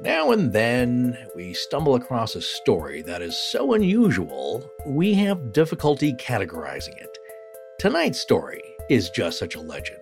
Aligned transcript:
Now 0.00 0.30
and 0.30 0.52
then, 0.52 1.18
we 1.34 1.52
stumble 1.54 1.96
across 1.96 2.36
a 2.36 2.40
story 2.40 3.02
that 3.02 3.20
is 3.20 3.36
so 3.36 3.74
unusual, 3.74 4.70
we 4.86 5.12
have 5.14 5.52
difficulty 5.52 6.12
categorizing 6.12 6.96
it. 7.02 7.18
Tonight's 7.80 8.20
story 8.20 8.62
is 8.88 9.10
just 9.10 9.40
such 9.40 9.56
a 9.56 9.60
legend. 9.60 9.98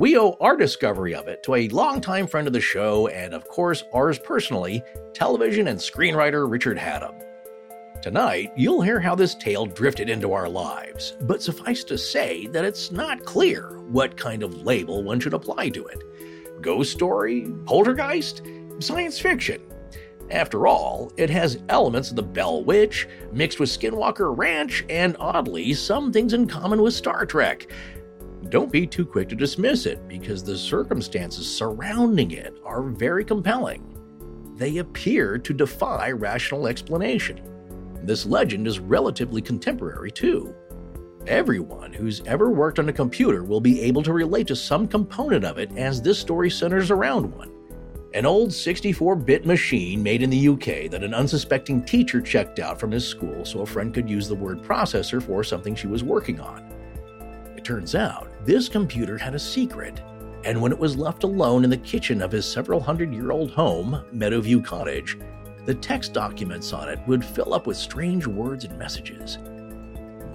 We 0.00 0.18
owe 0.18 0.36
our 0.40 0.56
discovery 0.56 1.14
of 1.14 1.28
it 1.28 1.44
to 1.44 1.54
a 1.54 1.68
longtime 1.68 2.26
friend 2.26 2.48
of 2.48 2.52
the 2.52 2.60
show, 2.60 3.06
and 3.06 3.34
of 3.34 3.46
course, 3.46 3.84
ours 3.92 4.18
personally, 4.18 4.82
television 5.12 5.68
and 5.68 5.78
screenwriter 5.78 6.50
Richard 6.50 6.76
Hatem. 6.76 7.14
Tonight, 8.02 8.52
you'll 8.56 8.82
hear 8.82 8.98
how 8.98 9.14
this 9.14 9.36
tale 9.36 9.64
drifted 9.64 10.10
into 10.10 10.32
our 10.32 10.48
lives, 10.48 11.16
but 11.20 11.40
suffice 11.40 11.84
to 11.84 11.96
say 11.96 12.48
that 12.48 12.64
it's 12.64 12.90
not 12.90 13.24
clear 13.24 13.78
what 13.90 14.16
kind 14.16 14.42
of 14.42 14.62
label 14.62 15.04
one 15.04 15.20
should 15.20 15.34
apply 15.34 15.68
to 15.68 15.86
it. 15.86 16.02
Ghost 16.60 16.90
story? 16.90 17.46
Poltergeist? 17.64 18.42
Science 18.80 19.18
fiction. 19.18 19.62
After 20.30 20.66
all, 20.66 21.12
it 21.16 21.28
has 21.30 21.62
elements 21.68 22.10
of 22.10 22.16
the 22.16 22.22
Bell 22.22 22.64
Witch, 22.64 23.06
mixed 23.32 23.60
with 23.60 23.68
Skinwalker 23.68 24.36
Ranch, 24.36 24.84
and 24.88 25.16
oddly, 25.20 25.74
some 25.74 26.12
things 26.12 26.32
in 26.32 26.46
common 26.46 26.80
with 26.80 26.94
Star 26.94 27.26
Trek. 27.26 27.70
Don't 28.48 28.72
be 28.72 28.86
too 28.86 29.04
quick 29.04 29.28
to 29.28 29.36
dismiss 29.36 29.86
it, 29.86 30.06
because 30.08 30.42
the 30.42 30.56
circumstances 30.56 31.54
surrounding 31.54 32.30
it 32.30 32.56
are 32.64 32.82
very 32.82 33.24
compelling. 33.24 33.90
They 34.56 34.78
appear 34.78 35.36
to 35.38 35.52
defy 35.52 36.10
rational 36.10 36.68
explanation. 36.68 37.42
This 38.02 38.24
legend 38.24 38.66
is 38.66 38.78
relatively 38.78 39.42
contemporary, 39.42 40.10
too. 40.10 40.54
Everyone 41.26 41.92
who's 41.92 42.22
ever 42.26 42.50
worked 42.50 42.78
on 42.78 42.88
a 42.88 42.92
computer 42.92 43.44
will 43.44 43.60
be 43.60 43.80
able 43.82 44.02
to 44.02 44.12
relate 44.12 44.46
to 44.48 44.56
some 44.56 44.86
component 44.86 45.44
of 45.44 45.58
it 45.58 45.70
as 45.76 46.00
this 46.00 46.18
story 46.18 46.50
centers 46.50 46.90
around 46.90 47.34
one 47.34 47.53
an 48.14 48.24
old 48.24 48.52
64 48.52 49.16
bit 49.16 49.44
machine 49.44 50.00
made 50.00 50.22
in 50.22 50.30
the 50.30 50.48
UK 50.48 50.88
that 50.88 51.02
an 51.02 51.12
unsuspecting 51.12 51.82
teacher 51.82 52.20
checked 52.20 52.60
out 52.60 52.78
from 52.78 52.92
his 52.92 53.06
school 53.06 53.44
so 53.44 53.62
a 53.62 53.66
friend 53.66 53.92
could 53.92 54.08
use 54.08 54.28
the 54.28 54.34
word 54.34 54.62
processor 54.62 55.20
for 55.20 55.42
something 55.42 55.74
she 55.74 55.88
was 55.88 56.04
working 56.04 56.38
on. 56.38 56.64
It 57.56 57.64
turns 57.64 57.96
out 57.96 58.30
this 58.46 58.68
computer 58.68 59.18
had 59.18 59.34
a 59.34 59.38
secret, 59.38 60.00
and 60.44 60.62
when 60.62 60.70
it 60.70 60.78
was 60.78 60.96
left 60.96 61.24
alone 61.24 61.64
in 61.64 61.70
the 61.70 61.76
kitchen 61.76 62.22
of 62.22 62.30
his 62.30 62.50
several 62.50 62.78
hundred 62.78 63.12
year 63.12 63.32
old 63.32 63.50
home, 63.50 64.04
Meadowview 64.14 64.64
Cottage, 64.64 65.18
the 65.64 65.74
text 65.74 66.12
documents 66.12 66.72
on 66.72 66.88
it 66.88 67.00
would 67.08 67.24
fill 67.24 67.52
up 67.52 67.66
with 67.66 67.76
strange 67.76 68.28
words 68.28 68.64
and 68.64 68.78
messages. 68.78 69.38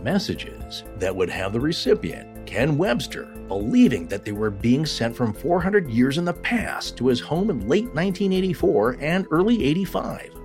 Messages 0.04 0.84
that 0.98 1.16
would 1.16 1.30
have 1.30 1.54
the 1.54 1.60
recipient 1.62 2.29
Ken 2.46 2.78
Webster, 2.78 3.26
believing 3.48 4.08
that 4.08 4.26
they 4.26 4.32
were 4.32 4.50
being 4.50 4.86
sent 4.86 5.16
from 5.16 5.34
400 5.34 5.90
years 5.90 6.18
in 6.18 6.26
the 6.26 6.34
past 6.34 6.98
to 6.98 7.08
his 7.08 7.20
home 7.20 7.50
in 7.50 7.68
late 7.68 7.86
1984 7.86 8.98
and 9.00 9.28
early 9.32 9.64
85. 9.64 10.36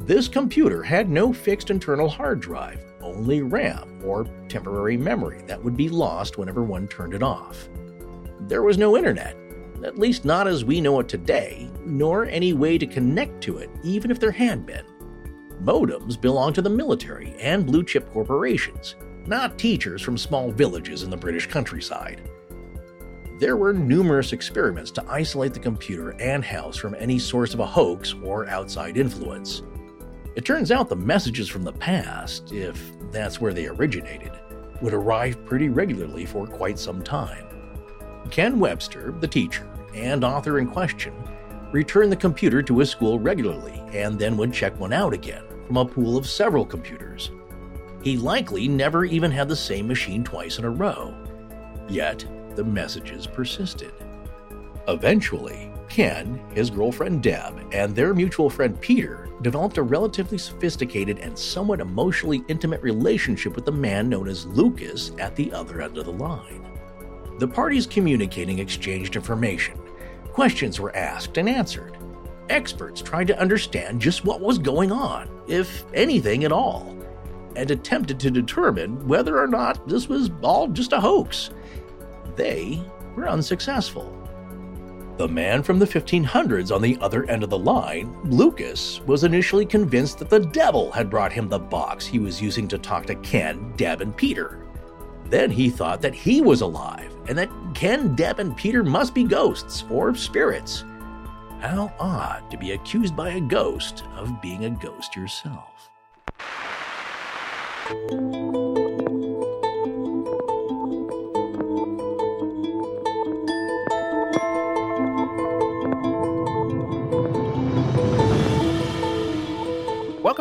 This 0.00 0.28
computer 0.28 0.82
had 0.82 1.08
no 1.08 1.32
fixed 1.32 1.70
internal 1.70 2.08
hard 2.08 2.40
drive, 2.40 2.84
only 3.00 3.42
RAM, 3.42 4.02
or 4.04 4.26
temporary 4.48 4.96
memory, 4.96 5.42
that 5.46 5.62
would 5.62 5.76
be 5.76 5.88
lost 5.88 6.36
whenever 6.36 6.62
one 6.62 6.88
turned 6.88 7.14
it 7.14 7.22
off. 7.22 7.68
There 8.40 8.62
was 8.62 8.76
no 8.76 8.96
internet, 8.96 9.36
at 9.82 9.98
least 9.98 10.24
not 10.24 10.46
as 10.46 10.64
we 10.64 10.80
know 10.80 11.00
it 11.00 11.08
today, 11.08 11.70
nor 11.84 12.26
any 12.26 12.52
way 12.52 12.76
to 12.76 12.86
connect 12.86 13.40
to 13.42 13.58
it, 13.58 13.70
even 13.82 14.10
if 14.10 14.20
there 14.20 14.30
had 14.30 14.66
been. 14.66 14.84
Modems 15.62 16.20
belonged 16.20 16.54
to 16.56 16.62
the 16.62 16.70
military 16.70 17.34
and 17.40 17.64
blue 17.64 17.82
chip 17.82 18.10
corporations, 18.12 18.96
not 19.26 19.58
teachers 19.58 20.02
from 20.02 20.18
small 20.18 20.50
villages 20.50 21.02
in 21.02 21.10
the 21.10 21.16
British 21.16 21.46
countryside. 21.46 22.20
There 23.38 23.56
were 23.56 23.72
numerous 23.72 24.32
experiments 24.32 24.90
to 24.92 25.04
isolate 25.08 25.54
the 25.54 25.60
computer 25.60 26.10
and 26.20 26.44
house 26.44 26.76
from 26.76 26.94
any 26.98 27.18
source 27.18 27.52
of 27.52 27.60
a 27.60 27.66
hoax 27.66 28.14
or 28.22 28.48
outside 28.48 28.96
influence. 28.96 29.62
It 30.36 30.44
turns 30.44 30.70
out 30.70 30.88
the 30.88 30.96
messages 30.96 31.48
from 31.48 31.62
the 31.62 31.72
past, 31.72 32.52
if 32.52 32.92
that's 33.10 33.40
where 33.40 33.52
they 33.52 33.66
originated, 33.66 34.32
would 34.80 34.94
arrive 34.94 35.44
pretty 35.44 35.68
regularly 35.68 36.26
for 36.26 36.46
quite 36.46 36.78
some 36.78 37.02
time. 37.02 37.46
Ken 38.30 38.58
Webster, 38.58 39.12
the 39.20 39.28
teacher 39.28 39.68
and 39.94 40.24
author 40.24 40.58
in 40.58 40.68
question, 40.68 41.14
returned 41.72 42.12
the 42.12 42.16
computer 42.16 42.62
to 42.62 42.78
his 42.78 42.90
school 42.90 43.18
regularly 43.18 43.82
and 43.92 44.18
then 44.18 44.36
would 44.36 44.52
check 44.52 44.78
one 44.78 44.92
out 44.92 45.12
again 45.12 45.44
from 45.66 45.76
a 45.76 45.84
pool 45.84 46.16
of 46.16 46.26
several 46.26 46.64
computers 46.64 47.30
he 48.04 48.18
likely 48.18 48.68
never 48.68 49.06
even 49.06 49.30
had 49.30 49.48
the 49.48 49.56
same 49.56 49.88
machine 49.88 50.22
twice 50.22 50.58
in 50.58 50.66
a 50.66 50.70
row. 50.70 51.14
Yet, 51.88 52.26
the 52.54 52.62
messages 52.62 53.26
persisted. 53.26 53.92
Eventually, 54.86 55.72
Ken, 55.88 56.38
his 56.54 56.68
girlfriend 56.68 57.22
Deb, 57.22 57.58
and 57.72 57.96
their 57.96 58.12
mutual 58.12 58.50
friend 58.50 58.78
Peter 58.78 59.30
developed 59.40 59.78
a 59.78 59.82
relatively 59.82 60.36
sophisticated 60.36 61.18
and 61.18 61.38
somewhat 61.38 61.80
emotionally 61.80 62.44
intimate 62.48 62.82
relationship 62.82 63.56
with 63.56 63.64
the 63.64 63.72
man 63.72 64.10
known 64.10 64.28
as 64.28 64.46
Lucas 64.46 65.12
at 65.18 65.34
the 65.34 65.50
other 65.52 65.80
end 65.80 65.96
of 65.96 66.04
the 66.04 66.12
line. 66.12 66.68
The 67.38 67.48
parties 67.48 67.86
communicating 67.86 68.58
exchanged 68.58 69.16
information. 69.16 69.78
Questions 70.30 70.78
were 70.78 70.94
asked 70.94 71.38
and 71.38 71.48
answered. 71.48 71.96
Experts 72.50 73.00
tried 73.00 73.28
to 73.28 73.40
understand 73.40 73.98
just 73.98 74.26
what 74.26 74.42
was 74.42 74.58
going 74.58 74.92
on, 74.92 75.30
if 75.48 75.86
anything 75.94 76.44
at 76.44 76.52
all 76.52 76.94
and 77.56 77.70
attempted 77.70 78.20
to 78.20 78.30
determine 78.30 79.06
whether 79.06 79.38
or 79.38 79.46
not 79.46 79.86
this 79.88 80.08
was 80.08 80.30
all 80.42 80.68
just 80.68 80.92
a 80.92 81.00
hoax. 81.00 81.50
They 82.36 82.82
were 83.16 83.28
unsuccessful. 83.28 84.10
The 85.16 85.28
man 85.28 85.62
from 85.62 85.78
the 85.78 85.86
1500s 85.86 86.74
on 86.74 86.82
the 86.82 86.98
other 87.00 87.24
end 87.30 87.44
of 87.44 87.50
the 87.50 87.58
line, 87.58 88.16
Lucas, 88.24 89.00
was 89.06 89.22
initially 89.22 89.64
convinced 89.64 90.18
that 90.18 90.28
the 90.28 90.40
devil 90.40 90.90
had 90.90 91.08
brought 91.08 91.32
him 91.32 91.48
the 91.48 91.58
box 91.58 92.04
he 92.04 92.18
was 92.18 92.42
using 92.42 92.66
to 92.66 92.78
talk 92.78 93.06
to 93.06 93.14
Ken, 93.16 93.72
Deb, 93.76 94.00
and 94.00 94.16
Peter. 94.16 94.66
Then 95.26 95.50
he 95.50 95.70
thought 95.70 96.02
that 96.02 96.14
he 96.14 96.40
was 96.40 96.62
alive 96.62 97.14
and 97.28 97.38
that 97.38 97.50
Ken, 97.74 98.16
Deb, 98.16 98.40
and 98.40 98.56
Peter 98.56 98.82
must 98.82 99.14
be 99.14 99.22
ghosts 99.22 99.84
or 99.88 100.14
spirits. 100.16 100.84
How 101.60 101.92
odd 101.98 102.50
to 102.50 102.58
be 102.58 102.72
accused 102.72 103.14
by 103.14 103.30
a 103.30 103.40
ghost 103.40 104.02
of 104.16 104.42
being 104.42 104.64
a 104.64 104.70
ghost 104.70 105.14
yourself. 105.14 105.73
Welcome 107.84 107.98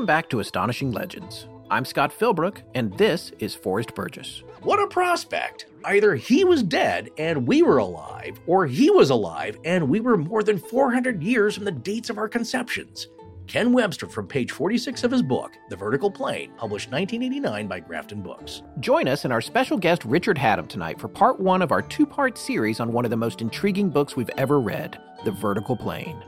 back 0.05 0.29
to 0.29 0.39
Astonishing 0.39 0.93
Legends. 0.93 1.47
I'm 1.69 1.83
Scott 1.83 2.17
Philbrook, 2.17 2.61
and 2.75 2.97
this 2.97 3.33
is 3.39 3.53
Forrest 3.53 3.93
Burgess. 3.93 4.43
What 4.61 4.81
a 4.81 4.87
prospect! 4.87 5.65
Either 5.83 6.15
he 6.15 6.45
was 6.45 6.63
dead 6.63 7.09
and 7.17 7.45
we 7.45 7.61
were 7.61 7.79
alive, 7.79 8.39
or 8.47 8.65
he 8.65 8.89
was 8.89 9.09
alive 9.09 9.57
and 9.65 9.89
we 9.89 9.99
were 9.99 10.15
more 10.15 10.43
than 10.43 10.57
400 10.57 11.21
years 11.21 11.55
from 11.55 11.65
the 11.65 11.71
dates 11.71 12.09
of 12.09 12.17
our 12.17 12.29
conceptions. 12.29 13.09
Ken 13.47 13.73
Webster 13.73 14.07
from 14.07 14.27
page 14.27 14.51
46 14.51 15.03
of 15.03 15.11
his 15.11 15.21
book, 15.21 15.57
The 15.69 15.75
Vertical 15.75 16.09
Plane, 16.09 16.53
published 16.57 16.91
1989 16.91 17.67
by 17.67 17.79
Grafton 17.79 18.21
Books. 18.21 18.63
Join 18.79 19.07
us 19.07 19.25
and 19.25 19.33
our 19.33 19.41
special 19.41 19.77
guest 19.77 20.03
Richard 20.05 20.37
Hatem 20.37 20.67
tonight 20.67 20.99
for 20.99 21.07
part 21.07 21.39
one 21.39 21.61
of 21.61 21.71
our 21.71 21.81
two 21.81 22.05
part 22.05 22.37
series 22.37 22.79
on 22.79 22.93
one 22.93 23.05
of 23.05 23.11
the 23.11 23.17
most 23.17 23.41
intriguing 23.41 23.89
books 23.89 24.15
we've 24.15 24.29
ever 24.37 24.59
read, 24.59 24.97
The 25.25 25.31
Vertical 25.31 25.75
Plane. 25.75 26.21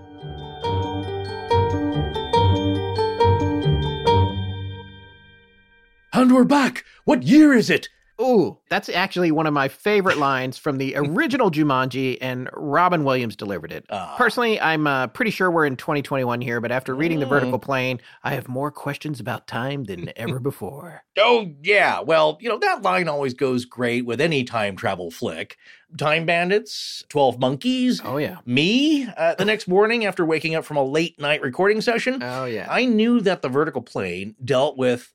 And 6.14 6.34
we're 6.34 6.44
back! 6.44 6.84
What 7.06 7.24
year 7.24 7.54
is 7.54 7.70
it? 7.70 7.90
Ooh, 8.22 8.58
that's 8.70 8.88
actually 8.88 9.32
one 9.32 9.46
of 9.46 9.54
my 9.54 9.68
favorite 9.68 10.18
lines 10.18 10.58
from 10.58 10.78
the 10.78 10.96
original 10.96 11.52
Jumanji, 11.52 12.18
and 12.22 12.50
Robin 12.54 13.04
Williams 13.04 13.36
delivered 13.36 13.72
it. 13.72 13.86
Uh, 13.90 14.16
Personally, 14.16 14.60
I'm 14.60 14.88
uh, 14.88 15.08
pretty 15.08 15.32
sure 15.32 15.52
we're 15.52 15.66
in 15.66 15.76
2021 15.76 16.40
here, 16.42 16.62
but 16.62 16.72
after 16.72 16.96
reading 16.96 17.18
mm. 17.18 17.22
The 17.22 17.26
Vertical 17.28 17.60
Plane, 17.60 18.00
I 18.24 18.34
have 18.34 18.48
more 18.48 18.72
questions 18.72 19.20
about 19.20 19.48
time 19.48 19.84
than 19.84 20.12
ever 20.16 20.40
before. 20.40 21.04
Oh, 21.18 21.50
yeah. 21.64 22.02
Well, 22.02 22.38
you 22.42 22.50
know, 22.50 22.58
that 22.60 22.82
line 22.82 23.08
always 23.08 23.34
goes 23.34 23.64
great 23.64 24.06
with 24.06 24.20
any 24.20 24.44
time 24.44 24.76
travel 24.76 25.10
flick. 25.10 25.56
Time 25.98 26.26
Bandits, 26.26 27.06
12 27.08 27.40
Monkeys. 27.40 28.02
Oh, 28.04 28.18
yeah. 28.18 28.40
Me, 28.46 29.08
uh, 29.16 29.36
the 29.36 29.46
next 29.46 29.66
morning 29.66 30.06
after 30.06 30.26
waking 30.26 30.56
up 30.56 30.66
from 30.66 30.76
a 30.76 30.84
late 30.84 31.18
night 31.18 31.42
recording 31.42 31.80
session. 31.80 32.22
Oh, 32.22 32.44
yeah. 32.44 32.68
I 32.70 32.84
knew 32.84 33.22
that 33.22 33.42
The 33.42 33.48
Vertical 33.48 33.82
Plane 33.82 34.36
dealt 34.44 34.78
with 34.78 35.14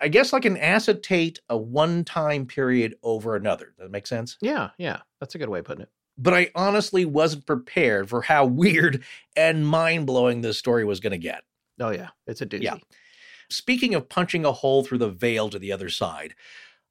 I 0.00 0.08
guess 0.08 0.32
like 0.32 0.44
an 0.44 0.56
acetate 0.56 1.40
a 1.48 1.56
one 1.56 2.04
time 2.04 2.46
period 2.46 2.96
over 3.02 3.34
another. 3.36 3.66
Does 3.66 3.86
that 3.86 3.90
make 3.90 4.06
sense? 4.06 4.36
Yeah, 4.40 4.70
yeah. 4.78 5.00
That's 5.20 5.34
a 5.34 5.38
good 5.38 5.48
way 5.48 5.60
of 5.60 5.64
putting 5.64 5.82
it. 5.82 5.90
But 6.18 6.34
I 6.34 6.50
honestly 6.54 7.04
wasn't 7.04 7.46
prepared 7.46 8.08
for 8.08 8.22
how 8.22 8.44
weird 8.46 9.02
and 9.36 9.66
mind 9.66 10.06
blowing 10.06 10.40
this 10.40 10.58
story 10.58 10.84
was 10.84 11.00
going 11.00 11.12
to 11.12 11.18
get. 11.18 11.42
Oh, 11.80 11.90
yeah. 11.90 12.08
It's 12.26 12.40
a 12.40 12.46
doozy. 12.46 12.62
Yeah. 12.62 12.76
Speaking 13.50 13.94
of 13.94 14.08
punching 14.08 14.44
a 14.44 14.52
hole 14.52 14.82
through 14.82 14.98
the 14.98 15.10
veil 15.10 15.48
to 15.50 15.58
the 15.58 15.72
other 15.72 15.88
side, 15.88 16.34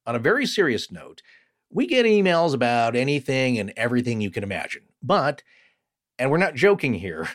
on 0.06 0.16
a 0.16 0.20
very 0.20 0.46
serious 0.46 0.92
note, 0.92 1.22
we 1.70 1.88
get 1.88 2.06
emails 2.06 2.54
about 2.54 2.96
anything 2.96 3.60
and 3.60 3.74
everything 3.76 4.22
you 4.22 4.32
can 4.32 4.44
imagine. 4.44 4.84
But 5.02 5.44
And 6.18 6.32
we're 6.32 6.38
not 6.38 6.56
joking 6.56 6.94
here. 6.94 7.28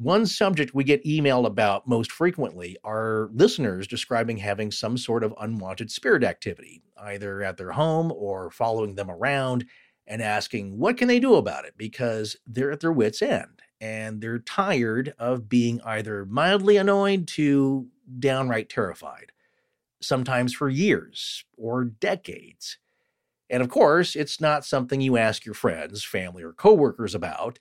One 0.00 0.24
subject 0.24 0.74
we 0.74 0.82
get 0.82 1.04
emailed 1.04 1.44
about 1.44 1.86
most 1.86 2.10
frequently 2.10 2.74
are 2.82 3.28
listeners 3.34 3.86
describing 3.86 4.38
having 4.38 4.70
some 4.70 4.96
sort 4.96 5.22
of 5.22 5.34
unwanted 5.38 5.90
spirit 5.90 6.24
activity, 6.24 6.82
either 6.96 7.42
at 7.42 7.58
their 7.58 7.72
home 7.72 8.10
or 8.10 8.50
following 8.50 8.94
them 8.94 9.10
around, 9.10 9.66
and 10.06 10.22
asking 10.22 10.78
what 10.78 10.96
can 10.96 11.06
they 11.06 11.20
do 11.20 11.34
about 11.34 11.66
it 11.66 11.74
because 11.76 12.34
they're 12.46 12.72
at 12.72 12.80
their 12.80 12.90
wits' 12.90 13.20
end 13.20 13.60
and 13.78 14.22
they're 14.22 14.38
tired 14.38 15.12
of 15.18 15.50
being 15.50 15.82
either 15.82 16.24
mildly 16.24 16.78
annoyed 16.78 17.26
to 17.28 17.86
downright 18.18 18.70
terrified, 18.70 19.32
sometimes 20.00 20.54
for 20.54 20.70
years 20.70 21.44
or 21.58 21.84
decades. 21.84 22.78
And 23.50 23.62
of 23.62 23.68
course, 23.68 24.16
it's 24.16 24.40
not 24.40 24.64
something 24.64 25.02
you 25.02 25.18
ask 25.18 25.44
your 25.44 25.54
friends, 25.54 26.02
family, 26.02 26.42
or 26.42 26.54
coworkers 26.54 27.14
about 27.14 27.58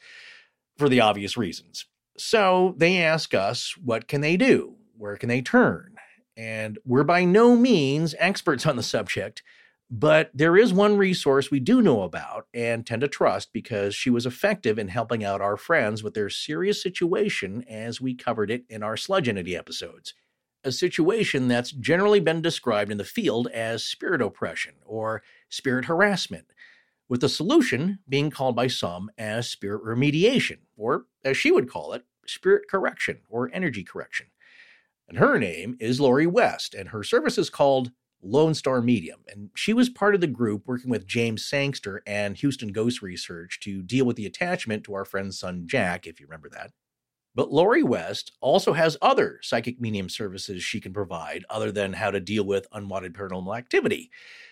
for 0.78 0.88
the 0.88 1.02
obvious 1.02 1.36
reasons. 1.36 1.86
So 2.20 2.76
they 2.78 3.02
ask 3.02 3.34
us, 3.34 3.76
what 3.78 4.08
can 4.08 4.22
they 4.22 4.38
do? 4.38 4.76
Where 4.98 5.16
can 5.16 5.30
they 5.30 5.42
turn? 5.42 5.96
And 6.38 6.78
we're 6.86 7.04
by 7.04 7.24
no 7.26 7.56
means 7.56 8.16
experts 8.20 8.66
on 8.66 8.76
the 8.76 8.84
subject, 8.84 9.42
but 9.90 10.30
there 10.34 10.58
is 10.58 10.72
one 10.72 10.98
resource 10.98 11.50
we 11.50 11.60
do 11.60 11.82
know 11.82 12.04
about 12.04 12.48
and 12.54 12.86
tend 12.86 13.02
to 13.02 13.08
trust 13.08 13.52
because 13.54 13.96
she 13.96 14.10
was 14.10 14.26
effective 14.26 14.78
in 14.78 14.90
helping 14.90 15.24
out 15.24 15.42
our 15.42 15.58
friends 15.58 16.04
with 16.04 16.14
their 16.14 16.30
serious 16.30 16.82
situation 16.82 17.64
as 17.68 18.00
we 18.00 18.14
covered 18.14 18.52
it 18.52 18.66
in 18.70 18.84
our 18.84 18.96
sludge 18.96 19.28
entity 19.28 19.56
episodes 19.56 20.14
a 20.64 20.72
situation 20.72 21.48
that's 21.48 21.72
generally 21.72 22.20
been 22.20 22.42
described 22.42 22.92
in 22.92 22.98
the 22.98 23.04
field 23.04 23.48
as 23.48 23.84
spirit 23.84 24.22
oppression 24.22 24.76
or 24.86 25.24
spirit 25.50 25.86
harassment, 25.86 26.46
with 27.08 27.22
the 27.22 27.30
solution 27.30 28.00
being 28.08 28.30
called 28.30 28.56
by 28.56 28.68
some 28.68 29.10
as 29.18 29.50
spirit 29.50 29.84
remediation, 29.84 30.58
or 30.76 31.06
as 31.24 31.38
she 31.38 31.52
would 31.52 31.70
call 31.70 31.94
it, 31.94 32.04
spirit 32.30 32.64
correction 32.70 33.20
or 33.30 33.50
energy 33.54 33.84
correction. 33.84 34.28
And 35.08 35.18
her 35.18 35.40
name 35.40 35.76
is 35.80 36.00
Lori 36.00 36.28
West, 36.28 36.76
and 36.76 36.90
her 36.90 37.04
service 37.04 37.38
is 37.38 37.50
called 37.50 37.92
Lone 38.22 38.54
Star 38.54 38.82
Medium. 38.82 39.22
And 39.28 39.50
she 39.56 39.74
was 39.74 39.90
part 39.90 40.14
of 40.14 40.22
the 40.22 40.28
group 40.28 40.64
working 40.66 40.92
with 40.92 41.08
James 41.08 41.46
Sangster 41.46 42.04
and 42.06 42.38
Houston 42.38 42.72
Ghost 42.72 43.02
Research 43.02 43.60
to 43.62 43.82
deal 43.82 44.06
with 44.06 44.18
the 44.18 44.26
attachment 44.26 44.84
to 44.84 44.94
our 44.94 45.06
friend's 45.06 45.40
son 45.40 45.64
Jack, 45.66 46.06
if 46.06 46.20
you 46.20 46.28
remember 46.28 46.50
that. 46.50 46.72
But 47.36 47.52
Lori 47.52 47.84
West 47.84 48.32
also 48.42 48.74
has 48.74 48.98
other 49.02 49.40
psychic 49.42 49.80
medium 49.80 50.10
services 50.10 50.64
she 50.64 50.82
can 50.82 50.94
provide 50.94 51.46
other 51.50 51.72
than 51.72 51.94
how 51.94 52.12
to 52.12 52.20
deal 52.20 52.44
with 52.44 52.68
unwanted 52.72 53.14
paranormal 53.14 53.58
activity. 53.58 54.10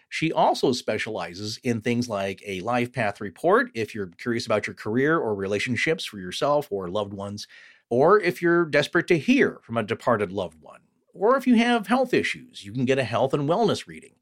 She 0.10 0.32
also 0.32 0.72
specializes 0.72 1.60
in 1.64 1.82
things 1.82 2.08
like 2.08 2.42
a 2.46 2.62
life 2.62 2.94
path 2.94 3.20
report 3.20 3.72
if 3.74 3.94
you're 3.94 4.08
curious 4.08 4.46
about 4.46 4.68
your 4.68 4.74
career 4.74 5.18
or 5.18 5.36
relationships 5.36 6.06
for 6.06 6.20
yourself 6.20 6.68
or 6.72 6.88
loved 6.88 7.14
ones, 7.14 7.48
or 7.90 8.20
if 8.22 8.42
you're 8.42 8.66
desperate 8.66 9.08
to 9.08 9.18
hear 9.18 9.60
from 9.64 9.78
a 9.78 9.84
departed 9.84 10.32
loved 10.32 10.62
one, 10.62 10.82
or 11.14 11.36
if 11.36 11.48
you 11.48 11.56
have 11.56 11.88
health 11.88 12.14
issues, 12.14 12.64
you 12.64 12.72
can 12.72 12.86
get 12.86 13.00
a 13.00 13.04
health 13.04 13.34
and 13.34 13.50
wellness 13.50 13.88
reading. 13.88 14.14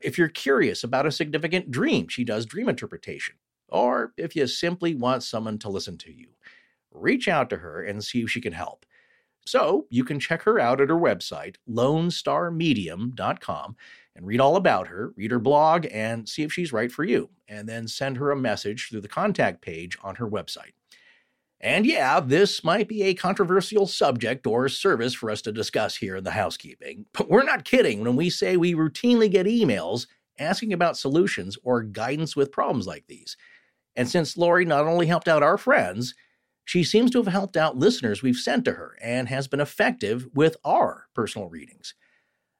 If 0.00 0.18
you're 0.18 0.28
curious 0.28 0.82
about 0.82 1.06
a 1.06 1.12
significant 1.12 1.70
dream, 1.70 2.08
she 2.08 2.24
does 2.24 2.44
dream 2.44 2.68
interpretation. 2.68 3.36
Or 3.68 4.12
if 4.16 4.34
you 4.34 4.46
simply 4.46 4.94
want 4.94 5.22
someone 5.22 5.58
to 5.60 5.68
listen 5.68 5.96
to 5.98 6.12
you 6.12 6.28
reach 6.92 7.28
out 7.28 7.50
to 7.50 7.58
her 7.58 7.82
and 7.82 8.04
see 8.04 8.22
if 8.22 8.30
she 8.30 8.40
can 8.40 8.52
help. 8.52 8.84
So 9.46 9.86
you 9.90 10.04
can 10.04 10.20
check 10.20 10.42
her 10.42 10.60
out 10.60 10.80
at 10.80 10.88
her 10.88 10.96
website, 10.96 11.56
lonestarmedium.com, 11.68 13.76
and 14.14 14.26
read 14.26 14.40
all 14.40 14.56
about 14.56 14.88
her, 14.88 15.12
read 15.16 15.30
her 15.30 15.38
blog, 15.38 15.86
and 15.90 16.28
see 16.28 16.42
if 16.42 16.52
she's 16.52 16.72
right 16.72 16.92
for 16.92 17.04
you, 17.04 17.30
and 17.48 17.68
then 17.68 17.88
send 17.88 18.18
her 18.18 18.30
a 18.30 18.36
message 18.36 18.88
through 18.88 19.00
the 19.00 19.08
contact 19.08 19.62
page 19.62 19.96
on 20.02 20.16
her 20.16 20.28
website. 20.28 20.72
And 21.60 21.84
yeah, 21.84 22.20
this 22.20 22.64
might 22.64 22.88
be 22.88 23.02
a 23.02 23.14
controversial 23.14 23.86
subject 23.86 24.46
or 24.46 24.68
service 24.68 25.12
for 25.12 25.30
us 25.30 25.42
to 25.42 25.52
discuss 25.52 25.96
here 25.96 26.16
in 26.16 26.24
the 26.24 26.30
housekeeping, 26.30 27.04
but 27.12 27.28
we're 27.28 27.42
not 27.42 27.64
kidding 27.64 28.00
when 28.00 28.16
we 28.16 28.30
say 28.30 28.56
we 28.56 28.74
routinely 28.74 29.30
get 29.30 29.46
emails 29.46 30.06
asking 30.38 30.72
about 30.72 30.96
solutions 30.96 31.58
or 31.62 31.82
guidance 31.82 32.34
with 32.34 32.52
problems 32.52 32.86
like 32.86 33.06
these. 33.08 33.36
And 33.94 34.08
since 34.08 34.38
Lori 34.38 34.64
not 34.64 34.86
only 34.86 35.06
helped 35.06 35.28
out 35.28 35.42
our 35.42 35.58
friends, 35.58 36.14
she 36.70 36.84
seems 36.84 37.10
to 37.10 37.18
have 37.18 37.26
helped 37.26 37.56
out 37.56 37.78
listeners 37.78 38.22
we've 38.22 38.36
sent 38.36 38.64
to 38.64 38.74
her 38.74 38.96
and 39.02 39.28
has 39.28 39.48
been 39.48 39.58
effective 39.58 40.28
with 40.32 40.56
our 40.64 41.08
personal 41.16 41.48
readings. 41.48 41.94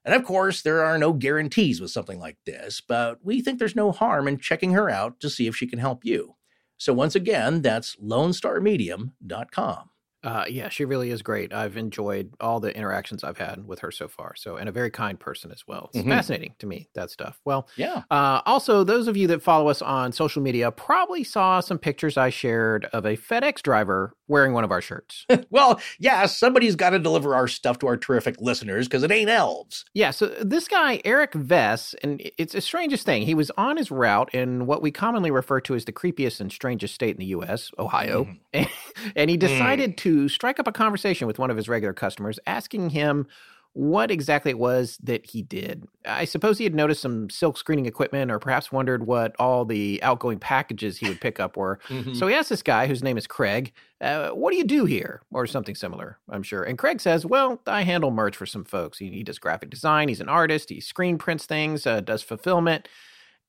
And 0.03 0.13
of 0.13 0.25
course, 0.25 0.63
there 0.63 0.83
are 0.83 0.97
no 0.97 1.13
guarantees 1.13 1.79
with 1.79 1.91
something 1.91 2.19
like 2.19 2.35
this, 2.45 2.81
but 2.81 3.19
we 3.23 3.39
think 3.39 3.57
there's 3.57 3.73
no 3.73 3.93
harm 3.93 4.27
in 4.27 4.37
checking 4.37 4.73
her 4.73 4.89
out 4.89 5.21
to 5.21 5.29
see 5.29 5.47
if 5.47 5.55
she 5.55 5.65
can 5.65 5.79
help 5.79 6.03
you. 6.03 6.35
So 6.77 6.91
once 6.91 7.15
again, 7.15 7.61
that's 7.61 7.95
lonestarmedium.com. 8.03 9.90
Uh, 10.23 10.45
yeah, 10.47 10.69
she 10.69 10.85
really 10.85 11.09
is 11.09 11.21
great. 11.21 11.53
I've 11.53 11.77
enjoyed 11.77 12.33
all 12.39 12.59
the 12.59 12.75
interactions 12.75 13.23
I've 13.23 13.37
had 13.37 13.65
with 13.65 13.79
her 13.79 13.91
so 13.91 14.07
far. 14.07 14.35
So, 14.35 14.55
and 14.57 14.69
a 14.69 14.71
very 14.71 14.91
kind 14.91 15.19
person 15.19 15.51
as 15.51 15.63
well. 15.67 15.89
It's 15.93 16.01
mm-hmm. 16.01 16.11
fascinating 16.11 16.55
to 16.59 16.67
me 16.67 16.89
that 16.93 17.09
stuff. 17.09 17.39
Well, 17.43 17.67
yeah. 17.75 18.03
Uh, 18.11 18.41
also, 18.45 18.83
those 18.83 19.07
of 19.07 19.17
you 19.17 19.27
that 19.27 19.41
follow 19.41 19.69
us 19.69 19.81
on 19.81 20.11
social 20.11 20.41
media 20.41 20.71
probably 20.71 21.23
saw 21.23 21.59
some 21.59 21.79
pictures 21.79 22.17
I 22.17 22.29
shared 22.29 22.85
of 22.85 23.05
a 23.05 23.17
FedEx 23.17 23.61
driver 23.61 24.15
wearing 24.27 24.53
one 24.53 24.63
of 24.63 24.71
our 24.71 24.81
shirts. 24.81 25.25
well, 25.49 25.79
yeah, 25.99 26.25
somebody's 26.25 26.75
got 26.75 26.91
to 26.91 26.99
deliver 26.99 27.35
our 27.35 27.47
stuff 27.47 27.79
to 27.79 27.87
our 27.87 27.97
terrific 27.97 28.39
listeners 28.39 28.87
because 28.87 29.03
it 29.03 29.11
ain't 29.11 29.29
elves. 29.29 29.85
Yeah. 29.93 30.11
So 30.11 30.27
this 30.41 30.67
guy 30.67 31.01
Eric 31.03 31.33
Vess, 31.33 31.95
and 32.03 32.21
it's 32.37 32.53
the 32.53 32.61
strangest 32.61 33.05
thing. 33.05 33.23
He 33.23 33.33
was 33.33 33.51
on 33.57 33.77
his 33.77 33.91
route 33.91 34.33
in 34.33 34.67
what 34.67 34.81
we 34.81 34.91
commonly 34.91 35.31
refer 35.31 35.59
to 35.61 35.75
as 35.75 35.85
the 35.85 35.91
creepiest 35.91 36.39
and 36.39 36.51
strangest 36.51 36.93
state 36.93 37.15
in 37.15 37.19
the 37.19 37.25
U.S., 37.27 37.71
Ohio, 37.79 38.27
mm. 38.53 38.69
and 39.15 39.29
he 39.29 39.37
decided 39.37 39.91
mm. 39.91 39.97
to 39.97 40.10
strike 40.29 40.59
up 40.59 40.67
a 40.67 40.71
conversation 40.71 41.27
with 41.27 41.39
one 41.39 41.51
of 41.51 41.57
his 41.57 41.69
regular 41.69 41.93
customers, 41.93 42.39
asking 42.45 42.91
him 42.91 43.27
what 43.73 44.11
exactly 44.11 44.51
it 44.51 44.59
was 44.59 44.97
that 45.01 45.25
he 45.25 45.41
did. 45.41 45.85
I 46.05 46.25
suppose 46.25 46.57
he 46.57 46.65
had 46.65 46.75
noticed 46.75 47.01
some 47.01 47.29
silk 47.29 47.57
screening 47.57 47.85
equipment 47.85 48.29
or 48.29 48.37
perhaps 48.37 48.71
wondered 48.71 49.07
what 49.07 49.33
all 49.39 49.63
the 49.63 50.01
outgoing 50.03 50.39
packages 50.39 50.97
he 50.97 51.07
would 51.07 51.21
pick 51.21 51.39
up 51.39 51.55
were. 51.55 51.79
Mm-hmm. 51.87 52.13
So 52.13 52.27
he 52.27 52.35
asked 52.35 52.49
this 52.49 52.63
guy, 52.63 52.87
whose 52.87 53.01
name 53.01 53.17
is 53.17 53.27
Craig, 53.27 53.71
uh, 54.01 54.29
What 54.31 54.51
do 54.51 54.57
you 54.57 54.65
do 54.65 54.83
here? 54.83 55.21
Or 55.31 55.47
something 55.47 55.75
similar, 55.75 56.17
I'm 56.29 56.43
sure. 56.43 56.63
And 56.63 56.77
Craig 56.77 56.99
says, 56.99 57.25
Well, 57.25 57.61
I 57.65 57.83
handle 57.83 58.11
merch 58.11 58.35
for 58.35 58.45
some 58.45 58.65
folks. 58.65 58.97
He, 58.97 59.09
he 59.09 59.23
does 59.23 59.39
graphic 59.39 59.69
design, 59.69 60.09
he's 60.09 60.21
an 60.21 60.29
artist, 60.29 60.69
he 60.69 60.81
screen 60.81 61.17
prints 61.17 61.45
things, 61.45 61.87
uh, 61.87 62.01
does 62.01 62.21
fulfillment. 62.21 62.89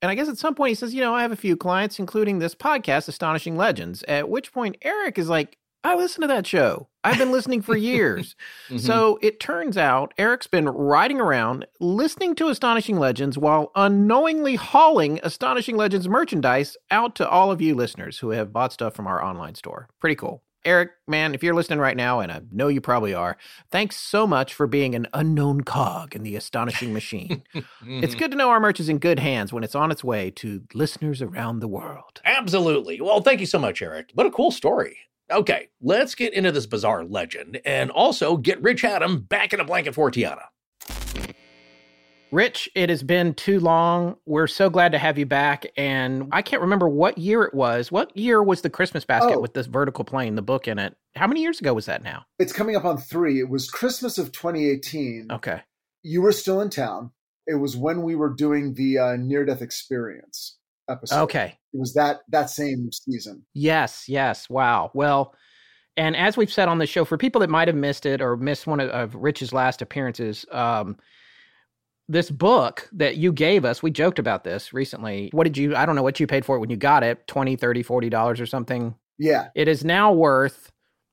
And 0.02 0.10
I 0.10 0.16
guess 0.16 0.28
at 0.28 0.38
some 0.38 0.54
point 0.54 0.70
he 0.70 0.74
says, 0.76 0.94
You 0.94 1.00
know, 1.00 1.14
I 1.14 1.22
have 1.22 1.32
a 1.32 1.36
few 1.36 1.56
clients, 1.56 1.98
including 1.98 2.38
this 2.38 2.54
podcast, 2.54 3.08
Astonishing 3.08 3.56
Legends. 3.56 4.04
At 4.04 4.28
which 4.28 4.52
point 4.52 4.76
Eric 4.82 5.18
is 5.18 5.28
like, 5.28 5.58
I 5.84 5.96
listen 5.96 6.20
to 6.20 6.28
that 6.28 6.46
show. 6.46 6.88
I've 7.02 7.18
been 7.18 7.32
listening 7.32 7.62
for 7.62 7.76
years. 7.76 8.36
mm-hmm. 8.68 8.78
So 8.78 9.18
it 9.20 9.40
turns 9.40 9.76
out 9.76 10.14
Eric's 10.16 10.46
been 10.46 10.68
riding 10.68 11.20
around 11.20 11.66
listening 11.80 12.36
to 12.36 12.48
Astonishing 12.48 12.98
Legends 12.98 13.36
while 13.36 13.72
unknowingly 13.74 14.54
hauling 14.54 15.18
Astonishing 15.22 15.76
Legends 15.76 16.08
merchandise 16.08 16.76
out 16.90 17.16
to 17.16 17.28
all 17.28 17.50
of 17.50 17.60
you 17.60 17.74
listeners 17.74 18.18
who 18.18 18.30
have 18.30 18.52
bought 18.52 18.72
stuff 18.72 18.94
from 18.94 19.08
our 19.08 19.22
online 19.22 19.56
store. 19.56 19.88
Pretty 19.98 20.14
cool. 20.14 20.42
Eric, 20.64 20.90
man, 21.08 21.34
if 21.34 21.42
you're 21.42 21.54
listening 21.54 21.80
right 21.80 21.96
now, 21.96 22.20
and 22.20 22.30
I 22.30 22.40
know 22.52 22.68
you 22.68 22.80
probably 22.80 23.12
are, 23.12 23.36
thanks 23.72 23.96
so 23.96 24.28
much 24.28 24.54
for 24.54 24.68
being 24.68 24.94
an 24.94 25.08
unknown 25.12 25.62
cog 25.62 26.14
in 26.14 26.22
the 26.22 26.36
astonishing 26.36 26.92
machine. 26.92 27.42
mm-hmm. 27.54 28.04
It's 28.04 28.14
good 28.14 28.30
to 28.30 28.36
know 28.36 28.50
our 28.50 28.60
merch 28.60 28.78
is 28.78 28.88
in 28.88 28.98
good 28.98 29.18
hands 29.18 29.52
when 29.52 29.64
it's 29.64 29.74
on 29.74 29.90
its 29.90 30.04
way 30.04 30.30
to 30.36 30.62
listeners 30.72 31.20
around 31.20 31.58
the 31.58 31.66
world. 31.66 32.20
Absolutely. 32.24 33.00
Well, 33.00 33.22
thank 33.22 33.40
you 33.40 33.46
so 33.46 33.58
much, 33.58 33.82
Eric. 33.82 34.10
What 34.14 34.26
a 34.26 34.30
cool 34.30 34.52
story. 34.52 34.98
Okay, 35.32 35.68
let's 35.80 36.14
get 36.14 36.34
into 36.34 36.52
this 36.52 36.66
bizarre 36.66 37.04
legend 37.04 37.60
and 37.64 37.90
also 37.90 38.36
get 38.36 38.60
Rich 38.62 38.82
Hatem 38.82 39.26
back 39.28 39.52
in 39.52 39.60
a 39.60 39.64
blanket 39.64 39.94
for 39.94 40.10
Tiana. 40.10 40.42
Rich, 42.30 42.70
it 42.74 42.88
has 42.88 43.02
been 43.02 43.34
too 43.34 43.60
long. 43.60 44.16
We're 44.24 44.46
so 44.46 44.70
glad 44.70 44.92
to 44.92 44.98
have 44.98 45.18
you 45.18 45.26
back. 45.26 45.66
And 45.76 46.28
I 46.32 46.40
can't 46.40 46.62
remember 46.62 46.88
what 46.88 47.18
year 47.18 47.42
it 47.42 47.52
was. 47.52 47.92
What 47.92 48.16
year 48.16 48.42
was 48.42 48.62
the 48.62 48.70
Christmas 48.70 49.04
basket 49.04 49.34
oh. 49.36 49.40
with 49.40 49.52
this 49.52 49.66
vertical 49.66 50.04
plane, 50.04 50.34
the 50.34 50.42
book 50.42 50.66
in 50.66 50.78
it? 50.78 50.96
How 51.14 51.26
many 51.26 51.42
years 51.42 51.60
ago 51.60 51.74
was 51.74 51.86
that 51.86 52.02
now? 52.02 52.24
It's 52.38 52.52
coming 52.52 52.74
up 52.74 52.86
on 52.86 52.96
three. 52.96 53.38
It 53.38 53.50
was 53.50 53.70
Christmas 53.70 54.16
of 54.16 54.32
2018. 54.32 55.28
Okay. 55.30 55.60
You 56.02 56.22
were 56.22 56.32
still 56.32 56.62
in 56.62 56.70
town. 56.70 57.10
It 57.46 57.56
was 57.56 57.76
when 57.76 58.02
we 58.02 58.14
were 58.14 58.32
doing 58.32 58.74
the 58.74 58.98
uh, 58.98 59.16
near 59.16 59.44
death 59.44 59.60
experience 59.60 60.56
episode. 60.88 61.22
Okay. 61.22 61.58
It 61.72 61.78
was 61.80 61.94
that 61.94 62.20
that 62.28 62.50
same 62.50 62.90
season. 62.92 63.44
Yes, 63.54 64.08
yes. 64.08 64.48
Wow. 64.50 64.90
Well, 64.94 65.34
and 65.96 66.16
as 66.16 66.36
we've 66.36 66.52
said 66.52 66.68
on 66.68 66.78
the 66.78 66.86
show, 66.86 67.04
for 67.04 67.18
people 67.18 67.40
that 67.40 67.50
might 67.50 67.68
have 67.68 67.76
missed 67.76 68.06
it 68.06 68.20
or 68.20 68.36
missed 68.36 68.66
one 68.66 68.80
of, 68.80 68.88
of 68.90 69.14
Rich's 69.14 69.52
last 69.52 69.82
appearances, 69.82 70.46
um, 70.50 70.96
this 72.08 72.30
book 72.30 72.88
that 72.92 73.16
you 73.16 73.32
gave 73.32 73.64
us, 73.64 73.82
we 73.82 73.90
joked 73.90 74.18
about 74.18 74.44
this 74.44 74.72
recently. 74.72 75.30
What 75.32 75.44
did 75.44 75.56
you, 75.56 75.76
I 75.76 75.86
don't 75.86 75.96
know 75.96 76.02
what 76.02 76.18
you 76.18 76.26
paid 76.26 76.44
for 76.44 76.56
it 76.56 76.60
when 76.60 76.70
you 76.70 76.76
got 76.76 77.02
it, 77.02 77.26
20, 77.26 77.56
30, 77.56 77.82
40 77.82 78.08
dollars 78.08 78.40
or 78.40 78.46
something. 78.46 78.94
Yeah. 79.18 79.48
It 79.54 79.68
is 79.68 79.84
now 79.84 80.12
worth 80.12 80.71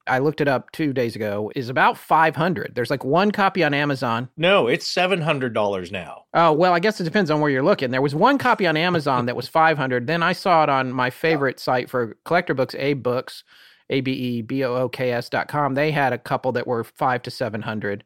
I 0.09 0.19
looked 0.19 0.41
it 0.41 0.47
up 0.47 0.71
two 0.71 0.93
days 0.93 1.15
ago, 1.15 1.51
is 1.55 1.69
about 1.69 1.97
500. 1.97 2.73
There's 2.75 2.89
like 2.89 3.03
one 3.03 3.31
copy 3.31 3.63
on 3.63 3.73
Amazon. 3.73 4.29
No, 4.35 4.67
it's 4.67 4.91
$700 4.91 5.91
now. 5.91 6.23
Oh, 6.33 6.51
well, 6.51 6.73
I 6.73 6.79
guess 6.79 6.99
it 6.99 7.05
depends 7.05 7.31
on 7.31 7.39
where 7.41 7.49
you're 7.49 7.63
looking. 7.63 7.91
There 7.91 8.01
was 8.01 8.15
one 8.15 8.37
copy 8.37 8.67
on 8.67 8.75
Amazon 8.75 9.25
that 9.27 9.35
was 9.35 9.47
500. 9.49 10.07
Then 10.07 10.23
I 10.23 10.33
saw 10.33 10.63
it 10.63 10.69
on 10.69 10.91
my 10.91 11.09
favorite 11.09 11.59
site 11.59 11.89
for 11.89 12.17
collector 12.25 12.53
books, 12.53 12.75
AbeBooks, 12.75 13.43
A 13.89 14.01
B 14.01 14.11
E 14.11 14.41
B 14.41 14.63
O 14.63 14.75
O 14.75 14.89
K 14.89 15.11
S 15.11 15.29
dot 15.29 15.47
com, 15.47 15.75
they 15.75 15.91
had 15.91 16.13
a 16.13 16.17
couple 16.17 16.51
that 16.53 16.67
were 16.67 16.83
five 16.83 17.21
to 17.23 17.31
700. 17.31 18.03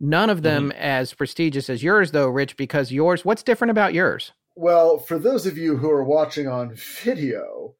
None 0.00 0.30
of 0.30 0.42
them 0.42 0.70
mm-hmm. 0.70 0.80
as 0.80 1.12
prestigious 1.12 1.68
as 1.68 1.82
yours, 1.82 2.12
though, 2.12 2.28
Rich, 2.28 2.56
because 2.56 2.90
yours, 2.90 3.24
what's 3.24 3.42
different 3.42 3.70
about 3.70 3.92
yours? 3.92 4.32
Well, 4.56 4.98
for 4.98 5.18
those 5.18 5.46
of 5.46 5.58
you 5.58 5.76
who 5.76 5.90
are 5.90 6.04
watching 6.04 6.48
on 6.48 6.74
video, 6.74 7.74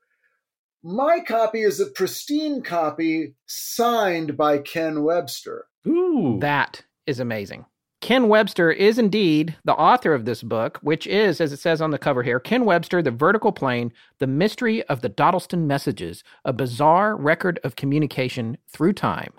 my 0.82 1.20
copy 1.20 1.62
is 1.62 1.80
a 1.80 1.86
pristine 1.86 2.62
copy 2.62 3.34
signed 3.46 4.36
by 4.36 4.58
Ken 4.58 5.02
Webster. 5.02 5.66
Ooh. 5.86 6.38
That 6.40 6.82
is 7.06 7.20
amazing. 7.20 7.66
Ken 8.00 8.28
Webster 8.28 8.70
is 8.70 8.98
indeed 8.98 9.56
the 9.64 9.74
author 9.74 10.14
of 10.14 10.24
this 10.24 10.42
book, 10.42 10.78
which 10.80 11.06
is, 11.06 11.38
as 11.38 11.52
it 11.52 11.58
says 11.58 11.82
on 11.82 11.90
the 11.90 11.98
cover 11.98 12.22
here, 12.22 12.40
Ken 12.40 12.64
Webster, 12.64 13.02
The 13.02 13.10
Vertical 13.10 13.52
Plane, 13.52 13.92
The 14.18 14.26
Mystery 14.26 14.82
of 14.84 15.02
the 15.02 15.10
Dodleston 15.10 15.66
Messages, 15.66 16.24
a 16.44 16.54
bizarre 16.54 17.14
record 17.14 17.60
of 17.62 17.76
communication 17.76 18.56
through 18.72 18.94
time. 18.94 19.34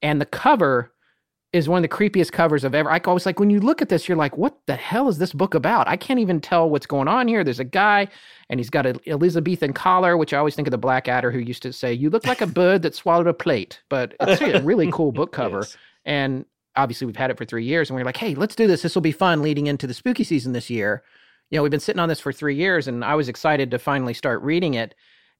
And 0.00 0.20
the 0.20 0.26
cover 0.26 0.92
is 1.52 1.68
one 1.68 1.82
of 1.82 1.90
the 1.90 1.96
creepiest 1.96 2.30
covers 2.32 2.64
I've 2.64 2.74
ever. 2.74 2.90
I 2.90 3.00
always 3.06 3.24
like 3.24 3.40
when 3.40 3.48
you 3.48 3.60
look 3.60 3.80
at 3.80 3.88
this, 3.88 4.06
you're 4.06 4.18
like, 4.18 4.36
what 4.36 4.58
the 4.66 4.74
hell 4.74 5.08
is 5.08 5.18
this 5.18 5.32
book 5.32 5.54
about? 5.54 5.88
I 5.88 5.96
can't 5.96 6.20
even 6.20 6.40
tell 6.40 6.68
what's 6.68 6.84
going 6.86 7.08
on 7.08 7.26
here. 7.26 7.42
There's 7.42 7.60
a 7.60 7.64
guy, 7.64 8.08
and 8.50 8.60
he's 8.60 8.68
got 8.68 8.84
an 8.84 8.98
Elizabethan 9.06 9.72
collar, 9.72 10.16
which 10.16 10.34
I 10.34 10.38
always 10.38 10.54
think 10.54 10.68
of 10.68 10.72
the 10.72 10.78
Blackadder 10.78 11.30
who 11.30 11.38
used 11.38 11.62
to 11.62 11.72
say, 11.72 11.92
"You 11.92 12.10
look 12.10 12.26
like 12.26 12.42
a 12.42 12.46
bird 12.46 12.82
that 12.82 12.94
swallowed 12.94 13.26
a 13.26 13.34
plate." 13.34 13.80
But 13.88 14.14
it's 14.20 14.42
a 14.42 14.60
really 14.62 14.90
cool 14.92 15.10
book 15.10 15.32
cover, 15.32 15.60
yes. 15.60 15.76
and 16.04 16.44
obviously 16.78 17.06
we've 17.06 17.16
had 17.16 17.30
it 17.30 17.36
for 17.36 17.44
three 17.44 17.64
years, 17.64 17.90
and 17.90 17.96
we 17.96 18.02
we're 18.02 18.06
like, 18.06 18.16
hey, 18.16 18.34
let's 18.34 18.54
do 18.54 18.66
this. 18.66 18.82
This 18.82 18.94
will 18.94 19.02
be 19.02 19.12
fun 19.12 19.42
leading 19.42 19.66
into 19.66 19.86
the 19.86 19.94
spooky 19.94 20.24
season 20.24 20.52
this 20.52 20.70
year. 20.70 21.02
You 21.50 21.58
know, 21.58 21.62
we've 21.62 21.70
been 21.70 21.80
sitting 21.80 22.00
on 22.00 22.08
this 22.08 22.20
for 22.20 22.32
three 22.32 22.54
years, 22.54 22.88
and 22.88 23.04
I 23.04 23.14
was 23.14 23.28
excited 23.28 23.70
to 23.70 23.78
finally 23.78 24.14
start 24.14 24.40
reading 24.42 24.74
it. 24.74 24.94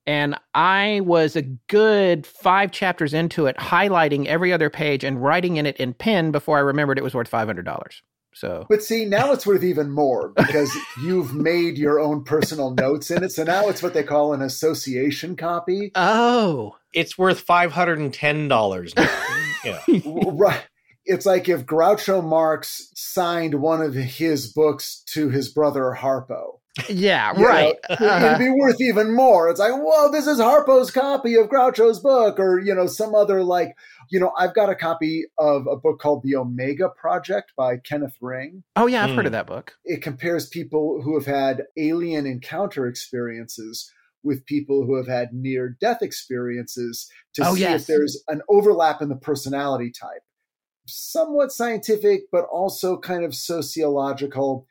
And 0.08 0.36
I 0.54 1.02
was 1.04 1.36
a 1.36 1.42
good 1.42 2.26
five 2.26 2.72
chapters 2.72 3.12
into 3.12 3.44
it, 3.44 3.58
highlighting 3.58 4.24
every 4.24 4.54
other 4.54 4.70
page 4.70 5.04
and 5.04 5.22
writing 5.22 5.58
in 5.58 5.66
it 5.66 5.76
in 5.76 5.92
pen 5.92 6.30
before 6.30 6.56
I 6.56 6.62
remembered 6.62 6.96
it 6.96 7.04
was 7.04 7.14
worth 7.14 7.28
five 7.28 7.46
hundred 7.46 7.66
dollars. 7.66 8.02
So, 8.32 8.64
but 8.70 8.82
see, 8.82 9.04
now 9.04 9.32
it's 9.32 9.46
worth 9.46 9.62
even 9.62 9.90
more 9.90 10.30
because 10.34 10.74
you've 11.02 11.34
made 11.34 11.76
your 11.76 12.00
own 12.00 12.24
personal 12.24 12.70
notes 12.70 13.10
in 13.10 13.22
it. 13.22 13.32
So 13.32 13.44
now 13.44 13.68
it's 13.68 13.82
what 13.82 13.92
they 13.92 14.02
call 14.02 14.32
an 14.32 14.40
association 14.40 15.36
copy. 15.36 15.92
Oh, 15.94 16.76
it's 16.94 17.18
worth 17.18 17.40
five 17.40 17.72
hundred 17.72 17.98
and 17.98 18.14
ten 18.14 18.48
dollars. 18.48 18.94
yeah, 19.62 19.82
right. 20.06 20.64
It's 21.04 21.26
like 21.26 21.50
if 21.50 21.66
Groucho 21.66 22.24
Marx 22.24 22.90
signed 22.94 23.56
one 23.56 23.82
of 23.82 23.92
his 23.92 24.50
books 24.54 25.02
to 25.08 25.28
his 25.28 25.50
brother 25.50 25.98
Harpo. 26.00 26.57
Yeah, 26.88 27.32
right. 27.32 27.74
Know, 27.88 27.96
uh-huh. 27.96 28.26
It'd 28.26 28.38
be 28.38 28.50
worth 28.50 28.80
even 28.80 29.14
more. 29.14 29.48
It's 29.48 29.60
like, 29.60 29.72
whoa, 29.72 30.10
this 30.10 30.26
is 30.26 30.38
Harpo's 30.38 30.90
copy 30.90 31.34
of 31.34 31.48
Groucho's 31.48 32.00
book, 32.00 32.38
or 32.38 32.60
you 32.60 32.74
know, 32.74 32.86
some 32.86 33.14
other 33.14 33.42
like, 33.42 33.74
you 34.10 34.20
know, 34.20 34.32
I've 34.38 34.54
got 34.54 34.70
a 34.70 34.74
copy 34.74 35.24
of 35.38 35.66
a 35.66 35.76
book 35.76 35.98
called 35.98 36.22
The 36.22 36.36
Omega 36.36 36.88
Project 36.88 37.52
by 37.56 37.78
Kenneth 37.78 38.16
Ring. 38.20 38.62
Oh 38.76 38.86
yeah, 38.86 39.04
I've 39.04 39.10
mm. 39.10 39.16
heard 39.16 39.26
of 39.26 39.30
hmm. 39.30 39.34
that 39.34 39.46
book. 39.46 39.74
It 39.84 40.02
compares 40.02 40.48
people 40.48 41.02
who 41.02 41.14
have 41.14 41.26
had 41.26 41.64
alien 41.76 42.26
encounter 42.26 42.86
experiences 42.86 43.92
with 44.22 44.46
people 44.46 44.84
who 44.84 44.96
have 44.96 45.06
had 45.06 45.32
near 45.32 45.76
death 45.80 46.02
experiences 46.02 47.10
to 47.34 47.46
oh, 47.46 47.54
see 47.54 47.60
yes. 47.60 47.82
if 47.82 47.86
there's 47.86 48.22
an 48.28 48.42
overlap 48.48 49.00
in 49.00 49.08
the 49.08 49.16
personality 49.16 49.90
type. 49.90 50.22
Somewhat 50.86 51.52
scientific, 51.52 52.22
but 52.32 52.44
also 52.50 52.98
kind 52.98 53.24
of 53.24 53.34
sociological 53.34 54.66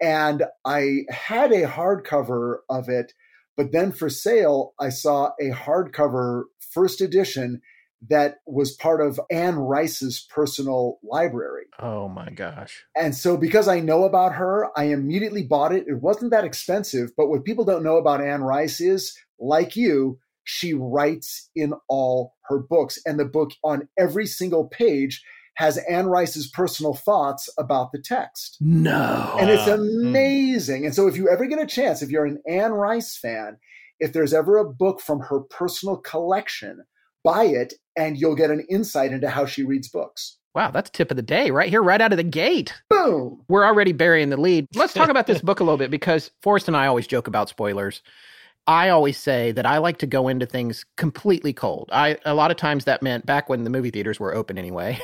and 0.00 0.44
I 0.64 1.04
had 1.10 1.52
a 1.52 1.66
hardcover 1.66 2.58
of 2.68 2.88
it, 2.88 3.12
but 3.56 3.72
then 3.72 3.92
for 3.92 4.08
sale, 4.08 4.74
I 4.78 4.90
saw 4.90 5.32
a 5.40 5.50
hardcover 5.50 6.44
first 6.72 7.00
edition 7.00 7.60
that 8.08 8.36
was 8.46 8.76
part 8.76 9.00
of 9.00 9.18
Anne 9.30 9.56
Rice's 9.56 10.24
personal 10.30 10.98
library. 11.02 11.64
Oh 11.80 12.08
my 12.08 12.30
gosh. 12.30 12.84
And 12.96 13.14
so 13.14 13.36
because 13.36 13.66
I 13.66 13.80
know 13.80 14.04
about 14.04 14.34
her, 14.34 14.68
I 14.76 14.84
immediately 14.84 15.42
bought 15.42 15.74
it. 15.74 15.88
It 15.88 16.00
wasn't 16.00 16.30
that 16.30 16.44
expensive, 16.44 17.10
but 17.16 17.28
what 17.28 17.44
people 17.44 17.64
don't 17.64 17.82
know 17.82 17.96
about 17.96 18.20
Anne 18.20 18.42
Rice 18.42 18.80
is, 18.80 19.18
like 19.40 19.74
you, 19.74 20.20
she 20.44 20.74
writes 20.74 21.50
in 21.56 21.74
all 21.88 22.34
her 22.44 22.58
books. 22.58 23.00
And 23.04 23.18
the 23.18 23.24
book 23.24 23.50
on 23.64 23.88
every 23.98 24.26
single 24.26 24.68
page 24.68 25.22
has 25.58 25.76
Anne 25.90 26.06
Rice's 26.06 26.46
personal 26.46 26.94
thoughts 26.94 27.48
about 27.58 27.90
the 27.90 27.98
text. 27.98 28.58
No. 28.60 29.36
And 29.40 29.50
it's 29.50 29.64
hmm. 29.64 29.72
amazing. 29.72 30.86
And 30.86 30.94
so 30.94 31.08
if 31.08 31.16
you 31.16 31.28
ever 31.28 31.46
get 31.46 31.60
a 31.60 31.66
chance, 31.66 32.00
if 32.00 32.10
you're 32.10 32.26
an 32.26 32.40
Anne 32.46 32.70
Rice 32.70 33.16
fan, 33.16 33.56
if 33.98 34.12
there's 34.12 34.32
ever 34.32 34.56
a 34.58 34.64
book 34.64 35.00
from 35.00 35.18
her 35.18 35.40
personal 35.40 35.96
collection, 35.96 36.84
buy 37.24 37.42
it 37.44 37.74
and 37.96 38.16
you'll 38.16 38.36
get 38.36 38.52
an 38.52 38.64
insight 38.70 39.10
into 39.10 39.28
how 39.28 39.46
she 39.46 39.64
reads 39.64 39.88
books. 39.88 40.38
Wow, 40.54 40.70
that's 40.70 40.90
tip 40.90 41.10
of 41.10 41.16
the 41.16 41.22
day 41.22 41.50
right 41.50 41.68
here, 41.68 41.82
right 41.82 42.00
out 42.00 42.12
of 42.12 42.18
the 42.18 42.22
gate. 42.22 42.72
Boom. 42.88 43.42
We're 43.48 43.66
already 43.66 43.90
burying 43.90 44.30
the 44.30 44.36
lead. 44.36 44.68
Let's 44.76 44.94
talk 44.94 45.08
about 45.08 45.26
this 45.26 45.40
book 45.42 45.58
a 45.58 45.64
little 45.64 45.76
bit 45.76 45.90
because 45.90 46.30
Forrest 46.40 46.68
and 46.68 46.76
I 46.76 46.86
always 46.86 47.08
joke 47.08 47.26
about 47.26 47.48
spoilers. 47.48 48.00
I 48.68 48.90
always 48.90 49.16
say 49.16 49.50
that 49.52 49.64
I 49.64 49.78
like 49.78 49.96
to 49.98 50.06
go 50.06 50.28
into 50.28 50.44
things 50.44 50.84
completely 50.98 51.54
cold. 51.54 51.88
I 51.90 52.18
a 52.26 52.34
lot 52.34 52.50
of 52.50 52.58
times 52.58 52.84
that 52.84 53.02
meant 53.02 53.24
back 53.24 53.48
when 53.48 53.64
the 53.64 53.70
movie 53.70 53.90
theaters 53.90 54.20
were 54.20 54.34
open 54.34 54.58
anyway. 54.58 55.00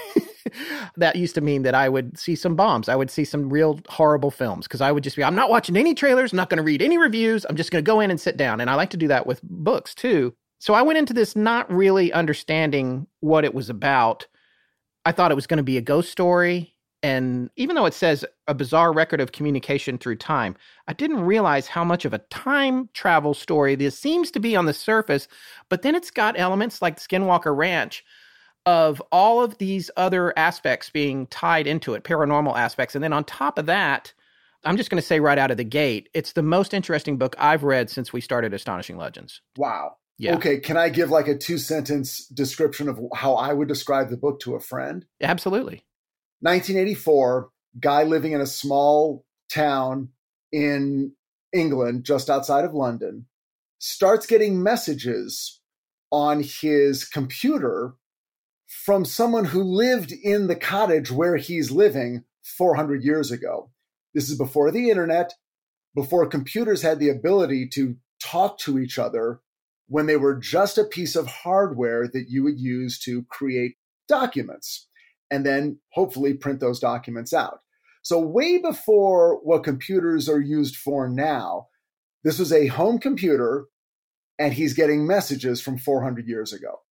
that 0.96 1.16
used 1.16 1.34
to 1.36 1.40
mean 1.40 1.62
that 1.62 1.74
I 1.74 1.88
would 1.88 2.18
see 2.18 2.36
some 2.36 2.56
bombs. 2.56 2.90
I 2.90 2.94
would 2.94 3.10
see 3.10 3.24
some 3.24 3.48
real 3.48 3.80
horrible 3.88 4.30
films 4.30 4.68
because 4.68 4.82
I 4.82 4.92
would 4.92 5.02
just 5.02 5.16
be, 5.16 5.24
I'm 5.24 5.34
not 5.34 5.48
watching 5.48 5.78
any 5.78 5.94
trailers, 5.94 6.30
I'm 6.30 6.36
not 6.36 6.50
going 6.50 6.58
to 6.58 6.62
read 6.62 6.82
any 6.82 6.98
reviews. 6.98 7.46
I'm 7.48 7.56
just 7.56 7.70
going 7.70 7.82
to 7.82 7.90
go 7.90 8.00
in 8.00 8.10
and 8.10 8.20
sit 8.20 8.36
down. 8.36 8.60
And 8.60 8.68
I 8.68 8.74
like 8.74 8.90
to 8.90 8.98
do 8.98 9.08
that 9.08 9.26
with 9.26 9.42
books 9.42 9.94
too. 9.94 10.34
So 10.58 10.74
I 10.74 10.82
went 10.82 10.98
into 10.98 11.14
this 11.14 11.34
not 11.34 11.70
really 11.72 12.12
understanding 12.12 13.06
what 13.20 13.46
it 13.46 13.54
was 13.54 13.70
about. 13.70 14.26
I 15.06 15.12
thought 15.12 15.30
it 15.30 15.36
was 15.36 15.46
going 15.46 15.58
to 15.58 15.64
be 15.64 15.78
a 15.78 15.82
ghost 15.82 16.12
story. 16.12 16.74
And 17.02 17.50
even 17.56 17.76
though 17.76 17.86
it 17.86 17.94
says 17.94 18.24
a 18.46 18.54
bizarre 18.54 18.92
record 18.92 19.20
of 19.20 19.32
communication 19.32 19.98
through 19.98 20.16
time, 20.16 20.56
I 20.86 20.92
didn't 20.92 21.22
realize 21.22 21.66
how 21.66 21.84
much 21.84 22.04
of 22.04 22.12
a 22.12 22.18
time 22.18 22.88
travel 22.92 23.34
story 23.34 23.74
this 23.74 23.98
seems 23.98 24.30
to 24.32 24.40
be 24.40 24.54
on 24.56 24.66
the 24.66 24.72
surface. 24.72 25.28
But 25.68 25.82
then 25.82 25.94
it's 25.94 26.10
got 26.10 26.38
elements 26.38 26.82
like 26.82 26.98
Skinwalker 26.98 27.56
Ranch 27.56 28.04
of 28.66 29.02
all 29.12 29.42
of 29.42 29.58
these 29.58 29.90
other 29.96 30.36
aspects 30.38 30.90
being 30.90 31.26
tied 31.26 31.66
into 31.66 31.94
it, 31.94 32.04
paranormal 32.04 32.56
aspects. 32.56 32.94
And 32.94 33.04
then 33.04 33.12
on 33.12 33.24
top 33.24 33.58
of 33.58 33.66
that, 33.66 34.12
I'm 34.64 34.76
just 34.76 34.90
going 34.90 35.00
to 35.00 35.06
say 35.06 35.20
right 35.20 35.38
out 35.38 35.50
of 35.50 35.56
the 35.56 35.64
gate, 35.64 36.08
it's 36.14 36.32
the 36.32 36.42
most 36.42 36.72
interesting 36.72 37.18
book 37.18 37.36
I've 37.38 37.62
read 37.62 37.90
since 37.90 38.12
we 38.12 38.20
started 38.20 38.54
Astonishing 38.54 38.96
Legends. 38.96 39.42
Wow. 39.56 39.96
Yeah. 40.16 40.36
Okay. 40.36 40.58
Can 40.58 40.76
I 40.76 40.88
give 40.88 41.10
like 41.10 41.28
a 41.28 41.36
two 41.36 41.58
sentence 41.58 42.26
description 42.28 42.88
of 42.88 42.98
how 43.14 43.34
I 43.34 43.52
would 43.52 43.68
describe 43.68 44.10
the 44.10 44.16
book 44.16 44.40
to 44.40 44.54
a 44.54 44.60
friend? 44.60 45.04
Absolutely. 45.20 45.84
1984, 46.40 47.50
guy 47.80 48.04
living 48.04 48.32
in 48.32 48.40
a 48.40 48.46
small 48.46 49.24
town 49.50 50.10
in 50.52 51.12
England, 51.52 52.04
just 52.04 52.30
outside 52.30 52.64
of 52.64 52.74
London, 52.74 53.26
starts 53.78 54.26
getting 54.26 54.62
messages 54.62 55.60
on 56.10 56.42
his 56.42 57.04
computer 57.04 57.94
from 58.66 59.04
someone 59.04 59.46
who 59.46 59.62
lived 59.62 60.12
in 60.12 60.46
the 60.46 60.56
cottage 60.56 61.10
where 61.10 61.36
he's 61.36 61.70
living 61.70 62.24
400 62.42 63.02
years 63.02 63.30
ago. 63.30 63.70
This 64.14 64.30
is 64.30 64.38
before 64.38 64.70
the 64.70 64.90
internet, 64.90 65.34
before 65.94 66.26
computers 66.26 66.82
had 66.82 66.98
the 66.98 67.08
ability 67.08 67.68
to 67.74 67.96
talk 68.22 68.58
to 68.58 68.78
each 68.78 68.98
other 68.98 69.40
when 69.86 70.06
they 70.06 70.16
were 70.16 70.34
just 70.34 70.78
a 70.78 70.84
piece 70.84 71.14
of 71.14 71.26
hardware 71.26 72.08
that 72.08 72.26
you 72.28 72.42
would 72.42 72.58
use 72.58 72.98
to 73.00 73.24
create 73.24 73.76
documents 74.08 74.88
and 75.30 75.44
then 75.44 75.78
hopefully 75.92 76.34
print 76.34 76.60
those 76.60 76.80
documents 76.80 77.32
out. 77.32 77.60
So, 78.04 78.20
way 78.20 78.58
before 78.58 79.40
what 79.42 79.64
computers 79.64 80.28
are 80.28 80.40
used 80.40 80.76
for 80.76 81.08
now, 81.08 81.68
this 82.22 82.38
was 82.38 82.52
a 82.52 82.66
home 82.66 82.98
computer 82.98 83.64
and 84.38 84.52
he's 84.52 84.74
getting 84.74 85.06
messages 85.06 85.62
from 85.62 85.78
400 85.78 86.28
years 86.28 86.52
ago. 86.52 86.82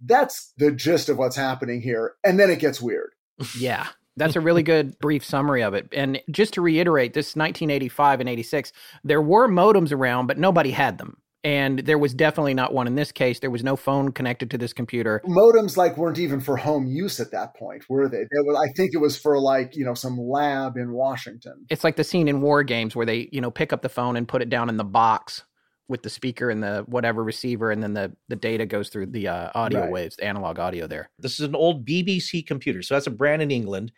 That's 0.00 0.52
the 0.56 0.70
gist 0.70 1.08
of 1.08 1.18
what's 1.18 1.36
happening 1.36 1.80
here. 1.80 2.14
And 2.24 2.38
then 2.38 2.50
it 2.50 2.60
gets 2.60 2.80
weird. 2.80 3.10
Yeah. 3.58 3.88
That's 4.16 4.36
a 4.36 4.40
really 4.40 4.62
good 4.62 4.96
brief 5.00 5.24
summary 5.24 5.62
of 5.62 5.74
it. 5.74 5.88
And 5.92 6.22
just 6.30 6.54
to 6.54 6.60
reiterate, 6.60 7.12
this 7.12 7.34
1985 7.34 8.20
and 8.20 8.28
86, 8.28 8.72
there 9.02 9.20
were 9.20 9.48
modems 9.48 9.92
around, 9.92 10.28
but 10.28 10.38
nobody 10.38 10.70
had 10.70 10.98
them. 10.98 11.16
And 11.46 11.78
there 11.78 11.96
was 11.96 12.12
definitely 12.12 12.54
not 12.54 12.74
one 12.74 12.88
in 12.88 12.96
this 12.96 13.12
case. 13.12 13.38
There 13.38 13.52
was 13.52 13.62
no 13.62 13.76
phone 13.76 14.10
connected 14.10 14.50
to 14.50 14.58
this 14.58 14.72
computer. 14.72 15.22
Modems 15.24 15.76
like 15.76 15.96
weren't 15.96 16.18
even 16.18 16.40
for 16.40 16.56
home 16.56 16.88
use 16.88 17.20
at 17.20 17.30
that 17.30 17.54
point, 17.54 17.88
were 17.88 18.08
they? 18.08 18.24
Was, 18.32 18.68
I 18.68 18.72
think 18.72 18.94
it 18.94 18.98
was 18.98 19.16
for 19.16 19.38
like 19.38 19.76
you 19.76 19.84
know 19.84 19.94
some 19.94 20.18
lab 20.18 20.76
in 20.76 20.90
Washington. 20.90 21.64
It's 21.70 21.84
like 21.84 21.94
the 21.94 22.02
scene 22.02 22.26
in 22.26 22.40
War 22.40 22.64
Games 22.64 22.96
where 22.96 23.06
they 23.06 23.28
you 23.30 23.40
know 23.40 23.52
pick 23.52 23.72
up 23.72 23.82
the 23.82 23.88
phone 23.88 24.16
and 24.16 24.26
put 24.26 24.42
it 24.42 24.50
down 24.50 24.68
in 24.68 24.76
the 24.76 24.82
box 24.82 25.44
with 25.86 26.02
the 26.02 26.10
speaker 26.10 26.50
and 26.50 26.64
the 26.64 26.82
whatever 26.88 27.22
receiver, 27.22 27.70
and 27.70 27.80
then 27.80 27.94
the 27.94 28.10
the 28.26 28.34
data 28.34 28.66
goes 28.66 28.88
through 28.88 29.06
the 29.06 29.28
uh, 29.28 29.52
audio 29.54 29.82
right. 29.82 29.92
waves, 29.92 30.16
the 30.16 30.24
analog 30.24 30.58
audio 30.58 30.88
there. 30.88 31.10
This 31.20 31.34
is 31.38 31.46
an 31.46 31.54
old 31.54 31.86
BBC 31.86 32.44
computer, 32.44 32.82
so 32.82 32.94
that's 32.94 33.06
a 33.06 33.12
brand 33.12 33.40
in 33.40 33.52
England. 33.52 33.92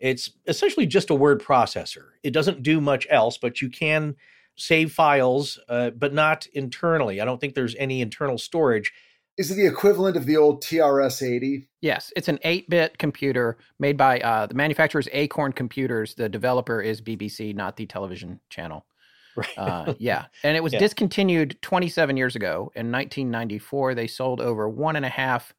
It's 0.00 0.32
essentially 0.46 0.84
just 0.84 1.08
a 1.08 1.14
word 1.14 1.42
processor. 1.42 2.08
It 2.22 2.34
doesn't 2.34 2.62
do 2.62 2.78
much 2.78 3.06
else, 3.08 3.38
but 3.38 3.62
you 3.62 3.70
can 3.70 4.16
save 4.60 4.92
files, 4.92 5.58
uh, 5.68 5.90
but 5.90 6.12
not 6.12 6.46
internally. 6.52 7.20
I 7.20 7.24
don't 7.24 7.40
think 7.40 7.54
there's 7.54 7.74
any 7.76 8.00
internal 8.00 8.38
storage. 8.38 8.92
Is 9.38 9.50
it 9.50 9.54
the 9.54 9.66
equivalent 9.66 10.16
of 10.16 10.26
the 10.26 10.36
old 10.36 10.62
TRS 10.62 11.26
80? 11.26 11.66
Yes, 11.80 12.12
it's 12.14 12.28
an 12.28 12.38
8 12.42 12.68
bit 12.68 12.98
computer 12.98 13.56
made 13.78 13.96
by 13.96 14.20
uh, 14.20 14.46
the 14.46 14.54
manufacturer's 14.54 15.08
Acorn 15.12 15.52
Computers. 15.52 16.14
The 16.14 16.28
developer 16.28 16.82
is 16.82 17.00
BBC, 17.00 17.54
not 17.54 17.76
the 17.76 17.86
television 17.86 18.40
channel. 18.50 18.84
Right. 19.36 19.56
uh, 19.56 19.94
yeah. 20.00 20.24
And 20.42 20.56
it 20.56 20.62
was 20.62 20.72
yeah. 20.72 20.80
discontinued 20.80 21.56
27 21.62 22.16
years 22.16 22.34
ago. 22.34 22.72
In 22.74 22.90
1994, 22.90 23.94
they 23.94 24.08
sold 24.08 24.40
over 24.40 24.68
one 24.68 24.96
and 24.96 25.06
a 25.06 25.08
half 25.08 25.54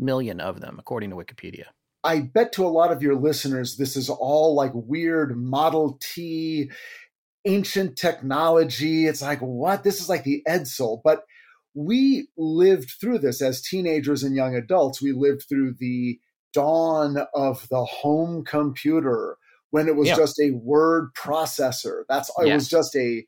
million 0.00 0.40
of 0.40 0.60
them, 0.60 0.78
according 0.80 1.10
to 1.10 1.16
Wikipedia. 1.16 1.66
I 2.04 2.20
bet 2.20 2.52
to 2.52 2.66
a 2.66 2.68
lot 2.68 2.92
of 2.92 3.02
your 3.02 3.14
listeners, 3.14 3.76
this 3.76 3.96
is 3.96 4.10
all 4.10 4.54
like 4.54 4.72
weird 4.74 5.38
Model 5.38 5.98
T, 6.02 6.70
ancient 7.44 7.96
technology. 7.96 9.06
It's 9.06 9.22
like, 9.22 9.40
what? 9.40 9.84
This 9.84 10.00
is 10.00 10.08
like 10.08 10.24
the 10.24 10.42
Edsel. 10.48 11.00
But 11.02 11.24
we 11.74 12.28
lived 12.36 12.92
through 13.00 13.18
this 13.18 13.42
as 13.42 13.60
teenagers 13.60 14.22
and 14.22 14.34
young 14.34 14.54
adults. 14.54 15.02
We 15.02 15.12
lived 15.12 15.44
through 15.48 15.74
the 15.78 16.18
dawn 16.52 17.26
of 17.34 17.68
the 17.68 17.84
home 17.84 18.44
computer 18.44 19.36
when 19.70 19.88
it 19.88 19.96
was 19.96 20.08
yeah. 20.08 20.16
just 20.16 20.38
a 20.38 20.52
word 20.52 21.10
processor. 21.14 22.04
That's 22.08 22.30
it 22.38 22.54
was 22.54 22.68
just 22.68 22.94
a 22.94 23.26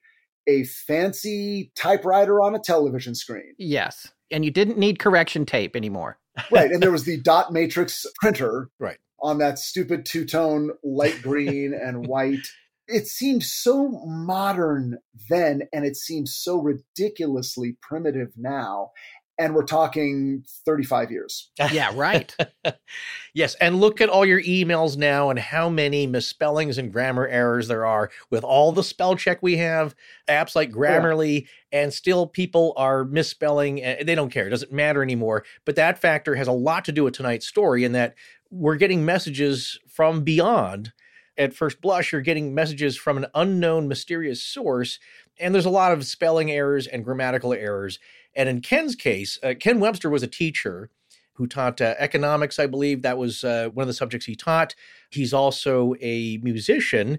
a 0.48 0.62
fancy 0.64 1.72
typewriter 1.74 2.40
on 2.40 2.54
a 2.54 2.60
television 2.60 3.16
screen. 3.16 3.54
Yes. 3.58 4.12
And 4.30 4.44
you 4.44 4.52
didn't 4.52 4.78
need 4.78 5.00
correction 5.00 5.44
tape 5.44 5.74
anymore. 5.74 6.18
right. 6.52 6.70
And 6.70 6.80
there 6.80 6.92
was 6.92 7.04
the 7.04 7.20
dot 7.20 7.52
matrix 7.52 8.06
printer. 8.20 8.70
Right. 8.78 8.98
On 9.20 9.38
that 9.38 9.58
stupid 9.58 10.06
two 10.06 10.24
tone 10.24 10.70
light 10.84 11.20
green 11.20 11.74
and 11.74 12.06
white 12.06 12.46
it 12.88 13.06
seemed 13.06 13.42
so 13.42 13.88
modern 14.06 14.98
then 15.28 15.62
and 15.72 15.84
it 15.84 15.96
seems 15.96 16.36
so 16.36 16.60
ridiculously 16.60 17.76
primitive 17.82 18.32
now 18.36 18.90
and 19.38 19.54
we're 19.54 19.64
talking 19.64 20.44
35 20.64 21.10
years. 21.10 21.50
Yeah, 21.72 21.90
right. 21.94 22.34
yes, 23.34 23.54
and 23.56 23.80
look 23.80 24.00
at 24.00 24.08
all 24.08 24.24
your 24.24 24.40
emails 24.42 24.96
now 24.96 25.30
and 25.30 25.38
how 25.38 25.68
many 25.68 26.06
misspellings 26.06 26.78
and 26.78 26.92
grammar 26.92 27.26
errors 27.26 27.68
there 27.68 27.84
are 27.84 28.10
with 28.30 28.44
all 28.44 28.72
the 28.72 28.84
spell 28.84 29.16
check 29.16 29.42
we 29.42 29.56
have, 29.56 29.94
apps 30.28 30.54
like 30.54 30.70
oh, 30.70 30.78
Grammarly, 30.78 31.42
yeah. 31.42 31.80
and 31.80 31.92
still 31.92 32.26
people 32.26 32.72
are 32.76 33.04
misspelling. 33.04 33.82
Eh, 33.82 34.04
they 34.04 34.14
don't 34.14 34.30
care. 34.30 34.46
It 34.46 34.50
doesn't 34.50 34.72
matter 34.72 35.02
anymore. 35.02 35.44
But 35.64 35.76
that 35.76 35.98
factor 35.98 36.36
has 36.36 36.48
a 36.48 36.52
lot 36.52 36.84
to 36.86 36.92
do 36.92 37.04
with 37.04 37.14
tonight's 37.14 37.46
story 37.46 37.84
in 37.84 37.92
that 37.92 38.14
we're 38.50 38.76
getting 38.76 39.04
messages 39.04 39.78
from 39.88 40.22
beyond 40.22 40.92
at 41.38 41.54
first 41.54 41.80
blush, 41.80 42.12
you're 42.12 42.20
getting 42.20 42.54
messages 42.54 42.96
from 42.96 43.16
an 43.16 43.26
unknown, 43.34 43.88
mysterious 43.88 44.42
source. 44.42 44.98
And 45.38 45.54
there's 45.54 45.66
a 45.66 45.70
lot 45.70 45.92
of 45.92 46.06
spelling 46.06 46.50
errors 46.50 46.86
and 46.86 47.04
grammatical 47.04 47.52
errors. 47.52 47.98
And 48.34 48.48
in 48.48 48.60
Ken's 48.60 48.94
case, 48.94 49.38
uh, 49.42 49.54
Ken 49.58 49.80
Webster 49.80 50.10
was 50.10 50.22
a 50.22 50.28
teacher 50.28 50.90
who 51.34 51.46
taught 51.46 51.80
uh, 51.80 51.94
economics, 51.98 52.58
I 52.58 52.66
believe. 52.66 53.02
That 53.02 53.18
was 53.18 53.44
uh, 53.44 53.68
one 53.72 53.84
of 53.84 53.88
the 53.88 53.94
subjects 53.94 54.26
he 54.26 54.34
taught. 54.34 54.74
He's 55.10 55.34
also 55.34 55.94
a 56.00 56.38
musician, 56.38 57.18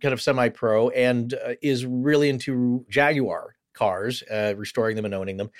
kind 0.00 0.12
of 0.12 0.22
semi 0.22 0.48
pro, 0.48 0.90
and 0.90 1.34
uh, 1.34 1.54
is 1.62 1.84
really 1.84 2.28
into 2.28 2.84
Jaguar 2.88 3.56
cars, 3.72 4.22
uh, 4.30 4.54
restoring 4.56 4.96
them 4.96 5.04
and 5.04 5.14
owning 5.14 5.36
them. 5.36 5.50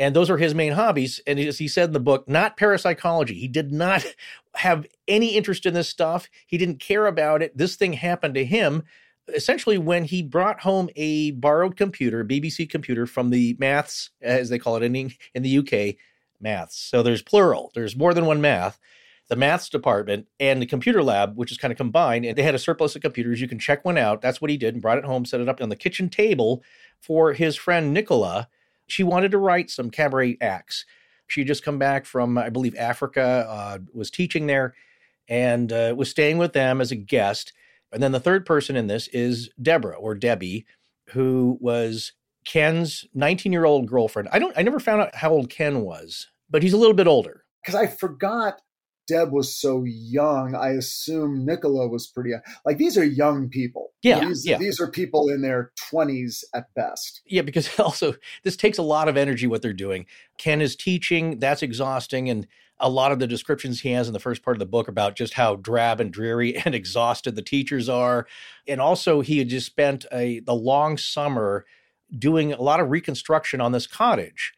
And 0.00 0.16
those 0.16 0.30
are 0.30 0.38
his 0.38 0.54
main 0.54 0.72
hobbies. 0.72 1.20
And 1.26 1.38
as 1.38 1.58
he 1.58 1.68
said 1.68 1.90
in 1.90 1.92
the 1.92 2.00
book, 2.00 2.26
not 2.26 2.56
parapsychology. 2.56 3.34
He 3.34 3.48
did 3.48 3.70
not 3.70 4.02
have 4.54 4.86
any 5.06 5.36
interest 5.36 5.66
in 5.66 5.74
this 5.74 5.90
stuff. 5.90 6.26
He 6.46 6.56
didn't 6.56 6.80
care 6.80 7.06
about 7.06 7.42
it. 7.42 7.56
This 7.56 7.76
thing 7.76 7.92
happened 7.92 8.34
to 8.34 8.44
him 8.44 8.82
essentially 9.34 9.78
when 9.78 10.04
he 10.04 10.22
brought 10.22 10.60
home 10.60 10.88
a 10.96 11.32
borrowed 11.32 11.76
computer, 11.76 12.24
BBC 12.24 12.68
computer 12.68 13.06
from 13.06 13.30
the 13.30 13.54
maths, 13.60 14.10
as 14.22 14.48
they 14.48 14.58
call 14.58 14.76
it 14.76 14.82
in, 14.82 15.12
in 15.34 15.42
the 15.42 15.58
UK, 15.58 15.96
maths. 16.40 16.76
So 16.80 17.02
there's 17.02 17.22
plural, 17.22 17.70
there's 17.74 17.94
more 17.94 18.14
than 18.14 18.26
one 18.26 18.40
math. 18.40 18.80
The 19.28 19.36
maths 19.36 19.68
department 19.68 20.26
and 20.40 20.60
the 20.60 20.66
computer 20.66 21.04
lab, 21.04 21.36
which 21.36 21.52
is 21.52 21.58
kind 21.58 21.70
of 21.70 21.78
combined, 21.78 22.24
and 22.24 22.36
they 22.36 22.42
had 22.42 22.56
a 22.56 22.58
surplus 22.58 22.96
of 22.96 23.02
computers. 23.02 23.40
You 23.40 23.46
can 23.46 23.60
check 23.60 23.84
one 23.84 23.96
out. 23.96 24.22
That's 24.22 24.40
what 24.40 24.50
he 24.50 24.56
did 24.56 24.74
and 24.74 24.82
brought 24.82 24.98
it 24.98 25.04
home, 25.04 25.24
set 25.24 25.40
it 25.40 25.48
up 25.48 25.60
on 25.60 25.68
the 25.68 25.76
kitchen 25.76 26.08
table 26.08 26.64
for 26.98 27.32
his 27.34 27.54
friend 27.54 27.94
Nicola 27.94 28.48
she 28.90 29.02
wanted 29.02 29.30
to 29.32 29.38
write 29.38 29.70
some 29.70 29.90
cabaret 29.90 30.36
acts. 30.40 30.84
She 31.26 31.40
had 31.40 31.48
just 31.48 31.64
come 31.64 31.78
back 31.78 32.06
from, 32.06 32.36
I 32.36 32.50
believe, 32.50 32.74
Africa, 32.76 33.46
uh, 33.48 33.78
was 33.92 34.10
teaching 34.10 34.46
there, 34.46 34.74
and 35.28 35.72
uh, 35.72 35.94
was 35.96 36.10
staying 36.10 36.38
with 36.38 36.52
them 36.52 36.80
as 36.80 36.90
a 36.90 36.96
guest. 36.96 37.52
And 37.92 38.02
then 38.02 38.12
the 38.12 38.20
third 38.20 38.46
person 38.46 38.76
in 38.76 38.86
this 38.86 39.08
is 39.08 39.50
Deborah 39.60 39.96
or 39.96 40.14
Debbie, 40.14 40.66
who 41.10 41.58
was 41.60 42.12
Ken's 42.44 43.04
19 43.14 43.52
year 43.52 43.64
old 43.64 43.86
girlfriend. 43.86 44.28
I 44.32 44.38
don't, 44.38 44.56
I 44.56 44.62
never 44.62 44.80
found 44.80 45.02
out 45.02 45.14
how 45.14 45.30
old 45.30 45.50
Ken 45.50 45.82
was, 45.82 46.28
but 46.48 46.62
he's 46.62 46.72
a 46.72 46.78
little 46.78 46.94
bit 46.94 47.06
older. 47.06 47.44
Because 47.62 47.74
I 47.74 47.86
forgot 47.86 48.60
Deb 49.10 49.32
was 49.32 49.54
so 49.54 49.82
young, 49.84 50.54
I 50.54 50.70
assume 50.70 51.44
Nicola 51.44 51.88
was 51.88 52.06
pretty 52.06 52.30
young. 52.30 52.42
Like 52.64 52.78
these 52.78 52.96
are 52.96 53.04
young 53.04 53.48
people. 53.48 53.90
Yeah 54.02 54.24
these, 54.24 54.46
yeah. 54.46 54.58
these 54.58 54.80
are 54.80 54.88
people 54.88 55.28
in 55.28 55.42
their 55.42 55.72
20s 55.92 56.44
at 56.54 56.72
best. 56.74 57.22
Yeah, 57.26 57.42
because 57.42 57.68
also 57.80 58.14
this 58.44 58.56
takes 58.56 58.78
a 58.78 58.82
lot 58.82 59.08
of 59.08 59.16
energy 59.16 59.46
what 59.46 59.62
they're 59.62 59.72
doing. 59.72 60.06
Ken 60.38 60.60
is 60.60 60.76
teaching, 60.76 61.40
that's 61.40 61.62
exhausting. 61.62 62.30
And 62.30 62.46
a 62.78 62.88
lot 62.88 63.12
of 63.12 63.18
the 63.18 63.26
descriptions 63.26 63.80
he 63.80 63.90
has 63.90 64.06
in 64.06 64.14
the 64.14 64.20
first 64.20 64.42
part 64.42 64.56
of 64.56 64.60
the 64.60 64.66
book 64.66 64.88
about 64.88 65.16
just 65.16 65.34
how 65.34 65.56
drab 65.56 66.00
and 66.00 66.12
dreary 66.12 66.56
and 66.64 66.74
exhausted 66.74 67.34
the 67.34 67.42
teachers 67.42 67.88
are. 67.88 68.26
And 68.68 68.80
also 68.80 69.20
he 69.20 69.38
had 69.38 69.48
just 69.48 69.66
spent 69.66 70.06
a 70.12 70.40
the 70.40 70.54
long 70.54 70.96
summer 70.96 71.66
doing 72.16 72.52
a 72.52 72.62
lot 72.62 72.80
of 72.80 72.90
reconstruction 72.90 73.60
on 73.60 73.72
this 73.72 73.86
cottage 73.86 74.52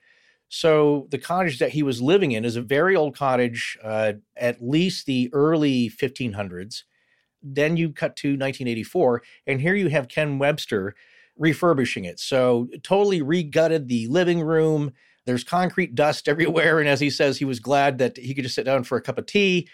so 0.55 1.07
the 1.11 1.17
cottage 1.17 1.61
that 1.61 1.71
he 1.71 1.83
was 1.83 2.03
living 2.03 2.33
in 2.33 2.45
is 2.45 2.57
a 2.57 2.61
very 2.63 2.95
old 2.95 3.17
cottage, 3.17 3.79
uh, 3.83 4.13
at 4.37 4.63
least 4.63 5.07
the 5.07 5.31
early 5.33 5.89
1500s. 5.89 6.83
Then 7.43 7.79
you 7.79 7.89
cut 7.89 8.17
to 8.17 8.33
1984, 8.33 9.23
and 9.47 9.63
here 9.63 9.75
you 9.75 9.89
have 9.89 10.09
Ken 10.09 10.39
Webster 10.39 10.95
refurbishing 11.39 12.05
it. 12.05 12.21
So 12.21 12.69
totally 12.83 13.23
regutted 13.23 13.89
the 13.89 14.09
living 14.09 14.43
room. 14.43 14.93
There's 15.25 15.43
concrete 15.43 15.95
dust 15.95 16.29
everywhere, 16.29 16.81
and 16.81 16.89
as 16.89 17.01
he 17.01 17.09
says, 17.09 17.39
he 17.39 17.47
was 17.47 17.59
glad 17.59 17.97
that 17.97 18.19
he 18.19 18.35
could 18.35 18.45
just 18.45 18.55
sit 18.55 18.67
down 18.67 18.85
for 18.85 18.99
a 18.99 19.03
cup 19.03 19.17
of 19.17 19.25
tea 19.25 19.71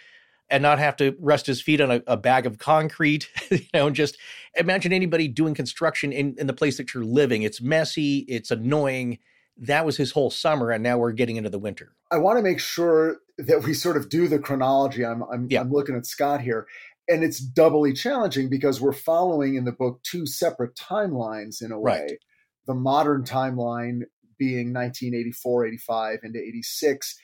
and 0.48 0.62
not 0.62 0.78
have 0.78 0.94
to 0.98 1.16
rest 1.18 1.46
his 1.46 1.60
feet 1.60 1.80
on 1.80 1.90
a, 1.90 2.02
a 2.06 2.16
bag 2.16 2.46
of 2.46 2.58
concrete. 2.58 3.28
you 3.50 3.66
know, 3.74 3.90
just 3.90 4.16
imagine 4.54 4.92
anybody 4.92 5.26
doing 5.26 5.54
construction 5.54 6.12
in, 6.12 6.36
in 6.38 6.46
the 6.46 6.52
place 6.52 6.76
that 6.76 6.94
you're 6.94 7.02
living. 7.04 7.42
It's 7.42 7.60
messy, 7.60 8.18
it's 8.28 8.52
annoying 8.52 9.18
that 9.58 9.84
was 9.84 9.96
his 9.96 10.12
whole 10.12 10.30
summer, 10.30 10.70
and 10.70 10.82
now 10.82 10.98
we're 10.98 11.12
getting 11.12 11.36
into 11.36 11.50
the 11.50 11.58
winter. 11.58 11.92
I 12.10 12.18
want 12.18 12.38
to 12.38 12.42
make 12.42 12.60
sure 12.60 13.18
that 13.38 13.64
we 13.64 13.74
sort 13.74 13.96
of 13.96 14.08
do 14.08 14.28
the 14.28 14.38
chronology. 14.38 15.04
I'm 15.04 15.22
I'm, 15.24 15.48
yeah. 15.50 15.60
I'm 15.60 15.70
looking 15.70 15.96
at 15.96 16.06
Scott 16.06 16.40
here, 16.40 16.66
and 17.08 17.24
it's 17.24 17.40
doubly 17.40 17.92
challenging 17.92 18.48
because 18.48 18.80
we're 18.80 18.92
following 18.92 19.56
in 19.56 19.64
the 19.64 19.72
book 19.72 20.00
two 20.02 20.26
separate 20.26 20.76
timelines 20.76 21.62
in 21.62 21.72
a 21.72 21.80
way. 21.80 22.00
Right. 22.00 22.18
The 22.66 22.74
modern 22.74 23.24
timeline 23.24 24.02
being 24.38 24.72
1984, 24.72 25.66
85 25.66 26.18
into 26.22 26.38
86, 26.38 27.18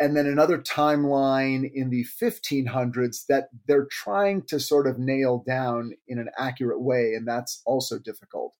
and 0.00 0.16
then 0.16 0.26
another 0.26 0.58
timeline 0.58 1.70
in 1.72 1.90
the 1.90 2.04
1500s 2.20 3.26
that 3.28 3.48
they're 3.66 3.86
trying 3.90 4.42
to 4.48 4.58
sort 4.58 4.86
of 4.86 4.98
nail 4.98 5.44
down 5.46 5.92
in 6.08 6.18
an 6.18 6.30
accurate 6.38 6.82
way, 6.82 7.14
and 7.14 7.26
that's 7.26 7.62
also 7.64 7.98
difficult. 7.98 8.54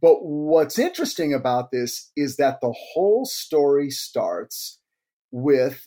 But 0.00 0.24
what's 0.24 0.78
interesting 0.78 1.34
about 1.34 1.70
this 1.70 2.10
is 2.16 2.36
that 2.36 2.60
the 2.60 2.72
whole 2.72 3.26
story 3.26 3.90
starts 3.90 4.78
with 5.30 5.86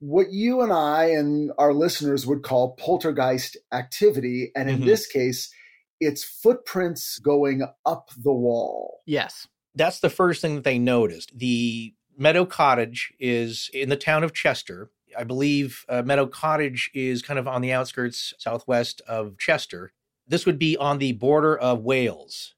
what 0.00 0.32
you 0.32 0.60
and 0.60 0.72
I 0.72 1.06
and 1.06 1.52
our 1.58 1.72
listeners 1.72 2.26
would 2.26 2.42
call 2.42 2.74
poltergeist 2.74 3.56
activity. 3.72 4.50
And 4.56 4.68
in 4.68 4.78
mm-hmm. 4.78 4.86
this 4.86 5.06
case, 5.06 5.52
it's 6.00 6.24
footprints 6.24 7.18
going 7.18 7.62
up 7.86 8.10
the 8.16 8.32
wall. 8.32 9.00
Yes. 9.06 9.46
That's 9.74 10.00
the 10.00 10.10
first 10.10 10.40
thing 10.40 10.56
that 10.56 10.64
they 10.64 10.78
noticed. 10.78 11.36
The 11.36 11.94
Meadow 12.16 12.44
Cottage 12.44 13.12
is 13.20 13.70
in 13.72 13.88
the 13.88 13.96
town 13.96 14.24
of 14.24 14.34
Chester. 14.34 14.90
I 15.16 15.24
believe 15.24 15.84
uh, 15.88 16.02
Meadow 16.02 16.26
Cottage 16.26 16.90
is 16.92 17.22
kind 17.22 17.38
of 17.38 17.46
on 17.46 17.62
the 17.62 17.72
outskirts 17.72 18.34
southwest 18.38 19.00
of 19.06 19.38
Chester. 19.38 19.92
This 20.26 20.44
would 20.44 20.58
be 20.58 20.76
on 20.76 20.98
the 20.98 21.12
border 21.12 21.56
of 21.56 21.82
Wales 21.82 22.54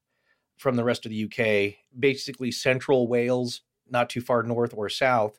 from 0.60 0.76
the 0.76 0.84
rest 0.84 1.06
of 1.06 1.10
the 1.10 1.24
UK, 1.24 1.76
basically 1.98 2.52
central 2.52 3.08
Wales, 3.08 3.62
not 3.88 4.10
too 4.10 4.20
far 4.20 4.42
north 4.42 4.74
or 4.76 4.90
south. 4.90 5.38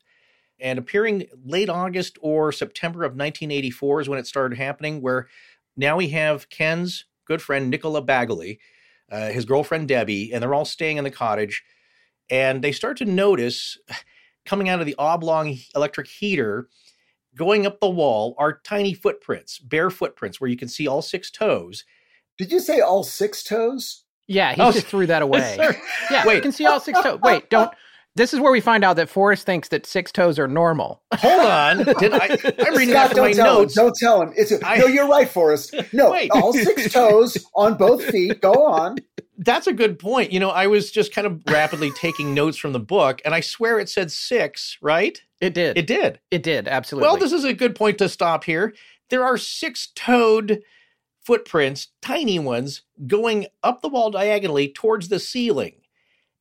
And 0.59 0.79
appearing 0.79 1.27
late 1.45 1.69
August 1.69 2.17
or 2.21 2.51
September 2.51 3.03
of 3.03 3.11
1984 3.11 4.01
is 4.01 4.09
when 4.09 4.17
it 4.17 4.25
started 4.25 4.57
happening, 4.57 4.99
where 4.99 5.27
now 5.77 5.95
we 5.95 6.09
have 6.09 6.49
Ken's 6.49 7.05
good 7.25 7.39
friend 7.39 7.69
Nicola 7.69 8.01
Bagley, 8.01 8.59
uh, 9.11 9.29
his 9.29 9.45
girlfriend 9.45 9.87
Debbie, 9.87 10.33
and 10.33 10.41
they're 10.41 10.55
all 10.55 10.65
staying 10.65 10.97
in 10.97 11.03
the 11.03 11.11
cottage. 11.11 11.63
And 12.31 12.63
they 12.63 12.71
start 12.71 12.97
to 12.97 13.05
notice 13.05 13.77
coming 14.45 14.69
out 14.69 14.79
of 14.79 14.87
the 14.87 14.95
oblong 14.97 15.55
electric 15.75 16.07
heater, 16.07 16.67
going 17.35 17.67
up 17.67 17.79
the 17.79 17.87
wall, 17.87 18.33
are 18.39 18.59
tiny 18.63 18.95
footprints, 18.95 19.59
bare 19.59 19.91
footprints, 19.91 20.41
where 20.41 20.49
you 20.49 20.57
can 20.57 20.67
see 20.67 20.87
all 20.87 21.03
six 21.03 21.29
toes. 21.29 21.85
Did 22.39 22.51
you 22.51 22.59
say 22.59 22.79
all 22.79 23.03
six 23.03 23.43
toes? 23.43 24.03
Yeah, 24.27 24.53
he 24.53 24.61
oh, 24.61 24.71
just 24.71 24.87
threw 24.87 25.07
that 25.07 25.21
away. 25.23 25.57
yeah, 26.09 26.25
wait. 26.25 26.35
you 26.37 26.41
can 26.41 26.51
see 26.51 26.65
all 26.65 26.79
six 26.79 27.01
toes. 27.01 27.19
Wait, 27.21 27.49
don't 27.49 27.71
This 28.15 28.33
is 28.33 28.39
where 28.39 28.51
we 28.51 28.61
find 28.61 28.83
out 28.83 28.95
that 28.97 29.09
Forrest 29.09 29.45
thinks 29.45 29.69
that 29.69 29.85
six 29.85 30.11
toes 30.11 30.37
are 30.39 30.47
normal. 30.47 31.01
Hold 31.15 31.41
on. 31.45 31.77
Did 31.99 32.13
I, 32.13 32.37
I'm 32.59 32.75
reading 32.75 32.93
Scott, 32.93 33.09
off 33.11 33.15
don't 33.15 33.25
my 33.27 33.33
tell 33.33 33.59
notes. 33.59 33.77
Him, 33.77 33.85
don't 33.85 33.95
tell 33.95 34.21
him. 34.21 34.33
It's 34.35 34.51
a, 34.51 34.65
I- 34.65 34.77
no, 34.77 34.85
you're 34.85 35.07
right, 35.07 35.27
Forrest. 35.29 35.73
No, 35.93 36.11
Wait. 36.11 36.29
all 36.31 36.53
six 36.53 36.91
toes 36.93 37.37
on 37.55 37.75
both 37.75 38.03
feet. 38.05 38.41
Go 38.41 38.53
on. 38.65 38.97
That's 39.37 39.65
a 39.65 39.73
good 39.73 39.97
point. 39.97 40.31
You 40.31 40.39
know, 40.39 40.49
I 40.51 40.67
was 40.67 40.91
just 40.91 41.13
kind 41.13 41.25
of 41.25 41.41
rapidly 41.47 41.89
taking 41.91 42.33
notes 42.35 42.57
from 42.57 42.73
the 42.73 42.79
book, 42.79 43.21
and 43.25 43.33
I 43.33 43.39
swear 43.39 43.79
it 43.79 43.89
said 43.89 44.11
six, 44.11 44.77
right? 44.81 45.19
It 45.39 45.55
did. 45.55 45.77
It 45.77 45.87
did. 45.87 46.19
It 46.29 46.43
did. 46.43 46.67
Absolutely. 46.67 47.07
Well, 47.07 47.17
this 47.17 47.31
is 47.31 47.43
a 47.43 47.53
good 47.53 47.75
point 47.75 47.97
to 47.97 48.07
stop 48.07 48.43
here. 48.43 48.75
There 49.09 49.23
are 49.25 49.37
six 49.37 49.87
toed 49.95 50.61
footprints, 51.23 51.89
tiny 52.01 52.39
ones, 52.39 52.81
going 53.07 53.47
up 53.63 53.81
the 53.81 53.89
wall 53.89 54.11
diagonally 54.11 54.69
towards 54.69 55.09
the 55.09 55.19
ceiling. 55.19 55.75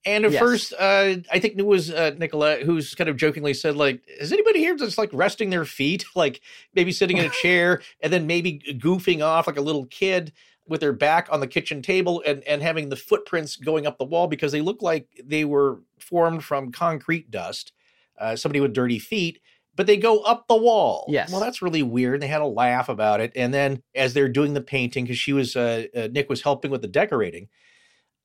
And 0.06 0.24
at 0.24 0.32
Yes. 0.32 0.40
first, 0.40 0.72
uh, 0.72 1.16
I 1.30 1.38
think 1.38 1.58
it 1.58 1.66
was 1.66 1.90
uh, 1.90 2.12
Nicola 2.16 2.56
who's 2.64 2.94
kind 2.94 3.10
of 3.10 3.16
jokingly 3.16 3.52
said, 3.52 3.76
like, 3.76 4.02
is 4.18 4.32
anybody 4.32 4.60
here 4.60 4.74
just 4.74 4.96
like 4.96 5.10
resting 5.12 5.50
their 5.50 5.66
feet, 5.66 6.06
like 6.14 6.40
maybe 6.74 6.92
sitting 6.92 7.18
in 7.18 7.26
a 7.26 7.30
chair 7.42 7.82
and 8.02 8.12
then 8.12 8.26
maybe 8.26 8.60
goofing 8.78 9.22
off 9.22 9.46
like 9.46 9.58
a 9.58 9.62
little 9.62 9.84
kid 9.86 10.32
with 10.66 10.80
their 10.80 10.92
back 10.92 11.28
on 11.30 11.40
the 11.40 11.46
kitchen 11.46 11.82
table 11.82 12.22
and, 12.24 12.44
and 12.44 12.62
having 12.62 12.88
the 12.88 12.96
footprints 12.96 13.56
going 13.56 13.86
up 13.86 13.98
the 13.98 14.04
wall 14.04 14.28
because 14.28 14.52
they 14.52 14.60
look 14.60 14.80
like 14.82 15.08
they 15.22 15.44
were 15.44 15.80
formed 15.98 16.44
from 16.44 16.70
concrete 16.70 17.30
dust, 17.30 17.72
uh, 18.18 18.36
somebody 18.36 18.60
with 18.60 18.72
dirty 18.72 18.98
feet, 18.98 19.40
but 19.74 19.86
they 19.86 19.96
go 19.96 20.20
up 20.20 20.46
the 20.48 20.56
wall. 20.56 21.06
Yes. 21.08 21.30
Well, 21.30 21.40
that's 21.40 21.62
really 21.62 21.82
weird. 21.82 22.20
They 22.20 22.26
had 22.26 22.42
a 22.42 22.46
laugh 22.46 22.88
about 22.88 23.20
it. 23.20 23.32
And 23.36 23.52
then 23.54 23.82
as 23.94 24.14
they're 24.14 24.28
doing 24.28 24.54
the 24.54 24.60
painting, 24.60 25.04
because 25.04 25.18
she 25.18 25.32
was, 25.32 25.56
uh, 25.56 25.86
uh, 25.96 26.08
Nick 26.10 26.28
was 26.28 26.42
helping 26.42 26.70
with 26.70 26.82
the 26.82 26.88
decorating, 26.88 27.48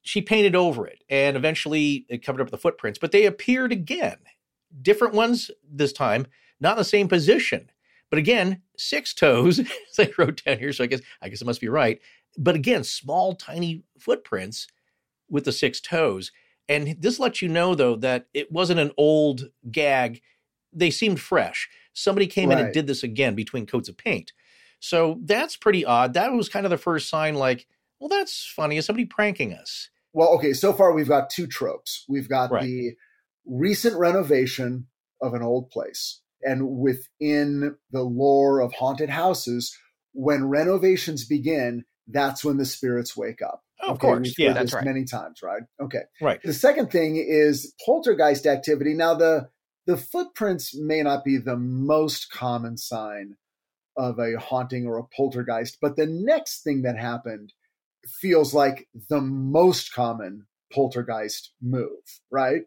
she 0.02 0.22
painted 0.22 0.56
over 0.56 0.86
it 0.86 1.04
and 1.10 1.36
eventually 1.36 2.06
it 2.10 2.24
covered 2.24 2.42
up 2.42 2.52
the 2.52 2.58
footprints, 2.58 3.00
but 3.00 3.12
they 3.12 3.26
appeared 3.26 3.72
again. 3.72 4.18
Different 4.82 5.14
ones 5.14 5.50
this 5.68 5.94
time, 5.94 6.28
not 6.60 6.74
in 6.74 6.78
the 6.78 6.84
same 6.84 7.08
position. 7.08 7.70
But 8.10 8.20
again, 8.20 8.62
six 8.78 9.14
toes, 9.14 9.60
as 9.60 9.68
I 10.00 10.12
wrote 10.18 10.44
down 10.44 10.60
here, 10.60 10.74
so 10.74 10.84
I 10.84 10.88
guess 10.88 11.02
I 11.22 11.30
guess 11.30 11.42
it 11.42 11.46
must 11.46 11.62
be 11.62 11.70
right. 11.70 12.00
But 12.38 12.56
again, 12.56 12.84
small, 12.84 13.36
tiny 13.36 13.84
footprints 14.00 14.68
with 15.30 15.46
the 15.46 15.52
six 15.52 15.82
toes. 15.82 16.32
And 16.68 16.96
this 17.00 17.20
lets 17.20 17.42
you 17.42 17.48
know, 17.48 17.76
though, 17.76 17.96
that 17.98 18.28
it 18.34 18.52
wasn't 18.52 18.80
an 18.80 18.92
old 18.98 19.50
gag. 19.72 20.22
They 20.76 20.92
seemed 20.92 21.20
fresh. 21.20 21.70
Somebody 21.94 22.28
came 22.28 22.52
in 22.52 22.60
and 22.60 22.74
did 22.74 22.88
this 22.88 23.04
again 23.04 23.36
between 23.36 23.66
coats 23.66 23.88
of 23.90 23.98
paint. 23.98 24.34
So 24.80 25.18
that's 25.24 25.56
pretty 25.56 25.86
odd. 25.86 26.14
That 26.14 26.34
was 26.34 26.50
kind 26.50 26.66
of 26.66 26.70
the 26.70 26.78
first 26.78 27.10
sign, 27.10 27.36
like, 27.36 27.66
well, 28.00 28.10
that's 28.10 28.46
funny. 28.46 28.78
Is 28.78 28.86
somebody 28.86 29.06
pranking 29.06 29.54
us? 29.54 29.90
Well, 30.14 30.30
okay, 30.36 30.54
so 30.54 30.74
far 30.74 30.94
we've 30.94 31.08
got 31.08 31.30
two 31.30 31.48
tropes. 31.48 32.06
We've 32.10 32.30
got 32.30 32.52
Right. 32.52 32.64
the 32.64 32.92
recent 33.46 33.98
renovation 33.98 34.88
of 35.22 35.34
an 35.34 35.42
old 35.42 35.70
place. 35.72 36.22
And 36.42 36.78
within 36.78 37.78
the 37.92 38.04
lore 38.04 38.60
of 38.60 38.74
haunted 38.74 39.10
houses, 39.10 39.76
when 40.14 40.46
renovations 40.50 41.26
begin, 41.26 41.86
that's 42.08 42.44
when 42.46 42.58
the 42.58 42.66
spirits 42.66 43.16
wake 43.18 43.42
up. 43.42 43.64
Oh, 43.82 43.88
of 43.92 43.96
Okay, 43.96 44.08
course. 44.08 44.34
Yeah, 44.38 44.54
that's 44.54 44.74
right. 44.74 44.86
Many 44.86 45.06
times, 45.06 45.42
right? 45.42 45.64
Okay. 45.82 46.04
right. 46.22 46.40
The 46.44 46.54
second 46.54 46.92
thing 46.92 47.16
is 47.18 47.74
poltergeist 47.86 48.46
activity. 48.46 48.94
Now, 48.94 49.16
the 49.16 49.50
the 49.86 49.98
footprints 49.98 50.76
may 50.76 51.02
not 51.02 51.24
be 51.24 51.38
the 51.38 51.58
most 51.58 52.32
common 52.32 52.78
sign 52.78 53.38
of 53.98 54.20
a 54.20 54.40
haunting 54.40 54.86
or 54.86 54.98
a 54.98 55.04
poltergeist, 55.04 55.78
but 55.82 55.96
the 55.96 56.08
next 56.08 56.64
thing 56.64 56.82
that 56.82 56.98
happened 56.98 57.54
feels 58.06 58.54
like 58.54 58.88
the 59.10 59.22
most 59.22 59.94
common 59.94 60.46
poltergeist 60.74 61.52
move, 61.62 62.20
right? 62.30 62.64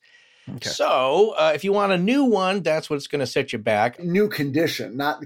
Okay. 0.49 0.69
So 0.69 1.35
uh, 1.39 1.53
if 1.55 1.65
you 1.65 1.73
want 1.73 1.93
a 1.93 1.99
new 1.99 2.25
one, 2.25 2.63
that's 2.63 2.91
what's 2.91 3.07
going 3.07 3.21
to 3.21 3.27
set 3.27 3.53
you 3.53 3.59
back. 3.59 3.99
New 3.99 4.29
condition, 4.29 4.97
not 4.97 5.23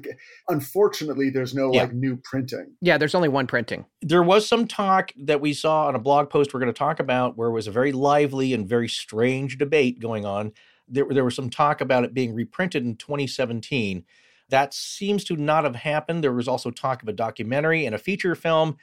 unfortunately, 0.49 1.31
there's 1.31 1.55
no 1.55 1.73
Yeah. 1.73 1.83
like 1.83 1.93
new 1.93 2.17
printing. 2.23 2.77
Yeah, 2.81 2.99
there's 2.99 3.15
only 3.15 3.29
one 3.29 3.47
printing. 3.47 3.85
There 4.01 4.23
was 4.23 4.49
some 4.49 4.67
talk 4.67 5.13
that 5.17 5.41
we 5.41 5.53
saw 5.53 5.87
on 5.87 5.95
a 5.95 5.99
blog 5.99 6.31
post 6.31 6.55
we're 6.55 6.61
going 6.61 6.73
to 6.73 6.79
talk 6.79 7.01
about 7.01 7.37
where 7.37 7.49
it 7.49 7.53
was 7.53 7.67
a 7.67 7.73
very 7.73 7.93
lively 7.93 8.55
and 8.55 8.69
very 8.69 8.89
strange 8.89 9.59
debate 9.59 10.01
going 10.01 10.25
on. 10.25 10.53
There, 10.87 11.07
there 11.11 11.25
was 11.25 11.35
some 11.35 11.51
talk 11.51 11.81
about 11.81 12.05
it 12.05 12.15
being 12.15 12.35
reprinted 12.35 12.85
in 12.85 12.97
2017. 12.97 14.05
That 14.51 14.73
seems 14.73 15.25
to 15.25 15.37
not 15.37 15.65
have 15.65 15.77
happened. 15.77 16.25
There 16.25 16.33
was 16.33 16.49
also 16.49 16.71
talk 16.71 17.03
of 17.03 17.09
a 17.09 17.13
documentary 17.13 17.85
and 17.85 17.95
a 17.95 17.99
feature 17.99 18.35
film. 18.35 18.79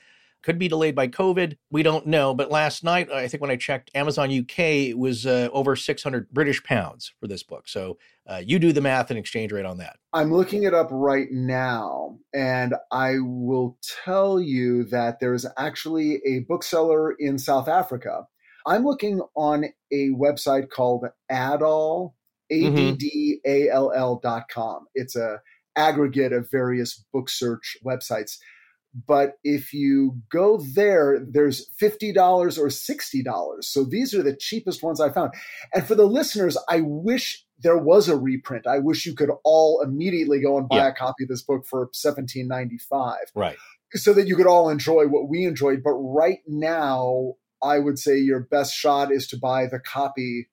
Could 0.46 0.60
be 0.60 0.68
delayed 0.68 0.94
by 0.94 1.08
COVID. 1.08 1.58
We 1.72 1.82
don't 1.82 2.06
know. 2.06 2.36
But 2.36 2.52
last 2.52 2.84
night, 2.84 3.12
I 3.12 3.28
think 3.28 3.42
when 3.42 3.50
I 3.50 3.56
checked 3.56 3.90
Amazon 3.96 4.30
UK, 4.30 4.60
it 4.60 4.98
was 4.98 5.26
uh, 5.26 5.50
over 5.52 5.76
600 5.76 6.30
British 6.30 6.64
pounds 6.64 7.12
for 7.20 7.26
this 7.26 7.42
book. 7.42 7.68
So 7.68 7.98
uh, 8.28 8.44
you 8.46 8.60
do 8.60 8.72
the 8.72 8.80
math 8.80 9.10
and 9.10 9.18
exchange 9.18 9.52
rate 9.52 9.66
on 9.66 9.80
that. 9.80 9.98
I'm 10.14 10.32
looking 10.32 10.62
it 10.62 10.76
up 10.76 10.90
right 10.92 11.32
now, 11.32 12.20
and 12.32 12.76
I 12.92 13.16
will 13.22 13.80
tell 14.04 14.40
you 14.40 14.84
that 14.86 15.20
there's 15.20 15.48
actually 15.58 16.22
a 16.28 16.42
bookseller 16.48 17.14
in 17.14 17.40
South 17.40 17.68
Africa. 17.68 18.28
I'm 18.68 18.86
looking 18.86 19.22
on 19.36 19.66
a 19.92 20.10
website 20.10 20.70
called 20.70 21.06
AddALL, 21.32 22.16
A 22.52 22.70
D 22.70 22.92
D 22.92 23.40
A 23.48 23.70
L 23.70 23.92
L 23.96 24.20
dot 24.22 24.44
com. 24.48 24.86
It's 24.94 25.16
a 25.16 25.42
aggregate 25.76 26.34
of 26.34 26.50
various 26.52 27.04
book 27.12 27.30
search 27.30 27.78
websites. 27.86 28.38
But 29.08 29.34
if 29.44 29.74
you 29.74 30.22
go 30.32 30.58
there, 30.74 31.20
there's 31.30 31.70
$50 31.82 32.16
or 32.58 32.68
$60. 32.68 33.64
So 33.64 33.84
these 33.84 34.14
are 34.14 34.24
the 34.24 34.36
cheapest 34.36 34.82
ones 34.82 35.02
I 35.02 35.10
found. 35.10 35.34
And 35.74 35.86
for 35.86 35.96
the 35.96 36.06
listeners, 36.06 36.58
I 36.70 36.80
wish 36.82 37.44
there 37.60 37.78
was 37.78 38.08
a 38.08 38.16
reprint. 38.16 38.66
I 38.68 38.80
wish 38.80 39.06
you 39.06 39.14
could 39.14 39.32
all 39.44 39.82
immediately 39.82 40.40
go 40.42 40.58
and 40.58 40.70
buy 40.70 40.78
Yeah. 40.78 40.88
a 40.90 40.94
copy 40.94 41.24
of 41.26 41.30
this 41.30 41.42
book 41.44 41.66
for 41.66 41.90
seventeen 41.94 42.48
ninety 42.48 42.78
five, 42.78 43.26
Right. 43.36 43.58
so 43.94 44.14
that 44.14 44.28
you 44.28 44.36
could 44.36 44.48
all 44.48 44.70
enjoy 44.70 45.08
what 45.08 45.28
we 45.30 45.44
enjoyed. 45.46 45.82
But 45.84 45.94
right 45.94 46.40
now, 46.48 47.34
I 47.62 47.80
would 47.80 47.98
say 48.00 48.18
your 48.18 48.42
best 48.42 48.74
shot 48.74 49.12
is 49.12 49.28
to 49.28 49.38
buy 49.38 49.68
the 49.68 49.80
copy. 49.80 50.50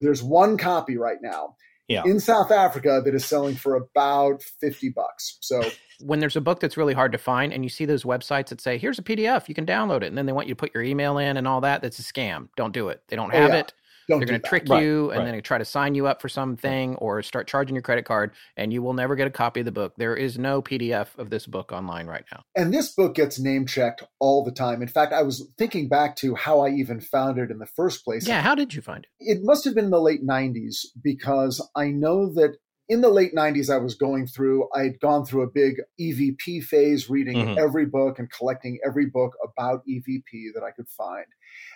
There's 0.00 0.22
one 0.22 0.56
copy 0.56 0.96
right 0.96 1.18
now 1.20 1.56
Yeah. 1.88 2.02
in 2.04 2.20
South 2.20 2.50
Africa 2.50 3.00
that 3.04 3.14
is 3.14 3.24
selling 3.24 3.54
for 3.56 3.74
about 3.74 4.42
fifty 4.42 4.90
bucks. 4.90 5.38
So 5.40 5.62
When 6.00 6.20
there's 6.20 6.36
a 6.36 6.40
book 6.40 6.60
that's 6.60 6.76
really 6.76 6.94
hard 6.94 7.12
to 7.12 7.18
find 7.18 7.52
and 7.52 7.64
you 7.64 7.70
see 7.70 7.84
those 7.86 8.04
websites 8.04 8.48
that 8.50 8.60
say, 8.60 8.78
here's 8.78 8.98
a 8.98 9.02
PDF, 9.02 9.48
you 9.48 9.54
can 9.54 9.66
download 9.66 10.02
it. 10.02 10.04
And 10.08 10.16
then 10.18 10.26
they 10.26 10.32
want 10.32 10.46
you 10.48 10.54
to 10.54 10.58
put 10.58 10.74
your 10.74 10.82
email 10.84 11.18
in 11.18 11.36
and 11.36 11.48
all 11.48 11.60
that. 11.62 11.82
That's 11.82 11.98
a 11.98 12.02
scam. 12.02 12.48
Don't 12.56 12.72
do 12.72 12.88
it. 12.88 13.02
They 13.08 13.16
don't 13.16 13.32
Oh, 13.34 13.38
have 13.38 13.50
yeah. 13.50 13.56
it. 13.60 13.72
Don't 14.08 14.20
They're 14.20 14.26
going 14.28 14.40
to 14.40 14.48
trick 14.48 14.64
Right, 14.68 14.82
you 14.82 15.10
and 15.10 15.24
right. 15.24 15.32
then 15.32 15.42
try 15.42 15.58
to 15.58 15.64
sign 15.64 15.94
you 15.94 16.06
up 16.06 16.20
for 16.20 16.28
something 16.28 16.96
or 16.96 17.22
start 17.22 17.46
charging 17.46 17.74
your 17.74 17.82
credit 17.82 18.04
card 18.04 18.32
and 18.56 18.72
you 18.72 18.82
will 18.82 18.94
never 18.94 19.14
get 19.16 19.26
a 19.26 19.30
copy 19.30 19.60
of 19.60 19.66
the 19.66 19.72
book. 19.72 19.94
There 19.96 20.16
is 20.16 20.38
no 20.38 20.62
PDF 20.62 21.16
of 21.18 21.30
this 21.30 21.46
book 21.46 21.72
online 21.72 22.06
right 22.06 22.24
now. 22.32 22.42
And 22.56 22.72
this 22.72 22.94
book 22.94 23.14
gets 23.14 23.38
name 23.38 23.66
checked 23.66 24.02
all 24.18 24.44
the 24.44 24.52
time. 24.52 24.82
In 24.82 24.88
fact, 24.88 25.12
I 25.12 25.22
was 25.22 25.48
thinking 25.58 25.88
back 25.88 26.16
to 26.16 26.34
how 26.34 26.60
I 26.60 26.70
even 26.70 27.00
found 27.00 27.38
it 27.38 27.50
in 27.50 27.58
the 27.58 27.66
first 27.66 28.04
place. 28.04 28.26
Yeah, 28.26 28.40
how 28.42 28.54
did 28.54 28.74
you 28.74 28.82
find 28.82 29.04
it? 29.04 29.10
it 29.20 29.38
must 29.42 29.64
have 29.64 29.74
been 29.74 29.86
in 29.86 29.90
the 29.90 30.00
late 30.00 30.24
90s 30.26 30.86
because 31.02 31.66
I 31.76 31.88
know 31.88 32.32
that 32.34 32.56
in 32.88 33.02
the 33.02 33.10
late 33.10 33.34
90s, 33.34 33.68
I 33.68 33.76
was 33.76 33.94
going 33.94 34.26
through, 34.26 34.66
I'd 34.74 34.98
gone 35.00 35.26
through 35.26 35.42
a 35.42 35.50
big 35.50 35.74
EVP 36.00 36.62
phase, 36.62 37.10
reading 37.10 37.36
Mhm. 37.36 37.58
every 37.58 37.84
book 37.84 38.18
and 38.18 38.30
collecting 38.30 38.78
every 38.86 39.04
book 39.04 39.34
about 39.44 39.82
EVP 39.86 40.52
that 40.54 40.62
I 40.62 40.70
could 40.70 40.88
find. 40.88 41.26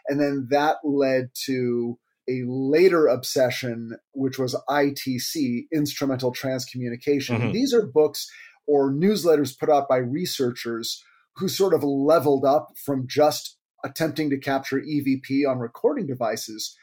And 0.08 0.18
then 0.18 0.46
that 0.50 0.76
led 0.84 1.28
to 1.44 1.98
a 2.28 2.42
later 2.46 3.06
obsession, 3.06 3.96
which 4.12 4.38
was 4.38 4.56
ITC, 4.68 5.66
Instrumental 5.72 6.32
Transcommunication. 6.32 7.40
Mhm. 7.40 7.52
These 7.52 7.74
are 7.74 7.86
books 7.86 8.30
or 8.66 8.92
newsletters 8.92 9.58
put 9.58 9.68
out 9.68 9.88
by 9.88 9.96
researchers 9.96 11.02
who 11.36 11.48
sort 11.48 11.74
of 11.74 11.82
leveled 11.82 12.44
up 12.44 12.70
from 12.76 13.06
just 13.08 13.58
attempting 13.84 14.30
to 14.30 14.38
capture 14.38 14.80
EVP 14.80 15.44
on 15.44 15.58
recording 15.58 16.06
devices 16.06 16.76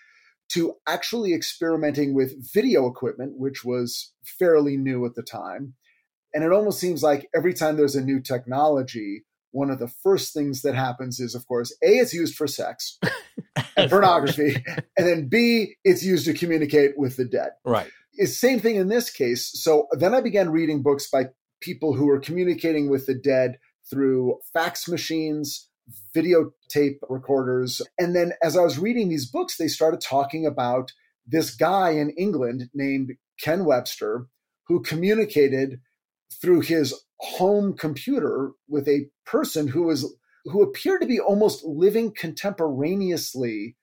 to 0.50 0.76
actually 0.88 1.34
experimenting 1.34 2.14
with 2.14 2.52
video 2.54 2.88
equipment, 2.88 3.38
which 3.38 3.64
was 3.64 4.14
fairly 4.24 4.76
new 4.76 5.06
at 5.06 5.16
the 5.16 5.24
time. 5.24 5.76
And 6.34 6.44
it 6.44 6.52
almost 6.52 6.80
seems 6.80 7.02
like 7.02 7.30
every 7.36 7.54
time 7.54 7.78
there's 7.78 7.96
a 7.96 8.04
new 8.04 8.20
technology, 8.20 9.26
one 9.52 9.70
of 9.70 9.80
the 9.80 9.88
first 9.88 10.34
things 10.34 10.62
that 10.62 10.76
happens 10.76 11.20
is, 11.20 11.36
of 11.36 11.48
course, 11.48 11.76
A, 11.84 11.98
it's 11.98 12.14
used 12.14 12.36
for 12.36 12.48
sex 12.48 13.00
and 13.78 13.90
pornography, 13.90 14.56
and 14.98 15.08
then 15.08 15.28
B, 15.28 15.76
it's 15.84 16.04
used 16.04 16.26
to 16.26 16.34
communicate 16.34 16.98
with 16.98 17.18
the 17.18 17.26
dead. 17.26 17.52
Right. 17.66 17.90
It's 18.14 18.38
same 18.38 18.60
thing 18.60 18.76
in 18.76 18.90
this 18.90 19.10
case. 19.10 19.50
So 19.62 19.88
then 19.92 20.14
I 20.14 20.22
began 20.22 20.50
reading 20.50 20.82
books 20.82 21.10
by 21.10 21.26
people 21.62 21.94
who 21.94 22.06
were 22.06 22.20
communicating 22.20 22.90
with 22.90 23.06
the 23.06 23.16
dead 23.16 23.58
through 23.90 24.40
fax 24.54 24.88
machines, 24.88 25.70
videotape 26.16 26.98
recorders. 27.10 27.82
And 27.98 28.16
then 28.16 28.34
as 28.44 28.56
I 28.56 28.62
was 28.62 28.78
reading 28.78 29.10
these 29.10 29.30
books, 29.30 29.58
they 29.58 29.68
started 29.68 30.02
talking 30.02 30.46
about 30.46 30.92
this 31.26 31.56
guy 31.56 31.92
in 31.92 32.12
England 32.12 32.70
named 32.74 33.14
Ken 33.40 33.66
Webster 33.66 34.28
who 34.68 34.82
communicated 34.82 35.82
through 36.42 36.62
his 36.62 36.94
home 37.20 37.76
computer 37.76 38.52
with 38.68 38.88
a 38.88 39.08
person 39.26 39.68
who 39.68 39.84
was 39.84 40.14
who 40.46 40.64
appeared 40.64 41.02
to 41.02 41.08
be 41.08 41.20
almost 41.20 41.64
living 41.66 42.14
contemporaneously 42.16 43.76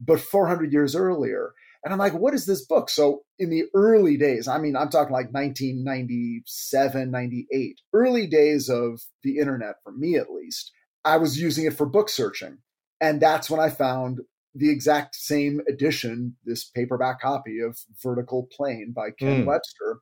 but 0.00 0.20
400 0.20 0.72
years 0.72 0.96
earlier. 0.96 1.52
And 1.84 1.92
i'm 1.92 1.98
like 1.98 2.14
what 2.14 2.34
is 2.34 2.46
this 2.46 2.64
book? 2.64 2.90
So 2.90 3.22
in 3.38 3.50
the 3.50 3.64
early 3.74 4.16
days 4.16 4.48
i 4.48 4.58
mean 4.58 4.76
i'm 4.76 4.88
talking 4.88 5.12
like 5.12 5.32
1997 5.32 7.10
98 7.10 7.80
early 7.92 8.26
days 8.26 8.68
of 8.68 9.02
the 9.22 9.38
internet 9.38 9.76
for 9.82 9.92
me 9.92 10.16
at 10.16 10.30
least 10.30 10.70
i 11.04 11.16
was 11.16 11.40
using 11.40 11.66
it 11.66 11.74
for 11.74 11.86
book 11.86 12.08
searching. 12.08 12.58
And 13.00 13.20
that's 13.20 13.50
when 13.50 13.60
i 13.60 13.68
found 13.68 14.20
the 14.54 14.70
exact 14.70 15.14
same 15.14 15.60
edition 15.68 16.36
this 16.44 16.64
paperback 16.64 17.20
copy 17.20 17.60
of 17.60 17.78
vertical 18.02 18.48
plane 18.56 18.92
by 18.94 19.10
ken 19.10 19.42
mm. 19.42 19.46
webster 19.46 20.00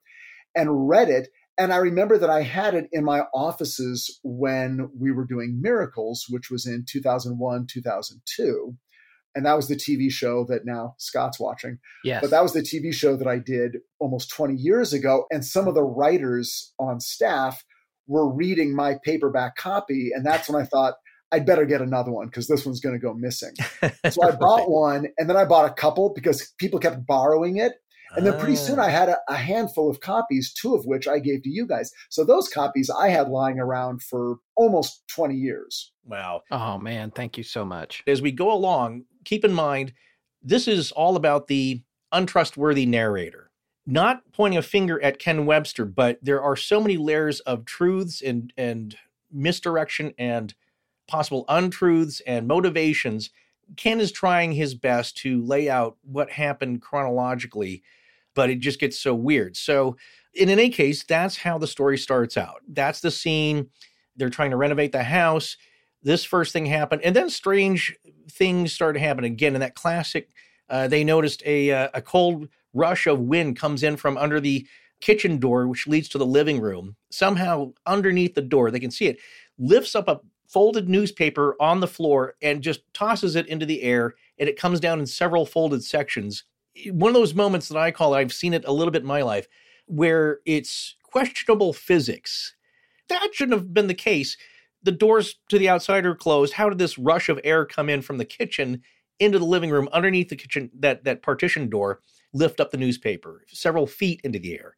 and 0.55 0.89
read 0.89 1.09
it 1.09 1.29
and 1.61 1.75
I 1.75 1.77
remember 1.77 2.17
that 2.17 2.31
I 2.31 2.41
had 2.41 2.73
it 2.73 2.89
in 2.91 3.05
my 3.05 3.25
offices 3.35 4.19
when 4.23 4.89
we 4.99 5.13
were 5.13 5.27
doing 5.27 5.61
Miracles, 5.61 6.25
which 6.31 6.51
was 6.51 6.67
in 6.67 6.87
2001, 6.89 7.67
2002. 7.71 8.77
And 9.35 9.45
that 9.45 9.57
was 9.57 9.69
the 9.69 9.77
TV 9.77 10.11
show 10.11 10.47
that 10.49 10.65
now 10.65 10.95
Scott's 10.97 11.39
watching. 11.39 11.79
Yes. 12.03 12.23
But 12.23 12.31
that 12.31 12.43
was 12.43 12.55
the 12.55 12.63
TV 12.63 12.95
show 12.95 13.15
that 13.15 13.29
I 13.29 13.39
did 13.39 13.77
almost 13.99 14.31
20 14.31 14.55
years 14.55 14.95
ago. 14.95 15.27
And 15.31 15.45
some 15.45 15.69
of 15.69 15.75
the 15.75 15.85
writers 15.85 16.73
on 16.79 16.99
staff 16.99 17.63
were 18.07 18.33
reading 18.33 18.75
my 18.75 18.97
paperback 19.05 19.57
copy. 19.57 20.13
And 20.15 20.25
that's 20.25 20.49
when 20.49 20.61
I 20.61 20.65
thought, 20.65 20.95
I'd 21.31 21.47
better 21.47 21.67
get 21.67 21.83
another 21.83 22.11
one 22.11 22.27
because 22.27 22.49
this 22.49 22.65
one's 22.65 22.81
going 22.81 22.95
to 22.95 22.99
go 22.99 23.13
missing. 23.13 23.53
So 24.11 24.27
I 24.27 24.33
bought 24.35 24.69
one 24.69 25.09
and 25.19 25.29
then 25.29 25.37
I 25.37 25.45
bought 25.45 25.71
a 25.71 25.75
couple 25.75 26.13
because 26.15 26.53
people 26.59 26.81
kept 26.81 27.07
borrowing 27.07 27.59
it. 27.59 27.75
And 28.17 28.27
then 28.27 28.39
pretty 28.39 28.57
soon 28.57 28.79
I 28.79 28.87
ah. 28.87 28.91
had 28.91 29.09
a, 29.09 29.19
a, 29.29 29.37
handful 29.37 29.89
of 29.89 30.01
copies, 30.01 30.53
two 30.53 30.75
of 30.75 30.85
which 30.85 31.07
I 31.07 31.19
gave 31.19 31.43
to 31.43 31.51
you 31.51 31.67
guys. 31.67 31.93
So 32.09 32.25
those 32.25 32.49
copies 32.49 32.91
I 32.91 33.09
had 33.09 33.29
lying 33.29 33.59
around 33.59 34.03
for 34.03 34.37
almost 34.57 35.03
20 35.15 35.35
years. 35.37 35.93
Wow. 36.05 36.43
Oh, 36.51 36.79
man. 36.79 37.11
Thank 37.13 37.39
you 37.39 37.45
so 37.45 37.65
much. 37.65 38.03
As 38.07 38.21
we 38.21 38.33
go 38.33 38.53
along, 38.53 39.05
keep 39.25 39.45
in 39.45 39.53
mind, 39.53 39.93
this 40.43 40.67
is 40.67 40.91
all 40.93 41.17
about 41.17 41.47
the 41.47 41.83
untrustworthy 42.13 42.87
narrator. 42.87 43.51
Not 43.87 44.23
pointing 44.33 44.59
a 44.59 44.63
finger 44.63 45.01
at 45.03 45.19
Ken 45.19 45.47
Webster, 45.47 45.85
but 45.85 46.19
there 46.23 46.43
are 46.43 46.57
so 46.57 46.81
many 46.81 46.97
layers 46.97 47.41
of 47.41 47.65
truths 47.65 48.21
and, 48.23 48.53
and 48.57 48.97
misdirection 49.33 50.15
and 50.19 50.55
possible 51.07 51.45
untruths 51.49 52.21
and 52.27 52.47
motivations. 52.47 53.31
Ken 53.77 54.01
is 54.01 54.13
trying 54.13 54.53
his 54.53 54.75
best 54.75 55.17
to 55.19 55.43
lay 55.45 55.69
out 55.69 55.97
what 56.03 56.31
happened 56.31 56.83
chronologically 56.83 57.83
but 58.41 58.49
it 58.49 58.61
just 58.61 58.81
gets 58.81 58.99
so 58.99 59.15
weird. 59.15 59.55
So, 59.55 59.99
in 60.33 60.49
any 60.49 60.71
case, 60.71 61.05
that's 61.05 61.37
how 61.37 61.59
the 61.59 61.67
story 61.67 61.99
starts 61.99 62.39
out. 62.39 62.63
That's 62.67 63.03
the 63.03 63.11
scene. 63.11 63.69
They're 64.17 64.31
trying 64.31 64.53
to 64.53 64.57
renovate 64.57 64.93
the 64.93 65.03
house. 65.03 65.59
This 66.03 66.25
first 66.25 66.55
thing 66.55 66.65
happened, 66.65 67.03
and 67.05 67.15
then 67.15 67.29
strange 67.29 67.95
things 68.31 68.73
start 68.73 68.95
to 68.95 69.01
happen 69.01 69.25
again. 69.25 69.55
In 69.55 69.61
that 69.61 69.75
classic, 69.75 70.31
uh, 70.71 70.89
they 70.89 71.05
noticed 71.05 71.43
a 71.45 71.71
uh, 71.71 71.89
a 71.93 72.01
cold 72.01 72.49
rush 72.73 73.07
of 73.07 73.21
wind 73.21 73.59
comes 73.59 73.83
in 73.83 73.99
from 73.99 74.17
under 74.17 74.41
the 74.41 74.67
kitchen 75.03 75.37
door, 75.37 75.67
which 75.67 75.87
leads 75.87 76.09
to 76.09 76.17
the 76.17 76.25
living 76.25 76.63
room. 76.63 76.97
Somehow, 77.11 77.75
underneath 77.85 78.35
the 78.35 78.41
door, 78.41 78.71
they 78.71 78.81
can 78.81 78.91
see 78.91 79.05
it. 79.09 79.19
Lifts 79.59 79.95
up 79.95 80.09
a 80.09 80.21
folded 80.49 80.89
newspaper 80.89 81.57
on 81.61 81.81
the 81.81 81.87
floor 81.87 82.37
and 82.41 82.63
just 82.63 82.81
tosses 82.95 83.37
it 83.37 83.49
into 83.49 83.67
the 83.67 83.83
air, 83.83 84.15
and 84.39 84.49
it 84.49 84.59
comes 84.59 84.81
down 84.81 84.99
in 84.99 85.05
several 85.05 85.45
folded 85.45 85.85
sections 85.85 86.45
one 86.93 87.11
of 87.11 87.15
those 87.15 87.35
moments 87.35 87.69
that 87.69 87.79
I 87.79 87.91
call 87.91 88.15
I've 88.15 88.33
seen 88.33 88.55
it 88.55 88.65
a 88.65 88.73
little 88.73 88.93
bit 88.93 89.03
in 89.03 89.09
my 89.09 89.23
life 89.23 89.47
where 89.87 90.39
it's 90.47 90.97
questionable 91.03 91.73
physics. 91.73 92.55
That 93.09 93.31
shouldn't 93.33 93.59
have 93.59 93.75
been 93.75 93.89
the 93.89 93.95
case. 93.95 94.37
The 94.83 94.93
doors 94.93 95.37
to 95.49 95.59
the 95.59 95.69
outside 95.69 96.07
are 96.07 96.15
closed. 96.15 96.55
How 96.55 96.69
did 96.69 96.79
this 96.79 96.99
rush 96.99 97.29
of 97.29 97.41
air 97.45 97.67
come 97.67 97.89
in 97.91 98.03
from 98.03 98.19
the 98.19 98.25
kitchen 98.25 98.83
into 99.19 99.39
the 99.39 99.45
living 99.45 99.71
room 99.71 99.89
underneath 99.93 100.29
the 100.29 100.37
kitchen 100.37 100.71
that 100.79 101.05
that 101.05 101.23
partition 101.23 101.69
door 101.69 102.01
lift 102.33 102.61
up 102.61 102.71
the 102.71 102.77
newspaper 102.77 103.45
several 103.49 103.87
feet 103.87 104.21
into 104.23 104.39
the 104.39 104.55
air? 104.55 104.77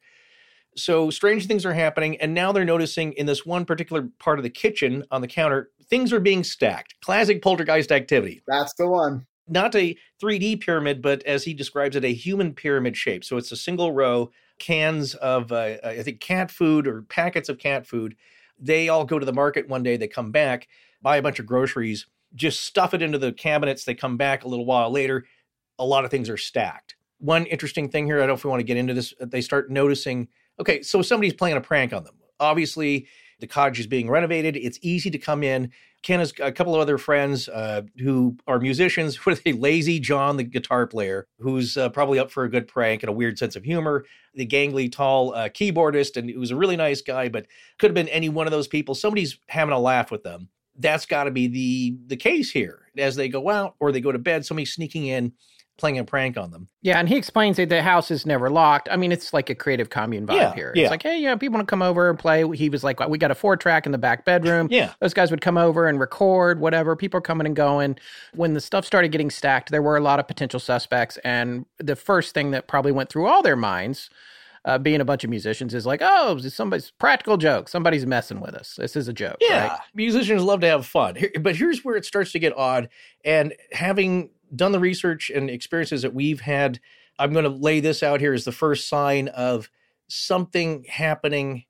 So 0.75 1.11
strange 1.11 1.45
things 1.45 1.65
are 1.65 1.73
happening 1.73 2.17
and 2.17 2.33
now 2.33 2.51
they're 2.51 2.65
noticing 2.65 3.13
in 3.13 3.27
this 3.27 3.45
one 3.45 3.63
particular 3.63 4.09
part 4.17 4.39
of 4.39 4.43
the 4.43 4.49
kitchen 4.49 5.03
on 5.11 5.21
the 5.21 5.27
counter 5.27 5.69
things 5.87 6.11
are 6.11 6.19
being 6.19 6.43
stacked. 6.43 6.95
Classic 7.01 7.41
poltergeist 7.41 7.91
activity. 7.91 8.41
That's 8.47 8.73
the 8.73 8.89
one 8.89 9.27
not 9.47 9.75
a 9.75 9.97
3D 10.21 10.61
pyramid, 10.61 11.01
but 11.01 11.23
as 11.23 11.43
he 11.43 11.53
describes 11.53 11.95
it, 11.95 12.05
a 12.05 12.13
human 12.13 12.53
pyramid 12.53 12.95
shape. 12.95 13.23
So 13.23 13.37
it's 13.37 13.51
a 13.51 13.57
single 13.57 13.91
row 13.91 14.31
cans 14.59 15.15
of, 15.15 15.51
uh, 15.51 15.77
I 15.83 16.01
think, 16.03 16.19
cat 16.19 16.51
food 16.51 16.87
or 16.87 17.01
packets 17.03 17.49
of 17.49 17.57
cat 17.57 17.85
food. 17.85 18.15
They 18.59 18.89
all 18.89 19.05
go 19.05 19.19
to 19.19 19.25
the 19.25 19.33
market 19.33 19.67
one 19.67 19.83
day. 19.83 19.97
They 19.97 20.07
come 20.07 20.31
back, 20.31 20.67
buy 21.01 21.17
a 21.17 21.21
bunch 21.21 21.39
of 21.39 21.45
groceries, 21.45 22.07
just 22.35 22.61
stuff 22.61 22.93
it 22.93 23.01
into 23.01 23.17
the 23.17 23.33
cabinets. 23.33 23.83
They 23.83 23.95
come 23.95 24.17
back 24.17 24.43
a 24.43 24.47
little 24.47 24.65
while 24.65 24.91
later. 24.91 25.25
A 25.79 25.85
lot 25.85 26.05
of 26.05 26.11
things 26.11 26.29
are 26.29 26.37
stacked. 26.37 26.95
One 27.19 27.45
interesting 27.45 27.89
thing 27.89 28.05
here, 28.05 28.17
I 28.17 28.21
don't 28.21 28.29
know 28.29 28.33
if 28.33 28.43
we 28.43 28.49
want 28.49 28.59
to 28.59 28.65
get 28.65 28.77
into 28.77 28.93
this. 28.93 29.13
They 29.19 29.41
start 29.41 29.69
noticing, 29.69 30.27
okay, 30.59 30.81
so 30.81 31.01
somebody's 31.01 31.33
playing 31.33 31.57
a 31.57 31.61
prank 31.61 31.93
on 31.93 32.03
them. 32.03 32.15
Obviously, 32.39 33.07
the 33.39 33.47
cottage 33.47 33.79
is 33.79 33.87
being 33.87 34.09
renovated. 34.09 34.55
It's 34.55 34.79
easy 34.81 35.09
to 35.09 35.17
come 35.17 35.43
in. 35.43 35.71
Ken 36.03 36.19
has 36.19 36.33
a 36.41 36.51
couple 36.51 36.75
of 36.75 36.81
other 36.81 36.97
friends 36.97 37.47
uh, 37.47 37.81
who 37.97 38.37
are 38.45 38.59
musicians. 38.59 39.15
What 39.25 39.39
are 39.39 39.41
they? 39.41 39.53
Lazy 39.53 39.99
John, 39.99 40.37
the 40.37 40.43
guitar 40.43 40.85
player, 40.85 41.27
who's 41.39 41.77
uh, 41.77 41.89
probably 41.89 42.19
up 42.19 42.29
for 42.29 42.43
a 42.43 42.49
good 42.49 42.67
prank 42.67 43.03
and 43.03 43.09
a 43.09 43.13
weird 43.13 43.39
sense 43.39 43.55
of 43.55 43.63
humor. 43.63 44.05
The 44.35 44.45
gangly, 44.45 44.91
tall 44.91 45.33
uh, 45.33 45.49
keyboardist, 45.49 46.17
and 46.17 46.35
was 46.37 46.51
a 46.51 46.55
really 46.55 46.75
nice 46.75 47.01
guy, 47.01 47.29
but 47.29 47.47
could 47.79 47.89
have 47.89 47.95
been 47.95 48.09
any 48.09 48.29
one 48.29 48.47
of 48.47 48.51
those 48.51 48.67
people. 48.67 48.95
Somebody's 48.95 49.39
having 49.47 49.73
a 49.73 49.79
laugh 49.79 50.11
with 50.11 50.23
them. 50.23 50.49
That's 50.77 51.05
got 51.05 51.25
to 51.25 51.31
be 51.31 51.47
the 51.47 51.97
the 52.07 52.17
case 52.17 52.51
here. 52.51 52.91
As 52.97 53.15
they 53.15 53.29
go 53.29 53.49
out 53.49 53.75
or 53.79 53.91
they 53.91 54.01
go 54.01 54.11
to 54.11 54.19
bed, 54.19 54.45
somebody's 54.45 54.73
sneaking 54.73 55.07
in 55.07 55.33
playing 55.77 55.97
a 55.97 56.03
prank 56.03 56.37
on 56.37 56.51
them. 56.51 56.67
Yeah, 56.81 56.99
and 56.99 57.09
he 57.09 57.15
explains 57.15 57.57
that 57.57 57.69
the 57.69 57.81
house 57.81 58.11
is 58.11 58.25
never 58.25 58.49
locked. 58.49 58.87
I 58.91 58.95
mean, 58.95 59.11
it's 59.11 59.33
like 59.33 59.49
a 59.49 59.55
creative 59.55 59.89
commune 59.89 60.27
vibe 60.27 60.35
yeah, 60.35 60.53
here. 60.53 60.73
Yeah. 60.75 60.83
It's 60.83 60.91
like, 60.91 61.03
hey, 61.03 61.19
yeah, 61.19 61.35
people 61.35 61.55
want 61.55 61.67
to 61.67 61.71
come 61.71 61.81
over 61.81 62.09
and 62.09 62.19
play. 62.19 62.45
He 62.55 62.69
was 62.69 62.83
like, 62.83 62.99
we 63.07 63.17
got 63.17 63.31
a 63.31 63.35
four 63.35 63.57
track 63.57 63.85
in 63.85 63.91
the 63.91 63.97
back 63.97 64.25
bedroom. 64.25 64.67
Yeah. 64.69 64.93
Those 64.99 65.13
guys 65.13 65.31
would 65.31 65.41
come 65.41 65.57
over 65.57 65.87
and 65.87 65.99
record, 65.99 66.59
whatever. 66.59 66.95
People 66.95 67.17
are 67.17 67.21
coming 67.21 67.47
and 67.47 67.55
going. 67.55 67.97
When 68.35 68.53
the 68.53 68.61
stuff 68.61 68.85
started 68.85 69.11
getting 69.11 69.29
stacked, 69.29 69.71
there 69.71 69.81
were 69.81 69.97
a 69.97 70.01
lot 70.01 70.19
of 70.19 70.27
potential 70.27 70.59
suspects. 70.59 71.17
And 71.23 71.65
the 71.79 71.95
first 71.95 72.33
thing 72.33 72.51
that 72.51 72.67
probably 72.67 72.91
went 72.91 73.09
through 73.09 73.25
all 73.25 73.41
their 73.41 73.55
minds 73.55 74.09
uh, 74.65 74.77
being 74.77 75.01
a 75.01 75.05
bunch 75.05 75.23
of 75.23 75.29
musicians 75.29 75.73
is 75.73 75.85
like, 75.85 76.01
oh, 76.01 76.37
somebody's 76.39 76.91
practical 76.91 77.37
joke. 77.37 77.67
Somebody's 77.67 78.05
messing 78.05 78.39
with 78.39 78.53
us. 78.53 78.75
This 78.77 78.95
is 78.95 79.07
a 79.07 79.13
joke. 79.13 79.37
Yeah, 79.41 79.67
right? 79.67 79.79
musicians 79.93 80.43
love 80.43 80.61
to 80.61 80.67
have 80.67 80.85
fun, 80.85 81.17
but 81.41 81.55
here's 81.55 81.83
where 81.83 81.95
it 81.95 82.05
starts 82.05 82.31
to 82.33 82.39
get 82.39 82.55
odd. 82.55 82.89
And 83.25 83.53
having 83.71 84.29
done 84.55 84.71
the 84.71 84.79
research 84.79 85.29
and 85.29 85.49
experiences 85.49 86.01
that 86.01 86.13
we've 86.13 86.41
had, 86.41 86.79
I'm 87.19 87.33
going 87.33 87.43
to 87.43 87.49
lay 87.49 87.79
this 87.79 88.03
out 88.03 88.19
here 88.19 88.33
as 88.33 88.45
the 88.45 88.51
first 88.51 88.87
sign 88.87 89.27
of 89.29 89.69
something 90.07 90.85
happening 90.87 91.65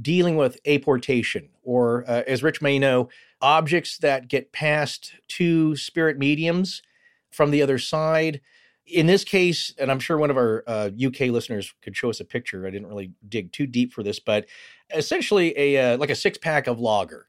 dealing 0.00 0.36
with 0.36 0.58
apportation, 0.66 1.50
or 1.62 2.04
uh, 2.08 2.22
as 2.26 2.42
Rich 2.42 2.60
may 2.60 2.78
know, 2.78 3.08
objects 3.40 3.98
that 3.98 4.28
get 4.28 4.52
passed 4.52 5.12
to 5.28 5.76
spirit 5.76 6.18
mediums 6.18 6.82
from 7.30 7.50
the 7.50 7.62
other 7.62 7.78
side. 7.78 8.40
In 8.86 9.06
this 9.06 9.24
case, 9.24 9.72
and 9.78 9.90
I'm 9.90 10.00
sure 10.00 10.18
one 10.18 10.30
of 10.30 10.36
our 10.36 10.62
uh, 10.66 10.90
UK 11.02 11.20
listeners 11.28 11.72
could 11.82 11.96
show 11.96 12.10
us 12.10 12.20
a 12.20 12.24
picture. 12.24 12.66
I 12.66 12.70
didn't 12.70 12.88
really 12.88 13.12
dig 13.26 13.52
too 13.52 13.66
deep 13.66 13.92
for 13.92 14.02
this, 14.02 14.18
but 14.18 14.46
essentially 14.94 15.56
a 15.56 15.94
uh, 15.94 15.96
like 15.96 16.10
a 16.10 16.14
six 16.14 16.36
pack 16.36 16.66
of 16.66 16.80
lager 16.80 17.26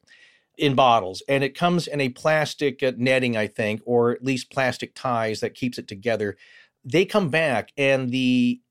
in 0.58 0.76
bottles 0.76 1.22
and 1.28 1.44
it 1.44 1.58
comes 1.58 1.88
in 1.88 2.00
a 2.02 2.10
plastic 2.10 2.82
uh, 2.84 2.91
netting 2.98 3.36
i 3.36 3.48
think 3.48 3.82
or 3.86 4.12
at 4.12 4.24
least 4.24 4.52
plastic 4.52 4.94
ties 4.96 5.39
that 5.39 5.56
keeps 5.56 5.78
it 5.78 5.88
together. 5.88 6.38
They 6.84 7.06
come 7.06 7.30
back 7.30 7.72
and 7.78 8.12
the 8.12 8.62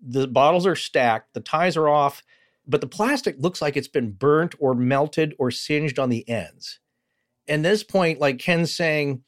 the 0.00 0.28
bottles 0.28 0.66
are 0.66 0.76
stacked 0.76 1.34
the 1.34 1.40
ties 1.40 1.76
are 1.76 1.88
off 1.88 2.22
but 2.66 2.80
the 2.80 2.86
plastic 2.86 3.36
looks 3.38 3.62
like 3.62 3.76
it's 3.76 3.88
been 3.88 4.12
burnt 4.12 4.54
or 4.58 4.74
melted 4.74 5.34
or 5.38 5.50
singed 5.50 5.98
on 5.98 6.10
the 6.10 6.28
ends. 6.28 6.80
And 7.46 7.64
this 7.64 7.82
point 7.82 8.20
like 8.20 8.38
ken's 8.38 8.74
saying 8.74 9.22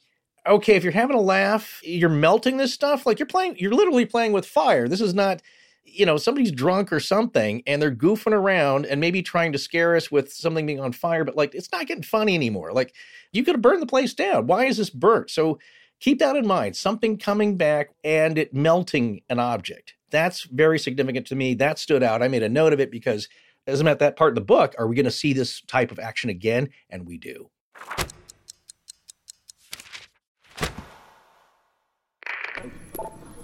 okay 0.47 0.75
if 0.75 0.83
you're 0.83 0.93
having 0.93 1.17
a 1.17 1.21
laugh 1.21 1.79
you're 1.83 2.09
melting 2.09 2.57
this 2.57 2.73
stuff 2.73 3.05
like 3.05 3.19
you're 3.19 3.25
playing 3.25 3.55
you're 3.57 3.73
literally 3.73 4.05
playing 4.05 4.33
with 4.33 4.45
fire. 4.45 4.87
This 4.87 5.01
is 5.01 5.13
not 5.13 5.41
you 5.83 6.05
know, 6.05 6.17
somebody's 6.17 6.51
drunk 6.51 6.93
or 6.93 6.99
something 6.99 7.63
and 7.67 7.81
they're 7.81 7.93
goofing 7.93 8.31
around 8.31 8.85
and 8.85 9.01
maybe 9.01 9.21
trying 9.21 9.51
to 9.51 9.57
scare 9.57 9.95
us 9.95 10.09
with 10.09 10.31
something 10.31 10.65
being 10.65 10.79
on 10.79 10.93
fire, 10.93 11.25
but 11.25 11.35
like 11.35 11.53
it's 11.53 11.71
not 11.71 11.85
getting 11.85 12.03
funny 12.03 12.33
anymore. 12.35 12.71
Like 12.71 12.93
you 13.33 13.43
could 13.43 13.55
have 13.55 13.61
burned 13.61 13.81
the 13.81 13.87
place 13.87 14.13
down. 14.13 14.47
Why 14.47 14.65
is 14.65 14.77
this 14.77 14.89
burnt? 14.89 15.29
So 15.29 15.59
keep 15.99 16.19
that 16.19 16.35
in 16.35 16.47
mind. 16.47 16.75
Something 16.77 17.17
coming 17.17 17.57
back 17.57 17.89
and 18.03 18.37
it 18.37 18.53
melting 18.53 19.21
an 19.29 19.39
object. 19.39 19.95
That's 20.11 20.43
very 20.43 20.79
significant 20.79 21.27
to 21.27 21.35
me. 21.35 21.55
That 21.55 21.79
stood 21.79 22.03
out. 22.03 22.21
I 22.23 22.27
made 22.27 22.43
a 22.43 22.49
note 22.49 22.73
of 22.73 22.79
it 22.79 22.91
because 22.91 23.27
As 23.67 23.79
I'm 23.79 23.87
at 23.87 23.99
that 23.99 24.15
part 24.15 24.31
of 24.31 24.35
the 24.35 24.41
book, 24.41 24.73
are 24.79 24.87
we 24.87 24.95
going 24.95 25.05
to 25.05 25.11
see 25.11 25.33
this 25.33 25.61
type 25.61 25.91
of 25.91 25.99
action 25.99 26.29
again? 26.29 26.69
And 26.89 27.05
we 27.05 27.17
do. 27.17 27.49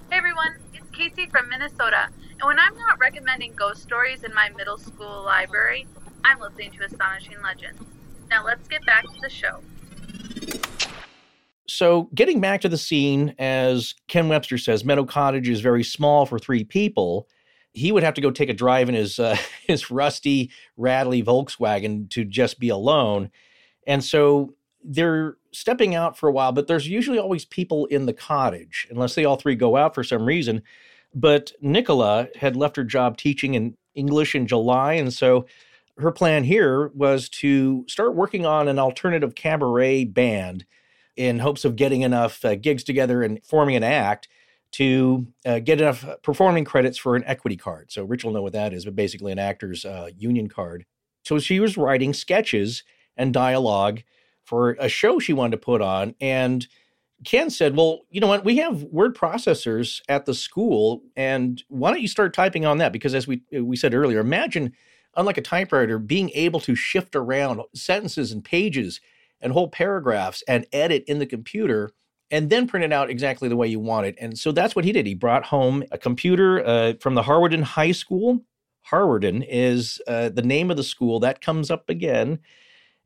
Hey 0.10 0.18
everyone, 0.18 0.58
it's 0.74 0.90
Casey 0.92 1.28
from 1.28 1.50
Minnesota. 1.50 2.10
And 2.40 2.48
when 2.48 2.60
I'm 2.60 2.78
not 2.78 3.00
recommending 3.00 3.54
ghost 3.54 3.82
stories 3.82 4.24
in 4.24 4.32
my 4.34 4.50
middle 4.56 4.78
school 4.78 5.24
library, 5.24 5.88
I'm 6.24 6.40
listening 6.40 6.72
to 6.74 6.86
Astonishing 6.86 7.42
Legends. 7.44 7.82
Now 8.30 8.46
let's 8.46 8.68
get 8.68 8.86
back 8.86 9.04
to 9.04 9.22
the 9.22 9.30
show. 9.30 9.62
So, 11.70 12.10
getting 12.14 12.40
back 12.40 12.62
to 12.62 12.70
the 12.70 12.78
scene, 12.78 13.36
as 13.40 13.94
Ken 14.08 14.30
Webster 14.30 14.58
says, 14.58 14.86
Meadow 14.86 15.04
Cottage 15.04 15.50
is 15.50 15.62
very 15.62 15.84
small 15.84 16.26
for 16.26 16.38
three 16.38 16.64
people. 16.64 17.28
He 17.74 17.92
would 17.92 18.04
have 18.04 18.14
to 18.14 18.22
go 18.22 18.32
take 18.32 18.50
a 18.50 18.54
drive 18.54 18.88
in 18.88 18.96
his 18.96 19.20
uh, 19.20 19.36
his 19.68 19.90
rusty, 19.90 20.52
rattly 20.78 21.24
Volkswagen 21.24 22.10
to 22.12 22.24
just 22.24 22.60
be 22.60 22.70
alone, 22.70 23.32
and 23.88 24.04
so 24.04 24.54
they're 24.84 25.38
stepping 25.52 25.96
out 25.96 26.18
for 26.18 26.30
a 26.30 26.32
while. 26.32 26.52
But 26.52 26.68
there's 26.68 26.88
usually 26.88 27.20
always 27.20 27.46
people 27.46 27.88
in 27.88 28.06
the 28.06 28.14
cottage, 28.14 28.88
unless 28.90 29.16
they 29.16 29.26
all 29.26 29.36
three 29.38 29.56
go 29.56 29.76
out 29.76 29.96
for 29.96 30.04
some 30.04 30.24
reason. 30.24 30.62
But 31.20 31.52
Nicola 31.62 32.28
had 32.36 32.56
left 32.56 32.76
her 32.76 32.84
job 32.84 33.18
teaching 33.18 33.56
in 33.56 33.76
English 33.96 34.36
in 34.36 34.46
July, 34.46 34.94
and 34.94 35.12
so 35.12 35.48
her 35.98 36.12
plan 36.12 36.44
here 36.44 36.92
was 36.94 37.28
to 37.28 37.86
start 37.88 38.14
working 38.14 38.46
on 38.46 38.68
an 38.68 38.78
alternative 38.78 39.34
cabaret 39.34 40.06
band 40.06 40.64
in 41.16 41.40
hopes 41.40 41.66
of 41.66 41.76
getting 41.76 42.02
enough 42.02 42.46
uh, 42.46 42.54
gigs 42.54 42.84
together 42.84 43.24
and 43.24 43.44
forming 43.44 43.76
an 43.76 43.84
act 43.84 44.28
to 44.74 45.26
uh, 45.44 45.58
get 45.58 45.82
enough 45.82 46.06
performing 46.22 46.66
credits 46.66 47.00
for 47.00 47.16
an 47.16 47.24
equity 47.26 47.58
card. 47.58 47.92
So 47.92 48.04
Rich 48.04 48.24
will 48.24 48.34
know 48.34 48.44
what 48.44 48.54
that 48.54 48.72
is, 48.72 48.86
but 48.86 48.96
basically 48.96 49.32
an 49.32 49.40
actor's 49.40 49.86
uh, 49.86 50.12
union 50.16 50.50
card. 50.50 50.86
So 51.24 51.40
she 51.40 51.60
was 51.60 51.78
writing 51.78 52.14
sketches 52.14 52.84
and 53.16 53.34
dialogue 53.34 54.04
for 54.46 54.74
a 54.80 54.88
show 54.88 55.18
she 55.18 55.34
wanted 55.34 55.52
to 55.52 55.66
put 55.66 55.82
on. 55.82 56.14
And 56.22 56.68
Ken 57.26 57.50
said, 57.50 57.76
Well, 57.76 58.02
you 58.10 58.22
know 58.22 58.28
what? 58.28 58.46
We 58.46 58.58
have 58.58 58.84
word 58.84 59.16
processors 59.16 60.02
at 60.08 60.26
the 60.26 60.34
school, 60.34 61.02
and 61.16 61.64
why 61.68 61.92
don't 61.92 62.02
you 62.02 62.08
start 62.08 62.34
typing 62.34 62.66
on 62.66 62.78
that? 62.78 62.92
Because 62.92 63.16
as 63.16 63.28
we 63.28 63.42
we 63.52 63.76
said 63.76 63.94
earlier, 63.94 64.20
imagine, 64.20 64.74
unlike 65.16 65.38
a 65.38 65.42
typewriter, 65.42 66.00
being 66.00 66.30
able 66.36 66.60
to 66.62 66.76
shift 66.76 67.16
around 67.16 67.62
sentences 67.74 68.32
and 68.32 68.44
pages 68.44 69.02
and 69.42 69.54
whole 69.54 69.70
paragraphs 69.70 70.44
and 70.48 70.66
edit 70.72 71.04
in 71.08 71.20
the 71.20 71.26
computer 71.26 71.92
and 72.30 72.50
then 72.50 72.68
print 72.68 72.84
it 72.84 72.92
out 72.92 73.10
exactly 73.10 73.48
the 73.48 73.56
way 73.56 73.68
you 73.68 73.80
want 73.80 74.06
it. 74.06 74.16
And 74.20 74.38
so 74.38 74.52
that's 74.52 74.76
what 74.76 74.86
he 74.86 74.92
did. 74.92 75.06
He 75.06 75.14
brought 75.14 75.46
home 75.46 75.84
a 75.92 75.98
computer 75.98 76.66
uh, 76.66 76.94
from 77.00 77.16
the 77.16 77.24
Hawarden 77.24 77.64
High 77.64 77.94
School. 77.94 78.44
Hawarden 78.92 79.46
is 79.48 80.02
uh, 80.08 80.30
the 80.30 80.42
name 80.42 80.70
of 80.70 80.78
the 80.78 80.84
school 80.84 81.20
that 81.22 81.42
comes 81.42 81.72
up 81.72 81.90
again. 81.90 82.40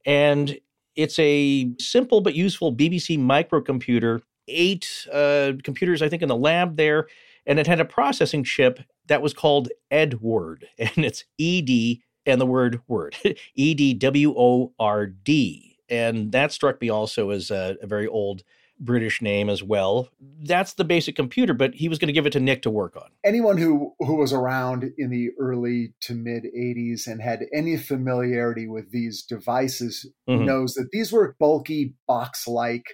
And 0.06 0.60
it's 0.96 1.18
a 1.20 1.72
simple 1.80 2.22
but 2.22 2.36
useful 2.36 2.76
BBC 2.76 3.18
microcomputer, 3.18 4.22
eight 4.48 5.08
uh, 5.12 5.54
computers, 5.64 6.02
I 6.02 6.10
think, 6.10 6.22
in 6.22 6.30
the 6.30 6.36
lab 6.36 6.78
there. 6.78 7.08
And 7.46 7.60
it 7.60 7.68
had 7.68 7.80
a 7.80 7.86
processing 7.86 8.44
chip 8.44 8.80
that 9.08 9.22
was 9.22 9.34
called 9.34 9.70
Edward. 9.90 10.68
And 10.78 11.06
it's 11.06 11.24
E 11.38 11.62
D 11.62 12.04
and 12.26 12.40
the 12.40 12.46
word 12.46 12.82
word, 12.88 13.16
E 13.56 13.74
D 13.74 13.94
W 13.94 14.34
O 14.38 14.74
R 14.80 15.08
D 15.08 15.72
and 15.92 16.32
that 16.32 16.54
struck 16.54 16.82
me 16.82 16.90
also 16.90 17.30
as 17.30 17.52
a, 17.52 17.76
a 17.82 17.86
very 17.86 18.08
old 18.08 18.44
British 18.82 19.22
name 19.22 19.50
as 19.50 19.62
well. 19.62 20.10
That's 20.44 20.74
the 20.74 20.84
basic 20.84 21.16
computer, 21.16 21.54
but 21.54 21.76
he 21.76 21.88
was 21.88 22.00
going 22.00 22.08
to 22.08 22.14
give 22.14 22.26
it 22.26 22.34
to 22.34 22.40
Nick 22.40 22.64
to 22.64 22.70
work 22.70 22.98
on. 22.98 23.10
Anyone 23.24 23.58
who 23.58 23.94
who 24.00 24.16
was 24.16 24.34
around 24.34 24.92
in 24.98 25.12
the 25.12 25.30
early 25.40 25.94
to 26.02 26.16
mid 26.16 26.44
80s 26.44 27.08
and 27.08 27.22
had 27.22 27.46
any 27.54 27.78
familiarity 27.78 28.68
with 28.68 28.92
these 28.92 29.24
devices 29.24 30.06
mm-hmm. 30.28 30.46
knows 30.46 30.74
that 30.74 30.90
these 30.92 31.12
were 31.12 31.36
bulky 31.40 31.94
box-like, 32.08 32.86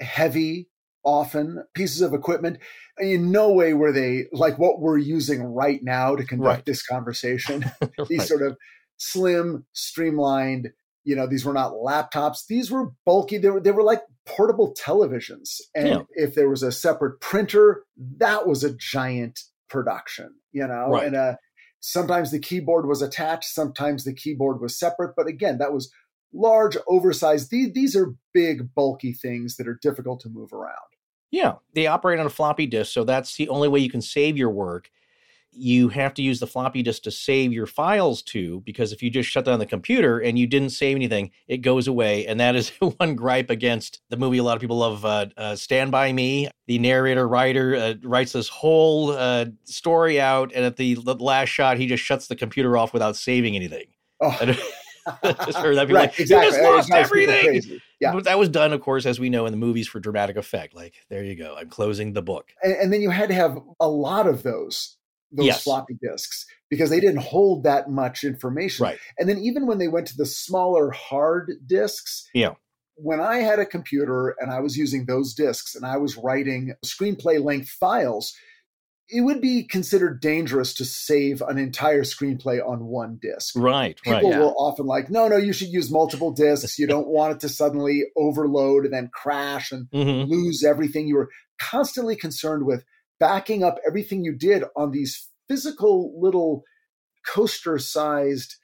heavy 0.00 0.68
often 1.04 1.62
pieces 1.74 2.00
of 2.00 2.14
equipment. 2.14 2.58
In 2.98 3.30
no 3.30 3.52
way 3.52 3.74
were 3.74 3.92
they 3.92 4.24
like 4.32 4.58
what 4.58 4.80
we're 4.80 4.98
using 4.98 5.42
right 5.42 5.80
now 5.82 6.16
to 6.16 6.24
conduct 6.24 6.48
right. 6.48 6.64
this 6.64 6.84
conversation. 6.84 7.64
right. 7.80 8.08
These 8.08 8.26
sort 8.26 8.42
of 8.42 8.56
slim, 8.96 9.66
streamlined 9.72 10.70
you 11.06 11.16
know 11.16 11.26
these 11.26 11.44
were 11.44 11.54
not 11.54 11.72
laptops. 11.72 12.46
These 12.48 12.70
were 12.70 12.90
bulky. 13.06 13.38
They 13.38 13.48
were, 13.48 13.60
they 13.60 13.70
were 13.70 13.84
like 13.84 14.02
portable 14.26 14.74
televisions. 14.74 15.60
And 15.74 15.88
yeah. 15.88 16.02
if 16.10 16.34
there 16.34 16.50
was 16.50 16.62
a 16.62 16.72
separate 16.72 17.20
printer 17.20 17.84
that 18.18 18.46
was 18.46 18.64
a 18.64 18.74
giant 18.74 19.40
production 19.70 20.34
you 20.52 20.66
know? 20.66 20.88
Right. 20.88 21.06
and 21.06 21.16
uh, 21.16 21.34
sometimes 21.80 22.30
the 22.30 22.40
keyboard 22.40 22.86
was 22.86 23.02
attached 23.02 23.50
sometimes 23.50 24.04
the 24.04 24.14
keyboard 24.14 24.60
was 24.60 24.78
separate. 24.78 25.14
But 25.16 25.28
again 25.28 25.58
that 25.58 25.72
was 25.72 25.90
large 26.34 26.76
oversized. 26.88 27.50
These, 27.50 27.72
these 27.72 27.96
are 27.96 28.14
big 28.34 28.74
bulky 28.74 29.12
things 29.12 29.56
that 29.56 29.68
are 29.68 29.78
difficult 29.80 30.20
to 30.20 30.28
move 30.28 30.52
around. 30.52 30.74
Yeah. 31.30 31.54
They 31.74 31.86
operate 31.86 32.18
on 32.18 32.26
a 32.26 32.30
floppy 32.30 32.66
disk 32.66 32.92
so 32.92 33.04
that's 33.04 33.36
the 33.36 33.48
only 33.48 33.68
way 33.68 33.78
you 33.78 33.90
can 33.90 34.02
save 34.02 34.36
your 34.36 34.50
work 34.50 34.90
you 35.56 35.88
have 35.88 36.14
to 36.14 36.22
use 36.22 36.40
the 36.40 36.46
floppy 36.46 36.82
disk 36.82 37.02
to 37.02 37.10
save 37.10 37.52
your 37.52 37.66
files 37.66 38.22
to 38.22 38.60
because 38.60 38.92
if 38.92 39.02
you 39.02 39.10
just 39.10 39.28
shut 39.28 39.44
down 39.44 39.58
the 39.58 39.66
computer 39.66 40.18
and 40.18 40.38
you 40.38 40.46
didn't 40.46 40.70
save 40.70 40.96
anything 40.96 41.30
it 41.48 41.58
goes 41.58 41.88
away 41.88 42.26
and 42.26 42.38
that 42.38 42.54
is 42.54 42.68
one 42.98 43.14
gripe 43.14 43.50
against 43.50 44.00
the 44.10 44.16
movie 44.16 44.38
a 44.38 44.42
lot 44.42 44.56
of 44.56 44.60
people 44.60 44.78
love 44.78 45.04
uh, 45.04 45.26
uh, 45.36 45.56
stand 45.56 45.90
by 45.90 46.12
me 46.12 46.48
the 46.66 46.78
narrator 46.78 47.26
writer 47.26 47.74
uh, 47.76 47.94
writes 48.02 48.32
this 48.32 48.48
whole 48.48 49.10
uh, 49.12 49.46
story 49.64 50.20
out 50.20 50.52
and 50.54 50.64
at 50.64 50.76
the, 50.76 50.94
the, 50.94 51.14
last 51.14 51.48
shot 51.48 51.78
he 51.78 51.86
just 51.86 52.04
shuts 52.04 52.26
the 52.26 52.36
computer 52.36 52.76
off 52.76 52.92
without 52.92 53.16
saving 53.16 53.56
anything 53.56 53.86
oh. 54.20 54.56
just 55.24 55.58
heard 55.58 55.76
that. 55.76 55.86
People 55.86 56.00
right, 56.00 56.10
like, 56.10 56.20
exactly. 56.20 56.46
You 56.46 56.52
just 56.52 56.62
lost 56.62 56.92
everything. 56.92 57.80
Yeah. 58.00 58.12
But 58.12 58.24
that 58.24 58.38
was 58.38 58.48
done, 58.48 58.72
of 58.72 58.80
course, 58.80 59.06
as 59.06 59.18
we 59.18 59.30
know 59.30 59.46
in 59.46 59.52
the 59.52 59.56
movies 59.56 59.88
for 59.88 60.00
dramatic 60.00 60.36
effect. 60.36 60.74
Like, 60.74 60.94
there 61.08 61.24
you 61.24 61.34
go. 61.34 61.56
I'm 61.58 61.68
closing 61.68 62.12
the 62.12 62.22
book. 62.22 62.52
And, 62.62 62.72
and 62.74 62.92
then 62.92 63.00
you 63.00 63.10
had 63.10 63.28
to 63.28 63.34
have 63.34 63.58
a 63.80 63.88
lot 63.88 64.26
of 64.26 64.42
those 64.42 64.95
those 65.36 65.46
yes. 65.46 65.62
floppy 65.62 65.96
disks 66.00 66.46
because 66.70 66.90
they 66.90 67.00
didn't 67.00 67.22
hold 67.22 67.64
that 67.64 67.88
much 67.88 68.24
information. 68.24 68.84
Right. 68.84 68.98
And 69.18 69.28
then 69.28 69.38
even 69.38 69.66
when 69.66 69.78
they 69.78 69.88
went 69.88 70.08
to 70.08 70.16
the 70.16 70.26
smaller 70.26 70.90
hard 70.90 71.52
disks, 71.66 72.28
yeah. 72.34 72.54
When 72.98 73.20
I 73.20 73.40
had 73.40 73.58
a 73.58 73.66
computer 73.66 74.34
and 74.40 74.50
I 74.50 74.60
was 74.60 74.74
using 74.78 75.04
those 75.04 75.34
disks 75.34 75.74
and 75.74 75.84
I 75.84 75.98
was 75.98 76.16
writing 76.16 76.72
screenplay 76.82 77.44
length 77.44 77.68
files, 77.68 78.34
it 79.08 79.20
would 79.20 79.40
be 79.40 79.64
considered 79.64 80.20
dangerous 80.20 80.74
to 80.74 80.84
save 80.84 81.42
an 81.42 81.58
entire 81.58 82.02
screenplay 82.02 82.66
on 82.66 82.86
one 82.86 83.18
disc. 83.20 83.54
Right. 83.54 84.00
People 84.02 84.12
right, 84.12 84.24
yeah. 84.24 84.38
will 84.38 84.54
often 84.58 84.86
like, 84.86 85.10
no, 85.10 85.28
no, 85.28 85.36
you 85.36 85.52
should 85.52 85.68
use 85.68 85.90
multiple 85.90 86.32
discs. 86.32 86.78
You 86.78 86.86
don't 86.86 87.06
want 87.06 87.34
it 87.34 87.40
to 87.40 87.48
suddenly 87.48 88.04
overload 88.16 88.84
and 88.84 88.94
then 88.94 89.10
crash 89.12 89.72
and 89.72 89.88
mm-hmm. 89.90 90.30
lose 90.30 90.64
everything. 90.64 91.06
You 91.06 91.16
were 91.16 91.28
constantly 91.60 92.16
concerned 92.16 92.64
with 92.64 92.82
backing 93.18 93.64
up 93.64 93.78
everything 93.86 94.24
you 94.24 94.34
did 94.34 94.64
on 94.76 94.90
these 94.90 95.28
physical 95.48 96.12
little 96.20 96.64
coaster 97.26 97.78
sized 97.78 98.56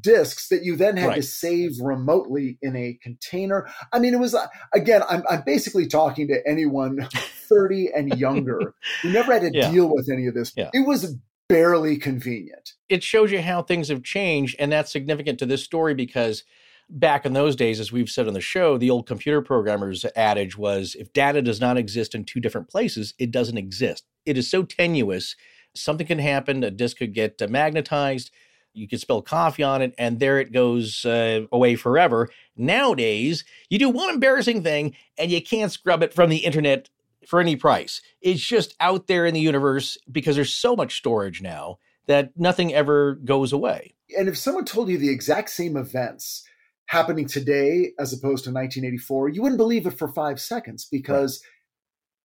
disks 0.00 0.48
that 0.48 0.64
you 0.64 0.76
then 0.76 0.96
had 0.96 1.08
right. 1.08 1.16
to 1.16 1.22
save 1.22 1.72
remotely 1.80 2.58
in 2.62 2.74
a 2.76 2.98
container. 3.02 3.68
I 3.92 3.98
mean, 3.98 4.14
it 4.14 4.20
was 4.20 4.36
again, 4.72 5.02
I'm, 5.08 5.22
I'm 5.28 5.42
basically 5.44 5.86
talking 5.86 6.28
to 6.28 6.46
anyone 6.46 7.08
30 7.48 7.90
and 7.94 8.18
younger 8.18 8.74
who 9.02 9.12
never 9.12 9.32
had 9.32 9.42
to 9.42 9.50
yeah. 9.52 9.70
deal 9.70 9.92
with 9.92 10.08
any 10.10 10.26
of 10.26 10.34
this. 10.34 10.52
Yeah. 10.56 10.70
It 10.72 10.86
was 10.86 11.16
barely 11.48 11.96
convenient. 11.96 12.72
It 12.88 13.02
shows 13.02 13.30
you 13.30 13.42
how 13.42 13.62
things 13.62 13.88
have 13.88 14.02
changed, 14.02 14.56
and 14.58 14.72
that's 14.72 14.90
significant 14.90 15.38
to 15.40 15.46
this 15.46 15.62
story 15.62 15.94
because 15.94 16.44
back 16.88 17.24
in 17.24 17.32
those 17.32 17.56
days, 17.56 17.80
as 17.80 17.92
we've 17.92 18.10
said 18.10 18.28
on 18.28 18.34
the 18.34 18.40
show, 18.40 18.78
the 18.78 18.90
old 18.90 19.06
computer 19.06 19.42
programmers 19.42 20.04
adage 20.16 20.56
was 20.56 20.94
if 20.94 21.12
data 21.12 21.42
does 21.42 21.60
not 21.60 21.76
exist 21.76 22.14
in 22.14 22.24
two 22.24 22.40
different 22.40 22.68
places, 22.68 23.14
it 23.18 23.30
doesn't 23.30 23.58
exist. 23.58 24.04
It 24.26 24.38
is 24.38 24.50
so 24.50 24.62
tenuous. 24.62 25.36
Something 25.74 26.06
can 26.06 26.18
happen, 26.18 26.62
a 26.62 26.70
disk 26.70 26.98
could 26.98 27.14
get 27.14 27.40
uh, 27.42 27.48
magnetized, 27.48 28.30
you 28.72 28.88
could 28.88 29.00
spill 29.00 29.22
coffee 29.22 29.62
on 29.62 29.82
it, 29.82 29.94
and 29.98 30.18
there 30.18 30.40
it 30.40 30.52
goes 30.52 31.04
uh, 31.04 31.42
away 31.52 31.76
forever. 31.76 32.28
Nowadays, 32.56 33.44
you 33.70 33.78
do 33.78 33.88
one 33.88 34.10
embarrassing 34.10 34.62
thing 34.62 34.94
and 35.16 35.30
you 35.30 35.40
can't 35.42 35.72
scrub 35.72 36.02
it 36.02 36.12
from 36.12 36.28
the 36.28 36.38
internet 36.38 36.90
for 37.26 37.40
any 37.40 37.56
price. 37.56 38.02
It's 38.20 38.44
just 38.44 38.74
out 38.80 39.06
there 39.06 39.26
in 39.26 39.34
the 39.34 39.40
universe 39.40 39.96
because 40.10 40.36
there's 40.36 40.54
so 40.54 40.76
much 40.76 40.96
storage 40.96 41.40
now 41.40 41.78
that 42.06 42.32
nothing 42.36 42.74
ever 42.74 43.14
goes 43.14 43.52
away. 43.52 43.94
And 44.16 44.28
if 44.28 44.36
someone 44.36 44.64
told 44.64 44.88
you 44.88 44.98
the 44.98 45.08
exact 45.08 45.50
same 45.50 45.76
events 45.76 46.44
happening 46.86 47.26
today 47.26 47.92
as 47.98 48.12
opposed 48.12 48.44
to 48.44 48.50
1984, 48.50 49.30
you 49.30 49.42
wouldn't 49.42 49.58
believe 49.58 49.86
it 49.86 49.98
for 49.98 50.08
five 50.08 50.40
seconds 50.40 50.86
because 50.90 51.42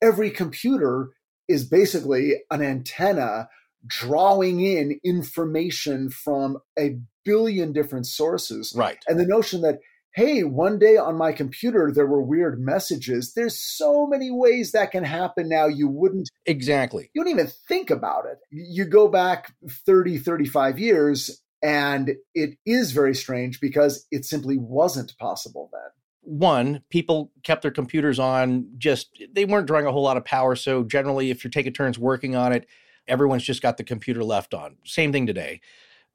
right. 0.02 0.10
every 0.10 0.32
computer 0.32 1.12
is 1.48 1.66
basically 1.66 2.36
an 2.52 2.62
antenna 2.62 3.50
drawing 3.88 4.60
in 4.60 5.00
information 5.04 6.10
from 6.10 6.58
a 6.78 6.98
billion 7.24 7.72
different 7.74 8.06
sources. 8.06 8.74
Right. 8.76 9.04
And 9.08 9.20
the 9.20 9.26
notion 9.26 9.62
that, 9.62 9.80
hey, 10.14 10.44
one 10.44 10.78
day 10.78 10.98
on 10.98 11.18
my 11.18 11.32
computer 11.32 11.92
there 11.92 12.06
were 12.06 12.22
weird 12.22 12.60
messages. 12.60 13.34
There's 13.34 13.60
so 13.60 14.06
many 14.06 14.30
ways 14.30 14.74
that 14.74 14.92
can 14.92 15.04
happen 15.04 15.48
now. 15.48 15.68
You 15.68 15.88
wouldn't 15.88 16.30
exactly. 16.46 17.10
You 17.14 17.24
don't 17.24 17.32
even 17.32 17.52
think 17.68 17.90
about 17.90 18.26
it. 18.26 18.38
You 18.52 18.86
go 18.86 19.08
back 19.08 19.54
30, 19.68 20.18
35 20.18 20.80
years 20.80 21.42
And 21.62 22.12
it 22.34 22.58
is 22.66 22.92
very 22.92 23.14
strange 23.14 23.60
because 23.60 24.08
it 24.12 24.26
simply 24.26 24.58
wasn't 24.58 25.18
possible 25.18 25.70
then. 25.74 25.92
One, 26.22 26.84
people 26.90 27.32
kept 27.44 27.62
their 27.62 27.72
computers 27.72 28.20
on, 28.20 28.68
just 28.78 29.22
they 29.34 29.46
weren't 29.46 29.68
drawing 29.68 29.86
a 29.86 29.92
whole 29.92 30.04
lot 30.04 30.18
of 30.18 30.26
power. 30.26 30.56
So, 30.56 30.84
generally, 30.84 31.32
if 31.32 31.44
you're 31.44 31.52
taking 31.52 31.74
turns 31.74 31.98
working 31.98 32.36
on 32.36 32.54
it, 32.54 32.68
everyone's 33.08 33.44
just 33.44 33.62
got 33.62 33.78
the 33.78 33.84
computer 33.84 34.24
left 34.24 34.54
on. 34.54 34.78
Same 34.86 35.12
thing 35.12 35.26
today. 35.26 35.62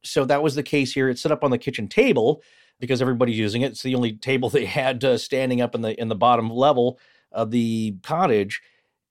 So, 0.02 0.24
that 0.26 0.42
was 0.42 0.54
the 0.54 0.62
case 0.62 0.92
here. 0.92 1.08
It's 1.08 1.22
set 1.22 1.32
up 1.32 1.42
on 1.42 1.50
the 1.50 1.58
kitchen 1.58 1.88
table 1.88 2.42
because 2.80 3.02
everybody's 3.02 3.38
using 3.38 3.62
it. 3.62 3.72
It's 3.72 3.82
the 3.82 3.94
only 3.94 4.12
table 4.12 4.48
they 4.50 4.66
had 4.66 5.02
uh, 5.04 5.18
standing 5.18 5.60
up 5.60 5.74
in 5.74 5.80
the 5.80 6.00
in 6.00 6.08
the 6.08 6.14
bottom 6.14 6.50
level 6.50 6.98
of 7.32 7.50
the 7.50 7.96
cottage, 8.02 8.62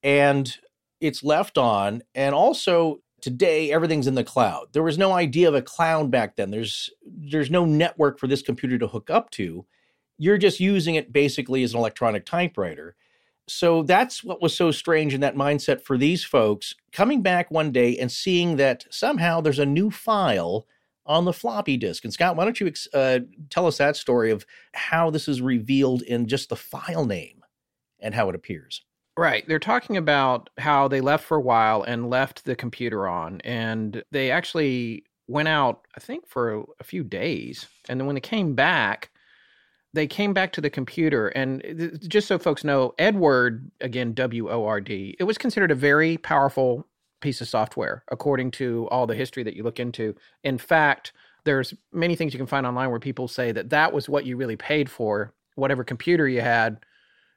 and 0.01 0.55
it's 1.01 1.23
left 1.23 1.57
on. 1.57 2.01
And 2.15 2.34
also 2.34 3.03
today, 3.24 3.71
everything's 3.71 4.05
in 4.05 4.15
the 4.15 4.24
cloud. 4.24 4.67
There 4.74 4.84
was 4.84 4.97
no 4.97 5.13
idea 5.13 5.47
of 5.47 5.55
a 5.55 5.61
cloud 5.61 6.11
back 6.11 6.36
then. 6.36 6.51
There's 6.51 6.89
there's 7.05 7.49
no 7.49 7.63
network 7.63 8.19
for 8.19 8.28
this 8.28 8.41
computer 8.41 8.78
to 8.78 8.88
hook 8.88 9.09
up 9.09 9.30
to. 9.32 9.65
You're 10.17 10.38
just 10.38 10.59
using 10.59 10.95
it 10.95 11.13
basically 11.13 11.63
as 11.63 11.74
an 11.74 11.80
electronic 11.80 12.26
typewriter. 12.26 12.97
So 13.47 13.84
that's 13.84 14.26
what 14.26 14.41
was 14.41 14.53
so 14.53 14.71
strange 14.71 15.13
in 15.13 15.21
that 15.21 15.38
mindset 15.38 15.82
for 15.82 15.97
these 15.97 16.24
folks 16.26 16.76
coming 16.91 17.21
back 17.21 17.49
one 17.49 17.71
day 17.71 17.97
and 17.97 18.11
seeing 18.11 18.57
that 18.57 18.86
somehow 18.89 19.39
there's 19.39 19.59
a 19.59 19.65
new 19.65 19.89
file 19.89 20.67
on 21.05 21.24
the 21.24 21.34
floppy 21.34 21.78
disk. 21.78 22.03
And 22.03 22.13
Scott, 22.13 22.36
why 22.36 22.43
don't 22.43 22.59
you 22.59 22.71
uh, 22.93 23.19
tell 23.49 23.67
us 23.67 23.78
that 23.78 23.95
story 23.95 24.32
of 24.32 24.45
how 24.74 25.09
this 25.09 25.30
is 25.30 25.41
revealed 25.41 26.01
in 26.01 26.28
just 26.28 26.49
the 26.49 26.55
file 26.57 27.05
name 27.05 27.41
and 27.99 28.13
how 28.13 28.28
it 28.28 28.36
appears? 28.36 28.84
Right. 29.16 29.47
They're 29.47 29.59
talking 29.59 29.95
about 29.95 30.49
how 30.57 30.88
they 30.88 30.99
left 30.99 31.24
for 31.24 31.38
a 31.38 31.41
while 31.41 31.84
and 31.84 32.09
left 32.09 32.45
the 32.45 32.55
computer 32.55 33.07
on. 33.07 33.41
And 33.41 34.03
they 34.11 34.32
actually 34.32 35.05
went 35.28 35.47
out, 35.47 35.82
I 35.95 35.99
think, 35.99 36.28
for 36.28 36.66
a 36.80 36.84
few 36.84 37.03
days. 37.03 37.68
And 37.88 37.99
then 37.99 38.07
when 38.07 38.16
they 38.16 38.22
came 38.22 38.55
back, 38.55 39.11
they 39.93 40.07
came 40.07 40.34
back 40.34 40.51
to 40.53 40.61
the 40.61 40.72
computer. 40.72 41.28
And 41.28 41.99
just 42.07 42.28
so 42.28 42.39
folks 42.39 42.64
know, 42.64 42.95
Edward, 42.97 43.70
again, 43.82 44.14
W 44.16 44.49
O 44.49 44.66
R 44.66 44.82
D, 44.82 45.16
it 45.20 45.26
was 45.26 45.38
considered 45.38 45.70
a 45.70 45.76
very 45.76 46.18
powerful 46.18 46.88
piece 47.22 47.39
of 47.39 47.47
software, 47.47 48.03
according 48.09 48.49
to 48.51 48.88
all 48.89 49.05
the 49.05 49.16
history 49.16 49.43
that 49.43 49.55
you 49.55 49.61
look 49.61 49.80
into. 49.80 50.16
In 50.43 50.57
fact, 50.57 51.14
there's 51.45 51.76
many 51.91 52.16
things 52.16 52.34
you 52.34 52.39
can 52.39 52.47
find 52.47 52.66
online 52.66 52.89
where 52.89 52.99
people 52.99 53.28
say 53.28 53.51
that 53.51 53.70
that 53.70 53.93
was 53.93 54.09
what 54.09 54.26
you 54.26 54.38
really 54.38 54.55
paid 54.55 54.89
for, 54.89 55.36
whatever 55.53 55.84
computer 55.84 56.28
you 56.28 56.41
had. 56.41 56.80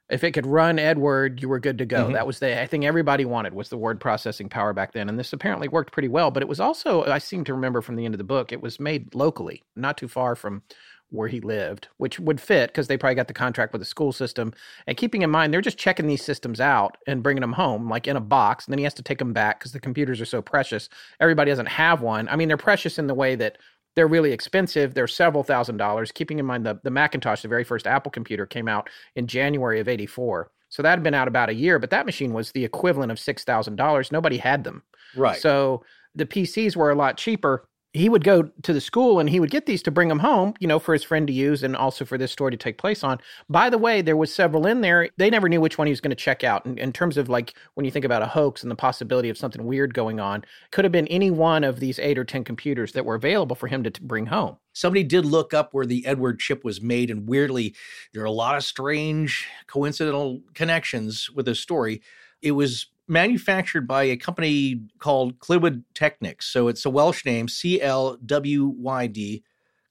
If 0.09 0.23
it 0.23 0.31
could 0.31 0.45
run 0.45 0.79
Edward, 0.79 1.41
you 1.41 1.49
were 1.49 1.59
good 1.59 1.77
to 1.79 1.85
go. 1.85 2.05
Mm-hmm. 2.05 2.13
That 2.13 2.27
was 2.27 2.39
the 2.39 2.61
I 2.61 2.65
think 2.65 2.85
everybody 2.85 3.25
wanted 3.25 3.53
was 3.53 3.69
the 3.69 3.77
word 3.77 3.99
processing 3.99 4.49
power 4.49 4.73
back 4.73 4.93
then, 4.93 5.09
and 5.09 5.19
this 5.19 5.33
apparently 5.33 5.67
worked 5.67 5.91
pretty 5.91 6.07
well. 6.07 6.31
But 6.31 6.43
it 6.43 6.49
was 6.49 6.59
also 6.59 7.03
I 7.03 7.17
seem 7.17 7.43
to 7.45 7.53
remember 7.53 7.81
from 7.81 7.95
the 7.95 8.05
end 8.05 8.13
of 8.13 8.19
the 8.19 8.23
book, 8.23 8.51
it 8.51 8.61
was 8.61 8.79
made 8.79 9.13
locally, 9.13 9.63
not 9.75 9.97
too 9.97 10.07
far 10.07 10.35
from 10.35 10.63
where 11.09 11.27
he 11.29 11.39
lived, 11.39 11.87
which 11.97 12.19
would 12.19 12.41
fit 12.41 12.69
because 12.69 12.87
they 12.87 12.97
probably 12.97 13.15
got 13.15 13.27
the 13.27 13.33
contract 13.33 13.71
with 13.71 13.81
the 13.81 13.85
school 13.85 14.11
system. 14.11 14.53
And 14.85 14.97
keeping 14.97 15.21
in 15.21 15.29
mind, 15.29 15.53
they're 15.53 15.61
just 15.61 15.77
checking 15.77 16.07
these 16.07 16.23
systems 16.23 16.59
out 16.59 16.97
and 17.07 17.23
bringing 17.23 17.41
them 17.41 17.53
home, 17.53 17.89
like 17.89 18.07
in 18.07 18.17
a 18.17 18.21
box. 18.21 18.65
And 18.65 18.73
then 18.73 18.79
he 18.79 18.83
has 18.83 18.93
to 18.95 19.03
take 19.03 19.19
them 19.19 19.33
back 19.33 19.59
because 19.59 19.71
the 19.71 19.79
computers 19.79 20.19
are 20.19 20.25
so 20.25 20.41
precious. 20.41 20.89
Everybody 21.19 21.51
doesn't 21.51 21.67
have 21.67 22.01
one. 22.01 22.27
I 22.27 22.35
mean, 22.35 22.47
they're 22.47 22.57
precious 22.57 22.99
in 22.99 23.07
the 23.07 23.13
way 23.13 23.35
that 23.35 23.57
they're 23.97 24.07
really 24.07 24.31
expensive. 24.31 24.93
They're 24.93 25.07
several 25.07 25.43
thousand 25.43 25.77
dollars. 25.77 26.11
Keeping 26.11 26.37
in 26.37 26.45
mind 26.45 26.67
the, 26.67 26.79
the 26.83 26.91
Macintosh, 26.91 27.41
the 27.41 27.47
very 27.47 27.63
first 27.63 27.87
Apple 27.87 28.11
computer, 28.11 28.45
came 28.45 28.67
out 28.67 28.91
in 29.15 29.25
January 29.25 29.79
of 29.79 29.87
84. 29.87 30.51
So 30.69 30.83
that 30.83 30.91
had 30.91 31.01
been 31.01 31.15
out 31.15 31.27
about 31.27 31.49
a 31.49 31.55
year, 31.55 31.79
but 31.79 31.89
that 31.89 32.05
machine 32.05 32.31
was 32.31 32.51
the 32.51 32.63
equivalent 32.63 33.11
of 33.11 33.17
$6,000. 33.17 34.11
Nobody 34.11 34.37
had 34.37 34.63
them. 34.63 34.83
Right. 35.15 35.41
So 35.41 35.83
the 36.13 36.27
PCs 36.27 36.75
were 36.75 36.91
a 36.91 36.95
lot 36.95 37.17
cheaper 37.17 37.66
he 37.93 38.09
would 38.09 38.23
go 38.23 38.43
to 38.61 38.73
the 38.73 38.81
school 38.81 39.19
and 39.19 39.29
he 39.29 39.39
would 39.39 39.49
get 39.49 39.65
these 39.65 39.81
to 39.83 39.91
bring 39.91 40.09
them 40.09 40.19
home, 40.19 40.53
you 40.59 40.67
know, 40.67 40.77
for 40.77 40.93
his 40.93 41.03
friend 41.03 41.25
to 41.27 41.33
use 41.33 41.63
and 41.63 41.75
also 41.75 42.05
for 42.05 42.17
this 42.17 42.31
story 42.31 42.51
to 42.51 42.57
take 42.57 42.77
place 42.77 43.03
on. 43.03 43.19
By 43.49 43.69
the 43.69 43.77
way, 43.77 44.01
there 44.01 44.17
was 44.17 44.33
several 44.33 44.67
in 44.67 44.81
there. 44.81 45.09
They 45.17 45.29
never 45.29 45.49
knew 45.49 45.61
which 45.61 45.77
one 45.77 45.87
he 45.87 45.91
was 45.91 46.01
going 46.01 46.11
to 46.11 46.15
check 46.15 46.43
out. 46.43 46.65
In, 46.65 46.77
in 46.77 46.93
terms 46.93 47.17
of 47.17 47.29
like 47.29 47.55
when 47.73 47.85
you 47.85 47.91
think 47.91 48.05
about 48.05 48.21
a 48.21 48.27
hoax 48.27 48.61
and 48.61 48.69
the 48.69 48.75
possibility 48.75 49.29
of 49.29 49.37
something 49.37 49.63
weird 49.63 49.93
going 49.93 50.19
on, 50.19 50.43
could 50.71 50.85
have 50.85 50.91
been 50.91 51.07
any 51.07 51.31
one 51.31 51.63
of 51.63 51.79
these 51.79 51.97
eight 51.97 52.17
or 52.17 52.25
10 52.25 52.43
computers 52.43 52.91
that 52.91 53.05
were 53.05 53.15
available 53.15 53.55
for 53.55 53.67
him 53.67 53.83
to 53.83 53.89
t- 53.89 54.01
bring 54.03 54.27
home. 54.27 54.57
Somebody 54.73 55.03
did 55.03 55.25
look 55.25 55.53
up 55.53 55.73
where 55.73 55.85
the 55.85 56.05
Edward 56.05 56.39
chip 56.39 56.63
was 56.63 56.81
made, 56.81 57.09
and 57.09 57.27
weirdly, 57.27 57.73
there 58.13 58.21
are 58.21 58.25
a 58.25 58.31
lot 58.31 58.57
of 58.57 58.63
strange 58.63 59.47
coincidental 59.65 60.41
connections 60.53 61.31
with 61.31 61.47
this 61.47 61.59
story. 61.59 62.01
It 62.43 62.51
was 62.51 62.87
manufactured 63.07 63.87
by 63.87 64.03
a 64.03 64.17
company 64.17 64.81
called 64.99 65.39
Clwyd 65.39 65.83
Technics. 65.93 66.45
So 66.47 66.67
it's 66.67 66.85
a 66.85 66.89
Welsh 66.89 67.25
name, 67.25 67.47
C 67.47 67.81
L 67.81 68.17
W 68.25 68.65
Y 68.65 69.07
D, 69.07 69.43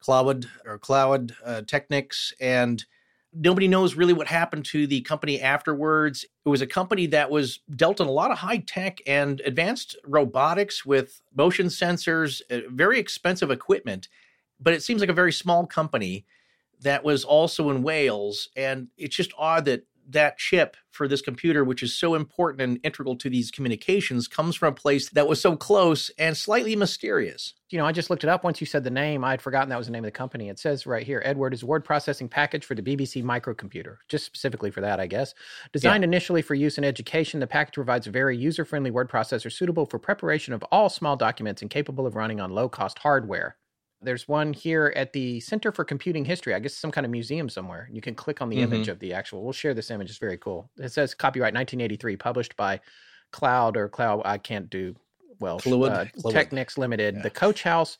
Clwyd 0.02 0.46
or 0.64 0.78
Clwyd 0.78 1.32
uh, 1.44 1.62
Technics. 1.62 2.34
And 2.40 2.84
nobody 3.32 3.68
knows 3.68 3.94
really 3.94 4.12
what 4.12 4.26
happened 4.26 4.64
to 4.66 4.86
the 4.86 5.00
company 5.02 5.40
afterwards. 5.40 6.24
It 6.44 6.48
was 6.48 6.62
a 6.62 6.66
company 6.66 7.06
that 7.08 7.30
was 7.30 7.60
dealt 7.74 8.00
in 8.00 8.06
a 8.06 8.12
lot 8.12 8.30
of 8.30 8.38
high 8.38 8.58
tech 8.66 9.00
and 9.06 9.40
advanced 9.40 9.96
robotics 10.04 10.86
with 10.86 11.20
motion 11.34 11.66
sensors, 11.66 12.40
uh, 12.50 12.68
very 12.70 12.98
expensive 12.98 13.50
equipment. 13.50 14.08
But 14.60 14.74
it 14.74 14.82
seems 14.82 15.00
like 15.00 15.10
a 15.10 15.14
very 15.14 15.32
small 15.32 15.66
company 15.66 16.24
that 16.80 17.04
was 17.04 17.24
also 17.24 17.70
in 17.70 17.82
Wales. 17.82 18.48
And 18.56 18.88
it's 18.96 19.16
just 19.16 19.32
odd 19.38 19.64
that 19.66 19.86
that 20.08 20.38
chip 20.38 20.76
for 20.90 21.06
this 21.06 21.20
computer, 21.20 21.64
which 21.64 21.82
is 21.82 21.94
so 21.94 22.14
important 22.14 22.62
and 22.62 22.80
integral 22.82 23.16
to 23.16 23.28
these 23.28 23.50
communications, 23.50 24.28
comes 24.28 24.56
from 24.56 24.72
a 24.72 24.76
place 24.76 25.10
that 25.10 25.28
was 25.28 25.40
so 25.40 25.56
close 25.56 26.10
and 26.18 26.36
slightly 26.36 26.74
mysterious. 26.74 27.54
You 27.68 27.78
know, 27.78 27.86
I 27.86 27.92
just 27.92 28.10
looked 28.10 28.22
it 28.22 28.30
up 28.30 28.44
once 28.44 28.60
you 28.60 28.66
said 28.66 28.84
the 28.84 28.90
name. 28.90 29.24
I'd 29.24 29.42
forgotten 29.42 29.68
that 29.70 29.78
was 29.78 29.88
the 29.88 29.92
name 29.92 30.04
of 30.04 30.08
the 30.08 30.12
company. 30.12 30.48
It 30.48 30.58
says 30.58 30.86
right 30.86 31.04
here 31.04 31.20
Edward 31.24 31.52
is 31.52 31.62
a 31.62 31.66
word 31.66 31.84
processing 31.84 32.28
package 32.28 32.64
for 32.64 32.74
the 32.74 32.82
BBC 32.82 33.22
microcomputer, 33.24 33.96
just 34.08 34.24
specifically 34.24 34.70
for 34.70 34.80
that, 34.80 35.00
I 35.00 35.06
guess. 35.06 35.34
Designed 35.72 36.02
yeah. 36.02 36.08
initially 36.08 36.42
for 36.42 36.54
use 36.54 36.78
in 36.78 36.84
education, 36.84 37.40
the 37.40 37.46
package 37.46 37.74
provides 37.74 38.06
a 38.06 38.12
very 38.12 38.36
user 38.36 38.64
friendly 38.64 38.90
word 38.90 39.10
processor 39.10 39.52
suitable 39.52 39.86
for 39.86 39.98
preparation 39.98 40.54
of 40.54 40.62
all 40.70 40.88
small 40.88 41.16
documents 41.16 41.60
and 41.60 41.70
capable 41.70 42.06
of 42.06 42.14
running 42.14 42.40
on 42.40 42.50
low 42.50 42.68
cost 42.68 42.98
hardware. 43.00 43.56
There's 44.02 44.28
one 44.28 44.52
here 44.52 44.92
at 44.94 45.12
the 45.12 45.40
Center 45.40 45.72
for 45.72 45.84
Computing 45.84 46.24
History. 46.24 46.54
I 46.54 46.58
guess 46.58 46.74
some 46.74 46.90
kind 46.90 47.04
of 47.04 47.10
museum 47.10 47.48
somewhere. 47.48 47.88
You 47.90 48.00
can 48.00 48.14
click 48.14 48.42
on 48.42 48.48
the 48.48 48.56
mm-hmm. 48.56 48.72
image 48.74 48.88
of 48.88 48.98
the 48.98 49.14
actual. 49.14 49.42
We'll 49.42 49.52
share 49.52 49.74
this 49.74 49.90
image. 49.90 50.10
It's 50.10 50.18
very 50.18 50.38
cool. 50.38 50.70
It 50.76 50.92
says 50.92 51.14
copyright 51.14 51.54
1983, 51.54 52.16
published 52.16 52.56
by 52.56 52.80
Cloud 53.32 53.76
or 53.76 53.88
Cloud. 53.88 54.22
I 54.24 54.38
can't 54.38 54.68
do 54.68 54.94
well. 55.40 55.58
Clwyd, 55.58 56.10
uh, 56.24 56.30
Technics 56.30 56.76
Limited. 56.76 57.16
Yeah. 57.16 57.22
The 57.22 57.30
Coach 57.30 57.62
House, 57.62 57.98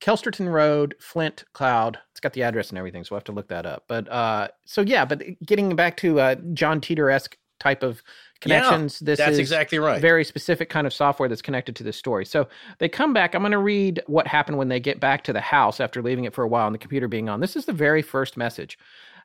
Kelsterton 0.00 0.52
Road, 0.52 0.94
Flint 1.00 1.44
Cloud. 1.52 1.98
It's 2.10 2.20
got 2.20 2.32
the 2.32 2.42
address 2.42 2.68
and 2.68 2.78
everything, 2.78 3.04
so 3.04 3.08
we'll 3.14 3.18
have 3.18 3.24
to 3.24 3.32
look 3.32 3.48
that 3.48 3.66
up. 3.66 3.84
But 3.88 4.10
uh, 4.10 4.48
so 4.64 4.82
yeah, 4.82 5.04
but 5.04 5.22
getting 5.44 5.74
back 5.74 5.96
to 5.98 6.20
uh, 6.20 6.34
John 6.52 6.80
Titor 6.80 7.12
esque 7.12 7.36
type 7.58 7.82
of 7.82 8.02
connections. 8.40 9.00
Yeah, 9.00 9.06
this 9.06 9.18
that's 9.18 9.32
is 9.32 9.38
exactly 9.38 9.78
right. 9.78 10.00
Very 10.00 10.24
specific 10.24 10.68
kind 10.68 10.86
of 10.86 10.92
software 10.92 11.28
that's 11.28 11.42
connected 11.42 11.76
to 11.76 11.84
this 11.84 11.96
story. 11.96 12.24
So 12.24 12.48
they 12.78 12.88
come 12.88 13.12
back. 13.12 13.34
I'm 13.34 13.42
going 13.42 13.52
to 13.52 13.58
read 13.58 14.02
what 14.06 14.26
happened 14.26 14.58
when 14.58 14.68
they 14.68 14.80
get 14.80 15.00
back 15.00 15.24
to 15.24 15.32
the 15.32 15.40
house 15.40 15.80
after 15.80 16.02
leaving 16.02 16.24
it 16.24 16.34
for 16.34 16.44
a 16.44 16.48
while 16.48 16.66
and 16.66 16.74
the 16.74 16.78
computer 16.78 17.08
being 17.08 17.28
on. 17.28 17.40
This 17.40 17.56
is 17.56 17.64
the 17.64 17.72
very 17.72 18.02
first 18.02 18.36
message. 18.36 18.78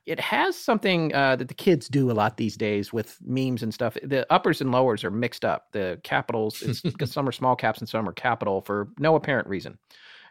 It 0.06 0.20
has 0.20 0.54
something 0.56 1.14
uh, 1.14 1.36
that 1.36 1.48
the 1.48 1.54
kids 1.54 1.88
do 1.88 2.10
a 2.10 2.12
lot 2.12 2.36
these 2.36 2.56
days 2.58 2.92
with 2.92 3.18
memes 3.24 3.62
and 3.62 3.72
stuff. 3.72 3.96
The 4.02 4.30
uppers 4.30 4.60
and 4.60 4.70
lowers 4.70 5.02
are 5.02 5.10
mixed 5.10 5.46
up. 5.46 5.68
The 5.72 5.98
capitals, 6.02 6.62
some 7.06 7.26
are 7.28 7.32
small 7.32 7.56
caps 7.56 7.78
and 7.78 7.88
some 7.88 8.06
are 8.06 8.12
capital 8.12 8.60
for 8.60 8.88
no 8.98 9.14
apparent 9.14 9.48
reason. 9.48 9.78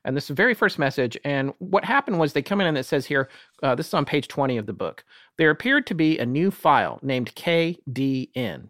And 0.06 0.16
this 0.16 0.26
is 0.26 0.30
the 0.30 0.34
very 0.34 0.54
first 0.54 0.78
message. 0.78 1.18
And 1.24 1.54
what 1.60 1.86
happened 1.86 2.20
was 2.20 2.34
they 2.34 2.42
come 2.42 2.62
in 2.62 2.68
and 2.68 2.78
it 2.78 2.86
says 2.86 3.06
here, 3.06 3.30
uh, 3.62 3.76
this 3.76 3.88
is 3.88 3.94
on 3.94 4.06
page 4.06 4.28
20 4.28 4.58
of 4.58 4.66
the 4.66 4.74
book. 4.74 5.04
There 5.38 5.50
appeared 5.50 5.88
to 5.88 5.96
be 5.96 6.18
a 6.18 6.26
new 6.26 6.52
file 6.52 7.00
named 7.02 7.36
KDN. 7.36 8.70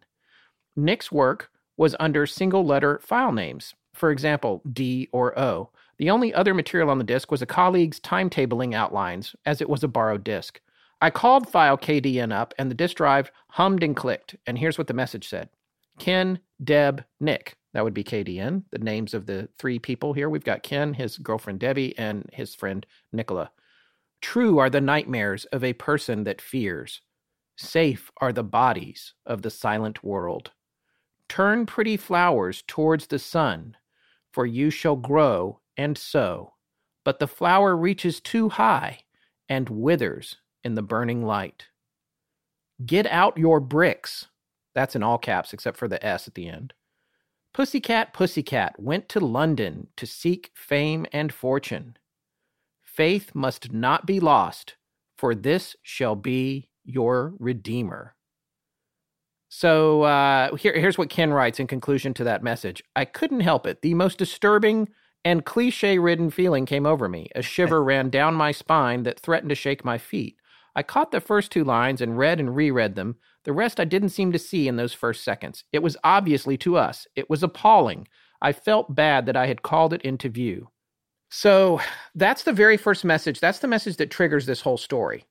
Nick's 0.76 1.12
work 1.12 1.50
was 1.78 1.96
under 2.00 2.26
single 2.26 2.66
letter 2.66 3.00
file 3.04 3.32
names, 3.32 3.74
for 3.94 4.12
example, 4.12 4.62
D 4.72 5.10
or 5.12 5.38
O. 5.38 5.70
The 5.98 6.10
only 6.10 6.34
other 6.34 6.54
material 6.54 6.90
on 6.90 6.98
the 6.98 7.04
disk 7.04 7.32
was 7.32 7.42
a 7.42 7.48
colleague's 7.48 8.00
timetabling 8.00 8.74
outlines, 8.74 9.36
as 9.46 9.62
it 9.62 9.70
was 9.70 9.84
a 9.84 9.88
borrowed 9.88 10.24
disk. 10.24 10.60
I 11.02 11.10
called 11.10 11.50
file 11.50 11.78
KDN 11.78 12.34
up, 12.34 12.54
and 12.58 12.70
the 12.70 12.76
disk 12.76 12.98
drive 12.98 13.32
hummed 13.50 13.84
and 13.84 13.96
clicked. 13.96 14.36
And 14.48 14.58
here's 14.58 14.78
what 14.78 14.88
the 14.88 14.94
message 14.94 15.28
said 15.28 15.50
Ken, 16.00 16.40
Deb, 16.64 17.04
Nick. 17.20 17.56
That 17.74 17.84
would 17.84 17.94
be 17.94 18.04
KDN, 18.04 18.64
the 18.72 18.80
names 18.80 19.14
of 19.14 19.26
the 19.26 19.50
three 19.58 19.80
people 19.80 20.14
here. 20.14 20.30
We've 20.30 20.44
got 20.44 20.64
Ken, 20.64 20.94
his 20.94 21.18
girlfriend 21.18 21.60
Debbie, 21.60 21.98
and 21.98 22.30
his 22.32 22.54
friend 22.54 22.86
Nicola. 23.12 23.52
True 24.22 24.60
are 24.60 24.70
the 24.70 24.82
nightmares 24.82 25.46
of 25.46 25.64
a 25.64 25.74
person 25.74 26.24
that 26.24 26.42
fears. 26.42 27.02
Safe 27.58 28.12
are 28.22 28.32
the 28.32 28.44
bodies 28.44 29.14
of 29.26 29.42
the 29.42 29.50
silent 29.50 30.04
world. 30.04 30.52
Turn 31.28 31.66
pretty 31.66 31.98
flowers 31.98 32.64
towards 32.68 33.08
the 33.08 33.20
sun, 33.20 33.76
for 34.32 34.46
you 34.46 34.70
shall 34.70 34.96
grow 34.96 35.60
and 35.78 35.98
sow. 35.98 36.54
But 37.04 37.20
the 37.20 37.28
flower 37.28 37.76
reaches 37.76 38.20
too 38.20 38.50
high 38.50 39.00
and 39.50 39.68
withers 39.70 40.38
in 40.64 40.76
the 40.76 40.82
burning 40.82 41.26
light. 41.26 41.68
Get 42.86 43.06
out 43.08 43.38
your 43.38 43.60
bricks. 43.60 44.28
That's 44.76 44.96
in 44.96 45.04
all 45.04 45.18
caps 45.18 45.54
except 45.54 45.78
for 45.78 45.88
the 45.88 46.04
S 46.06 46.28
at 46.28 46.36
the 46.36 46.48
end. 46.48 46.74
Pussycat, 47.54 48.14
Pussycat 48.14 48.80
went 48.80 49.08
to 49.10 49.20
London 49.20 49.88
to 49.98 50.08
seek 50.08 50.52
fame 50.56 51.06
and 51.14 51.32
fortune. 51.32 51.98
Faith 52.82 53.32
must 53.34 53.72
not 53.72 54.06
be 54.06 54.20
lost, 54.20 54.76
for 55.18 55.36
this 55.36 55.76
shall 55.84 56.16
be 56.16 56.70
your 56.84 57.34
Redeemer. 57.40 58.16
So 59.50 60.02
uh, 60.02 60.56
here, 60.56 60.74
here's 60.74 60.98
what 60.98 61.12
Ken 61.12 61.32
writes 61.32 61.60
in 61.60 61.68
conclusion 61.68 62.16
to 62.16 62.24
that 62.24 62.42
message 62.42 62.84
I 62.96 63.06
couldn't 63.06 63.42
help 63.42 63.68
it. 63.68 63.84
The 63.84 63.94
most 63.94 64.18
disturbing 64.18 64.90
and 65.24 65.46
cliche 65.46 66.00
ridden 66.00 66.32
feeling 66.32 66.66
came 66.66 66.88
over 66.88 67.08
me. 67.08 67.30
A 67.36 67.44
shiver 67.44 67.84
ran 67.84 68.10
down 68.10 68.34
my 68.34 68.52
spine 68.52 69.04
that 69.04 69.20
threatened 69.20 69.50
to 69.50 69.56
shake 69.56 69.86
my 69.86 70.00
feet. 70.00 70.38
I 70.76 70.82
caught 70.82 71.12
the 71.12 71.22
first 71.22 71.52
two 71.52 71.64
lines 71.64 72.02
and 72.02 72.18
read 72.18 72.40
and 72.40 72.56
reread 72.56 72.96
them. 72.96 73.18
The 73.44 73.54
rest 73.54 73.80
I 73.80 73.86
didn't 73.86 74.10
seem 74.10 74.32
to 74.32 74.40
see 74.40 74.68
in 74.68 74.78
those 74.78 74.94
first 74.94 75.24
seconds. 75.24 75.64
It 75.72 75.84
was 75.84 75.98
obviously 76.04 76.58
to 76.58 76.78
us. 76.78 77.08
It 77.16 77.30
was 77.30 77.44
appalling. 77.44 78.08
I 78.42 78.54
felt 78.54 78.96
bad 78.96 79.26
that 79.26 79.38
I 79.38 79.48
had 79.48 79.62
called 79.62 79.94
it 79.94 80.02
into 80.02 80.30
view. 80.30 80.70
So 81.30 81.82
that's 82.16 82.44
the 82.44 82.54
very 82.54 82.78
first 82.78 83.04
message. 83.04 83.40
That's 83.40 83.60
the 83.60 83.68
message 83.68 83.98
that 83.98 84.12
triggers 84.12 84.46
this 84.46 84.62
whole 84.62 84.78
story. 84.78 85.26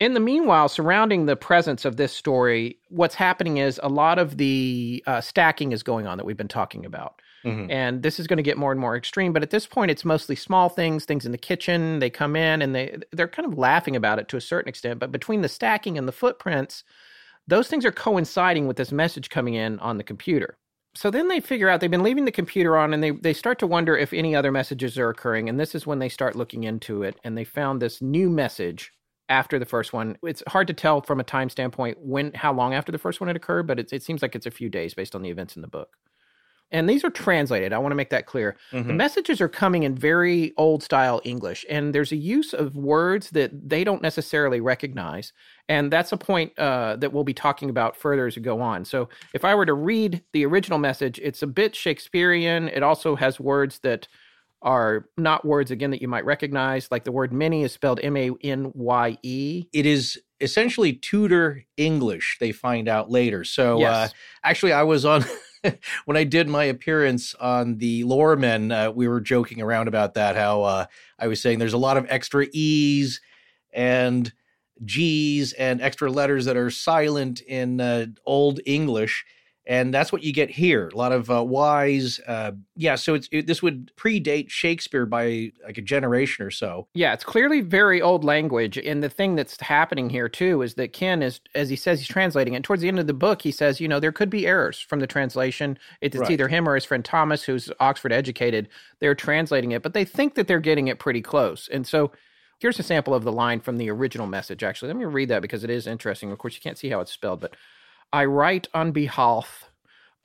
In 0.00 0.14
the 0.14 0.20
meanwhile, 0.20 0.68
surrounding 0.68 1.26
the 1.26 1.36
presence 1.36 1.84
of 1.84 1.96
this 1.96 2.12
story, 2.12 2.78
what's 2.88 3.14
happening 3.14 3.58
is 3.58 3.78
a 3.82 3.88
lot 3.88 4.18
of 4.18 4.38
the 4.38 5.04
uh, 5.06 5.20
stacking 5.20 5.72
is 5.72 5.82
going 5.82 6.06
on 6.06 6.18
that 6.18 6.24
we've 6.24 6.36
been 6.36 6.48
talking 6.48 6.84
about. 6.84 7.20
Mm-hmm. 7.44 7.70
And 7.70 8.02
this 8.02 8.18
is 8.18 8.26
going 8.26 8.38
to 8.38 8.42
get 8.42 8.56
more 8.56 8.72
and 8.72 8.80
more 8.80 8.96
extreme. 8.96 9.32
But 9.32 9.42
at 9.42 9.50
this 9.50 9.66
point, 9.66 9.90
it's 9.90 10.04
mostly 10.04 10.34
small 10.34 10.68
things, 10.68 11.04
things 11.04 11.26
in 11.26 11.32
the 11.32 11.38
kitchen. 11.38 11.98
They 11.98 12.10
come 12.10 12.36
in 12.36 12.62
and 12.62 12.74
they 12.74 12.96
they're 13.12 13.28
kind 13.28 13.46
of 13.46 13.58
laughing 13.58 13.94
about 13.96 14.18
it 14.18 14.28
to 14.28 14.36
a 14.36 14.40
certain 14.40 14.68
extent. 14.68 14.98
But 14.98 15.12
between 15.12 15.42
the 15.42 15.48
stacking 15.48 15.98
and 15.98 16.08
the 16.08 16.12
footprints, 16.12 16.84
those 17.46 17.68
things 17.68 17.84
are 17.84 17.92
coinciding 17.92 18.66
with 18.66 18.76
this 18.76 18.92
message 18.92 19.28
coming 19.30 19.54
in 19.54 19.78
on 19.80 19.98
the 19.98 20.04
computer. 20.04 20.56
So 20.96 21.10
then 21.10 21.28
they 21.28 21.40
figure 21.40 21.68
out 21.68 21.80
they've 21.80 21.90
been 21.90 22.04
leaving 22.04 22.24
the 22.24 22.30
computer 22.30 22.76
on 22.76 22.94
and 22.94 23.02
they, 23.02 23.10
they 23.10 23.32
start 23.32 23.58
to 23.58 23.66
wonder 23.66 23.96
if 23.96 24.12
any 24.12 24.34
other 24.36 24.52
messages 24.52 24.96
are 24.96 25.10
occurring. 25.10 25.48
And 25.48 25.58
this 25.58 25.74
is 25.74 25.86
when 25.86 25.98
they 25.98 26.08
start 26.08 26.36
looking 26.36 26.64
into 26.64 27.02
it 27.02 27.18
and 27.24 27.36
they 27.36 27.44
found 27.44 27.82
this 27.82 28.00
new 28.00 28.30
message 28.30 28.92
after 29.28 29.58
the 29.58 29.66
first 29.66 29.92
one. 29.92 30.16
It's 30.22 30.42
hard 30.46 30.68
to 30.68 30.72
tell 30.72 31.00
from 31.00 31.18
a 31.18 31.24
time 31.24 31.50
standpoint 31.50 31.98
when 32.00 32.32
how 32.34 32.52
long 32.52 32.74
after 32.74 32.92
the 32.92 32.98
first 32.98 33.20
one 33.20 33.26
had 33.28 33.36
occurred, 33.36 33.66
but 33.66 33.80
it, 33.80 33.92
it 33.92 34.02
seems 34.02 34.22
like 34.22 34.36
it's 34.36 34.46
a 34.46 34.52
few 34.52 34.68
days 34.68 34.94
based 34.94 35.16
on 35.16 35.22
the 35.22 35.30
events 35.30 35.56
in 35.56 35.62
the 35.62 35.68
book. 35.68 35.96
And 36.70 36.88
these 36.88 37.04
are 37.04 37.10
translated. 37.10 37.72
I 37.72 37.78
want 37.78 37.92
to 37.92 37.96
make 37.96 38.10
that 38.10 38.26
clear. 38.26 38.56
Mm-hmm. 38.72 38.88
The 38.88 38.94
messages 38.94 39.40
are 39.40 39.48
coming 39.48 39.84
in 39.84 39.94
very 39.94 40.52
old 40.56 40.82
style 40.82 41.20
English, 41.24 41.64
and 41.70 41.94
there's 41.94 42.10
a 42.10 42.16
use 42.16 42.52
of 42.52 42.74
words 42.74 43.30
that 43.30 43.68
they 43.68 43.84
don't 43.84 44.02
necessarily 44.02 44.60
recognize. 44.60 45.32
And 45.68 45.92
that's 45.92 46.10
a 46.10 46.16
point 46.16 46.58
uh, 46.58 46.96
that 46.96 47.12
we'll 47.12 47.24
be 47.24 47.34
talking 47.34 47.70
about 47.70 47.96
further 47.96 48.26
as 48.26 48.36
we 48.36 48.42
go 48.42 48.60
on. 48.60 48.84
So, 48.84 49.08
if 49.34 49.44
I 49.44 49.54
were 49.54 49.66
to 49.66 49.74
read 49.74 50.22
the 50.32 50.44
original 50.46 50.78
message, 50.78 51.20
it's 51.22 51.42
a 51.42 51.46
bit 51.46 51.76
Shakespearean. 51.76 52.68
It 52.68 52.82
also 52.82 53.14
has 53.14 53.38
words 53.38 53.78
that 53.80 54.08
are 54.64 55.06
not 55.18 55.44
words 55.44 55.70
again 55.70 55.90
that 55.90 56.00
you 56.00 56.08
might 56.08 56.24
recognize 56.24 56.88
like 56.90 57.04
the 57.04 57.12
word 57.12 57.32
many 57.32 57.62
is 57.62 57.72
spelled 57.72 58.00
m-a-n-y-e 58.02 59.68
it 59.72 59.86
is 59.86 60.18
essentially 60.40 60.94
tudor 60.94 61.62
english 61.76 62.38
they 62.40 62.50
find 62.50 62.88
out 62.88 63.10
later 63.10 63.44
so 63.44 63.76
uh, 63.76 63.80
yes. 63.80 64.10
uh, 64.10 64.14
actually 64.42 64.72
i 64.72 64.82
was 64.82 65.04
on 65.04 65.22
when 66.04 66.16
i 66.16 66.24
did 66.24 66.48
my 66.48 66.64
appearance 66.64 67.34
on 67.36 67.78
the 67.78 68.04
loremen 68.04 68.72
uh, 68.72 68.90
we 68.90 69.08
were 69.08 69.20
joking 69.20 69.60
around 69.60 69.88
about 69.88 70.14
that 70.14 70.36
how 70.36 70.62
uh, 70.62 70.86
i 71.18 71.26
was 71.26 71.40
saying 71.40 71.58
there's 71.58 71.72
a 71.72 71.78
lot 71.78 71.96
of 71.96 72.06
extra 72.08 72.46
e's 72.52 73.20
and 73.72 74.32
g's 74.84 75.52
and 75.54 75.80
extra 75.80 76.10
letters 76.10 76.44
that 76.44 76.56
are 76.56 76.70
silent 76.70 77.40
in 77.42 77.80
uh, 77.80 78.06
old 78.26 78.60
english 78.66 79.24
and 79.66 79.94
that's 79.94 80.12
what 80.12 80.22
you 80.22 80.32
get 80.32 80.50
here. 80.50 80.90
A 80.92 80.96
lot 80.96 81.12
of 81.12 81.30
uh, 81.30 81.42
wise, 81.42 82.20
uh, 82.26 82.52
yeah. 82.76 82.96
So 82.96 83.14
it's 83.14 83.28
it, 83.32 83.46
this 83.46 83.62
would 83.62 83.90
predate 83.96 84.50
Shakespeare 84.50 85.06
by 85.06 85.52
like 85.64 85.78
a 85.78 85.82
generation 85.82 86.44
or 86.44 86.50
so. 86.50 86.86
Yeah, 86.94 87.14
it's 87.14 87.24
clearly 87.24 87.62
very 87.62 88.02
old 88.02 88.24
language, 88.24 88.76
and 88.76 89.02
the 89.02 89.08
thing 89.08 89.36
that's 89.36 89.58
happening 89.60 90.10
here 90.10 90.28
too 90.28 90.60
is 90.62 90.74
that 90.74 90.92
Ken 90.92 91.22
is, 91.22 91.40
as 91.54 91.70
he 91.70 91.76
says, 91.76 91.98
he's 92.00 92.08
translating 92.08 92.54
it. 92.54 92.62
Towards 92.62 92.82
the 92.82 92.88
end 92.88 92.98
of 92.98 93.06
the 93.06 93.14
book, 93.14 93.42
he 93.42 93.50
says, 93.50 93.80
you 93.80 93.88
know, 93.88 94.00
there 94.00 94.12
could 94.12 94.30
be 94.30 94.46
errors 94.46 94.80
from 94.80 95.00
the 95.00 95.06
translation. 95.06 95.78
It's, 96.00 96.16
right. 96.16 96.30
either 96.30 96.48
him 96.48 96.68
or 96.68 96.74
his 96.74 96.84
friend 96.84 97.04
Thomas, 97.04 97.42
who's 97.42 97.70
Oxford 97.80 98.12
educated. 98.12 98.68
They're 99.00 99.14
translating 99.14 99.72
it, 99.72 99.82
but 99.82 99.94
they 99.94 100.04
think 100.04 100.34
that 100.34 100.46
they're 100.46 100.60
getting 100.60 100.88
it 100.88 100.98
pretty 100.98 101.22
close, 101.22 101.68
and 101.68 101.86
so. 101.86 102.12
Here's 102.60 102.78
a 102.78 102.84
sample 102.84 103.12
of 103.12 103.24
the 103.24 103.32
line 103.32 103.60
from 103.60 103.76
the 103.76 103.90
original 103.90 104.28
message, 104.28 104.62
actually. 104.62 104.86
Let 104.86 104.96
me 104.96 105.04
read 105.04 105.28
that 105.28 105.42
because 105.42 105.64
it 105.64 105.70
is 105.70 105.88
interesting. 105.88 106.30
Of 106.30 106.38
course, 106.38 106.54
you 106.54 106.62
can't 106.62 106.78
see 106.78 106.88
how 106.88 107.00
it's 107.00 107.12
spelled, 107.12 107.40
but 107.40 107.56
I 108.14 108.26
write 108.26 108.68
on 108.72 108.92
behalf 108.92 109.72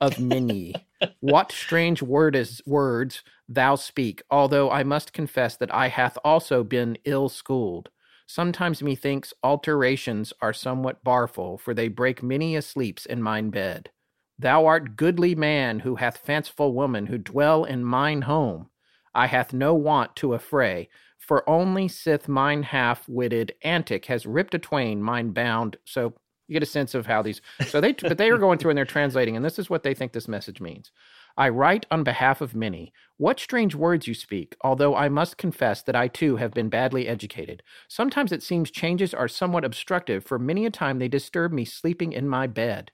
of 0.00 0.20
many. 0.20 0.76
what 1.18 1.50
strange 1.50 2.00
word 2.00 2.36
is 2.36 2.62
words 2.64 3.24
thou 3.48 3.74
speak, 3.74 4.22
although 4.30 4.70
I 4.70 4.84
must 4.84 5.12
confess 5.12 5.56
that 5.56 5.74
I 5.74 5.88
hath 5.88 6.16
also 6.24 6.62
been 6.62 6.98
ill 7.04 7.28
schooled. 7.28 7.88
Sometimes 8.28 8.80
methinks 8.80 9.34
alterations 9.42 10.32
are 10.40 10.52
somewhat 10.52 11.02
barful, 11.02 11.58
for 11.58 11.74
they 11.74 11.88
break 11.88 12.22
many 12.22 12.54
a 12.54 12.62
sleeps 12.62 13.06
in 13.06 13.20
mine 13.20 13.50
bed. 13.50 13.90
Thou 14.38 14.66
art 14.66 14.94
goodly 14.94 15.34
man 15.34 15.80
who 15.80 15.96
hath 15.96 16.18
fanciful 16.18 16.72
woman 16.72 17.06
who 17.06 17.18
dwell 17.18 17.64
in 17.64 17.84
mine 17.84 18.22
home. 18.22 18.70
I 19.16 19.26
hath 19.26 19.52
no 19.52 19.74
want 19.74 20.14
to 20.14 20.34
affray, 20.34 20.88
for 21.18 21.42
only 21.50 21.88
sith 21.88 22.28
mine 22.28 22.62
half 22.62 23.08
witted 23.08 23.52
antic 23.64 24.06
has 24.06 24.26
ripped 24.26 24.54
a 24.54 24.60
twain 24.60 25.02
mine 25.02 25.32
bound. 25.32 25.76
So 25.84 26.14
you 26.50 26.54
get 26.54 26.64
a 26.64 26.66
sense 26.66 26.96
of 26.96 27.06
how 27.06 27.22
these. 27.22 27.40
So 27.68 27.80
they, 27.80 27.92
but 27.92 28.18
they 28.18 28.28
are 28.28 28.36
going 28.36 28.58
through 28.58 28.72
and 28.72 28.76
they're 28.76 28.84
translating, 28.84 29.36
and 29.36 29.44
this 29.44 29.56
is 29.56 29.70
what 29.70 29.84
they 29.84 29.94
think 29.94 30.12
this 30.12 30.26
message 30.26 30.60
means. 30.60 30.90
I 31.36 31.48
write 31.48 31.86
on 31.92 32.02
behalf 32.02 32.40
of 32.40 32.56
many. 32.56 32.92
What 33.18 33.38
strange 33.38 33.76
words 33.76 34.08
you 34.08 34.14
speak, 34.14 34.56
although 34.62 34.96
I 34.96 35.08
must 35.08 35.38
confess 35.38 35.80
that 35.82 35.94
I 35.94 36.08
too 36.08 36.36
have 36.36 36.52
been 36.52 36.68
badly 36.68 37.06
educated. 37.06 37.62
Sometimes 37.86 38.32
it 38.32 38.42
seems 38.42 38.72
changes 38.72 39.14
are 39.14 39.28
somewhat 39.28 39.64
obstructive, 39.64 40.24
for 40.24 40.40
many 40.40 40.66
a 40.66 40.70
time 40.70 40.98
they 40.98 41.06
disturb 41.06 41.52
me 41.52 41.64
sleeping 41.64 42.12
in 42.12 42.28
my 42.28 42.48
bed. 42.48 42.90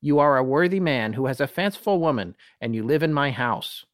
You 0.00 0.20
are 0.20 0.36
a 0.36 0.44
worthy 0.44 0.78
man 0.78 1.14
who 1.14 1.26
has 1.26 1.40
a 1.40 1.48
fanciful 1.48 1.98
woman, 1.98 2.36
and 2.60 2.76
you 2.76 2.84
live 2.84 3.02
in 3.02 3.12
my 3.12 3.32
house. 3.32 3.84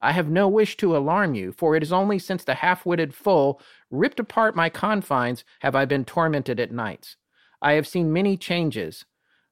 I 0.00 0.12
have 0.12 0.30
no 0.30 0.48
wish 0.48 0.78
to 0.78 0.96
alarm 0.96 1.34
you, 1.34 1.52
for 1.52 1.76
it 1.76 1.82
is 1.82 1.92
only 1.92 2.18
since 2.18 2.42
the 2.42 2.54
half 2.54 2.86
witted 2.86 3.14
fool 3.14 3.60
ripped 3.90 4.18
apart 4.18 4.56
my 4.56 4.70
confines 4.70 5.44
have 5.60 5.76
I 5.76 5.84
been 5.84 6.06
tormented 6.06 6.58
at 6.58 6.72
nights. 6.72 7.16
I 7.62 7.74
have 7.74 7.86
seen 7.86 8.12
many 8.12 8.36
changes. 8.36 9.04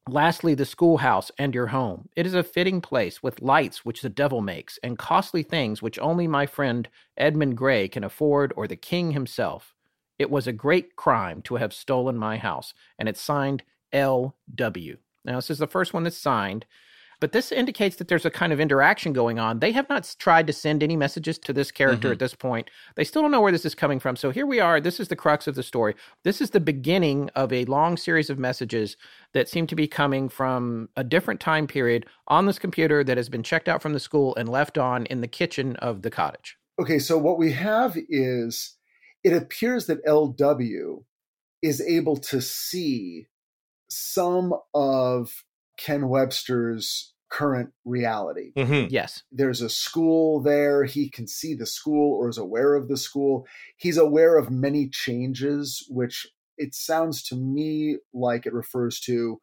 Lastly, 0.09 0.55
the 0.55 0.65
schoolhouse 0.65 1.31
and 1.39 1.55
your 1.55 1.69
home. 1.69 2.09
It 2.17 2.27
is 2.27 2.35
a 2.35 2.43
fitting 2.43 2.81
place 2.81 3.23
with 3.23 3.41
lights 3.41 3.85
which 3.85 4.03
the 4.03 4.09
devil 4.09 4.41
makes, 4.41 4.79
and 4.83 4.99
costly 4.99 5.45
things 5.45 5.81
which 5.81 5.99
only 6.01 6.27
my 6.27 6.47
friend 6.47 6.89
Edmund 7.17 7.57
Gray 7.57 7.87
can 7.87 8.03
afford 8.03 8.53
or 8.57 8.67
the 8.67 8.75
king 8.75 9.13
himself. 9.13 9.77
It 10.19 10.29
was 10.29 10.49
a 10.49 10.53
great 10.53 10.97
crime 10.97 11.41
to 11.43 11.57
have 11.57 11.73
stolen 11.73 12.17
my 12.17 12.37
house, 12.37 12.75
and 12.99 13.09
it's 13.09 13.21
signed 13.21 13.63
L.W. 13.93 14.97
Now, 15.25 15.37
this 15.37 15.51
is 15.51 15.59
the 15.59 15.69
first 15.69 15.95
one 15.95 16.03
that's 16.03 16.19
signed. 16.19 16.67
But 17.21 17.33
this 17.33 17.53
indicates 17.53 17.97
that 17.97 18.09
there's 18.09 18.25
a 18.25 18.31
kind 18.31 18.53
of 18.53 18.61
interaction 18.61 19.12
going 19.12 19.39
on. 19.39 19.61
They 19.61 19.73
have 19.73 19.89
not 19.89 20.14
tried 20.18 20.47
to 20.47 20.53
send 20.53 20.83
any 20.83 20.97
messages 20.97 21.39
to 21.41 21.53
this 21.53 21.71
character 21.71 22.09
mm-hmm. 22.09 22.12
at 22.12 22.18
this 22.18 22.35
point. 22.35 22.71
They 22.97 23.05
still 23.05 23.23
don't 23.23 23.31
know 23.31 23.43
where 23.43 23.53
this 23.53 23.66
is 23.66 23.75
coming 23.75 24.01
from. 24.01 24.16
So 24.16 24.31
here 24.31 24.47
we 24.47 24.59
are. 24.59 24.81
This 24.81 24.99
is 24.99 25.09
the 25.09 25.16
crux 25.16 25.47
of 25.47 25.55
the 25.55 25.62
story. 25.62 25.95
This 26.25 26.41
is 26.41 26.51
the 26.51 26.61
beginning 26.61 27.31
of 27.35 27.53
a 27.53 27.66
long 27.66 27.99
series 27.99 28.31
of 28.31 28.39
messages 28.39 28.97
that 29.35 29.49
seem 29.49 29.66
to 29.66 29.77
be 29.77 29.87
coming 29.87 30.29
from 30.29 30.89
a 30.97 31.05
different 31.05 31.41
time 31.41 31.66
period 31.66 32.07
on 32.27 32.47
this 32.47 32.59
computer 32.59 33.05
that 33.05 33.18
has 33.18 33.29
been 33.29 33.43
checked 33.43 33.68
out 33.68 33.83
from 33.83 33.93
the 33.93 34.01
school 34.01 34.35
and 34.37 34.49
left 34.49 34.79
on 34.79 35.05
in 35.07 35.21
the 35.21 35.29
kitchen 35.29 35.77
of 35.77 36.03
the 36.03 36.11
cottage. 36.11 36.57
Okay, 36.81 36.99
so 36.99 37.18
what 37.18 37.39
we 37.39 37.53
have 37.53 37.99
is 38.09 38.77
it 39.23 39.35
appears 39.35 39.87
that 39.87 40.05
LW 40.07 41.05
is 41.61 41.83
able 41.83 42.16
to 42.16 42.41
see 42.41 43.27
some 43.91 44.55
of 44.73 45.45
Ken 45.81 46.09
Webster's 46.09 47.14
current 47.31 47.70
reality. 47.85 48.53
Mm-hmm. 48.57 48.89
Yes. 48.91 49.22
There's 49.31 49.62
a 49.62 49.70
school 49.70 50.41
there. 50.41 50.85
He 50.85 51.09
can 51.09 51.26
see 51.26 51.55
the 51.55 51.66
school 51.66 52.16
or 52.18 52.28
is 52.28 52.39
aware 52.39 52.74
of 52.74 52.89
the 52.89 52.97
school. 52.97 53.47
He's 53.76 53.97
aware 53.97 54.37
of 54.37 54.51
many 54.51 54.89
changes, 54.89 55.87
which 55.89 56.26
it 56.59 56.74
sounds 56.74 57.22
to 57.24 57.37
me 57.37 57.99
like 58.12 58.47
it 58.47 58.53
refers 58.53 59.01
to 59.01 59.41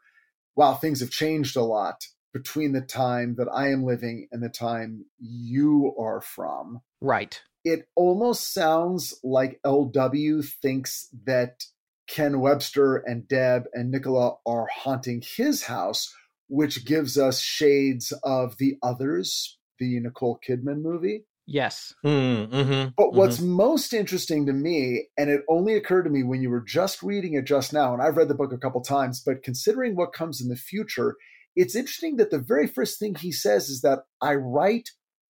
wow, 0.55 0.73
things 0.73 1.01
have 1.01 1.11
changed 1.11 1.55
a 1.55 1.61
lot 1.61 2.03
between 2.33 2.73
the 2.73 2.81
time 2.81 3.35
that 3.37 3.47
I 3.53 3.69
am 3.69 3.83
living 3.83 4.27
and 4.31 4.41
the 4.43 4.49
time 4.49 5.05
you 5.19 5.93
are 5.99 6.19
from. 6.19 6.81
Right. 6.99 7.39
It 7.63 7.87
almost 7.95 8.53
sounds 8.53 9.19
like 9.23 9.59
LW 9.63 10.43
thinks 10.61 11.09
that 11.25 11.63
Ken 12.07 12.39
Webster 12.39 12.97
and 12.97 13.27
Deb 13.27 13.65
and 13.73 13.91
Nicola 13.91 14.37
are 14.47 14.67
haunting 14.73 15.21
his 15.21 15.63
house 15.63 16.11
which 16.47 16.85
gives 16.85 17.17
us 17.17 17.39
shades 17.39 18.13
of 18.23 18.57
the 18.57 18.77
others, 18.81 19.57
the 19.79 19.99
Nicole 19.99 20.39
Kidman 20.47 20.81
movie. 20.81 21.25
Yes. 21.45 21.93
Mm, 22.05 22.49
mm-hmm, 22.49 22.89
but 22.97 23.13
what's 23.13 23.37
mm-hmm. 23.37 23.51
most 23.51 23.93
interesting 23.93 24.45
to 24.47 24.53
me, 24.53 25.07
and 25.17 25.29
it 25.29 25.41
only 25.49 25.75
occurred 25.75 26.03
to 26.03 26.09
me 26.09 26.23
when 26.23 26.41
you 26.41 26.49
were 26.49 26.63
just 26.65 27.01
reading 27.01 27.35
it 27.35 27.45
just 27.45 27.71
now, 27.71 27.93
and 27.93 28.01
I've 28.01 28.17
read 28.17 28.27
the 28.27 28.35
book 28.35 28.51
a 28.51 28.57
couple 28.57 28.81
times, 28.81 29.21
but 29.25 29.43
considering 29.43 29.95
what 29.95 30.11
comes 30.11 30.41
in 30.41 30.49
the 30.49 30.57
future, 30.57 31.15
it's 31.55 31.75
interesting 31.75 32.17
that 32.17 32.31
the 32.31 32.39
very 32.39 32.67
first 32.67 32.99
thing 32.99 33.15
he 33.15 33.31
says 33.31 33.69
is 33.69 33.81
that 33.81 33.99
I 34.21 34.35
write 34.35 34.89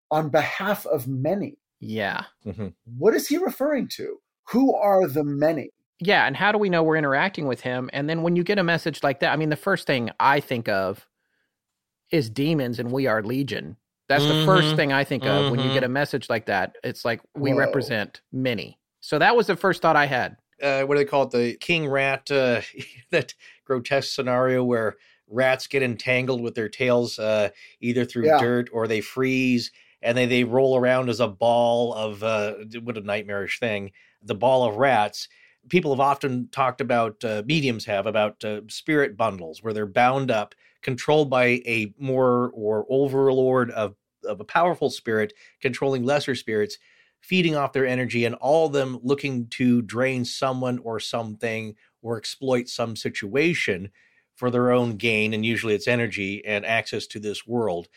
on 0.10 0.30
behalf 0.30 0.88
of 0.88 1.08
many. 1.08 1.60
Yeah. 1.80 2.24
Mm-hmm. 2.46 2.70
What 2.98 3.14
is 3.14 3.28
he 3.28 3.38
referring 3.38 3.88
to? 3.98 4.18
who 4.50 4.74
are 4.74 5.08
the 5.08 5.24
many? 5.24 5.72
Yeah, 6.00 6.28
and 6.28 6.36
how 6.36 6.52
do 6.52 6.58
we 6.58 6.70
know 6.70 6.84
we're 6.84 6.98
interacting 6.98 7.48
with 7.48 7.62
him? 7.62 7.90
And 7.92 8.10
then 8.10 8.22
when 8.22 8.36
you 8.36 8.44
get 8.44 8.60
a 8.60 8.64
message 8.64 9.02
like 9.04 9.20
that, 9.22 9.34
I 9.34 9.36
mean, 9.36 9.50
the 9.50 9.56
first 9.56 9.88
thing 9.88 10.12
I 10.20 10.40
think 10.40 10.70
of 10.70 11.08
is 12.12 12.30
demons 12.30 12.80
and 12.80 12.92
we 12.92 13.08
are 13.08 13.24
legion. 13.24 13.78
That's 14.08 14.24
mm-hmm. 14.24 14.40
the 14.40 14.46
first 14.46 14.76
thing 14.76 14.94
I 14.94 15.04
think 15.04 15.24
of 15.24 15.30
mm-hmm. 15.30 15.52
when 15.52 15.60
you 15.60 15.74
get 15.74 15.78
mm-hmm. 15.78 15.86
a 15.86 15.90
message 15.90 16.30
like 16.30 16.46
that. 16.46 16.76
It's 16.84 17.04
like 17.04 17.22
we 17.36 17.52
Whoa. 17.52 17.60
represent 17.60 18.22
many. 18.32 18.80
So 19.02 19.20
that 19.20 19.36
was 19.36 19.48
the 19.48 19.56
first 19.56 19.82
thought 19.82 19.96
I 19.96 20.06
had. 20.06 20.38
Uh, 20.62 20.84
what 20.84 20.96
do 20.96 21.00
they 21.00 21.10
call 21.10 21.24
it? 21.24 21.32
The 21.32 21.56
king 21.60 21.88
rat, 21.88 22.30
uh, 22.32 22.62
that 23.12 23.34
grotesque 23.66 24.14
scenario 24.14 24.64
where 24.64 24.96
rats 25.30 25.68
get 25.68 25.84
entangled 25.84 26.42
with 26.42 26.56
their 26.56 26.70
tails 26.70 27.20
uh, 27.20 27.50
either 27.82 28.06
through 28.06 28.28
yeah. 28.28 28.40
dirt 28.40 28.70
or 28.72 28.88
they 28.88 29.02
freeze 29.02 29.72
and 30.02 30.18
they, 30.18 30.26
they 30.26 30.44
roll 30.44 30.78
around 30.78 31.10
as 31.10 31.20
a 31.20 31.28
ball 31.28 31.94
of 31.94 32.24
uh, 32.24 32.54
what 32.84 32.98
a 32.98 33.02
nightmarish 33.02 33.60
thing 33.60 33.92
the 34.24 34.36
ball 34.36 34.68
of 34.68 34.78
rats 34.78 35.28
people 35.70 35.92
have 35.92 36.00
often 36.00 36.50
talked 36.52 36.82
about 36.82 37.24
uh, 37.24 37.44
mediums 37.46 37.86
have 37.86 38.06
about 38.06 38.44
uh, 38.44 38.62
spirit 38.68 39.18
bundles 39.18 39.62
where 39.62 39.74
they're 39.74 39.86
bound 39.86 40.32
up 40.32 40.56
controlled 40.82 41.30
by 41.30 41.62
a 41.66 41.94
more 42.00 42.52
or 42.54 42.86
overlord 42.90 43.72
of, 43.72 43.96
of 44.24 44.40
a 44.40 44.46
powerful 44.46 44.90
spirit 44.90 45.34
controlling 45.62 46.04
lesser 46.04 46.36
spirits 46.36 46.78
feeding 47.22 47.56
off 47.56 47.74
their 47.74 47.86
energy 47.86 48.26
and 48.26 48.36
all 48.36 48.68
of 48.68 48.74
them 48.74 49.00
looking 49.02 49.48
to 49.48 49.82
drain 49.82 50.24
someone 50.24 50.80
or 50.80 51.00
something 51.00 51.76
or 52.02 52.18
exploit 52.18 52.68
some 52.70 52.96
situation 52.96 53.90
for 54.36 54.52
their 54.52 54.72
own 54.72 54.96
gain 54.98 55.34
and 55.34 55.46
usually 55.46 55.74
it's 55.74 55.88
energy 55.88 56.46
and 56.46 56.66
access 56.66 57.08
to 57.08 57.20
this 57.20 57.48
world. 57.48 57.88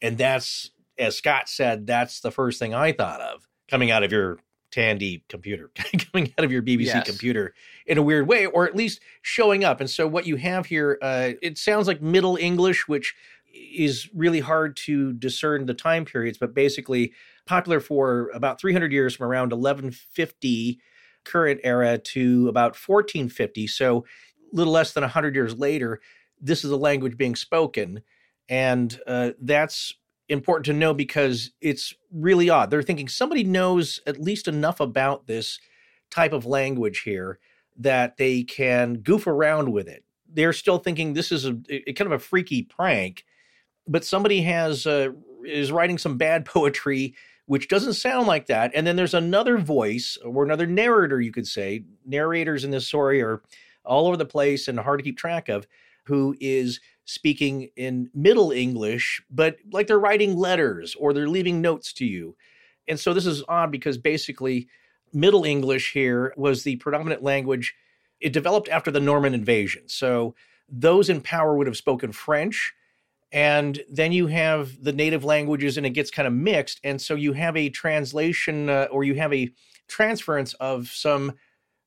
And 0.00 0.16
that's 0.16 0.70
as 1.00 1.16
scott 1.16 1.48
said 1.48 1.86
that's 1.86 2.20
the 2.20 2.30
first 2.30 2.58
thing 2.58 2.74
i 2.74 2.92
thought 2.92 3.20
of 3.20 3.48
coming 3.68 3.90
out 3.90 4.04
of 4.04 4.12
your 4.12 4.38
Tandy 4.70 5.24
computer 5.28 5.70
coming 6.12 6.32
out 6.38 6.44
of 6.44 6.52
your 6.52 6.62
BBC 6.62 6.86
yes. 6.86 7.06
computer 7.06 7.54
in 7.86 7.98
a 7.98 8.02
weird 8.02 8.26
way, 8.26 8.46
or 8.46 8.66
at 8.66 8.76
least 8.76 9.00
showing 9.22 9.64
up. 9.64 9.80
And 9.80 9.90
so, 9.90 10.06
what 10.06 10.26
you 10.26 10.36
have 10.36 10.66
here, 10.66 10.98
uh, 11.02 11.32
it 11.42 11.58
sounds 11.58 11.86
like 11.86 12.00
Middle 12.00 12.36
English, 12.36 12.88
which 12.88 13.14
is 13.52 14.08
really 14.14 14.40
hard 14.40 14.76
to 14.76 15.12
discern 15.14 15.66
the 15.66 15.74
time 15.74 16.04
periods, 16.04 16.38
but 16.38 16.54
basically 16.54 17.12
popular 17.46 17.80
for 17.80 18.30
about 18.32 18.60
300 18.60 18.92
years 18.92 19.16
from 19.16 19.26
around 19.26 19.50
1150 19.50 20.80
current 21.24 21.60
era 21.64 21.98
to 21.98 22.48
about 22.48 22.76
1450. 22.76 23.66
So, 23.66 24.04
a 24.52 24.56
little 24.56 24.72
less 24.72 24.92
than 24.92 25.02
100 25.02 25.34
years 25.34 25.58
later, 25.58 26.00
this 26.40 26.64
is 26.64 26.70
a 26.70 26.76
language 26.76 27.16
being 27.16 27.36
spoken. 27.36 28.02
And 28.48 28.98
uh, 29.06 29.32
that's 29.40 29.94
important 30.30 30.66
to 30.66 30.72
know 30.72 30.94
because 30.94 31.50
it's 31.60 31.94
really 32.12 32.48
odd. 32.48 32.70
They're 32.70 32.82
thinking 32.82 33.08
somebody 33.08 33.44
knows 33.44 34.00
at 34.06 34.20
least 34.20 34.48
enough 34.48 34.80
about 34.80 35.26
this 35.26 35.58
type 36.10 36.32
of 36.32 36.46
language 36.46 37.00
here 37.00 37.38
that 37.76 38.16
they 38.16 38.42
can 38.42 38.98
goof 38.98 39.26
around 39.26 39.72
with 39.72 39.88
it. 39.88 40.04
They're 40.32 40.52
still 40.52 40.78
thinking 40.78 41.12
this 41.12 41.32
is 41.32 41.46
a, 41.46 41.58
a 41.70 41.92
kind 41.92 42.06
of 42.06 42.12
a 42.12 42.18
freaky 42.18 42.62
prank, 42.62 43.24
but 43.86 44.04
somebody 44.04 44.42
has 44.42 44.86
uh, 44.86 45.10
is 45.44 45.72
writing 45.72 45.98
some 45.98 46.16
bad 46.16 46.44
poetry 46.46 47.14
which 47.50 47.66
doesn't 47.66 47.94
sound 47.94 48.28
like 48.28 48.46
that. 48.46 48.70
And 48.76 48.86
then 48.86 48.94
there's 48.94 49.12
another 49.12 49.58
voice 49.58 50.16
or 50.24 50.44
another 50.44 50.68
narrator, 50.68 51.20
you 51.20 51.32
could 51.32 51.48
say. 51.48 51.82
Narrators 52.06 52.62
in 52.62 52.70
this 52.70 52.86
story 52.86 53.20
are 53.22 53.42
all 53.84 54.06
over 54.06 54.16
the 54.16 54.24
place 54.24 54.68
and 54.68 54.78
hard 54.78 55.00
to 55.00 55.02
keep 55.02 55.18
track 55.18 55.48
of, 55.48 55.66
who 56.04 56.36
is 56.40 56.78
speaking 57.10 57.70
in 57.74 58.08
Middle 58.14 58.52
English, 58.52 59.20
but 59.30 59.56
like 59.72 59.88
they're 59.88 59.98
writing 59.98 60.36
letters 60.36 60.94
or 60.94 61.12
they're 61.12 61.28
leaving 61.28 61.60
notes 61.60 61.92
to 61.94 62.04
you. 62.04 62.36
And 62.86 63.00
so 63.00 63.12
this 63.12 63.26
is 63.26 63.42
odd 63.48 63.72
because 63.72 63.98
basically 63.98 64.68
Middle 65.12 65.44
English 65.44 65.92
here 65.92 66.32
was 66.36 66.62
the 66.62 66.76
predominant 66.76 67.20
language. 67.22 67.74
It 68.20 68.32
developed 68.32 68.68
after 68.68 68.92
the 68.92 69.00
Norman 69.00 69.34
invasion. 69.34 69.88
So 69.88 70.36
those 70.68 71.10
in 71.10 71.20
power 71.20 71.56
would 71.56 71.66
have 71.66 71.76
spoken 71.76 72.12
French. 72.12 72.72
And 73.32 73.80
then 73.90 74.12
you 74.12 74.28
have 74.28 74.82
the 74.82 74.92
native 74.92 75.24
languages 75.24 75.76
and 75.76 75.86
it 75.86 75.90
gets 75.90 76.12
kind 76.12 76.28
of 76.28 76.34
mixed. 76.34 76.80
And 76.84 77.02
so 77.02 77.16
you 77.16 77.32
have 77.32 77.56
a 77.56 77.70
translation 77.70 78.68
uh, 78.68 78.86
or 78.90 79.02
you 79.02 79.16
have 79.16 79.32
a 79.32 79.50
transference 79.88 80.54
of 80.54 80.88
some 80.88 81.32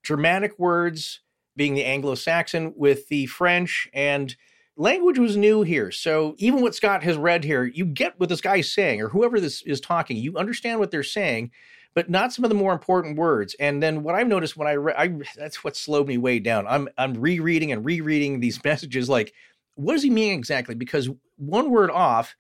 Germanic 0.04 0.60
words 0.60 1.22
being 1.56 1.76
the 1.76 1.86
Anglo 1.86 2.16
Saxon 2.16 2.74
with 2.76 3.08
the 3.08 3.26
French 3.28 3.88
and 3.94 4.36
language 4.76 5.20
was 5.20 5.38
new 5.38 5.62
here. 5.62 5.92
So 5.92 6.36
even 6.38 6.62
what 6.62 6.76
Scott 6.76 7.04
has 7.04 7.18
read 7.18 7.44
here, 7.44 7.64
you 7.64 7.86
get 7.86 8.20
what 8.20 8.30
this 8.30 8.42
guy's 8.42 8.72
saying, 8.72 9.02
or 9.02 9.10
whoever 9.10 9.40
this 9.40 9.62
is 9.64 9.80
talking, 9.80 10.18
you 10.18 10.38
understand 10.38 10.80
what 10.80 10.92
they're 10.92 11.04
saying, 11.04 11.52
but 11.94 12.10
not 12.10 12.34
some 12.34 12.44
of 12.44 12.50
the 12.50 12.56
more 12.56 12.74
important 12.74 13.18
words. 13.18 13.56
And 13.60 13.84
then 13.84 14.04
what 14.04 14.16
I've 14.16 14.28
noticed 14.28 14.58
when 14.58 14.68
I 14.68 14.76
read, 14.76 15.24
that's 15.36 15.64
what 15.64 15.78
slowed 15.78 16.08
me 16.08 16.18
way 16.18 16.40
down. 16.40 16.66
I'm 16.68 16.90
I'm 16.98 17.14
rereading 17.14 17.72
and 17.72 17.86
rereading 17.86 18.40
these 18.40 18.64
messages. 18.66 19.10
Like, 19.10 19.34
what 19.76 19.94
does 19.94 20.04
he 20.04 20.10
mean 20.10 20.34
exactly? 20.34 20.76
Because 20.76 21.10
one 21.38 21.70
word 21.70 21.92
off, 21.92 22.36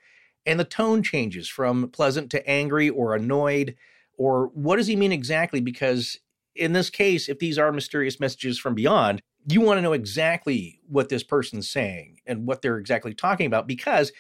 and 0.45 0.59
the 0.59 0.65
tone 0.65 1.03
changes 1.03 1.47
from 1.47 1.89
pleasant 1.89 2.31
to 2.31 2.49
angry 2.49 2.89
or 2.89 3.15
annoyed. 3.15 3.75
Or 4.17 4.47
what 4.53 4.75
does 4.75 4.87
he 4.87 4.95
mean 4.95 5.11
exactly? 5.11 5.61
Because 5.61 6.19
in 6.55 6.73
this 6.73 6.89
case, 6.89 7.29
if 7.29 7.39
these 7.39 7.57
are 7.57 7.71
mysterious 7.71 8.19
messages 8.19 8.59
from 8.59 8.75
beyond, 8.75 9.21
you 9.47 9.61
want 9.61 9.77
to 9.77 9.81
know 9.81 9.93
exactly 9.93 10.79
what 10.87 11.09
this 11.09 11.23
person's 11.23 11.69
saying 11.69 12.19
and 12.25 12.47
what 12.47 12.61
they're 12.61 12.77
exactly 12.77 13.13
talking 13.13 13.45
about 13.45 13.67
because 13.67 14.11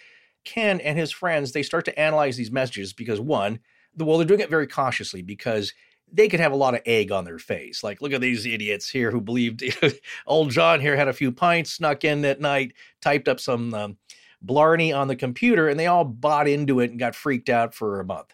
Ken 0.43 0.81
and 0.81 0.97
his 0.97 1.11
friends 1.11 1.51
they 1.51 1.63
start 1.63 1.85
to 1.85 1.99
analyze 1.99 2.35
these 2.35 2.51
messages 2.51 2.93
because 2.93 3.19
one, 3.19 3.59
well, 3.97 4.17
they're 4.17 4.27
doing 4.27 4.39
it 4.39 4.49
very 4.49 4.67
cautiously 4.67 5.21
because 5.21 5.73
they 6.11 6.27
could 6.27 6.39
have 6.39 6.51
a 6.51 6.57
lot 6.57 6.75
of 6.75 6.81
egg 6.85 7.11
on 7.11 7.25
their 7.25 7.39
face. 7.39 7.83
Like, 7.83 8.01
look 8.01 8.13
at 8.13 8.21
these 8.21 8.45
idiots 8.45 8.89
here 8.89 9.09
who 9.09 9.21
believed 9.21 9.63
old 10.27 10.51
John 10.51 10.79
here 10.79 10.95
had 10.95 11.07
a 11.07 11.13
few 11.13 11.31
pints, 11.31 11.71
snuck 11.71 12.03
in 12.03 12.23
at 12.25 12.41
night, 12.41 12.73
typed 13.01 13.27
up 13.27 13.39
some 13.39 13.73
um, 13.73 13.97
blarney 14.41 14.93
on 14.93 15.07
the 15.07 15.15
computer, 15.15 15.69
and 15.69 15.79
they 15.79 15.87
all 15.87 16.05
bought 16.05 16.47
into 16.47 16.79
it 16.81 16.91
and 16.91 16.99
got 16.99 17.15
freaked 17.15 17.49
out 17.49 17.73
for 17.73 17.99
a 17.99 18.05
month. 18.05 18.33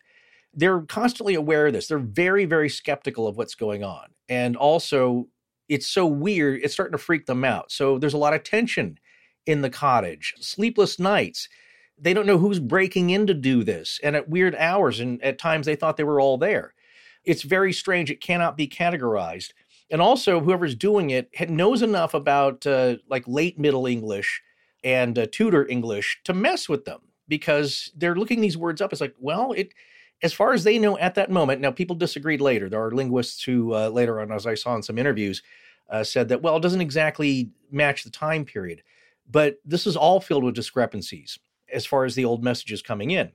They're 0.54 0.82
constantly 0.82 1.36
aware 1.36 1.68
of 1.68 1.74
this. 1.74 1.88
They're 1.88 2.00
very, 2.00 2.46
very 2.46 2.70
skeptical 2.70 3.28
of 3.28 3.38
what's 3.38 3.56
going 3.56 3.84
on. 3.84 4.08
And 4.28 4.58
also, 4.58 5.28
it's 5.70 5.88
so 5.88 6.06
weird, 6.06 6.60
it's 6.64 6.74
starting 6.74 6.94
to 6.94 6.98
freak 6.98 7.28
them 7.28 7.46
out. 7.46 7.72
So 7.72 7.98
there's 7.98 8.14
a 8.14 8.18
lot 8.18 8.34
of 8.34 8.44
tension 8.44 8.98
in 9.46 9.62
the 9.62 9.70
cottage, 9.70 10.34
sleepless 10.40 11.00
nights. 11.00 11.48
They 11.98 12.14
don't 12.14 12.26
know 12.26 12.38
who's 12.38 12.60
breaking 12.60 13.12
in 13.12 13.28
to 13.28 13.34
do 13.34 13.64
this, 13.64 14.00
and 14.04 14.16
at 14.16 14.30
weird 14.30 14.56
hours, 14.56 15.00
and 15.00 15.22
at 15.24 15.38
times 15.38 15.66
they 15.66 15.76
thought 15.76 15.98
they 15.98 16.04
were 16.04 16.20
all 16.20 16.38
there. 16.38 16.74
It's 17.24 17.44
very 17.44 17.74
strange. 17.74 18.10
It 18.10 18.22
cannot 18.22 18.58
be 18.58 18.68
categorized. 18.68 19.52
And 19.92 20.02
also, 20.02 20.40
whoever's 20.40 20.76
doing 20.76 21.10
it 21.10 21.30
knows 21.50 21.82
enough 21.82 22.14
about 22.14 22.66
uh, 22.66 22.98
like 23.10 23.28
late 23.28 23.60
Middle 23.60 23.86
English 23.86 24.42
and 24.84 25.18
uh, 25.18 25.28
Tudor 25.32 25.68
English 25.68 26.20
to 26.26 26.34
mess 26.34 26.70
with 26.70 26.86
them 26.86 27.02
because 27.28 27.92
they're 27.96 28.16
looking 28.16 28.42
these 28.42 28.58
words 28.58 28.82
up. 28.82 28.92
It's 28.92 29.02
like, 29.02 29.16
well, 29.20 29.52
it 29.54 29.74
as 30.22 30.34
far 30.34 30.54
as 30.54 30.64
they 30.64 30.78
know 30.78 30.98
at 30.98 31.16
that 31.16 31.32
moment, 31.32 31.62
now 31.62 31.72
people 31.72 31.96
disagreed 31.96 32.42
later. 32.42 32.70
There 32.70 32.84
are 32.84 32.92
linguists 32.92 33.44
who 33.44 33.74
uh, 33.74 33.90
later 33.90 34.20
on, 34.20 34.32
as 34.32 34.46
I 34.46 34.56
saw 34.56 34.76
in 34.76 34.84
some 34.84 34.98
interviews, 34.98 35.42
uh, 35.90 36.04
said 36.04 36.30
that, 36.30 36.42
well, 36.42 36.58
it 36.58 36.62
doesn't 36.62 36.82
exactly 36.82 37.52
match 37.72 38.04
the 38.04 38.10
time 38.10 38.46
period. 38.46 38.84
But 39.30 39.58
this 39.64 39.88
is 39.88 39.96
all 39.96 40.20
filled 40.20 40.44
with 40.44 40.56
discrepancies 40.56 41.40
as 41.72 41.86
far 41.86 42.04
as 42.04 42.16
the 42.16 42.26
old 42.26 42.44
messages 42.44 42.82
coming 42.82 43.12
in. 43.12 43.32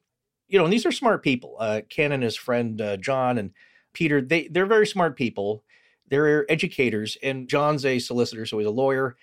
You 0.48 0.58
know, 0.58 0.64
and 0.64 0.72
these 0.72 0.84
are 0.84 0.92
smart 0.92 1.22
people. 1.22 1.56
Uh, 1.58 1.80
Ken 1.88 2.12
and 2.12 2.22
his 2.22 2.36
friend 2.36 2.80
uh, 2.80 2.96
John 2.98 3.38
and 3.38 3.52
Peter, 3.92 4.20
they, 4.20 4.48
they're 4.48 4.66
very 4.66 4.86
smart 4.86 5.16
people. 5.16 5.64
They're 6.08 6.50
educators, 6.50 7.16
and 7.22 7.48
John's 7.48 7.86
a 7.86 7.98
solicitor, 7.98 8.44
so 8.44 8.58
he's 8.58 8.66
a 8.66 8.70
lawyer. 8.70 9.16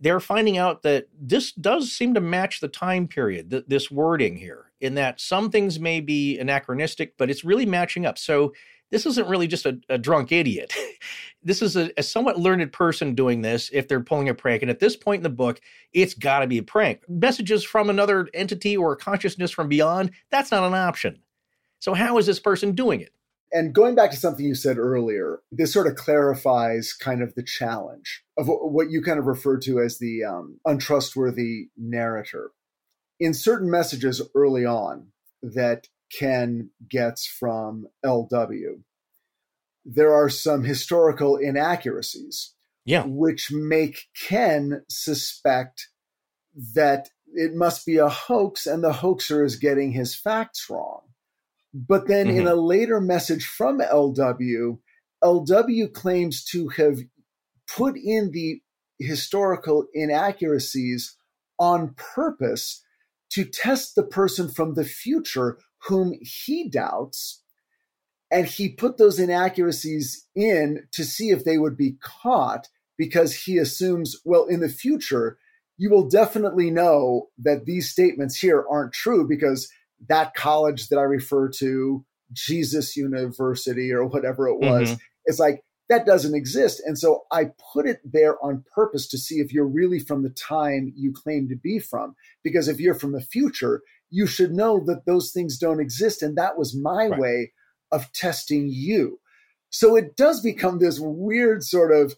They're 0.00 0.20
finding 0.20 0.56
out 0.56 0.82
that 0.82 1.08
this 1.20 1.52
does 1.52 1.92
seem 1.92 2.14
to 2.14 2.20
match 2.20 2.60
the 2.60 2.68
time 2.68 3.06
period, 3.06 3.50
th- 3.50 3.64
this 3.68 3.90
wording 3.90 4.36
here 4.36 4.71
in 4.82 4.94
that 4.94 5.20
some 5.20 5.50
things 5.50 5.78
may 5.78 6.00
be 6.00 6.38
anachronistic, 6.38 7.16
but 7.16 7.30
it's 7.30 7.44
really 7.44 7.64
matching 7.64 8.04
up. 8.04 8.18
So 8.18 8.52
this 8.90 9.06
isn't 9.06 9.28
really 9.28 9.46
just 9.46 9.64
a, 9.64 9.78
a 9.88 9.96
drunk 9.96 10.32
idiot. 10.32 10.74
this 11.42 11.62
is 11.62 11.76
a, 11.76 11.90
a, 11.96 12.02
somewhat 12.02 12.38
learned 12.38 12.70
person 12.72 13.14
doing 13.14 13.40
this 13.40 13.70
if 13.72 13.88
they're 13.88 14.02
pulling 14.02 14.28
a 14.28 14.34
prank. 14.34 14.60
And 14.60 14.70
at 14.70 14.80
this 14.80 14.96
point 14.96 15.20
in 15.20 15.22
the 15.22 15.30
book, 15.30 15.60
it's 15.92 16.14
got 16.14 16.40
to 16.40 16.46
be 16.46 16.58
a 16.58 16.62
prank. 16.62 17.00
Messages 17.08 17.64
from 17.64 17.88
another 17.88 18.28
entity 18.34 18.76
or 18.76 18.96
consciousness 18.96 19.52
from 19.52 19.68
beyond, 19.68 20.10
that's 20.30 20.50
not 20.50 20.64
an 20.64 20.74
option. 20.74 21.20
So, 21.78 21.94
how 21.94 22.18
is 22.18 22.26
this 22.26 22.38
person 22.38 22.72
doing 22.72 23.00
it? 23.00 23.12
And 23.52 23.74
going 23.74 23.94
back 23.94 24.10
to 24.10 24.16
something 24.16 24.44
you 24.44 24.54
said 24.54 24.78
earlier, 24.78 25.40
this 25.50 25.72
sort 25.72 25.86
of 25.86 25.94
clarifies 25.94 26.92
kind 26.92 27.22
of 27.22 27.34
the 27.34 27.42
challenge 27.42 28.22
of 28.38 28.46
what 28.48 28.90
you 28.90 29.02
kind 29.02 29.18
of 29.18 29.26
referred 29.26 29.62
to 29.62 29.80
as 29.80 29.98
the 29.98 30.24
um, 30.24 30.58
untrustworthy 30.64 31.68
narrator 31.76 32.50
in 33.18 33.34
certain 33.34 33.70
messages 33.70 34.22
early 34.34 34.64
on 34.64 35.08
that 35.42 35.88
Ken 36.12 36.70
gets 36.88 37.26
from 37.26 37.86
LW, 38.04 38.82
there 39.84 40.12
are 40.12 40.28
some 40.28 40.64
historical 40.64 41.36
inaccuracies. 41.36 42.54
Yeah. 42.84 43.04
Which 43.06 43.52
make 43.52 44.08
Ken 44.28 44.84
suspect 44.88 45.88
that 46.74 47.10
it 47.34 47.54
must 47.54 47.86
be 47.86 47.96
a 47.96 48.08
hoax 48.08 48.66
and 48.66 48.82
the 48.82 48.92
hoaxer 48.92 49.44
is 49.44 49.56
getting 49.56 49.92
his 49.92 50.14
facts 50.14 50.68
wrong. 50.68 51.02
But 51.72 52.08
then 52.08 52.26
mm-hmm. 52.26 52.40
in 52.40 52.46
a 52.48 52.54
later 52.54 53.00
message 53.00 53.46
from 53.46 53.78
LW, 53.78 54.78
LW 55.22 55.92
claims 55.92 56.44
to 56.46 56.68
have 56.68 56.98
put 57.68 57.96
in 57.96 58.32
the 58.32 58.60
historical 58.98 59.86
inaccuracies 59.94 61.16
on 61.58 61.94
purpose 61.96 62.84
to 63.32 63.44
test 63.44 63.94
the 63.94 64.02
person 64.02 64.48
from 64.48 64.74
the 64.74 64.84
future 64.84 65.58
whom 65.88 66.18
he 66.20 66.68
doubts. 66.68 67.42
And 68.30 68.46
he 68.46 68.70
put 68.70 68.96
those 68.96 69.18
inaccuracies 69.18 70.26
in 70.34 70.86
to 70.92 71.04
see 71.04 71.30
if 71.30 71.44
they 71.44 71.58
would 71.58 71.76
be 71.76 71.96
caught 72.00 72.68
because 72.96 73.34
he 73.34 73.58
assumes, 73.58 74.20
well, 74.24 74.46
in 74.46 74.60
the 74.60 74.68
future, 74.68 75.38
you 75.76 75.90
will 75.90 76.08
definitely 76.08 76.70
know 76.70 77.28
that 77.38 77.66
these 77.66 77.90
statements 77.90 78.36
here 78.36 78.64
aren't 78.70 78.92
true 78.92 79.26
because 79.28 79.70
that 80.08 80.34
college 80.34 80.88
that 80.88 80.98
I 80.98 81.02
refer 81.02 81.48
to, 81.58 82.04
Jesus 82.32 82.96
University 82.96 83.92
or 83.92 84.06
whatever 84.06 84.48
it 84.48 84.58
was, 84.58 84.90
mm-hmm. 84.90 84.98
it's 85.24 85.38
like 85.38 85.62
that 85.92 86.06
doesn't 86.06 86.34
exist. 86.34 86.80
And 86.86 86.98
so 86.98 87.24
I 87.30 87.50
put 87.72 87.86
it 87.86 88.00
there 88.02 88.42
on 88.42 88.64
purpose 88.74 89.06
to 89.08 89.18
see 89.18 89.40
if 89.40 89.52
you're 89.52 89.66
really 89.66 89.98
from 89.98 90.22
the 90.22 90.30
time 90.30 90.90
you 90.96 91.12
claim 91.12 91.48
to 91.50 91.54
be 91.54 91.78
from. 91.78 92.16
Because 92.42 92.66
if 92.66 92.80
you're 92.80 92.94
from 92.94 93.12
the 93.12 93.20
future, 93.20 93.82
you 94.08 94.26
should 94.26 94.52
know 94.52 94.82
that 94.86 95.04
those 95.04 95.32
things 95.32 95.58
don't 95.58 95.80
exist. 95.80 96.22
And 96.22 96.36
that 96.38 96.56
was 96.56 96.74
my 96.74 97.08
right. 97.08 97.20
way 97.20 97.52
of 97.90 98.10
testing 98.14 98.68
you. 98.70 99.20
So 99.68 99.94
it 99.94 100.16
does 100.16 100.40
become 100.40 100.78
this 100.78 100.98
weird 100.98 101.62
sort 101.62 101.92
of 101.92 102.14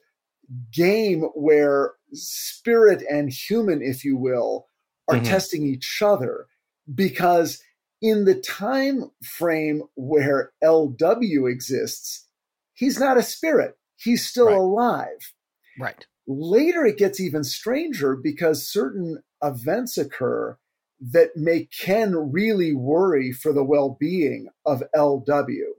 game 0.72 1.22
where 1.34 1.94
spirit 2.12 3.02
and 3.10 3.28
human, 3.28 3.82
if 3.82 4.04
you 4.04 4.16
will, 4.16 4.68
are 5.08 5.16
mm-hmm. 5.16 5.24
testing 5.24 5.66
each 5.66 6.00
other 6.00 6.46
because 6.94 7.60
in 8.00 8.24
the 8.24 8.36
time 8.36 9.10
frame 9.24 9.82
where 9.96 10.52
LW 10.62 11.50
exists, 11.50 12.28
he's 12.74 12.98
not 12.98 13.16
a 13.16 13.22
spirit. 13.22 13.76
He's 13.96 14.26
still 14.26 14.48
right. 14.48 14.56
alive. 14.56 15.32
Right. 15.78 16.06
Later, 16.26 16.84
it 16.84 16.98
gets 16.98 17.20
even 17.20 17.44
stranger 17.44 18.16
because 18.16 18.66
certain 18.66 19.22
events 19.42 19.98
occur 19.98 20.58
that 21.00 21.30
make 21.36 21.70
Ken 21.70 22.32
really 22.32 22.72
worry 22.74 23.32
for 23.32 23.52
the 23.52 23.64
well 23.64 23.96
being 24.00 24.48
of 24.64 24.82
LW, 24.96 25.72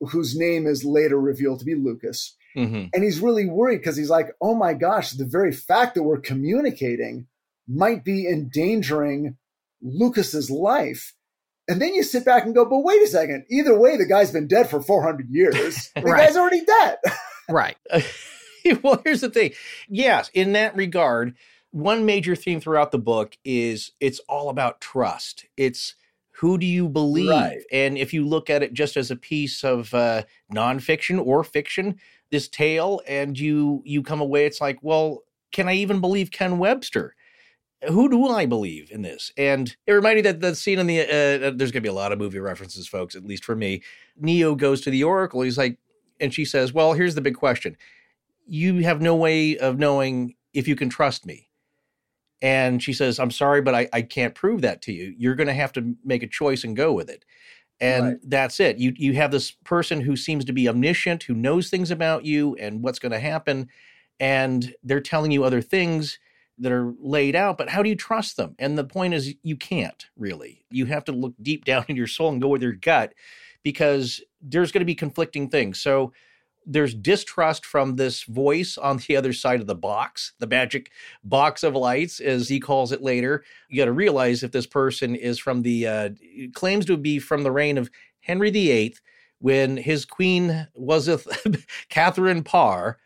whose 0.00 0.36
name 0.36 0.66
is 0.66 0.84
later 0.84 1.20
revealed 1.20 1.58
to 1.60 1.64
be 1.64 1.74
Lucas. 1.74 2.36
Mm-hmm. 2.56 2.86
And 2.92 3.02
he's 3.02 3.20
really 3.20 3.46
worried 3.46 3.78
because 3.78 3.96
he's 3.96 4.10
like, 4.10 4.28
oh 4.40 4.54
my 4.54 4.74
gosh, 4.74 5.12
the 5.12 5.26
very 5.26 5.52
fact 5.52 5.94
that 5.94 6.02
we're 6.02 6.20
communicating 6.20 7.26
might 7.66 8.04
be 8.04 8.28
endangering 8.28 9.36
Lucas's 9.80 10.50
life. 10.50 11.14
And 11.72 11.80
then 11.80 11.94
you 11.94 12.02
sit 12.02 12.26
back 12.26 12.44
and 12.44 12.54
go, 12.54 12.66
but 12.66 12.80
wait 12.80 13.00
a 13.00 13.06
second. 13.06 13.46
Either 13.48 13.78
way, 13.78 13.96
the 13.96 14.04
guy's 14.04 14.30
been 14.30 14.46
dead 14.46 14.68
for 14.68 14.82
400 14.82 15.30
years. 15.30 15.90
The 15.94 16.02
right. 16.02 16.26
guy's 16.26 16.36
already 16.36 16.62
dead. 16.66 16.98
right. 17.48 17.76
well, 18.82 19.00
here's 19.02 19.22
the 19.22 19.30
thing. 19.30 19.52
Yes, 19.88 20.30
in 20.34 20.52
that 20.52 20.76
regard, 20.76 21.34
one 21.70 22.04
major 22.04 22.36
theme 22.36 22.60
throughout 22.60 22.92
the 22.92 22.98
book 22.98 23.38
is 23.42 23.92
it's 24.00 24.20
all 24.28 24.50
about 24.50 24.82
trust. 24.82 25.46
It's 25.56 25.94
who 26.32 26.58
do 26.58 26.66
you 26.66 26.90
believe? 26.90 27.30
Right. 27.30 27.62
And 27.72 27.96
if 27.96 28.12
you 28.12 28.26
look 28.26 28.50
at 28.50 28.62
it 28.62 28.74
just 28.74 28.98
as 28.98 29.10
a 29.10 29.16
piece 29.16 29.64
of 29.64 29.94
uh, 29.94 30.24
nonfiction 30.52 31.24
or 31.24 31.42
fiction, 31.42 31.96
this 32.30 32.48
tale, 32.48 33.00
and 33.08 33.38
you 33.38 33.82
you 33.86 34.02
come 34.02 34.20
away, 34.20 34.44
it's 34.44 34.60
like, 34.60 34.78
well, 34.82 35.22
can 35.52 35.68
I 35.68 35.74
even 35.74 36.02
believe 36.02 36.30
Ken 36.30 36.58
Webster? 36.58 37.14
Who 37.88 38.08
do 38.08 38.28
I 38.28 38.46
believe 38.46 38.90
in 38.90 39.02
this? 39.02 39.32
And 39.36 39.74
it 39.86 39.92
reminded 39.92 40.24
me 40.24 40.30
that 40.30 40.40
the 40.40 40.54
scene 40.54 40.78
in 40.78 40.86
the 40.86 41.00
uh, 41.00 41.48
uh 41.48 41.52
there's 41.54 41.72
going 41.72 41.80
to 41.80 41.80
be 41.80 41.88
a 41.88 41.92
lot 41.92 42.12
of 42.12 42.18
movie 42.18 42.38
references, 42.38 42.86
folks. 42.86 43.14
At 43.14 43.24
least 43.24 43.44
for 43.44 43.56
me, 43.56 43.82
Neo 44.16 44.54
goes 44.54 44.80
to 44.82 44.90
the 44.90 45.04
Oracle. 45.04 45.42
He's 45.42 45.58
like, 45.58 45.78
and 46.20 46.32
she 46.32 46.44
says, 46.44 46.72
"Well, 46.72 46.92
here's 46.92 47.14
the 47.14 47.20
big 47.20 47.34
question: 47.34 47.76
You 48.46 48.78
have 48.78 49.00
no 49.00 49.16
way 49.16 49.56
of 49.58 49.78
knowing 49.78 50.34
if 50.52 50.68
you 50.68 50.76
can 50.76 50.88
trust 50.88 51.26
me." 51.26 51.48
And 52.40 52.82
she 52.82 52.92
says, 52.92 53.18
"I'm 53.18 53.30
sorry, 53.30 53.62
but 53.62 53.74
I, 53.74 53.88
I 53.92 54.02
can't 54.02 54.34
prove 54.34 54.62
that 54.62 54.82
to 54.82 54.92
you. 54.92 55.14
You're 55.18 55.34
going 55.34 55.48
to 55.48 55.54
have 55.54 55.72
to 55.72 55.94
make 56.04 56.22
a 56.22 56.28
choice 56.28 56.64
and 56.64 56.76
go 56.76 56.92
with 56.92 57.10
it." 57.10 57.24
And 57.80 58.04
right. 58.04 58.16
that's 58.22 58.60
it. 58.60 58.78
You 58.78 58.92
you 58.96 59.14
have 59.14 59.32
this 59.32 59.50
person 59.50 60.02
who 60.02 60.16
seems 60.16 60.44
to 60.44 60.52
be 60.52 60.68
omniscient, 60.68 61.24
who 61.24 61.34
knows 61.34 61.68
things 61.68 61.90
about 61.90 62.24
you 62.24 62.54
and 62.56 62.82
what's 62.82 63.00
going 63.00 63.12
to 63.12 63.18
happen, 63.18 63.68
and 64.20 64.74
they're 64.84 65.00
telling 65.00 65.32
you 65.32 65.42
other 65.42 65.60
things 65.60 66.18
that 66.58 66.72
are 66.72 66.92
laid 67.00 67.34
out, 67.34 67.58
but 67.58 67.68
how 67.68 67.82
do 67.82 67.88
you 67.88 67.96
trust 67.96 68.36
them? 68.36 68.54
And 68.58 68.76
the 68.76 68.84
point 68.84 69.14
is, 69.14 69.34
you 69.42 69.56
can't 69.56 70.06
really. 70.16 70.64
You 70.70 70.86
have 70.86 71.04
to 71.04 71.12
look 71.12 71.34
deep 71.40 71.64
down 71.64 71.84
in 71.88 71.96
your 71.96 72.06
soul 72.06 72.30
and 72.30 72.42
go 72.42 72.48
with 72.48 72.62
your 72.62 72.72
gut 72.72 73.14
because 73.62 74.20
there's 74.40 74.72
going 74.72 74.80
to 74.80 74.86
be 74.86 74.94
conflicting 74.94 75.48
things. 75.48 75.80
So 75.80 76.12
there's 76.64 76.94
distrust 76.94 77.66
from 77.66 77.96
this 77.96 78.22
voice 78.24 78.78
on 78.78 78.98
the 78.98 79.16
other 79.16 79.32
side 79.32 79.60
of 79.60 79.66
the 79.66 79.74
box, 79.74 80.32
the 80.38 80.46
magic 80.46 80.90
box 81.24 81.62
of 81.62 81.74
lights, 81.74 82.20
as 82.20 82.48
he 82.48 82.60
calls 82.60 82.92
it 82.92 83.02
later. 83.02 83.44
You 83.68 83.78
got 83.78 83.86
to 83.86 83.92
realize 83.92 84.42
if 84.42 84.52
this 84.52 84.66
person 84.66 85.16
is 85.16 85.38
from 85.38 85.62
the, 85.62 85.86
uh, 85.86 86.10
claims 86.54 86.84
to 86.86 86.96
be 86.96 87.18
from 87.18 87.42
the 87.42 87.50
reign 87.50 87.78
of 87.78 87.90
Henry 88.20 88.50
VIII, 88.50 88.94
when 89.40 89.76
his 89.76 90.04
queen 90.04 90.68
was 90.74 91.08
Catherine 91.88 92.44
Parr, 92.44 92.98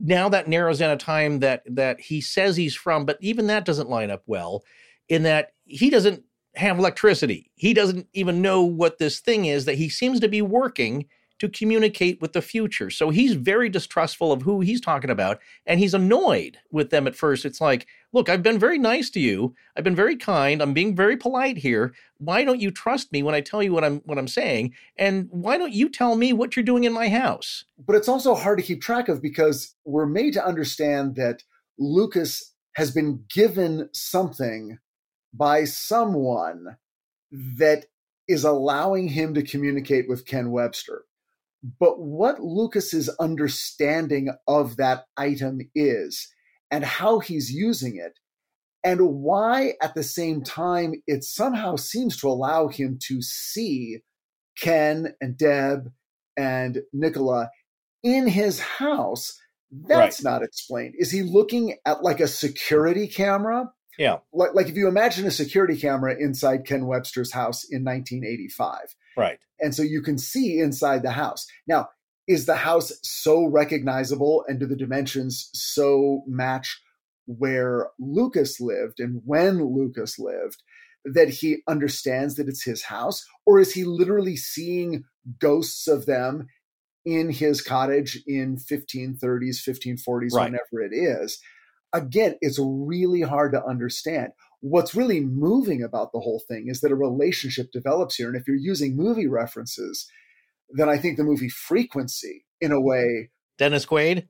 now 0.00 0.28
that 0.28 0.48
narrows 0.48 0.78
down 0.78 0.90
a 0.90 0.96
time 0.96 1.40
that 1.40 1.62
that 1.66 2.00
he 2.00 2.20
says 2.20 2.56
he's 2.56 2.74
from, 2.74 3.04
but 3.04 3.18
even 3.20 3.46
that 3.48 3.64
doesn't 3.64 3.90
line 3.90 4.10
up 4.10 4.22
well 4.26 4.64
in 5.08 5.24
that 5.24 5.52
he 5.64 5.90
doesn't 5.90 6.24
have 6.56 6.78
electricity. 6.78 7.50
He 7.54 7.74
doesn't 7.74 8.08
even 8.12 8.42
know 8.42 8.62
what 8.62 8.98
this 8.98 9.20
thing 9.20 9.44
is 9.44 9.64
that 9.66 9.76
he 9.76 9.88
seems 9.88 10.20
to 10.20 10.28
be 10.28 10.42
working 10.42 11.06
to 11.38 11.48
communicate 11.48 12.20
with 12.20 12.32
the 12.32 12.42
future. 12.42 12.90
So 12.90 13.10
he's 13.10 13.32
very 13.32 13.68
distrustful 13.68 14.30
of 14.30 14.42
who 14.42 14.60
he's 14.60 14.80
talking 14.80 15.10
about 15.10 15.40
and 15.64 15.80
he's 15.80 15.94
annoyed 15.94 16.58
with 16.70 16.90
them 16.90 17.06
at 17.06 17.14
first. 17.14 17.44
It's 17.44 17.60
like, 17.60 17.86
look, 18.12 18.28
I've 18.28 18.42
been 18.42 18.58
very 18.58 18.78
nice 18.78 19.10
to 19.10 19.20
you. 19.20 19.54
I've 19.76 19.84
been 19.84 19.96
very 19.96 20.16
kind. 20.16 20.62
I'm 20.62 20.74
being 20.74 20.96
very 20.96 21.16
polite 21.16 21.58
here. 21.58 21.92
Why 22.18 22.44
don't 22.44 22.60
you 22.60 22.70
trust 22.70 23.12
me 23.12 23.22
when 23.22 23.34
I 23.34 23.40
tell 23.40 23.62
you 23.62 23.72
what 23.72 23.84
I'm 23.84 24.00
what 24.04 24.18
I'm 24.18 24.28
saying? 24.28 24.74
And 24.96 25.28
why 25.30 25.58
don't 25.58 25.72
you 25.72 25.88
tell 25.88 26.16
me 26.16 26.32
what 26.32 26.56
you're 26.56 26.64
doing 26.64 26.84
in 26.84 26.92
my 26.92 27.08
house? 27.08 27.64
But 27.78 27.96
it's 27.96 28.08
also 28.08 28.34
hard 28.34 28.58
to 28.58 28.64
keep 28.64 28.82
track 28.82 29.08
of 29.08 29.22
because 29.22 29.74
we're 29.84 30.06
made 30.06 30.32
to 30.34 30.44
understand 30.44 31.16
that 31.16 31.42
Lucas 31.78 32.54
has 32.74 32.90
been 32.90 33.24
given 33.32 33.88
something 33.92 34.78
by 35.32 35.64
someone 35.64 36.76
that 37.30 37.86
is 38.28 38.44
allowing 38.44 39.08
him 39.08 39.34
to 39.34 39.42
communicate 39.42 40.08
with 40.08 40.26
Ken 40.26 40.50
Webster. 40.50 41.04
But 41.78 42.00
what 42.00 42.42
Lucas's 42.42 43.08
understanding 43.20 44.30
of 44.46 44.76
that 44.76 45.04
item 45.16 45.60
is 45.74 46.28
and 46.70 46.84
how 46.84 47.18
he's 47.18 47.52
using 47.52 47.96
it, 47.96 48.18
and 48.84 49.22
why 49.22 49.74
at 49.82 49.94
the 49.94 50.02
same 50.02 50.42
time 50.42 50.94
it 51.06 51.24
somehow 51.24 51.76
seems 51.76 52.16
to 52.20 52.28
allow 52.28 52.68
him 52.68 52.98
to 53.08 53.20
see 53.22 53.98
Ken 54.58 55.14
and 55.20 55.36
Deb 55.36 55.92
and 56.36 56.82
Nicola 56.92 57.50
in 58.02 58.26
his 58.26 58.60
house, 58.60 59.38
that's 59.70 60.24
right. 60.24 60.32
not 60.32 60.42
explained. 60.42 60.94
Is 60.98 61.10
he 61.10 61.22
looking 61.22 61.76
at 61.86 62.02
like 62.02 62.20
a 62.20 62.28
security 62.28 63.06
camera? 63.06 63.70
Yeah. 63.98 64.18
Like, 64.32 64.54
like 64.54 64.68
if 64.68 64.76
you 64.76 64.88
imagine 64.88 65.26
a 65.26 65.30
security 65.30 65.76
camera 65.78 66.16
inside 66.18 66.66
Ken 66.66 66.86
Webster's 66.86 67.32
house 67.32 67.64
in 67.64 67.84
1985. 67.84 68.96
Right. 69.16 69.38
And 69.60 69.74
so 69.74 69.82
you 69.82 70.00
can 70.00 70.16
see 70.16 70.58
inside 70.58 71.02
the 71.02 71.10
house. 71.10 71.46
Now, 71.66 71.88
is 72.30 72.46
the 72.46 72.54
house 72.54 72.92
so 73.02 73.44
recognizable 73.44 74.44
and 74.46 74.60
do 74.60 74.66
the 74.66 74.76
dimensions 74.76 75.50
so 75.52 76.22
match 76.28 76.80
where 77.26 77.88
Lucas 77.98 78.60
lived 78.60 79.00
and 79.00 79.20
when 79.24 79.64
Lucas 79.64 80.16
lived 80.16 80.62
that 81.04 81.28
he 81.28 81.58
understands 81.66 82.36
that 82.36 82.48
it's 82.48 82.62
his 82.62 82.84
house? 82.84 83.26
Or 83.46 83.58
is 83.58 83.72
he 83.72 83.82
literally 83.82 84.36
seeing 84.36 85.02
ghosts 85.40 85.88
of 85.88 86.06
them 86.06 86.46
in 87.04 87.30
his 87.30 87.62
cottage 87.62 88.22
in 88.28 88.58
1530s, 88.58 89.18
1540s, 89.18 90.32
right. 90.32 90.52
whenever 90.52 90.84
it 90.84 90.94
is? 90.94 91.40
Again, 91.92 92.36
it's 92.40 92.60
really 92.62 93.22
hard 93.22 93.50
to 93.54 93.64
understand 93.64 94.30
what's 94.60 94.94
really 94.94 95.18
moving 95.18 95.82
about 95.82 96.12
the 96.12 96.20
whole 96.20 96.44
thing 96.46 96.68
is 96.68 96.80
that 96.80 96.92
a 96.92 96.96
relationship 96.96 97.72
develops 97.72 98.14
here. 98.14 98.28
And 98.28 98.36
if 98.36 98.46
you're 98.46 98.56
using 98.56 98.94
movie 98.96 99.26
references, 99.26 100.06
then 100.72 100.88
I 100.88 100.98
think 100.98 101.16
the 101.16 101.24
movie 101.24 101.48
Frequency, 101.48 102.44
in 102.60 102.72
a 102.72 102.80
way, 102.80 103.30
Dennis 103.58 103.86
Quaid. 103.86 104.28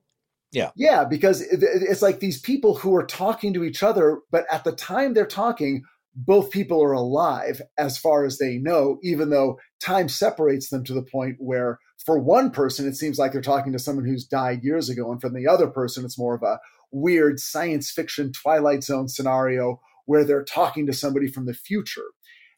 Yeah. 0.51 0.71
Yeah, 0.75 1.05
because 1.05 1.41
it's 1.41 2.01
like 2.01 2.19
these 2.19 2.39
people 2.39 2.75
who 2.75 2.93
are 2.95 3.05
talking 3.05 3.53
to 3.53 3.63
each 3.63 3.83
other, 3.83 4.19
but 4.31 4.45
at 4.51 4.65
the 4.65 4.73
time 4.73 5.13
they're 5.13 5.25
talking, 5.25 5.83
both 6.13 6.51
people 6.51 6.83
are 6.83 6.91
alive 6.91 7.61
as 7.77 7.97
far 7.97 8.25
as 8.25 8.37
they 8.37 8.57
know, 8.57 8.97
even 9.01 9.29
though 9.29 9.57
time 9.81 10.09
separates 10.09 10.69
them 10.69 10.83
to 10.83 10.93
the 10.93 11.03
point 11.03 11.37
where, 11.39 11.79
for 12.05 12.19
one 12.19 12.51
person, 12.51 12.85
it 12.85 12.95
seems 12.95 13.17
like 13.17 13.31
they're 13.31 13.41
talking 13.41 13.71
to 13.71 13.79
someone 13.79 14.05
who's 14.05 14.25
died 14.25 14.63
years 14.63 14.89
ago. 14.89 15.09
And 15.09 15.21
for 15.21 15.29
the 15.29 15.47
other 15.47 15.67
person, 15.67 16.03
it's 16.03 16.19
more 16.19 16.35
of 16.35 16.43
a 16.43 16.59
weird 16.91 17.39
science 17.39 17.89
fiction 17.89 18.33
Twilight 18.33 18.83
Zone 18.83 19.07
scenario 19.07 19.79
where 20.05 20.25
they're 20.25 20.43
talking 20.43 20.85
to 20.87 20.93
somebody 20.93 21.27
from 21.27 21.45
the 21.45 21.53
future. 21.53 22.07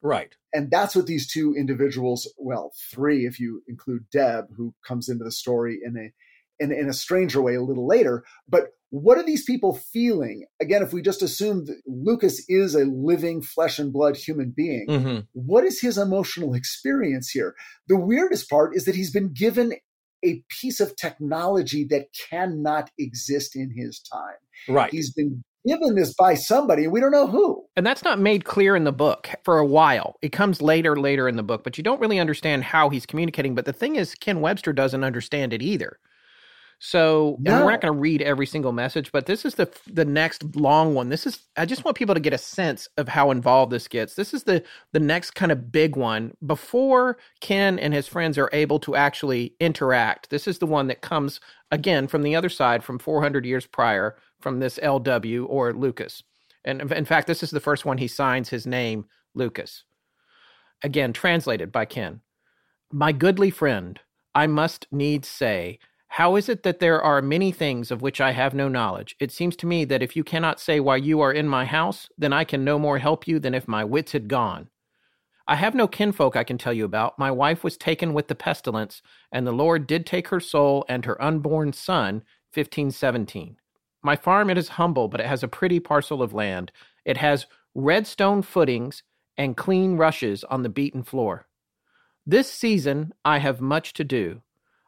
Right. 0.04 0.36
And 0.54 0.70
that's 0.70 0.96
what 0.96 1.08
these 1.08 1.32
two 1.32 1.56
individuals, 1.58 2.32
well, 2.38 2.74
three 2.92 3.26
if 3.26 3.40
you 3.40 3.64
include 3.68 4.10
Deb, 4.12 4.46
who 4.56 4.76
comes 4.86 5.10
into 5.10 5.24
the 5.24 5.32
story 5.32 5.80
in 5.84 5.98
a 5.98 6.12
in, 6.64 6.72
in 6.72 6.88
a 6.88 6.94
stranger 6.94 7.42
way 7.42 7.56
a 7.56 7.62
little 7.62 7.88
later. 7.88 8.24
But 8.48 8.68
what 8.90 9.18
are 9.18 9.24
these 9.24 9.44
people 9.44 9.74
feeling? 9.74 10.46
Again, 10.62 10.84
if 10.84 10.94
we 10.94 11.02
just 11.02 11.24
assume 11.24 11.66
that 11.66 11.82
Lucas 11.88 12.46
is 12.48 12.76
a 12.76 12.86
living 12.86 13.42
flesh 13.42 13.80
and 13.80 13.92
blood 13.92 14.16
human 14.16 14.54
being, 14.56 14.86
mm-hmm. 14.88 15.20
what 15.32 15.64
is 15.64 15.82
his 15.82 15.98
emotional 15.98 16.54
experience 16.54 17.30
here? 17.30 17.56
The 17.88 17.98
weirdest 17.98 18.50
part 18.50 18.76
is 18.76 18.86
that 18.86 18.94
he's 18.94 19.12
been 19.12 19.34
given 19.34 19.74
a 20.24 20.44
piece 20.48 20.80
of 20.80 20.96
technology 20.96 21.86
that 21.90 22.08
cannot 22.30 22.92
exist 23.00 23.56
in 23.56 23.74
his 23.76 24.00
time. 24.00 24.38
Right. 24.68 24.92
He's 24.92 25.12
been 25.12 25.44
given 25.66 25.96
this 25.96 26.14
by 26.14 26.36
somebody, 26.36 26.84
and 26.84 26.94
we 26.94 27.00
don't 27.00 27.12
know 27.12 27.28
who. 27.28 27.63
And 27.76 27.86
that's 27.86 28.04
not 28.04 28.20
made 28.20 28.46
clear 28.46 28.76
in 28.76 28.84
the 28.84 28.92
book 28.92 29.30
for 29.44 29.58
a 29.58 29.66
while. 29.66 30.18
It 30.22 30.30
comes 30.30 30.62
later, 30.62 30.96
later 30.96 31.28
in 31.28 31.38
the 31.38 31.44
book, 31.44 31.64
but 31.64 31.78
you 31.78 31.84
don't 31.84 32.00
really 32.00 32.20
understand 32.20 32.64
how 32.64 32.90
he's 32.90 33.06
communicating. 33.06 33.56
But 33.56 33.66
the 33.66 33.74
thing 33.74 33.96
is, 33.96 34.14
Ken 34.14 34.42
Webster 34.42 34.74
doesn't 34.74 35.04
understand 35.04 35.54
it 35.54 35.62
either. 35.62 35.98
So 36.86 37.38
no. 37.40 37.64
we're 37.64 37.72
not 37.72 37.80
going 37.80 37.94
to 37.94 38.00
read 38.00 38.22
every 38.22 38.46
single 38.46 38.74
message, 38.74 39.14
but 39.14 39.26
this 39.26 39.46
is 39.46 39.56
the 39.56 39.72
the 39.88 40.04
next 40.04 40.58
long 40.58 40.94
one. 40.94 41.08
This 41.08 41.26
is 41.26 41.40
I 41.56 41.66
just 41.66 41.86
want 41.86 41.96
people 41.96 42.14
to 42.14 42.20
get 42.20 42.34
a 42.34 42.38
sense 42.38 42.90
of 42.98 43.08
how 43.08 43.32
involved 43.32 43.72
this 43.72 43.88
gets. 43.88 44.16
This 44.16 44.34
is 44.34 44.44
the 44.44 44.64
the 44.92 45.00
next 45.00 45.32
kind 45.32 45.50
of 45.50 45.72
big 45.72 45.96
one 45.96 46.34
before 46.46 47.18
Ken 47.40 47.80
and 47.80 47.94
his 47.94 48.10
friends 48.10 48.38
are 48.38 48.50
able 48.52 48.80
to 48.82 48.98
actually 48.98 49.56
interact. 49.62 50.30
This 50.30 50.46
is 50.46 50.60
the 50.60 50.66
one 50.66 50.88
that 50.88 51.00
comes 51.00 51.40
again 51.72 52.08
from 52.08 52.22
the 52.22 52.36
other 52.36 52.50
side 52.50 52.84
from 52.84 53.00
400 53.00 53.46
years 53.46 53.66
prior 53.66 54.18
from 54.42 54.60
this 54.60 54.78
LW 54.80 55.46
or 55.48 55.72
Lucas. 55.72 56.22
And 56.66 56.92
in 56.92 57.06
fact, 57.06 57.28
this 57.28 57.44
is 57.44 57.52
the 57.52 57.60
first 57.60 57.86
one 57.86 57.98
he 57.98 58.08
signs 58.08 58.50
his 58.50 58.66
name 58.66 59.06
Lucas. 59.34 59.84
Again, 60.82 61.14
translated 61.14 61.72
by 61.72 61.86
Ken. 61.86 62.22
My 62.92 63.12
goodly 63.12 63.50
friend, 63.50 64.00
I 64.36 64.48
must 64.48 64.88
needs 64.92 65.28
say 65.28 65.80
how 66.14 66.36
is 66.36 66.48
it 66.48 66.62
that 66.62 66.78
there 66.80 67.02
are 67.02 67.24
many 67.24 67.52
things 67.52 67.90
of 67.90 68.04
which 68.04 68.22
I 68.22 68.34
have 68.34 68.54
no 68.54 68.68
knowledge? 68.68 69.16
It 69.20 69.32
seems 69.32 69.56
to 69.56 69.66
me 69.66 69.84
that 69.86 70.04
if 70.04 70.16
you 70.16 70.24
cannot 70.24 70.60
say 70.60 70.80
why 70.80 70.98
you 70.98 71.22
are 71.22 71.34
in 71.34 71.48
my 71.48 71.66
house, 71.66 72.08
then 72.20 72.32
I 72.32 72.44
can 72.44 72.64
no 72.64 72.78
more 72.78 73.00
help 73.00 73.28
you 73.28 73.40
than 73.40 73.56
if 73.56 73.68
my 73.68 73.84
wits 73.84 74.12
had 74.12 74.28
gone. 74.28 74.70
I 75.48 75.56
have 75.56 75.74
no 75.74 75.88
kinfolk 75.88 76.36
I 76.36 76.44
can 76.44 76.60
tell 76.60 76.72
you 76.72 76.86
about. 76.86 77.18
My 77.18 77.32
wife 77.32 77.64
was 77.64 77.78
taken 77.78 78.14
with 78.14 78.28
the 78.28 78.36
pestilence, 78.36 79.02
and 79.32 79.48
the 79.48 79.52
Lord 79.52 79.88
did 79.88 80.06
take 80.06 80.28
her 80.28 80.40
soul 80.40 80.86
and 80.88 81.04
her 81.06 81.20
unborn 81.20 81.74
son, 81.74 82.22
1517. 82.54 83.58
My 84.04 84.18
farm 84.18 84.50
it 84.50 84.58
is 84.58 84.68
humble, 84.70 85.08
but 85.08 85.22
it 85.22 85.28
has 85.28 85.44
a 85.44 85.48
pretty 85.48 85.80
parcel 85.80 86.22
of 86.22 86.34
land. 86.34 86.72
It 87.06 87.18
has 87.18 87.48
red 87.74 88.06
stone 88.06 88.42
footings 88.42 89.02
and 89.38 89.58
clean 89.58 89.96
rushes 89.96 90.44
on 90.44 90.62
the 90.62 90.70
beaten 90.70 91.04
floor. 91.04 91.48
This 92.26 92.52
season 92.52 93.14
I 93.26 93.40
have 93.40 93.62
much 93.62 93.94
to 93.94 94.04
do. 94.04 94.42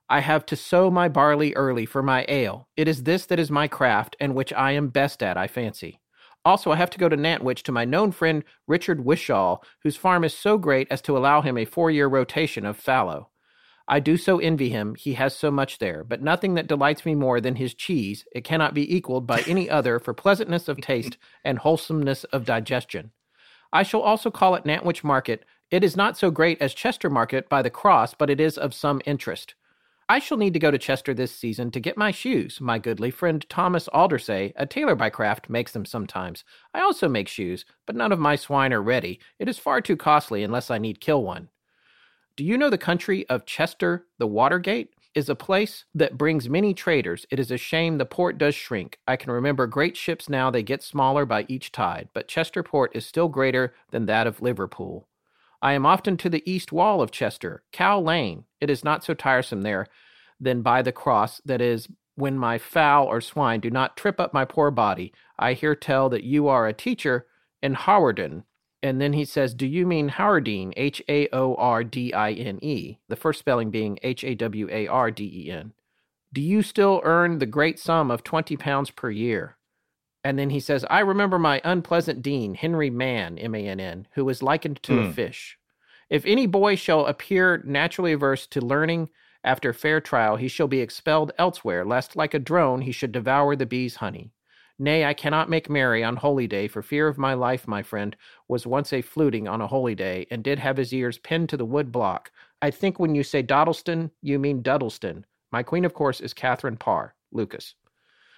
I 0.09 0.20
have 0.20 0.45
to 0.47 0.55
sow 0.55 0.91
my 0.91 1.07
barley 1.07 1.53
early 1.55 1.86
for 1.86 2.03
my 2.03 2.26
ale. 2.28 2.68
It 2.78 2.88
is 2.88 3.03
this 3.03 3.26
that 3.26 3.39
is 3.39 3.49
my 3.49 3.68
craft, 3.68 4.16
and 4.20 4.36
which 4.36 4.53
I 4.53 4.74
am 4.74 4.89
best 4.89 5.24
at, 5.24 5.36
I 5.36 5.47
fancy. 5.47 5.99
Also, 6.43 6.72
I 6.72 6.76
have 6.76 6.91
to 6.91 6.99
go 6.99 7.09
to 7.09 7.18
Nantwich 7.18 7.63
to 7.63 7.72
my 7.72 7.86
known 7.86 8.11
friend 8.11 8.43
Richard 8.68 9.03
Wishall, 9.03 9.63
whose 9.82 9.95
farm 9.95 10.24
is 10.24 10.38
so 10.38 10.59
great 10.59 10.88
as 10.91 11.01
to 11.03 11.18
allow 11.18 11.41
him 11.41 11.57
a 11.57 11.66
four 11.66 11.89
year 11.89 12.07
rotation 12.07 12.66
of 12.66 12.78
fallow. 12.78 13.30
I 13.88 13.99
do 13.99 14.17
so 14.17 14.39
envy 14.39 14.69
him, 14.69 14.95
he 14.95 15.13
has 15.13 15.36
so 15.36 15.51
much 15.51 15.77
there, 15.77 16.03
but 16.03 16.21
nothing 16.21 16.55
that 16.55 16.67
delights 16.67 17.05
me 17.05 17.13
more 17.13 17.39
than 17.39 17.55
his 17.55 17.75
cheese. 17.75 18.25
It 18.31 18.43
cannot 18.43 18.73
be 18.73 18.95
equaled 18.95 19.27
by 19.27 19.41
any 19.41 19.69
other 19.79 19.99
for 19.99 20.13
pleasantness 20.13 20.67
of 20.67 20.81
taste 20.81 21.17
and 21.43 21.59
wholesomeness 21.59 22.23
of 22.25 22.45
digestion. 22.45 23.11
I 23.71 23.83
shall 23.83 24.01
also 24.01 24.31
call 24.31 24.55
at 24.55 24.65
Nantwich 24.65 25.03
Market. 25.03 25.45
It 25.69 25.83
is 25.83 25.95
not 25.95 26.17
so 26.17 26.31
great 26.31 26.61
as 26.61 26.73
Chester 26.73 27.09
Market 27.09 27.47
by 27.49 27.61
the 27.61 27.69
cross, 27.69 28.13
but 28.13 28.29
it 28.29 28.39
is 28.39 28.57
of 28.57 28.73
some 28.73 29.01
interest. 29.05 29.53
I 30.07 30.19
shall 30.19 30.38
need 30.38 30.53
to 30.53 30.59
go 30.59 30.69
to 30.69 30.77
Chester 30.77 31.15
this 31.15 31.31
season 31.31 31.71
to 31.71 31.79
get 31.79 31.97
my 31.97 32.11
shoes. 32.11 32.61
My 32.61 32.77
goodly 32.77 33.09
friend 33.09 33.43
Thomas 33.49 33.89
Aldersey, 33.91 34.53
a 34.55 34.67
tailor 34.67 34.95
by 34.95 35.09
craft, 35.09 35.49
makes 35.49 35.71
them 35.71 35.83
sometimes. 35.83 36.43
I 36.75 36.81
also 36.81 37.09
make 37.09 37.27
shoes, 37.27 37.65
but 37.88 37.95
none 37.95 38.11
of 38.11 38.19
my 38.19 38.36
swine 38.36 38.71
are 38.71 38.83
ready. 38.83 39.19
It 39.39 39.49
is 39.49 39.57
far 39.57 39.81
too 39.81 39.97
costly 39.97 40.43
unless 40.43 40.69
I 40.69 40.77
need 40.77 41.01
kill 41.01 41.23
one. 41.23 41.49
Do 42.38 42.43
you 42.43 42.57
know 42.57 42.69
the 42.69 42.77
country 42.77 43.25
of 43.29 43.45
Chester, 43.45 44.07
the 44.17 44.27
Watergate? 44.27 44.89
Is 45.13 45.29
a 45.29 45.36
place 45.36 45.86
that 45.93 46.17
brings 46.17 46.49
many 46.49 46.73
traders. 46.73 47.25
It 47.31 47.39
is 47.39 47.49
a 47.49 47.57
shame 47.57 47.97
the 47.97 48.05
port 48.05 48.38
does 48.38 48.53
shrink. 48.53 48.99
I 49.07 49.15
can 49.15 49.31
remember 49.31 49.65
great 49.65 49.95
ships 49.95 50.27
now, 50.27 50.51
they 50.51 50.61
get 50.61 50.83
smaller 50.83 51.25
by 51.25 51.45
each 51.47 51.71
tide, 51.71 52.09
but 52.13 52.27
Chester 52.27 52.61
port 52.61 52.93
is 52.93 53.05
still 53.05 53.29
greater 53.29 53.73
than 53.91 54.07
that 54.07 54.27
of 54.27 54.41
Liverpool. 54.41 55.07
I 55.61 55.71
am 55.71 55.86
often 55.86 56.17
to 56.17 56.29
the 56.29 56.43
east 56.45 56.73
wall 56.73 57.01
of 57.01 57.11
Chester, 57.11 57.63
Cow 57.71 58.01
Lane. 58.01 58.43
It 58.59 58.69
is 58.69 58.83
not 58.83 59.05
so 59.05 59.13
tiresome 59.13 59.61
there 59.61 59.88
than 60.38 60.61
by 60.61 60.81
the 60.81 60.91
cross, 60.91 61.39
that 61.45 61.61
is, 61.61 61.88
when 62.15 62.38
my 62.38 62.57
fowl 62.57 63.05
or 63.05 63.21
swine 63.21 63.61
do 63.61 63.69
not 63.69 63.95
trip 63.95 64.19
up 64.19 64.33
my 64.33 64.43
poor 64.43 64.69
body. 64.69 65.13
I 65.39 65.53
hear 65.53 65.75
tell 65.75 66.09
that 66.09 66.25
you 66.25 66.49
are 66.49 66.67
a 66.67 66.73
teacher 66.73 67.27
in 67.63 67.75
Hawarden. 67.75 68.43
And 68.86 69.01
then 69.01 69.13
he 69.13 69.25
says, 69.25 69.55
Do 69.55 69.65
you 69.65 69.88
mean 69.88 70.09
Howardine, 70.09 70.71
H 70.77 71.01
A 71.09 71.27
O 71.33 71.55
R 71.55 71.83
D 71.83 72.13
I 72.13 72.33
N 72.33 72.59
E? 72.61 72.99
The 73.09 73.15
first 73.15 73.39
spelling 73.39 73.71
being 73.71 73.97
H 74.03 74.23
A 74.23 74.36
W 74.36 74.69
A 74.69 74.86
R 74.86 75.09
D 75.09 75.23
E 75.47 75.51
N. 75.51 75.73
Do 76.31 76.39
you 76.39 76.61
still 76.61 77.01
earn 77.03 77.39
the 77.39 77.47
great 77.47 77.79
sum 77.79 78.11
of 78.11 78.23
20 78.23 78.55
pounds 78.57 78.91
per 78.91 79.09
year? 79.09 79.57
And 80.23 80.38
then 80.38 80.51
he 80.51 80.59
says, 80.59 80.86
I 80.88 80.99
remember 80.99 81.39
my 81.39 81.61
unpleasant 81.63 82.21
dean, 82.21 82.53
Henry 82.53 82.91
Mann, 82.91 83.39
M 83.39 83.55
A 83.55 83.67
N 83.67 83.79
N, 83.79 84.07
who 84.13 84.23
was 84.23 84.43
likened 84.43 84.83
to 84.83 84.93
mm. 84.93 84.99
a 84.99 85.05
hmm. 85.05 85.11
fish. 85.13 85.57
If 86.07 86.23
any 86.27 86.45
boy 86.45 86.75
shall 86.75 87.07
appear 87.07 87.63
naturally 87.65 88.13
averse 88.13 88.45
to 88.47 88.61
learning 88.61 89.09
after 89.43 89.73
fair 89.73 89.99
trial, 89.99 90.36
he 90.36 90.47
shall 90.47 90.67
be 90.67 90.81
expelled 90.81 91.31
elsewhere, 91.39 91.86
lest 91.86 92.15
like 92.15 92.36
a 92.36 92.39
drone 92.39 92.81
he 92.81 92.91
should 92.91 93.11
devour 93.11 93.55
the 93.55 93.65
bee's 93.65 93.95
honey. 93.95 94.31
Nay, 94.78 95.05
I 95.05 95.13
cannot 95.13 95.49
make 95.49 95.69
merry 95.69 96.03
on 96.03 96.17
holy 96.17 96.47
day, 96.47 96.67
for 96.67 96.82
fear 96.82 97.07
of 97.07 97.17
my 97.17 97.34
life, 97.34 97.67
my 97.67 97.82
friend, 97.82 98.15
was 98.49 98.67
once 98.67 98.91
a 98.91 99.01
fluting 99.01 99.47
on 99.47 99.61
a 99.61 99.67
holy 99.67 99.95
day, 99.95 100.28
and 100.30 100.43
did 100.43 100.59
have 100.59 100.76
his 100.76 100.93
ears 100.93 101.17
pinned 101.17 101.47
to 101.49 101.57
the 101.57 101.65
wood 101.65 101.91
block. 101.91 102.32
I 102.61 102.71
think 102.71 102.99
when 102.99 103.15
you 103.15 103.23
say 103.23 103.41
Doddleston, 103.41 104.11
you 104.21 104.38
mean 104.38 104.61
Duddleston. 104.61 105.23
My 105.51 105.63
queen, 105.63 105.86
of 105.86 105.93
course, 105.93 106.19
is 106.19 106.34
Catherine 106.34 106.76
Parr, 106.76 107.15
Lucas. 107.32 107.76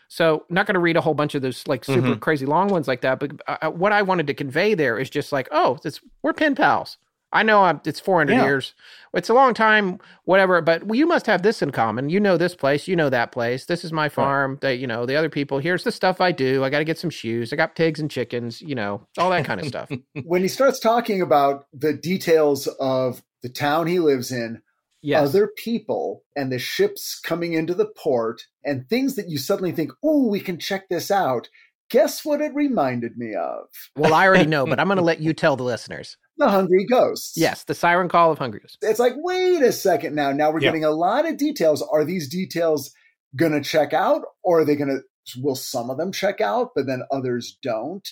So, 0.09 0.45
not 0.49 0.67
going 0.67 0.75
to 0.75 0.79
read 0.79 0.95
a 0.95 1.01
whole 1.01 1.15
bunch 1.15 1.33
of 1.33 1.41
those 1.41 1.67
like 1.67 1.83
super 1.83 2.01
mm-hmm. 2.01 2.19
crazy 2.19 2.45
long 2.45 2.69
ones 2.69 2.87
like 2.87 3.01
that. 3.01 3.19
But 3.19 3.31
uh, 3.47 3.71
what 3.71 3.91
I 3.91 4.03
wanted 4.03 4.27
to 4.27 4.33
convey 4.33 4.73
there 4.73 4.99
is 4.99 5.09
just 5.09 5.31
like, 5.31 5.49
oh, 5.51 5.79
it's, 5.83 5.99
we're 6.21 6.33
pen 6.33 6.55
pals. 6.55 6.97
I 7.31 7.43
know 7.43 7.63
I'm, 7.63 7.81
it's 7.85 7.99
400 7.99 8.33
yeah. 8.33 8.43
years. 8.43 8.73
It's 9.13 9.29
a 9.29 9.33
long 9.33 9.53
time, 9.53 9.99
whatever. 10.23 10.61
But 10.61 10.93
you 10.95 11.05
must 11.05 11.25
have 11.25 11.41
this 11.41 11.61
in 11.61 11.71
common. 11.71 12.09
You 12.09 12.19
know 12.19 12.37
this 12.37 12.55
place. 12.55 12.87
You 12.87 12.95
know 12.95 13.09
that 13.09 13.31
place. 13.31 13.65
This 13.65 13.83
is 13.83 13.91
my 13.91 14.07
farm. 14.09 14.51
Right. 14.51 14.61
That 14.61 14.77
you 14.77 14.87
know 14.87 15.05
the 15.05 15.15
other 15.15 15.29
people. 15.29 15.59
Here's 15.59 15.83
the 15.83 15.91
stuff 15.91 16.21
I 16.21 16.31
do. 16.31 16.63
I 16.63 16.69
got 16.69 16.79
to 16.79 16.85
get 16.85 16.97
some 16.97 17.09
shoes. 17.09 17.51
I 17.51 17.55
got 17.55 17.75
pigs 17.75 17.99
and 17.99 18.09
chickens. 18.09 18.61
You 18.61 18.75
know 18.75 19.07
all 19.17 19.29
that 19.31 19.45
kind 19.45 19.59
of 19.59 19.67
stuff. 19.67 19.89
when 20.23 20.41
he 20.41 20.47
starts 20.47 20.79
talking 20.79 21.21
about 21.21 21.65
the 21.73 21.93
details 21.93 22.67
of 22.79 23.23
the 23.43 23.49
town 23.49 23.87
he 23.87 23.99
lives 23.99 24.31
in, 24.31 24.61
yes. 25.01 25.27
other 25.27 25.47
people 25.47 26.23
and 26.35 26.51
the 26.51 26.59
ships 26.59 27.19
coming 27.19 27.53
into 27.53 27.73
the 27.73 27.85
port 27.85 28.43
and 28.63 28.87
things 28.87 29.15
that 29.15 29.29
you 29.29 29.37
suddenly 29.37 29.71
think, 29.71 29.91
oh, 30.03 30.27
we 30.27 30.39
can 30.39 30.59
check 30.59 30.89
this 30.89 31.11
out. 31.11 31.49
Guess 31.89 32.25
what 32.25 32.41
it 32.41 32.53
reminded 32.53 33.17
me 33.17 33.33
of? 33.33 33.67
Well, 33.95 34.13
I 34.13 34.27
already 34.27 34.49
know, 34.49 34.65
but 34.67 34.79
I'm 34.79 34.87
going 34.87 34.97
to 34.97 35.03
let 35.03 35.21
you 35.21 35.33
tell 35.33 35.55
the 35.55 35.63
listeners. 35.63 36.17
The 36.37 36.49
Hungry 36.49 36.85
Ghosts. 36.85 37.35
Yes, 37.35 37.63
the 37.63 37.73
siren 37.73 38.09
call 38.09 38.31
of 38.31 38.37
Hungry 38.37 38.59
Ghosts. 38.59 38.77
It's 38.81 38.99
like, 38.99 39.13
wait 39.17 39.63
a 39.63 39.71
second 39.71 40.15
now. 40.15 40.31
Now 40.31 40.51
we're 40.51 40.59
getting 40.59 40.85
a 40.85 40.91
lot 40.91 41.27
of 41.27 41.37
details. 41.37 41.81
Are 41.81 42.05
these 42.05 42.27
details 42.29 42.91
going 43.35 43.53
to 43.53 43.61
check 43.61 43.93
out 43.93 44.21
or 44.43 44.61
are 44.61 44.65
they 44.65 44.75
going 44.75 44.89
to, 44.89 45.41
will 45.41 45.55
some 45.55 45.89
of 45.89 45.97
them 45.97 46.11
check 46.11 46.39
out, 46.39 46.69
but 46.75 46.85
then 46.85 47.03
others 47.11 47.57
don't? 47.61 48.07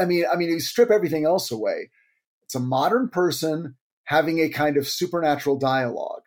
I 0.00 0.04
mean, 0.04 0.24
I 0.32 0.36
mean, 0.36 0.50
you 0.50 0.60
strip 0.60 0.90
everything 0.90 1.24
else 1.24 1.50
away. 1.50 1.90
It's 2.44 2.54
a 2.54 2.60
modern 2.60 3.08
person 3.08 3.76
having 4.04 4.38
a 4.38 4.48
kind 4.48 4.76
of 4.76 4.86
supernatural 4.86 5.58
dialogue. 5.58 6.22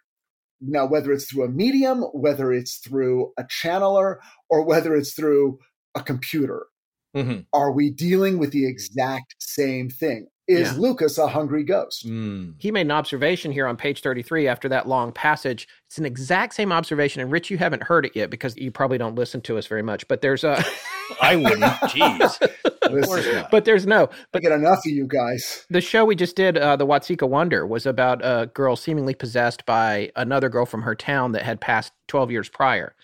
Now, 0.62 0.88
whether 0.88 1.12
it's 1.12 1.26
through 1.26 1.44
a 1.44 1.50
medium, 1.50 2.02
whether 2.14 2.52
it's 2.52 2.78
through 2.78 3.34
a 3.38 3.44
channeler, 3.44 4.18
or 4.50 4.66
whether 4.66 4.96
it's 4.96 5.14
through 5.14 5.60
a 5.94 6.02
computer, 6.02 6.68
mm-hmm. 7.16 7.42
are 7.54 7.72
we 7.72 7.92
dealing 7.92 8.40
with 8.40 8.52
the 8.52 8.68
exact 8.68 9.36
same 9.40 9.90
thing? 9.90 10.28
Is 10.48 10.74
yeah. 10.74 10.80
Lucas 10.80 11.18
a 11.18 11.28
hungry 11.28 11.64
ghost? 11.64 12.06
Mm. 12.06 12.54
He 12.60 12.70
made 12.70 12.82
an 12.82 12.92
observation 12.92 13.52
here 13.52 13.66
on 13.66 13.78
page 13.78 14.02
33 14.02 14.48
after 14.48 14.70
that 14.70 14.88
long 14.88 15.12
passage. 15.12 15.68
It's 15.88 15.98
an 15.98 16.06
exact 16.06 16.54
same 16.54 16.72
observation. 16.72 17.22
And 17.22 17.32
Rich, 17.32 17.50
you 17.50 17.58
haven't 17.58 17.82
heard 17.84 18.06
it 18.06 18.12
yet 18.16 18.30
because 18.30 18.56
you 18.56 18.70
probably 18.70 19.00
don't 19.00 19.16
listen 19.16 19.42
to 19.42 19.58
us 19.58 19.66
very 19.66 19.82
much, 19.82 20.08
but 20.08 20.22
there's 20.22 20.44
a. 20.44 20.64
I 21.22 21.36
wouldn't. 21.36 21.64
Jeez. 21.64 23.50
but 23.52 23.66
there's 23.66 23.88
no. 23.88 24.08
But 24.32 24.40
I 24.40 24.50
get 24.50 24.52
enough 24.52 24.80
of 24.80 24.92
you 24.92 25.08
guys. 25.08 25.66
The 25.70 25.82
show 25.82 26.06
we 26.06 26.16
just 26.16 26.36
did, 26.36 26.58
uh, 26.58 26.76
the 26.76 26.86
Watseka 26.86 27.28
Wonder, 27.28 27.66
was 27.66 27.88
about 27.88 28.24
a 28.24 28.48
girl 28.54 28.76
seemingly 28.76 29.16
possessed 29.16 29.66
by 29.66 30.12
another 30.16 30.50
girl 30.50 30.68
from 30.68 30.84
her 30.84 30.94
town 30.94 31.32
that 31.32 31.42
had 31.42 31.60
passed 31.60 31.92
12 32.08 32.32
years 32.32 32.50
prior 32.50 32.96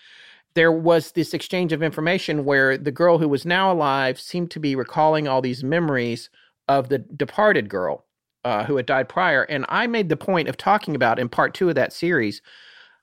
there 0.53 0.71
was 0.71 1.13
this 1.13 1.33
exchange 1.33 1.71
of 1.71 1.81
information 1.81 2.43
where 2.43 2.77
the 2.77 2.91
girl 2.91 3.19
who 3.19 3.29
was 3.29 3.45
now 3.45 3.71
alive 3.71 4.19
seemed 4.19 4.51
to 4.51 4.59
be 4.59 4.75
recalling 4.75 5.25
all 5.25 5.41
these 5.41 5.63
memories 5.63 6.29
of 6.67 6.89
the 6.89 6.99
departed 6.99 7.69
girl. 7.69 8.05
uh, 8.43 8.63
who 8.63 8.75
had 8.77 8.87
died 8.87 9.07
prior. 9.07 9.43
And 9.43 9.65
I 9.69 9.85
made 9.85 10.09
the 10.09 10.17
point 10.17 10.49
of 10.49 10.57
talking 10.57 10.95
about 10.95 11.19
in 11.19 11.29
part 11.29 11.53
two 11.53 11.69
of 11.69 11.75
that 11.75 11.93
series 11.93 12.41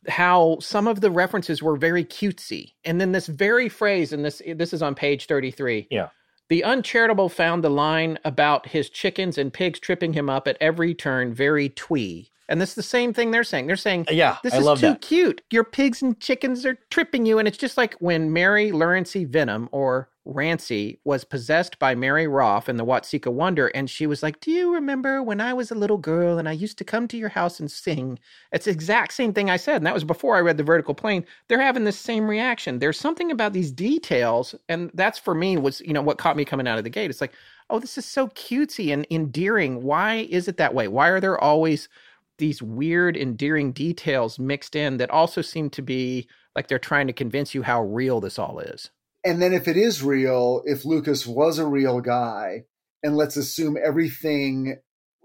how 0.09 0.59
some 0.61 0.89
of 0.89 1.01
the 1.01 1.11
references 1.13 1.63
were 1.63 1.77
very 1.77 2.05
cutesy. 2.05 2.73
And 2.85 3.01
then 3.01 3.13
this 3.13 3.27
very 3.29 3.69
phrase, 3.69 4.13
and 4.13 4.25
this 4.25 4.43
this 4.57 4.73
is 4.73 4.83
on 4.83 4.95
page 4.97 5.27
33. 5.27 5.89
Yeah. 5.91 6.09
The 6.49 6.65
uncharitable 6.65 7.29
found 7.29 7.63
the 7.63 7.71
line 7.71 8.19
about 8.25 8.67
his 8.69 8.91
chickens 8.91 9.39
and 9.39 9.53
pigs 9.53 9.79
tripping 9.79 10.15
him 10.15 10.29
up 10.31 10.49
at 10.49 10.57
every 10.61 10.95
turn 10.95 11.35
very 11.35 11.69
twee. 11.69 12.31
And 12.49 12.61
this 12.61 12.71
is 12.71 12.75
the 12.77 12.83
same 12.83 13.13
thing 13.13 13.31
they're 13.31 13.45
saying. 13.45 13.67
They're 13.69 13.77
saying, 13.77 14.07
yeah, 14.11 14.39
this 14.43 14.55
I 14.55 14.59
is 14.59 14.67
too 14.81 14.87
that. 14.89 15.03
cute. 15.03 15.43
Your 15.51 15.65
pigs 15.65 16.01
and 16.03 16.19
chickens 16.19 16.65
are 16.67 16.79
tripping 16.91 17.27
you. 17.27 17.39
And 17.39 17.47
it's 17.47 17.59
just 17.59 17.77
like 17.77 17.95
when 18.01 18.33
Mary 18.33 18.73
Lurancy 18.73 19.27
Vennum 19.27 19.69
or 19.71 20.09
Rancy 20.29 21.01
was 21.05 21.25
possessed 21.25 21.79
by 21.79 21.95
Mary 21.95 22.29
Roff 22.29 22.69
in 22.69 22.77
the 22.77 22.85
Watseka 22.85 23.33
Wonder. 23.33 23.69
And 23.69 23.89
she 23.89 24.07
was 24.07 24.23
like, 24.23 24.41
Do 24.41 24.51
you 24.51 24.75
remember 24.75 25.23
when 25.23 25.41
I 25.41 25.55
was 25.55 25.71
a 25.71 25.75
little 25.75 25.97
girl 25.97 26.39
and 26.39 26.49
I 26.49 26.53
used 26.53 26.77
to 26.79 26.85
come 26.85 27.09
to 27.09 27.17
your 27.17 27.31
house 27.31 27.59
and 27.59 27.71
sing? 27.71 28.19
It's 28.53 28.67
the 28.67 28.71
exact 28.71 29.15
same 29.15 29.33
thing 29.33 29.49
I 29.49 29.57
said. 29.57 29.77
And 29.77 29.87
that 29.87 29.95
was 29.95 30.05
before 30.05 30.37
I 30.37 30.41
read 30.41 30.59
The 30.59 30.63
Vertical 30.63 30.95
Plane. 30.95 31.25
They're 31.49 31.61
having 31.61 31.85
the 31.85 31.93
same 31.93 32.29
reaction. 32.29 32.79
There's 32.79 32.99
something 33.01 33.31
about 33.31 33.55
these 33.55 33.73
details. 33.73 34.55
And 34.69 34.91
that's 34.93 35.19
for 35.19 35.35
me 35.35 35.57
was, 35.57 35.81
you 35.81 35.95
know, 35.95 36.03
what 36.03 36.19
caught 36.19 36.37
me 36.37 36.45
coming 36.45 36.69
out 36.69 36.79
of 36.79 36.85
the 36.85 36.91
gate. 36.91 37.11
It's 37.11 37.23
like, 37.23 37.35
oh, 37.71 37.79
this 37.79 37.97
is 37.97 38.05
so 38.05 38.29
cutesy 38.29 38.93
and 38.93 39.07
endearing. 39.11 39.83
Why 39.83 40.27
is 40.31 40.47
it 40.47 40.59
that 40.59 40.75
way? 40.75 40.89
Why 40.89 41.09
are 41.09 41.21
there 41.21 41.43
always 41.43 41.89
these 42.37 42.63
weird, 42.63 43.17
endearing 43.17 43.73
details 43.73 44.39
mixed 44.39 44.77
in 44.77 44.99
that 44.99 45.11
also 45.11 45.41
seem 45.43 45.71
to 45.71 45.83
be 45.83 46.29
like 46.55 46.69
they're 46.69 46.79
trying 46.79 47.07
to 47.07 47.13
convince 47.15 47.55
you 47.55 47.63
how 47.63 47.83
real 47.83 48.21
this 48.21 48.39
all 48.39 48.59
is? 48.59 48.91
And 49.29 49.43
then 49.43 49.53
if 49.53 49.69
it 49.69 49.77
is 49.77 50.03
real, 50.03 50.63
if 50.65 50.87
Lucas 50.87 51.27
was 51.27 51.59
a 51.59 51.67
real 51.67 52.01
guy, 52.01 52.65
and 53.03 53.15
let's 53.15 53.37
assume 53.37 53.77
everything 53.77 54.79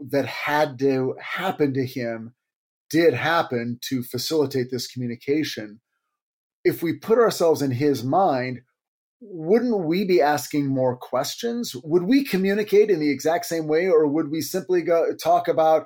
that 0.09 0.25
had 0.25 0.77
to 0.79 1.15
happen 1.21 1.73
to 1.73 1.85
him 1.85 2.33
did 2.89 3.13
happen 3.13 3.79
to 3.83 4.03
facilitate 4.03 4.67
this 4.71 4.87
communication, 4.87 5.79
if 6.65 6.83
we 6.83 6.97
put 6.97 7.17
ourselves 7.17 7.61
in 7.61 7.71
his 7.71 8.03
mind, 8.03 8.59
wouldn't 9.21 9.85
we 9.85 10.03
be 10.03 10.21
asking 10.21 10.67
more 10.67 10.97
questions? 10.97 11.73
Would 11.81 12.03
we 12.03 12.25
communicate 12.25 12.89
in 12.89 12.99
the 12.99 13.09
exact 13.09 13.45
same 13.45 13.67
way, 13.67 13.87
or 13.87 14.05
would 14.05 14.29
we 14.29 14.41
simply 14.41 14.81
go 14.81 15.15
talk 15.15 15.47
about, 15.47 15.85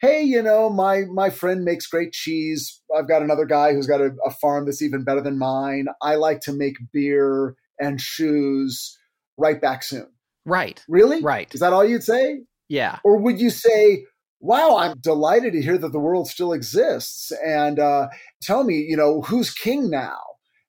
hey, 0.00 0.22
you 0.22 0.42
know, 0.42 0.70
my 0.70 1.02
my 1.12 1.30
friend 1.30 1.64
makes 1.64 1.86
great 1.86 2.12
cheese. 2.12 2.80
I've 2.96 3.08
got 3.08 3.22
another 3.22 3.46
guy 3.46 3.72
who's 3.72 3.86
got 3.86 4.00
a, 4.00 4.10
a 4.24 4.30
farm 4.30 4.66
that's 4.66 4.82
even 4.82 5.04
better 5.04 5.20
than 5.20 5.38
mine. 5.38 5.86
I 6.02 6.16
like 6.16 6.40
to 6.42 6.52
make 6.52 6.76
beer 6.92 7.56
and 7.78 8.00
shoes. 8.00 8.98
Right 9.38 9.60
back 9.60 9.82
soon. 9.82 10.08
Right. 10.46 10.82
Really? 10.88 11.20
Right. 11.20 11.52
Is 11.54 11.60
that 11.60 11.74
all 11.74 11.84
you'd 11.84 12.04
say? 12.04 12.40
Yeah. 12.68 13.00
Or 13.04 13.18
would 13.18 13.38
you 13.38 13.50
say, 13.50 14.06
wow, 14.40 14.76
I'm 14.76 14.96
delighted 14.98 15.52
to 15.52 15.62
hear 15.62 15.76
that 15.78 15.92
the 15.92 15.98
world 15.98 16.28
still 16.28 16.52
exists. 16.52 17.32
And 17.44 17.78
uh, 17.78 18.08
tell 18.40 18.64
me, 18.64 18.76
you 18.76 18.96
know, 18.96 19.22
who's 19.22 19.52
king 19.52 19.90
now? 19.90 20.18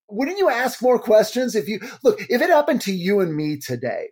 Wouldn't 0.10 0.38
you 0.38 0.50
ask 0.50 0.82
more 0.82 1.00
questions 1.00 1.56
if 1.56 1.68
you 1.68 1.80
look, 2.04 2.20
if 2.30 2.42
it 2.42 2.50
happened 2.50 2.82
to 2.82 2.94
you 2.94 3.20
and 3.20 3.36
me 3.36 3.58
today, 3.58 4.10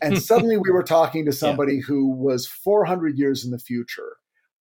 and 0.00 0.22
suddenly 0.22 0.56
we 0.56 0.70
were 0.70 0.82
talking 0.82 1.26
to 1.26 1.32
somebody 1.32 1.74
yeah. 1.74 1.82
who 1.86 2.10
was 2.10 2.46
400 2.46 3.18
years 3.18 3.44
in 3.44 3.50
the 3.50 3.58
future, 3.58 4.16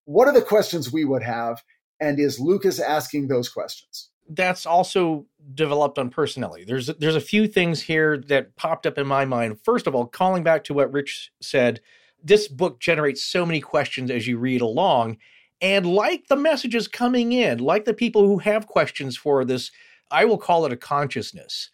what 0.06 0.28
are 0.28 0.34
the 0.34 0.42
questions 0.42 0.92
we 0.92 1.06
would 1.06 1.24
have? 1.24 1.64
And 2.00 2.20
is 2.20 2.40
Lucas 2.40 2.80
asking 2.80 3.28
those 3.28 3.50
questions? 3.50 4.10
That's 4.28 4.66
also 4.66 5.26
developed 5.54 6.00
on 6.00 6.10
personality. 6.10 6.64
There's 6.64 6.88
there's 6.88 7.16
a 7.16 7.22
few 7.22 7.48
things 7.48 7.82
here 7.82 8.18
that 8.28 8.56
popped 8.56 8.88
up 8.88 8.98
in 8.98 9.06
my 9.06 9.26
mind. 9.26 9.60
First 9.64 9.86
of 9.86 9.94
all, 9.94 10.08
calling 10.08 10.44
back 10.44 10.64
to 10.66 10.74
what 10.74 10.92
Rich 10.92 11.32
said, 11.42 11.80
this 12.24 12.48
book 12.48 12.80
generates 12.80 13.24
so 13.24 13.46
many 13.46 13.62
questions 13.62 14.10
as 14.10 14.26
you 14.26 14.38
read 14.38 14.62
along. 14.62 15.18
And 15.62 15.86
like 15.86 16.28
the 16.28 16.36
messages 16.36 16.88
coming 16.88 17.32
in, 17.32 17.60
like 17.60 17.86
the 17.86 17.94
people 17.94 18.26
who 18.26 18.40
have 18.40 18.68
questions 18.68 19.16
for 19.16 19.46
this, 19.46 19.72
I 20.12 20.26
will 20.26 20.38
call 20.38 20.66
it 20.66 20.74
a 20.74 20.78
consciousness. 20.78 21.70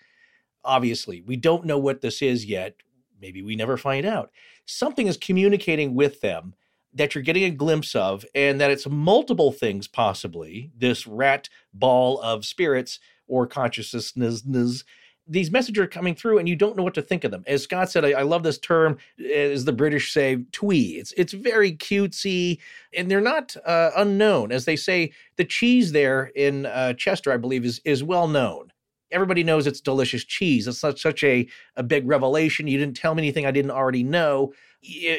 Obviously, 0.64 1.22
we 1.22 1.38
don't 1.38 1.66
know 1.66 1.80
what 1.80 2.02
this 2.02 2.22
is 2.22 2.46
yet. 2.46 2.76
Maybe 3.20 3.42
we 3.42 3.56
never 3.56 3.78
find 3.78 4.06
out. 4.06 4.32
Something 4.66 5.08
is 5.08 5.18
communicating 5.18 5.96
with 5.96 6.22
them 6.22 6.54
that 6.94 7.16
you're 7.16 7.24
getting 7.24 7.44
a 7.44 7.52
glimpse 7.52 7.96
of, 7.96 8.26
and 8.36 8.60
that 8.60 8.72
it's 8.72 8.88
multiple 8.88 9.52
things 9.52 9.88
possibly 9.88 10.72
this 10.78 11.08
rat 11.08 11.50
ball 11.74 12.20
of 12.22 12.46
spirits 12.46 13.00
or 13.28 13.48
consciousness. 13.48 14.84
These 15.28 15.52
messages 15.52 15.82
are 15.82 15.88
coming 15.88 16.16
through, 16.16 16.40
and 16.40 16.50
you 16.50 16.56
don't 16.56 16.76
know 16.76 16.84
what 16.84 16.96
to 16.96 17.02
think 17.02 17.24
of 17.24 17.32
them. 17.32 17.44
As 17.48 17.64
Scott 17.64 17.90
said, 17.90 18.04
I, 18.04 18.12
I 18.12 18.22
love 18.24 18.44
this 18.44 18.58
term, 18.58 18.98
as 19.34 19.64
the 19.64 19.72
British 19.72 20.12
say, 20.12 20.44
twee. 20.52 20.98
It's 20.98 21.14
it's 21.14 21.32
very 21.32 21.72
cutesy, 21.74 22.60
and 22.94 23.10
they're 23.10 23.22
not 23.22 23.56
uh, 23.66 23.92
unknown. 23.96 24.52
As 24.52 24.66
they 24.66 24.76
say, 24.76 25.14
the 25.38 25.46
cheese 25.46 25.94
there 25.94 26.32
in 26.36 26.66
uh, 26.66 26.94
Chester, 26.94 27.32
I 27.32 27.38
believe, 27.38 27.64
is 27.64 27.80
is 27.86 28.04
well 28.04 28.28
known. 28.28 28.74
Everybody 29.12 29.44
knows 29.44 29.68
it's 29.68 29.82
delicious 29.82 30.24
cheese. 30.24 30.68
It's 30.68 30.84
not 30.84 30.98
such 30.98 31.24
a, 31.24 31.48
a 31.76 31.84
big 31.84 32.08
revelation. 32.08 32.68
You 32.68 32.78
didn't 32.78 32.96
tell 32.98 33.14
me 33.14 33.22
anything 33.22 33.46
I 33.46 33.52
didn't 33.52 33.72
already 33.72 34.04
know. 34.04 34.54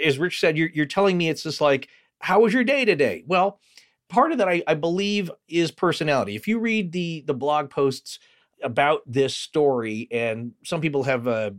As 0.05 0.19
Rich 0.19 0.41
said, 0.41 0.57
you're, 0.57 0.71
you're 0.75 0.87
telling 0.87 1.17
me 1.17 1.29
it's 1.29 1.45
just 1.45 1.61
like, 1.61 1.89
how 2.21 2.41
was 2.41 2.53
your 2.53 2.65
day 2.65 2.85
today? 2.85 3.25
Well, 3.27 3.61
part 4.09 4.33
of 4.33 4.39
that 4.39 4.49
I, 4.49 4.63
I, 4.67 4.75
believe 4.75 5.31
is 5.49 5.71
personality. 5.71 6.37
If 6.37 6.47
you 6.47 6.59
read 6.59 6.93
the 6.93 7.25
the 7.27 7.35
blog 7.35 7.71
posts 7.71 8.19
about 8.63 9.03
this 9.07 9.35
story, 9.35 10.07
and 10.11 10.53
some 10.65 10.81
people 10.81 11.03
have 11.05 11.27
uh, 11.27 11.51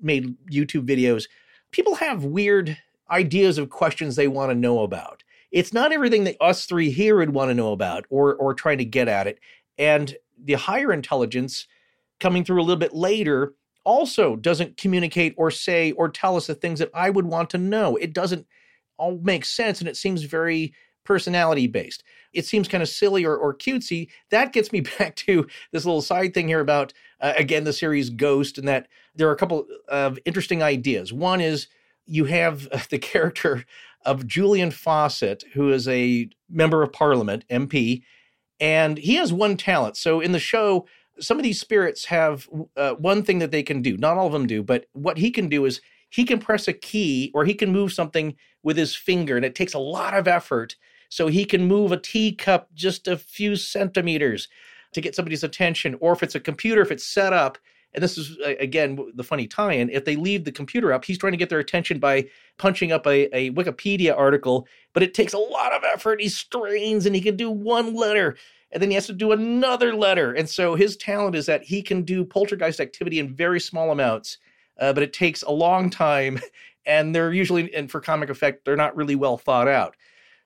made 0.00 0.34
YouTube 0.50 0.86
videos, 0.86 1.28
people 1.70 1.94
have 1.96 2.24
weird 2.24 2.76
ideas 3.10 3.58
of 3.58 3.70
questions 3.70 4.16
they 4.16 4.28
want 4.28 4.50
to 4.50 4.54
know 4.54 4.80
about. 4.80 5.22
It's 5.52 5.72
not 5.72 5.92
everything 5.92 6.24
that 6.24 6.36
us 6.40 6.64
three 6.64 6.90
here 6.90 7.18
would 7.18 7.34
want 7.34 7.50
to 7.50 7.54
know 7.54 7.72
about 7.72 8.06
or 8.10 8.34
or 8.36 8.54
trying 8.54 8.78
to 8.78 8.84
get 8.84 9.06
at 9.08 9.26
it. 9.26 9.38
And 9.78 10.16
the 10.42 10.54
higher 10.54 10.92
intelligence 10.92 11.66
coming 12.18 12.44
through 12.44 12.60
a 12.60 12.64
little 12.64 12.76
bit 12.76 12.94
later 12.94 13.54
also 13.84 14.36
doesn't 14.36 14.76
communicate 14.76 15.34
or 15.36 15.50
say 15.50 15.92
or 15.92 16.08
tell 16.08 16.36
us 16.36 16.46
the 16.46 16.54
things 16.54 16.78
that 16.78 16.90
I 16.94 17.10
would 17.10 17.26
want 17.26 17.50
to 17.50 17.58
know. 17.58 17.96
It 17.96 18.12
doesn't 18.12 18.46
all 18.96 19.18
make 19.22 19.44
sense 19.44 19.80
and 19.80 19.88
it 19.88 19.96
seems 19.96 20.22
very 20.22 20.72
personality 21.04 21.66
based. 21.66 22.04
It 22.32 22.46
seems 22.46 22.68
kind 22.68 22.82
of 22.82 22.88
silly 22.88 23.24
or, 23.24 23.36
or 23.36 23.54
cutesy. 23.54 24.08
That 24.30 24.52
gets 24.52 24.72
me 24.72 24.80
back 24.98 25.16
to 25.16 25.46
this 25.72 25.84
little 25.84 26.02
side 26.02 26.34
thing 26.34 26.48
here 26.48 26.60
about, 26.60 26.92
uh, 27.20 27.34
again, 27.36 27.64
the 27.64 27.72
series 27.72 28.10
Ghost, 28.10 28.58
and 28.58 28.68
that 28.68 28.88
there 29.14 29.28
are 29.28 29.32
a 29.32 29.36
couple 29.36 29.66
of 29.88 30.18
interesting 30.24 30.62
ideas. 30.62 31.12
One 31.12 31.40
is 31.40 31.68
you 32.06 32.24
have 32.26 32.68
the 32.90 32.98
character 32.98 33.64
of 34.04 34.26
Julian 34.26 34.70
Fawcett, 34.70 35.44
who 35.54 35.70
is 35.72 35.86
a 35.88 36.28
member 36.48 36.82
of 36.82 36.92
parliament, 36.92 37.44
MP, 37.50 38.02
and 38.60 38.98
he 38.98 39.14
has 39.14 39.32
one 39.32 39.56
talent. 39.56 39.96
So 39.96 40.20
in 40.20 40.32
the 40.32 40.38
show, 40.38 40.86
some 41.20 41.38
of 41.38 41.42
these 41.42 41.60
spirits 41.60 42.04
have 42.06 42.48
uh, 42.76 42.94
one 42.94 43.22
thing 43.22 43.38
that 43.40 43.50
they 43.50 43.62
can 43.62 43.82
do. 43.82 43.96
Not 43.96 44.16
all 44.16 44.26
of 44.26 44.32
them 44.32 44.46
do, 44.46 44.62
but 44.62 44.86
what 44.92 45.18
he 45.18 45.30
can 45.30 45.48
do 45.48 45.64
is 45.64 45.80
he 46.10 46.24
can 46.24 46.38
press 46.38 46.68
a 46.68 46.72
key 46.72 47.30
or 47.34 47.44
he 47.44 47.54
can 47.54 47.72
move 47.72 47.92
something 47.92 48.36
with 48.62 48.76
his 48.76 48.94
finger, 48.94 49.36
and 49.36 49.44
it 49.44 49.54
takes 49.54 49.74
a 49.74 49.78
lot 49.78 50.14
of 50.14 50.28
effort. 50.28 50.76
So 51.08 51.26
he 51.26 51.44
can 51.44 51.66
move 51.66 51.92
a 51.92 51.98
teacup 51.98 52.68
just 52.74 53.06
a 53.06 53.18
few 53.18 53.56
centimeters 53.56 54.48
to 54.92 55.00
get 55.00 55.14
somebody's 55.14 55.44
attention. 55.44 55.96
Or 56.00 56.12
if 56.12 56.22
it's 56.22 56.34
a 56.34 56.40
computer, 56.40 56.80
if 56.80 56.90
it's 56.90 57.06
set 57.06 57.32
up, 57.32 57.58
and 57.94 58.02
this 58.02 58.16
is 58.16 58.38
again 58.58 58.98
the 59.14 59.24
funny 59.24 59.46
tie-in 59.46 59.90
if 59.90 60.04
they 60.04 60.16
leave 60.16 60.44
the 60.44 60.52
computer 60.52 60.92
up 60.92 61.04
he's 61.04 61.18
trying 61.18 61.32
to 61.32 61.38
get 61.38 61.48
their 61.48 61.58
attention 61.58 61.98
by 61.98 62.26
punching 62.56 62.92
up 62.92 63.06
a, 63.06 63.34
a 63.36 63.50
wikipedia 63.52 64.16
article 64.16 64.66
but 64.92 65.02
it 65.02 65.14
takes 65.14 65.32
a 65.32 65.38
lot 65.38 65.72
of 65.72 65.82
effort 65.92 66.20
he 66.20 66.28
strains 66.28 67.06
and 67.06 67.14
he 67.14 67.20
can 67.20 67.36
do 67.36 67.50
one 67.50 67.94
letter 67.94 68.36
and 68.72 68.82
then 68.82 68.90
he 68.90 68.94
has 68.94 69.06
to 69.06 69.12
do 69.12 69.32
another 69.32 69.94
letter 69.94 70.32
and 70.32 70.48
so 70.48 70.74
his 70.74 70.96
talent 70.96 71.36
is 71.36 71.46
that 71.46 71.62
he 71.62 71.82
can 71.82 72.02
do 72.02 72.24
poltergeist 72.24 72.80
activity 72.80 73.18
in 73.18 73.34
very 73.34 73.60
small 73.60 73.90
amounts 73.90 74.38
uh, 74.80 74.92
but 74.92 75.02
it 75.02 75.12
takes 75.12 75.42
a 75.42 75.50
long 75.50 75.90
time 75.90 76.40
and 76.86 77.14
they're 77.14 77.32
usually 77.32 77.72
and 77.74 77.90
for 77.90 78.00
comic 78.00 78.30
effect 78.30 78.64
they're 78.64 78.76
not 78.76 78.96
really 78.96 79.14
well 79.14 79.36
thought 79.36 79.68
out 79.68 79.96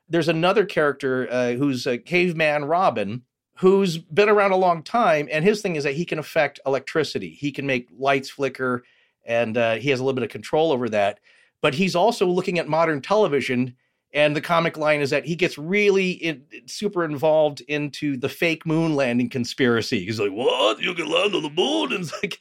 there's 0.09 0.29
another 0.29 0.65
character 0.65 1.27
uh, 1.31 1.53
who's 1.53 1.87
a 1.87 1.99
caveman 1.99 2.65
robin 2.65 3.23
who's 3.57 3.97
been 3.99 4.29
around 4.29 4.53
a 4.53 4.57
long 4.57 4.83
time, 4.83 5.29
and 5.31 5.45
his 5.45 5.63
thing 5.63 5.77
is 5.77 5.85
that 5.85 5.95
he 5.95 6.05
can 6.05 6.19
affect 6.19 6.61
electricity. 6.67 7.31
He 7.31 7.51
can 7.51 7.67
make 7.67 7.89
lights 7.99 8.29
flicker, 8.29 8.85
and 9.25 9.57
uh, 9.57 9.77
he 9.77 9.91
has 9.91 9.99
a 9.99 10.05
little 10.05 10.15
bit 10.15 10.25
of 10.25 10.31
control 10.31 10.73
over 10.73 10.89
that. 10.91 11.21
But 11.63 11.75
he's 11.75 11.97
also 11.97 12.27
looking 12.27 12.59
at 12.59 12.69
modern 12.69 13.01
television, 13.01 13.75
and 14.17 14.35
the 14.35 14.41
comic 14.41 14.79
line 14.79 15.03
is 15.03 15.11
that 15.11 15.27
he 15.27 15.37
gets 15.37 15.59
really 15.59 16.13
in, 16.13 16.43
super 16.65 17.05
involved 17.05 17.61
into 17.69 18.17
the 18.17 18.31
fake 18.31 18.65
moon 18.65 18.97
landing 18.97 19.29
conspiracy. 19.29 20.05
He's 20.05 20.19
like, 20.19 20.33
"What? 20.33 20.81
You 20.81 20.95
can 20.95 21.09
land 21.09 21.35
on 21.35 21.43
the 21.43 21.51
moon?" 21.51 21.93
And 21.97 22.03
it's 22.03 22.13
like, 22.23 22.41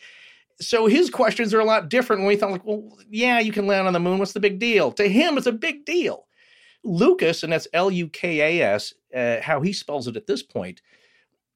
so 0.61 0.87
his 0.87 1.09
questions 1.09 1.53
are 1.53 1.59
a 1.59 1.65
lot 1.65 1.89
different. 1.89 2.21
When 2.21 2.29
we 2.29 2.37
thought, 2.37 2.51
like, 2.51 2.65
well, 2.65 2.97
yeah, 3.09 3.39
you 3.39 3.51
can 3.51 3.67
land 3.67 3.87
on 3.87 3.93
the 3.93 3.99
moon. 3.99 4.19
What's 4.19 4.31
the 4.31 4.39
big 4.39 4.57
deal? 4.57 4.93
To 4.93 5.07
him, 5.07 5.37
it's 5.37 5.47
a 5.47 5.51
big 5.51 5.85
deal. 5.85 6.25
Lucas, 6.85 7.43
and 7.43 7.51
that's 7.51 7.67
L 7.73 7.91
U 7.91 8.07
K 8.07 8.39
A 8.39 8.73
S, 8.73 8.93
uh, 9.13 9.41
how 9.41 9.59
he 9.59 9.73
spells 9.73 10.07
it 10.07 10.15
at 10.15 10.27
this 10.27 10.41
point 10.41 10.81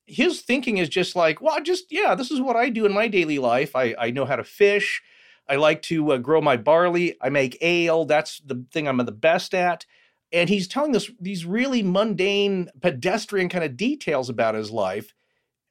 his 0.10 0.42
thinking 0.42 0.80
is 0.80 0.90
just 0.90 1.16
like, 1.16 1.40
well, 1.40 1.62
just 1.62 1.92
yeah, 1.92 2.16
this 2.16 2.32
is 2.32 2.42
what 2.42 2.56
I 2.56 2.70
do 2.70 2.88
in 2.88 2.94
my 2.94 3.08
daily 3.08 3.38
life. 3.38 3.76
I 3.76 3.96
I 3.98 4.10
know 4.10 4.26
how 4.26 4.36
to 4.36 4.44
fish. 4.44 5.04
I 5.48 5.56
like 5.56 5.82
to 5.84 6.14
uh, 6.14 6.18
grow 6.18 6.42
my 6.42 6.58
barley. 6.58 7.16
I 7.22 7.30
make 7.30 7.58
ale. 7.62 8.06
That's 8.06 8.40
the 8.40 8.66
thing 8.72 8.88
I'm 8.88 8.98
the 8.98 9.12
best 9.12 9.54
at. 9.54 9.86
And 10.32 10.50
he's 10.50 10.68
telling 10.68 10.96
us 10.96 11.10
these 11.20 11.46
really 11.46 11.82
mundane, 11.82 12.70
pedestrian 12.82 13.50
kind 13.50 13.64
of 13.64 13.78
details 13.78 14.30
about 14.30 14.56
his 14.56 14.70
life. 14.72 15.14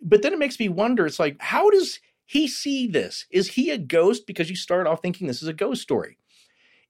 But 0.01 0.23
then 0.23 0.33
it 0.33 0.39
makes 0.39 0.59
me 0.59 0.69
wonder 0.69 1.07
it's 1.07 1.19
like, 1.19 1.37
how 1.41 1.71
does 1.71 2.01
he 2.25 2.49
see 2.49 2.87
this? 2.87 3.27
Is 3.31 3.49
he 3.49 3.71
a 3.71 3.79
ghost? 3.79 4.27
Because 4.27 4.51
you 4.51 4.57
start 4.57 4.87
off 4.87 5.01
thinking 5.01 5.27
this 5.27 5.43
is 5.43 5.49
a 5.49 5.53
ghost 5.53 5.83
story. 5.83 6.19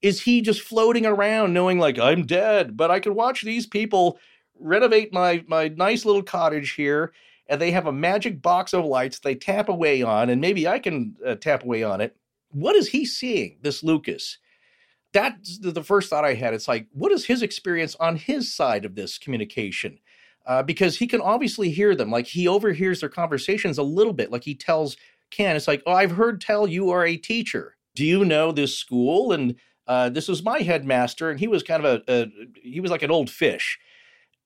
Is 0.01 0.23
he 0.23 0.41
just 0.41 0.63
floating 0.63 1.07
around 1.07 1.53
knowing, 1.53 1.79
like, 1.79 1.99
I'm 1.99 2.25
dead, 2.25 2.77
but 2.77 2.91
I 2.91 3.01
can 3.01 3.15
watch 3.15 3.43
these 3.43 3.67
people 3.67 4.19
renovate 4.59 5.13
my, 5.13 5.45
my 5.47 5.69
nice 5.69 6.05
little 6.05 6.23
cottage 6.23 6.73
here 6.73 7.13
and 7.49 7.61
they 7.61 7.71
have 7.71 7.87
a 7.87 7.93
magic 7.93 8.43
box 8.43 8.75
of 8.75 8.85
lights 8.85 9.19
they 9.19 9.35
tap 9.35 9.69
away 9.69 10.03
on, 10.03 10.29
and 10.29 10.41
maybe 10.41 10.69
I 10.69 10.79
can 10.79 11.17
uh, 11.27 11.35
tap 11.35 11.65
away 11.65 11.83
on 11.83 12.01
it. 12.01 12.15
What 12.51 12.77
is 12.77 12.89
he 12.89 13.07
seeing, 13.07 13.59
this 13.63 13.83
Lucas? 13.83 14.39
That's 15.13 15.59
the 15.59 15.83
first 15.83 16.11
thought 16.11 16.25
I 16.25 16.35
had. 16.35 16.55
It's 16.55 16.69
like, 16.69 16.87
what 16.93 17.13
is 17.13 17.25
his 17.25 17.43
experience 17.43 17.97
on 17.99 18.17
his 18.17 18.55
side 18.55 18.85
of 18.85 18.95
this 18.95 19.19
communication? 19.19 19.99
Uh, 20.47 20.63
because 20.63 20.97
he 20.97 21.07
can 21.07 21.21
obviously 21.21 21.71
hear 21.71 21.95
them. 21.95 22.11
Like 22.11 22.27
he 22.27 22.49
overhears 22.49 23.01
their 23.01 23.09
conversations 23.09 23.79
a 23.79 23.83
little 23.83 24.13
bit. 24.13 24.31
Like 24.31 24.45
he 24.45 24.55
tells 24.55 24.97
Ken, 25.31 25.57
it's 25.57 25.69
like, 25.69 25.83
oh, 25.87 25.93
I've 25.93 26.13
heard 26.13 26.41
tell 26.41 26.67
you 26.67 26.91
are 26.91 27.05
a 27.05 27.17
teacher. 27.17 27.77
Do 27.95 28.05
you 28.05 28.25
know 28.25 28.53
this 28.53 28.77
school? 28.77 29.33
And 29.33 29.57
uh, 29.87 30.11
this 30.11 30.29
was 30.29 30.43
my 30.43 30.61
headmaster, 30.61 31.31
and 31.31 31.41
he 31.41 31.49
was 31.49 31.63
kind 31.63 31.85
of 31.85 32.03
a, 32.07 32.13
a 32.13 32.27
he 32.63 32.81
was 32.81 32.91
like 32.91 33.03
an 33.03 33.11
old 33.11 33.31
fish. 33.31 33.79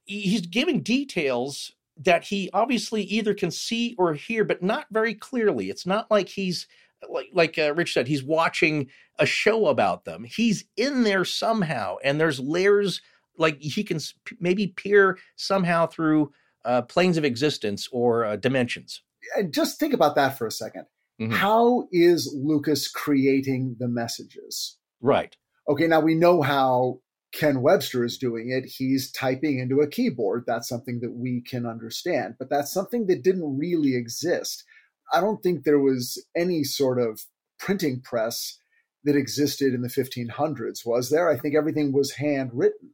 He's 0.04 0.46
giving 0.46 0.82
details 0.82 1.72
that 1.96 2.24
he 2.24 2.48
obviously 2.52 3.02
either 3.02 3.34
can 3.34 3.50
see 3.50 3.94
or 3.98 4.14
hear, 4.14 4.44
but 4.44 4.62
not 4.62 4.86
very 4.90 5.14
clearly. 5.14 5.70
It's 5.70 5.86
not 5.86 6.10
like 6.10 6.28
he's 6.28 6.66
like 7.08 7.28
like 7.32 7.58
uh, 7.58 7.74
Rich 7.74 7.94
said, 7.94 8.08
he's 8.08 8.22
watching 8.22 8.88
a 9.18 9.26
show 9.26 9.68
about 9.68 10.04
them. 10.04 10.24
He's 10.24 10.64
in 10.76 11.04
there 11.04 11.24
somehow, 11.24 11.96
and 12.02 12.20
there's 12.20 12.40
layers 12.40 13.00
like 13.38 13.60
he 13.60 13.84
can 13.84 13.98
maybe 14.40 14.68
peer 14.68 15.18
somehow 15.36 15.86
through 15.86 16.32
uh, 16.64 16.82
planes 16.82 17.16
of 17.16 17.24
existence 17.24 17.88
or 17.92 18.24
uh, 18.24 18.36
dimensions. 18.36 19.02
And 19.36 19.52
just 19.52 19.78
think 19.78 19.94
about 19.94 20.16
that 20.16 20.36
for 20.36 20.46
a 20.46 20.50
2nd 20.50 20.84
mm-hmm. 21.20 21.30
How 21.30 21.88
is 21.92 22.34
Lucas 22.36 22.88
creating 22.88 23.76
the 23.78 23.88
messages? 23.88 24.78
Right. 25.00 25.36
Okay, 25.68 25.86
now 25.86 26.00
we 26.00 26.14
know 26.14 26.42
how 26.42 27.00
Ken 27.32 27.62
Webster 27.62 28.04
is 28.04 28.18
doing 28.18 28.50
it, 28.50 28.68
he's 28.68 29.10
typing 29.10 29.58
into 29.58 29.80
a 29.80 29.88
keyboard. 29.88 30.44
That's 30.46 30.68
something 30.68 31.00
that 31.00 31.14
we 31.14 31.40
can 31.40 31.66
understand, 31.66 32.34
but 32.38 32.50
that's 32.50 32.72
something 32.72 33.06
that 33.06 33.22
didn't 33.22 33.58
really 33.58 33.96
exist. 33.96 34.64
I 35.12 35.20
don't 35.20 35.42
think 35.42 35.64
there 35.64 35.78
was 35.78 36.24
any 36.36 36.64
sort 36.64 37.00
of 37.00 37.20
printing 37.58 38.00
press 38.00 38.58
that 39.04 39.16
existed 39.16 39.74
in 39.74 39.82
the 39.82 39.88
1500s, 39.88 40.86
was 40.86 41.10
there? 41.10 41.28
I 41.28 41.36
think 41.36 41.54
everything 41.54 41.92
was 41.92 42.12
handwritten. 42.12 42.90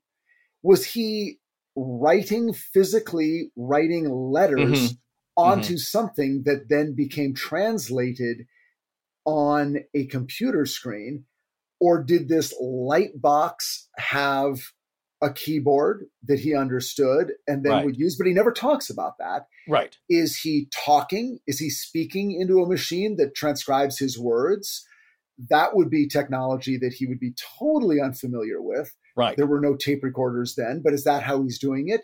Was 0.62 0.84
he 0.84 1.38
writing 1.76 2.52
physically, 2.52 3.52
writing 3.56 4.10
letters 4.10 4.60
mm-hmm. 4.60 4.94
onto 5.36 5.74
mm-hmm. 5.74 5.76
something 5.76 6.42
that 6.44 6.68
then 6.68 6.94
became 6.94 7.34
translated 7.34 8.46
on 9.24 9.78
a 9.94 10.06
computer 10.06 10.66
screen? 10.66 11.24
Or 11.80 12.02
did 12.02 12.28
this 12.28 12.52
light 12.60 13.20
box 13.20 13.88
have 13.98 14.58
a 15.20 15.32
keyboard 15.32 16.06
that 16.24 16.38
he 16.40 16.54
understood 16.54 17.32
and 17.46 17.64
then 17.64 17.72
right. 17.72 17.84
would 17.84 17.96
use, 17.96 18.16
but 18.16 18.26
he 18.26 18.32
never 18.32 18.52
talks 18.52 18.88
about 18.88 19.18
that. 19.18 19.46
Right. 19.68 19.96
Is 20.08 20.36
he 20.36 20.68
talking? 20.72 21.40
Is 21.46 21.58
he 21.58 21.70
speaking 21.70 22.38
into 22.38 22.62
a 22.62 22.68
machine 22.68 23.16
that 23.16 23.34
transcribes 23.34 23.98
his 23.98 24.18
words? 24.18 24.86
That 25.50 25.74
would 25.74 25.90
be 25.90 26.06
technology 26.06 26.78
that 26.78 26.94
he 26.94 27.06
would 27.06 27.20
be 27.20 27.34
totally 27.58 28.00
unfamiliar 28.00 28.62
with. 28.62 28.94
Right. 29.16 29.36
There 29.36 29.46
were 29.46 29.60
no 29.60 29.74
tape 29.74 30.04
recorders 30.04 30.54
then, 30.56 30.80
but 30.82 30.92
is 30.92 31.04
that 31.04 31.24
how 31.24 31.42
he's 31.42 31.58
doing 31.58 31.88
it? 31.88 32.02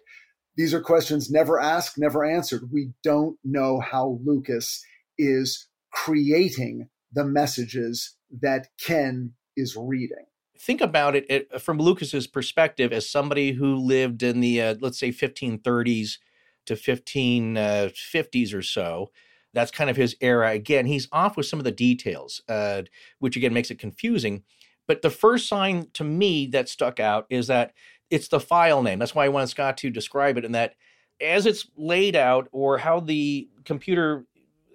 These 0.57 0.75
are 0.75 0.81
questions 0.81 1.31
never 1.31 1.61
asked, 1.61 1.99
never 1.99 2.25
answered. 2.25 2.71
We 2.73 2.93
don't 3.03 3.39
know 3.45 3.81
how 3.81 4.19
Lucas 4.25 4.85
is 5.19 5.69
creating 5.93 6.89
the 7.13 7.25
messages 7.25 8.17
that 8.41 8.69
Ken 8.85 9.35
is 9.57 9.77
reading. 9.77 10.27
Think 10.65 10.81
about 10.81 11.15
it, 11.15 11.27
it 11.29 11.61
from 11.61 11.79
Lucas's 11.79 12.27
perspective 12.27 12.91
as 12.91 13.07
somebody 13.07 13.53
who 13.53 13.77
lived 13.77 14.23
in 14.23 14.41
the 14.41 14.63
uh, 14.63 14.75
let's 14.81 14.99
say 14.99 15.11
1530s 15.11 16.17
to 16.65 16.75
1550s 16.75 18.55
uh, 18.55 18.57
or 18.57 18.63
so. 18.63 19.11
That's 19.53 19.71
kind 19.71 19.91
of 19.91 19.97
his 19.99 20.17
era. 20.23 20.53
Again, 20.53 20.87
he's 20.87 21.07
off 21.13 21.37
with 21.37 21.45
some 21.45 21.61
of 21.61 21.65
the 21.65 21.71
details, 21.71 22.41
uh, 22.49 22.85
which 23.19 23.37
again 23.37 23.53
makes 23.53 23.71
it 23.71 23.79
confusing. 23.79 24.43
But 24.89 25.03
the 25.03 25.11
first 25.11 25.49
sign 25.49 25.89
to 25.93 26.03
me 26.03 26.47
that 26.47 26.71
stuck 26.71 26.99
out 26.99 27.27
is 27.29 27.49
that 27.49 27.75
it's 28.09 28.29
the 28.29 28.41
file 28.41 28.83
name. 28.83 28.99
That's 28.99 29.15
why 29.15 29.27
I 29.27 29.29
wanted 29.29 29.49
Scott 29.49 29.77
to 29.79 29.91
describe 29.91 30.39
it. 30.39 30.47
And 30.47 30.55
that 30.55 30.77
as 31.21 31.45
it's 31.45 31.67
laid 31.77 32.17
out 32.17 32.49
or 32.53 32.79
how 32.79 33.01
the 33.01 33.51
computer 33.67 34.25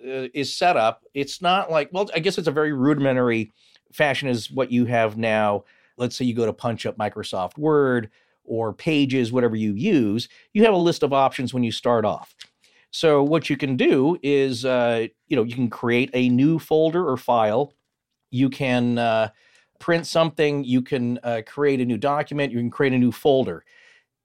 uh, 0.06 0.30
is 0.36 0.56
set 0.56 0.78
up, 0.78 1.04
it's 1.16 1.42
not 1.42 1.72
like, 1.72 1.90
well, 1.92 2.12
I 2.14 2.20
guess 2.20 2.38
it's 2.38 2.48
a 2.48 2.52
very 2.52 2.74
rudimentary 2.74 3.52
fashion 3.92 4.30
is 4.30 4.52
what 4.52 4.72
you 4.72 4.86
have 4.86 5.18
now. 5.18 5.64
Let's 6.00 6.16
say 6.16 6.26
you 6.26 6.34
go 6.34 6.46
to 6.46 6.54
punch 6.54 6.86
up 6.86 6.98
Microsoft 6.98 7.58
Word 7.58 8.10
or 8.44 8.74
Pages, 8.74 9.32
whatever 9.32 9.56
you 9.56 9.74
use, 9.74 10.28
you 10.54 10.64
have 10.66 10.74
a 10.74 10.78
list 10.78 11.04
of 11.04 11.14
options 11.14 11.54
when 11.54 11.64
you 11.64 11.72
start 11.72 12.06
off. 12.06 12.36
So 12.92 13.22
what 13.22 13.50
you 13.50 13.58
can 13.58 13.76
do 13.76 14.18
is, 14.24 14.66
uh, 14.66 15.08
you 15.28 15.36
know, 15.36 15.44
you 15.44 15.54
can 15.54 15.70
create 15.70 16.10
a 16.14 16.30
new 16.30 16.58
folder 16.58 17.08
or 17.08 17.18
file. 17.18 17.74
You 18.32 18.50
can 18.50 18.98
uh, 18.98 19.30
print 19.78 20.08
something. 20.08 20.64
You 20.64 20.82
can 20.82 21.20
uh, 21.24 21.42
create 21.46 21.82
a 21.82 21.86
new 21.86 21.98
document. 21.98 22.52
You 22.52 22.58
can 22.58 22.72
create 22.72 22.94
a 22.94 22.98
new 22.98 23.12
folder. 23.12 23.64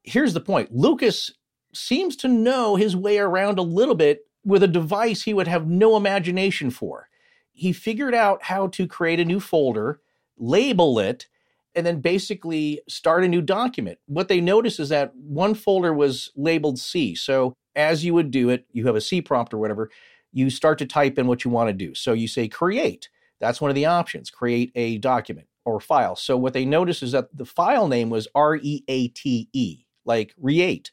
Here's 0.03 0.33
the 0.33 0.41
point: 0.41 0.73
Lucas 0.73 1.31
seems 1.75 2.17
to 2.17 2.29
know 2.29 2.77
his 2.77 2.97
way 2.97 3.19
around 3.19 3.59
a 3.59 3.63
little 3.63 3.95
bit 3.95 4.27
with 4.45 4.63
a 4.63 4.69
device 4.69 5.23
he 5.23 5.35
would 5.35 5.49
have 5.49 5.67
no 5.67 5.97
imagination 5.97 6.71
for 6.71 7.09
he 7.55 7.73
figured 7.73 8.15
out 8.15 8.43
how 8.43 8.67
to 8.67 8.87
create 8.87 9.21
a 9.21 9.25
new 9.25 9.41
folder, 9.41 10.01
label 10.37 10.99
it, 10.99 11.29
and 11.75 11.85
then 11.85 12.01
basically 12.01 12.81
start 12.89 13.25
a 13.25 13.29
new 13.29 13.43
document. 13.43 13.99
What 14.07 14.29
they 14.29 14.41
notice 14.41 14.79
is 14.79 14.89
that 14.91 15.15
one 15.17 15.55
folder 15.55 15.93
was 15.93 16.31
labeled 16.37 16.79
C. 16.79 17.15
So 17.15 17.55
as 17.75 18.05
you 18.05 18.15
would 18.15 18.31
do 18.31 18.51
it, 18.51 18.67
you 18.73 18.87
have 18.87 18.97
a 18.97 19.01
C 19.01 19.21
prompt 19.21 19.53
or 19.53 19.59
whatever, 19.59 19.91
you 20.33 20.51
start 20.51 20.79
to 20.79 20.87
type 20.87 21.19
in 21.19 21.27
what 21.27 21.45
you 21.45 21.51
want 21.51 21.69
to 21.69 21.73
do. 21.73 21.95
So 21.95 22.13
you 22.13 22.29
say 22.29 22.49
create. 22.49 23.09
That's 23.41 23.61
one 23.61 23.71
of 23.71 23.75
the 23.75 23.87
options, 23.87 24.31
create 24.31 24.71
a 24.75 24.99
document 24.99 25.49
or 25.65 25.81
file. 25.81 26.17
So 26.17 26.37
what 26.37 26.53
they 26.53 26.65
notice 26.65 27.03
is 27.03 27.13
that 27.13 27.37
the 27.37 27.45
file 27.45 27.89
name 27.89 28.11
was 28.11 28.29
R 28.35 28.57
E 28.57 28.83
A 28.89 29.09
T 29.09 29.49
E, 29.53 29.85
like 30.05 30.35
reate. 30.39 30.93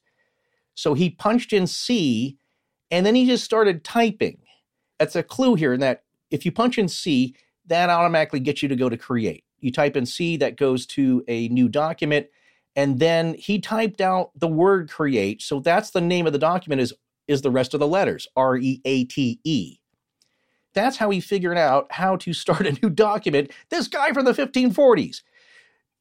So 0.74 0.94
he 0.94 1.10
punched 1.10 1.53
in 1.53 1.68
C 1.68 2.38
and 2.90 3.06
then 3.06 3.16
he 3.16 3.26
just 3.26 3.44
started 3.44 3.84
typing. 3.84 4.40
That's 4.99 5.16
a 5.16 5.24
clue 5.24 5.56
here 5.56 5.74
in 5.74 5.80
that 5.82 6.03
if 6.30 6.45
you 6.45 6.52
punch 6.52 6.78
in 6.78 6.88
C, 6.88 7.36
that 7.68 7.90
automatically 7.90 8.40
gets 8.40 8.64
you 8.64 8.70
to 8.70 8.76
go 8.76 8.90
to 8.90 8.98
create. 8.98 9.44
You 9.62 9.72
type 9.72 9.96
in 9.96 10.06
C, 10.06 10.38
that 10.38 10.58
goes 10.58 10.86
to 10.88 11.24
a 11.28 11.48
new 11.50 11.70
document. 11.70 12.28
And 12.76 13.00
then 13.00 13.36
he 13.36 13.60
typed 13.60 14.02
out 14.02 14.32
the 14.36 14.48
word 14.48 14.90
create. 14.90 15.42
So 15.42 15.60
that's 15.60 15.92
the 15.92 16.02
name 16.02 16.28
of 16.28 16.34
the 16.34 16.40
document 16.40 16.82
is, 16.82 16.94
is 17.28 17.42
the 17.42 17.52
rest 17.52 17.74
of 17.74 17.80
the 17.80 17.88
letters, 17.88 18.28
R 18.36 18.58
E 18.58 18.82
A 18.86 19.06
T 19.06 19.40
E. 19.44 19.78
That's 20.74 20.98
how 20.98 21.10
he 21.10 21.20
figured 21.20 21.58
out 21.58 21.92
how 21.92 22.16
to 22.18 22.34
start 22.34 22.66
a 22.66 22.78
new 22.82 22.90
document. 22.90 23.52
This 23.70 23.88
guy 23.88 24.14
from 24.14 24.26
the 24.26 24.34
1540s. 24.34 25.22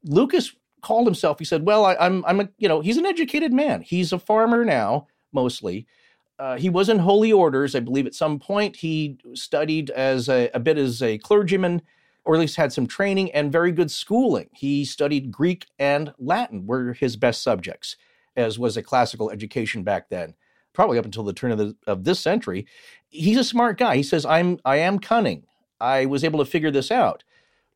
Lucas 0.05 0.55
called 0.81 1.07
himself, 1.07 1.39
he 1.39 1.45
said, 1.45 1.66
Well, 1.66 1.85
I, 1.85 1.95
I'm, 1.97 2.24
I'm 2.24 2.41
a, 2.41 2.49
you 2.59 2.69
know, 2.69 2.81
he's 2.81 2.97
an 2.97 3.07
educated 3.07 3.53
man. 3.53 3.82
He's 3.82 4.12
a 4.12 4.19
farmer 4.19 4.65
now, 4.65 5.09
mostly. 5.32 5.87
Uh, 6.39 6.57
he 6.57 6.70
was 6.70 6.89
in 6.89 6.99
holy 6.99 7.31
orders, 7.31 7.74
I 7.74 7.81
believe. 7.81 8.07
At 8.07 8.15
some 8.15 8.39
point, 8.39 8.77
he 8.77 9.19
studied 9.35 9.91
as 9.91 10.28
a, 10.28 10.49
a, 10.55 10.59
bit 10.59 10.78
as 10.78 11.03
a 11.03 11.19
clergyman, 11.19 11.82
or 12.31 12.35
at 12.35 12.39
least 12.40 12.55
had 12.55 12.73
some 12.73 12.86
training 12.86 13.28
and 13.32 13.51
very 13.51 13.73
good 13.73 13.90
schooling. 13.90 14.48
He 14.52 14.85
studied 14.85 15.32
Greek 15.32 15.66
and 15.81 16.15
Latin 16.16 16.65
were 16.65 16.93
his 16.93 17.16
best 17.16 17.43
subjects, 17.43 17.97
as 18.36 18.57
was 18.57 18.77
a 18.77 18.85
classical 18.85 19.32
education 19.32 19.82
back 19.82 20.11
then, 20.11 20.35
probably 20.73 20.97
up 20.97 21.05
until 21.05 21.24
the 21.24 21.32
turn 21.32 21.51
of, 21.51 21.59
the, 21.59 21.74
of 21.89 22.05
this 22.05 22.20
century. 22.20 22.69
He's 23.09 23.36
a 23.36 23.43
smart 23.43 23.78
guy. 23.78 23.97
He 23.97 24.05
says, 24.05 24.24
"I'm 24.24 24.61
I 24.65 24.77
am 24.77 25.01
cunning. 25.01 25.43
I 25.81 26.07
was 26.07 26.23
able 26.23 26.39
to 26.39 26.48
figure 26.48 26.70
this 26.70 26.93
out." 26.93 27.24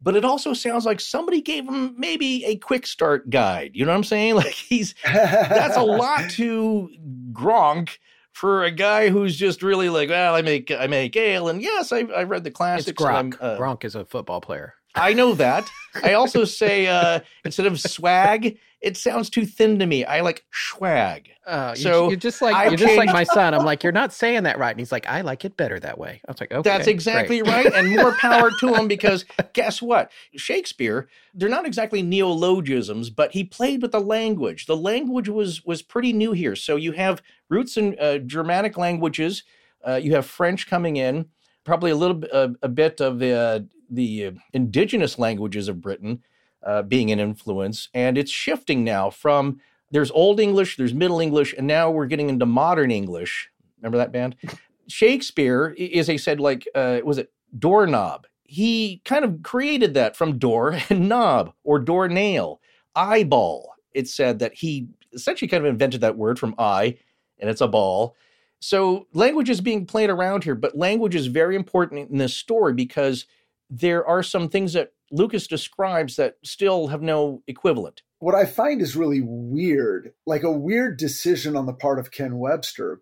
But 0.01 0.15
it 0.15 0.25
also 0.25 0.53
sounds 0.53 0.87
like 0.87 1.01
somebody 1.01 1.41
gave 1.41 1.67
him 1.67 1.97
maybe 1.99 2.45
a 2.45 2.55
quick 2.55 2.87
start 2.87 3.31
guide. 3.31 3.73
You 3.75 3.85
know 3.85 3.91
what 3.91 3.97
I'm 3.97 4.05
saying? 4.05 4.35
Like 4.37 4.55
he's 4.55 4.95
that's 5.03 5.77
a 5.77 5.83
lot 5.83 6.31
to 6.37 6.91
Gronk 7.33 7.99
for 8.35 8.65
a 8.65 8.71
guy 8.71 9.09
who's 9.11 9.37
just 9.37 9.63
really 9.63 9.89
like, 9.89 10.11
well, 10.11 10.35
I 10.35 10.43
make 10.43 10.71
I 10.71 10.89
make 10.89 11.17
ale, 11.17 11.49
and 11.49 11.63
yes, 11.63 11.93
I 11.93 12.01
I 12.01 12.25
read 12.25 12.45
the 12.45 12.51
classics. 12.51 12.89
It's 12.91 13.01
Gronk. 13.01 13.37
Uh, 13.41 13.57
Gronk 13.57 13.85
is 13.85 13.95
a 13.95 14.05
football 14.05 14.41
player. 14.41 14.75
I 14.95 15.13
know 15.13 15.35
that. 15.35 15.69
I 16.03 16.15
also 16.15 16.45
say 16.45 16.87
uh, 16.87 17.21
instead 17.45 17.67
of 17.67 17.81
swag, 17.81 18.59
it 18.81 18.97
sounds 18.97 19.31
too 19.31 19.47
thin 19.47 19.79
to 19.79 19.87
me. 19.87 20.05
I 20.05 20.21
like 20.21 20.45
swag. 20.53 21.31
Uh, 21.47 21.75
so 21.75 22.09
you're 22.09 22.17
just 22.17 22.43
like 22.43 22.55
I 22.55 22.67
you're 22.67 22.77
just 22.77 22.97
like 22.97 23.13
my 23.13 23.25
son. 23.25 23.55
I'm 23.55 23.65
like, 23.65 23.83
you're 23.85 23.93
not 23.93 24.13
saying 24.13 24.43
that 24.43 24.59
right, 24.59 24.71
and 24.71 24.79
he's 24.79 24.93
like, 24.93 25.07
I 25.07 25.23
like 25.23 25.45
it 25.45 25.57
better 25.57 25.81
that 25.81 25.99
way. 25.99 26.21
I 26.27 26.31
was 26.31 26.41
like, 26.41 26.53
okay, 26.53 26.69
that's 26.69 26.87
exactly 26.87 27.43
right, 27.43 27.73
and 27.73 27.91
more 27.97 28.15
power 28.17 28.51
to 28.61 28.75
him 28.75 28.87
because 28.89 29.25
guess 29.53 29.81
what? 29.81 30.11
Shakespeare, 30.37 31.09
they're 31.33 31.49
not 31.49 31.67
exactly 31.67 32.03
neologisms, 32.03 33.11
but 33.11 33.33
he 33.33 33.43
played 33.45 33.83
with 33.83 33.93
the 33.93 34.01
language. 34.01 34.67
The 34.67 34.77
language 34.77 35.29
was 35.29 35.65
was 35.65 35.81
pretty 35.81 36.13
new 36.13 36.33
here. 36.33 36.55
So 36.57 36.77
you 36.77 36.93
have 36.93 37.23
roots 37.49 37.77
in 37.77 37.97
uh, 37.99 38.19
Germanic 38.19 38.77
languages. 38.77 39.45
Uh, 39.87 39.97
you 39.97 40.15
have 40.15 40.27
French 40.27 40.67
coming 40.67 40.97
in, 40.97 41.27
probably 41.65 41.91
a 41.91 41.97
little 41.97 42.23
uh, 42.33 42.49
a 42.63 42.69
bit 42.69 43.01
of 43.01 43.19
the 43.19 43.67
the 43.91 44.33
indigenous 44.53 45.19
languages 45.19 45.69
of 45.69 45.81
Britain 45.81 46.23
uh, 46.65 46.83
being 46.83 47.11
an 47.11 47.21
influence, 47.21 47.89
and 47.95 48.17
it's 48.17 48.31
shifting 48.31 48.85
now 48.85 49.11
from 49.11 49.61
there's 49.91 50.11
Old 50.11 50.41
English, 50.41 50.77
there's 50.77 50.95
Middle 50.95 51.21
English, 51.21 51.55
and 51.57 51.67
now 51.67 51.91
we're 51.91 52.07
getting 52.07 52.29
into 52.29 52.47
Modern 52.47 52.91
English. 52.91 53.51
Remember 53.81 53.99
that 53.99 54.13
band? 54.13 54.37
Shakespeare, 54.89 55.75
as 55.95 56.11
I 56.11 56.17
said, 56.17 56.41
like 56.41 56.67
uh, 56.75 57.01
was 57.05 57.19
it 57.19 57.33
doorknob? 57.59 58.27
He 58.43 59.01
kind 59.05 59.25
of 59.25 59.43
created 59.43 59.95
that 59.95 60.17
from 60.17 60.39
door 60.39 60.79
and 60.91 61.09
knob 61.09 61.53
or 61.63 61.79
door 61.79 62.09
nail, 62.09 62.61
eyeball. 62.95 63.75
It 63.93 64.09
said 64.09 64.41
that 64.41 64.55
he 64.55 64.89
essentially 65.13 65.49
kind 65.49 65.65
of 65.65 65.71
invented 65.71 66.01
that 66.01 66.17
word 66.17 66.39
from 66.39 66.55
eye, 66.59 66.99
and 67.39 67.49
it's 67.49 67.61
a 67.61 67.69
ball. 67.69 68.17
So 68.61 69.07
language 69.13 69.51
is 69.51 69.61
being 69.61 69.87
played 69.87 70.11
around 70.11 70.43
here, 70.43 70.55
but 70.55 70.77
language 70.77 71.15
is 71.15 71.27
very 71.27 71.55
important 71.55 72.11
in 72.11 72.19
this 72.19 72.35
story 72.35 72.73
because 72.73 73.27
there 73.71 74.07
are 74.07 74.23
some 74.23 74.49
things 74.49 74.73
that 74.75 74.93
Lucas 75.11 75.47
describes 75.47 76.17
that 76.17 76.37
still 76.45 76.89
have 76.89 77.03
no 77.03 77.43
equivalent. 77.47 78.03
What 78.19 78.35
I 78.35 78.47
find 78.47 78.81
is 78.81 78.97
really 78.97 79.21
weird, 79.23 80.13
like 80.27 80.43
a 80.43 80.51
weird 80.51 80.99
decision 80.99 81.57
on 81.57 81.67
the 81.67 81.73
part 81.73 81.99
of 81.99 82.11
Ken 82.11 82.39
Webster, 82.39 83.01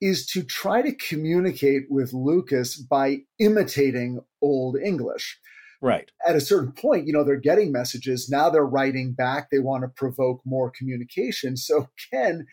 is 0.00 0.26
to 0.26 0.42
try 0.42 0.80
to 0.82 0.94
communicate 0.94 1.84
with 1.90 2.12
Lucas 2.12 2.76
by 2.76 3.18
imitating 3.38 4.20
Old 4.40 4.76
English. 4.76 5.38
Right. 5.80 6.10
At 6.26 6.34
a 6.34 6.40
certain 6.40 6.72
point, 6.72 7.06
you 7.06 7.12
know, 7.12 7.22
they're 7.22 7.36
getting 7.36 7.70
messages. 7.70 8.28
Now 8.28 8.50
they're 8.50 8.66
writing 8.66 9.12
back. 9.12 9.50
They 9.50 9.60
want 9.60 9.84
to 9.84 9.88
provoke 9.88 10.40
more 10.44 10.72
communication. 10.76 11.56
So 11.56 11.88
Ken 12.10 12.46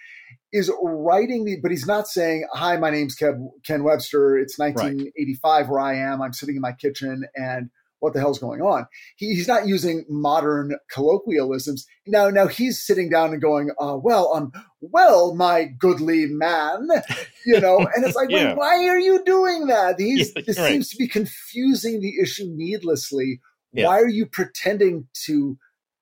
is 0.53 0.71
writing 0.81 1.45
the, 1.45 1.57
but 1.61 1.71
he's 1.71 1.87
not 1.87 2.07
saying, 2.07 2.47
Hi, 2.53 2.77
my 2.77 2.91
name's 2.91 3.15
Kev, 3.15 3.49
Ken 3.65 3.83
Webster. 3.83 4.37
It's 4.37 4.59
1985 4.59 5.41
right. 5.43 5.69
where 5.69 5.79
I 5.79 5.95
am. 5.95 6.21
I'm 6.21 6.33
sitting 6.33 6.55
in 6.55 6.61
my 6.61 6.73
kitchen 6.73 7.25
and 7.35 7.71
what 8.05 8.13
the 8.13 8.19
hell's 8.19 8.39
going 8.39 8.61
on? 8.61 8.85
He, 9.17 9.33
he's 9.33 9.47
not 9.47 9.67
using 9.67 10.05
modern 10.07 10.77
colloquialisms. 10.91 11.85
Now, 12.05 12.29
now 12.29 12.47
he's 12.47 12.79
sitting 12.79 13.09
down 13.09 13.33
and 13.33 13.41
going, 13.41 13.71
uh, 13.81 13.97
well, 13.97 14.31
um, 14.33 14.51
well, 14.79 15.35
my 15.35 15.65
goodly 15.79 16.27
man, 16.27 16.87
you 17.45 17.59
know, 17.59 17.79
and 17.79 18.05
it's 18.05 18.15
like, 18.15 18.29
yeah. 18.29 18.49
well, 18.49 18.57
why 18.57 18.87
are 18.87 18.99
you 18.99 19.23
doing 19.25 19.67
that? 19.67 19.99
He's, 19.99 20.31
yeah, 20.35 20.43
this 20.45 20.59
right. 20.59 20.71
seems 20.71 20.89
to 20.89 20.97
be 20.97 21.07
confusing 21.07 21.99
the 21.99 22.13
issue 22.21 22.45
needlessly. 22.55 23.41
Yeah. 23.73 23.87
Why 23.87 23.99
are 23.99 24.07
you 24.07 24.27
pretending 24.27 25.07
to 25.25 25.57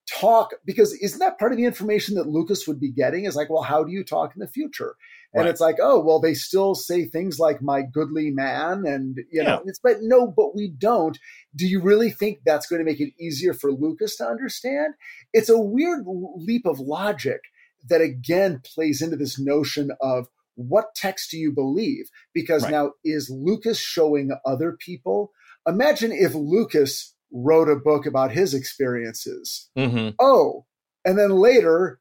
talk? 0.09 0.51
Because 0.65 0.93
isn't 0.93 1.19
that 1.19 1.39
part 1.39 1.51
of 1.51 1.57
the 1.57 1.65
information 1.65 2.15
that 2.15 2.27
Lucas 2.27 2.67
would 2.67 2.79
be 2.79 2.91
getting? 2.91 3.25
Is 3.25 3.35
like, 3.35 3.49
well, 3.49 3.63
how 3.63 3.83
do 3.83 3.91
you 3.91 4.03
talk 4.03 4.33
in 4.35 4.39
the 4.39 4.47
future? 4.47 4.95
And 5.33 5.45
right. 5.45 5.49
it's 5.49 5.61
like, 5.61 5.77
oh, 5.81 5.99
well, 5.99 6.19
they 6.19 6.35
still 6.35 6.75
say 6.75 7.05
things 7.05 7.39
like 7.39 7.61
my 7.61 7.81
goodly 7.81 8.29
man. 8.29 8.85
And, 8.85 9.17
you 9.31 9.41
yeah. 9.41 9.43
know, 9.43 9.63
it's, 9.65 9.79
but 9.79 9.97
no, 10.01 10.27
but 10.27 10.55
we 10.55 10.69
don't. 10.69 11.17
Do 11.55 11.65
you 11.65 11.81
really 11.81 12.11
think 12.11 12.39
that's 12.45 12.67
going 12.67 12.79
to 12.79 12.85
make 12.85 12.99
it 12.99 13.13
easier 13.19 13.53
for 13.53 13.71
Lucas 13.71 14.15
to 14.17 14.25
understand? 14.25 14.93
It's 15.33 15.49
a 15.49 15.59
weird 15.59 16.03
leap 16.05 16.65
of 16.65 16.79
logic 16.79 17.41
that 17.89 18.01
again 18.01 18.61
plays 18.63 19.01
into 19.01 19.15
this 19.15 19.39
notion 19.39 19.91
of 20.01 20.27
what 20.55 20.93
text 20.95 21.31
do 21.31 21.37
you 21.37 21.51
believe? 21.51 22.09
Because 22.33 22.63
right. 22.63 22.71
now 22.71 22.91
is 23.03 23.29
Lucas 23.29 23.79
showing 23.79 24.31
other 24.45 24.77
people? 24.79 25.31
Imagine 25.67 26.11
if 26.11 26.35
Lucas 26.35 27.12
wrote 27.33 27.69
a 27.69 27.75
book 27.75 28.05
about 28.05 28.31
his 28.31 28.53
experiences. 28.53 29.69
Mm-hmm. 29.77 30.11
Oh, 30.19 30.65
and 31.03 31.17
then 31.17 31.31
later 31.31 31.99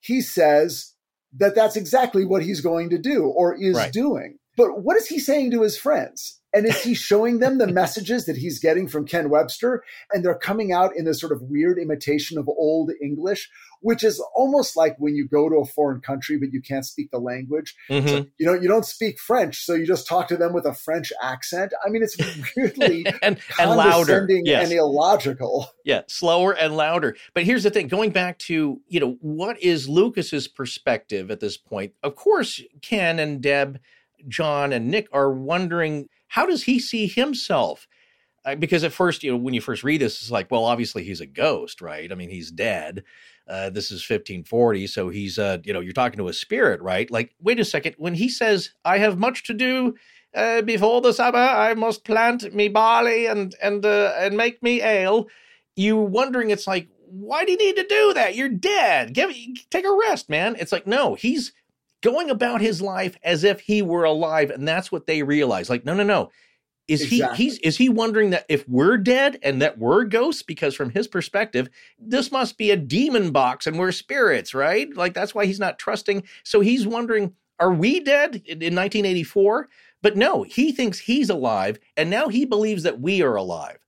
he 0.00 0.20
says, 0.20 0.92
that 1.36 1.54
that's 1.54 1.76
exactly 1.76 2.24
what 2.24 2.42
he's 2.42 2.60
going 2.60 2.90
to 2.90 2.98
do 2.98 3.24
or 3.24 3.54
is 3.54 3.76
right. 3.76 3.92
doing. 3.92 4.38
But 4.56 4.82
what 4.82 4.96
is 4.96 5.06
he 5.06 5.18
saying 5.18 5.50
to 5.50 5.62
his 5.62 5.76
friends? 5.76 6.40
And 6.54 6.66
is 6.66 6.82
he 6.82 6.94
showing 6.94 7.40
them 7.40 7.58
the 7.58 7.66
messages 7.66 8.26
that 8.26 8.36
he's 8.36 8.60
getting 8.60 8.86
from 8.86 9.06
Ken 9.06 9.28
Webster? 9.28 9.82
And 10.12 10.24
they're 10.24 10.38
coming 10.38 10.72
out 10.72 10.96
in 10.96 11.04
this 11.04 11.20
sort 11.20 11.32
of 11.32 11.42
weird 11.42 11.78
imitation 11.78 12.38
of 12.38 12.48
old 12.48 12.92
English, 13.02 13.50
which 13.80 14.04
is 14.04 14.24
almost 14.34 14.76
like 14.76 14.94
when 14.98 15.16
you 15.16 15.26
go 15.26 15.48
to 15.48 15.56
a 15.56 15.64
foreign 15.64 16.00
country, 16.00 16.38
but 16.38 16.52
you 16.52 16.62
can't 16.62 16.86
speak 16.86 17.10
the 17.10 17.18
language. 17.18 17.74
Mm-hmm. 17.90 18.06
So, 18.06 18.26
you 18.38 18.46
know, 18.46 18.54
you 18.54 18.68
don't 18.68 18.86
speak 18.86 19.18
French, 19.18 19.64
so 19.64 19.74
you 19.74 19.84
just 19.84 20.06
talk 20.06 20.28
to 20.28 20.36
them 20.36 20.52
with 20.52 20.64
a 20.64 20.72
French 20.72 21.12
accent. 21.20 21.72
I 21.84 21.90
mean, 21.90 22.02
it's 22.02 22.16
weirdly 22.56 23.04
and, 23.22 23.38
and 23.58 23.70
louder 23.70 24.26
yes. 24.28 24.64
and 24.64 24.72
illogical. 24.72 25.68
Yeah, 25.84 26.02
slower 26.06 26.52
and 26.52 26.76
louder. 26.76 27.16
But 27.34 27.42
here's 27.42 27.64
the 27.64 27.70
thing 27.70 27.88
going 27.88 28.10
back 28.10 28.38
to, 28.40 28.80
you 28.88 29.00
know, 29.00 29.18
what 29.20 29.60
is 29.60 29.88
Lucas's 29.88 30.48
perspective 30.48 31.30
at 31.30 31.40
this 31.40 31.56
point? 31.56 31.92
Of 32.02 32.16
course, 32.16 32.62
Ken 32.80 33.18
and 33.18 33.42
Deb. 33.42 33.80
John 34.28 34.72
and 34.72 34.90
Nick 34.90 35.08
are 35.12 35.30
wondering 35.32 36.08
how 36.28 36.46
does 36.46 36.64
he 36.64 36.78
see 36.78 37.06
himself? 37.06 37.86
Uh, 38.44 38.54
because 38.54 38.84
at 38.84 38.92
first, 38.92 39.22
you 39.22 39.30
know, 39.30 39.36
when 39.38 39.54
you 39.54 39.60
first 39.60 39.84
read 39.84 40.00
this, 40.00 40.20
it's 40.20 40.30
like, 40.30 40.50
well, 40.50 40.64
obviously 40.64 41.02
he's 41.02 41.20
a 41.20 41.26
ghost, 41.26 41.80
right? 41.80 42.12
I 42.12 42.14
mean, 42.14 42.28
he's 42.28 42.50
dead. 42.50 43.04
Uh, 43.48 43.70
this 43.70 43.86
is 43.86 44.00
1540, 44.00 44.86
so 44.86 45.08
he's, 45.08 45.38
uh, 45.38 45.58
you 45.64 45.72
know, 45.72 45.80
you're 45.80 45.92
talking 45.92 46.18
to 46.18 46.28
a 46.28 46.32
spirit, 46.32 46.80
right? 46.82 47.10
Like, 47.10 47.34
wait 47.40 47.60
a 47.60 47.64
second. 47.64 47.94
When 47.98 48.14
he 48.14 48.28
says, 48.28 48.70
"I 48.84 48.98
have 48.98 49.18
much 49.18 49.44
to 49.44 49.54
do 49.54 49.94
uh, 50.34 50.62
before 50.62 51.00
the 51.00 51.12
summer, 51.12 51.38
I 51.38 51.74
must 51.74 52.04
plant 52.04 52.54
me 52.54 52.68
barley 52.68 53.26
and 53.26 53.54
and 53.62 53.84
uh, 53.84 54.14
and 54.18 54.36
make 54.36 54.62
me 54.62 54.82
ale," 54.82 55.28
you 55.76 55.96
wondering, 55.96 56.50
it's 56.50 56.66
like, 56.66 56.88
why 57.06 57.44
do 57.44 57.52
you 57.52 57.58
need 57.58 57.76
to 57.76 57.86
do 57.86 58.14
that? 58.14 58.34
You're 58.34 58.48
dead. 58.48 59.14
Give 59.14 59.30
take 59.70 59.84
a 59.84 59.98
rest, 60.08 60.28
man. 60.28 60.56
It's 60.58 60.72
like, 60.72 60.86
no, 60.86 61.14
he's 61.14 61.52
going 62.04 62.28
about 62.28 62.60
his 62.60 62.82
life 62.82 63.16
as 63.24 63.44
if 63.44 63.60
he 63.60 63.80
were 63.80 64.04
alive 64.04 64.50
and 64.50 64.68
that's 64.68 64.92
what 64.92 65.06
they 65.06 65.22
realize 65.22 65.70
like 65.70 65.84
no 65.84 65.94
no 65.94 66.04
no. 66.04 66.30
Is 66.86 67.00
exactly. 67.00 67.36
he 67.38 67.44
he's 67.44 67.58
is 67.60 67.76
he 67.78 67.88
wondering 67.88 68.28
that 68.30 68.44
if 68.50 68.68
we're 68.68 68.98
dead 68.98 69.38
and 69.42 69.62
that 69.62 69.78
we're 69.78 70.04
ghosts? 70.04 70.42
Because 70.42 70.74
from 70.74 70.90
his 70.90 71.08
perspective 71.08 71.70
this 71.98 72.30
must 72.30 72.58
be 72.58 72.70
a 72.70 72.76
demon 72.76 73.30
box 73.30 73.66
and 73.66 73.78
we're 73.78 73.90
spirits 73.90 74.52
right? 74.52 74.94
Like 74.94 75.14
that's 75.14 75.34
why 75.34 75.46
he's 75.46 75.58
not 75.58 75.78
trusting. 75.78 76.24
So 76.42 76.60
he's 76.60 76.86
wondering 76.86 77.32
are 77.58 77.72
we 77.72 78.00
dead 78.00 78.34
in, 78.44 78.60
in 78.60 78.74
1984 78.74 79.70
but 80.02 80.14
no 80.14 80.42
he 80.42 80.72
thinks 80.72 80.98
he's 80.98 81.30
alive 81.30 81.78
and 81.96 82.10
now 82.10 82.28
he 82.28 82.44
believes 82.44 82.82
that 82.82 83.00
we 83.00 83.22
are 83.22 83.36
alive. 83.36 83.78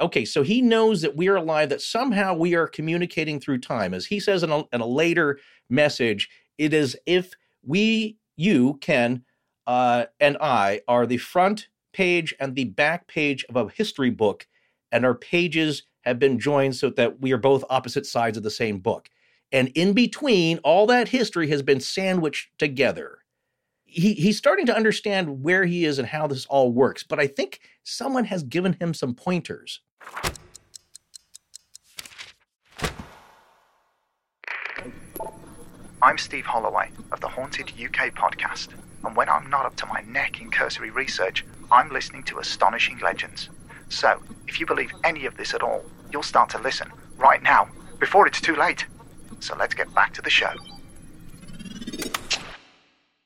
Okay 0.00 0.24
so 0.24 0.42
he 0.42 0.62
knows 0.62 1.02
that 1.02 1.14
we 1.16 1.28
are 1.28 1.36
alive 1.36 1.68
that 1.68 1.82
somehow 1.82 2.32
we 2.32 2.54
are 2.54 2.66
communicating 2.66 3.38
through 3.38 3.58
time. 3.58 3.92
As 3.92 4.06
he 4.06 4.18
says 4.18 4.42
in 4.42 4.50
a, 4.50 4.64
in 4.72 4.80
a 4.80 4.86
later 4.86 5.38
message 5.68 6.30
it 6.56 6.72
is 6.72 6.96
if 7.04 7.34
we, 7.62 8.16
you, 8.36 8.78
Ken, 8.80 9.24
uh, 9.66 10.06
and 10.18 10.36
I 10.40 10.80
are 10.88 11.06
the 11.06 11.18
front 11.18 11.68
page 11.92 12.34
and 12.40 12.54
the 12.54 12.64
back 12.64 13.06
page 13.06 13.44
of 13.48 13.56
a 13.56 13.68
history 13.68 14.10
book, 14.10 14.46
and 14.92 15.04
our 15.04 15.14
pages 15.14 15.84
have 16.02 16.18
been 16.18 16.38
joined 16.38 16.76
so 16.76 16.90
that 16.90 17.20
we 17.20 17.32
are 17.32 17.38
both 17.38 17.64
opposite 17.68 18.06
sides 18.06 18.36
of 18.36 18.42
the 18.42 18.50
same 18.50 18.78
book. 18.78 19.08
And 19.52 19.68
in 19.74 19.92
between, 19.92 20.58
all 20.58 20.86
that 20.86 21.08
history 21.08 21.48
has 21.48 21.62
been 21.62 21.80
sandwiched 21.80 22.50
together. 22.58 23.18
He, 23.84 24.14
he's 24.14 24.38
starting 24.38 24.66
to 24.66 24.76
understand 24.76 25.42
where 25.42 25.64
he 25.64 25.84
is 25.84 25.98
and 25.98 26.06
how 26.06 26.28
this 26.28 26.46
all 26.46 26.72
works, 26.72 27.02
but 27.02 27.18
I 27.18 27.26
think 27.26 27.60
someone 27.82 28.24
has 28.24 28.44
given 28.44 28.74
him 28.74 28.94
some 28.94 29.14
pointers. 29.14 29.80
I'm 36.02 36.16
Steve 36.16 36.46
Holloway 36.46 36.88
of 37.12 37.20
the 37.20 37.28
Haunted 37.28 37.72
UK 37.78 38.14
podcast, 38.14 38.68
and 39.04 39.14
when 39.14 39.28
I'm 39.28 39.50
not 39.50 39.66
up 39.66 39.76
to 39.76 39.86
my 39.86 40.00
neck 40.08 40.40
in 40.40 40.50
cursory 40.50 40.90
research, 40.90 41.44
I'm 41.70 41.90
listening 41.90 42.22
to 42.24 42.38
astonishing 42.38 42.98
legends. 43.00 43.50
So, 43.90 44.18
if 44.48 44.58
you 44.58 44.64
believe 44.64 44.90
any 45.04 45.26
of 45.26 45.36
this 45.36 45.52
at 45.52 45.62
all, 45.62 45.84
you'll 46.10 46.22
start 46.22 46.48
to 46.50 46.58
listen 46.58 46.90
right 47.18 47.42
now, 47.42 47.68
before 47.98 48.26
it's 48.26 48.40
too 48.40 48.56
late. 48.56 48.86
So 49.40 49.54
let's 49.58 49.74
get 49.74 49.92
back 49.94 50.14
to 50.14 50.22
the 50.22 50.30
show. 50.30 50.52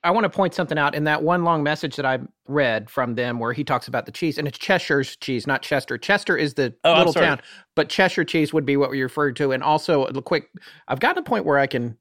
I 0.02 0.10
want 0.10 0.24
to 0.24 0.30
point 0.30 0.52
something 0.52 0.76
out 0.76 0.96
in 0.96 1.04
that 1.04 1.22
one 1.22 1.44
long 1.44 1.62
message 1.62 1.94
that 1.94 2.04
I 2.04 2.18
read 2.48 2.90
from 2.90 3.14
them 3.14 3.38
where 3.38 3.52
he 3.52 3.62
talks 3.62 3.86
about 3.86 4.04
the 4.04 4.12
cheese, 4.12 4.36
and 4.36 4.48
it's 4.48 4.58
Cheshire's 4.58 5.14
cheese, 5.16 5.46
not 5.46 5.62
Chester. 5.62 5.96
Chester 5.96 6.36
is 6.36 6.54
the 6.54 6.74
oh, 6.82 6.98
little 6.98 7.12
town, 7.12 7.40
but 7.76 7.88
Cheshire 7.88 8.24
cheese 8.24 8.52
would 8.52 8.66
be 8.66 8.76
what 8.76 8.90
we 8.90 9.00
referred 9.00 9.36
to. 9.36 9.52
And 9.52 9.62
also, 9.62 10.06
a 10.06 10.20
quick, 10.20 10.50
I've 10.88 10.98
gotten 10.98 11.18
a 11.18 11.24
point 11.24 11.44
where 11.44 11.58
I 11.58 11.68
can 11.68 11.96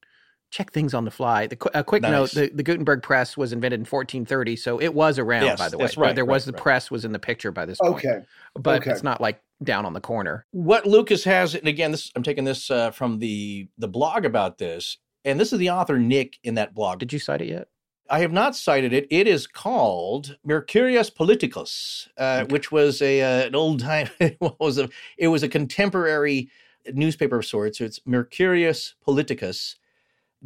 check 0.54 0.72
things 0.72 0.94
on 0.94 1.04
the 1.04 1.12
fly. 1.12 1.48
The, 1.48 1.58
a 1.74 1.84
quick 1.84 2.04
Nice. 2.04 2.12
note: 2.12 2.32
the, 2.32 2.52
the 2.54 2.64
Gutenberg 2.64 3.02
press 3.02 3.36
was 3.36 3.52
invented 3.52 3.80
in 3.80 3.86
1430, 3.86 4.56
so 4.56 4.80
it 4.80 4.94
was 4.94 5.18
around. 5.18 5.44
Yes, 5.44 5.58
by 5.58 5.68
the 5.68 5.78
way, 5.78 5.86
that's 5.86 5.98
right, 5.98 6.16
there 6.16 6.26
was 6.26 6.44
right, 6.44 6.52
the 6.52 6.58
right. 6.58 6.64
press 6.64 6.92
was 6.92 7.04
in 7.04 7.12
the 7.12 7.20
picture 7.20 7.52
by 7.52 7.66
this 7.66 7.80
point. 7.80 7.96
Okay. 7.96 8.20
but 8.56 8.82
okay. 8.82 8.92
it's 8.92 9.04
not 9.04 9.20
like 9.20 9.42
down 9.64 9.86
on 9.86 9.94
the 9.94 10.02
corner. 10.02 10.46
what 10.52 10.86
Lucas 10.86 11.24
has, 11.24 11.56
and 11.56 11.68
again, 11.68 11.92
this 11.92 12.12
I'm 12.16 12.24
taking 12.24 12.44
this 12.44 12.70
uh, 12.70 12.92
from 12.92 13.20
the 13.20 13.68
the 13.78 13.88
blog 13.88 14.26
about 14.26 14.60
this, 14.60 14.98
and 15.26 15.40
this 15.40 15.52
is 15.52 15.60
the 15.60 15.72
author 15.72 15.98
Nick 15.98 16.38
in 16.44 16.56
that 16.56 16.76
blog. 16.76 17.00
Did 17.00 17.12
you 17.12 17.20
cite 17.20 17.42
it 17.42 17.50
yet? 17.50 17.68
I 18.10 18.20
have 18.20 18.34
not 18.34 18.56
cited 18.56 18.94
it. 18.94 19.08
It 19.10 19.28
is 19.28 19.48
called 19.48 20.38
Mercurius 20.46 21.10
Politicus, 21.10 22.10
uh, 22.18 22.46
which 22.46 22.72
was 22.72 23.02
a 23.02 23.22
uh, 23.22 23.48
an 23.48 23.56
old 23.56 23.80
time. 23.80 24.10
what 24.38 24.60
was 24.60 24.78
a? 24.78 24.88
It 25.18 25.30
was 25.30 25.42
a 25.42 25.50
contemporary 25.50 26.50
newspaper 26.94 27.38
of 27.38 27.46
sorts. 27.46 27.80
So 27.80 27.86
It's 27.86 28.02
Mercurius 28.06 28.96
Politicus 29.04 29.78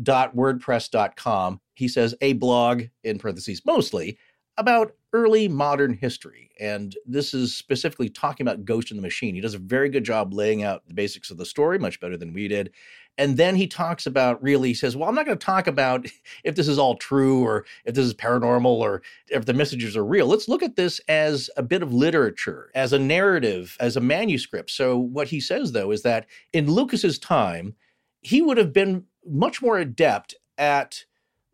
dot 0.02 0.36
wordpress 0.36 0.90
dot 0.90 1.16
com. 1.16 1.60
He 1.74 1.88
says 1.88 2.16
a 2.22 2.34
blog 2.34 2.84
in 3.04 3.20
parentheses 3.20 3.62
mostly 3.66 4.18
about 4.58 4.94
early 5.14 5.48
modern 5.48 5.94
history, 5.94 6.50
and 6.60 6.96
this 7.06 7.34
is 7.34 7.56
specifically 7.56 8.10
talking 8.10 8.46
about 8.46 8.66
Ghost 8.66 8.92
in 8.92 8.98
the 8.98 9.04
Machine. 9.04 9.36
He 9.36 9.42
does 9.42 9.54
a 9.54 9.60
very 9.60 9.90
good 9.90 10.04
job 10.04 10.34
laying 10.34 10.64
out 10.64 10.86
the 10.88 10.94
basics 10.94 11.30
of 11.30 11.38
the 11.38 11.46
story, 11.46 11.78
much 11.80 12.00
better 12.00 12.18
than 12.18 12.34
we 12.34 12.48
did. 12.48 12.72
And 13.18 13.36
then 13.36 13.56
he 13.56 13.68
talks 13.68 14.06
about 14.06 14.42
really 14.44 14.70
he 14.70 14.74
says, 14.74 14.96
well, 14.96 15.10
I'm 15.10 15.16
not 15.16 15.26
going 15.26 15.38
to 15.38 15.46
talk 15.46 15.68
about 15.68 16.06
if 16.44 16.56
this 16.56 16.68
is 16.68 16.78
all 16.78 16.96
true 16.96 17.44
or 17.44 17.66
if 17.86 17.96
this 17.96 18.06
is 18.06 18.14
paranormal 18.14 18.66
or 18.66 19.02
if 19.30 19.46
the 19.46 19.54
messages 19.54 19.98
are 19.98 20.06
real. 20.06 20.28
Let's 20.28 20.48
look 20.48 20.64
at 20.64 20.76
this 20.76 21.00
as 21.08 21.50
a 21.58 21.64
bit 21.64 21.82
of 21.82 21.94
literature, 21.94 22.70
as 22.76 22.94
a 22.94 23.00
narrative, 23.00 23.76
as 23.80 23.98
a 23.98 24.02
manuscript. 24.02 24.70
So 24.70 24.98
what 24.98 25.28
he 25.28 25.40
says 25.40 25.72
though 25.72 25.92
is 25.92 26.04
that 26.04 26.28
in 26.54 26.72
Lucas's 26.72 27.18
time, 27.18 27.76
he 28.22 28.42
would 28.42 28.58
have 28.58 28.74
been 28.74 29.06
much 29.28 29.62
more 29.62 29.78
adept 29.78 30.36
at 30.58 31.06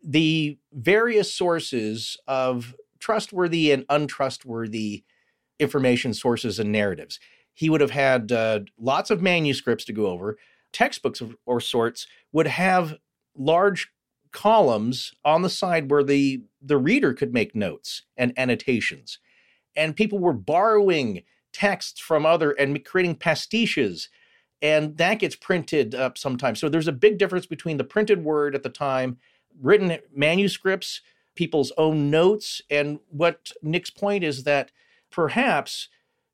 the 0.02 0.58
various 0.72 1.32
sources 1.32 2.16
of 2.26 2.74
trustworthy 2.98 3.70
and 3.70 3.84
untrustworthy 3.88 5.04
information 5.58 6.14
sources 6.14 6.58
and 6.58 6.72
narratives. 6.72 7.18
He 7.52 7.70
would 7.70 7.80
have 7.80 7.90
had 7.90 8.32
uh, 8.32 8.60
lots 8.78 9.10
of 9.10 9.22
manuscripts 9.22 9.84
to 9.86 9.92
go 9.92 10.06
over. 10.06 10.36
Textbooks 10.72 11.20
of, 11.20 11.36
or 11.46 11.60
sorts 11.60 12.06
would 12.32 12.48
have 12.48 12.96
large 13.36 13.88
columns 14.32 15.12
on 15.24 15.42
the 15.42 15.50
side 15.50 15.90
where 15.90 16.02
the 16.02 16.42
the 16.60 16.76
reader 16.76 17.14
could 17.14 17.32
make 17.32 17.54
notes 17.54 18.02
and 18.16 18.36
annotations 18.36 19.20
and 19.76 19.96
people 19.96 20.18
were 20.18 20.32
borrowing 20.32 21.22
texts 21.52 22.00
from 22.00 22.26
other 22.26 22.50
and 22.52 22.84
creating 22.84 23.14
pastiches 23.14 24.08
and 24.62 24.96
that 24.96 25.18
gets 25.18 25.36
printed 25.36 25.94
up 25.94 26.16
sometimes. 26.16 26.60
So 26.60 26.68
there's 26.68 26.88
a 26.88 26.92
big 26.92 27.18
difference 27.18 27.46
between 27.46 27.76
the 27.76 27.84
printed 27.84 28.24
word 28.24 28.54
at 28.54 28.62
the 28.62 28.68
time 28.68 29.18
written 29.60 29.98
manuscripts 30.14 31.00
people's 31.36 31.72
own 31.76 32.10
notes 32.10 32.62
and 32.70 32.98
what 33.08 33.52
nick's 33.62 33.90
point 33.90 34.24
is 34.24 34.44
that 34.44 34.70
perhaps 35.10 35.88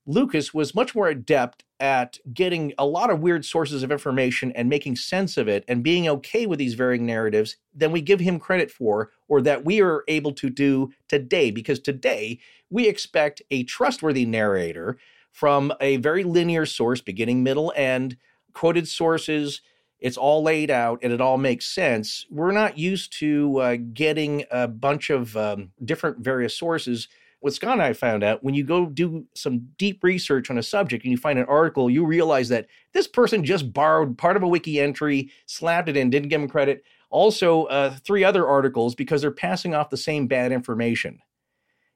lucas 0.06 0.52
was 0.54 0.74
much 0.74 0.94
more 0.94 1.08
adept 1.08 1.64
at 1.80 2.18
getting 2.34 2.74
a 2.78 2.84
lot 2.84 3.10
of 3.10 3.20
weird 3.20 3.44
sources 3.44 3.82
of 3.82 3.90
information 3.90 4.52
and 4.52 4.68
making 4.68 4.94
sense 4.94 5.38
of 5.38 5.48
it 5.48 5.64
and 5.66 5.82
being 5.82 6.06
okay 6.06 6.44
with 6.44 6.58
these 6.58 6.74
varying 6.74 7.06
narratives 7.06 7.56
than 7.74 7.90
we 7.90 8.02
give 8.02 8.20
him 8.20 8.38
credit 8.38 8.70
for 8.70 9.10
or 9.28 9.40
that 9.40 9.64
we 9.64 9.80
are 9.80 10.04
able 10.06 10.32
to 10.32 10.50
do 10.50 10.90
today. 11.08 11.50
Because 11.50 11.80
today 11.80 12.38
we 12.68 12.86
expect 12.86 13.40
a 13.50 13.64
trustworthy 13.64 14.26
narrator 14.26 14.98
from 15.32 15.72
a 15.80 15.96
very 15.96 16.24
linear 16.24 16.66
source 16.66 17.00
beginning 17.00 17.42
middle 17.42 17.72
end 17.76 18.16
quoted 18.52 18.86
sources 18.86 19.62
it's 19.98 20.16
all 20.16 20.42
laid 20.42 20.70
out 20.70 20.98
and 21.02 21.12
it 21.12 21.20
all 21.20 21.38
makes 21.38 21.66
sense 21.66 22.26
we're 22.30 22.52
not 22.52 22.78
used 22.78 23.12
to 23.12 23.58
uh, 23.58 23.76
getting 23.92 24.44
a 24.50 24.66
bunch 24.66 25.10
of 25.10 25.36
um, 25.36 25.70
different 25.84 26.18
various 26.18 26.56
sources 26.56 27.08
what 27.40 27.54
Scott 27.54 27.72
and 27.72 27.82
I 27.82 27.94
found 27.94 28.22
out 28.22 28.44
when 28.44 28.54
you 28.54 28.64
go 28.64 28.86
do 28.86 29.26
some 29.34 29.68
deep 29.78 30.04
research 30.04 30.50
on 30.50 30.58
a 30.58 30.62
subject 30.62 31.04
and 31.04 31.10
you 31.10 31.16
find 31.16 31.38
an 31.38 31.46
article, 31.46 31.90
you 31.90 32.04
realize 32.04 32.50
that 32.50 32.66
this 32.92 33.06
person 33.06 33.44
just 33.44 33.72
borrowed 33.72 34.16
part 34.18 34.36
of 34.36 34.42
a 34.42 34.48
wiki 34.48 34.78
entry, 34.78 35.30
slapped 35.46 35.88
it 35.88 35.96
in, 35.96 36.10
didn't 36.10 36.28
give 36.28 36.40
him 36.40 36.48
credit. 36.48 36.84
Also, 37.08 37.64
uh, 37.64 37.96
three 38.04 38.24
other 38.24 38.46
articles 38.46 38.94
because 38.94 39.22
they're 39.22 39.30
passing 39.30 39.74
off 39.74 39.90
the 39.90 39.96
same 39.96 40.26
bad 40.26 40.52
information. 40.52 41.20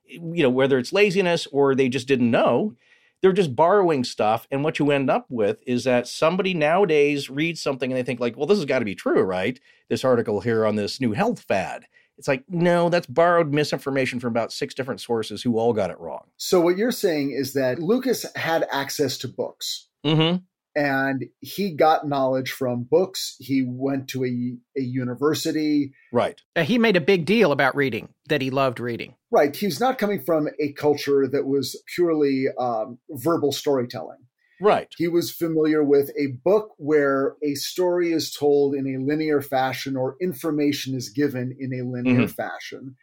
You 0.07 0.43
know, 0.43 0.51
whether 0.51 0.79
it's 0.79 0.93
laziness 0.93 1.47
or 1.53 1.75
they 1.75 1.89
just 1.91 2.09
didn't 2.09 2.31
know, 2.31 2.75
they're 3.25 3.33
just 3.33 3.57
borrowing 3.57 4.05
stuff. 4.05 4.47
And 4.51 4.63
what 4.63 4.79
you 4.79 4.91
end 4.91 5.09
up 5.09 5.25
with 5.31 5.63
is 5.67 5.85
that 5.85 6.07
somebody 6.07 6.53
nowadays 6.53 7.31
reads 7.31 7.63
something 7.63 7.91
and 7.91 7.99
they 7.99 8.03
think, 8.03 8.21
like, 8.21 8.37
well, 8.37 8.45
this 8.45 8.59
has 8.59 8.67
got 8.67 8.81
to 8.81 8.85
be 8.85 8.95
true, 8.95 9.23
right? 9.23 9.59
This 9.89 10.05
article 10.05 10.43
here 10.43 10.67
on 10.67 10.77
this 10.77 11.01
new 11.01 11.13
health 11.13 11.41
fad. 11.41 11.87
It's 12.19 12.29
like, 12.29 12.45
no, 12.51 12.91
that's 12.91 13.07
borrowed 13.07 13.51
misinformation 13.51 14.21
from 14.21 14.29
about 14.35 14.53
six 14.53 14.75
different 14.75 15.01
sources 15.01 15.43
who 15.43 15.57
all 15.59 15.73
got 15.73 15.91
it 15.91 15.99
wrong. 15.99 16.25
So 16.37 16.61
what 16.61 16.77
you're 16.77 16.93
saying 16.93 17.31
is 17.31 17.55
that 17.55 17.79
Lucas 17.79 18.27
had 18.37 18.67
access 18.71 19.17
to 19.19 19.29
books 19.29 19.89
Mm-hmm. 20.05 20.37
And 20.77 21.25
he 21.41 21.75
got 21.75 22.09
knowledge 22.09 22.51
from 22.51 22.87
books. 22.91 23.37
He 23.39 23.65
went 23.67 24.09
to 24.09 24.25
a, 24.25 24.81
a 24.81 24.83
university. 24.83 25.93
Right. 26.13 26.41
Uh, 26.57 26.65
he 26.65 26.79
made 26.79 26.97
a 26.97 27.01
big 27.01 27.27
deal 27.27 27.53
about 27.53 27.77
reading, 27.77 28.09
that 28.29 28.43
he 28.43 28.51
loved 28.51 28.81
reading. 28.81 29.15
Right. 29.31 29.55
He's 29.55 29.81
not 29.81 29.99
coming 29.99 30.23
from 30.23 30.49
a 30.61 30.73
culture 30.73 31.29
that 31.29 31.47
was 31.47 31.81
purely 31.95 32.47
um, 32.59 32.99
verbal 33.11 33.53
storytelling. 33.53 34.19
Right. 34.61 34.89
He 34.97 35.09
was 35.09 35.33
familiar 35.33 35.83
with 35.83 36.11
a 36.19 36.29
book 36.45 36.75
where 36.79 37.35
a 37.43 37.55
story 37.55 38.13
is 38.13 38.33
told 38.33 38.75
in 38.75 38.87
a 38.87 39.05
linear 39.05 39.41
fashion 39.41 39.97
or 39.97 40.17
information 40.21 40.95
is 40.95 41.09
given 41.09 41.57
in 41.59 41.73
a 41.75 41.85
linear 41.85 42.29
fashion. 42.29 42.97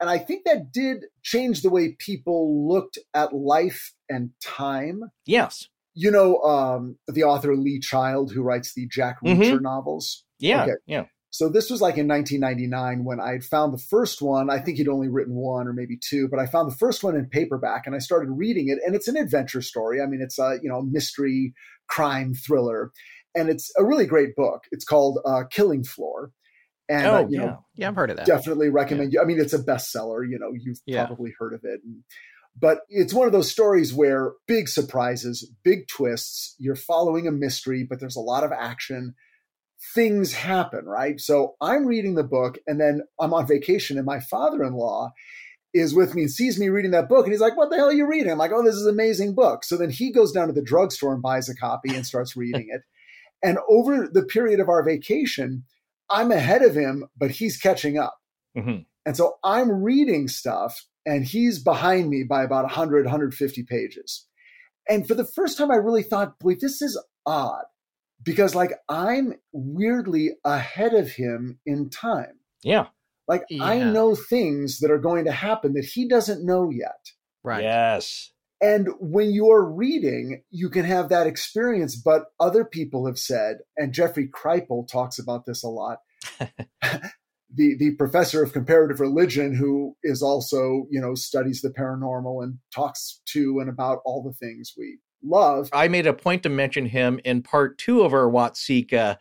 And 0.00 0.08
I 0.10 0.18
think 0.18 0.44
that 0.44 0.72
did 0.72 1.04
change 1.22 1.62
the 1.62 1.70
way 1.70 1.96
people 1.98 2.68
looked 2.68 2.98
at 3.14 3.32
life 3.32 3.92
and 4.08 4.30
time. 4.42 5.02
Yes. 5.26 5.68
You 5.94 6.10
know, 6.10 6.38
um, 6.42 6.96
the 7.08 7.24
author 7.24 7.54
Lee 7.56 7.78
Child, 7.80 8.32
who 8.32 8.42
writes 8.42 8.74
the 8.74 8.86
Jack 8.88 9.16
Mhm. 9.24 9.36
Reacher 9.38 9.60
novels. 9.60 10.24
Yeah. 10.38 10.62
Okay. 10.64 10.72
Yeah. 10.86 11.04
So 11.30 11.48
this 11.48 11.70
was 11.70 11.80
like 11.80 11.96
in 11.96 12.06
1999 12.06 13.04
when 13.04 13.18
I 13.18 13.32
had 13.32 13.42
found 13.44 13.72
the 13.72 13.82
first 13.82 14.20
one. 14.20 14.50
I 14.50 14.58
think 14.58 14.76
he'd 14.76 14.88
only 14.88 15.08
written 15.08 15.34
one 15.34 15.66
or 15.66 15.72
maybe 15.72 15.98
two, 15.98 16.28
but 16.28 16.38
I 16.38 16.46
found 16.46 16.70
the 16.70 16.76
first 16.76 17.02
one 17.02 17.16
in 17.16 17.26
paperback 17.26 17.86
and 17.86 17.94
I 17.94 18.00
started 18.00 18.30
reading 18.30 18.68
it. 18.68 18.78
And 18.84 18.94
it's 18.94 19.08
an 19.08 19.16
adventure 19.16 19.62
story. 19.62 20.00
I 20.02 20.06
mean, 20.06 20.20
it's 20.22 20.38
a 20.38 20.58
you 20.62 20.68
know 20.68 20.82
mystery 20.82 21.54
crime 21.88 22.34
thriller, 22.34 22.90
and 23.34 23.48
it's 23.48 23.70
a 23.78 23.84
really 23.84 24.04
great 24.06 24.34
book. 24.36 24.62
It's 24.72 24.84
called 24.84 25.20
uh, 25.24 25.44
Killing 25.50 25.84
Floor, 25.84 26.32
and 26.88 27.06
oh, 27.06 27.14
uh, 27.14 27.20
you 27.20 27.38
yeah. 27.38 27.46
know 27.46 27.64
Yeah, 27.76 27.88
I've 27.88 27.96
heard 27.96 28.10
of 28.10 28.16
that. 28.18 28.26
definitely 28.26 28.68
recommend 28.68 29.12
you. 29.14 29.20
I 29.22 29.24
mean, 29.24 29.40
it's 29.40 29.54
a 29.54 29.58
bestseller. 29.62 30.28
You 30.28 30.38
know, 30.38 30.50
you've 30.52 30.78
Yeah. 30.86 31.06
probably 31.06 31.32
heard 31.38 31.54
of 31.54 31.60
it. 31.64 31.80
And, 31.84 32.02
but 32.58 32.80
it's 32.88 33.14
one 33.14 33.26
of 33.26 33.32
those 33.32 33.50
stories 33.50 33.94
where 33.94 34.32
big 34.46 34.68
surprises, 34.68 35.50
big 35.64 35.88
twists. 35.88 36.54
You're 36.58 36.76
following 36.76 37.26
a 37.26 37.32
mystery, 37.32 37.84
but 37.88 37.98
there's 37.98 38.16
a 38.16 38.20
lot 38.20 38.44
of 38.44 38.52
action. 38.52 39.14
Things 39.94 40.32
happen, 40.32 40.84
right? 40.84 41.18
So 41.20 41.54
I'm 41.60 41.86
reading 41.86 42.14
the 42.14 42.22
book, 42.24 42.58
and 42.66 42.80
then 42.80 43.02
I'm 43.18 43.34
on 43.34 43.46
vacation, 43.46 43.96
and 43.96 44.06
my 44.06 44.20
father-in-law 44.20 45.10
is 45.74 45.94
with 45.94 46.14
me 46.14 46.22
and 46.22 46.30
sees 46.30 46.60
me 46.60 46.68
reading 46.68 46.90
that 46.90 47.08
book, 47.08 47.24
and 47.24 47.32
he's 47.32 47.40
like, 47.40 47.56
"What 47.56 47.70
the 47.70 47.76
hell 47.76 47.88
are 47.88 47.92
you 47.92 48.06
reading?" 48.06 48.30
I'm 48.30 48.38
like, 48.38 48.52
"Oh, 48.52 48.62
this 48.62 48.74
is 48.74 48.86
an 48.86 48.92
amazing 48.92 49.34
book." 49.34 49.64
So 49.64 49.76
then 49.76 49.90
he 49.90 50.12
goes 50.12 50.30
down 50.30 50.48
to 50.48 50.52
the 50.52 50.62
drugstore 50.62 51.14
and 51.14 51.22
buys 51.22 51.48
a 51.48 51.56
copy 51.56 51.94
and 51.94 52.06
starts 52.06 52.36
reading 52.36 52.68
it. 52.68 52.82
And 53.44 53.58
over 53.68 54.06
the 54.06 54.22
period 54.22 54.60
of 54.60 54.68
our 54.68 54.84
vacation, 54.84 55.64
I'm 56.08 56.30
ahead 56.30 56.62
of 56.62 56.76
him, 56.76 57.08
but 57.16 57.32
he's 57.32 57.56
catching 57.56 57.98
up. 57.98 58.16
Mhm. 58.56 58.86
And 59.04 59.16
so 59.16 59.38
I'm 59.42 59.82
reading 59.82 60.28
stuff 60.28 60.86
and 61.04 61.24
he's 61.24 61.62
behind 61.62 62.08
me 62.08 62.24
by 62.28 62.42
about 62.42 62.64
100, 62.64 63.04
150 63.04 63.62
pages. 63.64 64.26
And 64.88 65.06
for 65.06 65.14
the 65.14 65.24
first 65.24 65.58
time, 65.58 65.70
I 65.70 65.76
really 65.76 66.02
thought, 66.02 66.38
boy, 66.38 66.56
this 66.60 66.82
is 66.82 67.00
odd 67.24 67.64
because 68.22 68.54
like 68.54 68.72
I'm 68.88 69.34
weirdly 69.52 70.30
ahead 70.44 70.94
of 70.94 71.12
him 71.12 71.58
in 71.66 71.90
time. 71.90 72.40
Yeah. 72.62 72.86
Like 73.28 73.44
I 73.60 73.78
know 73.78 74.14
things 74.14 74.80
that 74.80 74.90
are 74.90 74.98
going 74.98 75.24
to 75.24 75.32
happen 75.32 75.74
that 75.74 75.84
he 75.84 76.08
doesn't 76.08 76.44
know 76.44 76.70
yet. 76.70 77.10
Right. 77.44 77.62
Yes. 77.62 78.32
And 78.60 78.88
when 79.00 79.32
you're 79.32 79.64
reading, 79.64 80.42
you 80.50 80.70
can 80.70 80.84
have 80.84 81.08
that 81.08 81.26
experience, 81.26 81.96
but 81.96 82.26
other 82.38 82.64
people 82.64 83.06
have 83.06 83.18
said, 83.18 83.58
and 83.76 83.92
Jeffrey 83.92 84.28
Kripal 84.28 84.86
talks 84.86 85.18
about 85.18 85.46
this 85.46 85.64
a 85.64 85.68
lot. 85.68 85.98
the 87.54 87.76
the 87.78 87.92
professor 87.96 88.42
of 88.42 88.52
comparative 88.52 89.00
religion, 89.00 89.54
who 89.54 89.96
is 90.02 90.22
also, 90.22 90.86
you 90.90 91.00
know, 91.00 91.14
studies 91.14 91.60
the 91.60 91.70
paranormal 91.70 92.42
and 92.42 92.58
talks 92.74 93.20
to 93.26 93.58
and 93.60 93.68
about 93.68 93.98
all 94.04 94.22
the 94.22 94.32
things 94.34 94.72
we 94.76 94.98
love. 95.22 95.68
I 95.72 95.88
made 95.88 96.06
a 96.06 96.12
point 96.12 96.42
to 96.44 96.48
mention 96.48 96.86
him 96.86 97.20
in 97.24 97.42
part 97.42 97.78
two 97.78 98.02
of 98.02 98.12
our 98.12 98.28
Watseka 98.30 99.18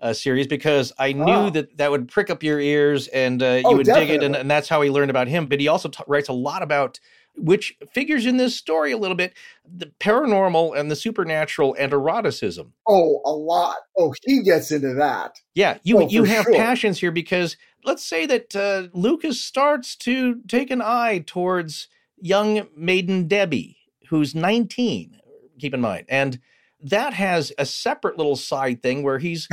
uh, 0.00 0.12
series 0.12 0.46
because 0.46 0.92
I 0.98 1.12
knew 1.12 1.22
Ah. 1.22 1.50
that 1.50 1.76
that 1.78 1.90
would 1.90 2.08
prick 2.08 2.30
up 2.30 2.42
your 2.42 2.60
ears 2.60 3.08
and 3.08 3.42
uh, 3.42 3.46
you 3.62 3.62
Oh, 3.66 3.76
would 3.76 3.86
dig 3.86 4.10
it, 4.10 4.22
and, 4.22 4.34
and 4.34 4.50
that's 4.50 4.68
how 4.68 4.80
he 4.82 4.90
learned 4.90 5.10
about 5.10 5.28
him. 5.28 5.46
But 5.46 5.60
he 5.60 5.68
also 5.68 5.88
t- 5.88 6.02
writes 6.06 6.28
a 6.28 6.32
lot 6.32 6.62
about 6.62 6.98
which 7.36 7.76
figures 7.92 8.26
in 8.26 8.36
this 8.36 8.56
story 8.56 8.92
a 8.92 8.96
little 8.98 9.16
bit 9.16 9.34
the 9.64 9.86
paranormal 10.00 10.78
and 10.78 10.90
the 10.90 10.96
supernatural 10.96 11.74
and 11.78 11.92
eroticism. 11.92 12.72
Oh, 12.88 13.20
a 13.24 13.32
lot. 13.32 13.76
Oh, 13.98 14.14
he 14.24 14.42
gets 14.42 14.70
into 14.70 14.94
that. 14.94 15.40
Yeah, 15.54 15.78
you 15.82 15.98
Oh, 15.98 16.08
you 16.08 16.24
have 16.24 16.44
sure. 16.44 16.54
passions 16.54 17.00
here 17.00 17.12
because 17.12 17.56
let's 17.84 18.04
say 18.04 18.26
that 18.26 18.54
uh, 18.54 18.88
Lucas 18.92 19.40
starts 19.40 19.96
to 19.96 20.40
take 20.48 20.70
an 20.70 20.82
eye 20.82 21.22
towards 21.26 21.88
young 22.18 22.68
maiden 22.76 23.26
Debbie, 23.26 23.76
who's 24.08 24.34
19. 24.34 25.18
Keep 25.58 25.74
in 25.74 25.80
mind, 25.80 26.06
and 26.08 26.38
that 26.80 27.14
has 27.14 27.50
a 27.56 27.64
separate 27.64 28.18
little 28.18 28.36
side 28.36 28.82
thing 28.82 29.02
where 29.02 29.18
he's 29.18 29.48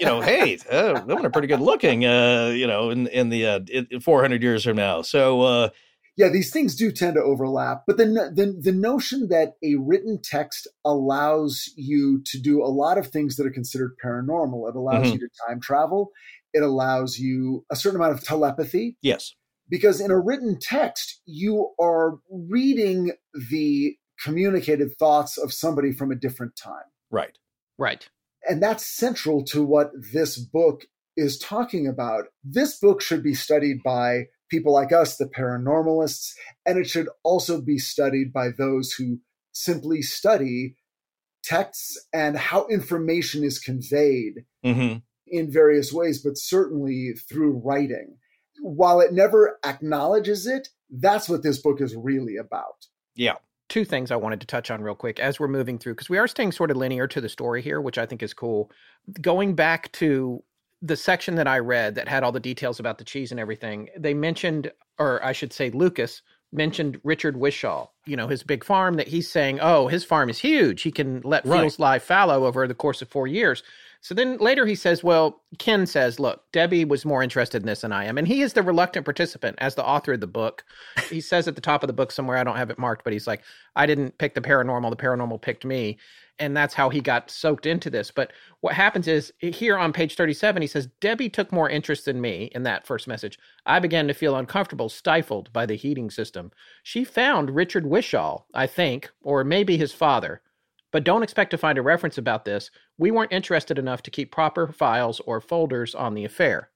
you 0.00 0.06
know, 0.06 0.20
hey, 0.20 0.56
uh, 0.70 1.02
women 1.06 1.26
are 1.26 1.30
pretty 1.30 1.48
good 1.48 1.60
looking, 1.60 2.06
uh, 2.06 2.52
you 2.54 2.66
know, 2.66 2.90
in 2.90 3.06
in 3.08 3.28
the 3.28 3.46
uh, 3.46 3.60
400 4.00 4.42
years 4.42 4.64
from 4.64 4.76
now. 4.76 5.02
So 5.02 5.42
uh, 5.42 5.68
yeah, 6.20 6.28
these 6.28 6.52
things 6.52 6.74
do 6.76 6.92
tend 6.92 7.14
to 7.14 7.22
overlap. 7.22 7.84
But 7.86 7.96
the, 7.96 8.04
the 8.04 8.46
the 8.68 8.72
notion 8.72 9.28
that 9.28 9.54
a 9.62 9.76
written 9.76 10.20
text 10.22 10.68
allows 10.84 11.70
you 11.76 12.22
to 12.26 12.38
do 12.38 12.62
a 12.62 12.68
lot 12.82 12.98
of 12.98 13.06
things 13.08 13.36
that 13.36 13.46
are 13.46 13.50
considered 13.60 13.92
paranormal. 14.04 14.68
It 14.68 14.76
allows 14.76 15.06
Mhm. 15.06 15.12
you 15.14 15.18
to 15.20 15.28
time 15.48 15.60
travel. 15.60 16.10
It 16.52 16.62
allows 16.62 17.18
you 17.18 17.64
a 17.70 17.76
certain 17.76 17.98
amount 18.00 18.12
of 18.18 18.24
telepathy. 18.24 18.96
yes, 19.02 19.34
because 19.68 20.00
in 20.00 20.10
a 20.10 20.18
written 20.18 20.58
text 20.60 21.22
you 21.26 21.70
are 21.80 22.18
reading 22.30 23.12
the 23.50 23.96
communicated 24.24 24.90
thoughts 24.98 25.38
of 25.38 25.52
somebody 25.52 25.92
from 25.92 26.10
a 26.10 26.14
different 26.16 26.54
time 26.56 26.88
right, 27.10 27.38
Right. 27.78 28.08
and 28.48 28.62
that's 28.62 28.84
central 28.86 29.42
to 29.46 29.64
what 29.64 29.90
this 30.12 30.36
book 30.38 30.84
is 31.16 31.38
talking 31.38 31.86
about 31.86 32.24
this 32.44 32.78
book 32.78 33.00
should 33.00 33.22
be 33.22 33.32
studied 33.34 33.78
by 33.82 34.26
people 34.50 34.72
like 34.72 34.92
us 34.92 35.16
the 35.16 35.26
paranormalists 35.26 36.32
and 36.66 36.78
it 36.78 36.88
should 36.88 37.08
also 37.22 37.60
be 37.60 37.78
studied 37.78 38.32
by 38.32 38.48
those 38.56 38.92
who 38.92 39.18
simply 39.52 40.02
study 40.02 40.76
texts 41.42 42.06
and 42.12 42.36
how 42.36 42.66
information 42.66 43.44
is 43.44 43.58
conveyed 43.58 44.44
hmm 44.64 44.96
in 45.30 45.50
various 45.50 45.92
ways, 45.92 46.20
but 46.20 46.36
certainly 46.36 47.12
through 47.28 47.62
writing. 47.64 48.16
While 48.60 49.00
it 49.00 49.12
never 49.12 49.58
acknowledges 49.64 50.46
it, 50.46 50.68
that's 50.90 51.28
what 51.28 51.44
this 51.44 51.58
book 51.58 51.80
is 51.80 51.94
really 51.94 52.36
about. 52.36 52.86
yeah, 53.14 53.36
two 53.68 53.84
things 53.84 54.10
I 54.10 54.16
wanted 54.16 54.40
to 54.40 54.46
touch 54.46 54.70
on 54.70 54.82
real 54.82 54.94
quick 54.94 55.20
as 55.20 55.38
we're 55.38 55.48
moving 55.48 55.78
through 55.78 55.94
because 55.94 56.10
we 56.10 56.18
are 56.18 56.26
staying 56.26 56.52
sort 56.52 56.70
of 56.70 56.76
linear 56.76 57.06
to 57.06 57.20
the 57.20 57.28
story 57.28 57.62
here, 57.62 57.80
which 57.80 57.96
I 57.96 58.06
think 58.06 58.22
is 58.22 58.34
cool. 58.34 58.70
Going 59.20 59.54
back 59.54 59.90
to 59.92 60.42
the 60.82 60.96
section 60.96 61.34
that 61.34 61.46
I 61.46 61.58
read 61.58 61.94
that 61.96 62.08
had 62.08 62.22
all 62.22 62.32
the 62.32 62.40
details 62.40 62.80
about 62.80 62.98
the 62.98 63.04
cheese 63.04 63.30
and 63.30 63.40
everything, 63.40 63.88
they 63.96 64.14
mentioned, 64.14 64.72
or 64.98 65.22
I 65.24 65.32
should 65.32 65.52
say, 65.52 65.70
Lucas 65.70 66.22
mentioned 66.52 67.00
Richard 67.04 67.36
Wishaw, 67.36 67.86
you 68.06 68.16
know, 68.16 68.26
his 68.26 68.42
big 68.42 68.64
farm 68.64 68.94
that 68.94 69.08
he's 69.08 69.30
saying, 69.30 69.60
oh, 69.60 69.86
his 69.88 70.04
farm 70.04 70.28
is 70.28 70.38
huge. 70.38 70.82
He 70.82 70.90
can 70.90 71.20
let 71.20 71.44
Right. 71.44 71.60
fields 71.60 71.78
lie 71.78 71.98
fallow 71.98 72.44
over 72.44 72.66
the 72.66 72.74
course 72.74 73.02
of 73.02 73.08
four 73.08 73.26
years. 73.26 73.62
So 74.00 74.14
then 74.14 74.38
later 74.38 74.64
he 74.64 74.74
says, 74.74 75.04
well, 75.04 75.42
Ken 75.58 75.86
says, 75.86 76.18
look, 76.18 76.50
Debbie 76.52 76.86
was 76.86 77.04
more 77.04 77.22
interested 77.22 77.62
in 77.62 77.66
this 77.66 77.82
than 77.82 77.92
I 77.92 78.06
am. 78.06 78.16
And 78.16 78.26
he 78.26 78.40
is 78.40 78.54
the 78.54 78.62
reluctant 78.62 79.04
participant 79.04 79.58
as 79.60 79.74
the 79.74 79.84
author 79.84 80.14
of 80.14 80.20
the 80.20 80.26
book. 80.26 80.64
He 81.10 81.20
says 81.20 81.46
at 81.46 81.54
the 81.54 81.60
top 81.60 81.82
of 81.82 81.86
the 81.86 81.92
book 81.92 82.10
somewhere, 82.10 82.38
I 82.38 82.44
don't 82.44 82.56
have 82.56 82.70
it 82.70 82.78
marked, 82.78 83.04
but 83.04 83.12
he's 83.12 83.26
like, 83.26 83.42
I 83.76 83.84
didn't 83.84 84.16
pick 84.16 84.34
the 84.34 84.40
paranormal, 84.40 84.88
the 84.90 84.96
paranormal 84.96 85.42
picked 85.42 85.66
me. 85.66 85.98
And 86.40 86.56
that's 86.56 86.74
how 86.74 86.88
he 86.88 87.00
got 87.00 87.30
soaked 87.30 87.66
into 87.66 87.90
this. 87.90 88.10
But 88.10 88.32
what 88.60 88.74
happens 88.74 89.06
is 89.06 89.32
here 89.38 89.76
on 89.76 89.92
page 89.92 90.16
37, 90.16 90.62
he 90.62 90.66
says, 90.66 90.88
Debbie 91.00 91.28
took 91.28 91.52
more 91.52 91.68
interest 91.68 92.06
than 92.06 92.20
me 92.20 92.50
in 92.54 92.62
that 92.62 92.86
first 92.86 93.06
message. 93.06 93.38
I 93.66 93.78
began 93.78 94.08
to 94.08 94.14
feel 94.14 94.34
uncomfortable, 94.34 94.88
stifled 94.88 95.52
by 95.52 95.66
the 95.66 95.76
heating 95.76 96.10
system. 96.10 96.50
She 96.82 97.04
found 97.04 97.54
Richard 97.54 97.84
Wishaw, 97.86 98.44
I 98.54 98.66
think, 98.66 99.10
or 99.22 99.44
maybe 99.44 99.76
his 99.76 99.92
father. 99.92 100.40
But 100.92 101.04
don't 101.04 101.22
expect 101.22 101.50
to 101.52 101.58
find 101.58 101.78
a 101.78 101.82
reference 101.82 102.18
about 102.18 102.44
this. 102.46 102.70
We 102.98 103.10
weren't 103.10 103.32
interested 103.32 103.78
enough 103.78 104.02
to 104.04 104.10
keep 104.10 104.32
proper 104.32 104.66
files 104.66 105.20
or 105.20 105.40
folders 105.40 105.94
on 105.94 106.14
the 106.14 106.24
affair. 106.24 106.70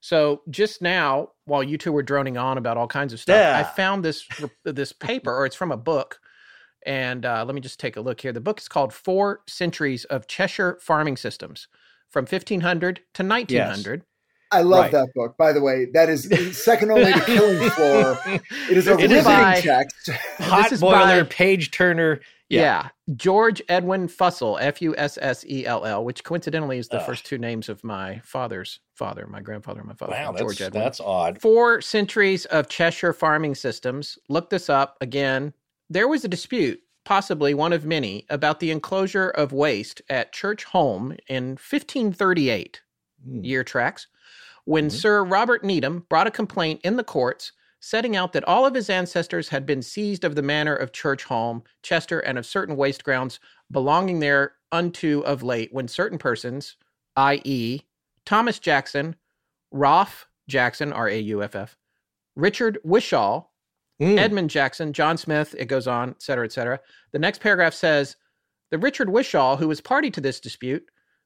So 0.00 0.42
just 0.50 0.82
now, 0.82 1.30
while 1.46 1.62
you 1.62 1.78
two 1.78 1.92
were 1.92 2.02
droning 2.02 2.36
on 2.36 2.58
about 2.58 2.76
all 2.76 2.88
kinds 2.88 3.14
of 3.14 3.20
stuff, 3.20 3.36
Yeah. 3.38 3.58
I 3.58 3.62
found 3.62 4.04
this 4.04 4.26
this 4.64 4.92
paper, 4.92 5.34
or 5.34 5.46
it's 5.46 5.56
from 5.56 5.72
a 5.72 5.78
book. 5.78 6.20
And 6.86 7.24
uh, 7.24 7.44
let 7.46 7.54
me 7.54 7.60
just 7.60 7.80
take 7.80 7.96
a 7.96 8.00
look 8.00 8.20
here. 8.20 8.32
The 8.32 8.40
book 8.40 8.58
is 8.60 8.68
called 8.68 8.92
Four 8.92 9.40
Centuries 9.46 10.04
of 10.06 10.26
Cheshire 10.26 10.78
Farming 10.80 11.16
Systems 11.16 11.68
from 12.10 12.22
1500 12.24 13.00
to 13.14 13.22
1900. 13.24 14.00
Yes. 14.00 14.06
I 14.52 14.60
love 14.60 14.82
Right. 14.84 14.92
that 14.92 15.08
book, 15.14 15.36
by 15.36 15.52
the 15.52 15.60
way. 15.60 15.86
That 15.94 16.08
is 16.08 16.28
second 16.56 16.90
only 16.92 17.12
to 17.12 17.20
Killing 17.22 17.70
Floor. 17.70 18.18
It 18.70 18.76
is 18.76 18.86
a 18.86 18.92
It 18.92 18.96
riveting 18.96 19.16
is 19.16 19.24
by- 19.24 19.60
text. 19.60 20.10
hot 20.38 20.70
is 20.70 20.80
boiler 20.80 21.24
by- 21.24 21.28
page 21.30 21.70
turner. 21.72 22.20
Yeah. 22.50 22.60
Yeah. 22.60 22.88
George 23.16 23.62
Edwin 23.68 24.06
Fussell, 24.06 24.58
F 24.60 24.80
U 24.82 24.94
S 24.96 25.18
S 25.20 25.44
E 25.48 25.66
L 25.66 25.84
L, 25.84 26.04
which 26.04 26.22
coincidentally 26.22 26.78
is 26.78 26.88
the 26.88 26.98
Ugh. 27.00 27.06
first 27.06 27.24
two 27.26 27.38
names 27.38 27.68
of 27.68 27.82
my 27.82 28.20
father's 28.22 28.78
father, 28.94 29.26
my 29.26 29.40
grandfather, 29.40 29.80
and 29.80 29.88
my 29.88 29.94
father, 29.94 30.12
Wow, 30.12 30.34
George 30.36 30.58
that's, 30.58 30.60
Edwin. 30.68 30.82
that's 30.82 31.00
odd. 31.00 31.40
Four 31.40 31.80
centuries 31.80 32.44
of 32.44 32.68
Cheshire 32.68 33.12
farming 33.14 33.54
systems. 33.56 34.18
Look 34.28 34.50
this 34.50 34.68
up 34.68 34.96
again. 35.00 35.52
There 35.94 36.08
was 36.08 36.24
a 36.24 36.28
dispute, 36.28 36.82
possibly 37.04 37.54
one 37.54 37.72
of 37.72 37.84
many, 37.84 38.26
about 38.28 38.58
the 38.58 38.72
enclosure 38.72 39.28
of 39.30 39.52
waste 39.52 40.02
at 40.10 40.32
Church 40.32 40.64
Hulme 40.64 41.16
in 41.28 41.56
1538 41.56 42.82
Hmm. 43.24 43.44
year 43.44 43.62
tracks 43.62 44.08
when 44.64 44.88
Mhm. 44.88 44.92
Sir 44.92 45.22
Robert 45.22 45.62
Needham 45.62 46.00
brought 46.08 46.26
a 46.26 46.32
complaint 46.32 46.80
in 46.82 46.96
the 46.96 47.04
courts 47.04 47.52
setting 47.78 48.16
out 48.16 48.32
that 48.32 48.42
all 48.42 48.66
of 48.66 48.74
his 48.74 48.90
ancestors 48.90 49.50
had 49.50 49.64
been 49.66 49.82
seized 49.82 50.24
of 50.24 50.34
the 50.34 50.42
manor 50.42 50.74
of 50.74 50.90
Church 50.90 51.26
Hulme, 51.26 51.62
Chester, 51.82 52.18
and 52.18 52.38
of 52.38 52.44
certain 52.44 52.76
waste 52.76 53.04
grounds 53.04 53.38
belonging 53.70 54.18
there 54.18 54.56
unto 54.72 55.20
of 55.20 55.44
late 55.44 55.72
when 55.72 55.86
certain 55.86 56.18
persons, 56.18 56.76
i.e., 57.16 57.82
Thomas 58.24 58.58
Jackson, 58.58 59.14
Ralph 59.70 60.26
Jackson, 60.48 60.92
R 60.92 61.08
A 61.08 61.20
U 61.20 61.40
F 61.40 61.54
F, 61.54 61.76
Richard 62.34 62.78
Wishaw, 62.82 63.44
Hmm. 64.00 64.18
Edmund 64.18 64.50
Jackson, 64.50 64.92
John 64.92 65.16
Smith, 65.16 65.54
it 65.58 65.66
goes 65.66 65.86
on, 65.86 66.10
et 66.10 66.22
cetera, 66.22 66.44
et 66.44 66.52
cetera. 66.52 66.80
The 67.12 67.18
next 67.18 67.40
paragraph 67.40 67.74
says 67.74 68.16
The 68.70 68.78
Richard 68.78 69.08
Wishaw, 69.08 69.56
who 69.56 69.68
was 69.68 69.80
party 69.80 70.10
to 70.10 70.20
this 70.20 70.40
dispute, 70.40 70.84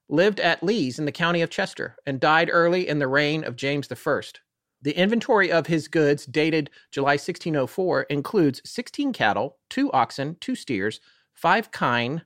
lived 0.09 0.41
at 0.41 0.63
Lees 0.63 0.99
in 0.99 1.05
the 1.05 1.13
county 1.13 1.43
of 1.43 1.51
Chester 1.51 1.97
and 2.07 2.21
died 2.21 2.51
early 2.53 2.89
in 2.89 2.99
the 2.99 3.09
reign 3.09 3.45
of 3.45 3.57
James 3.57 3.91
I. 3.91 4.21
The 4.81 4.97
inventory 4.97 5.51
of 5.51 5.67
his 5.67 5.89
goods 5.89 6.25
dated 6.27 6.71
July 6.93 7.15
1604 7.15 8.03
includes 8.03 8.63
16 8.65 9.13
cattle, 9.13 9.59
two 9.69 9.91
oxen, 9.93 10.37
two 10.41 10.55
steers, 10.55 11.01
five 11.35 11.71
kine, 11.73 12.23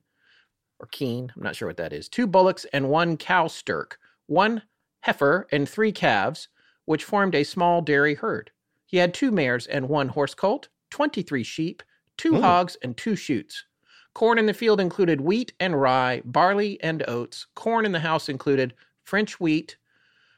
or 0.79 0.87
keen, 0.91 1.33
I'm 1.37 1.43
not 1.43 1.57
sure 1.57 1.69
what 1.69 1.79
that 1.79 1.93
is, 1.93 2.09
two 2.09 2.27
bullocks 2.27 2.67
and 2.73 2.91
one 2.91 3.17
cow 3.17 3.47
stirk, 3.47 3.99
one 4.27 4.63
heifer 5.01 5.47
and 5.51 5.69
three 5.69 5.93
calves, 5.93 6.49
which 6.85 7.05
formed 7.05 7.35
a 7.35 7.45
small 7.45 7.81
dairy 7.81 8.17
herd. 8.17 8.51
He 8.93 8.99
had 8.99 9.15
two 9.15 9.31
mares 9.31 9.67
and 9.67 9.89
one 9.89 10.09
horse 10.09 10.35
colt, 10.35 10.69
23 10.91 11.43
sheep, 11.43 11.83
two 12.19 12.37
Hmm. 12.37 12.43
hogs, 12.43 12.77
and 12.83 12.95
two 12.95 13.17
shoots. 13.17 13.65
Corn 14.13 14.39
in 14.39 14.45
the 14.45 14.53
field 14.53 14.81
included 14.81 15.23
wheat 15.23 15.55
and 15.59 15.81
rye, 15.81 16.21
barley 16.27 16.79
and 16.83 17.03
oats. 17.09 17.47
Corn 17.55 17.87
in 17.87 17.93
the 17.93 18.01
house 18.01 18.29
included 18.29 18.75
French 19.05 19.41
wheat, 19.41 19.79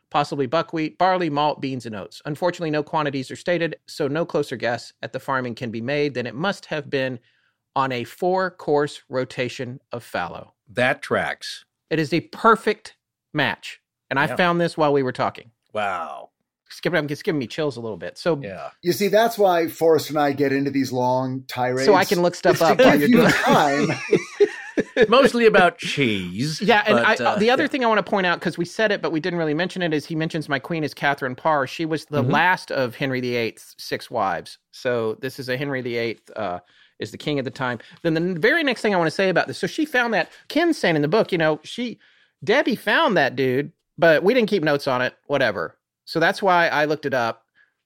possibly 0.08 0.46
buckwheat, 0.46 0.96
barley, 0.98 1.28
malt, 1.28 1.60
beans, 1.60 1.84
and 1.84 1.96
oats. 1.96 2.22
Unfortunately, 2.26 2.70
no 2.70 2.84
quantities 2.84 3.28
are 3.32 3.36
stated, 3.36 3.74
so 3.88 4.06
no 4.06 4.24
closer 4.24 4.54
guess 4.54 4.92
at 5.02 5.12
the 5.12 5.18
farming 5.18 5.56
can 5.56 5.72
be 5.72 5.80
made 5.80 6.14
than 6.14 6.24
it 6.24 6.36
must 6.36 6.66
have 6.66 6.88
been 6.88 7.18
on 7.74 7.90
a 7.90 8.04
four 8.04 8.52
course 8.52 9.02
rotation 9.08 9.80
of 9.90 10.04
fallow. 10.04 10.54
That 10.68 11.02
tracks. 11.02 11.64
It 11.90 11.98
is 11.98 12.12
a 12.12 12.20
perfect 12.20 12.94
match. 13.32 13.80
And 14.10 14.20
I 14.20 14.28
Yeah. 14.28 14.36
found 14.36 14.60
this 14.60 14.76
while 14.76 14.92
we 14.92 15.02
were 15.02 15.10
talking. 15.10 15.50
Wow. 15.72 16.30
Skip 16.74 16.92
it, 16.94 17.10
it's 17.10 17.22
giving 17.22 17.38
me 17.38 17.46
chills 17.46 17.76
a 17.76 17.80
little 17.80 17.96
bit. 17.96 18.18
So, 18.18 18.40
Yeah. 18.42 18.70
You 18.82 18.92
see, 18.92 19.08
that's 19.08 19.38
why 19.38 19.68
Forrest 19.68 20.10
and 20.10 20.18
I 20.18 20.32
get 20.32 20.52
into 20.52 20.70
these 20.70 20.92
long 20.92 21.44
tirades. 21.46 21.84
so 21.84 21.94
I 21.94 22.04
can 22.04 22.20
look 22.20 22.34
stuff 22.34 22.60
up 22.60 22.78
to 22.78 22.84
while 22.84 22.98
you're 22.98 23.08
doing 23.08 23.30
time. 23.30 23.88
Mostly 25.08 25.46
about 25.46 25.78
cheese. 25.78 26.60
Yeah, 26.60 26.82
and 26.86 26.96
but, 26.98 27.20
I, 27.20 27.24
uh, 27.24 27.38
the 27.38 27.50
other 27.50 27.64
yeah. 27.64 27.68
thing 27.68 27.84
I 27.84 27.88
want 27.88 28.04
to 28.04 28.08
point 28.10 28.26
out 28.26 28.40
because 28.40 28.58
we 28.58 28.64
said 28.64 28.90
it, 28.92 29.02
but 29.02 29.12
we 29.12 29.20
didn't 29.20 29.38
really 29.38 29.54
mention 29.54 29.82
it, 29.82 29.92
is 29.94 30.04
he 30.06 30.14
mentions 30.14 30.48
my 30.48 30.58
queen 30.58 30.82
is 30.84 30.94
Catherine 30.94 31.34
Parr. 31.36 31.66
She 31.66 31.84
was 31.84 32.06
the 32.06 32.22
Mhm. 32.22 32.32
last 32.32 32.70
of 32.72 32.94
Henry 32.96 33.20
VIII's 33.20 33.74
six 33.78 34.10
wives. 34.10 34.58
So 34.72 35.14
this 35.20 35.38
is 35.38 35.48
a 35.48 35.56
Henry 35.56 35.80
VIII 35.80 36.18
uh, 36.36 36.58
is 36.98 37.10
the 37.12 37.18
king 37.18 37.38
at 37.38 37.44
the 37.44 37.50
time. 37.50 37.78
Then 38.02 38.14
the 38.14 38.40
very 38.40 38.62
next 38.62 38.82
thing 38.82 38.94
I 38.94 38.98
want 38.98 39.06
to 39.08 39.14
say 39.14 39.28
about 39.28 39.46
this, 39.46 39.58
so 39.58 39.66
she 39.66 39.84
found 39.84 40.12
that 40.14 40.30
Ken's 40.48 40.78
saying 40.78 40.96
in 40.96 41.02
the 41.02 41.08
book, 41.08 41.30
you 41.32 41.38
know, 41.38 41.60
she 41.62 41.98
Debbie 42.42 42.76
found 42.76 43.16
that 43.16 43.36
dude, 43.36 43.72
but 43.96 44.22
we 44.22 44.34
didn't 44.34 44.48
keep 44.50 44.62
notes 44.62 44.86
on 44.86 45.02
it. 45.02 45.14
Whatever. 45.26 45.76
So 46.04 46.20
that's 46.20 46.42
why 46.42 46.68
I 46.68 46.84
looked 46.84 47.06
it 47.06 47.14
up. 47.14 47.42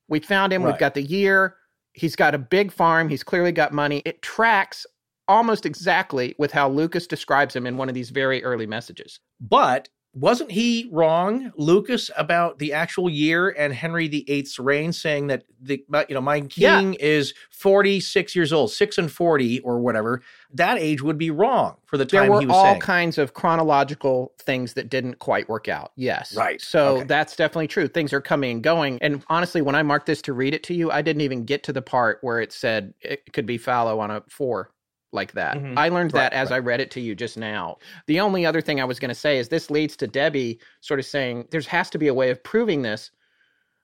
We 0.09 0.21
found 0.21 0.53
him. 0.53 0.63
We've 0.63 0.79
got 0.79 0.95
the 0.95 1.03
year. 1.03 1.57
He's 1.93 2.17
got 2.17 2.35
a 2.35 2.39
big 2.39 2.73
farm. 2.73 3.09
He's 3.09 3.23
clearly 3.23 3.53
got 3.53 3.73
money. 3.73 4.03
It 4.05 4.23
tracks 4.23 4.87
almost 5.27 5.67
exactly 5.67 6.35
with 6.39 6.53
how 6.53 6.69
Lucas 6.69 7.07
describes 7.07 7.55
him 7.55 7.67
in 7.67 7.77
one 7.77 7.89
of 7.89 7.95
these 7.95 8.11
very 8.11 8.43
early 8.43 8.67
messages. 8.67 9.21
But 9.41 9.89
wasn't 10.15 10.51
he 10.51 10.89
wrong, 10.91 11.53
Lucas, 11.57 12.11
about 12.17 12.59
the 12.59 12.73
actual 12.73 13.11
year 13.11 13.51
and 13.51 13.73
Henry 13.73 14.09
VIII's 14.09 14.59
reign, 14.59 14.93
saying 14.93 15.27
that 15.29 15.45
the 15.61 15.85
you 16.09 16.15
know 16.15 16.21
my 16.21 16.41
king 16.41 16.95
yeah. 16.95 16.99
is 16.99 17.35
forty 17.51 18.01
six 18.01 18.35
years 18.35 18.53
old, 18.53 18.71
six 18.71 18.97
and 18.97 19.13
forty 19.13 19.61
or 19.61 19.79
whatever? 19.81 20.23
That 20.53 20.79
age 20.79 21.03
would 21.03 21.19
be 21.19 21.31
wrong 21.31 21.77
for 21.85 21.99
the 21.99 22.07
time 22.07 22.23
there 22.23 22.31
were 22.33 22.41
he 22.41 22.47
was 22.47 22.57
all 22.57 22.65
saying. 22.65 22.81
kinds 22.81 23.19
of 23.19 23.35
chronological 23.35 24.33
things 24.39 24.75
that 24.75 24.89
didn't 24.89 25.19
quite 25.19 25.49
work 25.49 25.69
out. 25.69 25.93
Yes, 25.95 26.35
right. 26.35 26.61
So 26.61 26.97
okay. 26.97 27.07
that's 27.07 27.37
definitely 27.37 27.69
true. 27.69 27.87
Things 27.87 28.13
are 28.13 28.21
coming 28.21 28.51
and 28.51 28.63
going. 28.63 28.99
And 29.03 29.23
honestly, 29.29 29.61
when 29.61 29.75
I 29.75 29.83
marked 29.83 30.07
this 30.07 30.23
to 30.23 30.33
read 30.33 30.55
it 30.55 30.63
to 30.65 30.75
you, 30.75 30.91
I 30.91 31.03
didn't 31.03 31.23
even 31.23 31.45
get 31.45 31.63
to 31.65 31.73
the 31.73 31.83
part 31.83 32.19
where 32.23 32.41
it 32.41 32.53
said 32.53 32.95
it 33.03 33.33
could 33.33 33.47
be 33.47 33.59
fallow 33.59 34.01
on 34.01 34.11
a 34.11 34.23
four 34.29 34.71
like 35.13 35.33
that. 35.33 35.57
Mm-hmm. 35.57 35.79
I 35.79 35.89
learned 35.89 36.13
right, 36.13 36.31
that 36.31 36.33
as 36.33 36.51
right. 36.51 36.57
I 36.57 36.61
read 36.61 36.81
it 36.81 36.91
to 36.93 37.01
you 37.01 37.15
just 37.15 37.37
now. 37.37 37.79
The 38.07 38.21
only 38.21 38.45
other 38.45 38.61
thing 38.61 38.81
I 38.81 38.85
was 38.85 38.99
going 38.99 39.11
to 39.11 39.15
say 39.15 39.39
is 39.39 39.49
this 39.49 39.71
leads 39.71 39.97
to 39.99 40.07
Debbie 40.07 40.61
sort 40.81 41.01
of 41.01 41.07
saying 41.07 41.49
there 41.51 41.61
has 41.63 41.91
to 41.91 41.99
be 41.99 42.09
a 42.09 42.15
way 42.15 42.31
of 42.31 42.43
proving 42.43 42.83
this. 42.83 43.11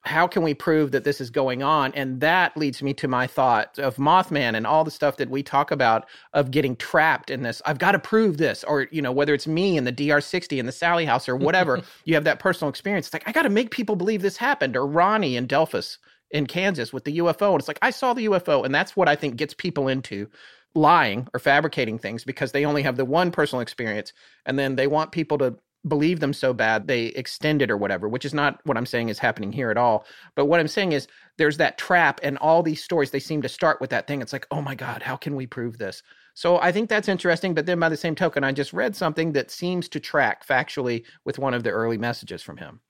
How 0.03 0.27
can 0.27 0.43
we 0.43 0.53
prove 0.53 0.91
that 0.91 1.05
this 1.05 1.19
is 1.19 1.31
going 1.31 1.63
on? 1.63 1.95
And 1.95 2.21
that 2.21 2.55
leads 2.59 2.83
me 2.83 2.93
to 2.95 3.09
my 3.09 3.27
thought 3.27 3.79
of 3.79 3.97
Mothman 3.97 4.55
and 4.55 4.67
all 4.67 4.85
the 4.85 4.91
stuff 4.91 5.17
that 5.17 5.31
we 5.31 5.43
talk 5.43 5.71
about 5.71 6.07
of 6.35 6.51
getting 6.51 6.77
trapped 6.77 7.31
in 7.31 7.43
this. 7.43 7.63
I've 7.65 7.79
got 7.79 7.93
to 7.93 7.99
prove 7.99 8.37
this, 8.37 8.65
or 8.65 8.87
you 8.91 9.01
know, 9.01 9.13
whether 9.13 9.33
it's 9.33 9.47
me 9.47 9.79
in 9.79 9.85
the 9.85 9.93
DR60 9.93 10.59
in 10.59 10.67
the 10.67 10.73
Sallie 10.73 11.07
House 11.07 11.27
or 11.27 11.37
whatever, 11.37 11.81
you 12.05 12.15
have 12.17 12.25
that 12.25 12.39
personal 12.39 12.69
experience. 12.69 13.07
It's 13.07 13.15
like 13.15 13.27
I 13.27 13.33
got 13.33 13.45
to 13.45 13.49
make 13.49 13.71
people 13.71 13.97
believe 13.97 14.21
this 14.21 14.37
happened, 14.37 14.77
or 14.77 14.87
Ronnie 14.87 15.37
in 15.37 15.47
Delphos 15.47 15.97
in 16.31 16.47
Kansas 16.47 16.93
with 16.93 17.05
the 17.05 17.19
UFO. 17.19 17.53
And 17.53 17.61
it's 17.61 17.69
like 17.69 17.79
I 17.81 17.91
saw 17.91 18.13
the 18.13 18.27
UFO, 18.27 18.63
and 18.65 18.75
that's 18.75 18.95
what 18.95 19.09
I 19.09 19.17
think 19.17 19.37
gets 19.37 19.55
people 19.55 19.89
into 19.89 20.29
lying 20.75 21.29
or 21.33 21.41
fabricating 21.41 21.99
things 21.99 22.25
because 22.25 22.53
they 22.53 22.65
only 22.65 22.83
have 22.83 22.97
the 22.97 23.05
one 23.05 23.31
personal 23.31 23.61
experience 23.61 24.13
and 24.47 24.59
then 24.59 24.77
they 24.77 24.87
want 24.87 25.13
people 25.13 25.39
to 25.39 25.57
believe 25.87 26.21
them 26.21 26.33
so 26.33 26.53
bad 26.53 26.87
they 26.87 27.07
extend 27.09 27.61
it 27.61 27.71
or 27.71 27.77
whatever 27.77 28.09
which 28.09 28.25
is 28.25 28.33
not 28.33 28.59
what 28.65 28.77
i'm 28.77 28.87
saying 28.87 29.09
is 29.09 29.19
happening 29.19 29.53
here 29.53 29.71
at 29.71 29.77
all. 29.77 30.07
But 30.35 30.47
what 30.47 30.59
i'm 30.59 30.69
saying 30.69 30.93
is 30.93 31.07
there's 31.37 31.59
that 31.59 31.79
trap 31.79 32.21
and 32.23 32.39
all 32.39 32.63
these 32.63 32.83
stories 32.83 33.11
they 33.11 33.21
seem 33.21 33.43
to 33.43 33.49
start 33.49 33.81
with 33.81 33.91
that 33.91 34.07
thing. 34.07 34.23
It's 34.23 34.33
like 34.33 34.47
oh 34.51 34.63
my 34.63 34.75
god 34.75 35.03
how 35.03 35.17
can 35.17 35.37
we 35.37 35.47
prove 35.47 35.79
this? 35.79 36.03
So 36.35 36.59
i 36.59 36.73
think 36.73 36.89
that's 36.89 37.09
interesting 37.09 37.55
but 37.55 37.67
then 37.67 37.79
by 37.79 37.89
the 37.89 37.97
same 37.97 38.15
token 38.15 38.43
i 38.43 38.51
just 38.51 38.73
read 38.73 38.97
something 38.97 39.33
that 39.33 39.51
seems 39.51 39.89
to 39.91 40.01
track 40.01 40.47
factually 40.47 41.05
with 41.25 41.39
one 41.39 41.55
of 41.55 41.63
the 41.63 41.71
early 41.71 41.99
messages 41.99 42.43
from 42.43 42.57
him. 42.57 42.81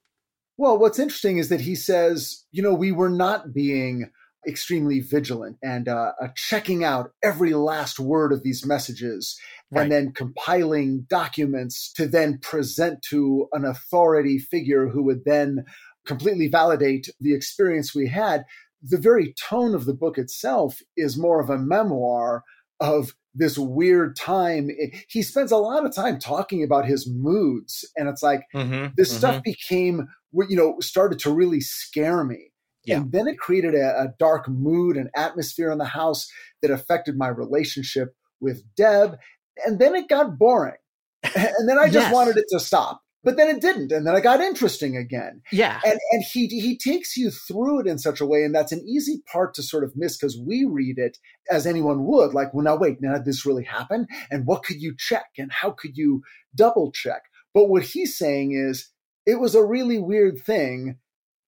Well 0.57 0.79
what's 0.79 0.99
interesting 0.99 1.37
is 1.37 1.49
that 1.49 1.61
he 1.61 1.75
says 1.75 2.45
you 2.51 2.63
know 2.63 2.73
we 2.73 2.91
were 2.91 3.09
not 3.09 3.53
being 3.53 4.09
extremely 4.47 4.99
vigilant 4.99 5.57
and 5.63 5.87
uh, 5.87 6.11
uh, 6.21 6.27
checking 6.35 6.83
out 6.83 7.11
every 7.23 7.53
last 7.53 7.99
word 7.99 8.31
of 8.31 8.43
these 8.43 8.65
messages 8.65 9.39
right. 9.71 9.83
and 9.83 9.91
then 9.91 10.11
compiling 10.11 11.05
documents 11.09 11.91
to 11.93 12.07
then 12.07 12.37
present 12.39 13.01
to 13.09 13.47
an 13.53 13.65
authority 13.65 14.37
figure 14.37 14.89
who 14.89 15.03
would 15.03 15.25
then 15.25 15.65
completely 16.05 16.47
validate 16.47 17.09
the 17.19 17.33
experience 17.33 17.95
we 17.95 18.07
had. 18.07 18.45
The 18.81 18.97
very 18.97 19.33
tone 19.33 19.73
of 19.73 19.85
the 19.85 19.93
book 19.93 20.17
itself 20.17 20.81
is 20.95 21.17
more 21.17 21.41
of 21.41 21.49
a 21.49 21.57
memoir 21.57 22.43
of 22.79 23.13
this 23.33 23.57
weird 23.57 24.15
time. 24.15 24.69
He 25.09 25.21
spends 25.21 25.51
a 25.51 25.57
lot 25.57 25.85
of 25.85 25.93
time 25.93 26.19
talking 26.19 26.63
about 26.63 26.85
his 26.85 27.07
moods, 27.09 27.83
and 27.97 28.07
it's 28.07 28.23
like 28.23 28.41
mm-hmm, 28.53 28.87
this 28.95 29.09
mm-hmm. 29.09 29.17
stuff 29.17 29.43
became, 29.43 30.07
what 30.31 30.49
you 30.49 30.55
know, 30.55 30.75
started 30.79 31.19
to 31.19 31.33
really 31.33 31.61
scare 31.61 32.23
me 32.23 32.51
yeah. 32.85 32.97
And 32.97 33.11
then 33.11 33.27
it 33.27 33.37
created 33.37 33.75
a, 33.75 34.01
a 34.01 34.13
dark 34.19 34.47
mood 34.47 34.97
and 34.97 35.09
atmosphere 35.15 35.71
in 35.71 35.77
the 35.77 35.85
house 35.85 36.27
that 36.61 36.71
affected 36.71 37.17
my 37.17 37.27
relationship 37.27 38.15
with 38.39 38.63
Deb. 38.75 39.17
And 39.65 39.79
then 39.79 39.95
it 39.95 40.07
got 40.07 40.37
boring. 40.37 40.75
And 41.35 41.67
then 41.67 41.79
I 41.79 41.85
just 41.85 42.07
yes. 42.07 42.13
wanted 42.13 42.37
it 42.37 42.45
to 42.49 42.59
stop. 42.59 43.01
But 43.25 43.37
then 43.37 43.49
it 43.49 43.59
didn't. 43.59 43.91
And 43.91 44.05
then 44.05 44.15
it 44.15 44.21
got 44.21 44.39
interesting 44.39 44.95
again. 44.95 45.41
Yeah. 45.51 45.81
And 45.83 45.99
and 46.11 46.23
he 46.31 46.45
he 46.45 46.77
takes 46.77 47.17
you 47.17 47.31
through 47.31 47.79
it 47.79 47.87
in 47.87 47.97
such 47.97 48.21
a 48.21 48.25
way, 48.25 48.43
and 48.43 48.53
that's 48.53 48.71
an 48.71 48.85
easy 48.87 49.23
part 49.31 49.55
to 49.55 49.63
sort 49.63 49.83
of 49.83 49.93
miss 49.95 50.15
because 50.15 50.37
we 50.39 50.63
read 50.63 50.99
it 50.99 51.17
as 51.51 51.65
anyone 51.65 52.05
would, 52.05 52.35
like, 52.35 52.53
well, 52.53 52.63
now 52.63 52.75
wait, 52.75 53.01
now 53.01 53.15
did 53.15 53.25
this 53.25 53.43
really 53.43 53.63
happen? 53.63 54.05
And 54.29 54.45
what 54.45 54.63
could 54.63 54.79
you 54.79 54.93
check? 54.95 55.25
And 55.39 55.51
how 55.51 55.71
could 55.71 55.97
you 55.97 56.21
double 56.53 56.91
check? 56.91 57.23
But 57.55 57.67
what 57.67 57.81
he's 57.81 58.15
saying 58.15 58.51
is 58.51 58.91
it 59.25 59.39
was 59.39 59.55
a 59.55 59.65
really 59.65 59.97
weird 59.97 60.37
thing 60.45 60.97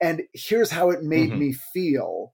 and 0.02 0.24
here's 0.34 0.72
how 0.72 0.90
it 0.90 1.03
made 1.03 1.30
mm-hmm. 1.30 1.40
me 1.40 1.53
feel. 1.74 2.34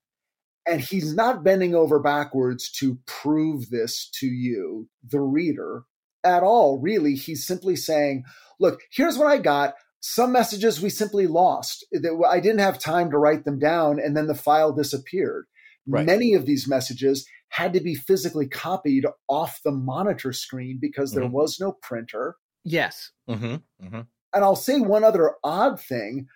And 0.65 0.80
he's 0.80 1.14
not 1.14 1.44
bending 1.44 1.76
over 1.76 1.99
backwards 1.99 2.72
to 2.80 2.98
prove 3.06 3.69
this 3.69 4.10
to 4.19 4.27
you, 4.27 4.88
the 5.03 5.19
reader, 5.19 5.84
at 6.23 6.41
all, 6.41 6.80
really. 6.80 7.15
He's 7.15 7.45
simply 7.45 7.76
saying, 7.76 8.23
look, 8.60 8.80
here's 8.91 9.18
what 9.18 9.27
I 9.27 9.40
got. 9.40 9.73
Some 9.99 10.31
messages 10.31 10.81
we 10.81 10.90
simply 10.90 11.27
lost. 11.27 11.85
I 12.30 12.40
didn't 12.40 12.60
have 12.60 12.80
time 12.80 13.11
to 13.11 13.18
write 13.18 13.44
them 13.44 13.60
down, 13.60 13.99
and 13.99 14.15
then 14.15 14.27
the 14.27 14.35
file 14.35 14.72
disappeared. 14.72 15.45
Right. 15.85 16.06
Many 16.06 16.34
of 16.34 16.45
these 16.45 16.68
messages 16.68 17.27
had 17.49 17.73
to 17.73 17.81
be 17.81 17.94
physically 17.94 18.48
copied 18.48 19.06
off 19.27 19.60
the 19.64 19.72
monitor 19.72 20.31
screen 20.31 20.77
because 20.80 21.11
mm-hmm. 21.11 21.22
there 21.22 21.30
was 21.30 21.60
no 21.60 21.73
printer. 21.81 22.35
Yes. 22.64 23.11
Mm-hmm. 23.30 23.56
Mm-hmm. 23.85 24.02
And 24.34 24.44
I'll 24.44 24.56
say 24.56 24.80
one 24.80 25.03
other 25.03 25.34
odd 25.44 25.80
thing. 25.80 26.27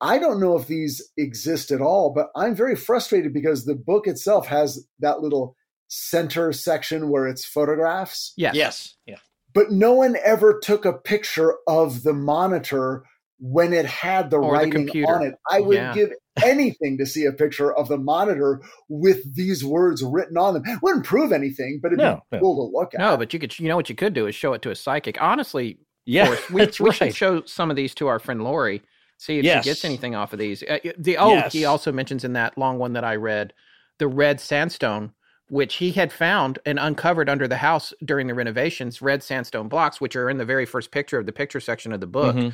I 0.00 0.18
don't 0.18 0.40
know 0.40 0.56
if 0.56 0.66
these 0.66 1.02
exist 1.16 1.70
at 1.70 1.80
all, 1.80 2.12
but 2.14 2.28
I'm 2.36 2.54
very 2.54 2.76
frustrated 2.76 3.34
because 3.34 3.64
the 3.64 3.74
book 3.74 4.06
itself 4.06 4.46
has 4.46 4.86
that 5.00 5.20
little 5.20 5.56
center 5.88 6.52
section 6.52 7.08
where 7.08 7.26
it's 7.26 7.44
photographs. 7.44 8.32
Yes. 8.36 8.54
Yes. 8.54 8.94
Yeah. 9.06 9.16
But 9.54 9.72
no 9.72 9.94
one 9.94 10.16
ever 10.24 10.60
took 10.62 10.84
a 10.84 10.92
picture 10.92 11.54
of 11.66 12.02
the 12.02 12.12
monitor 12.12 13.04
when 13.40 13.72
it 13.72 13.86
had 13.86 14.30
the 14.30 14.38
or 14.38 14.52
writing 14.52 14.86
the 14.86 15.04
on 15.04 15.24
it. 15.24 15.34
I 15.50 15.60
would 15.60 15.76
yeah. 15.76 15.94
give 15.94 16.10
anything 16.44 16.98
to 16.98 17.06
see 17.06 17.24
a 17.24 17.32
picture 17.32 17.72
of 17.72 17.88
the 17.88 17.96
monitor 17.96 18.60
with 18.88 19.34
these 19.34 19.64
words 19.64 20.02
written 20.02 20.36
on 20.36 20.54
them. 20.54 20.62
It 20.66 20.80
wouldn't 20.82 21.04
prove 21.04 21.32
anything, 21.32 21.80
but 21.82 21.88
it'd 21.88 21.98
no, 21.98 22.20
be 22.30 22.38
cool 22.38 22.56
no. 22.56 22.68
to 22.68 22.78
look 22.78 22.94
at. 22.94 23.00
No, 23.00 23.16
but 23.16 23.32
you 23.32 23.38
could 23.38 23.58
you 23.58 23.68
know 23.68 23.76
what 23.76 23.88
you 23.88 23.94
could 23.94 24.12
do 24.12 24.26
is 24.26 24.34
show 24.34 24.52
it 24.52 24.62
to 24.62 24.70
a 24.70 24.74
psychic. 24.74 25.20
Honestly, 25.20 25.78
yeah, 26.04 26.36
we, 26.50 26.66
we 26.80 26.86
right. 26.86 26.94
should 26.94 27.16
show 27.16 27.44
some 27.44 27.70
of 27.70 27.76
these 27.76 27.94
to 27.96 28.08
our 28.08 28.18
friend 28.18 28.42
Lori 28.42 28.82
See 29.18 29.38
if 29.38 29.44
yes. 29.44 29.64
she 29.64 29.70
gets 29.70 29.84
anything 29.84 30.14
off 30.14 30.32
of 30.32 30.38
these. 30.38 30.62
Uh, 30.62 30.78
the 30.96 31.18
oh, 31.18 31.32
yes. 31.32 31.52
he 31.52 31.64
also 31.64 31.90
mentions 31.90 32.24
in 32.24 32.32
that 32.34 32.56
long 32.56 32.78
one 32.78 32.92
that 32.92 33.04
I 33.04 33.16
read 33.16 33.52
the 33.98 34.06
red 34.06 34.40
sandstone, 34.40 35.12
which 35.48 35.74
he 35.76 35.90
had 35.90 36.12
found 36.12 36.60
and 36.64 36.78
uncovered 36.78 37.28
under 37.28 37.48
the 37.48 37.56
house 37.56 37.92
during 38.04 38.28
the 38.28 38.34
renovations. 38.34 39.02
Red 39.02 39.24
sandstone 39.24 39.68
blocks, 39.68 40.00
which 40.00 40.14
are 40.14 40.30
in 40.30 40.38
the 40.38 40.44
very 40.44 40.64
first 40.64 40.92
picture 40.92 41.18
of 41.18 41.26
the 41.26 41.32
picture 41.32 41.58
section 41.58 41.92
of 41.92 42.00
the 42.00 42.06
book. 42.06 42.36
Mm-hmm. 42.36 42.48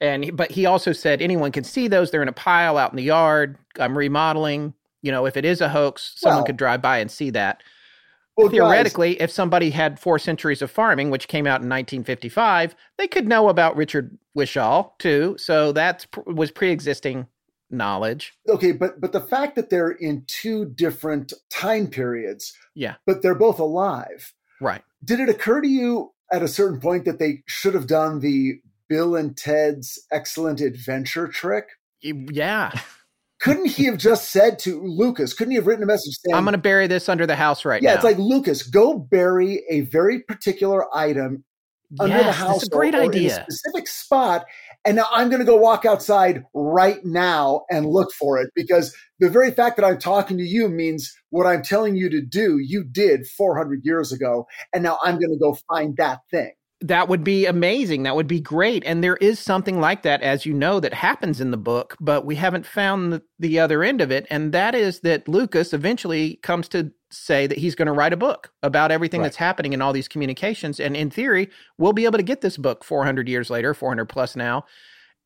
And 0.00 0.36
but 0.36 0.50
he 0.50 0.66
also 0.66 0.92
said 0.92 1.22
anyone 1.22 1.52
can 1.52 1.62
see 1.64 1.86
those. 1.86 2.10
They're 2.10 2.22
in 2.22 2.28
a 2.28 2.32
pile 2.32 2.76
out 2.76 2.90
in 2.90 2.96
the 2.96 3.04
yard. 3.04 3.56
I'm 3.78 3.96
remodeling. 3.96 4.74
You 5.02 5.12
know, 5.12 5.26
if 5.26 5.36
it 5.36 5.44
is 5.44 5.60
a 5.60 5.68
hoax, 5.68 6.14
someone 6.16 6.38
well, 6.38 6.46
could 6.46 6.56
drive 6.56 6.82
by 6.82 6.98
and 6.98 7.10
see 7.10 7.30
that. 7.30 7.62
Well, 8.40 8.50
Theoretically, 8.50 9.14
guys, 9.14 9.24
if 9.24 9.30
somebody 9.30 9.70
had 9.70 9.98
four 9.98 10.18
centuries 10.18 10.62
of 10.62 10.70
farming, 10.70 11.10
which 11.10 11.28
came 11.28 11.46
out 11.46 11.62
in 11.62 11.68
1955, 11.68 12.74
they 12.98 13.08
could 13.08 13.28
know 13.28 13.48
about 13.48 13.76
Richard 13.76 14.16
Wishaw 14.34 14.90
too. 14.98 15.36
So 15.38 15.72
that 15.72 16.06
was 16.26 16.50
pre-existing 16.50 17.26
knowledge. 17.70 18.32
Okay, 18.48 18.72
but 18.72 19.00
but 19.00 19.12
the 19.12 19.20
fact 19.20 19.56
that 19.56 19.70
they're 19.70 19.90
in 19.90 20.24
two 20.26 20.64
different 20.64 21.32
time 21.50 21.86
periods, 21.86 22.52
yeah, 22.74 22.96
but 23.06 23.22
they're 23.22 23.34
both 23.34 23.58
alive, 23.58 24.32
right? 24.60 24.82
Did 25.04 25.20
it 25.20 25.28
occur 25.28 25.60
to 25.60 25.68
you 25.68 26.12
at 26.32 26.42
a 26.42 26.48
certain 26.48 26.80
point 26.80 27.04
that 27.04 27.18
they 27.18 27.42
should 27.46 27.74
have 27.74 27.86
done 27.86 28.20
the 28.20 28.60
Bill 28.88 29.14
and 29.14 29.36
Ted's 29.36 30.04
Excellent 30.10 30.60
Adventure 30.60 31.28
trick? 31.28 31.66
Yeah. 32.02 32.72
couldn't 33.40 33.66
he 33.66 33.84
have 33.84 33.96
just 33.96 34.30
said 34.30 34.58
to 34.60 34.82
Lucas, 34.82 35.32
couldn't 35.32 35.52
he 35.52 35.56
have 35.56 35.66
written 35.66 35.82
a 35.82 35.86
message 35.86 36.14
saying, 36.18 36.34
I'm 36.34 36.44
going 36.44 36.52
to 36.52 36.58
bury 36.58 36.86
this 36.86 37.08
under 37.08 37.26
the 37.26 37.36
house 37.36 37.64
right 37.64 37.82
yeah, 37.82 37.88
now? 37.88 37.92
Yeah, 37.92 37.96
it's 37.96 38.04
like, 38.04 38.18
Lucas, 38.18 38.62
go 38.62 38.98
bury 38.98 39.62
a 39.70 39.80
very 39.82 40.20
particular 40.20 40.94
item 40.94 41.44
under 41.98 42.16
yes, 42.16 42.26
the 42.26 42.32
house. 42.32 42.60
That's 42.60 42.66
a 42.68 42.70
great 42.70 42.94
idea. 42.94 43.40
A 43.40 43.50
specific 43.50 43.88
spot. 43.88 44.44
And 44.84 44.96
now 44.96 45.06
I'm 45.10 45.28
going 45.28 45.40
to 45.40 45.46
go 45.46 45.56
walk 45.56 45.84
outside 45.84 46.44
right 46.54 47.04
now 47.04 47.62
and 47.70 47.86
look 47.86 48.12
for 48.12 48.38
it 48.38 48.50
because 48.54 48.94
the 49.18 49.28
very 49.28 49.50
fact 49.50 49.76
that 49.76 49.84
I'm 49.84 49.98
talking 49.98 50.36
to 50.38 50.44
you 50.44 50.68
means 50.68 51.12
what 51.30 51.46
I'm 51.46 51.62
telling 51.62 51.96
you 51.96 52.08
to 52.10 52.20
do, 52.20 52.58
you 52.58 52.84
did 52.84 53.26
400 53.26 53.80
years 53.84 54.12
ago. 54.12 54.46
And 54.72 54.82
now 54.82 54.98
I'm 55.02 55.18
going 55.18 55.32
to 55.32 55.38
go 55.38 55.56
find 55.68 55.96
that 55.96 56.20
thing 56.30 56.52
that 56.80 57.08
would 57.08 57.22
be 57.22 57.44
amazing. 57.44 58.04
That 58.04 58.16
would 58.16 58.26
be 58.26 58.40
great. 58.40 58.82
And 58.86 59.04
there 59.04 59.16
is 59.16 59.38
something 59.38 59.80
like 59.80 60.02
that, 60.02 60.22
as 60.22 60.46
you 60.46 60.54
know, 60.54 60.80
that 60.80 60.94
happens 60.94 61.40
in 61.40 61.50
the 61.50 61.58
book, 61.58 61.96
but 62.00 62.24
we 62.24 62.36
haven't 62.36 62.64
found 62.64 63.12
the, 63.12 63.22
the 63.38 63.58
other 63.58 63.82
end 63.82 64.00
of 64.00 64.10
it. 64.10 64.26
And 64.30 64.52
that 64.52 64.74
is 64.74 65.00
that 65.00 65.28
Lucas 65.28 65.74
eventually 65.74 66.36
comes 66.36 66.68
to 66.68 66.90
say 67.10 67.46
that 67.46 67.58
he's 67.58 67.74
going 67.74 67.86
to 67.86 67.92
write 67.92 68.12
a 68.12 68.16
book 68.16 68.52
about 68.62 68.90
everything 68.90 69.20
right. 69.20 69.26
that's 69.26 69.36
happening 69.36 69.72
in 69.72 69.82
all 69.82 69.92
these 69.92 70.08
communications. 70.08 70.80
And 70.80 70.96
in 70.96 71.10
theory, 71.10 71.50
we'll 71.76 71.92
be 71.92 72.06
able 72.06 72.18
to 72.18 72.24
get 72.24 72.40
this 72.40 72.56
book 72.56 72.82
400 72.82 73.28
years 73.28 73.50
later, 73.50 73.74
400 73.74 74.06
plus 74.06 74.34
now, 74.34 74.64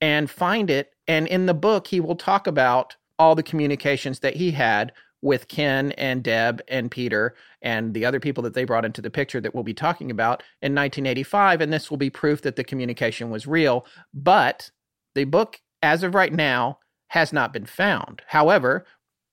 and 0.00 0.28
find 0.28 0.70
it. 0.70 0.92
And 1.06 1.28
in 1.28 1.46
the 1.46 1.54
book, 1.54 1.86
he 1.86 2.00
will 2.00 2.16
talk 2.16 2.46
about 2.46 2.96
all 3.18 3.36
the 3.36 3.42
communications 3.44 4.20
that 4.20 4.34
he 4.34 4.50
had 4.50 4.92
with 5.24 5.48
Ken 5.48 5.92
and 5.92 6.22
Deb 6.22 6.60
and 6.68 6.90
Peter 6.90 7.34
and 7.62 7.94
the 7.94 8.04
other 8.04 8.20
people 8.20 8.42
that 8.42 8.52
they 8.52 8.64
brought 8.64 8.84
into 8.84 9.00
the 9.00 9.10
picture 9.10 9.40
that 9.40 9.54
we'll 9.54 9.64
be 9.64 9.72
talking 9.72 10.10
about 10.10 10.42
in 10.60 10.74
1985. 10.74 11.62
And 11.62 11.72
this 11.72 11.90
will 11.90 11.96
be 11.96 12.10
proof 12.10 12.42
that 12.42 12.56
the 12.56 12.62
communication 12.62 13.30
was 13.30 13.46
real. 13.46 13.86
But 14.12 14.70
the 15.14 15.24
book, 15.24 15.60
as 15.82 16.02
of 16.02 16.14
right 16.14 16.32
now, 16.32 16.78
has 17.08 17.32
not 17.32 17.54
been 17.54 17.64
found. 17.64 18.20
However, 18.26 18.84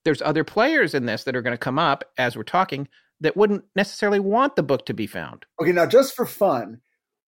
there's 0.05 0.21
other 0.21 0.45
players 0.45 0.93
in 0.93 1.07
this 1.07 1.25
that 1.25 1.35
are 1.35 1.41
going 1.41 1.53
to 1.53 1.57
come 1.57 1.77
up 1.77 2.05
as 2.17 2.37
we're 2.37 2.43
talking 2.43 2.87
that 3.19 3.35
wouldn't 3.35 3.65
necessarily 3.75 4.21
want 4.21 4.55
the 4.55 4.63
book 4.63 4.85
to 4.85 4.93
be 4.93 5.07
found. 5.07 5.45
Okay, 5.61 5.73
now 5.73 5.85
just 5.85 6.15
for 6.15 6.25
fun, 6.25 6.79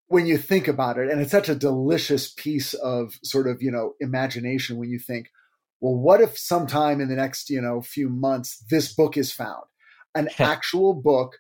when 0.07 0.25
you 0.25 0.37
think 0.37 0.69
about 0.69 0.97
it, 0.97 1.11
and 1.11 1.19
it's 1.19 1.31
such 1.31 1.49
a 1.49 1.55
delicious 1.55 2.31
piece 2.31 2.73
of 2.75 3.15
sort 3.25 3.47
of, 3.47 3.61
you 3.61 3.71
know, 3.71 3.93
imagination 3.99 4.77
when 4.77 4.89
you 4.89 4.99
think, 4.99 5.27
well, 5.83 5.97
what 5.97 6.21
if 6.21 6.37
sometime 6.37 7.01
in 7.01 7.09
the 7.09 7.15
next, 7.15 7.49
you 7.49 7.59
know, 7.59 7.81
few 7.81 8.07
months 8.07 8.63
this 8.69 8.93
book 8.93 9.17
is 9.17 9.33
found? 9.33 9.65
An 10.15 10.29
actual 10.39 10.93
book 10.93 11.39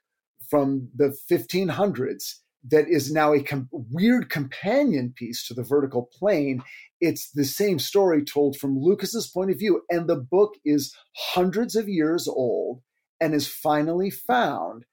from 0.49 0.89
the 0.93 1.15
1500s 1.31 2.39
that 2.69 2.89
is 2.89 3.09
now 3.09 3.33
a 3.33 3.41
com- 3.41 3.69
weird 3.71 4.29
companion 4.29 5.13
piece 5.15 5.47
to 5.47 5.53
the 5.53 5.63
vertical 5.63 6.09
plane. 6.11 6.61
It's 6.99 7.31
the 7.31 7.45
same 7.45 7.79
story 7.79 8.21
told 8.21 8.57
from 8.57 8.77
Lucas's 8.77 9.27
point 9.27 9.49
of 9.49 9.57
view, 9.57 9.83
and 9.89 10.09
the 10.09 10.17
book 10.17 10.55
is 10.65 10.93
hundreds 11.15 11.77
of 11.77 11.87
years 11.87 12.27
old 12.27 12.81
and 13.21 13.33
is 13.33 13.47
finally 13.47 14.09
found. 14.09 14.83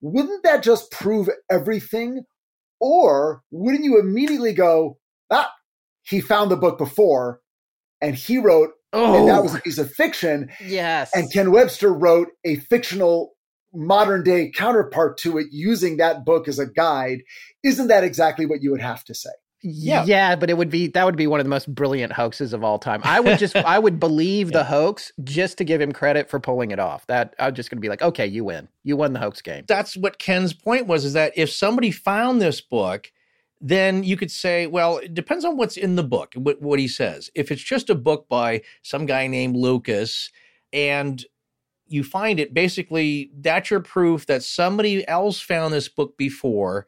Wouldn't 0.00 0.42
that 0.42 0.64
just 0.64 0.90
prove 0.90 1.30
everything? 1.48 2.24
Or 2.80 3.42
wouldn't 3.52 3.84
you 3.84 4.00
immediately 4.00 4.52
go, 4.52 4.98
ah, 5.30 5.52
he 6.02 6.20
found 6.20 6.50
the 6.50 6.56
book 6.56 6.76
before 6.76 7.40
and 8.00 8.14
he 8.14 8.38
wrote, 8.38 8.70
oh. 8.92 9.18
and 9.18 9.28
that 9.28 9.38
oh. 9.38 9.42
was 9.42 9.54
a 9.54 9.60
piece 9.60 9.78
of 9.78 9.90
fiction. 9.92 10.50
Yes. 10.64 11.10
And 11.14 11.32
Ken 11.32 11.50
Webster 11.50 11.92
wrote 11.92 12.28
a 12.44 12.56
fictional 12.56 13.36
modern 13.72 14.22
day 14.22 14.50
counterpart 14.50 15.18
to 15.18 15.38
it 15.38 15.46
using 15.50 15.98
that 15.98 16.24
book 16.24 16.48
as 16.48 16.58
a 16.58 16.66
guide, 16.66 17.22
isn't 17.62 17.88
that 17.88 18.04
exactly 18.04 18.46
what 18.46 18.62
you 18.62 18.70
would 18.70 18.80
have 18.80 19.04
to 19.04 19.14
say? 19.14 19.30
Yeah. 19.62 20.04
yeah, 20.04 20.36
but 20.36 20.48
it 20.48 20.56
would 20.56 20.70
be 20.70 20.88
that 20.88 21.04
would 21.04 21.16
be 21.16 21.26
one 21.26 21.40
of 21.40 21.44
the 21.44 21.50
most 21.50 21.74
brilliant 21.74 22.12
hoaxes 22.12 22.52
of 22.52 22.62
all 22.62 22.78
time. 22.78 23.00
I 23.02 23.18
would 23.18 23.38
just 23.38 23.56
I 23.56 23.78
would 23.78 23.98
believe 23.98 24.48
yeah. 24.48 24.58
the 24.58 24.64
hoax 24.64 25.10
just 25.24 25.58
to 25.58 25.64
give 25.64 25.80
him 25.80 25.92
credit 25.92 26.30
for 26.30 26.38
pulling 26.38 26.70
it 26.70 26.78
off. 26.78 27.06
That 27.06 27.34
I'm 27.38 27.54
just 27.54 27.70
going 27.70 27.78
to 27.78 27.80
be 27.80 27.88
like, 27.88 28.02
okay, 28.02 28.26
you 28.26 28.44
win, 28.44 28.68
you 28.84 28.96
won 28.96 29.12
the 29.12 29.18
hoax 29.18 29.42
game. 29.42 29.64
That's 29.66 29.96
what 29.96 30.18
Ken's 30.18 30.52
point 30.52 30.86
was: 30.86 31.04
is 31.04 31.14
that 31.14 31.32
if 31.36 31.50
somebody 31.50 31.90
found 31.90 32.40
this 32.40 32.60
book, 32.60 33.10
then 33.60 34.04
you 34.04 34.16
could 34.16 34.30
say, 34.30 34.66
well, 34.66 34.98
it 34.98 35.14
depends 35.14 35.44
on 35.44 35.56
what's 35.56 35.76
in 35.76 35.96
the 35.96 36.04
book, 36.04 36.34
what, 36.34 36.60
what 36.60 36.78
he 36.78 36.88
says. 36.88 37.30
If 37.34 37.50
it's 37.50 37.62
just 37.62 37.88
a 37.90 37.94
book 37.94 38.28
by 38.28 38.62
some 38.82 39.06
guy 39.06 39.26
named 39.26 39.56
Lucas, 39.56 40.30
and 40.72 41.24
you 41.88 42.04
find 42.04 42.38
it, 42.38 42.52
basically, 42.52 43.30
that's 43.38 43.70
your 43.70 43.80
proof 43.80 44.26
that 44.26 44.42
somebody 44.42 45.06
else 45.08 45.40
found 45.40 45.72
this 45.72 45.88
book 45.88 46.16
before. 46.16 46.86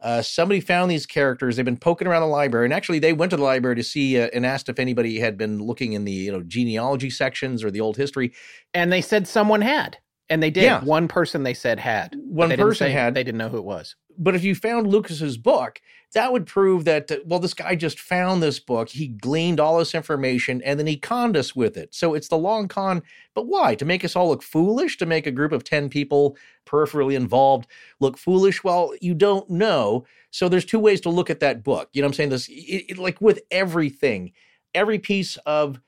Uh, 0.00 0.22
somebody 0.22 0.60
found 0.60 0.90
these 0.90 1.06
characters. 1.06 1.56
They've 1.56 1.64
been 1.64 1.76
poking 1.76 2.08
around 2.08 2.22
the 2.22 2.28
library, 2.28 2.66
and 2.66 2.72
actually, 2.72 3.00
they 3.00 3.12
went 3.12 3.30
to 3.30 3.36
the 3.36 3.42
library 3.42 3.76
to 3.76 3.82
see 3.82 4.18
uh, 4.18 4.28
and 4.32 4.46
asked 4.46 4.68
if 4.70 4.78
anybody 4.78 5.20
had 5.20 5.36
been 5.36 5.62
looking 5.62 5.92
in 5.92 6.04
the 6.04 6.12
you 6.12 6.32
know 6.32 6.42
genealogy 6.42 7.10
sections 7.10 7.62
or 7.62 7.70
the 7.70 7.82
old 7.82 7.98
history. 7.98 8.32
And 8.72 8.90
they 8.90 9.02
said 9.02 9.28
someone 9.28 9.60
had, 9.60 9.98
and 10.30 10.42
they 10.42 10.50
did. 10.50 10.64
Yeah. 10.64 10.82
One 10.82 11.06
person 11.06 11.42
they 11.42 11.52
said 11.52 11.78
had. 11.78 12.16
One 12.16 12.54
person 12.56 12.90
had. 12.90 13.14
They 13.14 13.22
didn't 13.22 13.38
know 13.38 13.50
who 13.50 13.58
it 13.58 13.64
was. 13.64 13.94
But 14.18 14.34
if 14.34 14.44
you 14.44 14.54
found 14.54 14.86
Lucas's 14.86 15.36
book, 15.36 15.80
that 16.12 16.32
would 16.32 16.46
prove 16.46 16.84
that, 16.84 17.10
uh, 17.10 17.18
well, 17.24 17.38
this 17.38 17.54
guy 17.54 17.76
just 17.76 18.00
found 18.00 18.42
this 18.42 18.58
book. 18.58 18.88
He 18.88 19.08
gleaned 19.08 19.60
all 19.60 19.78
this 19.78 19.94
information 19.94 20.60
and 20.62 20.78
then 20.78 20.86
he 20.86 20.96
conned 20.96 21.36
us 21.36 21.54
with 21.54 21.76
it. 21.76 21.94
So 21.94 22.14
it's 22.14 22.28
the 22.28 22.38
long 22.38 22.68
con. 22.68 23.02
But 23.34 23.46
why? 23.46 23.74
To 23.76 23.84
make 23.84 24.04
us 24.04 24.16
all 24.16 24.28
look 24.28 24.42
foolish? 24.42 24.98
To 24.98 25.06
make 25.06 25.26
a 25.26 25.32
group 25.32 25.52
of 25.52 25.62
10 25.62 25.88
people 25.88 26.36
peripherally 26.66 27.14
involved 27.14 27.68
look 28.00 28.18
foolish? 28.18 28.64
Well, 28.64 28.92
you 29.00 29.14
don't 29.14 29.48
know. 29.48 30.04
So 30.30 30.48
there's 30.48 30.64
two 30.64 30.80
ways 30.80 31.00
to 31.02 31.10
look 31.10 31.30
at 31.30 31.40
that 31.40 31.62
book. 31.62 31.88
You 31.92 32.02
know 32.02 32.06
what 32.06 32.12
I'm 32.12 32.16
saying? 32.16 32.30
This, 32.30 32.48
it, 32.48 32.84
it, 32.90 32.98
like 32.98 33.20
with 33.20 33.40
everything, 33.50 34.32
every 34.74 34.98
piece 34.98 35.36
of 35.46 35.80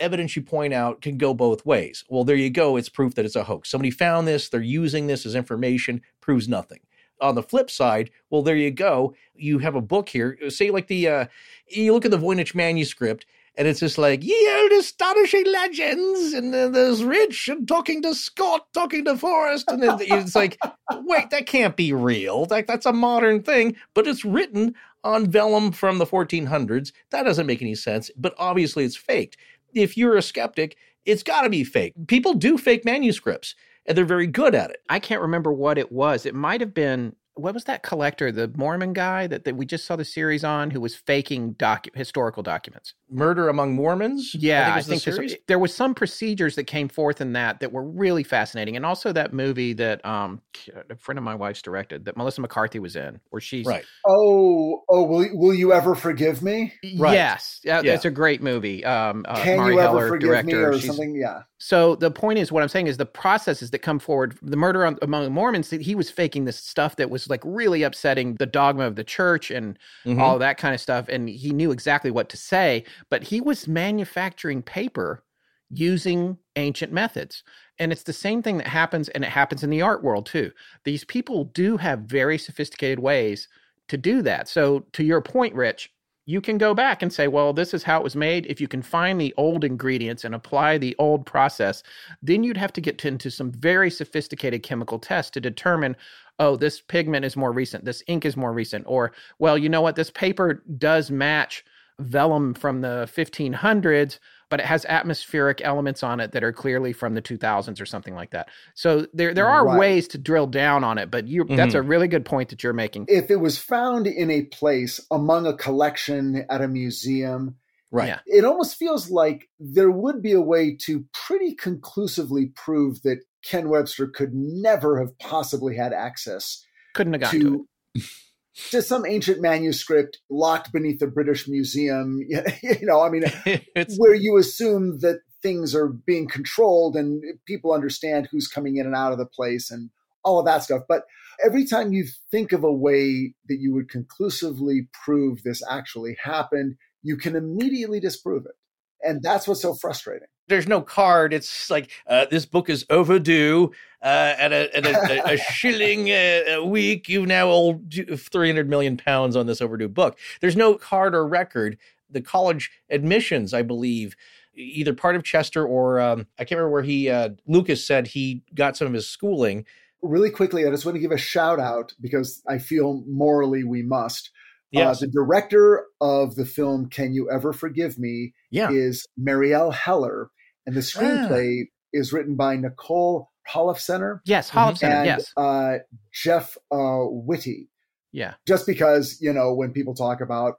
evidence 0.00 0.36
you 0.36 0.42
point 0.42 0.72
out 0.72 1.02
can 1.02 1.18
go 1.18 1.34
both 1.34 1.64
ways. 1.66 2.04
Well, 2.08 2.24
there 2.24 2.36
you 2.36 2.50
go. 2.50 2.76
It's 2.76 2.88
proof 2.88 3.14
that 3.14 3.24
it's 3.24 3.36
a 3.36 3.44
hoax. 3.44 3.70
Somebody 3.70 3.90
found 3.90 4.26
this, 4.26 4.48
they're 4.48 4.60
using 4.60 5.06
this 5.06 5.26
as 5.26 5.34
information, 5.34 6.02
proves 6.20 6.48
nothing 6.48 6.80
on 7.20 7.34
the 7.34 7.42
flip 7.42 7.70
side, 7.70 8.10
well, 8.30 8.42
there 8.42 8.56
you 8.56 8.70
go. 8.70 9.14
You 9.34 9.58
have 9.58 9.74
a 9.74 9.80
book 9.80 10.08
here. 10.08 10.38
Say 10.48 10.70
like 10.70 10.88
the 10.88 11.08
uh, 11.08 11.26
you 11.68 11.92
look 11.92 12.04
at 12.04 12.10
the 12.10 12.18
Voynich 12.18 12.54
manuscript, 12.54 13.26
and 13.56 13.66
it's 13.66 13.80
just 13.80 13.98
like 13.98 14.24
ye 14.24 14.56
old 14.60 14.72
astonishing 14.72 15.46
legends, 15.46 16.32
and 16.32 16.54
there's 16.54 17.02
Rich 17.04 17.48
and 17.48 17.66
talking 17.66 18.02
to 18.02 18.14
Scott, 18.14 18.66
talking 18.72 19.04
to 19.04 19.16
Forrest, 19.16 19.66
and 19.68 19.82
it's 19.84 20.34
like, 20.34 20.58
wait, 20.92 21.30
that 21.30 21.46
can't 21.46 21.76
be 21.76 21.92
real. 21.92 22.46
That 22.46 22.66
that's 22.66 22.86
a 22.86 22.92
modern 22.92 23.42
thing, 23.42 23.76
but 23.94 24.06
it's 24.06 24.24
written 24.24 24.74
on 25.04 25.30
vellum 25.30 25.72
from 25.72 25.98
the 25.98 26.06
1400s. 26.06 26.92
That 27.10 27.24
doesn't 27.24 27.46
make 27.46 27.62
any 27.62 27.74
sense. 27.74 28.10
But 28.16 28.34
obviously, 28.38 28.84
it's 28.84 28.96
faked. 28.96 29.36
If 29.74 29.96
you're 29.96 30.16
a 30.16 30.22
skeptic, 30.22 30.76
it's 31.04 31.22
got 31.22 31.42
to 31.42 31.50
be 31.50 31.64
fake. 31.64 31.94
People 32.06 32.34
do 32.34 32.58
fake 32.58 32.84
manuscripts 32.84 33.54
and 33.88 33.96
they're 33.96 34.04
very 34.04 34.26
good 34.26 34.54
at 34.54 34.70
it. 34.70 34.78
I 34.88 35.00
can't 35.00 35.22
remember 35.22 35.52
what 35.52 35.78
it 35.78 35.90
was. 35.90 36.26
It 36.26 36.34
might 36.34 36.60
have 36.60 36.74
been 36.74 37.16
what 37.38 37.54
was 37.54 37.64
that 37.64 37.82
collector, 37.82 38.32
the 38.32 38.52
Mormon 38.56 38.92
guy 38.92 39.28
that, 39.28 39.44
that 39.44 39.56
we 39.56 39.64
just 39.64 39.86
saw 39.86 39.94
the 39.94 40.04
series 40.04 40.42
on, 40.42 40.70
who 40.70 40.80
was 40.80 40.96
faking 40.96 41.54
docu- 41.54 41.94
historical 41.94 42.42
documents? 42.42 42.94
Murder 43.10 43.48
Among 43.48 43.74
Mormons. 43.74 44.34
Yeah, 44.34 44.74
I 44.74 44.82
think, 44.82 45.06
I 45.06 45.12
think 45.12 45.30
the 45.30 45.38
there 45.46 45.58
was 45.58 45.72
some 45.72 45.94
procedures 45.94 46.56
that 46.56 46.64
came 46.64 46.88
forth 46.88 47.20
in 47.20 47.32
that 47.34 47.60
that 47.60 47.72
were 47.72 47.84
really 47.84 48.24
fascinating, 48.24 48.76
and 48.76 48.84
also 48.84 49.12
that 49.12 49.32
movie 49.32 49.72
that 49.74 50.04
um, 50.04 50.42
a 50.90 50.96
friend 50.96 51.16
of 51.16 51.24
my 51.24 51.34
wife's 51.34 51.62
directed 51.62 52.04
that 52.06 52.16
Melissa 52.16 52.40
McCarthy 52.40 52.80
was 52.80 52.96
in, 52.96 53.20
where 53.30 53.40
she's 53.40 53.66
right. 53.66 53.84
Oh, 54.06 54.82
oh, 54.88 55.04
will 55.04 55.28
will 55.32 55.54
you 55.54 55.72
ever 55.72 55.94
forgive 55.94 56.42
me? 56.42 56.74
Right. 56.96 57.14
Yes, 57.14 57.60
yeah, 57.64 57.80
yeah. 57.82 57.94
it's 57.94 58.04
a 58.04 58.10
great 58.10 58.42
movie. 58.42 58.84
Um, 58.84 59.24
uh, 59.28 59.42
Can 59.42 59.58
Mari 59.58 59.74
you 59.74 59.80
ever 59.80 59.88
Heller, 59.90 60.08
forgive 60.08 60.28
director. 60.30 60.46
me 60.48 60.54
or 60.54 60.72
she's, 60.74 60.86
something? 60.86 61.14
Yeah. 61.14 61.42
So 61.58 61.96
the 61.96 62.10
point 62.10 62.38
is, 62.38 62.52
what 62.52 62.62
I'm 62.62 62.68
saying 62.68 62.86
is 62.86 62.96
the 62.96 63.04
processes 63.04 63.72
that 63.72 63.80
come 63.80 63.98
forward, 63.98 64.38
the 64.40 64.56
murder 64.56 64.86
on, 64.86 64.96
among 65.02 65.32
Mormons, 65.32 65.70
that 65.70 65.80
he 65.80 65.96
was 65.96 66.08
faking 66.08 66.44
this 66.44 66.56
stuff 66.56 66.96
that 66.96 67.10
was 67.10 67.28
like 67.28 67.42
really 67.44 67.82
upsetting 67.82 68.36
the 68.36 68.46
dogma 68.46 68.84
of 68.84 68.94
the 68.94 69.02
church 69.02 69.50
and 69.50 69.76
mm-hmm. 70.04 70.20
all 70.20 70.38
that 70.38 70.56
kind 70.56 70.72
of 70.72 70.80
stuff. 70.80 71.08
And 71.08 71.28
he 71.28 71.50
knew 71.50 71.72
exactly 71.72 72.12
what 72.12 72.28
to 72.28 72.36
say, 72.36 72.84
but 73.10 73.24
he 73.24 73.40
was 73.40 73.66
manufacturing 73.66 74.62
paper 74.62 75.24
using 75.70 76.38
ancient 76.54 76.92
methods. 76.92 77.42
And 77.80 77.92
it's 77.92 78.04
the 78.04 78.12
same 78.12 78.40
thing 78.40 78.58
that 78.58 78.68
happens, 78.68 79.08
and 79.10 79.24
it 79.24 79.30
happens 79.30 79.64
in 79.64 79.70
the 79.70 79.82
art 79.82 80.02
world 80.02 80.26
too. 80.26 80.52
These 80.84 81.04
people 81.04 81.44
do 81.44 81.76
have 81.76 82.00
very 82.00 82.38
sophisticated 82.38 83.00
ways 83.00 83.48
to 83.88 83.96
do 83.96 84.22
that. 84.22 84.48
So, 84.48 84.84
to 84.92 85.02
your 85.02 85.20
point, 85.20 85.54
Rich, 85.54 85.90
you 86.28 86.42
can 86.42 86.58
go 86.58 86.74
back 86.74 87.00
and 87.00 87.10
say, 87.10 87.26
well, 87.26 87.54
this 87.54 87.72
is 87.72 87.82
how 87.82 87.96
it 87.96 88.04
was 88.04 88.14
made. 88.14 88.44
If 88.44 88.60
you 88.60 88.68
can 88.68 88.82
find 88.82 89.18
the 89.18 89.32
old 89.38 89.64
ingredients 89.64 90.26
and 90.26 90.34
apply 90.34 90.76
the 90.76 90.94
old 90.98 91.24
process, 91.24 91.82
then 92.22 92.44
you'd 92.44 92.58
have 92.58 92.72
to 92.74 92.82
get 92.82 93.02
into 93.02 93.30
some 93.30 93.50
very 93.50 93.90
sophisticated 93.90 94.62
chemical 94.62 94.98
tests 94.98 95.30
to 95.30 95.40
determine, 95.40 95.96
oh, 96.38 96.54
this 96.54 96.82
pigment 96.82 97.24
is 97.24 97.34
more 97.34 97.50
recent, 97.50 97.86
this 97.86 98.02
ink 98.08 98.26
is 98.26 98.36
more 98.36 98.52
recent, 98.52 98.84
or, 98.86 99.12
well, 99.38 99.56
you 99.56 99.70
know 99.70 99.80
what, 99.80 99.96
this 99.96 100.10
paper 100.10 100.62
does 100.76 101.10
match 101.10 101.64
vellum 101.98 102.52
from 102.52 102.82
the 102.82 103.08
1500s 103.16 104.18
but 104.48 104.60
it 104.60 104.66
has 104.66 104.84
atmospheric 104.86 105.60
elements 105.62 106.02
on 106.02 106.20
it 106.20 106.32
that 106.32 106.42
are 106.42 106.52
clearly 106.52 106.92
from 106.92 107.14
the 107.14 107.22
2000s 107.22 107.80
or 107.80 107.86
something 107.86 108.14
like 108.14 108.30
that. 108.30 108.48
So 108.74 109.06
there 109.12 109.34
there 109.34 109.48
are 109.48 109.66
right. 109.66 109.78
ways 109.78 110.08
to 110.08 110.18
drill 110.18 110.46
down 110.46 110.84
on 110.84 110.98
it, 110.98 111.10
but 111.10 111.28
you 111.28 111.44
mm-hmm. 111.44 111.56
that's 111.56 111.74
a 111.74 111.82
really 111.82 112.08
good 112.08 112.24
point 112.24 112.50
that 112.50 112.62
you're 112.62 112.72
making. 112.72 113.06
If 113.08 113.30
it 113.30 113.40
was 113.40 113.58
found 113.58 114.06
in 114.06 114.30
a 114.30 114.42
place 114.42 115.00
among 115.10 115.46
a 115.46 115.56
collection 115.56 116.46
at 116.50 116.62
a 116.62 116.68
museum, 116.68 117.56
right. 117.90 118.08
Yeah. 118.08 118.20
It 118.26 118.44
almost 118.44 118.76
feels 118.76 119.10
like 119.10 119.48
there 119.58 119.90
would 119.90 120.22
be 120.22 120.32
a 120.32 120.40
way 120.40 120.76
to 120.86 121.04
pretty 121.12 121.54
conclusively 121.54 122.46
prove 122.54 123.02
that 123.02 123.18
Ken 123.44 123.68
Webster 123.68 124.06
could 124.06 124.34
never 124.34 124.98
have 124.98 125.18
possibly 125.18 125.76
had 125.76 125.92
access 125.92 126.64
couldn't 126.94 127.12
have 127.12 127.22
gotten 127.22 127.40
to, 127.40 127.46
to 127.46 127.68
it. 127.94 128.04
to 128.70 128.82
some 128.82 129.06
ancient 129.06 129.40
manuscript 129.40 130.18
locked 130.30 130.72
beneath 130.72 130.98
the 130.98 131.06
British 131.06 131.48
Museum. 131.48 132.20
You 132.62 132.86
know, 132.86 133.00
I 133.00 133.10
mean, 133.10 133.24
where 133.96 134.14
you 134.14 134.36
assume 134.36 134.98
that 135.00 135.20
things 135.42 135.74
are 135.74 135.88
being 135.88 136.28
controlled 136.28 136.96
and 136.96 137.22
people 137.46 137.72
understand 137.72 138.28
who's 138.30 138.48
coming 138.48 138.76
in 138.76 138.86
and 138.86 138.94
out 138.94 139.12
of 139.12 139.18
the 139.18 139.26
place 139.26 139.70
and 139.70 139.90
all 140.24 140.38
of 140.38 140.46
that 140.46 140.64
stuff. 140.64 140.82
But 140.88 141.04
every 141.44 141.64
time 141.64 141.92
you 141.92 142.06
think 142.30 142.52
of 142.52 142.64
a 142.64 142.72
way 142.72 143.34
that 143.48 143.58
you 143.60 143.72
would 143.74 143.88
conclusively 143.88 144.88
prove 145.04 145.42
this 145.42 145.62
actually 145.70 146.16
happened, 146.22 146.76
you 147.02 147.16
can 147.16 147.36
immediately 147.36 148.00
disprove 148.00 148.44
it. 148.46 148.56
And 149.02 149.22
that's 149.22 149.46
what's 149.46 149.62
so 149.62 149.74
frustrating 149.74 150.28
there's 150.48 150.66
no 150.66 150.80
card. 150.80 151.32
It's 151.32 151.70
like 151.70 151.90
uh, 152.06 152.26
this 152.30 152.46
book 152.46 152.68
is 152.68 152.84
overdue 152.90 153.72
uh, 154.02 154.34
at, 154.38 154.52
a, 154.52 154.76
at 154.76 154.86
a, 154.86 155.32
a, 155.32 155.36
shilling 155.52 156.08
a, 156.08 156.54
a, 156.54 156.64
week. 156.64 157.08
You've 157.08 157.28
now 157.28 157.50
owed 157.50 157.92
300 158.16 158.68
million 158.68 158.96
pounds 158.96 159.36
on 159.36 159.46
this 159.46 159.60
overdue 159.60 159.88
book. 159.88 160.18
There's 160.40 160.56
no 160.56 160.74
card 160.74 161.14
or 161.14 161.26
record. 161.26 161.78
The 162.10 162.22
college 162.22 162.70
admissions, 162.90 163.52
I 163.52 163.62
believe, 163.62 164.16
either 164.54 164.94
part 164.94 165.16
of 165.16 165.22
Chester 165.22 165.66
or 165.66 166.00
um, 166.00 166.26
I 166.38 166.44
can't 166.44 166.58
remember 166.58 166.70
where 166.72 166.82
he 166.82 167.10
uh, 167.10 167.30
Lucas 167.46 167.86
said 167.86 168.06
he 168.06 168.42
got 168.54 168.76
some 168.76 168.86
of 168.86 168.94
his 168.94 169.08
schooling. 169.08 169.66
Really 170.02 170.30
quickly, 170.30 170.66
I 170.66 170.70
just 170.70 170.84
want 170.84 170.94
to 170.96 171.00
give 171.00 171.10
a 171.10 171.18
shout 171.18 171.60
out 171.60 171.92
because 172.00 172.42
I 172.48 172.58
feel 172.58 173.02
morally 173.06 173.64
we 173.64 173.82
must. 173.82 174.28
Uh, 174.28 174.80
Yes. 174.80 174.96
Uh, 175.02 175.06
the 175.06 175.12
director 175.12 175.86
of 176.00 176.34
the 176.34 176.44
film 176.44 176.90
"Can 176.90 177.14
You 177.14 177.30
Ever 177.30 177.54
Forgive 177.54 177.98
Me" 177.98 178.34
Yeah. 178.50 178.70
is 178.70 179.06
Marielle 179.18 179.72
Heller, 179.72 180.30
and 180.68 180.76
the 180.76 180.80
screenplay 180.82 181.62
is 181.92 182.12
written 182.12 182.36
by 182.36 182.54
Nicole 182.56 183.30
Holofcener 183.50 184.20
Yes, 184.26 184.50
and 184.54 185.06
Yes. 185.06 185.32
uh, 185.36 185.78
Jeff 186.12 186.58
uh, 186.70 187.04
Whitty. 187.08 187.68
Yeah. 188.12 188.34
Just 188.46 188.66
because 188.66 189.16
you 189.20 189.32
know 189.32 189.54
when 189.54 189.72
people 189.72 189.94
talk 189.94 190.20
about 190.20 190.56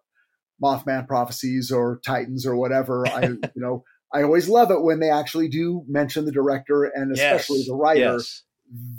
Mothman 0.62 1.08
prophecies 1.08 1.72
or 1.72 2.00
Titans 2.06 2.46
or 2.46 2.56
whatever, 2.56 3.08
I 3.08 3.22
you 3.28 3.40
know 3.56 3.84
I 4.12 4.24
always 4.24 4.50
love 4.50 4.72
it 4.72 4.82
when 4.82 5.00
they 5.00 5.12
actually 5.12 5.48
do 5.50 5.84
mention 5.88 6.26
the 6.26 6.32
director 6.32 6.84
and 6.86 7.12
especially 7.12 7.60
Yes. 7.60 7.68
the 7.68 7.76
writer. 7.76 8.00
Yes. 8.00 8.44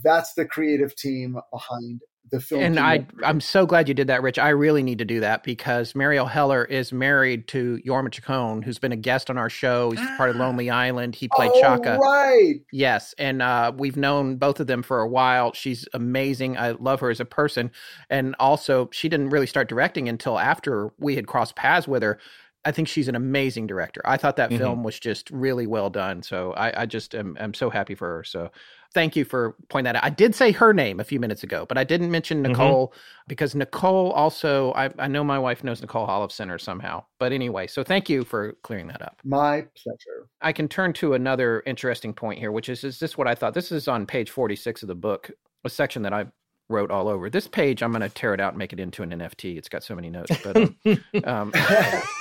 That's 0.03 0.35
the 0.35 0.45
creative 0.47 0.95
team 0.97 1.37
behind 1.53 2.01
the 2.31 2.40
film. 2.40 2.62
And 2.62 2.78
I, 2.78 3.07
I'm 3.24 3.40
so 3.40 3.66
glad 3.66 3.89
you 3.89 3.94
did 3.94 4.07
that, 4.09 4.23
Rich. 4.23 4.39
I 4.39 4.51
really 4.51 4.82
need 4.82 4.98
to 4.98 5.05
do 5.05 5.20
that 5.20 5.43
because 5.43 5.93
Marielle 5.94 6.31
Heller 6.31 6.65
is 6.65 6.93
married 6.93 7.48
to 7.48 7.81
Jorma 7.86 8.09
Taccone, 8.09 8.65
who's 8.65 8.78
been 8.78 8.93
a 8.93 8.97
guest 8.97 9.31
on 9.31 9.36
our 9.39 9.51
show. 9.51 9.90
He's 9.90 10.01
part 10.16 10.31
of 10.31 10.36
Lonely 10.36 10.70
Island. 10.70 11.15
He 11.15 11.28
played 11.28 11.51
oh, 11.55 11.61
Chaka. 11.61 11.98
right. 12.01 12.55
Yes, 12.73 13.15
and 13.19 13.43
uh, 13.43 13.73
we've 13.77 13.97
known 13.97 14.36
both 14.36 14.61
of 14.61 14.66
them 14.66 14.82
for 14.82 15.01
a 15.01 15.09
while. 15.09 15.52
She's 15.52 15.86
amazing. 15.94 16.57
I 16.57 16.73
love 16.73 17.01
her 17.01 17.11
as 17.11 17.20
a 17.20 17.24
person, 17.24 17.70
and 18.09 18.35
also 18.39 18.89
she 18.93 19.09
didn't 19.09 19.31
really 19.31 19.47
start 19.47 19.69
directing 19.69 20.09
until 20.09 20.39
after 20.39 20.90
we 20.98 21.16
had 21.16 21.27
crossed 21.27 21.57
paths 21.57 21.86
with 21.89 22.02
her. 22.02 22.19
I 22.62 22.73
think 22.73 22.89
she's 22.89 23.09
an 23.09 23.15
amazing 23.15 23.66
director. 23.66 24.02
I 24.05 24.19
thought 24.19 24.36
that 24.36 24.51
Mhm. 24.51 24.59
film 24.59 24.82
was 24.85 25.01
just 25.01 25.31
really 25.31 25.66
well 25.66 25.89
done. 25.89 26.23
So 26.23 26.52
I, 26.52 26.82
I 26.82 26.86
just 26.86 27.15
am 27.15 27.36
I'm 27.40 27.55
so 27.55 27.70
happy 27.70 27.94
for 27.94 28.16
her. 28.16 28.24
So 28.24 28.51
thank 28.94 29.16
you 29.16 29.24
for 29.24 29.56
pointing 29.68 29.84
that 29.92 29.96
out. 29.96 30.04
I 30.04 30.10
did 30.10 30.34
say 30.34 30.52
her 30.52 30.72
name 30.72 31.00
a 31.00 31.04
few 31.04 31.20
minutes 31.20 31.42
ago, 31.42 31.64
but 31.68 31.78
I 31.78 31.84
didn't 31.84 32.10
mention 32.10 32.42
Mhm. 32.42 32.48
Nicole 32.48 32.92
because 33.28 33.54
Nicole 33.54 34.10
also 34.12 34.72
I, 34.72 34.90
I 34.98 35.06
know 35.08 35.22
my 35.22 35.38
wife 35.38 35.62
knows 35.62 35.80
Nicole 35.80 36.06
Holofcener 36.06 36.60
somehow. 36.60 37.04
But 37.18 37.32
anyway, 37.32 37.66
so 37.66 37.84
thank 37.84 38.08
you 38.08 38.24
for 38.24 38.52
clearing 38.62 38.88
that 38.88 39.02
up. 39.02 39.20
My 39.24 39.66
pleasure. 39.82 40.28
I 40.40 40.52
can 40.52 40.68
turn 40.68 40.92
to 40.94 41.14
another 41.14 41.62
interesting 41.66 42.12
point 42.12 42.38
here, 42.38 42.50
which 42.52 42.68
is 42.68 42.84
is 42.84 42.98
this 42.98 43.16
what 43.16 43.28
I 43.28 43.34
thought? 43.34 43.54
This 43.54 43.70
is 43.72 43.88
on 43.88 44.06
page 44.06 44.30
46 44.30 44.82
of 44.82 44.88
the 44.88 44.94
book, 44.94 45.30
a 45.64 45.70
section 45.70 46.02
that 46.02 46.12
I 46.12 46.26
wrote 46.68 46.90
all 46.90 47.08
over. 47.08 47.28
This 47.28 47.48
page, 47.48 47.82
I'm 47.82 47.90
going 47.90 48.02
to 48.02 48.08
tear 48.08 48.32
it 48.32 48.40
out 48.40 48.52
and 48.52 48.58
make 48.58 48.72
it 48.72 48.78
into 48.78 49.02
an 49.02 49.10
NFT. 49.10 49.56
It's 49.58 49.68
got 49.68 49.82
so 49.82 49.94
many 49.96 50.08
notes, 50.08 50.30
but 50.44 50.56
um, 50.56 50.76
um, 51.24 51.52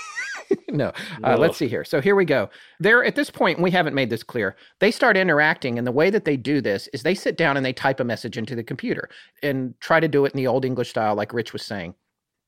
no. 0.70 0.92
Uh, 1.24 1.38
let's 1.38 1.58
see 1.58 1.68
here. 1.68 1.84
So 1.84 2.02
here 2.02 2.16
we 2.16 2.26
go. 2.26 2.50
They're 2.80 3.04
at 3.04 3.16
this 3.16 3.30
point, 3.30 3.62
we 3.62 3.72
haven't 3.72 3.94
made 3.94 4.10
this 4.10 4.24
clear. 4.24 4.56
They 4.80 4.92
start 4.92 5.18
interacting, 5.18 5.78
and 5.78 5.86
the 5.86 5.92
way 5.92 6.10
that 6.10 6.26
they 6.26 6.38
do 6.38 6.62
this 6.62 6.88
is 6.94 7.04
they 7.04 7.16
sit 7.16 7.38
down 7.38 7.58
and 7.58 7.66
they 7.66 7.74
type 7.74 8.00
a 8.00 8.04
message 8.04 8.38
into 8.38 8.56
the 8.56 8.64
computer 8.64 9.10
and 9.44 9.74
try 9.80 10.00
to 10.00 10.08
do 10.08 10.26
it 10.26 10.34
in 10.34 10.38
the 10.38 10.48
old 10.48 10.66
English 10.66 10.90
style, 10.90 11.16
like 11.16 11.34
Rich 11.34 11.54
was 11.54 11.64
saying. 11.64 11.96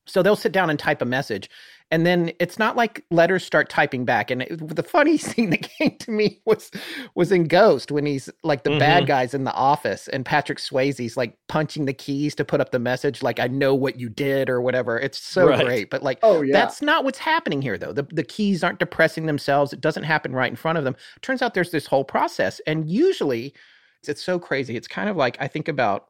So 0.06 0.22
they'll 0.22 0.36
sit 0.36 0.52
down 0.52 0.68
and 0.68 0.78
type 0.78 1.00
a 1.00 1.04
message, 1.04 1.48
and 1.92 2.04
then 2.04 2.32
it's 2.40 2.58
not 2.58 2.74
like 2.76 3.04
letters 3.12 3.44
start 3.44 3.68
typing 3.68 4.04
back. 4.04 4.30
And 4.32 4.42
it, 4.42 4.74
the 4.74 4.82
funny 4.82 5.16
scene 5.28 5.50
that 5.50 5.62
came 5.62 5.96
to 5.98 6.10
me 6.10 6.40
was 6.44 6.72
was 7.14 7.30
in 7.30 7.44
Ghost 7.44 7.92
when 7.92 8.04
he's 8.06 8.28
like 8.42 8.64
the 8.64 8.76
bad 8.78 9.04
Mhm. 9.04 9.06
guys 9.06 9.34
in 9.34 9.44
the 9.44 9.52
office, 9.52 10.08
and 10.08 10.24
Patrick 10.26 10.58
Swayze's 10.58 11.16
like 11.16 11.36
punching 11.48 11.84
the 11.84 11.92
keys 11.92 12.34
to 12.34 12.44
put 12.44 12.60
up 12.60 12.72
the 12.72 12.80
message, 12.80 13.22
like 13.22 13.38
"I 13.38 13.46
know 13.46 13.74
what 13.76 14.00
you 14.00 14.08
did" 14.08 14.50
or 14.50 14.60
whatever. 14.60 14.98
It's 14.98 15.18
so 15.18 15.46
Right. 15.46 15.64
great, 15.64 15.90
but 15.90 16.02
like 16.02 16.18
Oh 16.24 16.42
yeah. 16.42 16.52
that's 16.52 16.82
not 16.82 17.04
what's 17.04 17.18
happening 17.18 17.62
here, 17.62 17.78
though. 17.78 17.92
The, 17.92 18.04
the 18.10 18.24
keys 18.24 18.64
aren't 18.64 18.80
depressing 18.80 19.26
themselves. 19.26 19.72
It 19.72 19.80
doesn't 19.80 20.04
happen 20.04 20.32
right 20.32 20.50
in 20.50 20.56
front 20.56 20.78
of 20.78 20.84
them. 20.84 20.96
Turns 21.20 21.42
out 21.42 21.54
there's 21.54 21.70
this 21.70 21.86
whole 21.86 22.04
process. 22.04 22.60
And 22.66 22.88
usually, 22.90 23.54
it's, 24.00 24.08
it's 24.08 24.22
so 24.24 24.38
crazy. 24.38 24.76
It's 24.76 24.88
kind 24.88 25.08
of 25.08 25.16
like 25.16 25.36
I 25.40 25.46
think 25.46 25.68
about 25.68 26.08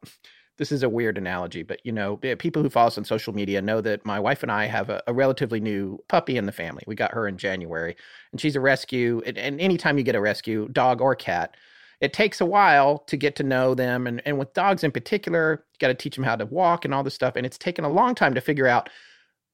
this 0.59 0.71
is 0.71 0.83
a 0.83 0.89
weird 0.89 1.19
analogy, 1.19 1.63
but 1.63 1.81
you 1.85 1.93
know, 1.93 2.17
people 2.17 2.63
who 2.63 2.71
follow 2.71 2.89
us 2.89 2.99
on 2.99 3.05
social 3.05 3.33
media 3.33 3.63
know 3.63 3.81
that 3.81 4.05
my 4.05 4.21
wife 4.21 4.43
and 4.43 4.53
I 4.53 4.67
have 4.67 4.91
a, 4.91 5.03
a 5.07 5.13
relatively 5.13 5.61
new 5.61 5.99
puppy 6.09 6.37
in 6.37 6.47
the 6.47 6.53
family. 6.53 6.83
We 6.87 6.95
got 6.95 7.13
her 7.13 7.27
in 7.27 7.39
January, 7.39 7.97
and 8.31 8.41
she's 8.41 8.57
a 8.57 8.61
rescue. 8.61 9.23
And, 9.25 9.39
and 9.39 9.61
anytime 9.61 9.99
you 9.99 10.05
get 10.05 10.15
a 10.15 10.21
rescue, 10.21 10.69
dog 10.69 11.01
or 11.01 11.15
cat, 11.15 11.57
it 12.01 12.13
takes 12.13 12.41
a 12.41 12.47
while 12.47 12.99
to 13.07 13.17
get 13.17 13.37
to 13.37 13.43
know 13.43 13.75
them. 13.75 14.07
And, 14.07 14.21
and 14.27 14.39
with 14.39 14.53
dogs 14.55 14.85
in 14.85 14.91
particular, 14.91 15.65
you 15.73 15.79
got 15.79 15.89
to 15.89 15.95
teach 15.95 16.17
them 16.17 16.25
how 16.25 16.37
to 16.37 16.47
walk 16.47 16.85
and 16.85 16.93
all 16.93 17.03
this 17.03 17.15
stuff. 17.15 17.37
And 17.37 17.47
it's 17.47 17.59
taken 17.59 17.85
a 17.85 17.91
long 17.91 18.15
time 18.15 18.35
to 18.35 18.41
figure 18.41 18.67
out 18.67 18.91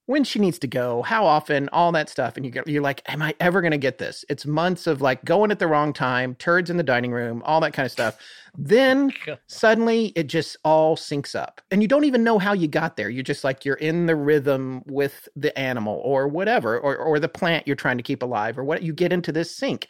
when 0.08 0.24
she 0.24 0.38
needs 0.38 0.58
to 0.58 0.66
go, 0.66 1.02
how 1.02 1.26
often, 1.26 1.68
all 1.68 1.92
that 1.92 2.08
stuff. 2.08 2.38
And 2.38 2.46
you 2.46 2.50
get, 2.50 2.66
you're 2.66 2.82
like, 2.82 3.02
am 3.12 3.20
I 3.20 3.34
ever 3.40 3.60
going 3.60 3.72
to 3.72 3.76
get 3.76 3.98
this? 3.98 4.24
It's 4.30 4.46
months 4.46 4.86
of 4.86 5.02
like 5.02 5.22
going 5.22 5.50
at 5.50 5.58
the 5.58 5.66
wrong 5.66 5.92
time, 5.92 6.34
turds 6.36 6.70
in 6.70 6.78
the 6.78 6.82
dining 6.82 7.12
room, 7.12 7.42
all 7.44 7.60
that 7.60 7.74
kind 7.74 7.84
of 7.84 7.92
stuff. 7.92 8.18
Then 8.56 9.12
suddenly 9.48 10.14
it 10.16 10.26
just 10.26 10.56
all 10.64 10.96
syncs 10.96 11.38
up. 11.38 11.60
And 11.70 11.82
you 11.82 11.88
don't 11.88 12.04
even 12.04 12.24
know 12.24 12.38
how 12.38 12.54
you 12.54 12.68
got 12.68 12.96
there. 12.96 13.10
You're 13.10 13.22
just 13.22 13.44
like, 13.44 13.66
you're 13.66 13.74
in 13.76 14.06
the 14.06 14.16
rhythm 14.16 14.82
with 14.86 15.28
the 15.36 15.56
animal 15.58 16.00
or 16.02 16.26
whatever, 16.26 16.78
or, 16.78 16.96
or 16.96 17.20
the 17.20 17.28
plant 17.28 17.66
you're 17.66 17.76
trying 17.76 17.98
to 17.98 18.02
keep 18.02 18.22
alive, 18.22 18.58
or 18.58 18.64
what 18.64 18.82
you 18.82 18.94
get 18.94 19.12
into 19.12 19.30
this 19.30 19.54
sync. 19.54 19.88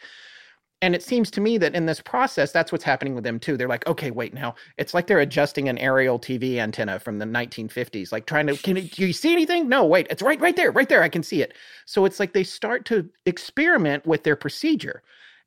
And 0.80 0.94
it 0.94 1.02
seems 1.02 1.30
to 1.32 1.40
me 1.40 1.58
that 1.58 1.74
in 1.74 1.86
this 1.86 2.00
process, 2.00 2.52
that's 2.52 2.70
what's 2.70 2.84
happening 2.84 3.14
with 3.14 3.24
them 3.24 3.40
too. 3.40 3.56
They're 3.56 3.68
like, 3.68 3.86
okay, 3.88 4.12
wait 4.12 4.32
now. 4.32 4.54
It's 4.76 4.94
like 4.94 5.08
they're 5.08 5.18
adjusting 5.18 5.68
an 5.68 5.76
aerial 5.78 6.20
TV 6.20 6.58
antenna 6.58 7.00
from 7.00 7.18
the 7.18 7.24
1950s, 7.24 8.12
like 8.12 8.26
trying 8.26 8.46
to, 8.46 8.56
can 8.56 8.76
you, 8.76 8.82
do 8.82 9.06
you 9.06 9.12
see 9.12 9.32
anything? 9.32 9.68
No, 9.68 9.84
wait, 9.84 10.06
it's 10.08 10.22
right, 10.22 10.40
right 10.40 10.54
there, 10.54 10.70
right 10.70 10.88
there. 10.88 11.02
I 11.02 11.08
can 11.08 11.24
see 11.24 11.42
it. 11.42 11.54
So 11.86 12.04
it's 12.04 12.20
like 12.20 12.32
they 12.32 12.44
start 12.44 12.84
to 12.86 13.08
experiment 13.26 14.06
with 14.06 14.22
their 14.22 14.36
procedure. 14.36 15.02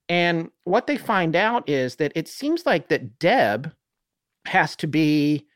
And 0.09 0.49
what 0.65 0.87
they 0.87 0.97
find 0.97 1.35
out 1.35 1.69
is 1.69 1.95
that 1.95 2.11
it 2.13 2.27
seems 2.27 2.65
like 2.65 2.89
that 2.89 3.17
Deb 3.17 3.73
has 4.45 4.75
to 4.77 4.87
be 4.87 5.47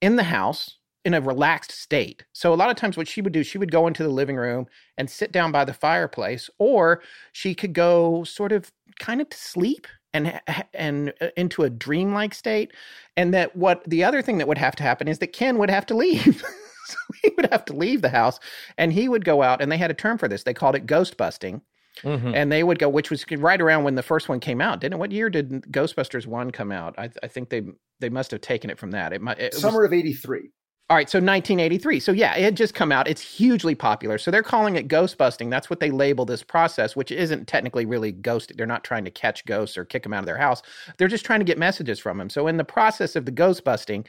in 0.00 0.16
the 0.16 0.22
house 0.22 0.78
in 1.04 1.14
a 1.14 1.20
relaxed 1.20 1.72
state. 1.72 2.24
So 2.32 2.52
a 2.52 2.56
lot 2.56 2.70
of 2.70 2.76
times 2.76 2.96
what 2.96 3.08
she 3.08 3.22
would 3.22 3.32
do, 3.32 3.42
she 3.42 3.56
would 3.58 3.70
go 3.70 3.86
into 3.86 4.02
the 4.02 4.08
living 4.08 4.36
room 4.36 4.66
and 4.96 5.08
sit 5.08 5.32
down 5.32 5.52
by 5.52 5.64
the 5.64 5.72
fireplace 5.72 6.50
or 6.58 7.02
she 7.32 7.54
could 7.54 7.72
go 7.72 8.24
sort 8.24 8.52
of 8.52 8.70
kind 8.98 9.20
of 9.20 9.28
to 9.30 9.36
sleep 9.38 9.86
and 10.12 10.40
and 10.74 11.12
uh, 11.20 11.28
into 11.36 11.62
a 11.62 11.70
dreamlike 11.70 12.34
state 12.34 12.72
and 13.16 13.32
that 13.32 13.54
what 13.54 13.82
the 13.88 14.02
other 14.02 14.22
thing 14.22 14.38
that 14.38 14.48
would 14.48 14.58
have 14.58 14.74
to 14.76 14.82
happen 14.82 15.06
is 15.06 15.18
that 15.18 15.28
Ken 15.32 15.56
would 15.58 15.70
have 15.70 15.86
to 15.86 15.94
leave. 15.94 16.42
so 16.86 16.96
he 17.22 17.30
would 17.36 17.48
have 17.52 17.64
to 17.66 17.72
leave 17.74 18.02
the 18.02 18.08
house 18.08 18.40
and 18.76 18.92
he 18.92 19.08
would 19.08 19.24
go 19.24 19.42
out 19.42 19.60
and 19.62 19.70
they 19.70 19.76
had 19.76 19.90
a 19.90 19.94
term 19.94 20.18
for 20.18 20.26
this. 20.28 20.42
They 20.42 20.54
called 20.54 20.74
it 20.74 20.86
ghost 20.86 21.16
busting 21.16 21.62
Mhm. 22.04 22.32
and 22.32 22.52
they 22.52 22.62
would 22.62 22.78
go, 22.78 22.88
which 22.88 23.10
was 23.10 23.24
right 23.38 23.60
around 23.60 23.82
when 23.82 23.96
the 23.96 24.04
first 24.04 24.28
one 24.28 24.38
came 24.38 24.60
out, 24.60 24.80
didn't 24.80 24.94
it? 24.94 24.98
What 24.98 25.10
year 25.10 25.28
did 25.28 25.50
Ghostbusters 25.72 26.26
one 26.26 26.52
come 26.52 26.70
out? 26.70 26.94
I, 26.96 27.10
I 27.24 27.26
think 27.28 27.48
they 27.50 27.62
they 27.98 28.08
must 28.08 28.30
have 28.30 28.40
taken 28.40 28.70
it 28.70 28.78
from 28.78 28.92
that. 28.92 29.12
It 29.12 29.20
might. 29.20 29.40
It 29.40 29.52
was- 29.52 29.60
Summer 29.62 29.82
of 29.84 29.92
'83. 29.92 30.50
All 30.90 30.96
right, 30.96 31.10
so 31.10 31.18
1983. 31.18 32.00
So 32.00 32.12
yeah, 32.12 32.34
it 32.34 32.42
had 32.42 32.56
just 32.56 32.74
come 32.74 32.90
out. 32.90 33.08
It's 33.08 33.20
hugely 33.20 33.74
popular. 33.74 34.16
So 34.16 34.30
they're 34.30 34.42
calling 34.42 34.76
it 34.76 34.88
ghost 34.88 35.18
busting. 35.18 35.50
That's 35.50 35.68
what 35.68 35.80
they 35.80 35.90
label 35.90 36.24
this 36.24 36.42
process, 36.42 36.96
which 36.96 37.12
isn't 37.12 37.46
technically 37.46 37.84
really 37.84 38.10
ghost. 38.10 38.52
They're 38.56 38.66
not 38.66 38.84
trying 38.84 39.04
to 39.04 39.10
catch 39.10 39.44
ghosts 39.44 39.76
or 39.76 39.84
kick 39.84 40.04
them 40.04 40.14
out 40.14 40.20
of 40.20 40.26
their 40.26 40.38
house. 40.38 40.62
They're 40.96 41.06
just 41.06 41.26
trying 41.26 41.40
to 41.40 41.44
get 41.44 41.58
messages 41.58 41.98
from 41.98 42.16
them. 42.16 42.30
So 42.30 42.46
in 42.46 42.56
the 42.56 42.64
process 42.64 43.16
of 43.16 43.26
the 43.26 43.30
ghost 43.30 43.64
busting, 43.64 44.06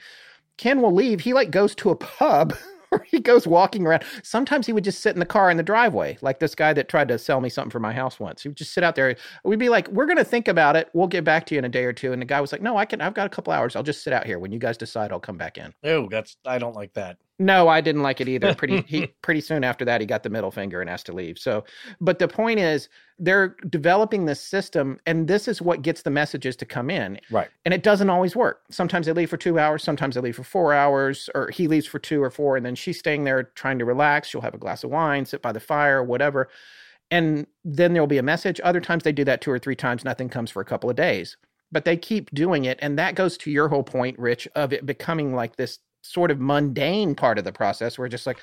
Ken 0.55 0.81
will 0.81 0.93
leave. 0.93 1.19
He 1.19 1.33
like 1.33 1.51
goes 1.51 1.75
to 1.75 1.89
a 1.89 1.97
pub 1.97 2.53
he 3.05 3.19
goes 3.19 3.47
walking 3.47 3.85
around. 3.85 4.03
Sometimes 4.23 4.65
he 4.65 4.73
would 4.73 4.83
just 4.83 5.01
sit 5.01 5.15
in 5.15 5.19
the 5.19 5.25
car 5.25 5.49
in 5.49 5.57
the 5.57 5.63
driveway, 5.63 6.17
like 6.21 6.39
this 6.39 6.55
guy 6.55 6.73
that 6.73 6.89
tried 6.89 7.07
to 7.09 7.17
sell 7.17 7.41
me 7.41 7.49
something 7.49 7.71
for 7.71 7.79
my 7.79 7.93
house 7.93 8.19
once. 8.19 8.43
He 8.43 8.49
would 8.49 8.57
just 8.57 8.73
sit 8.73 8.83
out 8.83 8.95
there. 8.95 9.15
We'd 9.43 9.59
be 9.59 9.69
like, 9.69 9.87
"We're 9.89 10.05
going 10.05 10.17
to 10.17 10.23
think 10.23 10.47
about 10.47 10.75
it. 10.75 10.89
We'll 10.93 11.07
get 11.07 11.23
back 11.23 11.45
to 11.47 11.55
you 11.55 11.59
in 11.59 11.65
a 11.65 11.69
day 11.69 11.85
or 11.85 11.93
two. 11.93 12.13
And 12.13 12.21
the 12.21 12.25
guy 12.25 12.41
was 12.41 12.51
like, 12.51 12.61
"No, 12.61 12.77
I 12.77 12.85
can. 12.85 13.01
I've 13.01 13.13
got 13.13 13.27
a 13.27 13.29
couple 13.29 13.53
hours. 13.53 13.75
I'll 13.75 13.83
just 13.83 14.03
sit 14.03 14.13
out 14.13 14.25
here. 14.25 14.39
When 14.39 14.51
you 14.51 14.59
guys 14.59 14.77
decide, 14.77 15.11
I'll 15.11 15.19
come 15.19 15.37
back 15.37 15.57
in." 15.57 15.73
Oh, 15.83 16.07
that's 16.09 16.37
I 16.45 16.57
don't 16.57 16.75
like 16.75 16.93
that. 16.93 17.17
No, 17.41 17.69
I 17.69 17.79
didn't 17.79 18.03
like 18.03 18.19
it 18.19 18.27
either. 18.27 18.53
Pretty 18.53 18.81
he 18.81 19.07
pretty 19.21 19.39
soon 19.39 19.63
after 19.63 19.85
that 19.85 20.01
he 20.01 20.07
got 20.07 20.23
the 20.23 20.29
middle 20.29 20.51
finger 20.51 20.81
and 20.81 20.89
asked 20.89 21.05
to 21.05 21.13
leave. 21.13 21.39
So, 21.39 21.63
but 22.01 22.19
the 22.19 22.27
point 22.27 22.59
is 22.59 22.89
they're 23.17 23.55
developing 23.69 24.25
this 24.25 24.41
system 24.41 24.99
and 25.05 25.29
this 25.29 25.47
is 25.47 25.61
what 25.61 25.81
gets 25.81 26.01
the 26.01 26.09
messages 26.09 26.57
to 26.57 26.65
come 26.65 26.89
in. 26.89 27.17
Right. 27.31 27.47
And 27.63 27.73
it 27.73 27.81
doesn't 27.81 28.09
always 28.09 28.35
work. 28.35 28.61
Sometimes 28.69 29.05
they 29.05 29.13
leave 29.13 29.29
for 29.29 29.37
2 29.37 29.57
hours, 29.57 29.83
sometimes 29.83 30.15
they 30.15 30.21
leave 30.21 30.35
for 30.35 30.43
4 30.43 30.73
hours 30.73 31.29
or 31.33 31.49
he 31.49 31.69
leaves 31.69 31.85
for 31.87 31.97
2 31.97 32.21
or 32.21 32.29
4 32.29 32.57
and 32.57 32.65
then 32.65 32.75
she's 32.75 32.99
staying 32.99 33.23
there 33.23 33.43
trying 33.43 33.79
to 33.79 33.85
relax. 33.85 34.27
She'll 34.27 34.41
have 34.41 34.53
a 34.53 34.59
glass 34.59 34.83
of 34.83 34.89
wine, 34.89 35.25
sit 35.25 35.41
by 35.41 35.53
the 35.53 35.61
fire, 35.61 36.03
whatever. 36.03 36.49
And 37.09 37.47
then 37.63 37.93
there'll 37.93 38.05
be 38.05 38.17
a 38.17 38.23
message. 38.23 38.59
Other 38.65 38.81
times 38.81 39.03
they 39.03 39.13
do 39.13 39.23
that 39.23 39.39
two 39.39 39.49
or 39.49 39.59
three 39.59 39.75
times, 39.75 40.03
nothing 40.03 40.27
comes 40.27 40.51
for 40.51 40.61
a 40.61 40.65
couple 40.65 40.89
of 40.89 40.97
days. 40.97 41.37
But 41.71 41.85
they 41.85 41.95
keep 41.95 42.31
doing 42.31 42.65
it 42.65 42.79
and 42.81 42.99
that 42.99 43.15
goes 43.15 43.37
to 43.37 43.51
your 43.51 43.69
whole 43.69 43.83
point, 43.83 44.19
Rich, 44.19 44.47
of 44.55 44.73
it 44.73 44.85
becoming 44.85 45.33
like 45.33 45.55
this 45.55 45.79
sort 46.01 46.31
of 46.31 46.39
mundane 46.39 47.15
part 47.15 47.37
of 47.37 47.43
the 47.43 47.51
process 47.51 47.97
where 47.97 48.07
just 48.07 48.25
like 48.25 48.39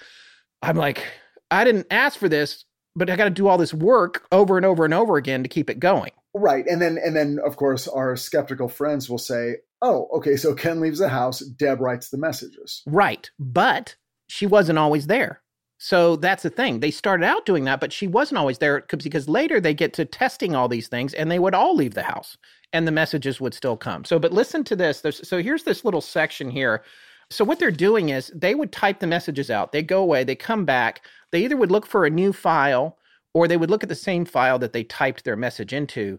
I'm 0.63 0.77
like 0.77 1.07
I 1.51 1.65
didn't 1.65 1.87
ask 1.91 2.19
for 2.19 2.29
this, 2.29 2.65
but 2.95 3.09
I 3.09 3.17
got 3.17 3.25
to 3.25 3.31
do 3.31 3.49
all 3.49 3.59
this 3.59 3.75
work 3.75 4.27
over 4.33 4.57
and 4.57 4.67
over 4.67 4.85
and 4.85 4.95
over 4.95 5.17
again 5.17 5.43
to 5.43 5.49
keep 5.49 5.71
it 5.71 5.79
going. 5.79 6.13
Right. 6.35 6.67
And 6.67 6.81
then 6.83 6.99
and 7.03 7.17
then 7.17 7.39
of 7.45 7.57
course 7.57 7.89
our 7.89 8.17
skeptical 8.17 8.69
friends 8.69 9.09
will 9.09 9.19
say, 9.19 9.57
"Oh, 9.81 10.09
okay, 10.17 10.37
so 10.37 10.55
Ken 10.55 10.81
leaves 10.81 10.99
the 10.99 11.09
house, 11.09 11.41
Deb 11.41 11.81
writes 11.81 12.11
the 12.11 12.19
messages." 12.19 12.83
Right. 12.87 13.31
But 13.39 13.97
she 14.29 14.47
wasn't 14.47 14.79
always 14.79 15.07
there. 15.07 15.41
So 15.79 16.17
that's 16.17 16.43
the 16.43 16.51
thing. 16.51 16.81
They 16.81 16.91
started 16.91 17.25
out 17.25 17.45
doing 17.45 17.65
that, 17.65 17.81
but 17.81 17.93
she 17.93 18.07
wasn't 18.07 18.39
always 18.39 18.59
there 18.59 18.85
because 18.89 19.29
later 19.29 19.61
they 19.61 19.75
get 19.75 19.93
to 19.95 20.05
testing 20.05 20.57
all 20.57 20.69
these 20.69 20.89
things 20.89 21.13
and 21.13 21.31
they 21.31 21.39
would 21.39 21.55
all 21.55 21.77
leave 21.77 21.95
the 21.95 22.03
house 22.03 22.39
and 22.73 22.87
the 22.87 22.93
messages 22.93 23.41
would 23.41 23.55
still 23.55 23.77
come. 23.77 24.05
So, 24.05 24.19
but 24.19 24.33
listen 24.33 24.65
to 24.65 24.77
this. 24.77 25.03
There's, 25.03 25.27
so 25.29 25.43
here's 25.43 25.65
this 25.65 25.85
little 25.85 26.01
section 26.01 26.51
here. 26.51 26.83
So 27.31 27.45
what 27.45 27.59
they're 27.59 27.71
doing 27.71 28.11
is 28.11 28.31
they 28.35 28.55
would 28.55 28.73
type 28.73 29.01
the 29.01 29.07
messages 29.07 29.51
out. 29.51 29.73
They 29.73 29.83
go 29.83 30.03
away, 30.03 30.25
they 30.25 30.37
come 30.37 30.65
back. 30.65 31.05
They 31.33 31.45
either 31.45 31.57
would 31.57 31.73
look 31.73 31.87
for 31.87 32.05
a 32.07 32.11
new 32.11 32.33
file 32.33 32.99
or 33.35 33.49
they 33.49 33.57
would 33.57 33.71
look 33.71 33.83
at 33.83 33.89
the 33.89 33.95
same 33.95 34.25
file 34.25 34.59
that 34.61 34.73
they 34.73 34.85
typed 34.85 35.25
their 35.25 35.37
message 35.37 35.73
into 35.73 36.19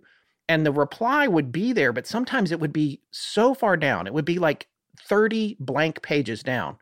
and 0.49 0.65
the 0.65 0.71
reply 0.71 1.27
would 1.27 1.51
be 1.51 1.73
there, 1.73 1.91
but 1.91 2.07
sometimes 2.07 2.51
it 2.51 2.59
would 2.59 2.73
be 2.73 3.01
so 3.11 3.53
far 3.53 3.75
down. 3.75 4.07
It 4.07 4.13
would 4.13 4.25
be 4.25 4.39
like 4.39 4.67
30 5.01 5.57
blank 5.59 6.01
pages 6.01 6.41
down. 6.41 6.77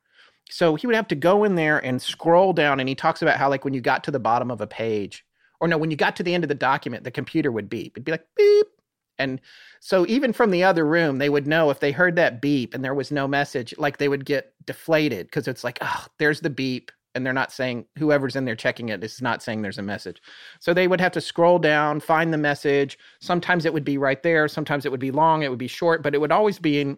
So 0.50 0.76
he 0.76 0.86
would 0.86 0.96
have 0.96 1.08
to 1.08 1.16
go 1.16 1.44
in 1.44 1.56
there 1.56 1.84
and 1.84 2.02
scroll 2.02 2.54
down. 2.54 2.80
And 2.80 2.88
he 2.88 2.94
talks 2.94 3.24
about 3.24 3.38
how, 3.38 3.50
like, 3.50 3.66
when 3.66 3.74
you 3.74 3.82
got 3.82 4.04
to 4.04 4.12
the 4.12 4.20
bottom 4.20 4.52
of 4.52 4.62
a 4.62 4.68
page, 4.68 5.26
or 5.60 5.68
no, 5.68 5.78
when 5.78 5.90
you 5.90 5.98
got 5.98 6.16
to 6.18 6.24
the 6.24 6.36
end 6.36 6.44
of 6.44 6.48
the 6.48 6.56
document, 6.56 7.04
the 7.04 7.12
computer 7.12 7.52
would 7.52 7.70
beep. 7.70 7.94
It'd 7.94 8.06
be 8.06 8.12
like, 8.12 8.28
beep. 8.38 8.68
And 9.18 9.40
so 9.80 10.06
even 10.08 10.34
from 10.34 10.52
the 10.52 10.64
other 10.64 10.86
room, 10.86 11.18
they 11.18 11.30
would 11.30 11.48
know 11.48 11.70
if 11.70 11.80
they 11.80 11.92
heard 11.92 12.16
that 12.16 12.42
beep 12.42 12.74
and 12.74 12.84
there 12.84 12.94
was 12.94 13.12
no 13.12 13.28
message, 13.28 13.74
like 13.78 13.98
they 13.98 14.10
would 14.10 14.26
get 14.26 14.54
deflated 14.66 15.28
because 15.28 15.48
it's 15.48 15.64
like, 15.64 15.78
oh, 15.82 16.06
there's 16.18 16.42
the 16.42 16.50
beep. 16.50 16.92
And 17.14 17.26
they're 17.26 17.32
not 17.32 17.54
saying, 17.54 17.86
whoever's 17.98 18.36
in 18.36 18.44
there 18.44 18.58
checking 18.58 18.90
it 18.90 19.02
is 19.02 19.22
not 19.22 19.42
saying 19.42 19.62
there's 19.62 19.78
a 19.78 19.84
message. 19.84 20.22
So 20.60 20.74
they 20.74 20.88
would 20.88 21.00
have 21.00 21.14
to 21.14 21.22
scroll 21.22 21.60
down, 21.60 22.02
find 22.02 22.34
the 22.34 22.38
message. 22.38 23.00
Sometimes 23.22 23.66
it 23.66 23.74
would 23.74 23.86
be 23.86 23.98
right 23.98 24.22
there. 24.22 24.50
Sometimes 24.50 24.86
it 24.86 24.92
would 24.92 25.00
be 25.00 25.12
long. 25.12 25.42
It 25.42 25.50
would 25.50 25.58
be 25.58 25.68
short, 25.68 26.04
but 26.04 26.14
it 26.14 26.20
would 26.20 26.34
always 26.34 26.60
be 26.60 26.82
in, 26.82 26.98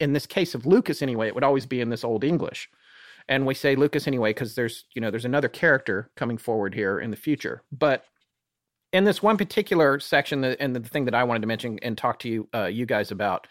in 0.00 0.12
this 0.12 0.26
case 0.26 0.54
of 0.54 0.66
Lucas 0.66 1.00
anyway, 1.00 1.28
it 1.28 1.34
would 1.34 1.44
always 1.44 1.64
be 1.64 1.80
in 1.80 1.88
this 1.88 2.04
old 2.04 2.24
English 2.24 2.68
and 3.28 3.46
we 3.46 3.54
say 3.54 3.74
Lucas 3.74 4.06
anyway 4.06 4.30
because 4.30 4.54
there's 4.54 4.84
you 4.94 5.00
know 5.00 5.10
there's 5.10 5.24
another 5.24 5.48
character 5.48 6.10
coming 6.16 6.36
forward 6.36 6.74
here 6.74 6.98
in 6.98 7.10
the 7.10 7.16
future. 7.16 7.62
But 7.72 8.04
in 8.94 9.04
this 9.04 9.22
one 9.22 9.36
particular 9.36 10.00
section, 10.00 10.44
and 10.44 10.74
the 10.74 10.80
thing 10.80 11.04
that 11.04 11.14
I 11.14 11.24
wanted 11.24 11.40
to 11.42 11.48
mention 11.48 11.78
and 11.82 11.98
talk 11.98 12.18
to 12.20 12.28
you 12.28 12.48
uh, 12.54 12.66
you 12.66 12.86
guys 12.86 13.10
about, 13.10 13.46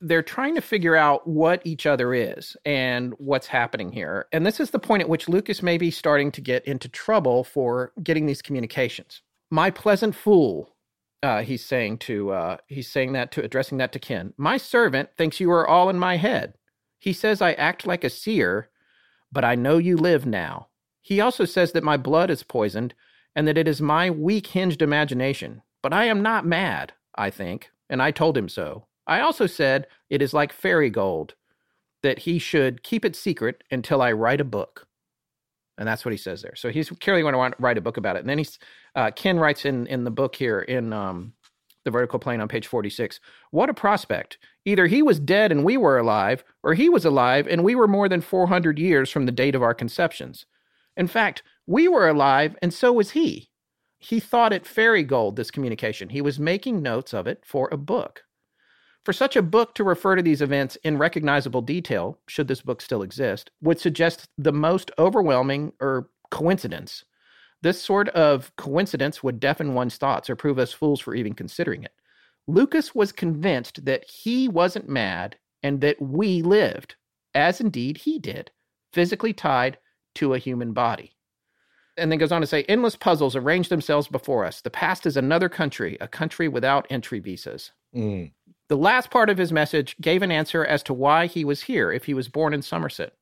they're 0.00 0.22
trying 0.22 0.54
to 0.54 0.62
figure 0.62 0.96
out 0.96 1.26
what 1.26 1.60
each 1.66 1.84
other 1.84 2.14
is 2.14 2.56
and 2.64 3.12
what's 3.18 3.48
happening 3.48 3.92
here. 3.92 4.26
And 4.32 4.46
this 4.46 4.60
is 4.60 4.70
the 4.70 4.78
point 4.78 5.02
at 5.02 5.08
which 5.08 5.28
Lucas 5.28 5.62
may 5.62 5.76
be 5.76 5.90
starting 5.90 6.32
to 6.32 6.40
get 6.40 6.64
into 6.64 6.88
trouble 6.88 7.44
for 7.44 7.92
getting 8.02 8.24
these 8.24 8.40
communications. 8.40 9.20
My 9.50 9.70
pleasant 9.70 10.14
fool, 10.14 10.74
uh, 11.22 11.42
he's 11.42 11.66
saying 11.66 11.98
to 11.98 12.30
uh, 12.30 12.56
he's 12.68 12.88
saying 12.88 13.12
that 13.12 13.32
to 13.32 13.44
addressing 13.44 13.76
that 13.78 13.92
to 13.92 13.98
Ken. 13.98 14.32
My 14.38 14.56
servant 14.56 15.10
thinks 15.18 15.40
you 15.40 15.50
are 15.50 15.68
all 15.68 15.90
in 15.90 15.98
my 15.98 16.16
head. 16.16 16.54
He 16.98 17.12
says 17.12 17.42
I 17.42 17.52
act 17.52 17.86
like 17.86 18.04
a 18.04 18.10
seer 18.10 18.70
but 19.32 19.44
I 19.44 19.54
know 19.54 19.78
you 19.78 19.96
live 19.96 20.26
now. 20.26 20.68
He 21.02 21.20
also 21.20 21.44
says 21.44 21.72
that 21.72 21.84
my 21.84 21.96
blood 21.96 22.30
is 22.30 22.42
poisoned 22.42 22.94
and 23.34 23.46
that 23.46 23.58
it 23.58 23.68
is 23.68 23.80
my 23.80 24.10
weak 24.10 24.48
hinged 24.48 24.82
imagination. 24.82 25.62
But 25.82 25.92
I 25.92 26.04
am 26.04 26.22
not 26.22 26.46
mad, 26.46 26.92
I 27.14 27.30
think, 27.30 27.70
and 27.88 28.02
I 28.02 28.10
told 28.10 28.36
him 28.36 28.48
so. 28.48 28.86
I 29.06 29.20
also 29.20 29.46
said 29.46 29.86
it 30.08 30.22
is 30.22 30.34
like 30.34 30.52
fairy 30.52 30.90
gold, 30.90 31.34
that 32.02 32.20
he 32.20 32.38
should 32.38 32.82
keep 32.82 33.04
it 33.04 33.16
secret 33.16 33.62
until 33.70 34.02
I 34.02 34.12
write 34.12 34.40
a 34.40 34.44
book. 34.44 34.86
And 35.78 35.88
that's 35.88 36.04
what 36.04 36.12
he 36.12 36.18
says 36.18 36.42
there. 36.42 36.54
So 36.56 36.70
he's 36.70 36.90
clearly 36.90 37.22
going 37.22 37.34
to 37.34 37.56
write 37.58 37.78
a 37.78 37.82
book 37.82 37.96
about 37.96 38.16
it. 38.16 38.20
And 38.20 38.28
then 38.28 38.38
he's 38.38 38.58
uh, 38.94 39.10
Ken 39.10 39.38
writes 39.38 39.64
in 39.64 39.86
in 39.86 40.04
the 40.04 40.10
book 40.10 40.36
here 40.36 40.60
in 40.60 40.92
um, 40.92 41.32
the 41.84 41.90
vertical 41.90 42.18
plane 42.18 42.40
on 42.40 42.48
page 42.48 42.66
46. 42.66 43.18
What 43.50 43.70
a 43.70 43.74
prospect. 43.74 44.38
Either 44.64 44.86
he 44.86 45.02
was 45.02 45.18
dead 45.18 45.50
and 45.50 45.64
we 45.64 45.76
were 45.76 45.98
alive, 45.98 46.44
or 46.62 46.74
he 46.74 46.88
was 46.88 47.04
alive 47.04 47.46
and 47.48 47.64
we 47.64 47.74
were 47.74 47.88
more 47.88 48.08
than 48.08 48.20
400 48.20 48.78
years 48.78 49.10
from 49.10 49.26
the 49.26 49.32
date 49.32 49.54
of 49.54 49.62
our 49.62 49.74
conceptions. 49.74 50.44
In 50.96 51.06
fact, 51.06 51.42
we 51.66 51.88
were 51.88 52.08
alive 52.08 52.56
and 52.62 52.72
so 52.72 52.92
was 52.92 53.10
he. 53.10 53.50
He 53.98 54.18
thought 54.18 54.52
it 54.52 54.66
fairy 54.66 55.02
gold, 55.02 55.36
this 55.36 55.50
communication. 55.50 56.08
He 56.08 56.22
was 56.22 56.38
making 56.38 56.82
notes 56.82 57.12
of 57.12 57.26
it 57.26 57.42
for 57.44 57.68
a 57.70 57.76
book. 57.76 58.22
For 59.04 59.12
such 59.12 59.36
a 59.36 59.42
book 59.42 59.74
to 59.74 59.84
refer 59.84 60.16
to 60.16 60.22
these 60.22 60.42
events 60.42 60.76
in 60.84 60.98
recognizable 60.98 61.62
detail, 61.62 62.18
should 62.28 62.48
this 62.48 62.62
book 62.62 62.80
still 62.82 63.02
exist, 63.02 63.50
would 63.62 63.78
suggest 63.78 64.28
the 64.36 64.52
most 64.52 64.90
overwhelming 64.98 65.72
or 65.80 66.10
coincidence 66.30 67.04
this 67.62 67.80
sort 67.82 68.08
of 68.10 68.54
coincidence 68.56 69.22
would 69.22 69.40
deafen 69.40 69.74
one's 69.74 69.96
thoughts 69.96 70.30
or 70.30 70.36
prove 70.36 70.58
us 70.58 70.72
fools 70.72 71.00
for 71.00 71.14
even 71.14 71.34
considering 71.34 71.84
it. 71.84 71.92
Lucas 72.46 72.94
was 72.94 73.12
convinced 73.12 73.84
that 73.84 74.08
he 74.08 74.48
wasn't 74.48 74.88
mad 74.88 75.36
and 75.62 75.80
that 75.80 76.00
we 76.00 76.42
lived, 76.42 76.96
as 77.34 77.60
indeed 77.60 77.98
he 77.98 78.18
did, 78.18 78.50
physically 78.92 79.32
tied 79.32 79.78
to 80.14 80.34
a 80.34 80.38
human 80.38 80.72
body. 80.72 81.16
And 82.00 82.10
then 82.10 82.18
goes 82.18 82.32
on 82.32 82.40
to 82.40 82.46
say 82.46 82.64
endless 82.64 82.96
puzzles 82.96 83.36
arrange 83.36 83.68
themselves 83.68 84.08
before 84.08 84.44
us. 84.44 84.62
The 84.62 84.70
past 84.70 85.06
is 85.06 85.16
another 85.16 85.48
country, 85.48 85.98
a 86.00 86.08
country 86.08 86.48
without 86.48 86.86
entry 86.90 87.20
visas. 87.20 87.72
Mm. 87.94 88.32
The 88.68 88.76
last 88.76 89.10
part 89.10 89.28
of 89.28 89.38
his 89.38 89.52
message 89.52 89.96
gave 90.00 90.22
an 90.22 90.32
answer 90.32 90.64
as 90.64 90.82
to 90.84 90.94
why 90.94 91.26
he 91.26 91.44
was 91.44 91.62
here 91.62 91.92
if 91.92 92.04
he 92.04 92.14
was 92.14 92.28
born 92.28 92.54
in 92.54 92.62
Somerset. 92.62 93.12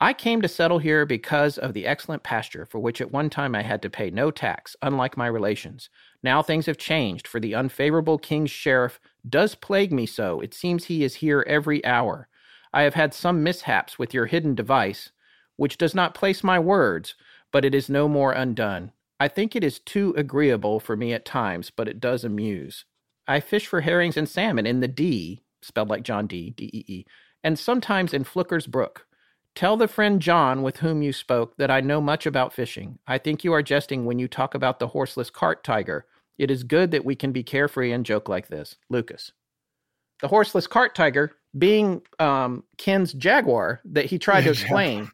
I 0.00 0.14
came 0.14 0.40
to 0.40 0.48
settle 0.48 0.78
here 0.78 1.04
because 1.04 1.58
of 1.58 1.74
the 1.74 1.86
excellent 1.86 2.22
pasture 2.22 2.64
for 2.64 2.78
which 2.78 3.02
at 3.02 3.12
one 3.12 3.28
time 3.28 3.54
I 3.54 3.60
had 3.60 3.82
to 3.82 3.90
pay 3.90 4.10
no 4.10 4.30
tax, 4.30 4.74
unlike 4.80 5.16
my 5.16 5.26
relations. 5.26 5.90
Now 6.22 6.40
things 6.42 6.64
have 6.66 6.78
changed, 6.78 7.28
for 7.28 7.38
the 7.38 7.54
unfavorable 7.54 8.16
king's 8.16 8.50
sheriff 8.50 8.98
does 9.28 9.54
plague 9.54 9.92
me 9.92 10.06
so. 10.06 10.40
It 10.40 10.54
seems 10.54 10.84
he 10.84 11.04
is 11.04 11.16
here 11.16 11.44
every 11.46 11.84
hour. 11.84 12.28
I 12.72 12.82
have 12.82 12.94
had 12.94 13.12
some 13.12 13.42
mishaps 13.42 13.98
with 13.98 14.14
your 14.14 14.24
hidden 14.26 14.54
device, 14.54 15.10
which 15.56 15.76
does 15.76 15.94
not 15.94 16.14
place 16.14 16.42
my 16.42 16.58
words, 16.58 17.14
but 17.52 17.64
it 17.64 17.74
is 17.74 17.88
no 17.88 18.08
more 18.08 18.32
undone. 18.32 18.92
I 19.18 19.28
think 19.28 19.54
it 19.54 19.64
is 19.64 19.78
too 19.78 20.14
agreeable 20.16 20.80
for 20.80 20.96
me 20.96 21.12
at 21.12 21.24
times, 21.24 21.70
but 21.70 21.88
it 21.88 22.00
does 22.00 22.24
amuse. 22.24 22.84
I 23.28 23.40
fish 23.40 23.66
for 23.66 23.82
herrings 23.82 24.16
and 24.16 24.28
salmon 24.28 24.66
in 24.66 24.80
the 24.80 24.88
Dee, 24.88 25.42
spelled 25.62 25.90
like 25.90 26.02
John 26.02 26.26
Dee, 26.26 26.50
D 26.50 26.70
E 26.72 26.84
E, 26.86 27.04
and 27.44 27.58
sometimes 27.58 28.14
in 28.14 28.24
Flicker's 28.24 28.66
Brook. 28.66 29.06
Tell 29.54 29.76
the 29.76 29.88
friend 29.88 30.22
John 30.22 30.62
with 30.62 30.78
whom 30.78 31.02
you 31.02 31.12
spoke 31.12 31.56
that 31.56 31.70
I 31.70 31.80
know 31.80 32.00
much 32.00 32.24
about 32.24 32.52
fishing. 32.52 32.98
I 33.06 33.18
think 33.18 33.44
you 33.44 33.52
are 33.52 33.62
jesting 33.62 34.04
when 34.04 34.18
you 34.18 34.28
talk 34.28 34.54
about 34.54 34.78
the 34.78 34.88
horseless 34.88 35.28
cart 35.28 35.64
tiger. 35.64 36.06
It 36.38 36.50
is 36.50 36.62
good 36.62 36.92
that 36.92 37.04
we 37.04 37.14
can 37.14 37.32
be 37.32 37.42
carefree 37.42 37.92
and 37.92 38.06
joke 38.06 38.28
like 38.28 38.48
this. 38.48 38.76
Lucas. 38.88 39.32
The 40.22 40.28
horseless 40.28 40.66
cart 40.66 40.94
tiger 40.94 41.32
being 41.58 42.02
um, 42.18 42.64
Ken's 42.78 43.12
Jaguar 43.12 43.80
that 43.84 44.06
he 44.06 44.18
tried 44.18 44.44
to 44.44 44.50
explain. 44.52 45.10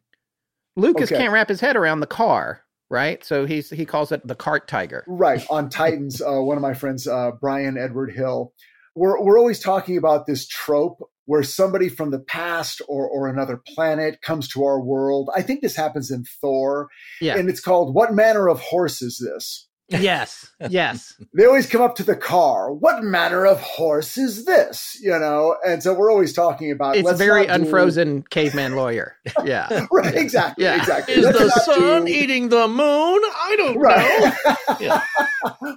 Lucas 0.77 1.11
okay. 1.11 1.23
can't 1.23 1.33
wrap 1.33 1.49
his 1.49 1.61
head 1.61 1.77
around 1.77 2.01
the 2.01 2.07
car, 2.07 2.63
right? 2.91 3.25
So 3.25 3.47
he's 3.47 3.71
he 3.71 3.85
calls 3.85 4.13
it 4.13 4.27
the 4.27 4.35
cart 4.35 4.69
tiger. 4.69 5.05
Right. 5.09 5.45
On 5.51 5.69
Titans, 5.69 6.21
uh, 6.21 6.41
one 6.41 6.57
of 6.57 6.63
my 6.63 6.75
friends, 6.75 7.07
uh, 7.07 7.33
Brian 7.41 7.79
Edward 7.79 8.13
Hill, 8.13 8.53
we're, 8.95 9.23
we're 9.23 9.39
always 9.39 9.61
talking 9.61 9.97
about 9.97 10.27
this 10.27 10.47
trope 10.47 10.99
where 11.27 11.43
somebody 11.43 11.89
from 11.89 12.11
the 12.11 12.21
past 12.21 12.81
or, 12.89 13.09
or 13.09 13.29
another 13.29 13.61
planet 13.75 14.23
comes 14.23 14.49
to 14.49 14.65
our 14.65 14.81
world. 14.81 15.29
I 15.35 15.43
think 15.43 15.61
this 15.61 15.77
happens 15.77 16.11
in 16.11 16.25
Thor. 16.41 16.89
Yeah. 17.21 17.37
And 17.37 17.49
it's 17.49 17.61
called 17.61 17.95
What 17.95 18.15
Manner 18.15 18.49
of 18.49 18.61
Horse 18.61 19.03
Is 19.03 19.19
This? 19.19 19.66
Yes, 19.89 20.51
yes. 20.69 21.15
they 21.35 21.45
always 21.45 21.69
come 21.69 21.81
up 21.81 21.95
to 21.97 22.03
the 22.03 22.17
car. 22.17 22.73
What 22.73 23.05
manner 23.05 23.47
of 23.47 23.61
horse 23.61 24.19
is 24.19 24.45
this? 24.45 24.99
You 25.01 25.19
know, 25.19 25.57
and 25.65 25.83
so 25.83 25.95
we're 25.95 26.11
always 26.11 26.33
talking 26.33 26.73
about. 26.73 26.97
It's 26.97 27.13
very 27.13 27.47
unfrozen 27.47 28.21
do... 28.21 28.25
caveman 28.31 28.75
lawyer. 28.75 29.17
Yeah, 29.45 29.87
right. 29.93 30.15
Exactly. 30.15 30.65
Yeah. 30.65 30.77
Exactly. 30.77 31.15
Is 31.15 31.25
let's 31.25 31.39
the 31.39 31.51
sun 31.61 32.05
do... 32.07 32.13
eating 32.13 32.49
the 32.49 32.67
moon? 32.67 32.79
I 32.79 33.55
don't 33.57 33.79
right. 33.79 34.35
know. 34.47 34.77
yeah. 34.81 35.03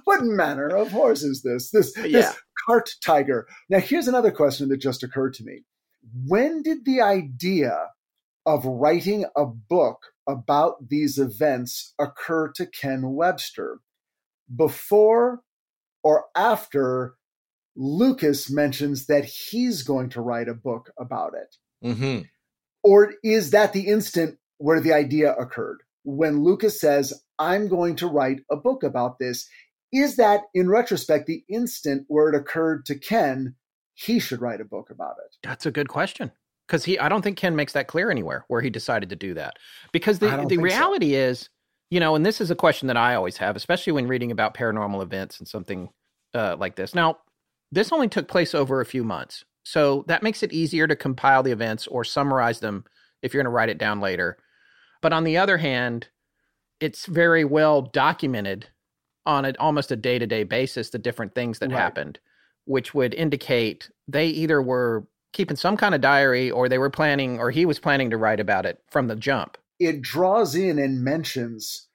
what 0.04 0.24
manner 0.24 0.68
of 0.68 0.90
horse 0.90 1.22
is 1.22 1.42
this? 1.42 1.70
This 1.70 1.92
yeah. 1.96 2.20
this 2.20 2.36
cart 2.66 2.90
tiger. 3.04 3.46
Now, 3.68 3.78
here's 3.78 4.08
another 4.08 4.32
question 4.32 4.68
that 4.70 4.78
just 4.78 5.04
occurred 5.04 5.34
to 5.34 5.44
me. 5.44 5.62
When 6.26 6.62
did 6.62 6.84
the 6.84 7.00
idea 7.00 7.90
of 8.44 8.64
writing 8.64 9.26
a 9.36 9.46
book 9.46 9.98
about 10.26 10.88
these 10.88 11.18
events 11.18 11.94
occur 12.00 12.50
to 12.56 12.66
Ken 12.66 13.12
Webster? 13.12 13.78
Before 14.54 15.40
or 16.02 16.26
after 16.34 17.14
Lucas 17.76 18.50
mentions 18.50 19.06
that 19.06 19.24
he's 19.24 19.82
going 19.82 20.10
to 20.10 20.20
write 20.20 20.48
a 20.48 20.54
book 20.54 20.90
about 20.98 21.32
it? 21.34 21.56
Mm-hmm. 21.86 22.22
Or 22.82 23.14
is 23.22 23.50
that 23.50 23.72
the 23.72 23.86
instant 23.86 24.38
where 24.58 24.80
the 24.80 24.92
idea 24.92 25.34
occurred? 25.34 25.82
When 26.04 26.42
Lucas 26.42 26.80
says, 26.80 27.22
I'm 27.38 27.68
going 27.68 27.96
to 27.96 28.06
write 28.06 28.40
a 28.50 28.56
book 28.56 28.82
about 28.82 29.18
this, 29.18 29.48
is 29.92 30.16
that 30.16 30.42
in 30.54 30.68
retrospect 30.68 31.26
the 31.26 31.44
instant 31.48 32.04
where 32.08 32.28
it 32.28 32.34
occurred 32.34 32.86
to 32.86 32.98
Ken 32.98 33.54
he 33.94 34.18
should 34.18 34.40
write 34.40 34.60
a 34.60 34.64
book 34.64 34.90
about 34.90 35.16
it? 35.24 35.36
That's 35.42 35.66
a 35.66 35.70
good 35.70 35.88
question. 35.88 36.32
Because 36.66 36.84
he 36.84 36.98
I 36.98 37.08
don't 37.08 37.22
think 37.22 37.36
Ken 37.36 37.56
makes 37.56 37.72
that 37.72 37.88
clear 37.88 38.10
anywhere 38.10 38.44
where 38.48 38.62
he 38.62 38.70
decided 38.70 39.10
to 39.10 39.16
do 39.16 39.34
that. 39.34 39.58
Because 39.92 40.20
the, 40.20 40.46
the 40.48 40.58
reality 40.58 41.12
so. 41.12 41.18
is, 41.18 41.48
you 41.90 42.00
know, 42.00 42.14
and 42.14 42.24
this 42.24 42.40
is 42.40 42.50
a 42.50 42.56
question 42.56 42.86
that 42.88 42.96
I 42.96 43.14
always 43.14 43.36
have, 43.38 43.56
especially 43.56 43.92
when 43.92 44.06
reading 44.06 44.30
about 44.30 44.54
paranormal 44.54 45.02
events 45.02 45.38
and 45.38 45.48
something 45.48 45.90
uh, 46.34 46.56
like 46.58 46.76
this. 46.76 46.94
Now, 46.94 47.18
this 47.72 47.92
only 47.92 48.08
took 48.08 48.28
place 48.28 48.54
over 48.54 48.80
a 48.80 48.86
few 48.86 49.04
months. 49.04 49.44
So 49.64 50.04
that 50.08 50.22
makes 50.22 50.42
it 50.42 50.52
easier 50.52 50.86
to 50.86 50.96
compile 50.96 51.42
the 51.42 51.52
events 51.52 51.86
or 51.86 52.04
summarize 52.04 52.60
them 52.60 52.84
if 53.22 53.34
you're 53.34 53.42
going 53.42 53.50
to 53.50 53.54
write 53.54 53.68
it 53.68 53.78
down 53.78 54.00
later. 54.00 54.38
But 55.02 55.12
on 55.12 55.24
the 55.24 55.36
other 55.36 55.58
hand, 55.58 56.08
it's 56.80 57.06
very 57.06 57.44
well 57.44 57.82
documented 57.82 58.68
on 59.26 59.44
an 59.44 59.56
almost 59.58 59.92
a 59.92 59.96
day 59.96 60.18
to 60.18 60.26
day 60.26 60.44
basis 60.44 60.90
the 60.90 60.98
different 60.98 61.34
things 61.34 61.58
that 61.58 61.70
right. 61.70 61.78
happened, 61.78 62.18
which 62.64 62.94
would 62.94 63.14
indicate 63.14 63.90
they 64.08 64.26
either 64.26 64.62
were 64.62 65.06
keeping 65.32 65.56
some 65.56 65.76
kind 65.76 65.94
of 65.94 66.00
diary 66.00 66.50
or 66.50 66.68
they 66.68 66.78
were 66.78 66.90
planning 66.90 67.38
or 67.38 67.50
he 67.50 67.66
was 67.66 67.78
planning 67.78 68.10
to 68.10 68.16
write 68.16 68.40
about 68.40 68.66
it 68.66 68.82
from 68.90 69.08
the 69.08 69.16
jump. 69.16 69.56
It 69.80 70.02
draws 70.02 70.54
in 70.54 70.78
and 70.78 71.02
mentions 71.02 71.88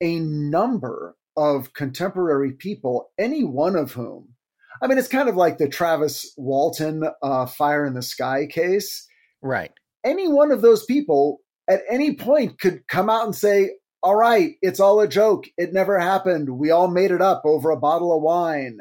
a 0.00 0.20
number 0.20 1.16
of 1.36 1.74
contemporary 1.74 2.52
people, 2.52 3.10
any 3.18 3.44
one 3.44 3.76
of 3.76 3.92
whom, 3.92 4.36
I 4.82 4.86
mean, 4.86 4.98
it's 4.98 5.08
kind 5.08 5.28
of 5.28 5.36
like 5.36 5.58
the 5.58 5.68
Travis 5.68 6.32
Walton 6.36 7.04
uh, 7.22 7.46
Fire 7.46 7.86
in 7.86 7.94
the 7.94 8.02
Sky 8.02 8.46
case. 8.46 9.06
Right. 9.42 9.72
Any 10.04 10.28
one 10.28 10.50
of 10.52 10.62
those 10.62 10.84
people 10.84 11.40
at 11.68 11.80
any 11.90 12.14
point 12.14 12.60
could 12.60 12.86
come 12.86 13.08
out 13.08 13.24
and 13.24 13.34
say, 13.34 13.70
all 14.02 14.14
right, 14.14 14.54
it's 14.62 14.78
all 14.78 15.00
a 15.00 15.08
joke. 15.08 15.46
It 15.56 15.72
never 15.72 15.98
happened. 15.98 16.58
We 16.58 16.70
all 16.70 16.88
made 16.88 17.10
it 17.10 17.22
up 17.22 17.42
over 17.44 17.70
a 17.70 17.78
bottle 17.78 18.14
of 18.14 18.22
wine. 18.22 18.78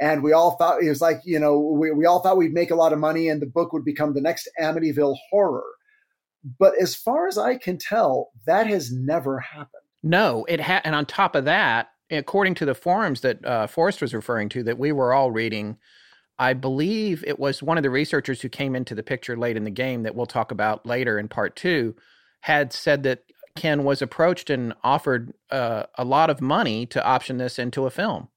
And 0.00 0.22
we 0.22 0.32
all 0.32 0.52
thought 0.56 0.82
it 0.82 0.88
was 0.88 1.00
like, 1.00 1.20
you 1.24 1.40
know, 1.40 1.58
we, 1.58 1.90
we 1.90 2.06
all 2.06 2.20
thought 2.20 2.36
we'd 2.36 2.52
make 2.52 2.70
a 2.70 2.76
lot 2.76 2.92
of 2.92 3.00
money 3.00 3.28
and 3.28 3.42
the 3.42 3.46
book 3.46 3.72
would 3.72 3.84
become 3.84 4.14
the 4.14 4.20
next 4.20 4.48
Amityville 4.60 5.16
horror. 5.30 5.64
But 6.58 6.74
as 6.80 6.94
far 6.94 7.26
as 7.26 7.36
I 7.36 7.56
can 7.56 7.78
tell, 7.78 8.30
that 8.46 8.66
has 8.66 8.92
never 8.92 9.40
happened. 9.40 9.82
No, 10.02 10.44
it 10.48 10.60
had. 10.60 10.82
And 10.84 10.94
on 10.94 11.06
top 11.06 11.34
of 11.34 11.44
that, 11.46 11.90
according 12.10 12.54
to 12.56 12.64
the 12.64 12.74
forums 12.74 13.20
that 13.22 13.44
uh, 13.44 13.66
Forrest 13.66 14.00
was 14.00 14.14
referring 14.14 14.48
to, 14.50 14.62
that 14.62 14.78
we 14.78 14.92
were 14.92 15.12
all 15.12 15.30
reading, 15.30 15.76
I 16.38 16.52
believe 16.52 17.24
it 17.26 17.38
was 17.38 17.62
one 17.62 17.76
of 17.76 17.82
the 17.82 17.90
researchers 17.90 18.40
who 18.40 18.48
came 18.48 18.76
into 18.76 18.94
the 18.94 19.02
picture 19.02 19.36
late 19.36 19.56
in 19.56 19.64
the 19.64 19.70
game 19.70 20.04
that 20.04 20.14
we'll 20.14 20.26
talk 20.26 20.52
about 20.52 20.86
later 20.86 21.18
in 21.18 21.28
part 21.28 21.56
two, 21.56 21.96
had 22.42 22.72
said 22.72 23.02
that 23.02 23.24
Ken 23.56 23.82
was 23.82 24.00
approached 24.00 24.50
and 24.50 24.72
offered 24.84 25.34
uh, 25.50 25.84
a 25.96 26.04
lot 26.04 26.30
of 26.30 26.40
money 26.40 26.86
to 26.86 27.04
option 27.04 27.38
this 27.38 27.58
into 27.58 27.86
a 27.86 27.90
film 27.90 28.28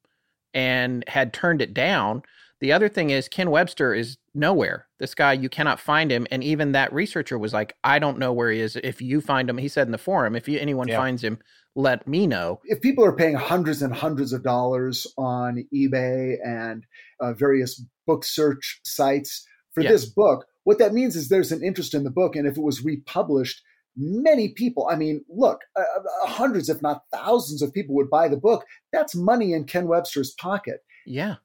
and 0.53 1.07
had 1.07 1.31
turned 1.31 1.61
it 1.61 1.73
down. 1.73 2.23
The 2.59 2.71
other 2.71 2.89
thing 2.89 3.11
is, 3.11 3.29
Ken 3.29 3.51
Webster 3.51 3.93
is 3.93 4.17
nowhere. 4.33 4.87
This 4.99 5.13
guy, 5.13 5.33
you 5.33 5.49
cannot 5.49 5.79
find 5.79 6.11
him. 6.11 6.27
And 6.31 6.43
even 6.43 6.71
that 6.71 6.93
researcher 6.93 7.37
was 7.37 7.53
like, 7.53 7.75
I 7.83 7.99
don't 7.99 8.19
know 8.19 8.33
where 8.33 8.51
he 8.51 8.59
is. 8.59 8.75
If 8.75 9.01
you 9.01 9.21
find 9.21 9.49
him, 9.49 9.57
he 9.57 9.67
said 9.67 9.87
in 9.87 9.91
the 9.91 9.97
forum, 9.97 10.35
if 10.35 10.47
you, 10.47 10.59
anyone 10.59 10.87
yeah. 10.87 10.97
finds 10.97 11.23
him, 11.23 11.39
let 11.75 12.07
me 12.07 12.27
know. 12.27 12.59
If 12.65 12.81
people 12.81 13.05
are 13.05 13.15
paying 13.15 13.35
hundreds 13.35 13.81
and 13.81 13.93
hundreds 13.93 14.33
of 14.33 14.43
dollars 14.43 15.07
on 15.17 15.65
eBay 15.73 16.35
and 16.45 16.85
uh, 17.19 17.33
various 17.33 17.83
book 18.05 18.25
search 18.25 18.79
sites 18.83 19.45
for 19.73 19.81
yeah. 19.81 19.91
this 19.91 20.05
book, 20.05 20.45
what 20.63 20.79
that 20.79 20.93
means 20.93 21.15
is 21.15 21.29
there's 21.29 21.51
an 21.51 21.63
interest 21.63 21.93
in 21.93 22.03
the 22.03 22.11
book. 22.11 22.35
And 22.35 22.47
if 22.47 22.57
it 22.57 22.63
was 22.63 22.83
republished, 22.83 23.61
many 23.95 24.49
people, 24.49 24.87
I 24.89 24.95
mean, 24.95 25.23
look, 25.29 25.61
uh, 25.75 25.81
uh, 25.81 26.27
hundreds, 26.27 26.69
if 26.69 26.81
not 26.81 27.03
thousands 27.13 27.61
of 27.61 27.73
people 27.73 27.95
would 27.95 28.09
buy 28.09 28.27
the 28.27 28.37
book. 28.37 28.65
That's 28.91 29.15
money 29.15 29.53
in 29.53 29.65
Ken 29.65 29.87
Webster's 29.87 30.31
pocket. 30.31 30.81
Yeah. 31.05 31.35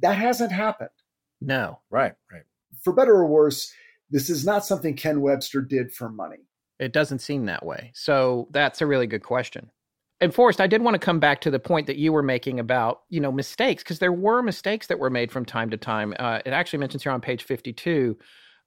That 0.00 0.16
hasn't 0.16 0.52
happened. 0.52 0.90
No. 1.40 1.80
Right, 1.90 2.14
right. 2.32 2.42
For 2.82 2.92
better 2.92 3.14
or 3.14 3.26
worse, 3.26 3.72
this 4.10 4.30
is 4.30 4.44
not 4.44 4.64
something 4.64 4.94
Ken 4.94 5.20
Webster 5.20 5.60
did 5.60 5.92
for 5.92 6.08
money. 6.08 6.38
It 6.78 6.92
doesn't 6.92 7.18
seem 7.18 7.46
that 7.46 7.64
way. 7.64 7.90
So 7.94 8.48
that's 8.52 8.80
a 8.80 8.86
really 8.86 9.06
good 9.06 9.22
question. 9.22 9.70
And 10.20 10.34
Forrest, 10.34 10.60
I 10.60 10.66
did 10.66 10.82
want 10.82 10.94
to 10.94 10.98
come 10.98 11.20
back 11.20 11.40
to 11.42 11.50
the 11.50 11.60
point 11.60 11.86
that 11.86 11.96
you 11.96 12.12
were 12.12 12.22
making 12.22 12.58
about, 12.58 13.02
you 13.08 13.20
know, 13.20 13.30
mistakes, 13.30 13.82
because 13.82 14.00
there 14.00 14.12
were 14.12 14.42
mistakes 14.42 14.88
that 14.88 14.98
were 14.98 15.10
made 15.10 15.30
from 15.30 15.44
time 15.44 15.70
to 15.70 15.76
time. 15.76 16.14
Uh, 16.18 16.40
it 16.44 16.52
actually 16.52 16.80
mentions 16.80 17.04
here 17.04 17.12
on 17.12 17.20
page 17.20 17.44
52 17.44 18.16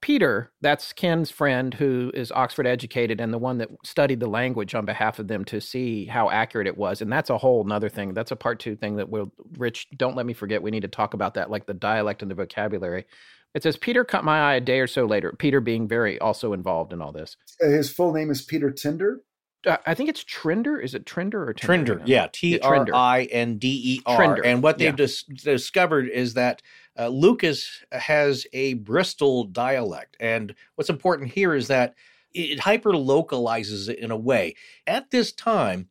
Peter, 0.02 0.52
that's 0.62 0.94
Ken's 0.94 1.30
friend 1.30 1.76
who 1.76 2.12
is 2.16 2.32
Oxford 2.32 2.66
educated 2.66 3.22
and 3.22 3.32
the 3.32 3.38
one 3.38 3.60
that 3.60 3.70
studied 3.86 4.20
the 4.20 4.28
language 4.28 4.74
on 4.74 4.84
behalf 4.84 5.20
of 5.20 5.28
them 5.28 5.46
to 5.46 5.62
see 5.62 6.06
how 6.06 6.30
accurate 6.30 6.66
it 6.66 6.78
was. 6.78 7.02
And 7.02 7.12
that's 7.12 7.30
a 7.30 7.38
whole 7.38 7.64
nother 7.64 7.88
thing. 7.90 8.16
That's 8.16 8.32
a 8.32 8.36
part 8.36 8.60
two 8.60 8.76
thing 8.76 8.96
that 8.96 9.10
we'll, 9.10 9.32
Rich, 9.58 9.88
don't 9.96 10.16
let 10.16 10.26
me 10.26 10.34
forget. 10.34 10.64
We 10.64 10.72
need 10.72 10.82
to 10.82 10.88
talk 10.88 11.14
about 11.14 11.36
that, 11.36 11.52
like 11.52 11.68
the 11.68 11.76
dialect 11.76 12.24
and 12.24 12.32
the 12.32 12.36
vocabulary. 12.36 13.06
It 13.54 13.64
says 13.64 13.78
Peter 13.78 14.04
caught 14.04 14.24
my 14.24 14.52
eye 14.52 14.56
a 14.56 14.62
day 14.62 14.80
or 14.80 14.88
so 14.88 15.06
later. 15.06 15.34
Peter 15.38 15.62
being 15.62 15.88
very 15.88 16.18
also 16.20 16.54
involved 16.54 16.94
in 16.94 17.02
all 17.02 17.12
this. 17.12 17.38
His 17.60 17.92
full 17.92 18.14
name 18.14 18.32
is 18.32 18.42
Peter 18.42 18.72
Tinder. 18.72 19.22
Uh, 19.68 19.78
I 19.86 19.94
think 19.94 20.10
it's 20.10 20.24
Trinder. 20.24 20.80
Is 20.80 20.96
it 20.96 21.06
Trinder 21.06 21.48
or 21.48 21.54
Tinder? 21.54 21.94
Trinder? 21.96 22.02
Yeah, 22.06 22.28
T 22.32 22.60
R 22.60 22.88
I 22.94 23.26
N 23.26 23.58
D 23.60 23.98
E 23.98 24.02
R. 24.08 24.42
And 24.44 24.64
what 24.64 24.80
they've 24.80 24.88
yeah. 24.88 24.96
dis- 24.96 25.24
discovered 25.24 26.10
is 26.10 26.34
that 26.34 26.64
uh, 26.98 27.08
Lucas 27.08 27.84
has 27.92 28.46
a 28.54 28.76
Bristol 28.76 29.46
dialect. 29.46 30.18
And 30.20 30.54
what's 30.76 30.90
important 30.90 31.32
here 31.32 31.54
is 31.54 31.68
that 31.68 31.96
it 32.34 32.60
hyper 32.60 32.96
localizes 32.96 33.90
it 33.90 34.00
in 34.00 34.12
a 34.12 34.18
way. 34.18 34.56
At 34.88 35.12
this 35.12 35.32
time, 35.32 35.90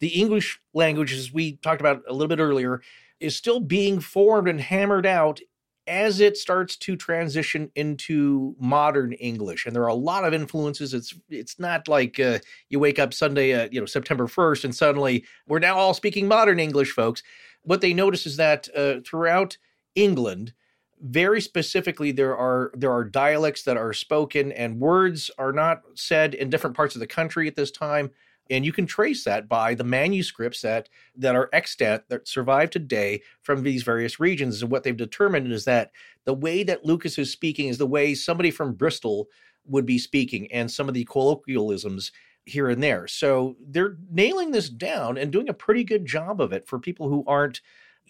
the 0.00 0.08
English 0.08 0.60
language, 0.74 1.12
as 1.12 1.32
we 1.32 1.56
talked 1.56 1.80
about 1.80 2.02
a 2.08 2.12
little 2.12 2.28
bit 2.28 2.40
earlier, 2.40 2.82
is 3.20 3.36
still 3.36 3.60
being 3.60 4.00
formed 4.00 4.48
and 4.48 4.60
hammered 4.60 5.06
out 5.06 5.40
as 5.86 6.20
it 6.20 6.36
starts 6.36 6.76
to 6.76 6.96
transition 6.96 7.70
into 7.76 8.56
modern 8.58 9.12
English, 9.12 9.66
and 9.66 9.74
there 9.74 9.84
are 9.84 9.88
a 9.88 9.94
lot 9.94 10.24
of 10.24 10.34
influences. 10.34 10.92
It's 10.92 11.14
it's 11.28 11.58
not 11.60 11.86
like 11.86 12.18
uh, 12.18 12.40
you 12.68 12.80
wake 12.80 12.98
up 12.98 13.14
Sunday, 13.14 13.54
uh, 13.54 13.68
you 13.70 13.78
know, 13.78 13.86
September 13.86 14.26
first, 14.26 14.64
and 14.64 14.74
suddenly 14.74 15.24
we're 15.46 15.60
now 15.60 15.76
all 15.76 15.94
speaking 15.94 16.26
modern 16.26 16.58
English, 16.58 16.90
folks. 16.90 17.22
What 17.62 17.80
they 17.80 17.94
notice 17.94 18.26
is 18.26 18.36
that 18.36 18.68
uh, 18.76 18.96
throughout 19.06 19.58
England, 19.96 20.52
very 21.00 21.40
specifically, 21.40 22.12
there 22.12 22.36
are 22.36 22.70
there 22.74 22.92
are 22.92 23.04
dialects 23.04 23.64
that 23.64 23.76
are 23.76 23.92
spoken, 23.92 24.52
and 24.52 24.80
words 24.80 25.30
are 25.38 25.52
not 25.52 25.82
said 25.94 26.34
in 26.34 26.48
different 26.48 26.76
parts 26.76 26.94
of 26.94 27.00
the 27.00 27.06
country 27.06 27.48
at 27.48 27.56
this 27.56 27.70
time 27.70 28.10
and 28.50 28.64
you 28.64 28.72
can 28.72 28.86
trace 28.86 29.24
that 29.24 29.48
by 29.48 29.74
the 29.74 29.84
manuscripts 29.84 30.62
that 30.62 30.88
that 31.16 31.34
are 31.34 31.50
extant 31.52 32.08
that 32.08 32.28
survive 32.28 32.70
today 32.70 33.22
from 33.42 33.62
these 33.62 33.82
various 33.82 34.20
regions. 34.20 34.62
And 34.62 34.70
what 34.70 34.82
they've 34.82 34.96
determined 34.96 35.50
is 35.52 35.64
that 35.64 35.90
the 36.24 36.34
way 36.34 36.62
that 36.62 36.84
lucas 36.84 37.18
is 37.18 37.30
speaking 37.30 37.68
is 37.68 37.78
the 37.78 37.86
way 37.86 38.14
somebody 38.14 38.50
from 38.50 38.74
bristol 38.74 39.28
would 39.66 39.86
be 39.86 39.98
speaking 39.98 40.50
and 40.52 40.70
some 40.70 40.88
of 40.88 40.94
the 40.94 41.04
colloquialisms 41.04 42.12
here 42.44 42.68
and 42.68 42.82
there. 42.82 43.08
So 43.08 43.56
they're 43.60 43.96
nailing 44.10 44.52
this 44.52 44.68
down 44.68 45.18
and 45.18 45.32
doing 45.32 45.48
a 45.48 45.54
pretty 45.54 45.82
good 45.82 46.06
job 46.06 46.40
of 46.40 46.52
it 46.52 46.68
for 46.68 46.78
people 46.78 47.08
who 47.08 47.24
aren't 47.26 47.60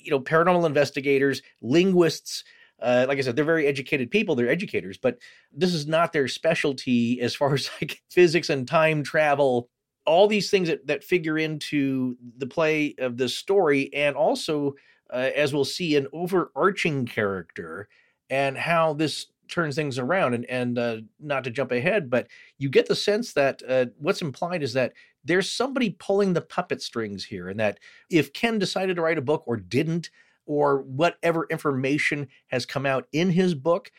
you 0.06 0.10
know 0.10 0.20
paranormal 0.20 0.66
investigators 0.66 1.42
linguists 1.60 2.44
uh, 2.78 3.06
like 3.08 3.16
I 3.16 3.22
said, 3.22 3.36
they're 3.36 3.44
very 3.46 3.66
educated 3.66 4.10
people. 4.10 4.34
They're 4.34 4.50
educators, 4.50 4.98
but 4.98 5.16
this 5.50 5.72
is 5.72 5.86
not 5.86 6.12
their 6.12 6.28
specialty 6.28 7.18
as 7.22 7.34
far 7.34 7.54
as 7.54 7.70
like 7.80 8.02
physics 8.10 8.50
and 8.50 8.68
time 8.68 9.02
travel 9.02 9.70
all 10.06 10.28
these 10.28 10.50
things 10.50 10.68
that, 10.68 10.86
that 10.86 11.04
figure 11.04 11.36
into 11.36 12.16
the 12.38 12.46
play 12.46 12.94
of 12.98 13.16
this 13.16 13.36
story 13.36 13.92
and 13.92 14.16
also 14.16 14.74
uh, 15.12 15.30
as 15.36 15.52
we'll 15.52 15.64
see 15.64 15.96
an 15.96 16.06
overarching 16.12 17.06
character 17.06 17.88
and 18.30 18.56
how 18.56 18.92
this 18.94 19.26
turns 19.48 19.74
things 19.74 19.98
around 19.98 20.34
and 20.34 20.44
and 20.46 20.78
uh, 20.78 20.98
not 21.20 21.44
to 21.44 21.50
jump 21.50 21.72
ahead 21.72 22.10
but 22.10 22.28
you 22.58 22.68
get 22.68 22.86
the 22.86 22.96
sense 22.96 23.32
that 23.32 23.62
uh, 23.68 23.86
what's 23.98 24.22
implied 24.22 24.62
is 24.62 24.72
that 24.72 24.92
there's 25.24 25.50
somebody 25.50 25.90
pulling 25.98 26.32
the 26.32 26.40
puppet 26.40 26.82
strings 26.82 27.24
here 27.24 27.48
and 27.48 27.58
that 27.60 27.78
if 28.10 28.32
ken 28.32 28.58
decided 28.58 28.96
to 28.96 29.02
write 29.02 29.18
a 29.18 29.22
book 29.22 29.42
or 29.46 29.56
didn't 29.56 30.10
or 30.46 30.82
whatever 30.82 31.46
information 31.50 32.28
has 32.48 32.64
come 32.64 32.86
out 32.86 33.06
in 33.12 33.30
his 33.30 33.54
book 33.54 33.90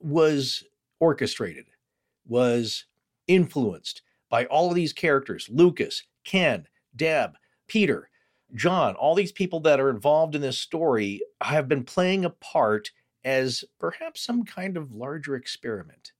was 0.00 0.64
orchestrated 1.00 1.66
was 2.26 2.86
influenced 3.26 4.02
by 4.28 4.46
all 4.46 4.68
of 4.68 4.74
these 4.74 4.92
characters 4.92 5.48
Lucas, 5.50 6.02
Ken, 6.24 6.66
Deb, 6.96 7.36
Peter, 7.66 8.10
John, 8.54 8.94
all 8.94 9.14
these 9.14 9.32
people 9.32 9.60
that 9.60 9.80
are 9.80 9.90
involved 9.90 10.34
in 10.34 10.40
this 10.40 10.58
story 10.58 11.20
have 11.40 11.68
been 11.68 11.84
playing 11.84 12.24
a 12.24 12.30
part 12.30 12.90
as 13.24 13.64
perhaps 13.78 14.20
some 14.20 14.44
kind 14.44 14.76
of 14.76 14.92
larger 14.92 15.34
experiment. 15.34 16.12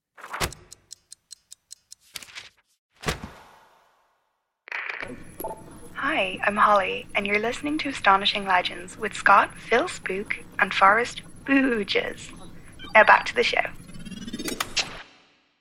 Hi, 5.95 6.39
I'm 6.45 6.57
Holly, 6.57 7.07
and 7.15 7.27
you're 7.27 7.39
listening 7.39 7.79
to 7.79 7.89
Astonishing 7.89 8.47
Legends 8.47 8.97
with 8.99 9.15
Scott, 9.15 9.51
Philbrook, 9.69 10.35
and 10.59 10.73
Forrest 10.73 11.23
Burgess. 11.45 12.31
Now 12.95 13.05
back 13.05 13.27
to 13.27 13.35
the 13.35 13.43
show. 13.43 13.65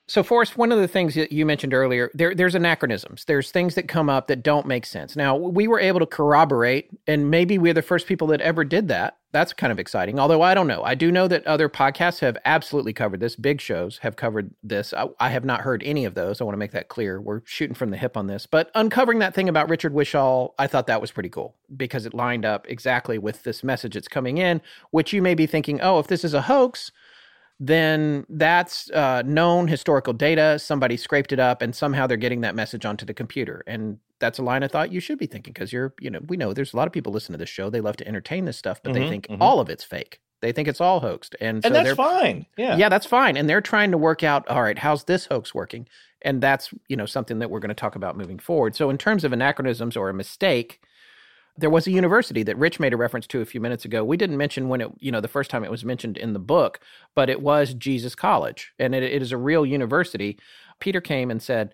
So, 0.07 0.22
Forrest, 0.22 0.57
one 0.57 0.72
of 0.72 0.78
the 0.78 0.88
things 0.88 1.15
that 1.15 1.32
you 1.32 1.45
mentioned 1.45 1.74
earlier, 1.74 2.11
there, 2.14 2.36
there's 2.36 2.53
anachronisms. 2.53 3.26
There's 3.26 3.49
things 3.49 3.74
that 3.76 3.88
come 3.88 4.10
up 4.10 4.28
that 4.28 4.44
don't 4.44 4.68
make 4.68 4.86
sense. 4.86 5.15
Now, 5.15 5.36
we 5.36 5.68
were 5.68 5.80
able 5.80 5.99
to 6.02 6.06
corroborate, 6.06 6.91
and 7.07 7.32
maybe 7.32 7.57
we're 7.57 7.74
the 7.74 7.82
first 7.82 8.06
people 8.06 8.28
that 8.28 8.41
ever 8.41 8.64
did 8.64 8.90
that. 8.90 9.18
That's 9.34 9.51
kind 9.51 9.72
of 9.72 9.80
exciting. 9.80 10.19
Although 10.19 10.43
I 10.43 10.53
don't 10.53 10.68
know. 10.68 10.84
I 10.84 10.93
do 10.93 11.11
know 11.11 11.27
that 11.27 11.45
other 11.47 11.68
podcasts 11.68 12.19
have 12.19 12.38
absolutely 12.45 12.93
covered 12.93 13.19
this. 13.19 13.35
Big 13.35 13.60
shows 13.60 13.97
have 13.97 14.15
covered 14.15 14.53
this. 14.61 14.93
I, 14.93 15.07
I 15.19 15.30
have 15.30 15.43
not 15.43 15.61
heard 15.61 15.81
any 15.84 16.05
of 16.05 16.14
those. 16.14 16.39
I 16.39 16.43
want 16.43 16.53
to 16.53 16.60
make 16.60 16.72
that 16.72 16.88
clear. 16.88 17.19
We're 17.19 17.41
shooting 17.43 17.73
from 17.73 17.89
the 17.89 17.97
hip 17.97 18.15
on 18.15 18.27
this. 18.27 18.45
But 18.45 18.69
uncovering 18.76 19.18
that 19.19 19.34
thing 19.34 19.49
about 19.49 19.69
Richard 19.69 19.93
Wishaw, 19.93 20.49
I 20.60 20.68
thought 20.68 20.85
that 20.85 21.01
was 21.01 21.11
pretty 21.11 21.30
cool 21.30 21.55
because 21.76 22.05
it 22.05 22.14
lined 22.14 22.45
up 22.45 22.68
exactly 22.69 23.18
with 23.18 23.41
this 23.41 23.64
message 23.64 23.95
that's 23.95 24.07
coming 24.07 24.38
in, 24.38 24.61
which 24.91 25.11
you 25.11 25.22
may 25.23 25.34
be 25.34 25.47
thinking, 25.47 25.81
oh, 25.81 25.97
if 25.97 26.05
this 26.05 26.23
is 26.23 26.35
a 26.35 26.43
hoax, 26.43 26.91
then 27.68 28.26
that's 28.27 28.91
uh, 28.91 29.22
known 29.26 29.69
historical 29.69 30.11
data. 30.11 30.60
Somebody 30.60 30.98
scraped 30.98 31.31
it 31.31 31.40
up, 31.40 31.61
and 31.61 31.73
somehow 31.73 32.07
they're 32.07 32.18
getting 32.18 32.41
that 32.41 32.56
message 32.56 32.85
onto 32.85 33.06
the 33.06 33.14
computer. 33.14 33.64
And 33.65 33.99
that's 34.19 34.38
a 34.38 34.41
line 34.41 34.64
I 34.64 34.68
thought 34.68 34.91
you 34.91 34.99
should 34.99 35.18
be 35.18 35.27
thinking 35.27 35.53
because 35.53 35.72
you're, 35.72 35.94
you 36.02 36.10
know, 36.10 36.19
we 36.27 36.35
know 36.35 36.53
there's 36.53 36.73
a 36.73 36.77
lot 36.77 36.88
of 36.88 36.94
people 36.94 37.14
listen 37.14 37.31
to 37.31 37.38
this 37.38 37.48
show. 37.48 37.69
They 37.69 37.80
love 37.80 37.95
to 37.98 38.07
entertain 38.07 38.44
this 38.44 38.57
stuff, 38.57 38.81
but 38.84 38.91
mm-hmm, 38.91 39.03
they 39.03 39.10
think 39.10 39.27
mm-hmm. 39.27 39.41
all 39.41 39.61
of 39.61 39.69
it's 39.69 39.84
fake. 39.84 40.19
They 40.41 40.52
think 40.52 40.68
it's 40.68 40.81
all 40.81 40.99
hoaxed, 40.99 41.38
and 41.40 41.64
so 41.64 41.68
and 41.68 41.76
that's 41.76 41.95
fine. 41.95 42.45
Yeah, 42.57 42.76
yeah, 42.76 42.90
that's 42.90 43.06
fine. 43.06 43.38
And 43.38 43.49
they're 43.49 43.61
trying 43.61 43.91
to 43.91 43.98
work 43.98 44.23
out, 44.23 44.45
all 44.49 44.61
right, 44.61 44.77
how's 44.77 45.06
this 45.06 45.27
hoax 45.27 45.56
working? 45.56 45.88
And 46.22 46.41
that's 46.41 46.73
you 46.90 46.98
know 46.98 47.06
something 47.06 47.40
that 47.40 47.49
we're 47.49 47.61
going 47.61 47.69
to 47.69 47.76
talk 47.76 47.95
about 47.95 48.18
moving 48.18 48.40
forward. 48.40 48.76
So 48.76 48.90
in 48.90 48.98
terms 48.98 49.23
of 49.23 49.31
anachronisms 49.31 49.95
or 49.95 50.10
a 50.10 50.14
mistake, 50.14 50.81
there 51.56 51.70
was 51.70 51.86
a 51.86 51.92
university 51.92 52.44
that 52.44 52.58
Rich 52.58 52.80
made 52.80 52.94
a 52.94 52.98
reference 52.98 53.28
to 53.28 53.42
a 53.42 53.46
few 53.46 53.62
minutes 53.62 53.86
ago. 53.86 54.04
We 54.04 54.18
didn't 54.18 54.38
mention 54.38 54.70
when 54.70 54.82
it, 54.82 54.92
you 55.00 55.12
know, 55.12 55.22
the 55.22 55.28
first 55.28 55.52
time 55.52 55.64
it 55.64 55.72
was 55.72 55.86
mentioned 55.86 56.18
in 56.18 56.34
the 56.34 56.40
book, 56.40 56.80
but 57.16 57.30
it 57.30 57.42
was 57.42 57.74
Jesus 57.74 58.16
College, 58.16 58.74
and 58.80 58.96
it, 58.96 59.04
it 59.04 59.22
is 59.22 59.32
a 59.32 59.38
real 59.38 59.66
university. 59.66 60.40
Peter 60.80 61.00
came 61.02 61.30
and 61.30 61.42
said 61.42 61.74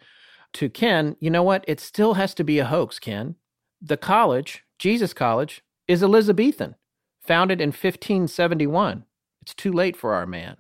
to 0.54 0.70
Ken, 0.70 1.16
"You 1.20 1.30
know 1.30 1.44
what? 1.44 1.64
It 1.68 1.80
still 1.80 2.16
has 2.16 2.34
to 2.36 2.44
be 2.44 2.60
a 2.60 2.66
hoax, 2.66 3.00
Ken. 3.00 3.36
The 3.82 3.98
college, 3.98 4.66
Jesus 4.78 5.14
College, 5.14 5.62
is 5.88 6.04
Elizabethan, 6.04 6.76
founded 7.22 7.62
in 7.62 7.70
1571. 7.70 9.06
It's 9.42 9.54
too 9.54 9.72
late 9.72 9.96
for 9.96 10.14
our 10.14 10.26
man." 10.26 10.58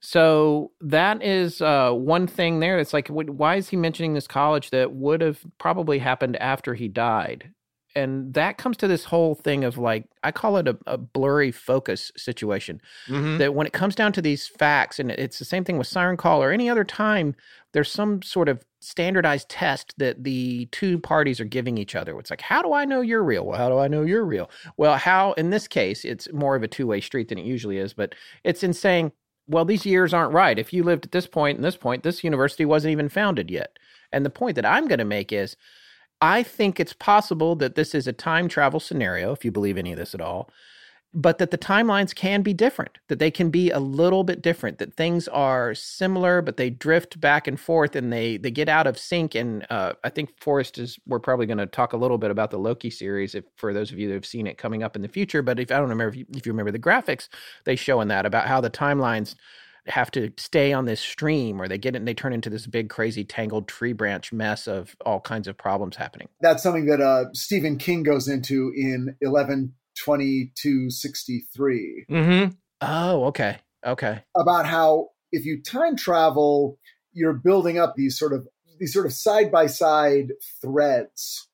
So 0.00 0.72
that 0.82 1.22
is 1.22 1.62
uh, 1.62 1.92
one 1.92 2.26
thing 2.26 2.60
there. 2.60 2.78
It's 2.78 2.92
like, 2.92 3.08
why 3.08 3.56
is 3.56 3.70
he 3.70 3.76
mentioning 3.78 4.12
this 4.12 4.26
college 4.26 4.68
that 4.68 4.92
would 4.92 5.22
have 5.22 5.40
probably 5.56 5.98
happened 5.98 6.36
after 6.36 6.74
he 6.74 6.88
died? 6.88 7.54
And 7.94 8.34
that 8.34 8.58
comes 8.58 8.76
to 8.78 8.88
this 8.88 9.04
whole 9.04 9.34
thing 9.34 9.64
of 9.64 9.78
like 9.78 10.06
i 10.22 10.32
call 10.32 10.56
it 10.56 10.66
a, 10.66 10.76
a 10.86 10.98
blurry 10.98 11.50
focus 11.52 12.10
situation. 12.16 12.80
Mm-hmm. 13.08 13.38
that 13.38 13.54
when 13.54 13.66
it 13.66 13.72
comes 13.72 13.94
down 13.94 14.12
to 14.12 14.22
these 14.22 14.46
facts 14.46 14.98
and 14.98 15.10
it's 15.10 15.38
the 15.38 15.44
same 15.44 15.64
thing 15.64 15.78
with 15.78 15.86
siren 15.86 16.16
call 16.16 16.42
or 16.42 16.50
any 16.50 16.68
other 16.68 16.84
time 16.84 17.34
there's 17.72 17.90
some 17.90 18.22
sort 18.22 18.48
of 18.48 18.64
standardized 18.80 19.48
test 19.48 19.94
that 19.98 20.24
the 20.24 20.66
two 20.66 20.98
parties 20.98 21.40
are 21.40 21.44
giving 21.44 21.78
each 21.78 21.94
other. 21.94 22.18
It's 22.18 22.30
like 22.30 22.40
how 22.40 22.62
do 22.62 22.72
i 22.72 22.84
know 22.84 23.00
you're 23.00 23.24
real? 23.24 23.44
Well 23.46 23.58
how 23.58 23.68
do 23.68 23.78
i 23.78 23.88
know 23.88 24.02
you're 24.02 24.24
real? 24.24 24.50
Well 24.76 24.96
how 24.96 25.32
in 25.32 25.50
this 25.50 25.66
case 25.66 26.04
it's 26.04 26.32
more 26.32 26.54
of 26.56 26.62
a 26.62 26.68
two-way 26.68 27.00
street 27.00 27.28
than 27.28 27.38
it 27.38 27.46
usually 27.46 27.78
is 27.78 27.92
but 27.92 28.14
it's 28.44 28.62
in 28.62 28.72
saying 28.72 29.12
well 29.48 29.64
these 29.64 29.84
years 29.84 30.14
aren't 30.14 30.32
right. 30.32 30.58
If 30.58 30.72
you 30.72 30.84
lived 30.84 31.06
at 31.06 31.12
this 31.12 31.26
point 31.26 31.58
and 31.58 31.64
this 31.64 31.76
point 31.76 32.02
this 32.02 32.24
university 32.24 32.64
wasn't 32.64 32.92
even 32.92 33.08
founded 33.08 33.50
yet. 33.50 33.78
And 34.12 34.24
the 34.24 34.30
point 34.30 34.54
that 34.56 34.66
i'm 34.66 34.86
going 34.86 34.98
to 34.98 35.04
make 35.04 35.32
is 35.32 35.56
I 36.24 36.42
think 36.42 36.80
it's 36.80 36.94
possible 36.94 37.54
that 37.56 37.74
this 37.74 37.94
is 37.94 38.06
a 38.06 38.12
time 38.14 38.48
travel 38.48 38.80
scenario, 38.80 39.32
if 39.32 39.44
you 39.44 39.52
believe 39.52 39.76
any 39.76 39.92
of 39.92 39.98
this 39.98 40.14
at 40.14 40.22
all, 40.22 40.48
but 41.12 41.36
that 41.36 41.50
the 41.50 41.58
timelines 41.58 42.14
can 42.14 42.40
be 42.40 42.54
different, 42.54 42.96
that 43.08 43.18
they 43.18 43.30
can 43.30 43.50
be 43.50 43.70
a 43.70 43.78
little 43.78 44.24
bit 44.24 44.40
different, 44.40 44.78
that 44.78 44.94
things 44.94 45.28
are 45.28 45.74
similar, 45.74 46.40
but 46.40 46.56
they 46.56 46.70
drift 46.70 47.20
back 47.20 47.46
and 47.46 47.60
forth 47.60 47.94
and 47.94 48.10
they 48.10 48.38
they 48.38 48.50
get 48.50 48.70
out 48.70 48.86
of 48.86 48.98
sync. 48.98 49.34
And 49.34 49.66
uh, 49.68 49.92
I 50.02 50.08
think 50.08 50.30
Forrest 50.40 50.78
is. 50.78 50.98
We're 51.06 51.20
probably 51.20 51.44
going 51.44 51.58
to 51.58 51.66
talk 51.66 51.92
a 51.92 51.98
little 51.98 52.16
bit 52.16 52.30
about 52.30 52.50
the 52.50 52.58
Loki 52.58 52.88
series, 52.88 53.34
if 53.34 53.44
for 53.56 53.74
those 53.74 53.92
of 53.92 53.98
you 53.98 54.08
that 54.08 54.14
have 54.14 54.24
seen 54.24 54.46
it 54.46 54.56
coming 54.56 54.82
up 54.82 54.96
in 54.96 55.02
the 55.02 55.08
future. 55.08 55.42
But 55.42 55.60
if 55.60 55.70
I 55.70 55.74
don't 55.74 55.90
remember 55.90 56.08
if 56.08 56.16
you, 56.16 56.24
if 56.34 56.46
you 56.46 56.52
remember 56.52 56.72
the 56.72 56.78
graphics 56.78 57.28
they 57.64 57.76
show 57.76 58.00
in 58.00 58.08
that 58.08 58.24
about 58.24 58.46
how 58.46 58.62
the 58.62 58.70
timelines 58.70 59.34
have 59.86 60.10
to 60.12 60.32
stay 60.36 60.72
on 60.72 60.86
this 60.86 61.00
stream 61.00 61.60
or 61.60 61.68
they 61.68 61.78
get 61.78 61.94
it 61.94 61.98
and 61.98 62.08
they 62.08 62.14
turn 62.14 62.32
into 62.32 62.48
this 62.48 62.66
big 62.66 62.88
crazy 62.88 63.22
tangled 63.24 63.68
tree 63.68 63.92
branch 63.92 64.32
mess 64.32 64.66
of 64.66 64.96
all 65.04 65.20
kinds 65.20 65.46
of 65.46 65.58
problems 65.58 65.96
happening. 65.96 66.28
That's 66.40 66.62
something 66.62 66.86
that 66.86 67.00
uh, 67.00 67.26
stephen 67.32 67.76
king 67.76 68.02
goes 68.02 68.28
into 68.28 68.72
in 68.74 69.16
11/22/63 69.22 72.06
mm-hmm. 72.10 72.50
oh 72.80 73.24
okay. 73.24 73.58
Okay. 73.86 74.22
About 74.34 74.64
how 74.66 75.10
if 75.30 75.44
you 75.44 75.62
time 75.62 75.96
travel 75.96 76.78
you're 77.12 77.34
building 77.34 77.78
up 77.78 77.94
these 77.96 78.18
sort 78.18 78.32
of 78.32 78.48
these 78.78 78.92
sort 78.92 79.06
of 79.06 79.12
side 79.12 79.52
by 79.52 79.66
side 79.66 80.32
threads 80.60 81.48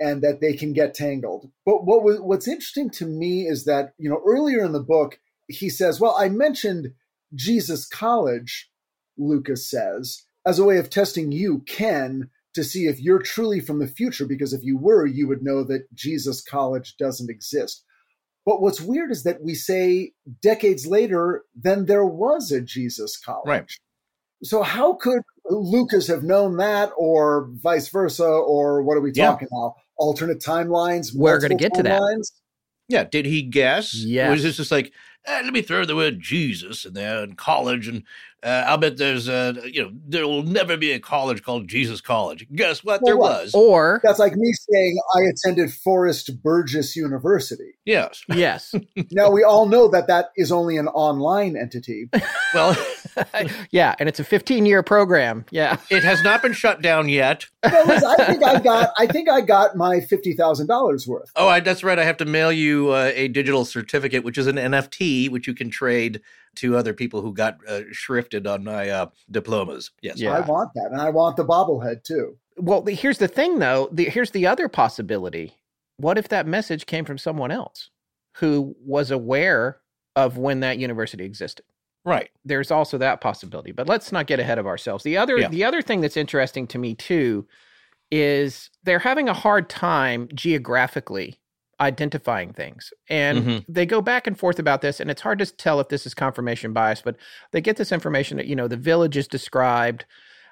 and 0.00 0.22
that 0.22 0.40
they 0.40 0.54
can 0.54 0.72
get 0.72 0.94
tangled. 0.94 1.50
But 1.64 1.84
what 1.84 2.02
was 2.02 2.18
what's 2.20 2.48
interesting 2.48 2.90
to 2.90 3.06
me 3.06 3.46
is 3.46 3.66
that 3.66 3.92
you 3.98 4.08
know 4.08 4.22
earlier 4.26 4.64
in 4.64 4.72
the 4.72 4.80
book 4.80 5.20
he 5.48 5.68
says 5.68 6.00
well 6.00 6.16
i 6.18 6.28
mentioned 6.28 6.92
Jesus 7.34 7.86
College, 7.86 8.70
Lucas 9.18 9.68
says, 9.68 10.22
as 10.46 10.58
a 10.58 10.64
way 10.64 10.78
of 10.78 10.90
testing 10.90 11.32
you, 11.32 11.62
Ken, 11.66 12.30
to 12.54 12.64
see 12.64 12.86
if 12.86 13.00
you're 13.00 13.22
truly 13.22 13.60
from 13.60 13.80
the 13.80 13.88
future, 13.88 14.26
because 14.26 14.52
if 14.52 14.62
you 14.62 14.78
were, 14.78 15.04
you 15.06 15.28
would 15.28 15.42
know 15.42 15.64
that 15.64 15.92
Jesus 15.92 16.42
College 16.42 16.96
doesn't 16.98 17.30
exist. 17.30 17.84
But 18.46 18.62
what's 18.62 18.80
weird 18.80 19.10
is 19.10 19.24
that 19.24 19.42
we 19.42 19.54
say 19.54 20.12
decades 20.40 20.86
later, 20.86 21.42
then 21.54 21.86
there 21.86 22.06
was 22.06 22.52
a 22.52 22.60
Jesus 22.60 23.18
College. 23.18 23.48
Right. 23.48 23.70
So 24.42 24.62
how 24.62 24.94
could 24.94 25.22
Lucas 25.50 26.06
have 26.06 26.22
known 26.22 26.56
that, 26.58 26.92
or 26.96 27.50
vice 27.54 27.88
versa, 27.88 28.24
or 28.24 28.82
what 28.82 28.96
are 28.96 29.00
we 29.00 29.10
talking 29.10 29.48
yeah. 29.50 29.58
about? 29.58 29.74
Alternate 29.98 30.40
timelines. 30.40 31.10
We're 31.14 31.40
going 31.40 31.50
to 31.50 31.56
get 31.56 31.74
to 31.74 31.82
that. 31.82 32.30
Yeah. 32.88 33.04
Did 33.04 33.26
he 33.26 33.42
guess? 33.42 33.94
Yeah. 33.94 34.30
Was 34.30 34.42
this 34.42 34.58
just 34.58 34.70
like 34.70 34.92
eh, 35.26 35.40
let 35.44 35.52
me 35.52 35.62
throw 35.62 35.84
the 35.84 35.96
word 35.96 36.20
Jesus 36.20 36.84
in 36.84 36.94
there 36.94 37.22
in 37.22 37.34
college, 37.34 37.88
and 37.88 38.02
uh, 38.42 38.64
I'll 38.66 38.78
bet 38.78 38.96
there's 38.96 39.28
uh, 39.28 39.54
you 39.64 39.82
know 39.82 39.90
there 40.06 40.26
will 40.26 40.42
never 40.42 40.76
be 40.76 40.92
a 40.92 41.00
college 41.00 41.42
called 41.42 41.68
Jesus 41.68 42.00
College. 42.00 42.46
Guess 42.54 42.84
what? 42.84 43.02
Well, 43.02 43.06
there 43.06 43.16
what? 43.16 43.42
was. 43.44 43.54
Or 43.54 44.00
that's 44.04 44.18
like 44.18 44.34
me 44.36 44.52
saying 44.70 44.96
I 45.16 45.22
attended 45.22 45.72
Forrest 45.72 46.42
Burgess 46.42 46.96
University. 46.96 47.74
Yes. 47.84 48.22
Yes. 48.36 48.74
now 49.10 49.30
we 49.30 49.42
all 49.42 49.66
know 49.66 49.88
that 49.88 50.08
that 50.08 50.26
is 50.36 50.52
only 50.52 50.76
an 50.76 50.88
online 50.88 51.56
entity. 51.56 52.08
well, 52.52 52.76
yeah, 53.70 53.94
and 53.98 54.08
it's 54.08 54.20
a 54.20 54.24
15 54.24 54.66
year 54.66 54.82
program. 54.82 55.44
Yeah, 55.50 55.78
it 55.90 56.04
has 56.04 56.22
not 56.22 56.42
been 56.42 56.52
shut 56.52 56.82
down 56.82 57.08
yet. 57.08 57.46
I 57.62 58.16
think 58.26 58.44
I 58.44 58.60
got 58.60 58.92
I 58.98 59.06
think 59.06 59.28
I 59.28 59.40
got 59.40 59.76
my 59.76 60.00
fifty 60.00 60.34
thousand 60.34 60.66
dollars 60.66 61.06
worth. 61.06 61.30
Oh, 61.36 61.48
I, 61.48 61.60
that's 61.60 61.82
right. 61.82 61.98
I 61.98 62.04
have 62.04 62.16
to 62.18 62.24
mail 62.24 62.52
you 62.52 62.90
uh, 62.90 63.12
a 63.14 63.28
digital 63.28 63.64
certificate, 63.64 64.24
which 64.24 64.38
is 64.38 64.46
an 64.46 64.56
NFT, 64.56 65.30
which 65.30 65.46
you 65.46 65.54
can 65.54 65.70
trade 65.70 66.20
to 66.56 66.76
other 66.76 66.94
people 66.94 67.22
who 67.22 67.32
got 67.32 67.58
uh, 67.68 67.82
shrifted 67.92 68.46
on 68.46 68.64
my 68.64 68.88
uh, 68.88 69.06
diplomas. 69.30 69.90
Yes, 70.02 70.20
yeah. 70.20 70.32
I 70.32 70.40
want 70.40 70.70
that, 70.74 70.90
and 70.92 71.00
I 71.00 71.10
want 71.10 71.36
the 71.36 71.44
bobblehead 71.44 72.02
too. 72.04 72.36
Well, 72.56 72.84
here's 72.86 73.18
the 73.18 73.28
thing, 73.28 73.58
though. 73.58 73.88
The, 73.92 74.04
here's 74.04 74.30
the 74.30 74.46
other 74.46 74.68
possibility. 74.68 75.54
What 75.98 76.18
if 76.18 76.28
that 76.28 76.46
message 76.46 76.86
came 76.86 77.04
from 77.04 77.18
someone 77.18 77.50
else 77.50 77.90
who 78.36 78.74
was 78.84 79.10
aware 79.10 79.80
of 80.14 80.38
when 80.38 80.60
that 80.60 80.78
university 80.78 81.24
existed? 81.24 81.64
Right. 82.06 82.30
There's 82.44 82.70
also 82.70 82.96
that 82.98 83.20
possibility, 83.20 83.72
but 83.72 83.88
let's 83.88 84.12
not 84.12 84.28
get 84.28 84.38
ahead 84.38 84.58
of 84.58 84.66
ourselves. 84.66 85.02
The 85.02 85.16
other, 85.16 85.38
yeah. 85.38 85.48
the 85.48 85.64
other 85.64 85.82
thing 85.82 86.00
that's 86.00 86.16
interesting 86.16 86.66
to 86.68 86.78
me 86.78 86.94
too, 86.94 87.46
is 88.12 88.70
they're 88.84 89.00
having 89.00 89.28
a 89.28 89.34
hard 89.34 89.68
time 89.68 90.28
geographically 90.32 91.40
identifying 91.80 92.52
things. 92.52 92.92
And 93.10 93.38
mm-hmm. 93.38 93.72
they 93.72 93.84
go 93.84 94.00
back 94.00 94.28
and 94.28 94.38
forth 94.38 94.60
about 94.60 94.80
this, 94.80 95.00
and 95.00 95.10
it's 95.10 95.20
hard 95.20 95.40
to 95.40 95.46
tell 95.46 95.80
if 95.80 95.88
this 95.88 96.06
is 96.06 96.14
confirmation 96.14 96.72
bias, 96.72 97.02
but 97.02 97.16
they 97.50 97.60
get 97.60 97.76
this 97.76 97.90
information 97.90 98.36
that, 98.36 98.46
you 98.46 98.56
know, 98.56 98.68
the 98.68 98.76
village 98.76 99.16
is 99.16 99.26
described. 99.26 100.04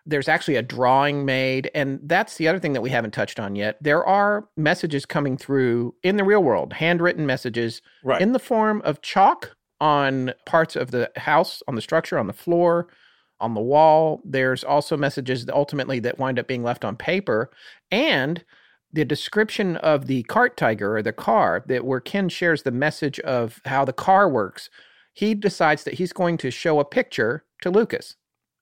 There's 0.05 0.29
actually 0.29 0.57
a 0.57 0.63
drawing 0.63 1.25
made. 1.25 1.71
And 1.75 2.01
that's 2.03 2.37
the 2.37 2.49
other 2.49 2.59
thing 2.59 2.75
that 2.75 2.83
we 2.83 2.91
haven't 2.91 3.13
touched 3.13 3.41
on 3.41 3.57
yet. 3.57 3.79
There 3.81 4.05
are 4.05 4.49
messages 4.57 5.07
coming 5.07 5.37
through 5.37 5.95
in 6.03 6.17
the 6.17 6.25
real 6.25 6.43
world, 6.43 6.75
handwritten 6.75 7.25
messages 7.25 7.81
right. 8.03 8.21
in 8.21 8.33
the 8.33 8.39
form 8.39 8.83
of 8.85 9.01
chalk 9.01 9.54
on 9.81 10.33
parts 10.47 10.77
of 10.77 10.91
the 10.91 11.11
house, 11.17 11.63
on 11.69 11.75
the 11.75 11.83
structure, 11.83 12.19
on 12.19 12.27
the 12.27 12.33
floor, 12.33 12.89
on 13.41 13.55
the 13.55 13.61
wall. 13.61 14.21
There's 14.25 14.65
also 14.65 14.97
messages 14.97 15.45
that 15.45 15.55
ultimately 15.55 16.01
that 16.01 16.19
wind 16.19 16.39
up 16.39 16.47
being 16.47 16.63
left 16.63 16.85
on 16.85 16.97
paper. 16.97 17.51
And 17.91 18.45
the 18.93 19.05
description 19.05 19.77
of 19.77 20.07
the 20.07 20.23
cart 20.25 20.57
tiger 20.57 20.97
or 20.97 21.03
the 21.03 21.13
car 21.13 21.65
that 21.67 21.85
where 21.85 22.01
Ken 22.01 22.29
shares 22.29 22.63
the 22.63 22.71
message 22.71 23.19
of 23.21 23.61
how 23.65 23.85
the 23.85 23.93
car 23.93 24.29
works, 24.29 24.71
he 25.13 25.35
decides 25.35 25.85
that 25.85 25.95
he's 25.95 26.13
going 26.13 26.39
to 26.39 26.51
show 26.51 26.79
a 26.79 26.85
picture 26.85 27.45
to 27.63 27.71
Lucas. 27.71 28.17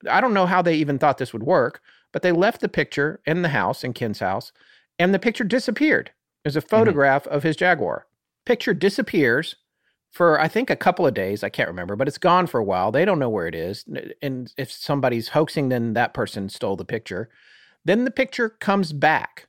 I 0.08 0.20
don't 0.20 0.34
know 0.34 0.46
how 0.46 0.62
they 0.62 0.74
even 0.74 0.98
thought 0.98 1.18
this 1.18 1.32
would 1.32 1.42
work, 1.44 1.80
but 2.12 2.22
they 2.22 2.32
left 2.32 2.60
the 2.60 2.68
picture 2.68 3.20
in 3.26 3.42
the 3.42 3.50
house, 3.50 3.84
in 3.84 3.92
Ken's 3.92 4.18
house, 4.18 4.52
and 4.98 5.14
the 5.14 5.18
picture 5.18 5.44
disappeared. 5.44 6.10
There's 6.44 6.56
a 6.56 6.60
mm-hmm. 6.60 6.68
photograph 6.68 7.24
mm-hmm. 7.24 7.34
of 7.34 7.42
his 7.42 7.56
Jaguar. 7.56 8.06
Picture 8.44 8.74
disappears 8.74 9.56
for 10.12 10.40
I 10.40 10.46
think 10.46 10.70
a 10.70 10.76
couple 10.76 11.06
of 11.06 11.14
days. 11.14 11.42
I 11.42 11.48
can't 11.48 11.68
remember, 11.68 11.96
but 11.96 12.06
it's 12.06 12.18
gone 12.18 12.46
for 12.46 12.60
a 12.60 12.64
while. 12.64 12.92
They 12.92 13.04
don't 13.04 13.18
know 13.18 13.30
where 13.30 13.46
it 13.46 13.54
is. 13.54 13.84
And 14.20 14.52
if 14.56 14.70
somebody's 14.70 15.28
hoaxing, 15.28 15.68
then 15.68 15.94
that 15.94 16.14
person 16.14 16.48
stole 16.48 16.76
the 16.76 16.84
picture. 16.84 17.28
Then 17.84 18.04
the 18.04 18.10
picture 18.10 18.48
comes 18.48 18.92
back 18.92 19.48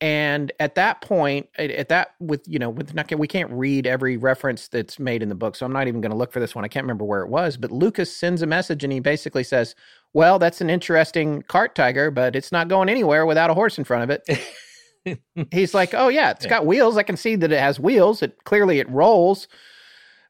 and 0.00 0.52
at 0.60 0.76
that 0.76 1.00
point 1.00 1.48
at 1.58 1.88
that 1.88 2.14
with 2.20 2.42
you 2.46 2.58
know 2.58 2.70
with 2.70 2.94
not 2.94 3.12
we 3.18 3.26
can't 3.26 3.50
read 3.50 3.86
every 3.86 4.16
reference 4.16 4.68
that's 4.68 4.98
made 4.98 5.22
in 5.22 5.28
the 5.28 5.34
book 5.34 5.56
so 5.56 5.66
i'm 5.66 5.72
not 5.72 5.88
even 5.88 6.00
going 6.00 6.12
to 6.12 6.16
look 6.16 6.32
for 6.32 6.38
this 6.38 6.54
one 6.54 6.64
i 6.64 6.68
can't 6.68 6.84
remember 6.84 7.04
where 7.04 7.22
it 7.22 7.28
was 7.28 7.56
but 7.56 7.72
lucas 7.72 8.14
sends 8.14 8.40
a 8.40 8.46
message 8.46 8.84
and 8.84 8.92
he 8.92 9.00
basically 9.00 9.42
says 9.42 9.74
well 10.12 10.38
that's 10.38 10.60
an 10.60 10.70
interesting 10.70 11.42
cart 11.42 11.74
tiger 11.74 12.10
but 12.12 12.36
it's 12.36 12.52
not 12.52 12.68
going 12.68 12.88
anywhere 12.88 13.26
without 13.26 13.50
a 13.50 13.54
horse 13.54 13.76
in 13.76 13.82
front 13.82 14.08
of 14.08 14.22
it 14.24 15.20
he's 15.50 15.74
like 15.74 15.92
oh 15.94 16.08
yeah 16.08 16.30
it's 16.30 16.46
got 16.46 16.64
wheels 16.64 16.96
i 16.96 17.02
can 17.02 17.16
see 17.16 17.34
that 17.34 17.50
it 17.50 17.58
has 17.58 17.80
wheels 17.80 18.22
it 18.22 18.44
clearly 18.44 18.78
it 18.78 18.88
rolls 18.88 19.48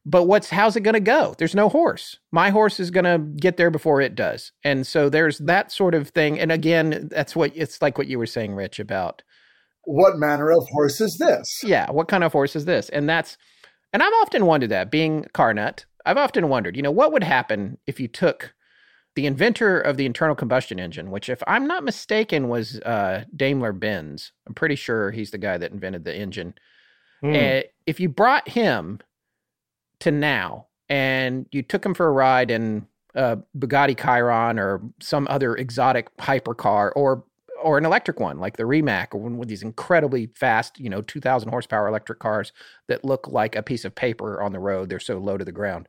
but 0.05 0.25
what's 0.25 0.51
how's 0.51 0.77
it 0.77 0.81
going 0.81 0.95
to 0.95 1.01
go? 1.01 1.35
There's 1.39 1.55
no 1.55 1.69
horse. 1.69 2.19
My 2.33 2.51
horse 2.51 2.81
is 2.81 2.91
going 2.91 3.05
to 3.05 3.19
get 3.19 3.57
there 3.57 3.70
before 3.70 4.01
it 4.01 4.15
does. 4.15 4.53
And 4.65 4.87
so 4.87 5.09
there's 5.09 5.39
that 5.39 5.70
sort 5.70 5.95
of 5.95 6.09
thing. 6.09 6.39
And 6.39 6.51
again, 6.51 7.09
that's 7.11 7.37
what 7.37 7.53
it's 7.55 7.83
like 7.83 7.99
what 7.99 8.09
you 8.09 8.19
were 8.19 8.27
saying, 8.27 8.55
Rich, 8.55 8.79
about 8.79 9.23
what 9.85 10.15
manner 10.16 10.51
of 10.51 10.66
horse 10.70 11.01
is 11.01 11.16
this? 11.19 11.47
Yeah, 11.62 11.91
what 11.91 12.09
kind 12.09 12.25
of 12.25 12.33
horse 12.33 12.57
is 12.57 12.65
this? 12.65 12.89
And 12.89 13.09
that's 13.09 13.37
and 13.93 14.03
I've 14.03 14.12
often 14.23 14.47
wondered 14.47 14.70
that 14.70 14.91
being 14.91 15.25
car 15.33 15.55
nut, 15.55 15.85
I've 16.05 16.19
often 16.19 16.49
wondered, 16.49 16.77
you 16.77 16.83
know, 16.83 16.91
what 16.91 17.12
would 17.12 17.25
happen 17.25 17.79
if 17.87 18.01
you 18.01 18.09
took 18.09 18.55
the 19.15 19.27
inventor 19.27 19.81
of 19.81 19.97
the 19.97 20.07
internal 20.07 20.37
combustion 20.37 20.79
engine, 20.79 21.11
which, 21.11 21.29
if 21.29 21.43
I'm 21.47 21.66
not 21.66 21.83
mistaken, 21.83 22.49
was 22.49 22.79
uh, 22.81 23.25
Daimler 23.35 23.73
Benz. 23.73 24.33
I'm 24.47 24.55
pretty 24.55 24.77
sure 24.77 25.11
he's 25.11 25.33
the 25.33 25.39
guy 25.39 25.59
that 25.59 25.73
invented 25.73 26.05
the 26.05 26.15
engine. 26.16 26.55
Mm. 27.23 27.65
Uh, 27.65 27.66
if 27.87 27.99
you 27.99 28.09
brought 28.09 28.51
him 28.51 29.01
to 30.01 30.11
now 30.11 30.66
and 30.89 31.47
you 31.51 31.62
took 31.62 31.85
him 31.85 31.95
for 31.95 32.07
a 32.07 32.12
ride 32.12 32.51
in 32.51 32.87
a 33.15 33.39
Bugatti 33.57 33.99
Chiron 34.01 34.59
or 34.59 34.81
some 35.01 35.27
other 35.31 35.57
exotic 35.57 36.15
hypercar 36.19 36.93
or 36.95 37.25
or 37.61 37.77
an 37.77 37.85
electric 37.85 38.20
one 38.20 38.39
like 38.39 38.57
the 38.57 38.65
Rimac 38.65 39.12
or 39.12 39.19
one 39.19 39.37
with 39.37 39.49
these 39.49 39.65
incredibly 39.65 40.27
fast, 40.27 40.79
you 40.79 40.89
know, 40.89 41.03
2000 41.03 41.49
horsepower 41.49 41.89
electric 41.89 42.20
cars 42.20 42.53
that 42.87 43.05
look 43.05 43.27
like 43.27 43.57
a 43.57 43.65
piece 43.65 43.85
of 43.85 43.97
paper 43.97 44.41
on 44.41 44.53
the 44.53 44.61
road. 44.61 44.89
They're 44.89 45.01
so 45.01 45.19
low 45.19 45.37
to 45.37 45.45
the 45.45 45.51
ground 45.51 45.89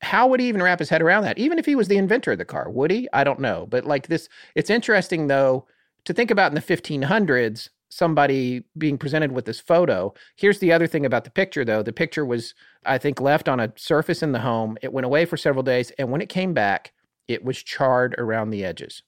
how 0.00 0.26
would 0.28 0.40
he 0.40 0.48
even 0.48 0.62
wrap 0.62 0.78
his 0.78 0.90
head 0.90 1.02
around 1.02 1.22
that? 1.24 1.38
Even 1.38 1.58
if 1.58 1.66
he 1.66 1.74
was 1.74 1.88
the 1.88 1.96
inventor 1.96 2.32
of 2.32 2.38
the 2.38 2.44
car, 2.44 2.70
would 2.70 2.90
he? 2.90 3.08
I 3.12 3.24
don't 3.24 3.40
know. 3.40 3.66
But 3.68 3.84
like 3.84 4.08
this, 4.08 4.28
it's 4.54 4.70
interesting 4.70 5.26
though 5.26 5.66
to 6.04 6.12
think 6.12 6.30
about 6.30 6.50
in 6.50 6.54
the 6.54 6.60
1500s, 6.60 7.70
somebody 7.88 8.64
being 8.76 8.98
presented 8.98 9.32
with 9.32 9.44
this 9.44 9.60
photo. 9.60 10.12
Here's 10.36 10.58
the 10.58 10.72
other 10.72 10.86
thing 10.86 11.06
about 11.06 11.24
the 11.24 11.30
picture 11.30 11.64
though. 11.64 11.82
The 11.82 11.92
picture 11.92 12.24
was, 12.24 12.54
I 12.84 12.98
think, 12.98 13.20
left 13.20 13.48
on 13.48 13.60
a 13.60 13.72
surface 13.76 14.22
in 14.22 14.32
the 14.32 14.40
home. 14.40 14.76
It 14.82 14.92
went 14.92 15.06
away 15.06 15.24
for 15.24 15.36
several 15.36 15.62
days. 15.62 15.92
And 15.98 16.10
when 16.10 16.20
it 16.20 16.28
came 16.28 16.52
back, 16.52 16.92
it 17.28 17.44
was 17.44 17.62
charred 17.62 18.14
around 18.18 18.50
the 18.50 18.64
edges. 18.64 19.02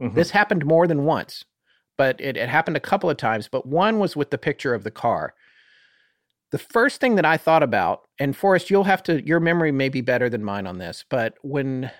Mm-hmm. 0.00 0.16
This 0.16 0.30
happened 0.30 0.64
more 0.64 0.86
than 0.86 1.04
once, 1.04 1.44
but 1.96 2.20
it, 2.20 2.36
it 2.36 2.48
happened 2.48 2.76
a 2.76 2.80
couple 2.80 3.10
of 3.10 3.16
times. 3.16 3.48
But 3.48 3.66
one 3.66 3.98
was 3.98 4.16
with 4.16 4.30
the 4.30 4.38
picture 4.38 4.74
of 4.74 4.84
the 4.84 4.90
car 4.90 5.34
the 6.54 6.58
first 6.58 7.00
thing 7.00 7.16
that 7.16 7.24
I 7.24 7.36
thought 7.36 7.64
about, 7.64 8.02
and 8.20 8.36
Forrest, 8.36 8.70
you'll 8.70 8.84
have 8.84 9.02
to, 9.04 9.26
your 9.26 9.40
memory 9.40 9.72
may 9.72 9.88
be 9.88 10.02
better 10.02 10.30
than 10.30 10.44
mine 10.44 10.68
on 10.68 10.78
this, 10.78 11.04
but 11.10 11.34
when 11.42 11.90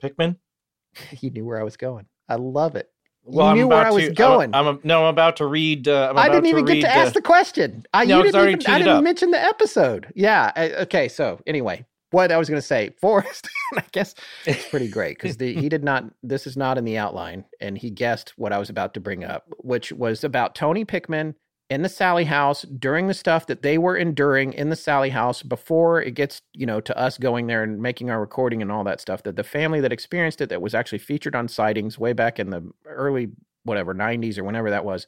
Pickman, 0.00 0.38
you 1.20 1.30
knew 1.30 1.44
where 1.44 1.60
I 1.60 1.62
was 1.62 1.76
going. 1.76 2.06
I 2.26 2.36
love 2.36 2.74
it. 2.74 2.88
Well, 3.24 3.50
you 3.50 3.62
knew 3.62 3.68
where 3.68 3.86
I 3.86 3.90
was 3.90 4.04
to, 4.04 4.12
going. 4.12 4.54
I'm, 4.54 4.66
I'm, 4.66 4.80
no, 4.82 5.02
I'm 5.02 5.10
about 5.10 5.36
to 5.36 5.46
read. 5.46 5.86
Uh, 5.86 6.12
I 6.16 6.28
didn't 6.28 6.46
even 6.46 6.64
get 6.64 6.80
to 6.80 6.92
ask 6.92 7.14
the 7.14 7.22
question. 7.22 7.84
I, 7.94 8.04
no, 8.04 8.18
you 8.18 8.24
didn't 8.24 8.48
even, 8.48 8.72
I 8.72 8.78
didn't 8.78 8.96
up. 8.96 9.04
mention 9.04 9.30
the 9.30 9.40
episode. 9.40 10.12
Yeah. 10.14 10.50
I, 10.56 10.70
okay. 10.72 11.08
So 11.08 11.40
anyway, 11.46 11.86
what 12.10 12.32
I 12.32 12.36
was 12.36 12.48
going 12.48 12.60
to 12.60 12.66
say, 12.66 12.90
Forrest, 13.00 13.48
I 13.76 13.84
guess 13.92 14.14
it's 14.44 14.68
pretty 14.68 14.88
great 14.88 15.18
because 15.18 15.36
he 15.36 15.68
did 15.68 15.84
not. 15.84 16.04
This 16.22 16.46
is 16.46 16.56
not 16.56 16.78
in 16.78 16.84
the 16.84 16.98
outline, 16.98 17.44
and 17.60 17.78
he 17.78 17.90
guessed 17.90 18.34
what 18.36 18.52
I 18.52 18.58
was 18.58 18.70
about 18.70 18.94
to 18.94 19.00
bring 19.00 19.24
up, 19.24 19.46
which 19.58 19.92
was 19.92 20.24
about 20.24 20.54
Tony 20.54 20.84
Pickman 20.84 21.34
in 21.72 21.80
the 21.80 21.88
Sallie 21.88 22.26
house 22.26 22.62
during 22.62 23.06
the 23.06 23.14
stuff 23.14 23.46
that 23.46 23.62
they 23.62 23.78
were 23.78 23.96
enduring 23.96 24.52
in 24.52 24.68
the 24.68 24.76
Sallie 24.76 25.08
house 25.08 25.42
before 25.42 26.02
it 26.02 26.10
gets, 26.10 26.42
you 26.52 26.66
know, 26.66 26.82
to 26.82 26.96
us 26.98 27.16
going 27.16 27.46
there 27.46 27.62
and 27.62 27.80
making 27.80 28.10
our 28.10 28.20
recording 28.20 28.60
and 28.60 28.70
all 28.70 28.84
that 28.84 29.00
stuff. 29.00 29.22
That 29.22 29.36
the 29.36 29.42
family 29.42 29.80
that 29.80 29.90
experienced 29.90 30.42
it, 30.42 30.50
that 30.50 30.60
was 30.60 30.74
actually 30.74 30.98
featured 30.98 31.34
on 31.34 31.48
sightings 31.48 31.98
way 31.98 32.12
back 32.12 32.38
in 32.38 32.50
the 32.50 32.70
early, 32.84 33.30
whatever, 33.64 33.94
90s 33.94 34.36
or 34.36 34.44
whenever 34.44 34.68
that 34.68 34.84
was. 34.84 35.06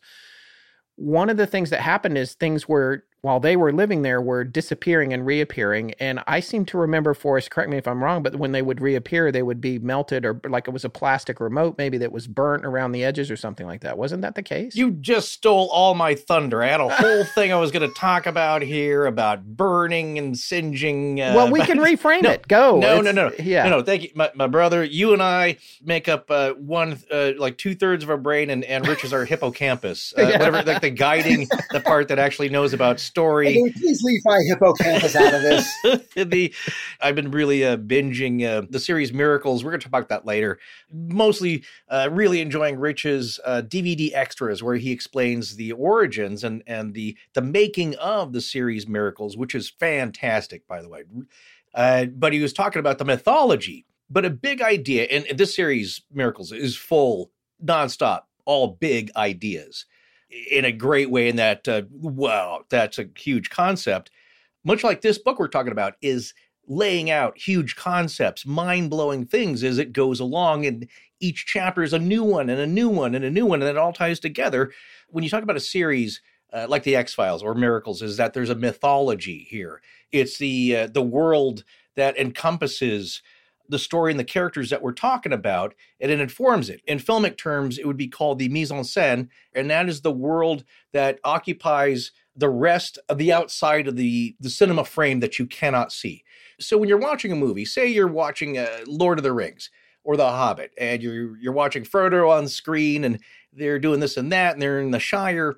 One 0.97 1.28
of 1.28 1.36
the 1.36 1.47
things 1.47 1.69
that 1.69 1.81
happened 1.81 2.16
is 2.16 2.32
things 2.32 2.66
were 2.66 3.05
while 3.25 3.41
they 3.41 3.57
were 3.57 3.73
living 3.73 4.03
there 4.03 4.21
were 4.21 4.45
disappearing 4.45 5.15
and 5.15 5.25
reappearing. 5.25 5.95
And 5.99 6.23
I 6.27 6.41
seem 6.41 6.67
to 6.67 6.77
remember, 6.77 7.15
Forrest, 7.15 7.51
correct 7.51 7.71
me 7.71 7.79
if 7.79 7.89
I'm 7.89 8.05
wrong, 8.05 8.23
but 8.23 8.37
when 8.37 8.53
they 8.53 8.61
would 8.61 8.83
reappear, 8.83 9.33
they 9.33 9.43
would 9.43 9.63
be 9.63 9.79
melted 9.79 10.27
or 10.27 10.39
like 10.47 10.69
it 10.69 10.73
was 10.73 10.85
a 10.85 10.91
plastic 10.91 11.41
remote, 11.41 11.77
maybe 11.79 11.97
that 11.99 12.13
was 12.13 12.27
burnt 12.27 12.67
around 12.67 12.93
the 12.93 13.03
edges 13.03 13.31
or 13.31 13.37
something 13.37 13.67
like 13.67 13.81
that. 13.81 13.97
Wasn't 13.97 14.21
that 14.21 14.35
the 14.35 14.43
case? 14.43 14.77
You 14.77 14.91
just 14.91 15.33
stole 15.33 15.71
all 15.73 15.95
my 15.95 16.15
thunder. 16.15 16.63
I 16.63 16.67
had 16.67 16.83
a 16.83 16.89
whole 16.91 17.25
thing 17.35 17.51
I 17.51 17.57
was 17.57 17.71
going 17.71 17.89
to 17.89 17.95
talk 17.99 18.27
about 18.27 18.61
here 18.61 19.07
about 19.07 19.43
burning 19.43 20.19
and 20.19 20.39
singeing. 20.39 21.19
Uh, 21.19 21.33
well, 21.35 21.51
we 21.51 21.63
can 21.63 21.79
reframe 21.81 22.25
no, 22.25 22.31
it. 22.31 22.47
Go. 22.47 22.79
No, 22.79 23.01
no, 23.01 23.11
no, 23.11 23.31
no. 23.31 23.35
Yeah. 23.43 23.65
No, 23.65 23.79
no. 23.79 23.83
Thank 23.83 24.03
you. 24.03 24.11
My, 24.15 24.31
my 24.35 24.49
brother, 24.49 24.85
you 24.85 25.15
and 25.15 25.23
I 25.23 25.57
make 25.83 26.11
up 26.11 26.31
uh, 26.31 26.53
one, 26.53 26.99
uh, 27.11 27.33
like 27.39 27.57
two 27.57 27.75
thirds 27.75 28.05
of 28.05 28.11
our 28.11 28.19
brain, 28.19 28.51
and, 28.51 28.65
and 28.65 28.87
Rich 28.87 29.03
is 29.03 29.15
our 29.15 29.25
hippocampus. 29.25 30.13
Uh, 30.19 30.23
yeah. 30.23 30.33
Whatever, 30.33 30.63
like 30.63 30.83
the 30.83 30.91
guiding, 30.91 31.49
the 31.71 31.81
part 31.81 32.09
that 32.09 32.19
actually 32.19 32.51
knows 32.51 32.75
about 32.75 33.01
story 33.15 33.73
please 33.77 34.03
leave 34.03 34.20
my 34.24 34.41
hippocampus 34.49 35.15
out 35.15 35.35
of 35.35 35.43
this. 35.43 35.73
the, 36.16 36.53
I've 37.01 37.15
been 37.15 37.31
really 37.31 37.65
uh, 37.65 37.77
binging 37.77 38.45
uh, 38.45 38.66
the 38.69 38.81
series 38.81 39.12
Miracles. 39.12 39.62
We're 39.62 39.70
going 39.70 39.81
to 39.81 39.85
talk 39.85 39.91
about 39.91 40.09
that 40.09 40.27
later. 40.27 40.59
Mostly, 40.93 41.62
uh, 41.89 42.09
really 42.11 42.41
enjoying 42.41 42.77
Rich's 42.77 43.39
DVD 43.47 44.12
uh, 44.12 44.16
extras, 44.16 44.65
where 44.65 44.74
he 44.74 44.91
explains 44.91 45.55
the 45.55 45.70
origins 45.73 46.43
and 46.43 46.65
and 46.66 46.93
the 46.95 47.16
the 47.35 47.41
making 47.41 47.95
of 47.97 48.32
the 48.32 48.41
series 48.41 48.89
Miracles, 48.89 49.36
which 49.36 49.55
is 49.55 49.70
fantastic, 49.70 50.66
by 50.66 50.82
the 50.82 50.89
way. 50.89 51.05
Uh, 51.73 52.07
but 52.07 52.32
he 52.32 52.41
was 52.41 52.53
talking 52.53 52.81
about 52.81 52.99
the 52.99 53.05
mythology. 53.05 53.86
But 54.11 54.24
a 54.24 54.31
big 54.31 54.61
idea, 54.61 55.05
and 55.05 55.39
this 55.39 55.55
series 55.55 56.03
Miracles 56.12 56.51
is 56.51 56.77
full 56.77 57.31
nonstop, 57.65 58.23
all 58.45 58.77
big 58.81 59.12
ideas 59.16 59.86
in 60.51 60.65
a 60.65 60.73
great 60.73 61.11
way 61.11 61.29
in 61.29 61.37
that 61.37 61.67
uh, 61.69 61.83
wow 61.91 62.65
that's 62.71 62.99
a 62.99 63.09
huge 63.17 63.51
concept. 63.51 64.11
Much 64.65 64.83
like 64.83 65.01
this 65.01 65.19
book 65.19 65.39
we're 65.39 65.49
talking 65.49 65.73
about 65.73 65.95
is 66.01 66.35
laying 66.67 67.11
out 67.11 67.37
huge 67.37 67.77
concepts 67.77 68.47
mind-blowing 68.47 69.27
things 69.27 69.63
as 69.63 69.79
it 69.79 69.93
goes 69.93 70.19
along 70.19 70.65
and 70.65 70.89
each 71.21 71.45
chapter 71.47 71.83
is 71.83 71.93
a 71.93 71.99
new 71.99 72.25
one 72.25 72.49
and 72.49 72.61
a 72.61 72.67
new 72.67 72.89
one 72.89 73.15
and 73.15 73.25
a 73.25 73.31
new 73.31 73.45
one 73.45 73.61
and 73.61 73.71
it 73.71 73.77
all 73.77 73.93
ties 73.93 74.19
together. 74.19 74.73
When 75.11 75.23
you 75.23 75.31
talk 75.31 75.43
about 75.43 75.57
a 75.57 75.61
series 75.61 76.21
uh, 76.53 76.67
like 76.69 76.85
the 76.85 76.97
x-files 76.97 77.43
or 77.43 77.55
miracles 77.55 78.01
is 78.01 78.17
that 78.17 78.33
there's 78.33 78.51
a 78.51 78.55
mythology 78.55 79.47
here. 79.51 79.83
It's 80.13 80.39
the 80.39 80.77
uh, 80.77 80.87
the 80.87 81.03
world 81.03 81.65
that 81.97 82.17
encompasses 82.17 83.23
the 83.69 83.78
story 83.78 84.11
and 84.11 84.20
the 84.20 84.24
characters 84.24 84.70
that 84.70 84.82
we're 84.82 84.93
talking 84.93 85.32
about, 85.32 85.74
and 86.01 86.11
it 86.11 86.20
informs 86.20 86.69
it. 86.69 86.82
In 86.86 86.99
filmic 86.99 87.36
terms, 87.36 87.78
it 87.78 87.86
would 87.86 87.97
be 87.97 88.09
called 88.09 88.39
the 88.39 88.49
mise 88.49 88.70
en 88.70 88.82
scène, 88.82 89.28
and 89.55 89.70
that 89.70 89.89
is 89.89 90.01
the 90.01 90.12
world 90.12 90.65
that 90.93 91.19
occupies 91.24 92.12
the 92.36 92.51
rest 92.51 92.99
of 93.09 93.19
the 93.19 93.32
outside 93.32 93.86
of 93.86 93.97
the, 93.97 94.35
the 94.41 94.51
cinema 94.51 94.85
frame 94.85 95.20
that 95.20 95.39
you 95.39 95.47
cannot 95.47 95.93
see. 95.93 96.24
So 96.61 96.77
when 96.77 96.89
you're 96.89 96.99
watching 96.99 97.32
a 97.32 97.36
movie, 97.36 97.65
say 97.65 97.86
you're 97.86 98.07
watching 98.09 98.59
uh, 98.59 98.81
Lord 98.86 99.19
of 99.19 99.23
the 99.23 99.32
Rings 99.32 99.70
or 100.03 100.16
The 100.16 100.28
Hobbit, 100.28 100.73
and 100.78 101.03
you're 101.03 101.36
you're 101.39 101.53
watching 101.53 101.85
Frodo 101.85 102.31
on 102.31 102.49
screen, 102.49 103.05
and 103.05 103.20
they're 103.53 103.78
doing 103.78 104.01
this 104.01 104.16
and 104.16 104.31
that, 104.32 104.55
and 104.55 104.62
they're 104.62 104.81
in 104.81 104.91
the 104.91 104.99
Shire. 104.99 105.57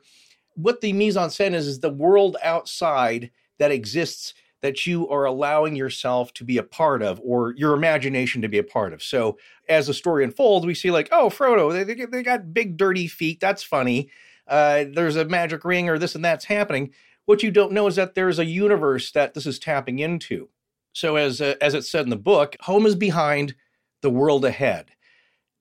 What 0.54 0.80
the 0.80 0.92
mise 0.92 1.16
en 1.16 1.28
scène 1.28 1.54
is 1.54 1.66
is 1.66 1.80
the 1.80 1.90
world 1.90 2.36
outside 2.42 3.30
that 3.58 3.72
exists 3.72 4.34
that 4.62 4.86
you 4.86 5.08
are 5.08 5.24
allowing 5.24 5.76
yourself 5.76 6.32
to 6.34 6.44
be 6.44 6.58
a 6.58 6.62
part 6.62 7.02
of 7.02 7.20
or 7.22 7.54
your 7.56 7.74
imagination 7.74 8.42
to 8.42 8.48
be 8.48 8.58
a 8.58 8.64
part 8.64 8.92
of. 8.92 9.02
So 9.02 9.38
as 9.68 9.86
the 9.86 9.94
story 9.94 10.24
unfolds, 10.24 10.66
we 10.66 10.74
see 10.74 10.90
like, 10.90 11.08
oh, 11.12 11.28
Frodo, 11.28 11.72
they, 11.72 12.06
they, 12.06 12.22
got 12.22 12.54
big 12.54 12.76
dirty 12.76 13.06
feet. 13.06 13.38
That's 13.40 13.62
funny. 13.62 14.10
Uh, 14.46 14.84
there's 14.92 15.16
a 15.16 15.24
magic 15.24 15.64
ring 15.64 15.88
or 15.88 15.98
this 15.98 16.14
and 16.14 16.24
that's 16.24 16.46
happening. 16.46 16.92
What 17.26 17.42
you 17.42 17.50
don't 17.50 17.72
know 17.72 17.86
is 17.86 17.96
that 17.96 18.14
there's 18.14 18.38
a 18.38 18.44
universe 18.44 19.10
that 19.12 19.34
this 19.34 19.46
is 19.46 19.58
tapping 19.58 19.98
into. 19.98 20.48
So 20.92 21.16
as 21.16 21.40
uh, 21.40 21.56
as 21.60 21.74
it 21.74 21.84
said 21.84 22.04
in 22.04 22.10
the 22.10 22.16
book, 22.16 22.56
home 22.60 22.86
is 22.86 22.94
behind, 22.94 23.54
the 24.00 24.10
world 24.10 24.44
ahead. 24.44 24.92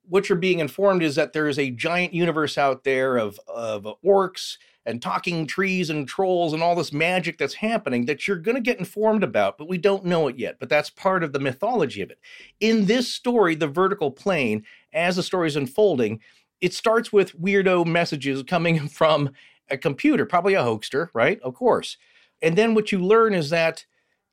What 0.07 0.29
you're 0.29 0.37
being 0.37 0.59
informed 0.59 1.01
is 1.01 1.15
that 1.15 1.33
there 1.33 1.47
is 1.47 1.57
a 1.57 1.71
giant 1.71 2.13
universe 2.13 2.57
out 2.57 2.83
there 2.83 3.17
of 3.17 3.39
of 3.47 3.87
orcs 4.05 4.57
and 4.85 5.01
talking 5.01 5.47
trees 5.47 5.89
and 5.89 6.07
trolls 6.07 6.53
and 6.53 6.61
all 6.61 6.75
this 6.75 6.93
magic 6.93 7.37
that's 7.37 7.55
happening 7.55 8.05
that 8.05 8.27
you're 8.27 8.37
going 8.37 8.55
to 8.55 8.61
get 8.61 8.77
informed 8.77 9.23
about, 9.23 9.57
but 9.57 9.67
we 9.67 9.77
don't 9.77 10.05
know 10.05 10.27
it 10.27 10.37
yet. 10.37 10.57
But 10.59 10.69
that's 10.69 10.89
part 10.89 11.23
of 11.23 11.33
the 11.33 11.39
mythology 11.39 12.01
of 12.01 12.11
it. 12.11 12.19
In 12.59 12.85
this 12.85 13.11
story, 13.11 13.55
The 13.55 13.67
Vertical 13.67 14.11
Plane, 14.11 14.63
as 14.93 15.15
the 15.15 15.23
story 15.23 15.47
is 15.47 15.55
unfolding, 15.55 16.19
it 16.61 16.73
starts 16.73 17.11
with 17.11 17.39
weirdo 17.39 17.85
messages 17.85 18.43
coming 18.43 18.87
from 18.87 19.31
a 19.69 19.77
computer, 19.77 20.25
probably 20.25 20.53
a 20.53 20.63
hoaxer, 20.63 21.09
right? 21.13 21.39
Of 21.41 21.55
course. 21.55 21.97
And 22.41 22.55
then 22.55 22.75
what 22.75 22.91
you 22.91 22.99
learn 22.99 23.33
is 23.33 23.49
that 23.49 23.85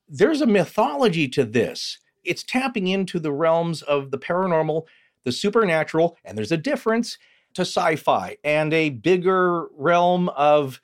there's 0.07 0.41
a 0.41 0.45
mythology 0.45 1.27
to 1.29 1.43
this. 1.43 1.97
It's 2.23 2.43
tapping 2.43 2.87
into 2.87 3.19
the 3.19 3.31
realms 3.31 3.81
of 3.81 4.11
the 4.11 4.19
paranormal, 4.19 4.83
the 5.23 5.31
supernatural, 5.31 6.17
and 6.23 6.37
there's 6.37 6.51
a 6.51 6.57
difference 6.57 7.17
to 7.53 7.61
sci-fi 7.61 8.37
and 8.43 8.73
a 8.73 8.89
bigger 8.89 9.67
realm 9.75 10.29
of 10.29 10.81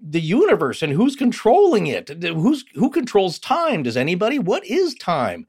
the 0.00 0.20
universe 0.20 0.82
and 0.82 0.92
who's 0.92 1.16
controlling 1.16 1.86
it? 1.86 2.08
Who's 2.22 2.64
who 2.74 2.90
controls 2.90 3.38
time? 3.38 3.82
Does 3.82 3.96
anybody? 3.96 4.38
What 4.38 4.64
is 4.66 4.94
time? 4.94 5.46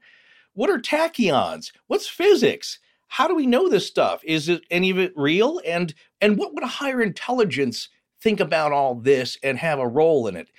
What 0.54 0.70
are 0.70 0.78
tachyons? 0.78 1.72
What's 1.86 2.08
physics? 2.08 2.78
How 3.08 3.28
do 3.28 3.34
we 3.34 3.46
know 3.46 3.68
this 3.68 3.86
stuff? 3.86 4.20
Is 4.24 4.48
it 4.48 4.62
any 4.70 4.90
of 4.90 4.98
it 4.98 5.12
real? 5.16 5.60
And 5.66 5.94
and 6.20 6.38
what 6.38 6.54
would 6.54 6.64
a 6.64 6.68
higher 6.68 7.02
intelligence 7.02 7.88
think 8.20 8.40
about 8.40 8.72
all 8.72 8.94
this 8.94 9.38
and 9.42 9.58
have 9.58 9.78
a 9.78 9.86
role 9.86 10.26
in 10.26 10.36
it? 10.36 10.50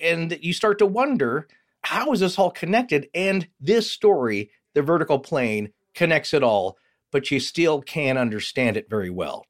And 0.00 0.36
you 0.40 0.52
start 0.52 0.78
to 0.80 0.86
wonder 0.86 1.46
how 1.82 2.12
is 2.12 2.20
this 2.20 2.38
all 2.38 2.50
connected? 2.50 3.08
And 3.14 3.46
this 3.60 3.90
story, 3.90 4.50
the 4.74 4.82
vertical 4.82 5.18
plane, 5.18 5.70
connects 5.94 6.34
it 6.34 6.42
all, 6.42 6.78
but 7.12 7.30
you 7.30 7.38
still 7.38 7.80
can't 7.80 8.18
understand 8.18 8.76
it 8.76 8.90
very 8.90 9.10
well. 9.10 9.46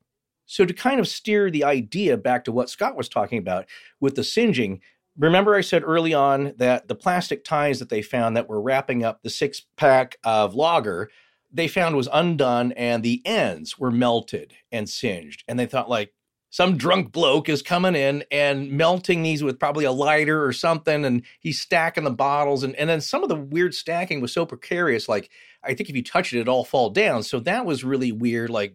So, 0.46 0.64
to 0.64 0.74
kind 0.74 1.00
of 1.00 1.08
steer 1.08 1.50
the 1.50 1.64
idea 1.64 2.16
back 2.16 2.44
to 2.44 2.52
what 2.52 2.70
Scott 2.70 2.96
was 2.96 3.08
talking 3.08 3.38
about 3.38 3.66
with 4.00 4.14
the 4.14 4.24
singeing, 4.24 4.80
remember 5.18 5.54
I 5.54 5.60
said 5.60 5.82
early 5.84 6.14
on 6.14 6.54
that 6.56 6.88
the 6.88 6.94
plastic 6.94 7.44
ties 7.44 7.78
that 7.78 7.88
they 7.88 8.02
found 8.02 8.36
that 8.36 8.48
were 8.48 8.60
wrapping 8.60 9.04
up 9.04 9.22
the 9.22 9.30
six 9.30 9.62
pack 9.76 10.16
of 10.24 10.54
lager, 10.54 11.10
they 11.52 11.68
found 11.68 11.96
was 11.96 12.08
undone 12.12 12.72
and 12.72 13.02
the 13.02 13.22
ends 13.24 13.78
were 13.78 13.90
melted 13.90 14.54
and 14.72 14.88
singed. 14.88 15.44
And 15.46 15.58
they 15.58 15.66
thought, 15.66 15.88
like, 15.88 16.12
some 16.54 16.76
drunk 16.76 17.10
bloke 17.10 17.48
is 17.48 17.62
coming 17.62 17.96
in 17.96 18.22
and 18.30 18.70
melting 18.70 19.24
these 19.24 19.42
with 19.42 19.58
probably 19.58 19.84
a 19.84 19.90
lighter 19.90 20.44
or 20.44 20.52
something 20.52 21.04
and 21.04 21.22
he's 21.40 21.60
stacking 21.60 22.04
the 22.04 22.12
bottles 22.12 22.62
and, 22.62 22.76
and 22.76 22.88
then 22.88 23.00
some 23.00 23.24
of 23.24 23.28
the 23.28 23.34
weird 23.34 23.74
stacking 23.74 24.20
was 24.20 24.32
so 24.32 24.46
precarious 24.46 25.08
like 25.08 25.30
i 25.64 25.74
think 25.74 25.90
if 25.90 25.96
you 25.96 26.02
touch 26.02 26.32
it 26.32 26.38
it 26.38 26.46
all 26.46 26.64
fall 26.64 26.90
down 26.90 27.24
so 27.24 27.40
that 27.40 27.66
was 27.66 27.82
really 27.82 28.12
weird 28.12 28.50
like 28.50 28.72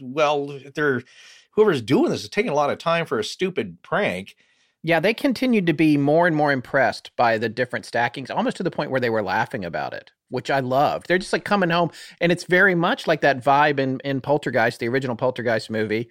well 0.00 0.58
they're 0.74 1.02
whoever's 1.52 1.82
doing 1.82 2.10
this 2.10 2.22
is 2.22 2.28
taking 2.28 2.50
a 2.50 2.54
lot 2.54 2.70
of 2.70 2.78
time 2.78 3.06
for 3.06 3.18
a 3.18 3.24
stupid 3.24 3.80
prank 3.82 4.36
yeah 4.82 5.00
they 5.00 5.14
continued 5.14 5.66
to 5.66 5.72
be 5.72 5.96
more 5.96 6.26
and 6.26 6.36
more 6.36 6.52
impressed 6.52 7.10
by 7.16 7.38
the 7.38 7.48
different 7.48 7.84
stackings 7.84 8.30
almost 8.30 8.56
to 8.56 8.62
the 8.62 8.70
point 8.70 8.90
where 8.90 9.00
they 9.00 9.10
were 9.10 9.22
laughing 9.22 9.64
about 9.64 9.92
it 9.92 10.10
which 10.28 10.50
i 10.50 10.60
loved 10.60 11.06
they're 11.08 11.18
just 11.18 11.32
like 11.32 11.44
coming 11.44 11.70
home 11.70 11.90
and 12.20 12.32
it's 12.32 12.44
very 12.44 12.74
much 12.74 13.06
like 13.06 13.20
that 13.20 13.42
vibe 13.42 13.78
in, 13.78 14.00
in 14.04 14.20
poltergeist 14.20 14.80
the 14.80 14.88
original 14.88 15.16
poltergeist 15.16 15.70
movie 15.70 16.08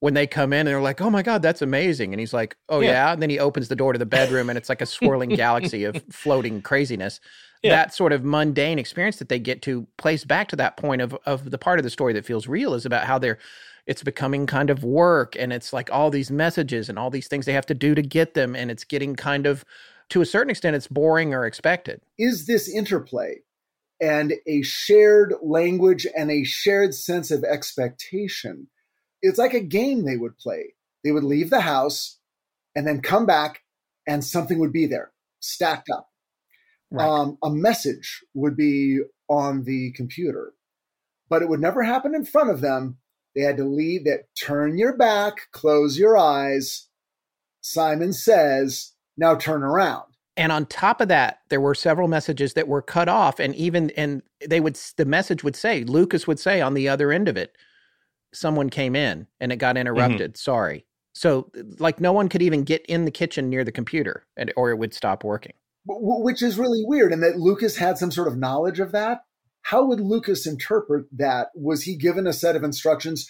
when 0.00 0.14
they 0.14 0.26
come 0.26 0.52
in 0.52 0.60
and 0.60 0.68
they're 0.68 0.80
like, 0.80 1.00
"Oh 1.00 1.10
my 1.10 1.22
god, 1.22 1.42
that's 1.42 1.62
amazing," 1.62 2.12
and 2.12 2.20
he's 2.20 2.34
like, 2.34 2.56
"Oh 2.68 2.80
yeah,", 2.80 2.90
yeah? 2.90 3.12
and 3.12 3.22
then 3.22 3.30
he 3.30 3.38
opens 3.38 3.68
the 3.68 3.76
door 3.76 3.92
to 3.92 3.98
the 3.98 4.06
bedroom 4.06 4.48
and 4.48 4.58
it's 4.58 4.68
like 4.68 4.82
a 4.82 4.86
swirling 4.86 5.30
galaxy 5.36 5.84
of 5.84 6.02
floating 6.10 6.62
craziness. 6.62 7.20
Yeah. 7.66 7.76
That 7.76 7.94
sort 7.94 8.12
of 8.12 8.24
mundane 8.24 8.78
experience 8.78 9.16
that 9.16 9.28
they 9.28 9.38
get 9.38 9.62
to 9.62 9.86
place 9.96 10.24
back 10.24 10.48
to 10.48 10.56
that 10.56 10.76
point 10.76 11.02
of 11.02 11.16
of 11.26 11.50
the 11.50 11.58
part 11.58 11.78
of 11.78 11.84
the 11.84 11.90
story 11.90 12.12
that 12.14 12.24
feels 12.24 12.46
real 12.46 12.74
is 12.74 12.86
about 12.86 13.04
how 13.04 13.18
they're 13.18 13.38
it's 13.86 14.02
becoming 14.02 14.46
kind 14.46 14.68
of 14.68 14.82
work 14.82 15.36
and 15.38 15.52
it's 15.52 15.72
like 15.72 15.88
all 15.92 16.10
these 16.10 16.30
messages 16.30 16.88
and 16.88 16.98
all 16.98 17.08
these 17.08 17.28
things 17.28 17.46
they 17.46 17.52
have 17.52 17.66
to 17.66 17.74
do 17.74 17.94
to 17.94 18.02
get 18.02 18.34
them 18.34 18.56
and 18.56 18.70
it's 18.70 18.84
getting 18.84 19.14
kind 19.14 19.46
of 19.46 19.64
to 20.08 20.20
a 20.20 20.26
certain 20.26 20.50
extent 20.50 20.76
it's 20.76 20.88
boring 20.88 21.34
or 21.34 21.46
expected. 21.46 22.00
Is 22.18 22.46
this 22.46 22.68
interplay 22.68 23.36
and 24.00 24.34
a 24.46 24.62
shared 24.62 25.34
language 25.42 26.06
and 26.16 26.30
a 26.30 26.44
shared 26.44 26.94
sense 26.94 27.30
of 27.30 27.44
expectation 27.44 28.68
it's 29.22 29.38
like 29.38 29.54
a 29.54 29.60
game 29.60 30.04
they 30.04 30.16
would 30.16 30.38
play. 30.38 30.74
They 31.02 31.12
would 31.12 31.24
leave 31.24 31.50
the 31.50 31.62
house 31.62 32.18
and 32.74 32.86
then 32.86 33.00
come 33.00 33.26
back, 33.26 33.62
and 34.06 34.24
something 34.24 34.58
would 34.58 34.72
be 34.72 34.86
there 34.86 35.12
stacked 35.40 35.88
up. 35.90 36.08
Right. 36.90 37.06
Um, 37.06 37.38
a 37.42 37.50
message 37.50 38.22
would 38.34 38.56
be 38.56 39.00
on 39.28 39.64
the 39.64 39.92
computer, 39.92 40.52
but 41.28 41.42
it 41.42 41.48
would 41.48 41.60
never 41.60 41.82
happen 41.82 42.14
in 42.14 42.24
front 42.24 42.50
of 42.50 42.60
them. 42.60 42.98
They 43.34 43.42
had 43.42 43.56
to 43.58 43.64
leave 43.64 44.04
that 44.04 44.24
turn 44.40 44.78
your 44.78 44.96
back, 44.96 45.50
close 45.52 45.98
your 45.98 46.16
eyes. 46.16 46.88
Simon 47.60 48.12
says, 48.12 48.92
now 49.16 49.34
turn 49.34 49.62
around. 49.62 50.04
And 50.36 50.52
on 50.52 50.66
top 50.66 51.00
of 51.00 51.08
that, 51.08 51.40
there 51.48 51.60
were 51.60 51.74
several 51.74 52.08
messages 52.08 52.54
that 52.54 52.68
were 52.68 52.82
cut 52.82 53.08
off, 53.08 53.40
and 53.40 53.54
even 53.54 53.90
and 53.96 54.22
they 54.46 54.60
would 54.60 54.78
the 54.96 55.06
message 55.06 55.42
would 55.42 55.56
say 55.56 55.82
Lucas 55.84 56.26
would 56.26 56.38
say 56.38 56.60
on 56.60 56.74
the 56.74 56.88
other 56.88 57.10
end 57.10 57.26
of 57.26 57.36
it, 57.38 57.56
someone 58.34 58.68
came 58.68 58.94
in 58.94 59.26
and 59.40 59.50
it 59.50 59.56
got 59.56 59.76
mm-hmm. 59.76 59.80
interrupted. 59.80 60.32
Mm-hmm. 60.32 60.38
Sorry. 60.38 60.84
So, 61.14 61.50
like, 61.78 61.98
no 61.98 62.12
one 62.12 62.28
could 62.28 62.42
even 62.42 62.62
get 62.62 62.84
in 62.84 63.06
the 63.06 63.10
kitchen 63.10 63.48
near 63.48 63.64
the 63.64 63.72
computer, 63.72 64.26
and, 64.36 64.52
or 64.54 64.70
it 64.70 64.76
would 64.76 64.92
stop 64.92 65.24
working. 65.24 65.54
Which 65.88 66.42
is 66.42 66.58
really 66.58 66.82
weird, 66.84 67.12
and 67.12 67.22
that 67.22 67.38
Lucas 67.38 67.76
had 67.76 67.96
some 67.96 68.10
sort 68.10 68.28
of 68.28 68.36
knowledge 68.36 68.80
of 68.80 68.92
that. 68.92 69.20
How 69.62 69.84
would 69.84 70.00
Lucas 70.00 70.46
interpret 70.46 71.06
that? 71.12 71.48
Was 71.54 71.82
he 71.82 71.96
given 71.96 72.26
a 72.26 72.32
set 72.32 72.56
of 72.56 72.64
instructions? 72.64 73.28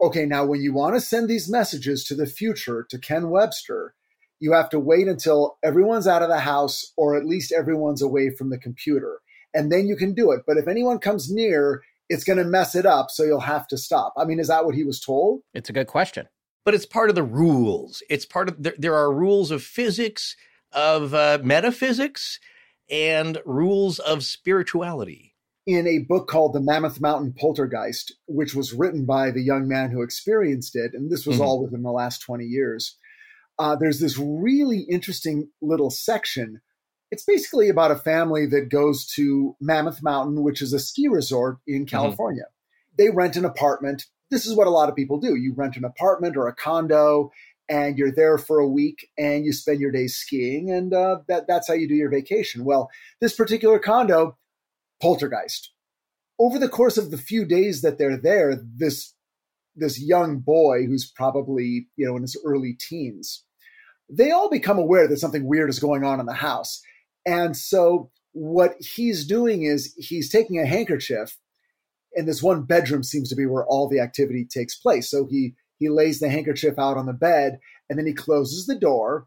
Okay, 0.00 0.26
now 0.26 0.44
when 0.44 0.60
you 0.60 0.72
want 0.72 0.96
to 0.96 1.00
send 1.00 1.28
these 1.28 1.48
messages 1.48 2.04
to 2.04 2.14
the 2.14 2.26
future 2.26 2.86
to 2.90 2.98
Ken 2.98 3.30
Webster, 3.30 3.94
you 4.40 4.52
have 4.52 4.68
to 4.70 4.80
wait 4.80 5.06
until 5.06 5.58
everyone's 5.62 6.08
out 6.08 6.22
of 6.22 6.28
the 6.28 6.40
house 6.40 6.92
or 6.96 7.16
at 7.16 7.24
least 7.24 7.52
everyone's 7.52 8.02
away 8.02 8.30
from 8.30 8.50
the 8.50 8.58
computer. 8.58 9.20
And 9.54 9.70
then 9.70 9.86
you 9.86 9.94
can 9.94 10.14
do 10.14 10.32
it. 10.32 10.42
But 10.44 10.56
if 10.56 10.66
anyone 10.66 10.98
comes 10.98 11.30
near, 11.30 11.82
it's 12.08 12.24
going 12.24 12.38
to 12.38 12.44
mess 12.44 12.74
it 12.74 12.84
up. 12.84 13.10
So 13.10 13.22
you'll 13.22 13.38
have 13.38 13.68
to 13.68 13.78
stop. 13.78 14.14
I 14.16 14.24
mean, 14.24 14.40
is 14.40 14.48
that 14.48 14.64
what 14.64 14.74
he 14.74 14.82
was 14.82 14.98
told? 14.98 15.42
It's 15.54 15.70
a 15.70 15.72
good 15.72 15.86
question. 15.86 16.26
But 16.64 16.74
it's 16.74 16.86
part 16.86 17.08
of 17.08 17.14
the 17.14 17.22
rules. 17.22 18.02
It's 18.10 18.26
part 18.26 18.48
of, 18.48 18.60
there, 18.60 18.74
there 18.76 18.96
are 18.96 19.12
rules 19.12 19.52
of 19.52 19.62
physics, 19.62 20.36
of 20.72 21.14
uh, 21.14 21.38
metaphysics, 21.42 22.38
and 22.90 23.38
rules 23.44 23.98
of 23.98 24.24
spirituality. 24.24 25.34
In 25.66 25.86
a 25.86 26.00
book 26.00 26.28
called 26.28 26.52
The 26.52 26.60
Mammoth 26.60 27.00
Mountain 27.00 27.34
Poltergeist, 27.38 28.12
which 28.26 28.54
was 28.54 28.72
written 28.72 29.06
by 29.06 29.30
the 29.30 29.42
young 29.42 29.68
man 29.68 29.90
who 29.90 30.02
experienced 30.02 30.74
it, 30.74 30.92
and 30.94 31.10
this 31.10 31.26
was 31.26 31.36
mm-hmm. 31.36 31.44
all 31.44 31.62
within 31.62 31.82
the 31.82 31.92
last 31.92 32.18
20 32.18 32.44
years, 32.44 32.96
uh, 33.58 33.76
there's 33.76 34.00
this 34.00 34.18
really 34.18 34.80
interesting 34.90 35.48
little 35.60 35.90
section 35.90 36.60
it's 37.12 37.24
basically 37.24 37.68
about 37.68 37.90
a 37.90 37.96
family 37.96 38.46
that 38.46 38.70
goes 38.70 39.06
to 39.16 39.54
Mammoth 39.60 40.02
Mountain, 40.02 40.42
which 40.42 40.62
is 40.62 40.72
a 40.72 40.80
ski 40.80 41.08
resort 41.08 41.58
in 41.66 41.82
mm-hmm. 41.82 41.94
California. 41.94 42.44
Mm-hmm. 42.44 43.02
They 43.02 43.10
rent 43.10 43.36
an 43.36 43.44
apartment. 43.44 44.06
This 44.30 44.46
is 44.46 44.56
what 44.56 44.66
a 44.66 44.70
lot 44.70 44.88
of 44.88 44.96
people 44.96 45.20
do. 45.20 45.36
You 45.36 45.52
rent 45.54 45.76
an 45.76 45.84
apartment 45.84 46.38
or 46.38 46.48
a 46.48 46.54
condo 46.54 47.30
and 47.72 47.96
you're 47.96 48.12
there 48.12 48.36
for 48.36 48.58
a 48.58 48.68
week 48.68 49.08
and 49.16 49.44
you 49.44 49.52
spend 49.52 49.80
your 49.80 49.90
days 49.90 50.14
skiing 50.14 50.70
and 50.70 50.92
uh, 50.92 51.18
that, 51.28 51.46
that's 51.48 51.66
how 51.66 51.74
you 51.74 51.88
do 51.88 51.94
your 51.94 52.10
vacation. 52.10 52.64
Well, 52.64 52.90
this 53.20 53.34
particular 53.34 53.78
condo, 53.78 54.36
poltergeist. 55.00 55.72
Over 56.38 56.58
the 56.58 56.68
course 56.68 56.98
of 56.98 57.10
the 57.10 57.18
few 57.18 57.44
days 57.44 57.82
that 57.82 57.98
they're 57.98 58.16
there, 58.16 58.60
this 58.76 59.14
this 59.74 59.98
young 59.98 60.40
boy 60.40 60.84
who's 60.84 61.10
probably 61.10 61.86
you 61.96 62.06
know 62.06 62.16
in 62.16 62.22
his 62.22 62.36
early 62.44 62.74
teens, 62.78 63.44
they 64.10 64.30
all 64.30 64.50
become 64.50 64.78
aware 64.78 65.08
that 65.08 65.18
something 65.18 65.46
weird 65.46 65.70
is 65.70 65.78
going 65.78 66.04
on 66.04 66.20
in 66.20 66.26
the 66.26 66.34
house 66.34 66.82
and 67.26 67.56
so 67.56 68.10
what 68.32 68.74
he's 68.80 69.26
doing 69.26 69.62
is 69.62 69.94
he's 69.98 70.30
taking 70.30 70.58
a 70.58 70.66
handkerchief, 70.66 71.38
and 72.14 72.26
this 72.26 72.42
one 72.42 72.62
bedroom 72.62 73.02
seems 73.02 73.28
to 73.28 73.36
be 73.36 73.46
where 73.46 73.66
all 73.66 73.88
the 73.88 74.00
activity 74.00 74.44
takes 74.44 74.74
place. 74.74 75.10
So 75.10 75.26
he 75.26 75.54
he 75.82 75.88
lays 75.88 76.20
the 76.20 76.30
handkerchief 76.30 76.78
out 76.78 76.96
on 76.96 77.06
the 77.06 77.12
bed, 77.12 77.58
and 77.90 77.98
then 77.98 78.06
he 78.06 78.12
closes 78.12 78.66
the 78.66 78.78
door, 78.78 79.26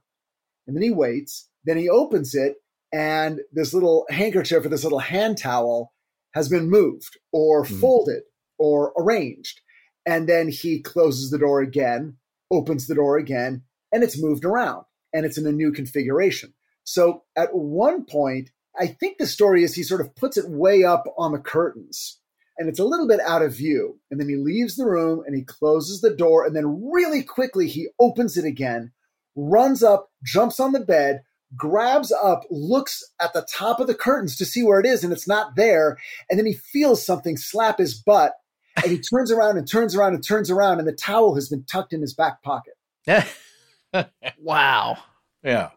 and 0.65 0.75
then 0.75 0.83
he 0.83 0.91
waits. 0.91 1.49
Then 1.65 1.77
he 1.77 1.89
opens 1.89 2.33
it, 2.33 2.55
and 2.93 3.41
this 3.51 3.73
little 3.73 4.05
handkerchief 4.09 4.65
or 4.65 4.69
this 4.69 4.83
little 4.85 4.99
hand 4.99 5.37
towel 5.37 5.91
has 6.33 6.47
been 6.47 6.69
moved 6.69 7.17
or 7.33 7.65
mm-hmm. 7.65 7.79
folded 7.79 8.23
or 8.57 8.93
arranged. 8.97 9.59
And 10.05 10.29
then 10.29 10.47
he 10.47 10.81
closes 10.81 11.29
the 11.29 11.37
door 11.37 11.59
again, 11.59 12.15
opens 12.49 12.87
the 12.87 12.95
door 12.95 13.17
again, 13.17 13.63
and 13.91 14.01
it's 14.01 14.21
moved 14.21 14.45
around 14.45 14.85
and 15.13 15.25
it's 15.25 15.37
in 15.37 15.45
a 15.45 15.51
new 15.51 15.73
configuration. 15.73 16.53
So 16.85 17.23
at 17.35 17.53
one 17.53 18.05
point, 18.05 18.51
I 18.79 18.87
think 18.87 19.17
the 19.17 19.27
story 19.27 19.63
is 19.63 19.73
he 19.73 19.83
sort 19.83 20.01
of 20.01 20.15
puts 20.15 20.37
it 20.37 20.49
way 20.49 20.83
up 20.83 21.03
on 21.17 21.31
the 21.31 21.39
curtains 21.39 22.19
and 22.57 22.69
it's 22.69 22.79
a 22.79 22.85
little 22.85 23.07
bit 23.07 23.19
out 23.21 23.41
of 23.41 23.55
view. 23.55 23.99
And 24.09 24.19
then 24.19 24.29
he 24.29 24.35
leaves 24.35 24.75
the 24.75 24.85
room 24.85 25.23
and 25.25 25.35
he 25.35 25.43
closes 25.43 26.01
the 26.01 26.15
door. 26.15 26.45
And 26.45 26.55
then 26.55 26.89
really 26.91 27.23
quickly, 27.23 27.67
he 27.67 27.89
opens 27.99 28.37
it 28.37 28.45
again, 28.45 28.91
runs 29.35 29.83
up, 29.83 30.09
jumps 30.23 30.59
on 30.59 30.71
the 30.71 30.79
bed, 30.79 31.21
grabs 31.55 32.11
up, 32.11 32.43
looks 32.49 33.03
at 33.21 33.33
the 33.33 33.47
top 33.53 33.79
of 33.79 33.87
the 33.87 33.95
curtains 33.95 34.35
to 34.37 34.45
see 34.45 34.63
where 34.63 34.79
it 34.79 34.85
is, 34.85 35.03
and 35.03 35.11
it's 35.11 35.27
not 35.27 35.55
there. 35.55 35.97
And 36.29 36.39
then 36.39 36.45
he 36.45 36.53
feels 36.53 37.05
something 37.05 37.37
slap 37.37 37.77
his 37.77 37.93
butt. 37.93 38.33
And 38.81 38.91
he 38.91 38.99
turns 38.99 39.31
around 39.31 39.57
and 39.57 39.69
turns 39.69 39.95
around 39.95 40.15
and 40.15 40.25
turns 40.25 40.51
around, 40.51 40.79
and 40.79 40.87
the 40.87 40.93
towel 40.93 41.35
has 41.35 41.47
been 41.47 41.63
tucked 41.63 41.93
in 41.93 42.01
his 42.01 42.13
back 42.13 42.43
pocket. 42.43 42.73
wow. 44.37 44.97
Yeah. 45.43 45.69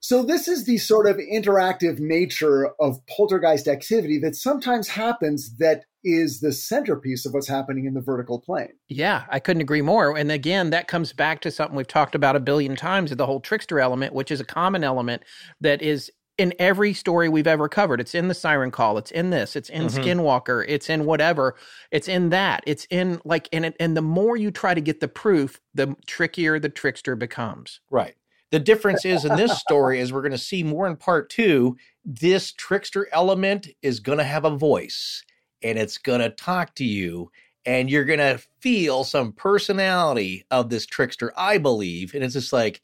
So 0.00 0.22
this 0.22 0.48
is 0.48 0.64
the 0.64 0.78
sort 0.78 1.06
of 1.06 1.16
interactive 1.16 1.98
nature 1.98 2.72
of 2.80 3.00
poltergeist 3.06 3.68
activity 3.68 4.18
that 4.18 4.34
sometimes 4.34 4.88
happens 4.88 5.56
that 5.58 5.84
is 6.04 6.40
the 6.40 6.52
centerpiece 6.52 7.26
of 7.26 7.32
what's 7.32 7.48
happening 7.48 7.84
in 7.84 7.94
the 7.94 8.00
vertical 8.00 8.40
plane. 8.40 8.72
Yeah, 8.88 9.24
I 9.28 9.38
couldn't 9.38 9.62
agree 9.62 9.82
more. 9.82 10.16
And 10.16 10.30
again, 10.32 10.70
that 10.70 10.88
comes 10.88 11.12
back 11.12 11.40
to 11.42 11.50
something 11.50 11.76
we've 11.76 11.86
talked 11.86 12.14
about 12.14 12.36
a 12.36 12.40
billion 12.40 12.76
times, 12.76 13.14
the 13.14 13.26
whole 13.26 13.40
trickster 13.40 13.80
element, 13.80 14.14
which 14.14 14.30
is 14.30 14.40
a 14.40 14.44
common 14.44 14.84
element 14.84 15.22
that 15.60 15.82
is 15.82 16.10
in 16.38 16.54
every 16.58 16.94
story 16.94 17.28
we've 17.28 17.46
ever 17.46 17.68
covered. 17.68 18.00
It's 18.00 18.14
in 18.14 18.28
the 18.28 18.34
Siren 18.34 18.70
Call. 18.70 18.98
It's 18.98 19.10
in 19.10 19.30
this. 19.30 19.54
It's 19.54 19.68
in 19.68 19.86
mm-hmm. 19.86 20.00
Skinwalker. 20.00 20.64
It's 20.66 20.88
in 20.88 21.04
whatever. 21.04 21.54
It's 21.90 22.08
in 22.08 22.30
that. 22.30 22.64
It's 22.66 22.86
in 22.90 23.20
like 23.24 23.48
and 23.52 23.74
and 23.78 23.96
the 23.96 24.02
more 24.02 24.36
you 24.36 24.50
try 24.50 24.74
to 24.74 24.80
get 24.80 25.00
the 25.00 25.08
proof, 25.08 25.60
the 25.74 25.94
trickier 26.06 26.58
the 26.58 26.68
trickster 26.68 27.16
becomes. 27.16 27.80
Right. 27.90 28.14
The 28.50 28.58
difference 28.58 29.06
is 29.06 29.24
in 29.24 29.36
this 29.36 29.58
story, 29.58 29.98
as 30.00 30.12
we're 30.12 30.20
going 30.20 30.32
to 30.32 30.38
see 30.38 30.62
more 30.62 30.86
in 30.86 30.96
part 30.96 31.30
two, 31.30 31.78
this 32.04 32.52
trickster 32.52 33.08
element 33.10 33.68
is 33.80 33.98
going 33.98 34.18
to 34.18 34.24
have 34.24 34.44
a 34.44 34.54
voice 34.54 35.24
and 35.62 35.78
it's 35.78 35.98
going 35.98 36.20
to 36.20 36.30
talk 36.30 36.74
to 36.76 36.84
you 36.84 37.30
and 37.64 37.88
you're 37.88 38.04
going 38.04 38.18
to 38.18 38.38
feel 38.60 39.04
some 39.04 39.32
personality 39.32 40.44
of 40.50 40.68
this 40.68 40.86
trickster, 40.86 41.32
I 41.36 41.58
believe. 41.58 42.14
And 42.14 42.24
it's 42.24 42.34
just 42.34 42.52
like, 42.52 42.82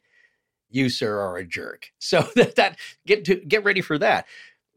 You, 0.69 0.89
sir, 0.89 1.19
are 1.19 1.37
a 1.37 1.45
jerk. 1.45 1.91
So 1.99 2.21
that, 2.35 2.55
that 2.55 2.77
get 3.05 3.25
to 3.25 3.35
get 3.35 3.63
ready 3.63 3.81
for 3.81 3.97
that. 3.97 4.25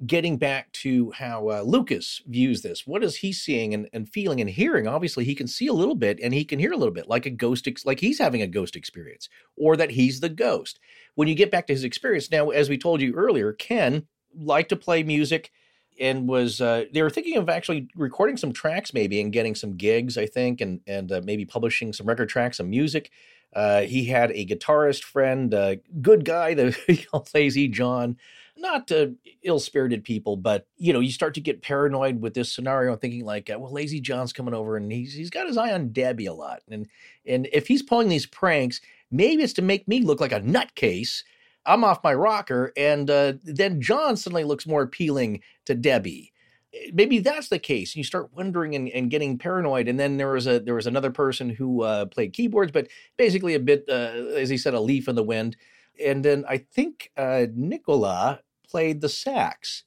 Getting 0.04 0.36
back 0.36 0.72
to 0.72 1.12
how 1.12 1.48
uh, 1.48 1.62
Lucas 1.62 2.22
views 2.26 2.62
this, 2.62 2.88
what 2.88 3.04
is 3.04 3.14
he 3.16 3.32
seeing 3.32 3.72
and, 3.72 3.88
and 3.92 4.08
feeling 4.08 4.40
and 4.40 4.50
hearing? 4.50 4.88
Obviously, 4.88 5.24
he 5.24 5.36
can 5.36 5.46
see 5.46 5.68
a 5.68 5.72
little 5.72 5.94
bit 5.94 6.18
and 6.20 6.34
he 6.34 6.44
can 6.44 6.58
hear 6.58 6.72
a 6.72 6.76
little 6.76 6.92
bit, 6.92 7.08
like 7.08 7.24
a 7.24 7.30
ghost, 7.30 7.68
ex- 7.68 7.86
like 7.86 8.00
he's 8.00 8.18
having 8.18 8.42
a 8.42 8.48
ghost 8.48 8.74
experience, 8.74 9.28
or 9.56 9.76
that 9.76 9.92
he's 9.92 10.18
the 10.18 10.28
ghost. 10.28 10.80
When 11.14 11.28
you 11.28 11.36
get 11.36 11.52
back 11.52 11.68
to 11.68 11.72
his 11.72 11.84
experience, 11.84 12.32
now, 12.32 12.50
as 12.50 12.68
we 12.68 12.78
told 12.78 13.00
you 13.00 13.14
earlier, 13.14 13.52
Ken 13.52 14.08
liked 14.34 14.70
to 14.70 14.76
play 14.76 15.04
music 15.04 15.52
and 16.00 16.28
was 16.28 16.60
uh, 16.60 16.84
they 16.92 17.02
were 17.02 17.10
thinking 17.10 17.36
of 17.36 17.48
actually 17.48 17.88
recording 17.94 18.36
some 18.36 18.52
tracks 18.52 18.92
maybe 18.92 19.20
and 19.20 19.32
getting 19.32 19.54
some 19.54 19.76
gigs 19.76 20.16
i 20.16 20.26
think 20.26 20.60
and 20.60 20.80
and 20.86 21.12
uh, 21.12 21.20
maybe 21.24 21.44
publishing 21.44 21.92
some 21.92 22.06
record 22.06 22.28
tracks 22.28 22.56
some 22.58 22.70
music. 22.70 23.10
Uh, 23.54 23.82
he 23.82 24.06
had 24.06 24.30
a 24.30 24.46
guitarist 24.46 25.02
friend 25.02 25.52
uh, 25.52 25.76
good 26.00 26.24
guy 26.24 26.54
the 26.54 27.06
lazy 27.34 27.68
john. 27.68 28.16
Not 28.56 28.92
uh, 28.92 29.06
ill-spirited 29.42 30.04
people 30.04 30.36
but 30.36 30.66
you 30.76 30.92
know 30.92 31.00
you 31.00 31.10
start 31.10 31.34
to 31.34 31.40
get 31.40 31.62
paranoid 31.62 32.20
with 32.20 32.34
this 32.34 32.52
scenario 32.54 32.96
thinking 32.96 33.24
like 33.24 33.50
uh, 33.50 33.58
well 33.58 33.72
lazy 33.72 34.00
john's 34.00 34.32
coming 34.32 34.54
over 34.54 34.76
and 34.76 34.90
he's 34.90 35.14
he's 35.14 35.30
got 35.30 35.46
his 35.46 35.56
eye 35.56 35.72
on 35.72 35.92
debbie 35.92 36.26
a 36.26 36.34
lot. 36.34 36.62
And 36.70 36.86
and 37.26 37.48
if 37.52 37.66
he's 37.66 37.82
pulling 37.82 38.08
these 38.08 38.26
pranks 38.26 38.80
maybe 39.10 39.42
it's 39.42 39.52
to 39.54 39.62
make 39.62 39.86
me 39.86 40.00
look 40.00 40.20
like 40.20 40.32
a 40.32 40.40
nutcase 40.40 41.22
I'm 41.66 41.84
off 41.84 42.02
my 42.02 42.14
rocker, 42.14 42.72
and 42.76 43.08
uh, 43.10 43.34
then 43.44 43.80
John 43.80 44.16
suddenly 44.16 44.44
looks 44.44 44.66
more 44.66 44.82
appealing 44.82 45.40
to 45.66 45.74
Debbie. 45.74 46.32
Eh, 46.74 46.90
maybe 46.92 47.18
that's 47.18 47.48
the 47.48 47.58
case. 47.58 47.94
You 47.94 48.04
start 48.04 48.30
wondering 48.34 48.74
and, 48.74 48.88
and 48.88 49.10
getting 49.10 49.38
paranoid. 49.38 49.88
And 49.88 49.98
then 49.98 50.16
there 50.16 50.32
was 50.32 50.46
a 50.46 50.60
there 50.60 50.74
was 50.74 50.86
another 50.86 51.10
person 51.10 51.50
who 51.50 51.82
uh, 51.82 52.06
played 52.06 52.32
keyboards, 52.32 52.72
but 52.72 52.88
basically 53.16 53.54
a 53.54 53.60
bit, 53.60 53.84
uh, 53.88 54.12
as 54.36 54.48
he 54.48 54.56
said, 54.56 54.74
a 54.74 54.80
leaf 54.80 55.08
in 55.08 55.14
the 55.14 55.22
wind. 55.22 55.56
And 56.04 56.24
then 56.24 56.44
I 56.48 56.58
think 56.58 57.10
uh, 57.16 57.46
Nicola 57.54 58.40
played 58.68 59.00
the 59.00 59.08
sax, 59.08 59.84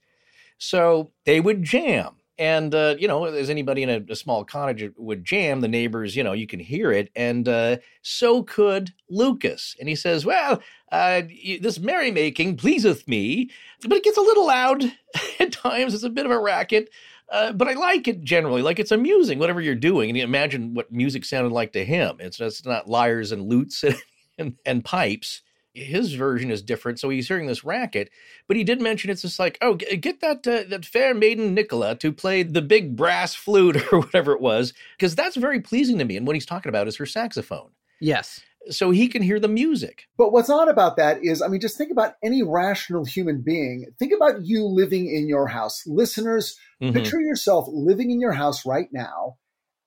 so 0.57 1.11
they 1.25 1.39
would 1.41 1.63
jam. 1.63 2.15
And 2.37 2.75
uh, 2.75 2.95
you 2.99 3.07
know, 3.07 3.25
as 3.25 3.49
anybody 3.49 3.83
in 3.83 3.89
a, 3.89 4.01
a, 4.09 4.15
small 4.15 4.43
cottage 4.43 4.91
would 4.97 5.23
jam, 5.23 5.61
the 5.61 5.69
neighbors, 5.69 6.17
you 6.17 6.23
know, 6.23 6.33
you 6.33 6.47
can 6.47 6.59
hear 6.59 6.91
it, 6.91 7.09
and 7.15 7.47
uh, 7.47 7.77
so 8.01 8.43
could 8.43 8.91
Lucas. 9.09 9.73
And 9.79 9.87
he 9.87 9.95
says, 9.95 10.25
"Well, 10.25 10.61
uh, 10.95 11.21
this 11.61 11.79
merrymaking 11.79 12.57
pleaseth 12.57 13.07
me, 13.07 13.49
but 13.81 13.97
it 13.97 14.03
gets 14.03 14.17
a 14.17 14.21
little 14.21 14.47
loud 14.47 14.83
at 15.39 15.51
times. 15.51 15.93
It's 15.93 16.03
a 16.03 16.09
bit 16.09 16.25
of 16.25 16.31
a 16.31 16.39
racket." 16.39 16.89
Uh, 17.27 17.51
but 17.53 17.67
I 17.67 17.73
like 17.73 18.07
it 18.07 18.21
generally. 18.21 18.61
Like 18.61 18.77
it's 18.77 18.91
amusing, 18.91 19.39
whatever 19.39 19.59
you're 19.59 19.73
doing. 19.73 20.09
And 20.09 20.17
you 20.17 20.23
imagine 20.23 20.75
what 20.75 20.91
music 20.91 21.25
sounded 21.25 21.51
like 21.51 21.73
to 21.73 21.83
him. 21.83 22.17
It's 22.19 22.65
not 22.65 22.87
lyres 22.87 23.31
and 23.31 23.47
lutes 23.47 23.83
and, 23.83 23.95
and, 24.37 24.55
and 24.63 24.85
pipes 24.85 25.41
his 25.75 26.13
version 26.13 26.51
is 26.51 26.61
different, 26.61 26.99
so 26.99 27.09
he's 27.09 27.27
hearing 27.27 27.47
this 27.47 27.63
racket. 27.63 28.09
But 28.47 28.57
he 28.57 28.63
did 28.63 28.81
mention 28.81 29.09
it's 29.09 29.21
just 29.21 29.39
like, 29.39 29.57
oh, 29.61 29.75
get 29.75 30.21
that 30.21 30.47
uh, 30.47 30.63
that 30.69 30.85
fair 30.85 31.13
maiden 31.13 31.53
Nicola 31.53 31.95
to 31.95 32.11
play 32.11 32.43
the 32.43 32.61
big 32.61 32.95
brass 32.95 33.35
flute 33.35 33.75
or 33.93 33.99
whatever 33.99 34.31
it 34.33 34.41
was, 34.41 34.73
because 34.97 35.15
that's 35.15 35.35
very 35.35 35.59
pleasing 35.59 35.97
to 35.99 36.05
me. 36.05 36.17
And 36.17 36.25
what 36.25 36.35
he's 36.35 36.45
talking 36.45 36.69
about 36.69 36.87
is 36.87 36.95
her 36.95 37.05
saxophone. 37.05 37.69
Yes. 37.99 38.41
So 38.69 38.91
he 38.91 39.07
can 39.07 39.21
hear 39.21 39.39
the 39.39 39.47
music. 39.47 40.07
But 40.17 40.31
what's 40.31 40.49
odd 40.49 40.69
about 40.69 40.97
that 40.97 41.23
is, 41.23 41.41
I 41.41 41.47
mean, 41.47 41.61
just 41.61 41.77
think 41.77 41.91
about 41.91 42.15
any 42.23 42.43
rational 42.43 43.05
human 43.05 43.41
being. 43.41 43.85
Think 43.99 44.13
about 44.13 44.45
you 44.45 44.65
living 44.65 45.07
in 45.07 45.27
your 45.27 45.47
house. 45.47 45.83
Listeners, 45.85 46.57
mm-hmm. 46.81 46.93
picture 46.93 47.19
yourself 47.19 47.67
living 47.69 48.11
in 48.11 48.19
your 48.19 48.33
house 48.33 48.65
right 48.65 48.87
now. 48.91 49.37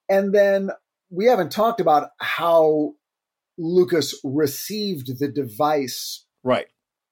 And 0.08 0.34
then 0.34 0.70
we 1.10 1.26
haven't 1.26 1.50
talked 1.50 1.80
about 1.80 2.10
how 2.20 2.92
Lucas 3.58 4.18
received 4.22 5.18
the 5.18 5.28
device 5.28 6.24
right 6.44 6.66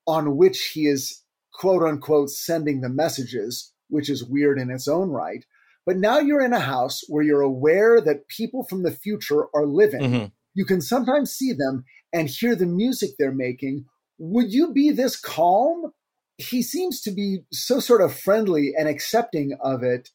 on 0.06 0.36
which 0.36 0.68
he 0.68 0.86
is 0.86 1.22
quote 1.52 1.82
unquote 1.82 2.30
sending 2.30 2.80
the 2.80 2.88
messages, 2.88 3.72
which 3.88 4.09
is 4.09 4.24
weird 4.24 4.59
in 4.59 4.70
its 4.70 4.86
own 4.86 5.10
right. 5.10 5.44
But 5.84 5.97
now 5.97 6.18
you're 6.18 6.44
in 6.44 6.52
a 6.52 6.60
house 6.60 7.05
where 7.09 7.22
you're 7.22 7.43
aware 7.43 8.01
that 8.01 8.28
people 8.28 8.64
from 8.64 8.82
the 8.82 8.90
future 8.90 9.47
are 9.55 9.66
living. 9.66 10.01
Mm-hmm. 10.01 10.24
You 10.56 10.64
can 10.64 10.80
sometimes 10.80 11.30
see 11.30 11.52
them 11.52 11.84
and 12.12 12.28
hear 12.28 12.56
the 12.56 12.66
music 12.66 13.10
they're 13.18 13.30
making. 13.30 13.84
Would 14.18 14.52
you 14.52 14.72
be 14.72 14.90
this 14.90 15.14
calm? 15.14 15.92
He 16.38 16.62
seems 16.62 17.02
to 17.02 17.10
be 17.10 17.40
so 17.52 17.78
sort 17.78 18.00
of 18.00 18.18
friendly 18.18 18.72
and 18.76 18.88
accepting 18.88 19.56
of 19.62 19.82
it. 19.82 20.08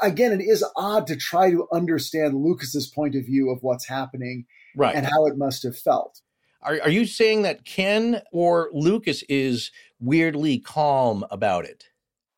Again, 0.00 0.32
it 0.32 0.44
is 0.44 0.64
odd 0.76 1.08
to 1.08 1.16
try 1.16 1.50
to 1.50 1.66
understand 1.72 2.36
Lucas's 2.36 2.86
point 2.86 3.16
of 3.16 3.26
view 3.26 3.50
of 3.50 3.58
what's 3.62 3.88
happening 3.88 4.46
right. 4.76 4.94
and 4.94 5.04
how 5.04 5.26
it 5.26 5.36
must 5.36 5.64
have 5.64 5.76
felt. 5.76 6.20
Are, 6.62 6.78
are 6.82 6.90
you 6.90 7.04
saying 7.04 7.42
that 7.42 7.64
Ken 7.64 8.22
or 8.32 8.70
Lucas 8.72 9.24
is 9.28 9.72
weirdly 9.98 10.60
calm 10.60 11.24
about 11.32 11.64
it? 11.64 11.86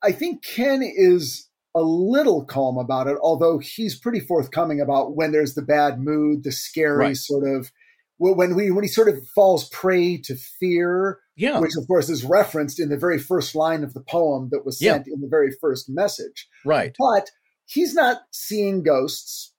I 0.02 0.12
think 0.12 0.42
Ken 0.42 0.82
is 0.82 1.48
a 1.74 1.82
little 1.82 2.44
calm 2.44 2.78
about 2.78 3.06
it, 3.06 3.16
although 3.22 3.58
he's 3.58 3.98
pretty 3.98 4.20
forthcoming 4.20 4.80
about 4.80 5.16
when 5.16 5.32
there's 5.32 5.54
the 5.54 5.62
bad 5.62 6.00
mood, 6.00 6.44
the 6.44 6.52
scary 6.52 6.96
right. 6.96 7.16
sort 7.16 7.48
of 7.48 7.70
when 8.18 8.54
we 8.54 8.70
when 8.70 8.84
he 8.84 8.88
sort 8.88 9.08
of 9.08 9.16
falls 9.34 9.68
prey 9.70 10.16
to 10.16 10.36
fear, 10.36 11.18
yeah. 11.36 11.58
which 11.58 11.72
of 11.76 11.86
course 11.86 12.08
is 12.08 12.24
referenced 12.24 12.78
in 12.78 12.88
the 12.88 12.96
very 12.96 13.18
first 13.18 13.54
line 13.54 13.82
of 13.82 13.94
the 13.94 14.02
poem 14.02 14.48
that 14.52 14.64
was 14.64 14.78
sent 14.78 15.06
yeah. 15.06 15.14
in 15.14 15.20
the 15.20 15.28
very 15.28 15.50
first 15.60 15.88
message. 15.88 16.46
Right. 16.64 16.94
But 16.98 17.30
he's 17.66 17.94
not 17.94 18.22
seeing 18.30 18.82
ghosts 18.82 19.52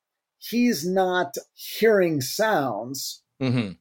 he's 0.50 0.88
not 0.88 1.36
hearing 1.54 2.22
sounds. 2.22 3.24
Mm-hmm. 3.42 3.74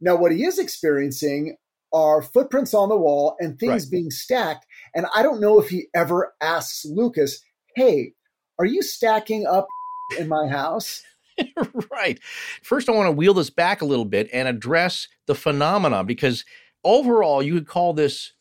Now, 0.00 0.16
what 0.16 0.32
he 0.32 0.44
is 0.44 0.58
experiencing 0.58 1.56
are 1.92 2.22
footprints 2.22 2.74
on 2.74 2.88
the 2.88 2.96
wall 2.96 3.36
and 3.38 3.58
things 3.58 3.84
right. 3.84 3.90
being 3.90 4.10
stacked. 4.10 4.66
And 4.94 5.06
I 5.14 5.22
don't 5.22 5.40
know 5.40 5.60
if 5.60 5.68
he 5.68 5.86
ever 5.94 6.34
asks 6.40 6.84
Lucas, 6.84 7.40
hey, 7.76 8.12
are 8.58 8.66
you 8.66 8.82
stacking 8.82 9.46
up 9.46 9.66
in 10.18 10.28
my 10.28 10.46
house? 10.46 11.02
right. 11.90 12.20
First, 12.62 12.88
I 12.88 12.92
want 12.92 13.08
to 13.08 13.12
wheel 13.12 13.34
this 13.34 13.50
back 13.50 13.82
a 13.82 13.86
little 13.86 14.04
bit 14.04 14.28
and 14.32 14.46
address 14.46 15.08
the 15.26 15.34
phenomenon 15.34 16.06
because 16.06 16.44
overall, 16.84 17.42
you 17.42 17.54
would 17.54 17.66
call 17.66 17.92
this 17.92 18.32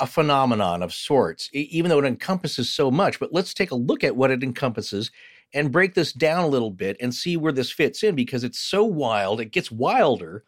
a 0.00 0.06
phenomenon 0.06 0.82
of 0.82 0.94
sorts, 0.94 1.50
even 1.52 1.88
though 1.88 1.98
it 1.98 2.04
encompasses 2.04 2.72
so 2.72 2.90
much. 2.90 3.18
But 3.18 3.32
let's 3.32 3.52
take 3.52 3.70
a 3.70 3.76
look 3.76 4.04
at 4.04 4.16
what 4.16 4.30
it 4.30 4.42
encompasses 4.42 5.10
and 5.52 5.72
break 5.72 5.94
this 5.94 6.12
down 6.12 6.44
a 6.44 6.48
little 6.48 6.70
bit 6.70 6.96
and 7.00 7.14
see 7.14 7.36
where 7.36 7.52
this 7.52 7.70
fits 7.70 8.02
in 8.02 8.14
because 8.14 8.44
it's 8.44 8.58
so 8.58 8.84
wild. 8.84 9.40
It 9.40 9.52
gets 9.52 9.70
wilder. 9.70 10.44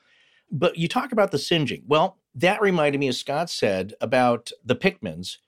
But 0.53 0.77
you 0.77 0.89
talk 0.89 1.13
about 1.13 1.31
the 1.31 1.39
singeing. 1.39 1.85
Well, 1.87 2.19
that 2.35 2.61
reminded 2.61 2.99
me, 2.99 3.09
as 3.09 3.19
Scott 3.19 3.51
said, 3.51 3.95
about 4.01 4.51
the 4.65 4.77
Pickmans. 4.77 5.39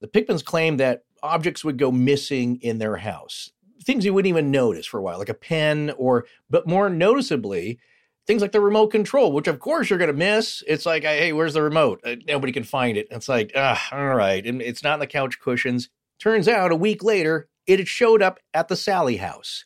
The 0.00 0.08
Pickmans 0.08 0.44
claim 0.44 0.78
that 0.78 1.04
objects 1.22 1.64
would 1.64 1.78
go 1.78 1.90
missing 1.90 2.56
in 2.62 2.78
their 2.78 2.96
house, 2.96 3.50
things 3.84 4.04
you 4.04 4.14
wouldn't 4.14 4.28
even 4.28 4.50
notice 4.50 4.86
for 4.86 4.98
a 4.98 5.02
while, 5.02 5.18
like 5.18 5.28
a 5.28 5.34
pen, 5.34 5.92
or, 5.96 6.26
but 6.48 6.66
more 6.66 6.90
noticeably, 6.90 7.78
things 8.26 8.42
like 8.42 8.52
the 8.52 8.60
remote 8.60 8.88
control, 8.88 9.32
which 9.32 9.48
of 9.48 9.58
course 9.58 9.90
you're 9.90 9.98
going 9.98 10.10
to 10.10 10.16
miss. 10.16 10.62
It's 10.66 10.86
like, 10.86 11.02
hey, 11.02 11.32
where's 11.32 11.54
the 11.54 11.62
remote? 11.62 12.00
Uh, 12.04 12.16
nobody 12.28 12.52
can 12.52 12.64
find 12.64 12.96
it. 12.96 13.08
It's 13.10 13.28
like, 13.28 13.52
ah, 13.56 13.88
all 13.92 14.14
right. 14.14 14.46
And 14.46 14.62
it's 14.62 14.82
not 14.82 14.94
in 14.94 15.00
the 15.00 15.06
couch 15.06 15.40
cushions. 15.40 15.88
Turns 16.18 16.46
out 16.46 16.70
a 16.70 16.76
week 16.76 17.02
later, 17.02 17.48
it 17.66 17.78
had 17.78 17.88
showed 17.88 18.22
up 18.22 18.38
at 18.52 18.68
the 18.68 18.76
Sallie 18.76 19.16
house, 19.16 19.64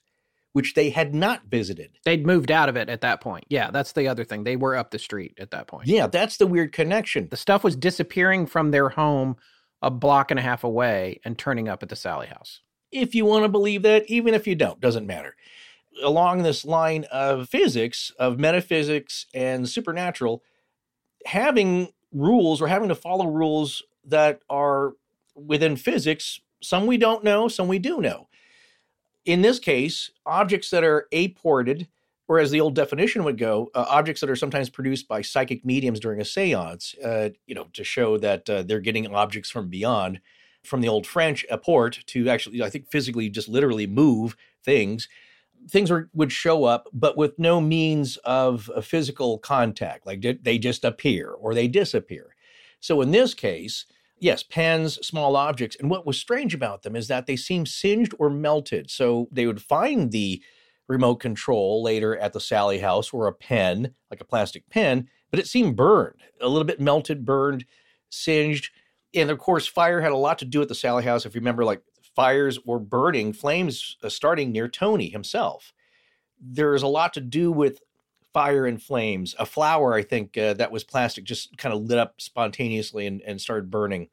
which 0.52 0.74
they 0.74 0.90
had 0.90 1.14
not 1.14 1.46
visited. 1.46 1.98
They'd 2.04 2.24
moved 2.24 2.50
out 2.50 2.68
of 2.68 2.76
it 2.76 2.88
at 2.88 3.00
that 3.00 3.20
point. 3.20 3.44
Yeah, 3.48 3.70
that's 3.70 3.92
the 3.92 4.08
other 4.08 4.24
thing. 4.24 4.44
They 4.44 4.56
were 4.56 4.76
up 4.76 4.92
the 4.92 4.98
street 4.98 5.34
at 5.38 5.50
that 5.50 5.66
point. 5.66 5.88
Yeah, 5.88 6.06
that's 6.06 6.36
the 6.36 6.46
weird 6.46 6.72
connection. 6.72 7.28
The 7.28 7.36
stuff 7.36 7.64
was 7.64 7.74
disappearing 7.74 8.46
from 8.46 8.70
their 8.70 8.88
home 8.88 9.36
a 9.84 9.90
block 9.90 10.30
and 10.30 10.40
a 10.40 10.42
half 10.42 10.64
away 10.64 11.20
and 11.24 11.38
turning 11.38 11.68
up 11.68 11.82
at 11.82 11.90
the 11.90 11.96
Sallie 11.96 12.26
house. 12.26 12.60
If 12.90 13.14
you 13.14 13.24
want 13.24 13.44
to 13.44 13.48
believe 13.48 13.82
that, 13.82 14.08
even 14.08 14.34
if 14.34 14.46
you 14.46 14.54
don't, 14.54 14.80
doesn't 14.80 15.06
matter. 15.06 15.36
Along 16.02 16.42
this 16.42 16.64
line 16.64 17.04
of 17.12 17.48
physics, 17.48 18.10
of 18.18 18.38
metaphysics 18.38 19.26
and 19.34 19.68
supernatural, 19.68 20.42
having 21.26 21.88
rules 22.12 22.62
or 22.62 22.68
having 22.68 22.88
to 22.88 22.94
follow 22.94 23.26
rules 23.26 23.82
that 24.06 24.40
are 24.48 24.94
within 25.34 25.76
physics 25.76 26.40
some 26.62 26.86
we 26.86 26.96
don't 26.96 27.22
know, 27.22 27.46
some 27.46 27.68
we 27.68 27.78
do 27.78 28.00
know. 28.00 28.28
In 29.26 29.42
this 29.42 29.58
case, 29.58 30.10
objects 30.24 30.70
that 30.70 30.82
are 30.82 31.08
apported, 31.12 31.88
or 32.28 32.38
as 32.38 32.50
the 32.50 32.60
old 32.60 32.74
definition 32.74 33.24
would 33.24 33.38
go, 33.38 33.70
uh, 33.74 33.84
objects 33.88 34.20
that 34.20 34.30
are 34.30 34.36
sometimes 34.36 34.70
produced 34.70 35.08
by 35.08 35.20
psychic 35.22 35.64
mediums 35.64 36.00
during 36.00 36.20
a 36.20 36.24
seance, 36.24 36.94
uh, 37.04 37.30
you 37.46 37.54
know, 37.54 37.68
to 37.72 37.84
show 37.84 38.16
that 38.18 38.48
uh, 38.48 38.62
they're 38.62 38.80
getting 38.80 39.06
objects 39.14 39.50
from 39.50 39.68
beyond. 39.68 40.20
From 40.62 40.80
the 40.80 40.88
old 40.88 41.06
French 41.06 41.44
apport 41.50 42.02
to 42.06 42.30
actually, 42.30 42.62
I 42.62 42.70
think, 42.70 42.90
physically 42.90 43.28
just 43.28 43.50
literally 43.50 43.86
move 43.86 44.34
things. 44.64 45.08
Things 45.68 45.90
are, 45.90 46.08
would 46.14 46.32
show 46.32 46.64
up, 46.64 46.88
but 46.90 47.18
with 47.18 47.38
no 47.38 47.60
means 47.60 48.16
of 48.24 48.70
a 48.74 48.80
physical 48.80 49.36
contact. 49.36 50.06
Like 50.06 50.24
they 50.42 50.56
just 50.56 50.82
appear 50.82 51.32
or 51.32 51.52
they 51.52 51.68
disappear. 51.68 52.34
So 52.80 53.02
in 53.02 53.10
this 53.10 53.34
case, 53.34 53.84
Yes, 54.20 54.42
pens, 54.42 54.94
small 55.06 55.36
objects. 55.36 55.76
And 55.78 55.90
what 55.90 56.06
was 56.06 56.18
strange 56.18 56.54
about 56.54 56.82
them 56.82 56.96
is 56.96 57.08
that 57.08 57.26
they 57.26 57.36
seemed 57.36 57.68
singed 57.68 58.14
or 58.18 58.30
melted. 58.30 58.90
So 58.90 59.28
they 59.30 59.46
would 59.46 59.60
find 59.60 60.12
the 60.12 60.42
remote 60.88 61.16
control 61.16 61.82
later 61.82 62.16
at 62.16 62.32
the 62.32 62.40
Sallie 62.40 62.78
house 62.78 63.12
or 63.12 63.26
a 63.26 63.32
pen, 63.32 63.94
like 64.10 64.20
a 64.20 64.24
plastic 64.24 64.68
pen, 64.68 65.08
but 65.30 65.40
it 65.40 65.46
seemed 65.46 65.76
burned, 65.76 66.20
a 66.40 66.48
little 66.48 66.64
bit 66.64 66.80
melted, 66.80 67.24
burned, 67.24 67.64
singed. 68.10 68.70
And 69.14 69.30
of 69.30 69.38
course, 69.38 69.66
fire 69.66 70.00
had 70.00 70.12
a 70.12 70.16
lot 70.16 70.38
to 70.38 70.44
do 70.44 70.62
at 70.62 70.68
the 70.68 70.74
Sallie 70.74 71.04
house. 71.04 71.24
If 71.24 71.34
you 71.34 71.40
remember, 71.40 71.64
like 71.64 71.82
fires 72.14 72.64
were 72.64 72.78
burning, 72.78 73.32
flames 73.32 73.96
uh, 74.02 74.08
starting 74.08 74.52
near 74.52 74.68
Tony 74.68 75.08
himself. 75.08 75.72
There's 76.40 76.82
a 76.82 76.88
lot 76.88 77.14
to 77.14 77.20
do 77.20 77.50
with 77.50 77.80
fire 78.32 78.66
and 78.66 78.82
flames. 78.82 79.34
A 79.38 79.46
flower, 79.46 79.94
I 79.94 80.02
think, 80.02 80.36
uh, 80.36 80.54
that 80.54 80.72
was 80.72 80.84
plastic 80.84 81.24
just 81.24 81.56
kind 81.56 81.74
of 81.74 81.82
lit 81.82 81.98
up 81.98 82.20
spontaneously 82.20 83.06
and, 83.06 83.22
and 83.22 83.40
started 83.40 83.70
burning 83.70 84.08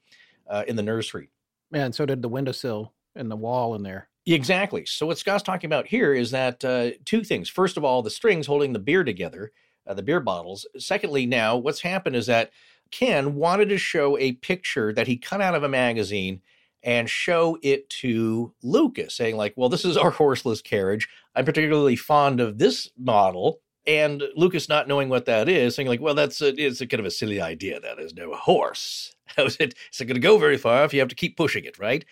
uh, 0.47 0.63
in 0.67 0.75
the 0.75 0.83
nursery. 0.83 1.31
And 1.73 1.93
so 1.93 2.05
did 2.05 2.21
the 2.21 2.29
windowsill 2.29 2.93
and 3.15 3.29
the 3.29 3.35
wall 3.35 3.75
in 3.75 3.83
there. 3.83 4.07
Exactly. 4.27 4.85
So 4.85 5.07
what 5.07 5.17
Scott's 5.17 5.43
talking 5.43 5.67
about 5.67 5.87
here 5.87 6.13
is 6.13 6.31
that 6.31 6.63
uh, 6.63 6.91
two 7.05 7.23
things. 7.23 7.49
First 7.49 7.75
of 7.75 7.83
all, 7.83 8.03
the 8.03 8.09
strings 8.11 8.45
holding 8.45 8.71
the 8.73 8.79
beer 8.79 9.03
together, 9.03 9.51
uh, 9.87 9.95
the 9.95 10.03
beer 10.03 10.19
bottles. 10.19 10.65
Secondly, 10.77 11.25
now 11.25 11.57
what's 11.57 11.81
happened 11.81 12.15
is 12.15 12.27
that 12.27 12.51
Ken 12.91 13.35
wanted 13.35 13.69
to 13.69 13.77
show 13.77 14.17
a 14.17 14.33
picture 14.33 14.93
that 14.93 15.07
he 15.07 15.17
cut 15.17 15.41
out 15.41 15.55
of 15.55 15.63
a 15.63 15.69
magazine 15.69 16.41
and 16.83 17.09
show 17.09 17.57
it 17.63 17.89
to 17.89 18.53
Lucas, 18.61 19.15
saying 19.15 19.37
like, 19.37 19.53
"Well, 19.55 19.69
this 19.69 19.85
is 19.85 19.97
our 19.97 20.11
horseless 20.21 20.61
carriage. 20.61 21.07
I'm 21.35 21.45
particularly 21.45 21.95
fond 21.95 22.39
of 22.39 22.57
this 22.59 22.89
model." 22.97 23.59
And 23.87 24.21
Lucas, 24.35 24.69
not 24.69 24.87
knowing 24.87 25.09
what 25.09 25.25
that 25.25 25.49
is, 25.49 25.73
saying 25.75 25.87
like, 25.87 26.01
"Well, 26.01 26.13
that's 26.15 26.41
a, 26.41 26.49
it's 26.61 26.81
a 26.81 26.87
kind 26.87 26.99
of 26.99 27.05
a 27.07 27.11
silly 27.11 27.41
idea. 27.41 27.79
That 27.79 27.99
is 27.99 28.13
no 28.13 28.33
horse. 28.35 29.15
How's 29.25 29.55
it? 29.57 29.73
It's 29.87 29.99
not 29.99 30.07
going 30.07 30.15
to 30.15 30.21
go 30.21 30.37
very 30.37 30.57
far 30.57 30.83
if 30.83 30.93
you 30.93 30.99
have 30.99 31.09
to 31.09 31.15
keep 31.15 31.37
pushing 31.37 31.63
it, 31.65 31.79
right?" 31.79 32.05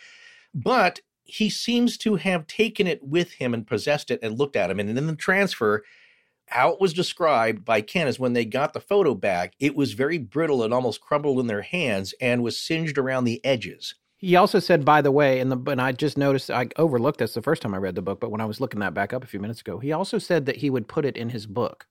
But 0.53 1.02
he 1.30 1.49
seems 1.49 1.97
to 1.99 2.15
have 2.15 2.47
taken 2.47 2.88
it 2.88 3.03
with 3.03 3.34
him 3.34 3.53
and 3.53 3.68
possessed 3.68 4.11
it 4.11 4.19
and 4.22 4.38
looked 4.38 4.56
at 4.56 4.72
him. 4.72 4.80
And 4.80 4.97
in 4.97 5.07
the 5.07 5.15
transfer, 5.15 5.84
how 6.47 6.72
it 6.72 6.81
was 6.81 6.93
described 6.93 7.64
by 7.64 7.81
Ken 7.81 8.07
is 8.07 8.19
when 8.19 8.34
they 8.34 8.45
got 8.45 8.73
the 8.73 8.80
photo 8.80 9.14
back, 9.14 9.53
it 9.60 9.76
was 9.76 9.93
very 9.93 10.18
brittle 10.18 10.64
and 10.64 10.73
almost 10.73 11.01
crumbled 11.01 11.39
in 11.39 11.47
their 11.47 11.61
hands 11.61 12.14
and 12.19 12.43
was 12.43 12.57
singed 12.57 12.97
around 12.97 13.23
the 13.23 13.43
edges. 13.45 13.95
He 14.18 14.35
also 14.35 14.60
said, 14.60 14.84
by 14.84 15.01
the 15.01 15.14
way, 15.14 15.39
and 15.39 15.49
the 15.49 15.72
and 15.72 15.81
I 15.81 15.93
just 15.93 16.18
noticed 16.18 16.51
I 16.51 16.68
overlooked 16.76 17.19
this 17.19 17.35
the 17.35 17.41
first 17.41 17.61
time 17.61 17.73
I 17.73 17.77
read 17.77 17.95
the 17.95 18.01
book, 18.01 18.19
but 18.19 18.31
when 18.31 18.41
I 18.41 18.45
was 18.45 18.60
looking 18.60 18.81
that 18.81 18.93
back 18.93 19.14
up 19.14 19.23
a 19.23 19.27
few 19.27 19.39
minutes 19.39 19.61
ago, 19.61 19.80
he 19.80 19.93
also 19.93 20.18
said 20.18 20.45
that 20.45 20.57
he 20.57 20.69
would 20.69 20.89
put 20.89 21.06
it 21.06 21.15
in 21.15 21.30
his 21.30 21.45
book, 21.45 21.88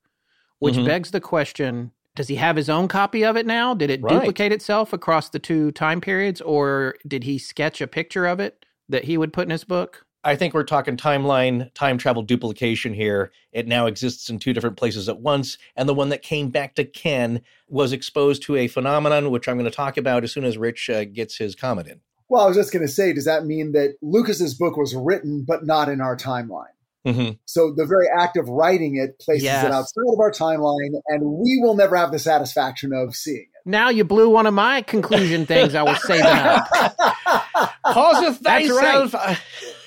which 0.59 0.75
mm-hmm. 0.75 0.85
begs 0.85 1.11
the 1.11 1.23
question: 1.23 1.93
Does 2.17 2.29
he 2.29 2.35
have 2.35 2.57
his 2.57 2.69
own 2.69 2.87
copy 2.87 3.25
of 3.25 3.39
it 3.39 3.47
now? 3.47 3.73
Did 3.73 3.89
it 3.89 4.03
right. 4.03 4.13
duplicate 4.13 4.53
itself 4.53 4.93
across 4.93 5.31
the 5.31 5.39
two 5.39 5.73
time 5.73 6.03
periods, 6.03 6.43
or 6.43 6.97
did 7.07 7.25
he 7.25 7.39
sketch 7.39 7.81
a 7.81 7.87
picture 7.87 8.27
of 8.27 8.41
it? 8.41 8.58
That 8.89 9.05
he 9.05 9.17
would 9.19 9.33
put 9.33 9.45
in 9.45 9.51
his 9.51 9.65
book? 9.65 10.05
I 10.25 10.37
think 10.37 10.53
we're 10.53 10.65
talking 10.65 10.97
timeline, 10.97 11.73
time 11.75 11.97
travel 11.97 12.23
duplication 12.23 12.93
here. 12.93 13.31
It 13.53 13.69
now 13.69 13.87
exists 13.87 14.29
in 14.29 14.39
two 14.39 14.53
different 14.53 14.77
places 14.77 15.09
at 15.09 15.21
once. 15.21 15.59
And 15.77 15.89
the 15.89 15.95
one 15.95 16.09
that 16.09 16.23
came 16.23 16.51
back 16.51 16.75
to 16.75 16.85
Ken 16.85 17.43
was 17.69 17.93
exposed 17.93 18.43
to 18.43 18.57
a 18.57 18.69
phenomenon, 18.69 19.31
which 19.31 19.49
I'm 19.49 19.57
going 19.57 19.71
to 19.71 19.77
talk 19.77 19.97
about 19.97 20.25
as 20.25 20.33
soon 20.33 20.45
as 20.45 20.59
Rich 20.59 20.91
uh, 20.91 21.05
gets 21.05 21.37
his 21.39 21.55
comment 21.55 21.89
in. 21.89 22.01
Well, 22.29 22.43
I 22.43 22.47
was 22.47 22.57
just 22.57 22.73
going 22.73 22.87
to 22.87 22.93
say, 22.93 23.13
does 23.13 23.25
that 23.25 23.47
mean 23.47 23.73
that 23.73 23.95
Lucas's 24.03 24.55
book 24.55 24.77
was 24.77 24.95
written, 24.95 25.45
but 25.47 25.65
not 25.65 25.89
in 25.89 26.01
our 26.01 26.17
timeline? 26.17 26.67
Mm-hmm. 27.07 27.33
So 27.47 27.73
the 27.75 27.87
very 27.87 28.07
act 28.19 28.37
of 28.37 28.49
writing 28.49 28.97
it 28.97 29.19
places 29.19 29.45
yes. 29.45 29.65
it 29.65 29.71
outside 29.71 30.03
of 30.13 30.19
our 30.21 30.31
timeline, 30.31 31.01
and 31.07 31.23
we 31.23 31.59
will 31.63 31.75
never 31.75 31.97
have 31.97 32.11
the 32.11 32.19
satisfaction 32.19 32.93
of 32.93 33.15
seeing 33.15 33.47
it. 33.55 33.63
Now 33.65 33.89
you 33.89 34.05
blew 34.05 34.29
one 34.29 34.47
of 34.47 34.53
my 34.53 34.83
conclusion 34.83 35.47
things 35.47 35.75
I 35.75 35.83
was 35.83 36.03
saving 36.03 36.27
up. 36.27 36.69
Causeth 37.93 38.39
thyself. 38.43 39.15
Right. 39.15 39.39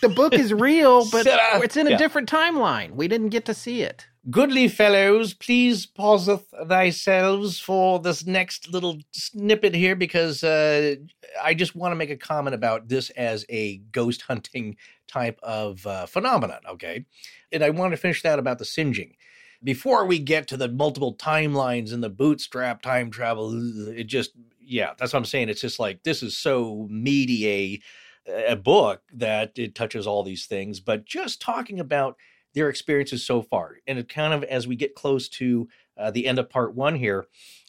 The 0.02 0.10
book 0.10 0.34
is 0.34 0.54
real, 0.54 1.06
but 1.12 1.26
it's 1.28 1.78
in 1.78 1.88
a 1.88 1.92
yeah. 1.92 1.98
different 1.98 2.30
timeline. 2.30 2.92
We 2.92 3.08
didn't 3.08 3.30
get 3.30 3.46
to 3.46 3.54
see 3.54 3.82
it. 3.82 4.08
Goodly 4.30 4.68
fellows, 4.68 5.34
please 5.34 5.88
pauseth 5.88 6.46
thyselves 6.68 7.60
for 7.60 8.00
this 8.00 8.26
next 8.26 8.70
little 8.70 9.00
snippet 9.12 9.74
here 9.74 9.96
because 9.96 10.44
uh, 10.44 10.96
I 11.42 11.56
just 11.56 11.76
want 11.76 11.92
to 11.92 11.96
make 11.96 12.12
a 12.12 12.18
comment 12.18 12.54
about 12.54 12.88
this 12.88 13.10
as 13.12 13.46
a 13.50 13.78
ghost 13.92 14.22
hunting 14.22 14.78
type 15.08 15.40
of 15.42 15.88
uh, 15.88 16.06
phenomenon, 16.06 16.60
okay? 16.70 17.06
And 17.52 17.64
I 17.64 17.72
want 17.72 17.94
to 17.94 17.98
finish 17.98 18.22
that 18.22 18.38
about 18.38 18.60
the 18.60 18.66
singeing 18.66 19.16
before 19.64 20.06
we 20.06 20.20
get 20.20 20.48
to 20.48 20.58
the 20.58 20.68
multiple 20.68 21.16
timelines 21.16 21.94
and 21.94 22.04
the 22.04 22.10
bootstrap 22.10 22.82
time 22.82 23.12
travel, 23.12 23.90
it 23.90 24.06
just 24.06 24.32
yeah, 24.72 24.94
that's 24.98 25.12
what 25.12 25.20
I'm 25.20 25.26
saying. 25.26 25.50
It's 25.50 25.62
just 25.62 25.80
like 25.80 26.04
this 26.04 26.24
is 26.24 26.38
so 26.38 26.88
meaty 26.90 27.48
a 27.48 28.52
a 28.52 28.56
book 28.56 29.02
that 29.14 29.58
it 29.58 29.76
touches 29.76 30.08
all 30.08 30.24
these 30.24 30.46
things. 30.46 30.80
But 30.80 31.06
just 31.06 31.42
talking 31.42 31.80
about 31.80 32.18
their 32.54 32.70
experiences 32.70 33.26
so 33.26 33.42
far, 33.42 33.78
and 33.86 34.00
it 34.00 34.08
kind 34.08 34.34
of 34.34 34.44
as 34.44 34.68
we 34.68 34.76
get 34.76 34.96
close 34.96 35.28
to 35.30 35.68
uh, 35.98 36.12
the 36.12 36.26
end 36.26 36.40
of 36.40 36.50
part 36.50 36.74
one 36.74 36.96
here, 36.96 37.26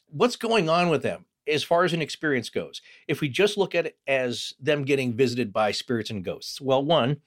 what's 0.08 0.36
going 0.36 0.68
on 0.68 0.88
with 0.88 1.02
them? 1.02 1.24
As 1.48 1.64
far 1.64 1.82
as 1.82 1.92
an 1.92 2.02
experience 2.02 2.50
goes, 2.50 2.80
if 3.08 3.20
we 3.20 3.28
just 3.28 3.58
look 3.58 3.74
at 3.74 3.86
it 3.86 3.98
as 4.06 4.54
them 4.60 4.84
getting 4.84 5.12
visited 5.12 5.52
by 5.52 5.72
spirits 5.72 6.10
and 6.10 6.24
ghosts, 6.24 6.60
well, 6.60 6.84
one, 6.84 7.20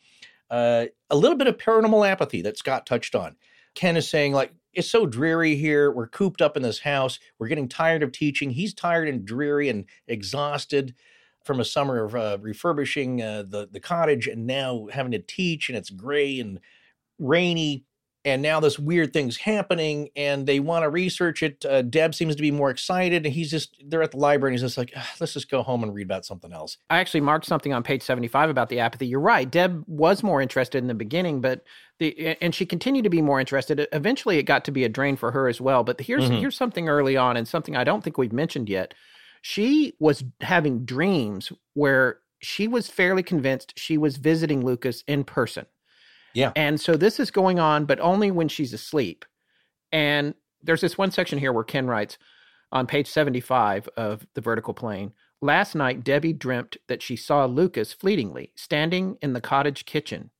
uh, 0.50 0.86
a 1.10 1.18
little 1.18 1.38
bit 1.38 1.48
of 1.48 1.58
paranormal 1.58 2.08
apathy 2.08 2.42
that 2.44 2.58
Scott 2.58 2.86
touched 2.86 3.14
on 3.14 3.36
Ken 3.76 3.98
is 3.98 4.10
saying, 4.10 4.32
like, 4.34 4.54
it's 4.76 4.90
so 4.90 5.06
dreary 5.06 5.56
here. 5.56 5.92
We're 5.92 6.08
cooped 6.08 6.42
up 6.42 6.58
in 6.58 6.64
this 6.64 6.80
house. 6.80 7.20
We're 7.40 7.48
getting 7.48 7.70
tired 7.70 8.04
of 8.04 8.12
teaching. 8.12 8.52
He's 8.52 8.74
tired 8.74 9.08
and 9.08 9.26
dreary 9.26 9.70
and 9.70 9.86
exhausted 10.08 10.94
from 11.44 11.60
a 11.60 11.66
summer 11.66 12.04
of 12.04 12.16
uh, 12.16 12.38
refurbishing 12.42 13.22
uh, 13.22 13.44
the 13.48 13.68
the 13.72 13.80
cottage, 13.80 14.28
and 14.28 14.46
now 14.46 14.88
having 14.92 15.12
to 15.14 15.20
teach, 15.20 15.70
and 15.70 15.78
it's 15.78 15.90
gray 15.90 16.40
and 16.40 16.60
rainy 17.20 17.86
and 18.26 18.42
now 18.42 18.60
this 18.60 18.80
weird 18.80 19.14
thing's 19.14 19.38
happening 19.38 20.10
and 20.16 20.48
they 20.48 20.60
want 20.60 20.84
to 20.84 20.90
research 20.90 21.44
it 21.44 21.64
uh, 21.66 21.84
deb 21.84 22.14
seems 22.14 22.36
to 22.36 22.42
be 22.42 22.52
more 22.52 22.72
excited 22.72 23.26
and 23.26 23.34
he's 23.34 23.52
just 23.52 23.78
they're 23.88 24.02
at 24.02 24.12
the 24.12 24.18
library 24.18 24.52
and 24.52 24.60
he's 24.60 24.68
just 24.68 24.78
like 24.78 24.94
let's 25.20 25.34
just 25.34 25.50
go 25.50 25.62
home 25.62 25.84
and 25.84 25.94
read 25.94 26.06
about 26.06 26.26
something 26.26 26.52
else. 26.52 26.78
I 26.90 26.98
actually 26.98 27.22
marked 27.22 27.46
something 27.46 27.72
on 27.72 27.84
page 27.84 28.02
75 28.02 28.50
about 28.50 28.70
the 28.70 28.80
apathy. 28.80 29.08
You're 29.08 29.20
right 29.22 29.50
deb 29.50 29.84
was 29.88 30.24
more 30.24 30.42
interested 30.42 30.80
in 30.80 30.88
the 30.88 30.94
beginning 30.94 31.40
but 31.40 31.64
the 32.00 32.36
and 32.42 32.54
she 32.54 32.66
continued 32.66 33.04
to 33.04 33.10
be 33.10 33.22
more 33.22 33.40
interested. 33.40 33.88
Eventually 33.94 34.38
it 34.38 34.44
got 34.44 34.66
to 34.66 34.72
be 34.72 34.84
a 34.84 34.90
drain 34.90 35.16
for 35.16 35.32
her 35.32 35.48
as 35.48 35.62
well 35.62 35.84
but 35.84 36.02
here's 36.02 36.26
mm-hmm. 36.26 36.40
here's 36.40 36.58
something 36.58 36.90
early 36.90 37.16
on 37.16 37.38
and 37.38 37.48
something 37.48 37.76
i 37.76 37.84
don't 37.84 38.04
think 38.04 38.18
we've 38.18 38.34
mentioned 38.34 38.68
yet. 38.68 38.94
She 39.42 39.94
was 40.00 40.24
having 40.42 40.86
dreams 40.86 41.52
where 41.76 42.20
she 42.42 42.68
was 42.68 42.88
fairly 42.88 43.22
convinced 43.22 43.78
she 43.78 43.98
was 43.98 44.18
visiting 44.18 44.66
lucas 44.66 45.04
in 45.08 45.24
person 45.24 45.68
yeah. 46.36 46.52
And 46.56 46.80
so 46.80 46.96
this 46.96 47.20
is 47.20 47.32
going 47.32 47.60
on, 47.60 47.86
but 47.86 48.00
only 48.00 48.30
when 48.30 48.48
she's 48.48 48.74
asleep. 48.74 49.26
And 49.92 50.36
there's 50.62 50.82
this 50.82 50.98
one 50.98 51.12
section 51.12 51.40
here 51.40 51.54
where 51.54 51.64
Ken 51.64 51.88
writes 51.88 52.18
on 52.72 52.86
page 52.88 53.08
75 53.08 53.88
of 53.98 54.28
The 54.34 54.42
Vertical 54.42 54.74
Plane 54.74 55.14
Last 55.42 55.76
night, 55.76 56.04
Debbie 56.04 56.34
dreamt 56.34 56.78
that 56.88 57.04
she 57.04 57.16
saw 57.16 57.46
Lucas 57.46 57.94
fleetingly 57.94 58.52
standing 58.56 59.18
in 59.22 59.34
the 59.34 59.42
cottage 59.42 59.86
kitchen. 59.86 60.32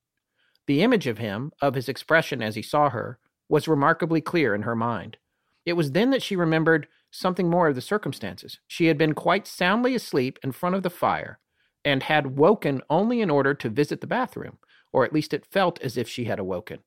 The 0.66 0.82
image 0.82 1.06
of 1.06 1.18
him, 1.18 1.52
of 1.60 1.74
his 1.74 1.88
expression 1.88 2.42
as 2.42 2.56
he 2.56 2.62
saw 2.62 2.90
her, 2.90 3.18
was 3.48 3.68
remarkably 3.68 4.20
clear 4.20 4.54
in 4.54 4.62
her 4.62 4.74
mind. 4.74 5.16
It 5.64 5.74
was 5.74 5.92
then 5.92 6.10
that 6.10 6.22
she 6.22 6.34
remembered 6.34 6.88
something 7.10 7.48
more 7.48 7.68
of 7.68 7.74
the 7.74 7.80
circumstances. 7.80 8.58
She 8.66 8.86
had 8.86 8.98
been 8.98 9.14
quite 9.14 9.46
soundly 9.46 9.94
asleep 9.94 10.38
in 10.42 10.50
front 10.52 10.74
of 10.74 10.82
the 10.82 10.90
fire 10.90 11.38
and 11.84 12.02
had 12.02 12.36
woken 12.36 12.82
only 12.90 13.20
in 13.20 13.30
order 13.30 13.54
to 13.54 13.68
visit 13.68 14.00
the 14.00 14.08
bathroom 14.08 14.58
or 14.92 15.04
at 15.04 15.12
least 15.12 15.34
it 15.34 15.46
felt 15.46 15.80
as 15.82 15.96
if 15.96 16.08
she 16.08 16.24
had 16.24 16.38
awoken. 16.38 16.80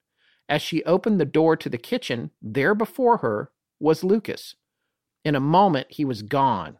As 0.47 0.61
she 0.61 0.83
opened 0.83 1.19
the 1.19 1.25
door 1.25 1.55
to 1.57 1.69
the 1.69 1.77
kitchen, 1.77 2.31
there 2.41 2.73
before 2.73 3.17
her 3.17 3.51
was 3.79 4.03
Lucas. 4.03 4.55
In 5.23 5.35
a 5.35 5.39
moment, 5.39 5.87
he 5.89 6.03
was 6.03 6.21
gone. 6.21 6.77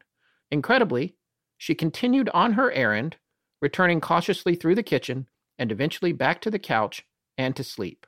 Incredibly, 0.52 1.16
she 1.58 1.76
continued 1.76 2.30
on 2.34 2.54
her 2.54 2.72
errand, 2.72 3.18
returning 3.62 4.02
cautiously 4.02 4.56
through 4.56 4.76
the 4.76 4.84
kitchen 4.84 5.28
and 5.60 5.72
eventually 5.72 6.14
back 6.14 6.42
to 6.42 6.50
the 6.50 6.58
couch 6.58 7.06
and 7.38 7.56
to 7.56 7.64
sleep. 7.64 8.08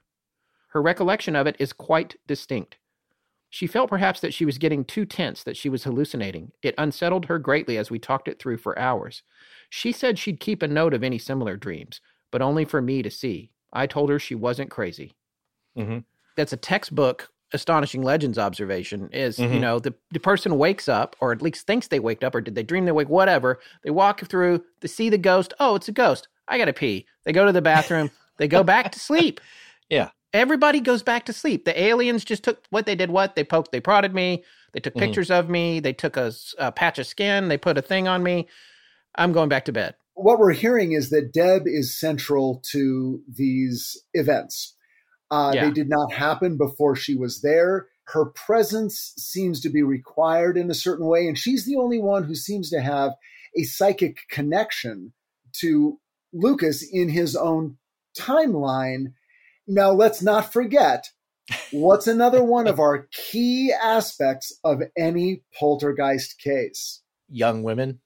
Her 0.69 0.81
recollection 0.81 1.35
of 1.35 1.47
it 1.47 1.57
is 1.59 1.73
quite 1.73 2.15
distinct. 2.25 2.77
She 3.49 3.67
felt 3.67 3.89
perhaps 3.89 4.21
that 4.21 4.33
she 4.33 4.45
was 4.45 4.57
getting 4.57 4.85
too 4.85 5.05
tense, 5.05 5.43
that 5.43 5.57
she 5.57 5.67
was 5.67 5.83
hallucinating. 5.83 6.53
It 6.63 6.73
unsettled 6.77 7.25
her 7.25 7.37
greatly 7.37 7.77
as 7.77 7.91
we 7.91 7.99
talked 7.99 8.29
it 8.29 8.39
through 8.39 8.57
for 8.57 8.79
hours. 8.79 9.23
She 9.69 9.91
said 9.91 10.17
she'd 10.17 10.39
keep 10.39 10.61
a 10.61 10.67
note 10.69 10.93
of 10.93 11.03
any 11.03 11.17
similar 11.17 11.57
dreams, 11.57 11.99
but 12.31 12.41
only 12.41 12.65
for 12.65 12.81
me 12.81 13.01
to 13.01 13.11
see. 13.11 13.51
I 13.73 13.87
told 13.87 14.09
her 14.09 14.19
she 14.19 14.35
wasn't 14.35 14.71
crazy. 14.71 15.13
Mm-hmm. 15.77 15.99
That's 16.35 16.53
a 16.53 16.57
textbook 16.57 17.29
astonishing 17.53 18.01
legends 18.01 18.37
observation 18.37 19.09
is 19.11 19.37
mm-hmm. 19.37 19.53
you 19.53 19.59
know 19.59 19.77
the, 19.77 19.93
the 20.11 20.19
person 20.19 20.57
wakes 20.57 20.87
up 20.87 21.17
or 21.19 21.33
at 21.33 21.41
least 21.41 21.67
thinks 21.67 21.87
they 21.87 21.99
waked 21.99 22.23
up 22.23 22.33
or 22.33 22.39
did 22.39 22.55
they 22.55 22.63
dream 22.63 22.85
they 22.85 22.91
wake 22.91 23.09
whatever. 23.09 23.59
They 23.83 23.91
walk 23.91 24.21
through 24.21 24.63
they 24.79 24.87
see 24.87 25.09
the 25.09 25.17
ghost. 25.17 25.53
Oh 25.59 25.75
it's 25.75 25.87
a 25.87 25.91
ghost. 25.91 26.27
I 26.47 26.57
gotta 26.57 26.73
pee. 26.73 27.05
They 27.25 27.33
go 27.33 27.45
to 27.45 27.51
the 27.51 27.61
bathroom. 27.61 28.09
They 28.37 28.47
go 28.47 28.63
back 28.63 28.91
to 28.93 28.99
sleep. 28.99 29.39
Yeah. 29.89 30.11
Everybody 30.31 30.79
goes 30.79 31.03
back 31.03 31.25
to 31.25 31.33
sleep. 31.33 31.65
The 31.65 31.77
aliens 31.77 32.23
just 32.23 32.43
took 32.43 32.63
what 32.69 32.85
they 32.85 32.95
did 32.95 33.11
what? 33.11 33.35
They 33.35 33.43
poked 33.43 33.73
they 33.73 33.81
prodded 33.81 34.15
me. 34.15 34.45
They 34.71 34.79
took 34.79 34.93
mm-hmm. 34.93 35.05
pictures 35.05 35.29
of 35.29 35.49
me. 35.49 35.81
They 35.81 35.91
took 35.91 36.15
a, 36.15 36.31
a 36.57 36.71
patch 36.71 36.97
of 36.97 37.07
skin. 37.07 37.49
They 37.49 37.57
put 37.57 37.77
a 37.77 37.81
thing 37.81 38.07
on 38.07 38.23
me. 38.23 38.47
I'm 39.15 39.33
going 39.33 39.49
back 39.49 39.65
to 39.65 39.73
bed 39.73 39.95
what 40.13 40.39
we're 40.39 40.53
hearing 40.53 40.91
is 40.91 41.09
that 41.09 41.33
Deb 41.33 41.63
is 41.65 41.97
central 41.97 42.61
to 42.71 43.21
these 43.27 43.97
events. 44.13 44.75
Uh, 45.29 45.51
Yeah. 45.55 45.65
They 45.65 45.71
did 45.71 45.89
not 45.89 46.11
happen 46.11 46.57
before 46.57 46.95
she 46.95 47.15
was 47.15 47.41
there. 47.41 47.87
Her 48.05 48.25
presence 48.25 49.13
seems 49.17 49.61
to 49.61 49.69
be 49.69 49.83
required 49.83 50.57
in 50.57 50.69
a 50.69 50.75
certain 50.75 51.05
way, 51.05 51.27
and 51.27 51.37
she's 51.37 51.65
the 51.65 51.77
only 51.77 51.99
one 51.99 52.23
who 52.23 52.35
seems 52.35 52.69
to 52.71 52.81
have 52.81 53.13
a 53.57 53.63
psychic 53.63 54.17
connection 54.29 55.13
to 55.53 55.99
Lucas 56.33 56.83
in 56.83 57.09
his 57.09 57.35
own 57.35 57.77
timeline. 58.17 59.13
Now, 59.67 59.91
let's 59.91 60.21
not 60.21 60.51
forget 60.51 61.07
what's 61.71 62.07
another 62.07 62.43
one 62.43 62.67
of 62.67 62.79
our 62.79 63.07
key 63.11 63.73
aspects 63.81 64.51
of 64.63 64.81
any 64.97 65.43
poltergeist 65.57 66.39
case. 66.39 67.01
Young 67.29 67.63
women. 67.63 68.01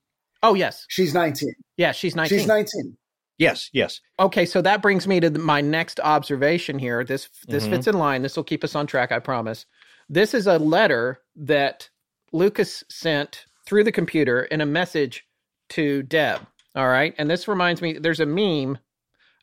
Oh 0.45 0.53
yes, 0.53 0.85
She's 0.89 1.13
19. 1.13 1.53
yeah, 1.77 1.91
she's 1.91 2.15
nineteen. 2.15 2.39
She's 2.39 2.47
19. 2.47 2.97
Yes, 3.38 3.69
yes. 3.73 3.99
Okay, 4.19 4.45
so 4.45 4.61
that 4.61 4.81
brings 4.81 5.07
me 5.07 5.19
to 5.19 5.30
the, 5.30 5.39
my 5.39 5.59
next 5.59 5.99
observation 5.99 6.80
here. 6.80 7.03
This 7.03 7.27
this 7.47 7.65
Mhm. 7.65 7.69
fits 7.72 7.88
in 7.88 7.97
line. 7.97 8.22
This 8.22 8.35
will 8.38 8.43
keep 8.45 8.63
us 8.63 8.76
on 8.76 8.88
track, 8.88 9.11
I 9.11 9.19
promise. 9.19 9.65
This 10.07 10.34
is 10.34 10.47
a 10.47 10.57
letter 10.59 11.19
that 11.35 11.89
Lucas 12.31 12.84
sent 12.89 13.45
through 13.65 13.84
the 13.84 13.91
computer 13.91 14.43
in 14.43 14.61
a 14.61 14.65
message 14.65 15.26
to 15.69 16.03
Deb. 16.03 16.41
All 16.76 16.88
right, 16.88 17.13
and 17.17 17.30
this 17.30 17.47
reminds 17.47 17.81
me. 17.81 17.93
There's 17.97 18.19
a 18.19 18.26
meme. 18.26 18.77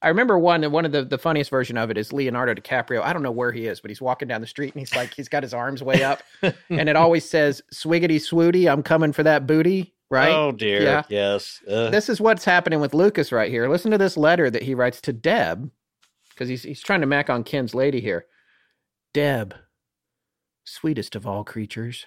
I 0.01 0.09
remember 0.09 0.39
one. 0.39 0.63
One 0.73 0.85
of 0.85 0.93
the 0.93 1.05
the 1.05 1.19
funniest 1.19 1.51
version 1.51 1.77
of 1.77 1.91
it 1.91 1.99
is 1.99 2.13
Leonardo 2.13 2.55
DiCaprio. 2.55 3.03
I 3.03 3.13
don't 3.13 3.23
know 3.23 3.31
where 3.31 3.53
he 3.53 3.67
is, 3.67 3.81
but 3.81 3.91
he's 3.91 4.01
walking 4.01 4.29
down 4.29 4.41
the 4.41 4.47
street 4.47 4.73
and 4.75 4.81
he's 4.81 4.95
like 4.97 5.13
he's 5.15 5.29
got 5.29 5.43
his 5.43 5.53
arms 5.55 5.83
way 5.83 6.03
up, 6.03 6.23
and 6.71 6.89
it 6.89 6.97
always 6.97 7.29
says 7.29 7.61
"Swiggity 7.75 8.17
swooty, 8.21 8.71
I'm 8.71 8.83
coming 8.83 9.13
for 9.13 9.23
that 9.25 9.47
booty." 9.47 9.95
Right? 10.13 10.29
Oh 10.29 10.53
dear. 10.53 10.83
Yeah. 10.83 11.03
Yes. 11.09 11.63
Uh, 11.67 11.89
this 11.89 12.11
is 12.11 12.21
what's 12.21 12.45
happening 12.45 12.81
with 12.81 12.93
Lucas 12.93 13.33
right 13.33 13.51
here. 13.51 13.67
Listen 13.67 13.91
to 13.93 13.99
this 13.99 14.19
letter 14.19 14.51
that 14.51 14.63
he 14.63 14.75
writes 14.75 15.01
to 15.01 15.13
Deb, 15.15 15.71
because 16.29 16.51
he's 16.51 16.65
he's 16.65 16.83
trying 16.83 17.01
to 17.01 17.07
mac 17.07 17.31
on 17.31 17.45
Ken's 17.45 17.75
lady 17.75 17.99
here. 17.99 18.27
Deb, 19.15 19.55
sweetest 20.65 21.17
of 21.17 21.27
all 21.27 21.45
creatures, 21.45 22.05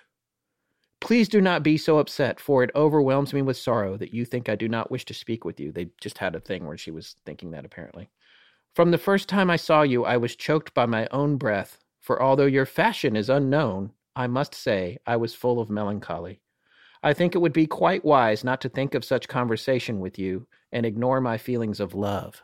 please 1.02 1.28
do 1.28 1.42
not 1.42 1.64
be 1.64 1.78
so 1.78 1.98
upset, 1.98 2.40
for 2.40 2.64
it 2.64 2.70
overwhelms 2.76 3.34
me 3.34 3.42
with 3.42 3.58
sorrow 3.58 3.98
that 3.98 4.14
you 4.14 4.24
think 4.24 4.50
I 4.50 4.56
do 4.56 4.70
not 4.70 4.92
wish 4.92 5.06
to 5.06 5.16
speak 5.16 5.44
with 5.44 5.60
you. 5.60 5.72
They 5.72 5.88
just 6.00 6.20
had 6.20 6.36
a 6.36 6.40
thing 6.40 6.68
where 6.68 6.78
she 6.78 6.92
was 6.92 7.16
thinking 7.26 7.50
that 7.52 7.66
apparently. 7.66 8.10
From 8.76 8.92
the 8.92 9.00
first 9.00 9.28
time 9.28 9.50
I 9.50 9.56
saw 9.56 9.82
you, 9.82 10.06
I 10.06 10.18
was 10.18 10.36
choked 10.36 10.76
by 10.76 10.86
my 10.86 11.08
own 11.10 11.38
breath, 11.38 11.80
for 12.02 12.22
although 12.22 12.46
your 12.46 12.68
fashion 12.68 13.16
is 13.16 13.32
unknown, 13.32 13.94
I 14.16 14.28
must 14.28 14.54
say 14.54 15.00
I 15.08 15.16
was 15.16 15.34
full 15.34 15.60
of 15.60 15.72
melancholy. 15.72 16.40
I 17.06 17.14
think 17.14 17.36
it 17.36 17.40
would 17.40 17.54
be 17.54 17.68
quite 17.68 18.04
wise 18.04 18.44
not 18.44 18.62
to 18.62 18.70
think 18.70 18.96
of 18.96 19.06
such 19.06 19.28
conversation 19.28 20.00
with 20.00 20.18
you 20.18 20.48
and 20.72 20.88
ignore 20.88 21.22
my 21.22 21.38
feelings 21.38 21.80
of 21.80 21.94
love. 21.94 22.42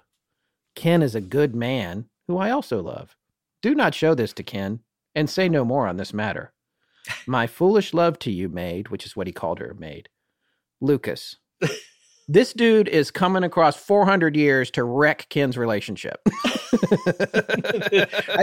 Ken 0.76 1.02
is 1.02 1.16
a 1.16 1.20
good 1.20 1.56
man, 1.56 2.06
who 2.28 2.38
I 2.38 2.52
also 2.52 2.80
love. 2.80 3.16
Do 3.64 3.74
not 3.74 3.96
show 3.96 4.14
this 4.14 4.34
to 4.34 4.44
Ken, 4.44 4.82
and 5.16 5.28
say 5.28 5.50
no 5.50 5.66
more 5.66 5.88
on 5.88 5.98
this 5.98 6.14
matter. 6.14 6.54
My 7.26 7.48
foolish 7.48 7.92
love 7.92 8.20
to 8.20 8.32
you, 8.32 8.50
maid, 8.50 8.90
which 8.90 9.04
is 9.04 9.16
what 9.16 9.26
he 9.26 9.34
called 9.34 9.58
her, 9.58 9.74
maid. 9.74 10.10
Lucas. 10.80 11.38
This 12.34 12.54
dude 12.54 12.88
is 12.88 13.12
coming 13.12 13.44
across 13.44 13.76
400 13.76 14.38
years 14.38 14.72
to 14.72 14.86
wreck 14.86 15.26
Ken's 15.28 15.58
relationship. 15.58 16.22
I 16.26 16.30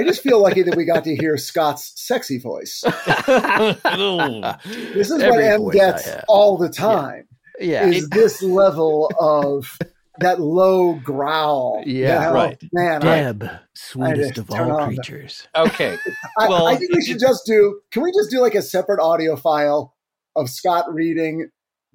just 0.05 0.23
feel 0.23 0.43
lucky 0.43 0.63
that 0.63 0.75
we 0.77 0.85
got 0.85 1.05
to 1.05 1.17
hear 1.17 1.39
Scott's 1.39 1.95
sexy 1.97 2.39
voice. 2.39 2.85
oh, 2.87 4.57
This 4.67 5.11
is 5.11 5.23
what 5.23 5.43
M 5.43 5.71
gets 5.71 6.07
all 6.29 6.59
the 6.59 6.69
time. 6.69 7.29
yeah. 7.59 7.87
Is 7.87 8.11
this 8.11 8.43
level 8.43 9.11
of 9.19 9.79
that 10.19 10.39
low 10.39 10.93
growl? 10.97 11.83
Yeah, 11.87 12.25
You 12.25 12.29
oh, 12.29 12.33
know, 12.33 12.35
right. 12.35 12.63
Man, 12.75 13.03
I, 13.03 13.23
Deb, 13.23 13.51
sweetest 13.75 14.35
just 14.35 14.51
of 14.51 14.53
all 14.55 14.71
on 14.71 14.91
the- 14.91 14.97
creatures. 14.97 15.49
okay. 15.57 15.97
I, 16.39 16.47
Well, 16.47 16.67
I 16.67 16.77
think 16.77 16.93
we 16.95 17.03
should 17.03 17.21
just 17.21 17.47
do. 17.47 17.81
Can 17.91 18.03
we 18.03 18.13
just 18.13 18.31
do 18.31 18.41
like 18.43 18.55
a 18.55 18.61
separate 18.61 19.01
audio 19.01 19.35
file 19.35 19.95
of 20.37 20.51
Scott 20.51 20.93
reading 20.93 21.49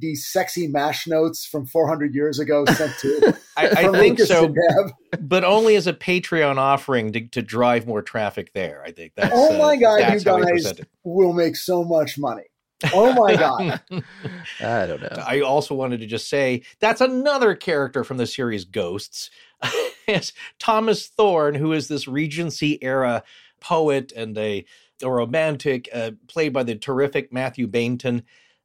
these 0.04 0.28
sexy 0.28 0.68
mash 0.68 1.08
notes 1.08 1.46
from 1.46 1.66
400 1.66 2.14
years 2.14 2.38
ago 2.38 2.66
sent 2.78 2.98
to 3.00 3.36
I, 3.56 3.68
I 3.68 3.92
think 3.92 4.20
Lucas 4.20 4.28
so, 4.28 4.54
but 5.20 5.44
only 5.44 5.76
as 5.76 5.88
a 5.88 5.94
Patreon 5.94 6.58
offering 6.58 7.14
to, 7.14 7.28
to 7.30 7.42
drive 7.42 7.88
more 7.88 8.02
traffic 8.02 8.52
there. 8.54 8.84
I 8.86 8.92
think 8.92 9.14
that's. 9.16 9.34
Oh 9.34 9.56
uh, 9.56 9.58
my 9.58 9.76
god, 9.78 9.96
you 9.96 10.04
that's 10.04 10.24
how 10.24 10.38
we 10.38 10.46
guys 10.46 10.74
will 11.04 11.34
make 11.34 11.56
so 11.56 11.84
much 11.84 12.18
money. 12.18 12.44
Oh 12.94 13.14
my 13.14 13.36
god. 13.38 13.82
I 14.60 14.88
don't 14.88 15.02
know. 15.02 15.24
I 15.26 15.42
also 15.42 15.76
wanted 15.76 16.02
to 16.02 16.06
just 16.06 16.28
say 16.30 16.64
that's 16.80 17.02
another 17.02 17.56
character 17.56 18.04
from 18.04 18.18
the 18.18 18.28
series 18.28 18.66
Ghosts. 18.66 19.30
it's 20.08 20.34
Thomas 20.60 21.08
Thorne, 21.08 21.56
who 21.56 21.72
is 21.72 21.88
this 21.88 22.08
Regency 22.08 22.84
era 22.84 23.24
poet 23.62 24.12
and 24.16 24.38
a, 24.38 24.66
a 25.02 25.10
romantic, 25.10 25.88
uh, 25.94 26.12
played 26.28 26.52
by 26.52 26.64
the 26.64 26.76
terrific 26.76 27.32
Mathew 27.32 27.68
Baynton. 27.68 28.24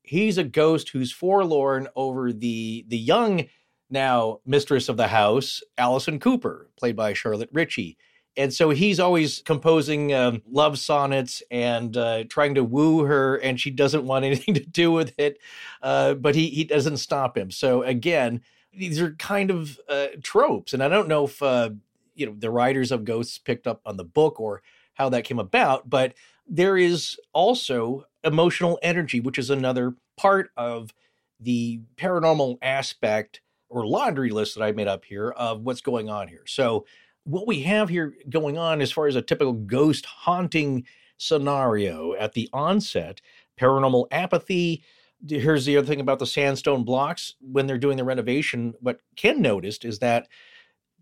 He's 0.09 0.39
a 0.39 0.45
ghost 0.45 0.89
who's 0.89 1.13
forlorn 1.13 1.89
over 1.95 2.33
the 2.33 2.85
the 2.89 2.97
young 2.97 3.45
now 3.91 4.41
mistress 4.47 4.89
of 4.89 4.97
the 4.97 5.09
house, 5.09 5.63
Alison 5.77 6.19
Cooper, 6.19 6.71
played 6.79 6.97
by 6.97 7.13
Charlotte 7.13 7.51
Ritchie. 7.53 7.99
And 8.37 8.55
so 8.55 8.71
he's 8.71 9.01
always 9.01 9.43
composing 9.43 10.15
um, 10.15 10.43
love 10.49 10.79
sonnets 10.79 11.43
and 11.51 11.97
uh, 11.97 12.25
trying 12.25 12.55
to 12.55 12.65
woo 12.65 13.05
her, 13.05 13.37
and 13.37 13.61
she 13.61 13.71
doesn't 13.71 14.05
want 14.07 14.25
anything 14.27 14.55
to 14.55 14.65
do 14.65 14.93
with 14.93 15.13
it. 15.19 15.39
Uh, 15.83 16.15
but 16.15 16.35
he 16.35 16.49
he 16.49 16.65
doesn't 16.65 16.99
stop 16.99 17.37
him. 17.37 17.51
So 17.51 17.83
again, 17.83 18.41
these 18.73 19.01
are 19.01 19.13
kind 19.17 19.51
of 19.51 19.79
uh, 19.89 20.09
tropes, 20.23 20.73
and 20.73 20.83
I 20.83 20.89
don't 20.89 21.09
know 21.09 21.25
if 21.25 21.43
uh, 21.43 21.71
you 22.15 22.25
know 22.27 22.35
the 22.39 22.51
writers 22.51 22.93
of 22.93 23.05
Ghosts 23.05 23.37
picked 23.39 23.67
up 23.67 23.83
on 23.85 23.99
the 23.99 24.05
book 24.05 24.41
or 24.41 24.63
how 24.95 25.11
that 25.11 25.25
came 25.25 25.39
about, 25.39 25.91
but 25.91 26.15
there 26.47 26.79
is 26.79 27.19
also 27.33 28.07
emotional 28.29 28.79
energy, 28.83 29.21
which 29.21 29.39
is 29.39 29.51
another 29.51 29.95
part 30.17 30.51
of 30.57 30.95
the 31.41 31.81
paranormal 31.97 32.59
aspect 32.63 33.41
or 33.69 33.87
laundry 33.87 34.31
list 34.31 34.57
that 34.57 34.65
I 34.65 34.73
made 34.73 34.89
up 34.89 35.05
here 35.05 35.31
of 35.31 35.63
what's 35.63 35.81
going 35.81 36.09
on 36.09 36.29
here. 36.29 36.45
So 36.47 36.87
what 37.25 37.47
we 37.47 37.63
have 37.63 37.89
here 37.89 38.15
going 38.31 38.57
on 38.57 38.81
as 38.81 38.91
far 38.91 39.07
as 39.07 39.17
a 39.17 39.23
typical 39.23 39.53
ghost 39.53 40.07
haunting 40.07 40.87
scenario 41.19 42.15
at 42.15 42.33
the 42.33 42.49
onset, 42.53 43.21
paranormal 43.61 44.07
apathy. 44.11 44.83
Here's 45.27 45.67
the 45.67 45.77
other 45.77 45.87
thing 45.87 46.01
about 46.01 46.21
the 46.21 46.27
sandstone 46.27 46.85
blocks 46.85 47.35
when 47.41 47.67
they're 47.67 47.77
doing 47.77 47.97
the 47.97 48.05
renovation. 48.05 48.75
What 48.81 49.01
Ken 49.17 49.43
noticed 49.43 49.85
is 49.85 49.99
that 49.99 50.29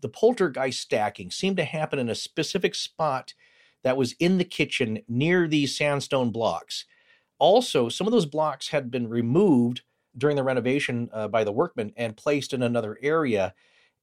the 0.01 0.09
poltergeist 0.09 0.79
stacking 0.79 1.31
seemed 1.31 1.57
to 1.57 1.63
happen 1.63 1.99
in 1.99 2.09
a 2.09 2.15
specific 2.15 2.75
spot 2.75 3.33
that 3.83 3.97
was 3.97 4.13
in 4.19 4.37
the 4.37 4.43
kitchen 4.43 4.99
near 5.07 5.47
these 5.47 5.77
sandstone 5.77 6.31
blocks. 6.31 6.85
Also, 7.39 7.89
some 7.89 8.07
of 8.07 8.13
those 8.13 8.25
blocks 8.25 8.69
had 8.69 8.89
been 8.89 9.07
removed 9.07 9.81
during 10.17 10.35
the 10.35 10.43
renovation 10.43 11.09
uh, 11.13 11.27
by 11.27 11.43
the 11.43 11.51
workmen 11.51 11.93
and 11.95 12.17
placed 12.17 12.53
in 12.53 12.63
another 12.63 12.97
area. 13.01 13.53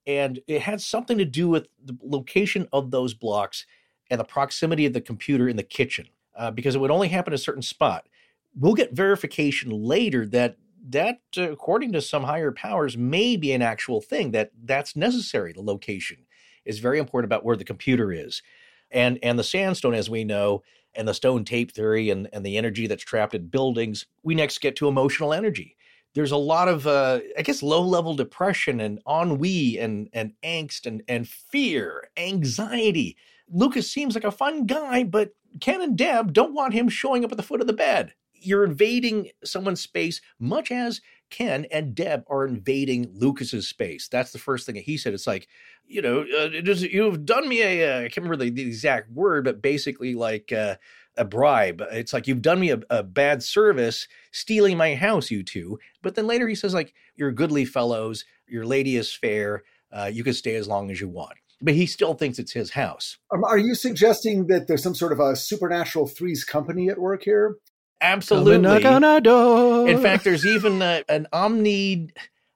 And 0.06 0.40
it 0.46 0.62
had 0.62 0.80
something 0.80 1.18
to 1.18 1.24
do 1.24 1.48
with 1.48 1.68
the 1.82 1.96
location 2.02 2.68
of 2.72 2.90
those 2.90 3.14
blocks 3.14 3.66
and 4.10 4.20
the 4.20 4.24
proximity 4.24 4.86
of 4.86 4.92
the 4.92 5.00
computer 5.00 5.48
in 5.48 5.56
the 5.56 5.62
kitchen, 5.62 6.08
uh, 6.36 6.50
because 6.50 6.74
it 6.74 6.78
would 6.78 6.90
only 6.90 7.08
happen 7.08 7.32
a 7.32 7.38
certain 7.38 7.62
spot. 7.62 8.06
We'll 8.54 8.74
get 8.74 8.92
verification 8.92 9.70
later 9.70 10.26
that 10.26 10.56
that, 10.90 11.20
uh, 11.38 11.50
according 11.50 11.92
to 11.92 12.02
some 12.02 12.24
higher 12.24 12.52
powers, 12.52 12.96
may 12.96 13.38
be 13.38 13.52
an 13.52 13.62
actual 13.62 14.02
thing. 14.02 14.32
That 14.32 14.50
that's 14.62 14.94
necessary. 14.94 15.52
The 15.52 15.62
location 15.62 16.26
is 16.66 16.78
very 16.78 16.98
important 16.98 17.32
about 17.32 17.44
where 17.44 17.56
the 17.56 17.64
computer 17.64 18.12
is, 18.12 18.42
and 18.90 19.18
and 19.22 19.38
the 19.38 19.44
sandstone, 19.44 19.94
as 19.94 20.10
we 20.10 20.24
know, 20.24 20.62
and 20.96 21.08
the 21.08 21.14
stone 21.14 21.44
tape 21.44 21.72
theory, 21.72 22.10
and 22.10 22.28
and 22.32 22.44
the 22.44 22.56
energy 22.56 22.86
that's 22.86 23.04
trapped 23.04 23.34
in 23.34 23.46
buildings. 23.46 24.06
We 24.22 24.34
next 24.34 24.60
get 24.60 24.76
to 24.76 24.88
emotional 24.88 25.32
energy 25.32 25.76
there's 26.14 26.32
a 26.32 26.36
lot 26.36 26.68
of 26.68 26.86
uh, 26.86 27.20
I 27.36 27.42
guess 27.42 27.62
low 27.62 27.82
level 27.82 28.14
depression 28.14 28.80
and 28.80 29.00
ennui 29.08 29.78
and 29.78 30.08
and 30.12 30.32
angst 30.42 30.86
and 30.86 31.02
and 31.08 31.28
fear, 31.28 32.08
anxiety. 32.16 33.16
Lucas 33.48 33.90
seems 33.90 34.14
like 34.14 34.24
a 34.24 34.30
fun 34.30 34.66
guy, 34.66 35.04
but 35.04 35.34
Ken 35.60 35.82
and 35.82 35.96
Deb 35.96 36.32
don't 36.32 36.54
want 36.54 36.72
him 36.72 36.88
showing 36.88 37.24
up 37.24 37.32
at 37.32 37.36
the 37.36 37.42
foot 37.42 37.60
of 37.60 37.66
the 37.66 37.72
bed. 37.72 38.14
You're 38.32 38.64
invading 38.64 39.30
someone's 39.44 39.80
space, 39.80 40.20
much 40.38 40.70
as 40.70 41.00
Ken 41.30 41.66
and 41.70 41.94
Deb 41.94 42.24
are 42.28 42.46
invading 42.46 43.10
Lucas's 43.12 43.68
space. 43.68 44.08
That's 44.08 44.32
the 44.32 44.38
first 44.38 44.66
thing 44.66 44.76
that 44.76 44.84
he 44.84 44.96
said. 44.96 45.14
It's 45.14 45.26
like, 45.26 45.48
you 45.86 46.00
know, 46.00 46.20
uh, 46.20 46.50
you've 46.52 47.24
done 47.24 47.48
me 47.48 47.62
a, 47.62 47.90
uh, 47.90 47.98
I 48.00 48.02
can't 48.02 48.18
remember 48.18 48.36
the, 48.36 48.50
the 48.50 48.62
exact 48.62 49.10
word, 49.10 49.44
but 49.44 49.60
basically 49.60 50.14
like 50.14 50.52
uh, 50.52 50.76
a 51.16 51.24
bribe. 51.24 51.82
It's 51.92 52.12
like 52.12 52.26
you've 52.26 52.42
done 52.42 52.60
me 52.60 52.70
a, 52.70 52.80
a 52.90 53.02
bad 53.02 53.42
service, 53.42 54.06
stealing 54.32 54.76
my 54.76 54.94
house, 54.94 55.30
you 55.30 55.42
two. 55.42 55.78
But 56.02 56.14
then 56.14 56.26
later 56.26 56.46
he 56.46 56.54
says 56.54 56.74
like, 56.74 56.94
you're 57.16 57.32
goodly 57.32 57.64
fellows, 57.64 58.24
your 58.46 58.66
lady 58.66 58.96
is 58.96 59.12
fair, 59.12 59.64
uh, 59.92 60.10
you 60.12 60.24
can 60.24 60.34
stay 60.34 60.54
as 60.56 60.68
long 60.68 60.90
as 60.90 61.00
you 61.00 61.08
want. 61.08 61.34
But 61.60 61.74
he 61.74 61.86
still 61.86 62.14
thinks 62.14 62.38
it's 62.38 62.52
his 62.52 62.70
house. 62.70 63.16
Um, 63.32 63.44
are 63.44 63.58
you 63.58 63.74
suggesting 63.74 64.48
that 64.48 64.66
there's 64.66 64.82
some 64.82 64.94
sort 64.94 65.12
of 65.12 65.20
a 65.20 65.34
supernatural 65.34 66.06
threes 66.06 66.44
company 66.44 66.90
at 66.90 66.98
work 66.98 67.22
here? 67.22 67.56
Absolutely. 68.04 68.58
Knock 68.58 68.84
on 68.84 69.02
our 69.02 69.20
door. 69.20 69.88
In 69.88 70.00
fact, 70.00 70.24
there's 70.24 70.44
even 70.46 70.82
uh, 70.82 71.02
an 71.08 71.26
omni, 71.32 72.10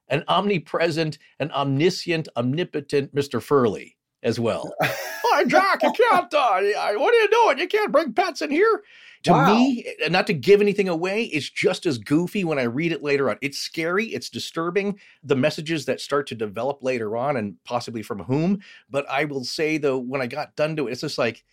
an 0.07 0.23
omnipresent, 0.27 1.17
an 1.39 1.51
omniscient, 1.51 2.29
omnipotent 2.37 3.13
Mr. 3.15 3.41
Furley. 3.41 3.95
as 4.21 4.39
well. 4.39 4.71
Why, 5.21 5.45
Jack, 5.45 5.81
you 5.81 5.91
can't. 5.93 6.33
Uh, 6.33 6.59
what 6.97 7.13
are 7.13 7.19
you 7.21 7.29
doing? 7.29 7.57
You 7.59 7.67
can't 7.67 7.91
bring 7.91 8.13
pets 8.13 8.41
in 8.41 8.51
here. 8.51 8.83
To 9.23 9.31
Wow. 9.31 9.53
me, 9.53 9.85
not 10.09 10.27
to 10.27 10.33
give 10.33 10.61
anything 10.61 10.87
away, 10.87 11.23
it's 11.25 11.49
just 11.49 11.85
as 11.85 11.97
goofy 11.97 12.43
when 12.45 12.57
I 12.59 12.63
read 12.63 12.91
it 12.93 13.03
later 13.03 13.29
on. 13.29 13.37
It's 13.41 13.57
scary, 13.57 14.05
it's 14.07 14.29
disturbing, 14.29 14.97
the 15.23 15.35
messages 15.35 15.85
that 15.85 15.99
start 15.99 16.27
to 16.27 16.35
develop 16.35 16.81
later 16.83 17.17
on, 17.17 17.35
and 17.35 17.55
possibly 17.65 18.01
from 18.01 18.19
whom. 18.23 18.59
But 18.89 19.09
I 19.09 19.25
will 19.25 19.43
say, 19.43 19.77
though, 19.77 19.97
when 19.97 20.21
I 20.21 20.27
got 20.27 20.55
done 20.55 20.75
to 20.77 20.87
it, 20.87 20.91
it's 20.91 21.01
just 21.01 21.17
like, 21.17 21.43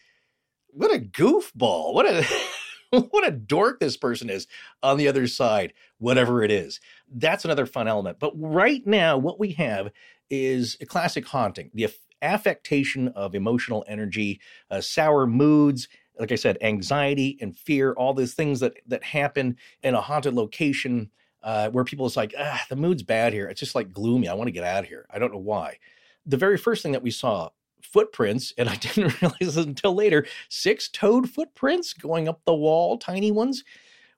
what 0.69 0.95
a 0.95 0.99
goofball. 0.99 1.93
What 1.95 2.07
a. 2.07 2.25
what 3.11 3.27
a 3.27 3.31
dork 3.31 3.81
this 3.81 3.97
person 3.97 4.31
is 4.31 4.47
on 4.83 4.97
the 4.97 5.09
other 5.09 5.27
side, 5.27 5.73
whatever 5.99 6.43
it 6.43 6.51
is. 6.51 6.81
That's 7.13 7.45
another 7.45 7.67
fun 7.67 7.89
element. 7.89 8.19
But 8.19 8.33
right 8.37 8.87
now, 8.87 9.19
what 9.19 9.39
we 9.39 9.53
have 9.53 9.91
is 10.31 10.77
a 10.81 10.87
classic 10.87 11.27
haunting 11.27 11.71
the 11.75 11.89
affectation 12.23 13.09
of 13.09 13.35
emotional 13.35 13.85
energy, 13.89 14.41
uh, 14.71 14.81
sour 14.81 15.27
moods. 15.27 15.89
Like 16.19 16.33
I 16.33 16.37
said, 16.37 16.57
anxiety 16.63 17.37
and 17.41 17.57
fear, 17.57 17.93
all 17.93 18.15
those 18.15 18.35
things 18.35 18.61
that 18.61 18.75
that 18.87 19.05
happen 19.05 19.57
in 19.83 19.95
a 19.95 20.01
haunted 20.01 20.35
location 20.35 21.11
uh, 21.43 21.71
where 21.71 21.85
people 21.85 22.07
is 22.07 22.17
like, 22.17 22.35
ah, 22.39 22.65
the 22.69 22.77
mood's 22.77 23.03
bad 23.03 23.33
here. 23.33 23.49
It's 23.49 23.61
just 23.61 23.75
like 23.75 23.93
gloomy. 23.93 24.29
I 24.29 24.35
want 24.35 24.49
to 24.49 24.53
get 24.53 24.65
out 24.65 24.83
of 24.83 24.89
here. 24.89 25.07
I 25.11 25.19
don't 25.19 25.33
know 25.33 25.39
why. 25.39 25.79
The 26.25 26.37
very 26.37 26.57
first 26.57 26.83
thing 26.83 26.93
that 26.93 27.03
we 27.03 27.11
saw, 27.11 27.51
footprints, 27.83 28.53
and 28.59 28.69
I 28.69 28.77
didn't 28.77 29.21
realize 29.21 29.57
until 29.57 29.95
later, 29.95 30.27
six-toed 30.49 31.31
footprints 31.31 31.93
going 31.93 32.29
up 32.29 32.45
the 32.45 32.55
wall, 32.55 32.99
tiny 32.99 33.31
ones. 33.31 33.65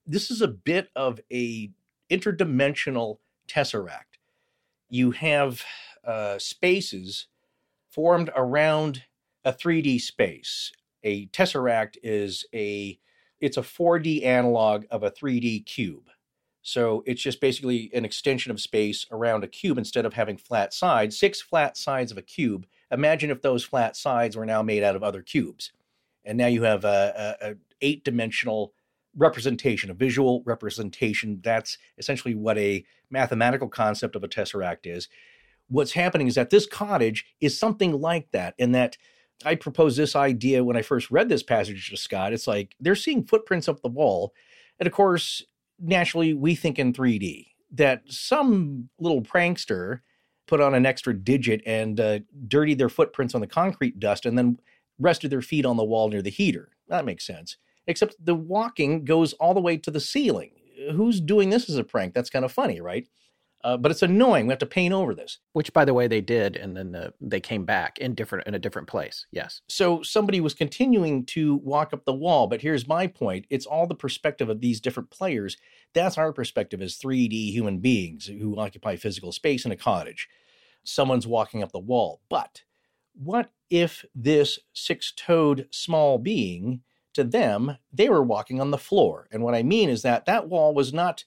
This 0.06 0.30
is 0.30 0.40
a 0.40 0.48
bit 0.48 0.88
of 0.96 1.20
a 1.32 1.70
interdimensional 2.10 3.18
tesseract. 3.48 4.18
You 4.88 5.10
have 5.12 5.62
uh, 6.04 6.38
spaces 6.38 7.26
formed 7.88 8.30
around 8.34 9.02
a 9.44 9.52
3D 9.52 10.00
space. 10.00 10.72
A 11.04 11.26
tesseract 11.28 11.96
is 12.02 12.44
a 12.54 12.98
it's 13.40 13.56
a 13.56 13.62
4D 13.62 14.24
analog 14.24 14.84
of 14.90 15.04
a 15.04 15.10
3D 15.10 15.64
cube. 15.64 16.10
So 16.62 17.04
it's 17.06 17.22
just 17.22 17.40
basically 17.40 17.90
an 17.94 18.04
extension 18.04 18.50
of 18.50 18.60
space 18.60 19.06
around 19.10 19.44
a 19.44 19.48
cube 19.48 19.78
instead 19.78 20.04
of 20.04 20.14
having 20.14 20.36
flat 20.36 20.74
sides, 20.74 21.18
six 21.18 21.40
flat 21.40 21.76
sides 21.76 22.10
of 22.10 22.18
a 22.18 22.22
cube. 22.22 22.66
Imagine 22.90 23.30
if 23.30 23.42
those 23.42 23.64
flat 23.64 23.96
sides 23.96 24.36
were 24.36 24.46
now 24.46 24.62
made 24.62 24.82
out 24.82 24.96
of 24.96 25.02
other 25.02 25.22
cubes. 25.22 25.72
And 26.24 26.38
now 26.38 26.46
you 26.46 26.62
have 26.62 26.84
a, 26.84 27.36
a, 27.40 27.50
a 27.50 27.54
eight 27.80 28.04
dimensional 28.04 28.72
representation, 29.16 29.90
a 29.90 29.94
visual 29.94 30.42
representation. 30.44 31.40
That's 31.42 31.78
essentially 31.98 32.34
what 32.34 32.58
a 32.58 32.84
mathematical 33.10 33.68
concept 33.68 34.16
of 34.16 34.24
a 34.24 34.28
tesseract 34.28 34.84
is. 34.84 35.08
What's 35.68 35.92
happening 35.92 36.26
is 36.26 36.34
that 36.36 36.50
this 36.50 36.66
cottage 36.66 37.26
is 37.40 37.58
something 37.58 38.00
like 38.00 38.30
that, 38.32 38.54
in 38.58 38.72
that 38.72 38.96
I 39.44 39.54
proposed 39.54 39.98
this 39.98 40.16
idea 40.16 40.64
when 40.64 40.76
I 40.76 40.82
first 40.82 41.10
read 41.10 41.28
this 41.28 41.42
passage 41.42 41.90
to 41.90 41.96
Scott. 41.96 42.32
It's 42.32 42.46
like 42.46 42.74
they're 42.80 42.94
seeing 42.94 43.24
footprints 43.24 43.68
up 43.68 43.82
the 43.82 43.88
wall. 43.88 44.32
And 44.78 44.86
of 44.86 44.92
course, 44.92 45.42
naturally, 45.78 46.34
we 46.34 46.54
think 46.54 46.78
in 46.78 46.92
3D 46.92 47.48
that 47.72 48.02
some 48.08 48.88
little 48.98 49.22
prankster 49.22 50.00
put 50.48 50.60
on 50.60 50.74
an 50.74 50.86
extra 50.86 51.14
digit 51.14 51.62
and 51.64 52.00
uh, 52.00 52.18
dirtied 52.48 52.78
their 52.78 52.88
footprints 52.88 53.34
on 53.34 53.40
the 53.40 53.46
concrete 53.46 54.00
dust 54.00 54.26
and 54.26 54.36
then 54.36 54.58
rested 54.98 55.30
their 55.30 55.42
feet 55.42 55.64
on 55.64 55.76
the 55.76 55.84
wall 55.84 56.08
near 56.08 56.22
the 56.22 56.30
heater. 56.30 56.70
That 56.88 57.04
makes 57.04 57.24
sense. 57.24 57.56
Except 57.86 58.16
the 58.22 58.34
walking 58.34 59.04
goes 59.04 59.32
all 59.34 59.54
the 59.54 59.60
way 59.60 59.76
to 59.76 59.90
the 59.90 60.00
ceiling. 60.00 60.52
Who's 60.92 61.20
doing 61.20 61.50
this 61.50 61.68
as 61.68 61.76
a 61.76 61.84
prank? 61.84 62.14
That's 62.14 62.30
kind 62.30 62.44
of 62.44 62.52
funny, 62.52 62.80
right? 62.80 63.06
Uh, 63.64 63.76
but 63.76 63.90
it's 63.90 64.02
annoying. 64.02 64.46
We 64.46 64.52
have 64.52 64.60
to 64.60 64.66
paint 64.66 64.94
over 64.94 65.14
this. 65.14 65.38
Which, 65.52 65.72
by 65.72 65.84
the 65.84 65.94
way, 65.94 66.06
they 66.06 66.20
did, 66.20 66.56
and 66.56 66.76
then 66.76 66.94
uh, 66.94 67.10
they 67.20 67.40
came 67.40 67.64
back 67.64 67.98
in 67.98 68.14
different 68.14 68.46
in 68.46 68.54
a 68.54 68.58
different 68.58 68.86
place. 68.86 69.26
Yes. 69.32 69.62
So 69.68 70.02
somebody 70.02 70.40
was 70.40 70.54
continuing 70.54 71.24
to 71.26 71.56
walk 71.56 71.92
up 71.92 72.04
the 72.04 72.12
wall, 72.12 72.46
but 72.46 72.62
here's 72.62 72.86
my 72.86 73.06
point: 73.08 73.46
it's 73.50 73.66
all 73.66 73.86
the 73.86 73.94
perspective 73.94 74.48
of 74.48 74.60
these 74.60 74.80
different 74.80 75.10
players. 75.10 75.56
That's 75.92 76.18
our 76.18 76.32
perspective 76.32 76.80
as 76.80 76.98
3D 76.98 77.50
human 77.52 77.78
beings 77.78 78.26
who 78.26 78.58
occupy 78.58 78.96
physical 78.96 79.32
space 79.32 79.64
in 79.64 79.72
a 79.72 79.76
cottage. 79.76 80.28
Someone's 80.84 81.26
walking 81.26 81.62
up 81.62 81.72
the 81.72 81.78
wall, 81.78 82.20
but 82.28 82.62
what 83.14 83.50
if 83.68 84.04
this 84.14 84.60
six-toed 84.72 85.68
small 85.70 86.18
being? 86.18 86.82
To 87.14 87.24
them, 87.24 87.78
they 87.92 88.08
were 88.08 88.22
walking 88.22 88.60
on 88.60 88.70
the 88.70 88.78
floor. 88.78 89.26
And 89.32 89.42
what 89.42 89.56
I 89.56 89.64
mean 89.64 89.88
is 89.88 90.02
that 90.02 90.24
that 90.26 90.48
wall 90.48 90.72
was 90.72 90.92
not 90.92 91.24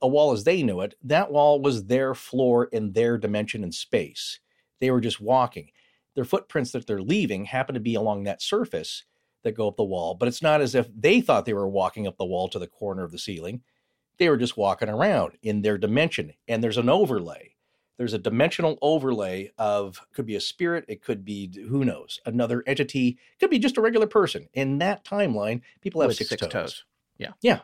a 0.00 0.08
wall 0.08 0.32
as 0.32 0.44
they 0.44 0.62
knew 0.62 0.80
it. 0.80 0.94
That 1.02 1.30
wall 1.30 1.60
was 1.60 1.86
their 1.86 2.14
floor 2.14 2.66
in 2.66 2.92
their 2.92 3.18
dimension 3.18 3.62
and 3.62 3.74
space. 3.74 4.40
They 4.80 4.90
were 4.90 5.00
just 5.00 5.20
walking. 5.20 5.70
Their 6.14 6.24
footprints 6.24 6.72
that 6.72 6.86
they're 6.86 7.02
leaving 7.02 7.44
happen 7.46 7.74
to 7.74 7.80
be 7.80 7.94
along 7.94 8.24
that 8.24 8.42
surface 8.42 9.04
that 9.44 9.52
go 9.52 9.68
up 9.68 9.76
the 9.76 9.84
wall, 9.84 10.14
but 10.14 10.28
it's 10.28 10.42
not 10.42 10.60
as 10.60 10.74
if 10.74 10.88
they 10.94 11.20
thought 11.20 11.44
they 11.44 11.52
were 11.52 11.68
walking 11.68 12.06
up 12.06 12.16
the 12.16 12.24
wall 12.24 12.48
to 12.48 12.58
the 12.58 12.66
corner 12.66 13.04
of 13.04 13.12
the 13.12 13.18
ceiling. 13.18 13.62
They 14.18 14.28
were 14.28 14.36
just 14.36 14.56
walking 14.56 14.88
around 14.88 15.38
in 15.42 15.62
their 15.62 15.78
dimension. 15.78 16.32
And 16.48 16.62
there's 16.62 16.76
an 16.76 16.88
overlay. 16.88 17.54
There's 17.98 18.14
a 18.14 18.18
dimensional 18.18 18.78
overlay 18.80 19.50
of 19.58 20.00
could 20.12 20.26
be 20.26 20.36
a 20.36 20.40
spirit, 20.40 20.84
it 20.86 21.02
could 21.02 21.24
be 21.24 21.50
who 21.68 21.84
knows, 21.84 22.20
another 22.26 22.62
entity, 22.66 23.18
could 23.40 23.50
be 23.50 23.58
just 23.58 23.76
a 23.76 23.80
regular 23.80 24.06
person. 24.06 24.48
In 24.54 24.78
that 24.78 25.04
timeline, 25.04 25.62
people 25.80 26.00
have 26.00 26.08
With 26.08 26.16
six, 26.16 26.30
toes. 26.48 26.84
Yeah. 27.18 27.32
Yeah. 27.42 27.60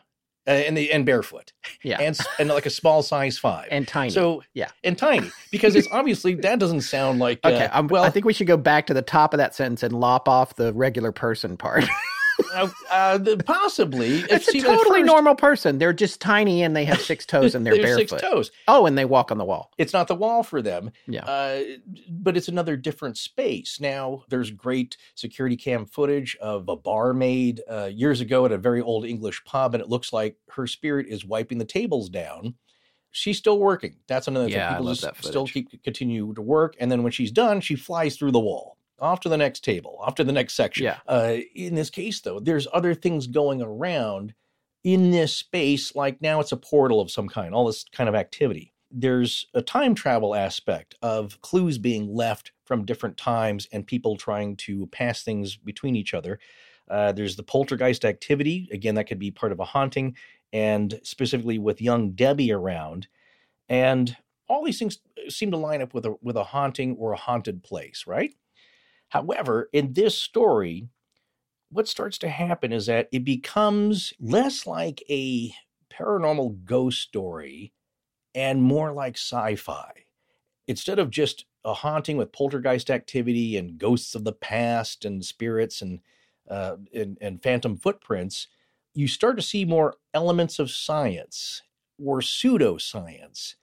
Uh, 0.47 0.51
and 0.51 0.77
the 0.77 0.91
and 0.91 1.05
barefoot. 1.05 1.53
Yeah. 1.81 1.99
And 1.99 2.17
and 2.37 2.49
like 2.49 2.65
a 2.67 2.69
small 2.69 3.01
size 3.01 3.37
5. 3.37 3.67
And 3.71 3.87
tiny. 3.87 4.11
So 4.11 4.43
Yeah. 4.53 4.69
and 4.83 4.95
tiny 4.97 5.31
because 5.51 5.75
it's 5.75 5.87
obviously 5.91 6.35
that 6.35 6.59
doesn't 6.59 6.81
sound 6.81 7.17
like 7.19 7.39
uh, 7.43 7.49
okay. 7.49 7.69
I'm, 7.73 7.87
well 7.87 8.03
I 8.03 8.11
think 8.11 8.25
we 8.25 8.33
should 8.33 8.47
go 8.47 8.57
back 8.57 8.85
to 8.87 8.93
the 8.93 9.01
top 9.01 9.33
of 9.33 9.39
that 9.39 9.55
sentence 9.55 9.81
and 9.81 9.99
lop 9.99 10.29
off 10.29 10.55
the 10.55 10.71
regular 10.73 11.11
person 11.11 11.57
part. 11.57 11.85
uh, 12.53 12.69
uh, 12.91 13.19
possibly 13.45 14.17
it's 14.29 14.47
a 14.47 14.59
totally 14.61 15.01
first, 15.01 15.05
normal 15.05 15.35
person. 15.35 15.77
They're 15.77 15.93
just 15.93 16.19
tiny 16.21 16.63
and 16.63 16.75
they 16.75 16.85
have 16.85 17.01
six 17.01 17.25
toes 17.25 17.55
and 17.55 17.65
they're 17.65 17.73
they 17.75 17.81
have 17.81 17.97
barefoot. 17.97 18.19
six 18.19 18.21
toes. 18.21 18.51
Oh, 18.67 18.85
and 18.85 18.97
they 18.97 19.05
walk 19.05 19.31
on 19.31 19.37
the 19.37 19.45
wall. 19.45 19.71
It's 19.77 19.93
not 19.93 20.07
the 20.07 20.15
wall 20.15 20.43
for 20.43 20.61
them. 20.61 20.91
Yeah. 21.07 21.23
Uh, 21.25 21.61
but 22.09 22.35
it's 22.37 22.47
another 22.47 22.75
different 22.77 23.17
space. 23.17 23.79
Now, 23.79 24.23
there's 24.29 24.51
great 24.51 24.97
security 25.15 25.55
cam 25.57 25.85
footage 25.85 26.35
of 26.41 26.67
a 26.69 26.75
barmaid 26.75 27.61
uh, 27.69 27.85
years 27.93 28.21
ago 28.21 28.45
at 28.45 28.51
a 28.51 28.57
very 28.57 28.81
old 28.81 29.05
English 29.05 29.43
pub, 29.45 29.73
and 29.73 29.81
it 29.81 29.89
looks 29.89 30.11
like 30.13 30.37
her 30.51 30.67
spirit 30.67 31.07
is 31.07 31.25
wiping 31.25 31.57
the 31.57 31.65
tables 31.65 32.09
down. 32.09 32.55
She's 33.11 33.37
still 33.37 33.59
working. 33.59 33.95
That's 34.07 34.27
another 34.27 34.49
Yeah, 34.49 34.67
thing. 34.67 34.77
People 34.79 34.93
just 34.93 35.23
still 35.25 35.47
keep 35.47 35.81
continue 35.83 36.33
to 36.33 36.41
work, 36.41 36.75
and 36.81 36.91
then 36.91 37.01
when 37.01 37.13
she's 37.13 37.31
done, 37.31 37.61
she 37.61 37.75
flies 37.75 38.17
through 38.17 38.31
the 38.31 38.41
wall, 38.41 38.74
off 38.99 39.19
to 39.21 39.29
the 39.29 39.37
next 39.37 39.63
table, 39.63 39.97
off 40.01 40.15
to 40.15 40.23
the 40.23 40.31
next 40.31 40.53
section. 40.53 40.85
Yeah. 40.85 40.99
Uh, 41.07 41.37
in 41.53 41.75
this 41.75 41.89
case, 41.89 42.21
though, 42.21 42.39
there's 42.39 42.67
other 42.73 42.93
things 42.93 43.27
going 43.27 43.61
around 43.61 44.33
in 44.83 45.11
this 45.11 45.35
space. 45.35 45.95
Like 45.95 46.21
now, 46.21 46.39
it's 46.39 46.51
a 46.51 46.57
portal 46.57 47.01
of 47.01 47.11
some 47.11 47.27
kind. 47.27 47.53
All 47.53 47.65
this 47.65 47.85
kind 47.91 48.07
of 48.07 48.15
activity 48.15 48.73
there's 48.91 49.45
a 49.53 49.61
time 49.61 49.93
travel 49.93 50.33
aspect 50.33 50.95
of 51.01 51.41
clues 51.41 51.77
being 51.77 52.13
left 52.13 52.53
from 52.63 52.85
different 52.85 53.17
times 53.17 53.67
and 53.71 53.85
people 53.85 54.15
trying 54.15 54.55
to 54.55 54.87
pass 54.87 55.21
things 55.21 55.57
between 55.57 55.95
each 55.95 56.13
other. 56.13 56.39
Uh, 56.89 57.11
there's 57.11 57.35
the 57.35 57.43
poltergeist 57.43 58.05
activity. 58.05 58.69
Again, 58.71 58.95
that 58.95 59.05
could 59.05 59.19
be 59.19 59.31
part 59.31 59.51
of 59.51 59.59
a 59.59 59.65
haunting, 59.65 60.15
and 60.53 60.99
specifically 61.03 61.59
with 61.59 61.81
young 61.81 62.11
Debbie 62.11 62.51
around. 62.51 63.07
And 63.67 64.15
all 64.47 64.63
these 64.63 64.79
things 64.79 64.99
seem 65.27 65.51
to 65.51 65.57
line 65.57 65.81
up 65.81 65.93
with 65.93 66.05
a 66.05 66.15
with 66.21 66.37
a 66.37 66.43
haunting 66.43 66.95
or 66.97 67.11
a 67.11 67.17
haunted 67.17 67.63
place, 67.63 68.05
right? 68.07 68.33
However, 69.15 69.69
in 69.71 69.93
this 69.93 70.17
story, 70.19 70.89
what 71.69 71.87
starts 71.87 72.17
to 72.17 72.27
happen 72.27 72.73
is 72.73 72.87
that 72.87 73.07
it 73.13 73.23
becomes 73.23 74.13
less 74.19 74.67
like 74.67 75.01
a 75.09 75.53
paranormal 75.89 76.65
ghost 76.65 77.01
story 77.01 77.71
and 78.33 78.61
more 78.61 78.91
like 78.91 79.15
sci 79.15 79.55
fi. 79.55 79.89
Instead 80.67 80.99
of 80.99 81.11
just 81.11 81.45
a 81.63 81.73
haunting 81.73 82.17
with 82.17 82.33
poltergeist 82.33 82.91
activity 82.91 83.55
and 83.55 83.77
ghosts 83.77 84.15
of 84.15 84.25
the 84.25 84.33
past 84.33 85.05
and 85.05 85.23
spirits 85.23 85.81
and, 85.81 86.01
uh, 86.49 86.75
and, 86.93 87.17
and 87.21 87.41
phantom 87.41 87.77
footprints, 87.77 88.49
you 88.93 89.07
start 89.07 89.37
to 89.37 89.41
see 89.41 89.63
more 89.63 89.95
elements 90.13 90.59
of 90.59 90.69
science 90.69 91.61
or 92.05 92.19
pseudoscience. 92.19 93.55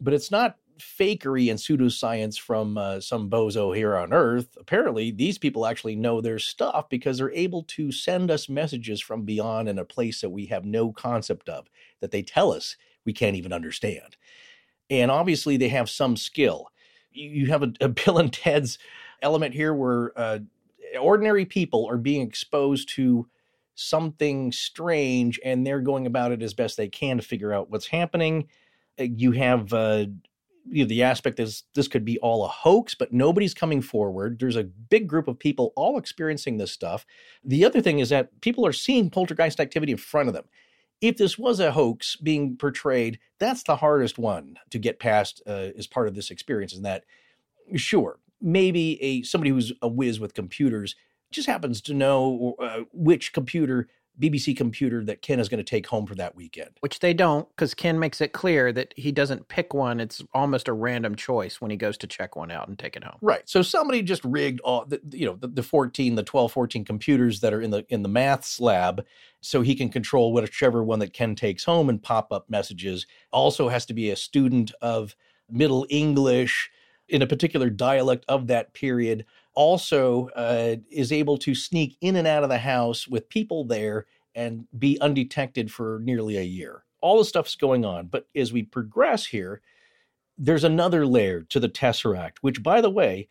But 0.00 0.14
it's 0.14 0.30
not 0.30 0.58
fakery 0.78 1.50
and 1.50 1.58
pseudoscience 1.58 2.38
from 2.38 2.78
uh, 2.78 3.00
some 3.00 3.30
bozo 3.30 3.74
here 3.74 3.96
on 3.96 4.12
Earth. 4.12 4.56
Apparently, 4.58 5.10
these 5.10 5.38
people 5.38 5.66
actually 5.66 5.96
know 5.96 6.20
their 6.20 6.38
stuff 6.38 6.88
because 6.88 7.18
they're 7.18 7.32
able 7.32 7.62
to 7.64 7.92
send 7.92 8.30
us 8.30 8.48
messages 8.48 9.00
from 9.00 9.24
beyond 9.24 9.68
in 9.68 9.78
a 9.78 9.84
place 9.84 10.20
that 10.20 10.30
we 10.30 10.46
have 10.46 10.64
no 10.64 10.92
concept 10.92 11.48
of, 11.48 11.68
that 12.00 12.10
they 12.10 12.22
tell 12.22 12.52
us 12.52 12.76
we 13.04 13.12
can't 13.12 13.36
even 13.36 13.52
understand. 13.52 14.16
And 14.90 15.10
obviously, 15.10 15.56
they 15.56 15.68
have 15.68 15.90
some 15.90 16.16
skill. 16.16 16.68
You 17.10 17.46
have 17.46 17.62
a, 17.62 17.72
a 17.80 17.88
Bill 17.88 18.18
and 18.18 18.32
Ted's 18.32 18.78
element 19.22 19.54
here 19.54 19.74
where 19.74 20.12
uh, 20.16 20.38
ordinary 21.00 21.44
people 21.44 21.86
are 21.88 21.98
being 21.98 22.22
exposed 22.22 22.88
to 22.90 23.28
something 23.74 24.52
strange 24.52 25.38
and 25.44 25.66
they're 25.66 25.80
going 25.80 26.06
about 26.06 26.32
it 26.32 26.42
as 26.42 26.54
best 26.54 26.76
they 26.76 26.88
can 26.88 27.18
to 27.18 27.22
figure 27.22 27.52
out 27.52 27.70
what's 27.70 27.86
happening. 27.86 28.48
Uh, 28.98 29.04
You 29.04 29.32
have 29.32 29.72
uh, 29.72 30.06
you 30.68 30.84
know, 30.84 30.88
the 30.88 31.02
aspect 31.02 31.40
is 31.40 31.64
this 31.74 31.88
could 31.88 32.04
be 32.04 32.18
all 32.18 32.44
a 32.44 32.48
hoax, 32.48 32.94
but 32.94 33.12
nobody's 33.12 33.54
coming 33.54 33.80
forward. 33.80 34.38
There's 34.38 34.56
a 34.56 34.64
big 34.64 35.06
group 35.08 35.28
of 35.28 35.38
people 35.38 35.72
all 35.76 35.98
experiencing 35.98 36.56
this 36.56 36.72
stuff. 36.72 37.06
The 37.44 37.64
other 37.64 37.80
thing 37.80 37.98
is 37.98 38.08
that 38.10 38.40
people 38.40 38.66
are 38.66 38.72
seeing 38.72 39.10
poltergeist 39.10 39.60
activity 39.60 39.92
in 39.92 39.98
front 39.98 40.28
of 40.28 40.34
them. 40.34 40.44
If 41.00 41.18
this 41.18 41.38
was 41.38 41.60
a 41.60 41.72
hoax 41.72 42.16
being 42.16 42.56
portrayed, 42.56 43.18
that's 43.38 43.62
the 43.62 43.76
hardest 43.76 44.18
one 44.18 44.56
to 44.70 44.78
get 44.78 44.98
past 44.98 45.42
uh, 45.46 45.70
as 45.76 45.86
part 45.86 46.08
of 46.08 46.14
this 46.14 46.30
experience. 46.30 46.74
And 46.74 46.84
that, 46.84 47.04
sure, 47.74 48.18
maybe 48.40 49.02
a 49.02 49.22
somebody 49.22 49.50
who's 49.50 49.72
a 49.82 49.88
whiz 49.88 50.18
with 50.18 50.34
computers 50.34 50.96
just 51.30 51.48
happens 51.48 51.80
to 51.82 51.94
know 51.94 52.54
uh, 52.60 52.80
which 52.92 53.32
computer 53.32 53.88
BBC 54.20 54.56
computer 54.56 55.04
that 55.04 55.22
Ken 55.22 55.38
is 55.38 55.48
going 55.48 55.58
to 55.58 55.64
take 55.64 55.86
home 55.86 56.06
for 56.06 56.14
that 56.14 56.34
weekend. 56.34 56.70
Which 56.80 57.00
they 57.00 57.12
don't, 57.12 57.48
because 57.50 57.74
Ken 57.74 57.98
makes 57.98 58.20
it 58.20 58.32
clear 58.32 58.72
that 58.72 58.94
he 58.96 59.12
doesn't 59.12 59.48
pick 59.48 59.74
one. 59.74 60.00
It's 60.00 60.22
almost 60.32 60.68
a 60.68 60.72
random 60.72 61.14
choice 61.14 61.60
when 61.60 61.70
he 61.70 61.76
goes 61.76 61.98
to 61.98 62.06
check 62.06 62.36
one 62.36 62.50
out 62.50 62.68
and 62.68 62.78
take 62.78 62.96
it 62.96 63.04
home. 63.04 63.18
Right. 63.20 63.42
So 63.44 63.62
somebody 63.62 64.02
just 64.02 64.24
rigged 64.24 64.60
all 64.60 64.84
the, 64.86 65.00
you 65.10 65.26
know, 65.26 65.36
the, 65.36 65.48
the 65.48 65.62
14, 65.62 66.14
the 66.14 66.22
12, 66.22 66.52
14 66.52 66.84
computers 66.84 67.40
that 67.40 67.52
are 67.52 67.60
in 67.60 67.70
the 67.70 67.84
in 67.88 68.02
the 68.02 68.08
maths 68.08 68.60
lab 68.60 69.04
so 69.40 69.62
he 69.62 69.74
can 69.74 69.88
control 69.88 70.32
whichever 70.32 70.82
one 70.82 70.98
that 71.00 71.12
Ken 71.12 71.34
takes 71.34 71.64
home 71.64 71.88
and 71.88 72.02
pop 72.02 72.32
up 72.32 72.48
messages. 72.48 73.06
Also 73.32 73.68
has 73.68 73.86
to 73.86 73.94
be 73.94 74.10
a 74.10 74.16
student 74.16 74.72
of 74.80 75.14
Middle 75.50 75.86
English 75.90 76.70
in 77.08 77.22
a 77.22 77.26
particular 77.26 77.70
dialect 77.70 78.24
of 78.28 78.48
that 78.48 78.72
period 78.72 79.24
also 79.56 80.28
uh, 80.36 80.76
is 80.90 81.10
able 81.10 81.38
to 81.38 81.54
sneak 81.54 81.96
in 82.00 82.14
and 82.14 82.28
out 82.28 82.44
of 82.44 82.48
the 82.48 82.58
house 82.58 83.08
with 83.08 83.28
people 83.28 83.64
there 83.64 84.06
and 84.34 84.66
be 84.78 85.00
undetected 85.00 85.72
for 85.72 85.98
nearly 86.04 86.36
a 86.36 86.42
year. 86.42 86.84
All 87.00 87.18
the 87.18 87.24
stuff's 87.24 87.56
going 87.56 87.84
on. 87.84 88.06
But 88.06 88.28
as 88.36 88.52
we 88.52 88.62
progress 88.62 89.26
here, 89.26 89.62
there's 90.38 90.64
another 90.64 91.06
layer 91.06 91.42
to 91.42 91.58
the 91.58 91.68
Tesseract, 91.68 92.38
which, 92.42 92.62
by 92.62 92.80
the 92.80 92.90
way, 92.90 93.28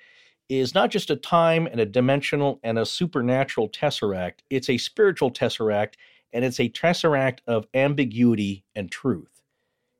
is 0.50 0.74
not 0.74 0.90
just 0.90 1.10
a 1.10 1.16
time 1.16 1.68
and 1.68 1.80
a 1.80 1.86
dimensional 1.86 2.60
and 2.64 2.78
a 2.78 2.86
supernatural 2.86 3.70
Tesseract, 3.70 4.40
it's 4.50 4.70
a 4.70 4.78
spiritual 4.78 5.32
Tesseract, 5.32 5.94
and 6.34 6.44
it's 6.44 6.60
a 6.60 6.70
Tesseract 6.70 7.40
of 7.48 7.68
ambiguity 7.74 8.64
and 8.76 8.92
truth. 8.92 9.42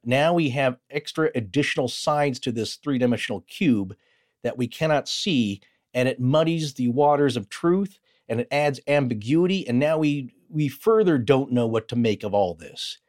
Now 0.04 0.34
we 0.34 0.50
have 0.50 0.78
extra 0.90 1.30
additional 1.36 1.88
sides 1.88 2.40
to 2.42 2.52
this 2.52 2.76
three 2.76 2.98
dimensional 2.98 3.42
cube 3.42 3.96
that 4.44 4.58
we 4.58 4.68
cannot 4.68 5.08
see 5.08 5.62
and 5.96 6.08
it 6.08 6.20
muddies 6.20 6.74
the 6.74 6.90
waters 6.90 7.36
of 7.36 7.50
truth 7.50 7.98
and 8.28 8.42
it 8.42 8.48
adds 8.52 8.80
ambiguity 8.88 9.68
and 9.68 9.80
now 9.80 9.98
we 9.98 10.36
we 10.50 10.68
further 10.68 11.18
don't 11.18 11.52
know 11.52 11.66
what 11.66 11.88
to 11.88 11.96
make 11.96 12.24
of 12.24 12.34
all 12.34 12.54
this. 12.54 13.00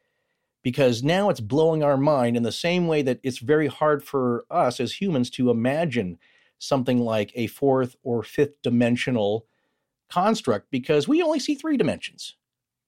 Because 0.62 1.02
now 1.02 1.28
it's 1.28 1.40
blowing 1.40 1.82
our 1.82 1.96
mind 1.96 2.36
in 2.36 2.42
the 2.42 2.50
same 2.50 2.88
way 2.88 3.02
that 3.02 3.20
it's 3.22 3.38
very 3.38 3.66
hard 3.66 4.02
for 4.02 4.46
us 4.50 4.80
as 4.80 5.00
humans 5.00 5.30
to 5.30 5.50
imagine 5.50 6.18
something 6.58 6.98
like 6.98 7.30
a 7.34 7.46
fourth 7.48 7.94
or 8.02 8.22
fifth 8.22 8.60
dimensional 8.62 9.46
construct 10.08 10.70
because 10.70 11.06
we 11.06 11.22
only 11.22 11.38
see 11.38 11.54
three 11.54 11.76
dimensions. 11.76 12.36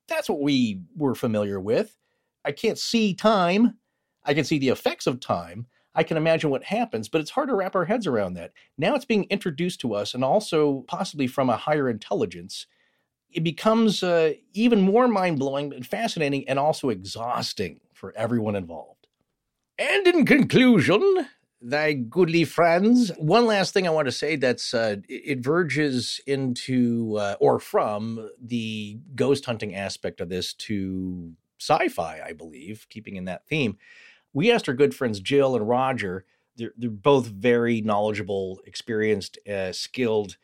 That's 0.09 0.29
what 0.29 0.41
we 0.41 0.81
were 0.97 1.15
familiar 1.15 1.61
with. 1.61 1.97
I 2.45 2.53
can't 2.53 2.79
see 2.79 3.15
time. 3.15 3.77
I 4.25 4.35
can 4.35 4.45
see 4.45 4.59
the 4.59 4.71
effects 4.71 5.07
of 5.07 5.21
time 5.21 5.67
I 5.99 6.05
can 6.05 6.17
imagine 6.17 6.51
what 6.51 6.63
happens, 6.63 7.09
but 7.09 7.21
it's 7.21 7.33
hard 7.33 7.49
to 7.49 7.57
wrap 7.57 7.75
our 7.75 7.85
heads 7.85 8.07
around 8.07 8.35
that. 8.35 8.53
Now 8.79 8.95
it's 8.95 9.05
being 9.05 9.25
introduced 9.31 9.81
to 9.81 9.95
us 9.95 10.15
and 10.15 10.23
also 10.23 10.85
possibly 10.87 11.27
from 11.27 11.51
a 11.51 11.57
higher 11.57 11.91
intelligence. 11.91 12.69
It 13.33 13.43
becomes 13.43 14.05
uh, 14.05 14.35
even 14.53 14.81
more 14.81 15.09
mind 15.09 15.41
blowing 15.41 15.75
and 15.75 15.85
fascinating 15.85 16.49
and 16.49 16.57
also 16.57 16.91
exhausting 16.91 17.81
for 17.93 18.15
everyone 18.17 18.55
involved. 18.55 19.09
And 19.77 20.07
in 20.07 20.25
conclusion, 20.25 21.27
thy 21.61 21.95
goodly 21.95 22.45
friends, 22.45 23.11
one 23.19 23.47
last 23.47 23.75
thing 23.75 23.89
I 23.89 23.91
want 23.91 24.07
to 24.07 24.13
say 24.13 24.37
that's 24.37 24.73
uh, 24.73 24.99
it 25.09 25.41
verges 25.41 26.21
into 26.29 27.17
uh, 27.19 27.35
or 27.41 27.59
from 27.59 28.31
the 28.41 29.01
ghost 29.17 29.47
hunting 29.47 29.75
aspect 29.75 30.21
of 30.21 30.29
this 30.29 30.55
to 30.55 31.33
sci 31.59 31.89
fi, 31.89 32.21
I 32.25 32.35
believe, 32.35 32.87
keeping 32.89 33.17
in 33.17 33.25
that 33.25 33.49
theme 33.49 33.79
we 34.39 34.53
asked 34.53 34.69
our 34.69 34.75
good 34.75 34.95
friends 34.95 35.19
Jill 35.19 35.57
and 35.57 35.69
Roger. 35.69 36.25
They're, 36.57 36.73
they're 36.77 36.91
both 36.91 37.27
very 37.27 37.81
knowledgeable, 37.81 38.61
experienced, 38.67 39.37
uh, 39.49 39.73
skilled 39.73 40.37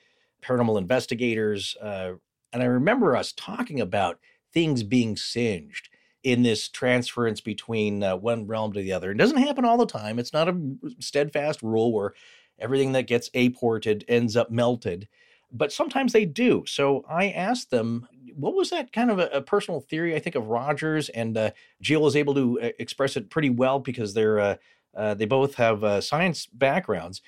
paranormal 0.43 0.79
investigators. 0.79 1.77
Uh, 1.81 2.15
and 2.53 2.61
I 2.61 2.67
remember 2.67 3.17
us 3.17 3.33
talking 3.33 3.81
about 3.81 4.19
things 4.53 4.83
being 4.83 5.17
singed 5.17 5.91
in 6.25 6.43
this 6.43 6.69
transference 6.69 7.41
between 7.41 8.03
uh, 8.03 8.17
one 8.17 8.49
realm 8.49 8.73
to 8.73 8.81
the 8.81 8.93
other. 8.93 9.13
It 9.13 9.19
doesn't 9.19 9.37
happen 9.37 9.65
all 9.65 9.79
the 9.79 9.87
time. 9.87 10.19
It's 10.19 10.33
not 10.33 10.49
a 10.49 10.61
steadfast 10.99 11.63
rule 11.63 11.93
where 11.93 12.15
everything 12.59 12.93
that 12.93 13.07
gets 13.07 13.31
apported 13.33 14.05
ends 14.09 14.37
up 14.37 14.51
melted, 14.51 15.07
but 15.55 15.73
sometimes 15.73 16.12
they 16.12 16.24
do. 16.26 16.65
So 16.66 17.05
I 17.08 17.31
asked 17.31 17.70
them 17.70 18.07
what 18.34 18.55
was 18.55 18.70
that 18.70 18.92
kind 18.92 19.12
of 19.12 19.20
a, 19.20 19.28
a, 19.28 19.41
personal 19.41 19.81
theory? 19.81 20.16
I 20.16 20.18
think 20.18 20.34
of 20.34 20.49
Rogers 20.49 21.08
and 21.10 21.36
uh, 21.36 21.50
Jill 21.81 22.02
was 22.02 22.16
able 22.16 22.34
to 22.34 22.60
uh, 22.60 22.70
express 22.81 23.16
it 23.16 23.31
pretty 23.31 23.50
well 23.50 23.78
because 23.78 24.12
they're 24.12 24.41
uh, 24.41 24.57
uh 24.97 25.15
they 25.15 25.24
both 25.24 25.55
have 25.55 25.84
uh, 25.84 26.00
science 26.00 26.47
backgrounds. 26.47 27.23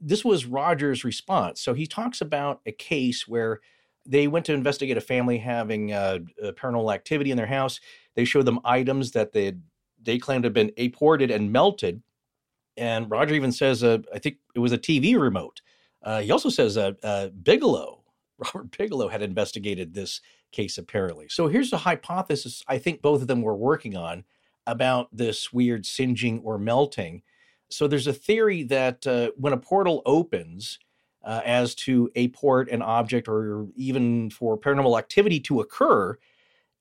This 0.00 0.24
was 0.24 0.46
Rogers' 0.46 1.04
response. 1.04 1.60
So 1.60 1.74
he 1.74 1.86
talks 1.86 2.20
about 2.20 2.60
a 2.66 2.72
case 2.72 3.26
where 3.26 3.60
they 4.06 4.28
went 4.28 4.46
to 4.46 4.52
investigate 4.52 4.96
a 4.96 5.00
family 5.00 5.38
having 5.38 5.88
paranormal 5.88 6.94
activity 6.94 7.30
in 7.30 7.36
their 7.36 7.46
house. 7.46 7.80
They 8.14 8.24
showed 8.24 8.44
them 8.44 8.60
items 8.64 9.12
that 9.12 9.32
they 9.32 9.54
they 10.00 10.18
claimed 10.18 10.44
had 10.44 10.52
been 10.52 10.72
apported 10.76 11.30
and 11.30 11.50
melted. 11.50 12.02
And 12.76 13.10
Roger 13.10 13.34
even 13.34 13.52
says, 13.52 13.82
I 13.82 13.98
think 14.18 14.36
it 14.54 14.58
was 14.58 14.72
a 14.72 14.78
TV 14.78 15.18
remote. 15.18 15.62
He 16.06 16.30
also 16.30 16.48
says 16.48 16.76
Bigelow 17.42 18.04
Robert 18.38 18.76
Bigelow 18.76 19.08
had 19.08 19.22
investigated 19.22 19.94
this 19.94 20.20
case, 20.52 20.78
apparently. 20.78 21.26
So 21.28 21.48
here's 21.48 21.72
a 21.72 21.78
hypothesis 21.78 22.62
I 22.68 22.78
think 22.78 23.02
both 23.02 23.22
of 23.22 23.28
them 23.28 23.42
were 23.42 23.56
working 23.56 23.96
on 23.96 24.24
about 24.66 25.08
this 25.12 25.52
weird 25.52 25.86
singeing 25.86 26.40
or 26.40 26.58
melting. 26.58 27.22
So 27.68 27.86
there's 27.86 28.06
a 28.06 28.12
theory 28.12 28.62
that 28.64 29.06
uh, 29.06 29.30
when 29.36 29.52
a 29.52 29.58
portal 29.58 30.02
opens, 30.06 30.78
uh, 31.22 31.40
as 31.44 31.74
to 31.74 32.10
apport, 32.16 32.70
an 32.70 32.82
object, 32.82 33.28
or 33.28 33.66
even 33.76 34.30
for 34.30 34.58
paranormal 34.58 34.98
activity 34.98 35.40
to 35.40 35.60
occur, 35.60 36.18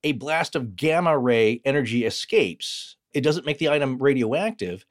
a 0.04 0.12
blast 0.14 0.56
of 0.56 0.76
gamma 0.76 1.18
ray 1.18 1.62
energy 1.64 2.06
escapes. 2.06 2.98
It 3.14 3.22
doesn't 3.22 3.46
make 3.46 3.58
the 3.58 3.70
item 3.70 3.98
radioactive, 4.00 4.86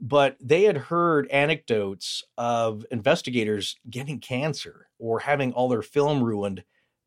but 0.00 0.36
they 0.40 0.64
had 0.64 0.76
heard 0.76 1.28
anecdotes 1.30 2.22
of 2.36 2.84
investigators 2.90 3.76
getting 3.90 4.20
cancer 4.20 4.88
or 4.98 5.20
having 5.20 5.52
all 5.52 5.68
their 5.68 5.82
film 5.82 6.22
ruined 6.22 6.62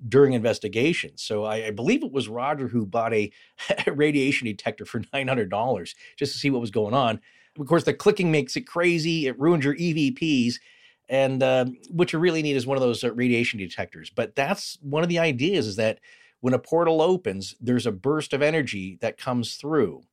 during 0.07 0.33
investigations. 0.33 1.21
So 1.21 1.43
I, 1.43 1.67
I 1.67 1.71
believe 1.71 2.03
it 2.03 2.11
was 2.11 2.27
Roger 2.27 2.67
who 2.67 2.85
bought 2.85 3.13
a, 3.13 3.31
radiation 3.87 4.47
detector 4.47 4.85
for 4.85 4.99
$900 4.99 5.95
just 6.17 6.33
to 6.33 6.39
see 6.39 6.49
what 6.49 6.61
was 6.61 6.71
going 6.71 6.93
on. 6.93 7.19
Of 7.59 7.67
course, 7.67 7.83
the 7.83 7.93
clicking 7.93 8.31
makes 8.31 8.55
it 8.55 8.61
crazy. 8.61 9.27
It 9.27 9.39
ruins 9.39 9.63
your 9.63 9.75
EVPs. 9.75 10.55
And 11.07 11.43
um, 11.43 11.77
what 11.89 12.13
you 12.13 12.19
really 12.19 12.41
need 12.41 12.55
is 12.55 12.65
one 12.65 12.77
of 12.77 12.81
those 12.81 13.03
uh, 13.03 13.13
radiation 13.13 13.59
detectors. 13.59 14.09
But 14.09 14.35
that's 14.35 14.77
one 14.81 15.03
of 15.03 15.09
the 15.09 15.19
ideas 15.19 15.67
is 15.67 15.75
that 15.75 15.99
when 16.39 16.53
a 16.53 16.59
portal 16.59 17.01
opens, 17.01 17.55
there's 17.59 17.85
a 17.85 17.91
burst 17.91 18.33
of 18.33 18.41
energy 18.41 18.97
that 19.01 19.17
comes 19.17 19.55
through. 19.55 20.03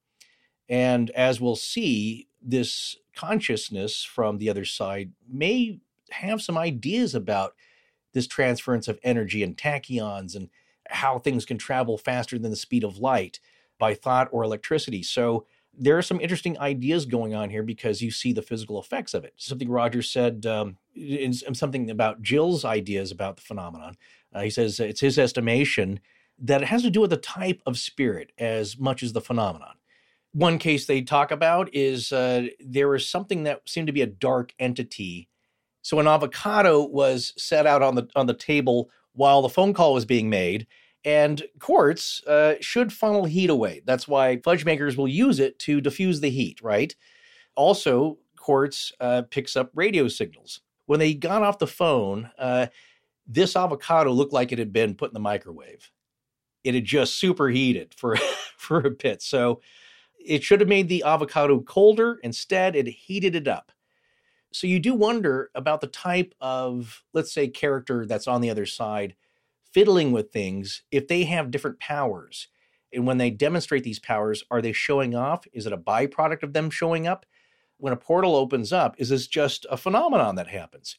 And 0.68 1.10
as 1.10 1.40
we'll 1.40 1.56
see, 1.56 2.27
this 2.40 2.96
consciousness 3.14 4.04
from 4.04 4.38
the 4.38 4.48
other 4.48 4.64
side 4.64 5.12
may 5.28 5.80
have 6.10 6.40
some 6.40 6.56
ideas 6.56 7.14
about 7.14 7.54
this 8.12 8.26
transference 8.26 8.88
of 8.88 8.98
energy 9.02 9.42
and 9.42 9.56
tachyons 9.56 10.34
and 10.34 10.48
how 10.88 11.18
things 11.18 11.44
can 11.44 11.58
travel 11.58 11.98
faster 11.98 12.38
than 12.38 12.50
the 12.50 12.56
speed 12.56 12.84
of 12.84 12.98
light 12.98 13.40
by 13.78 13.94
thought 13.94 14.28
or 14.32 14.42
electricity. 14.42 15.02
So 15.02 15.46
there 15.72 15.96
are 15.96 16.02
some 16.02 16.20
interesting 16.20 16.58
ideas 16.58 17.06
going 17.06 17.34
on 17.34 17.50
here 17.50 17.62
because 17.62 18.02
you 18.02 18.10
see 18.10 18.32
the 18.32 18.42
physical 18.42 18.80
effects 18.80 19.14
of 19.14 19.24
it. 19.24 19.34
Something 19.36 19.68
Roger 19.68 20.02
said, 20.02 20.46
um, 20.46 20.78
something 21.52 21.90
about 21.90 22.22
Jill's 22.22 22.64
ideas 22.64 23.12
about 23.12 23.36
the 23.36 23.42
phenomenon. 23.42 23.96
Uh, 24.34 24.42
he 24.42 24.50
says 24.50 24.80
it's 24.80 25.00
his 25.00 25.18
estimation 25.18 26.00
that 26.38 26.62
it 26.62 26.68
has 26.68 26.82
to 26.82 26.90
do 26.90 27.00
with 27.00 27.10
the 27.10 27.16
type 27.16 27.62
of 27.66 27.78
spirit 27.78 28.32
as 28.38 28.78
much 28.78 29.02
as 29.02 29.12
the 29.12 29.20
phenomenon. 29.20 29.74
One 30.38 30.58
case 30.58 30.86
they 30.86 31.02
talk 31.02 31.30
about 31.30 31.68
is 31.72 32.12
uh, 32.12 32.46
there 32.60 32.88
was 32.88 33.08
something 33.08 33.42
that 33.44 33.68
seemed 33.68 33.88
to 33.88 33.92
be 33.92 34.02
a 34.02 34.06
dark 34.06 34.54
entity 34.58 35.28
so 35.88 35.98
an 36.00 36.06
avocado 36.06 36.84
was 36.84 37.32
set 37.38 37.66
out 37.66 37.80
on 37.80 37.94
the 37.94 38.08
on 38.14 38.26
the 38.26 38.34
table 38.34 38.90
while 39.12 39.40
the 39.40 39.48
phone 39.48 39.72
call 39.72 39.94
was 39.94 40.04
being 40.04 40.28
made, 40.28 40.66
and 41.02 41.42
quartz 41.60 42.22
uh, 42.26 42.56
should 42.60 42.92
funnel 42.92 43.24
heat 43.24 43.48
away. 43.48 43.80
That's 43.86 44.06
why 44.06 44.40
fudge 44.44 44.66
makers 44.66 44.98
will 44.98 45.08
use 45.08 45.40
it 45.40 45.58
to 45.60 45.80
diffuse 45.80 46.20
the 46.20 46.28
heat, 46.28 46.60
right? 46.62 46.94
Also, 47.56 48.18
quartz 48.36 48.92
uh, 49.00 49.22
picks 49.30 49.56
up 49.56 49.70
radio 49.74 50.08
signals. 50.08 50.60
When 50.84 51.00
they 51.00 51.14
got 51.14 51.42
off 51.42 51.58
the 51.58 51.66
phone, 51.66 52.30
uh, 52.38 52.66
this 53.26 53.56
avocado 53.56 54.12
looked 54.12 54.34
like 54.34 54.52
it 54.52 54.58
had 54.58 54.74
been 54.74 54.94
put 54.94 55.08
in 55.08 55.14
the 55.14 55.20
microwave. 55.20 55.90
It 56.64 56.74
had 56.74 56.84
just 56.84 57.18
superheated 57.18 57.94
for 57.94 58.16
for 58.58 58.80
a 58.80 58.90
bit. 58.90 59.22
So 59.22 59.62
It 60.28 60.44
should 60.44 60.60
have 60.60 60.68
made 60.68 60.88
the 60.88 61.02
avocado 61.04 61.58
colder. 61.60 62.20
Instead, 62.22 62.76
it 62.76 62.86
heated 62.86 63.34
it 63.34 63.48
up. 63.48 63.72
So 64.52 64.66
you 64.66 64.78
do 64.78 64.94
wonder 64.94 65.50
about 65.54 65.80
the 65.80 65.86
type 65.86 66.34
of, 66.38 67.02
let's 67.14 67.32
say, 67.32 67.48
character 67.48 68.04
that's 68.04 68.28
on 68.28 68.42
the 68.42 68.50
other 68.50 68.66
side 68.66 69.16
fiddling 69.72 70.12
with 70.12 70.30
things 70.30 70.82
if 70.90 71.08
they 71.08 71.24
have 71.24 71.50
different 71.50 71.80
powers. 71.80 72.48
And 72.92 73.06
when 73.06 73.18
they 73.18 73.30
demonstrate 73.30 73.84
these 73.84 73.98
powers, 73.98 74.44
are 74.50 74.60
they 74.60 74.72
showing 74.72 75.14
off? 75.14 75.44
Is 75.52 75.66
it 75.66 75.72
a 75.72 75.78
byproduct 75.78 76.42
of 76.42 76.52
them 76.52 76.70
showing 76.70 77.06
up? 77.06 77.24
When 77.78 77.92
a 77.92 77.96
portal 77.96 78.34
opens 78.34 78.72
up, 78.72 78.96
is 78.98 79.08
this 79.08 79.26
just 79.26 79.66
a 79.70 79.76
phenomenon 79.76 80.34
that 80.34 80.48
happens? 80.48 80.96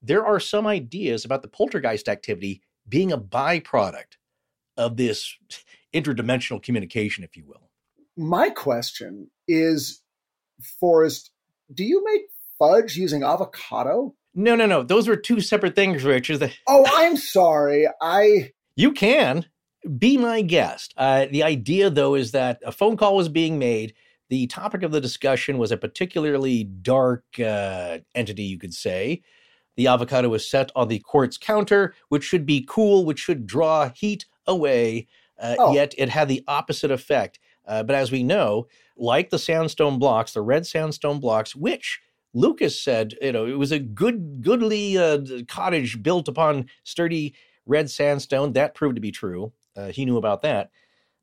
There 0.00 0.24
are 0.24 0.40
some 0.40 0.66
ideas 0.66 1.24
about 1.24 1.42
the 1.42 1.48
poltergeist 1.48 2.08
activity 2.08 2.62
being 2.88 3.12
a 3.12 3.18
byproduct 3.18 4.16
of 4.78 4.96
this 4.96 5.36
interdimensional 5.94 6.62
communication, 6.62 7.22
if 7.22 7.36
you 7.36 7.44
will. 7.46 7.71
My 8.16 8.50
question 8.50 9.30
is, 9.48 10.02
Forrest, 10.80 11.30
do 11.72 11.84
you 11.84 12.04
make 12.04 12.22
fudge 12.58 12.96
using 12.96 13.22
avocado? 13.22 14.14
No, 14.34 14.54
no, 14.54 14.66
no. 14.66 14.82
Those 14.82 15.08
were 15.08 15.16
two 15.16 15.40
separate 15.40 15.74
things, 15.74 16.04
Rich. 16.04 16.30
Is 16.30 16.38
that 16.38 16.52
Oh, 16.66 16.84
I'm 16.88 17.16
sorry. 17.16 17.86
I 18.00 18.52
you 18.76 18.92
can 18.92 19.46
be 19.98 20.16
my 20.16 20.40
guest. 20.42 20.94
Uh, 20.96 21.26
the 21.30 21.42
idea, 21.42 21.90
though, 21.90 22.14
is 22.14 22.32
that 22.32 22.60
a 22.64 22.72
phone 22.72 22.96
call 22.96 23.16
was 23.16 23.28
being 23.28 23.58
made. 23.58 23.94
The 24.30 24.46
topic 24.46 24.82
of 24.82 24.92
the 24.92 25.00
discussion 25.00 25.58
was 25.58 25.72
a 25.72 25.76
particularly 25.76 26.64
dark 26.64 27.24
uh, 27.38 27.98
entity, 28.14 28.44
you 28.44 28.58
could 28.58 28.72
say. 28.72 29.22
The 29.76 29.88
avocado 29.88 30.28
was 30.28 30.48
set 30.48 30.70
on 30.76 30.88
the 30.88 31.00
quartz 31.00 31.36
counter, 31.36 31.94
which 32.08 32.24
should 32.24 32.46
be 32.46 32.64
cool, 32.66 33.04
which 33.04 33.18
should 33.18 33.46
draw 33.46 33.90
heat 33.94 34.24
away. 34.46 35.08
Uh, 35.38 35.56
Oh. 35.58 35.74
Yet 35.74 35.94
it 35.98 36.08
had 36.08 36.28
the 36.28 36.44
opposite 36.46 36.90
effect. 36.90 37.38
Uh, 37.66 37.82
but 37.82 37.96
as 37.96 38.10
we 38.10 38.22
know, 38.22 38.66
like 38.96 39.30
the 39.30 39.38
sandstone 39.38 39.98
blocks, 39.98 40.32
the 40.32 40.42
red 40.42 40.66
sandstone 40.66 41.20
blocks, 41.20 41.54
which 41.54 42.00
Lucas 42.34 42.80
said, 42.80 43.14
you 43.20 43.32
know, 43.32 43.46
it 43.46 43.58
was 43.58 43.72
a 43.72 43.78
good, 43.78 44.42
goodly 44.42 44.96
uh, 44.98 45.18
cottage 45.48 46.02
built 46.02 46.28
upon 46.28 46.66
sturdy 46.84 47.34
red 47.66 47.90
sandstone. 47.90 48.52
That 48.52 48.74
proved 48.74 48.96
to 48.96 49.00
be 49.00 49.12
true. 49.12 49.52
Uh, 49.76 49.88
he 49.88 50.04
knew 50.04 50.16
about 50.16 50.42
that. 50.42 50.70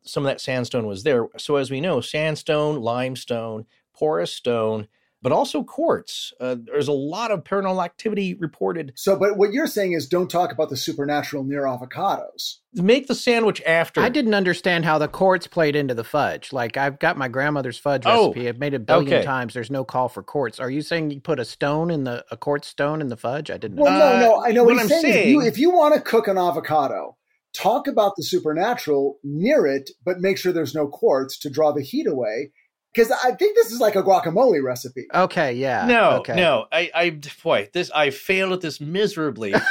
Some 0.03 0.23
of 0.25 0.29
that 0.29 0.41
sandstone 0.41 0.87
was 0.87 1.03
there. 1.03 1.27
So, 1.37 1.57
as 1.57 1.69
we 1.69 1.81
know, 1.81 1.99
sandstone, 1.99 2.79
limestone, 2.79 3.65
porous 3.93 4.31
stone, 4.31 4.87
but 5.21 5.31
also 5.31 5.63
quartz. 5.63 6.31
Uh, 6.39 6.55
there's 6.65 6.87
a 6.87 6.93
lot 6.93 7.31
of 7.31 7.43
paranormal 7.43 7.83
activity 7.83 8.33
reported. 8.35 8.93
so, 8.95 9.17
but 9.17 9.37
what 9.37 9.51
you're 9.51 9.67
saying 9.67 9.93
is 9.93 10.07
don't 10.07 10.29
talk 10.29 10.51
about 10.51 10.69
the 10.69 10.77
supernatural 10.77 11.43
near 11.43 11.63
avocados. 11.63 12.55
Make 12.73 13.07
the 13.07 13.15
sandwich 13.15 13.61
after. 13.65 13.99
I 14.01 14.09
didn't 14.09 14.33
understand 14.35 14.85
how 14.85 14.97
the 14.97 15.07
quartz 15.07 15.47
played 15.47 15.75
into 15.75 15.93
the 15.93 16.03
fudge. 16.03 16.53
Like 16.53 16.77
I've 16.77 16.99
got 16.99 17.17
my 17.17 17.27
grandmother's 17.27 17.77
fudge 17.77 18.03
Oh, 18.05 18.27
recipe. 18.27 18.47
I've 18.47 18.59
made 18.59 18.73
it 18.73 18.77
a 18.77 18.79
billion 18.79 19.13
okay. 19.13 19.25
times. 19.25 19.53
There's 19.53 19.71
no 19.71 19.83
call 19.83 20.07
for 20.07 20.21
quartz. 20.23 20.59
Are 20.59 20.69
you 20.69 20.81
saying 20.81 21.11
you 21.11 21.19
put 21.19 21.39
a 21.39 21.45
stone 21.45 21.89
in 21.91 22.03
the 22.03 22.23
a 22.31 22.37
quartz 22.37 22.67
stone 22.67 23.01
in 23.01 23.07
the 23.09 23.17
fudge? 23.17 23.49
I 23.49 23.57
didn't. 23.57 23.75
know. 23.77 23.83
Well, 23.83 24.19
no, 24.19 24.19
no, 24.19 24.43
I 24.45 24.51
know 24.51 24.63
what, 24.63 24.75
what 24.75 24.83
he's 24.83 24.91
I'm 24.91 25.01
saying. 25.01 25.05
If 25.15 25.25
you, 25.27 25.39
saying- 25.41 25.51
if 25.51 25.57
you 25.57 25.71
want 25.71 25.95
to 25.95 26.01
cook 26.01 26.27
an 26.27 26.37
avocado, 26.37 27.17
talk 27.53 27.87
about 27.87 28.13
the 28.15 28.23
supernatural 28.23 29.17
near 29.23 29.65
it, 29.65 29.89
but 30.05 30.19
make 30.19 30.37
sure 30.37 30.53
there's 30.53 30.75
no 30.75 30.87
quartz 30.87 31.39
to 31.39 31.49
draw 31.49 31.71
the 31.71 31.81
heat 31.81 32.05
away. 32.07 32.51
Because 32.93 33.11
I 33.23 33.33
think 33.33 33.55
this 33.55 33.71
is 33.71 33.79
like 33.79 33.95
a 33.95 34.01
guacamole 34.01 34.63
recipe. 34.63 35.05
Okay, 35.13 35.53
yeah. 35.53 35.85
No, 35.85 36.09
okay. 36.21 36.35
no. 36.35 36.65
I, 36.71 36.89
I, 36.95 37.19
boy, 37.43 37.69
this 37.71 37.91
I 37.91 38.09
failed 38.09 38.51
at 38.53 38.61
this 38.61 38.81
miserably. 38.81 39.51
what 39.51 39.61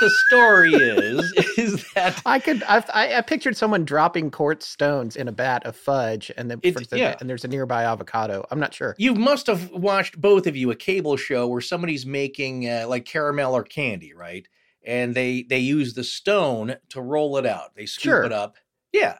the 0.00 0.10
story 0.26 0.72
is 0.74 1.32
is 1.56 1.84
that 1.94 2.20
I 2.26 2.40
could. 2.40 2.64
I've, 2.64 2.84
I, 2.92 3.14
I 3.14 3.20
pictured 3.20 3.56
someone 3.56 3.84
dropping 3.84 4.32
quartz 4.32 4.66
stones 4.66 5.14
in 5.14 5.28
a 5.28 5.32
bat 5.32 5.64
of 5.64 5.76
fudge, 5.76 6.32
and 6.36 6.50
then 6.50 6.58
It's- 6.64 6.86
for- 6.88 6.96
yeah. 6.96 7.16
and 7.20 7.30
there's 7.30 7.44
a 7.44 7.48
nearby 7.48 7.84
avocado. 7.84 8.44
I'm 8.50 8.58
not 8.58 8.74
sure. 8.74 8.96
you 8.98 9.14
must 9.14 9.46
have 9.46 9.70
watched 9.70 10.20
both 10.20 10.48
of 10.48 10.56
you 10.56 10.72
a 10.72 10.76
cable 10.76 11.16
show 11.16 11.46
where 11.46 11.60
somebody's 11.60 12.04
making 12.04 12.68
uh, 12.68 12.86
like 12.88 13.04
caramel 13.04 13.54
or 13.56 13.62
candy, 13.62 14.12
right? 14.14 14.48
And 14.84 15.14
they 15.14 15.44
they 15.44 15.60
use 15.60 15.94
the 15.94 16.04
stone 16.04 16.74
to 16.90 17.00
roll 17.00 17.36
it 17.36 17.46
out. 17.46 17.74
They 17.76 17.86
scoop 17.86 18.02
Sure. 18.02 18.24
it 18.24 18.32
up. 18.32 18.56
Yeah. 18.92 19.18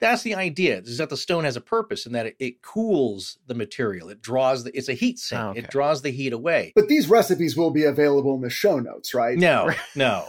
That's 0.00 0.22
the 0.22 0.34
idea. 0.34 0.78
Is 0.78 0.98
that 0.98 1.10
the 1.10 1.16
stone 1.16 1.44
has 1.44 1.56
a 1.56 1.60
purpose 1.60 2.06
and 2.06 2.14
that 2.14 2.26
it, 2.26 2.36
it 2.38 2.62
cools 2.62 3.38
the 3.46 3.54
material. 3.54 4.08
It 4.10 4.22
draws 4.22 4.64
the 4.64 4.76
it's 4.76 4.88
a 4.88 4.94
heat 4.94 5.18
sink. 5.18 5.40
Oh, 5.42 5.48
okay. 5.50 5.58
It 5.60 5.70
draws 5.70 6.02
the 6.02 6.10
heat 6.10 6.32
away. 6.32 6.72
But 6.76 6.88
these 6.88 7.08
recipes 7.08 7.56
will 7.56 7.70
be 7.70 7.84
available 7.84 8.34
in 8.34 8.40
the 8.42 8.50
show 8.50 8.78
notes, 8.78 9.12
right? 9.14 9.36
No, 9.36 9.70
no. 9.96 10.26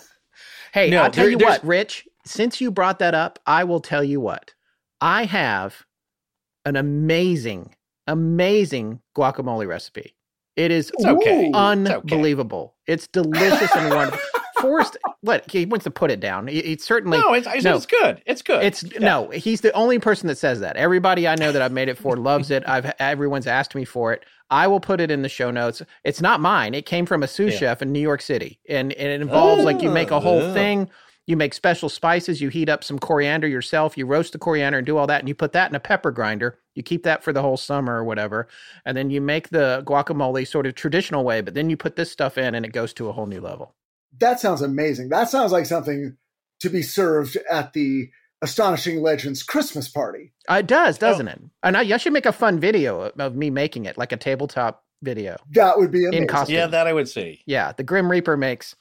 Hey, 0.74 0.90
No, 0.90 1.04
I'll 1.04 1.12
tell 1.12 1.24
there- 1.26 1.32
you 1.32 1.38
what, 1.38 1.64
Rich. 1.64 2.08
Since 2.26 2.62
you 2.62 2.70
brought 2.72 3.00
that 3.00 3.16
up, 3.16 3.40
I 3.46 3.64
will 3.64 3.80
tell 3.80 4.04
you 4.04 4.20
what. 4.20 4.54
I 5.02 5.24
have 5.26 5.86
an 6.66 6.76
amazing, 6.76 7.76
amazing 8.08 9.02
guacamole 9.18 9.68
recipe. 9.68 10.16
It 10.56 10.72
is 10.72 10.92
It's 10.94 11.06
okay. 11.06 11.46
Ooh. 11.46 11.48
It's 11.50 11.56
okay. 11.56 11.94
unbelievable. 11.96 12.76
It's 12.86 13.08
delicious 13.08 13.74
and 13.76 13.94
wonderful. 13.96 14.20
Forrest, 14.62 14.98
what 15.22 15.50
he 15.52 15.66
wants 15.66 15.84
to 15.86 15.92
put 15.92 16.12
it 16.12 16.20
down. 16.20 16.48
He, 16.48 16.62
he 16.62 16.78
certainly. 16.78 17.18
No, 17.18 17.34
it's, 17.34 17.48
no. 17.64 17.76
it's 17.76 17.86
good. 17.86 18.22
It's 18.26 18.42
good. 18.42 18.64
It's 18.64 18.84
Yeah. 18.84 19.00
no. 19.00 19.30
He's 19.30 19.62
the 19.62 19.72
only 19.74 20.00
person 20.00 20.28
that 20.28 20.38
says 20.38 20.60
that. 20.60 20.76
Everybody 20.76 21.28
I 21.28 21.36
know 21.36 21.52
that 21.52 21.62
I've 21.62 21.72
made 21.72 21.90
it 21.90 21.98
for 21.98 22.16
loves 22.18 22.52
it. 22.52 22.64
I've 22.68 22.92
everyone's 23.00 23.48
asked 23.48 23.76
me 23.76 23.86
for 23.86 24.14
it. 24.14 24.24
I 24.52 24.68
will 24.68 24.80
put 24.80 25.00
it 25.00 25.12
in 25.12 25.22
the 25.22 25.30
show 25.30 25.52
notes. 25.52 25.82
It's 26.04 26.22
not 26.22 26.40
mine. 26.42 26.74
It 26.74 26.86
came 26.86 27.06
from 27.06 27.22
a 27.24 27.28
sous 27.28 27.54
Yeah. 27.54 27.60
chef 27.60 27.82
in 27.82 27.92
New 27.92 28.00
York 28.00 28.22
City, 28.22 28.60
and, 28.68 28.92
and 28.94 29.08
it 29.10 29.22
involves 29.22 29.64
like 29.64 29.82
you 29.82 29.92
make 29.92 30.12
a 30.12 30.20
whole 30.20 30.42
Oh. 30.42 30.54
thing. 30.54 30.90
You 31.28 31.38
make 31.38 31.54
special 31.54 31.90
spices. 31.90 32.42
You 32.42 32.50
heat 32.50 32.70
up 32.70 32.84
some 32.84 32.98
coriander 32.98 33.48
yourself. 33.48 33.96
You 33.96 34.08
roast 34.08 34.34
the 34.34 34.40
coriander 34.40 34.80
and 34.80 34.88
do 34.88 34.98
all 34.98 35.06
that, 35.06 35.20
and 35.20 35.30
you 35.30 35.36
put 35.36 35.52
that 35.52 35.70
in 35.70 35.76
a 35.76 35.80
pepper 35.80 36.10
grinder. 36.10 36.58
You 36.74 36.82
keep 36.82 37.04
that 37.04 37.24
for 37.24 37.32
the 37.32 37.44
whole 37.44 37.58
summer 37.58 37.98
or 37.98 38.04
whatever, 38.04 38.48
and 38.84 38.98
then 38.98 39.12
you 39.12 39.22
make 39.22 39.50
the 39.50 39.84
guacamole 39.86 40.48
sort 40.48 40.66
of 40.66 40.74
traditional 40.74 41.24
way. 41.24 41.42
But 41.42 41.54
then 41.54 41.70
you 41.70 41.78
put 41.78 41.96
this 41.96 42.12
stuff 42.12 42.36
in, 42.40 42.56
and 42.56 42.66
it 42.66 42.70
goes 42.74 42.94
to 42.94 43.10
a 43.10 43.12
whole 43.12 43.28
new 43.28 43.42
level. 43.42 43.76
That 44.20 44.40
sounds 44.40 44.62
amazing. 44.62 45.10
That 45.10 45.30
sounds 45.30 45.52
like 45.52 45.66
something 45.66 46.18
to 46.62 46.70
be 46.70 46.82
served 46.82 47.38
at 47.50 47.74
the 47.74 48.10
Astonishing 48.42 49.02
Legends 49.02 49.44
Christmas 49.44 49.88
party. 49.90 50.32
Uh, 50.50 50.56
it 50.56 50.68
does, 50.68 50.98
Oh. 50.98 51.00
doesn't 51.02 51.28
it? 51.28 51.42
And 51.64 51.76
I, 51.78 51.82
I 51.82 51.98
should 51.98 52.14
make 52.14 52.26
a 52.26 52.32
fun 52.32 52.60
video 52.60 53.02
of, 53.02 53.20
of 53.20 53.36
me 53.36 53.50
making 53.50 53.86
it, 53.86 53.98
like 53.98 54.12
a 54.12 54.18
tabletop 54.18 54.84
video. 55.02 55.38
That 55.52 55.78
would 55.78 55.92
be 55.92 56.06
amazing. 56.06 56.28
costume. 56.28 56.56
yeah, 56.56 56.68
that 56.68 56.88
I 56.88 56.94
would 56.94 57.08
see. 57.10 57.42
Yeah, 57.46 57.72
the 57.74 57.84
Grim 57.84 58.10
Reaper 58.10 58.36
makes 58.38 58.76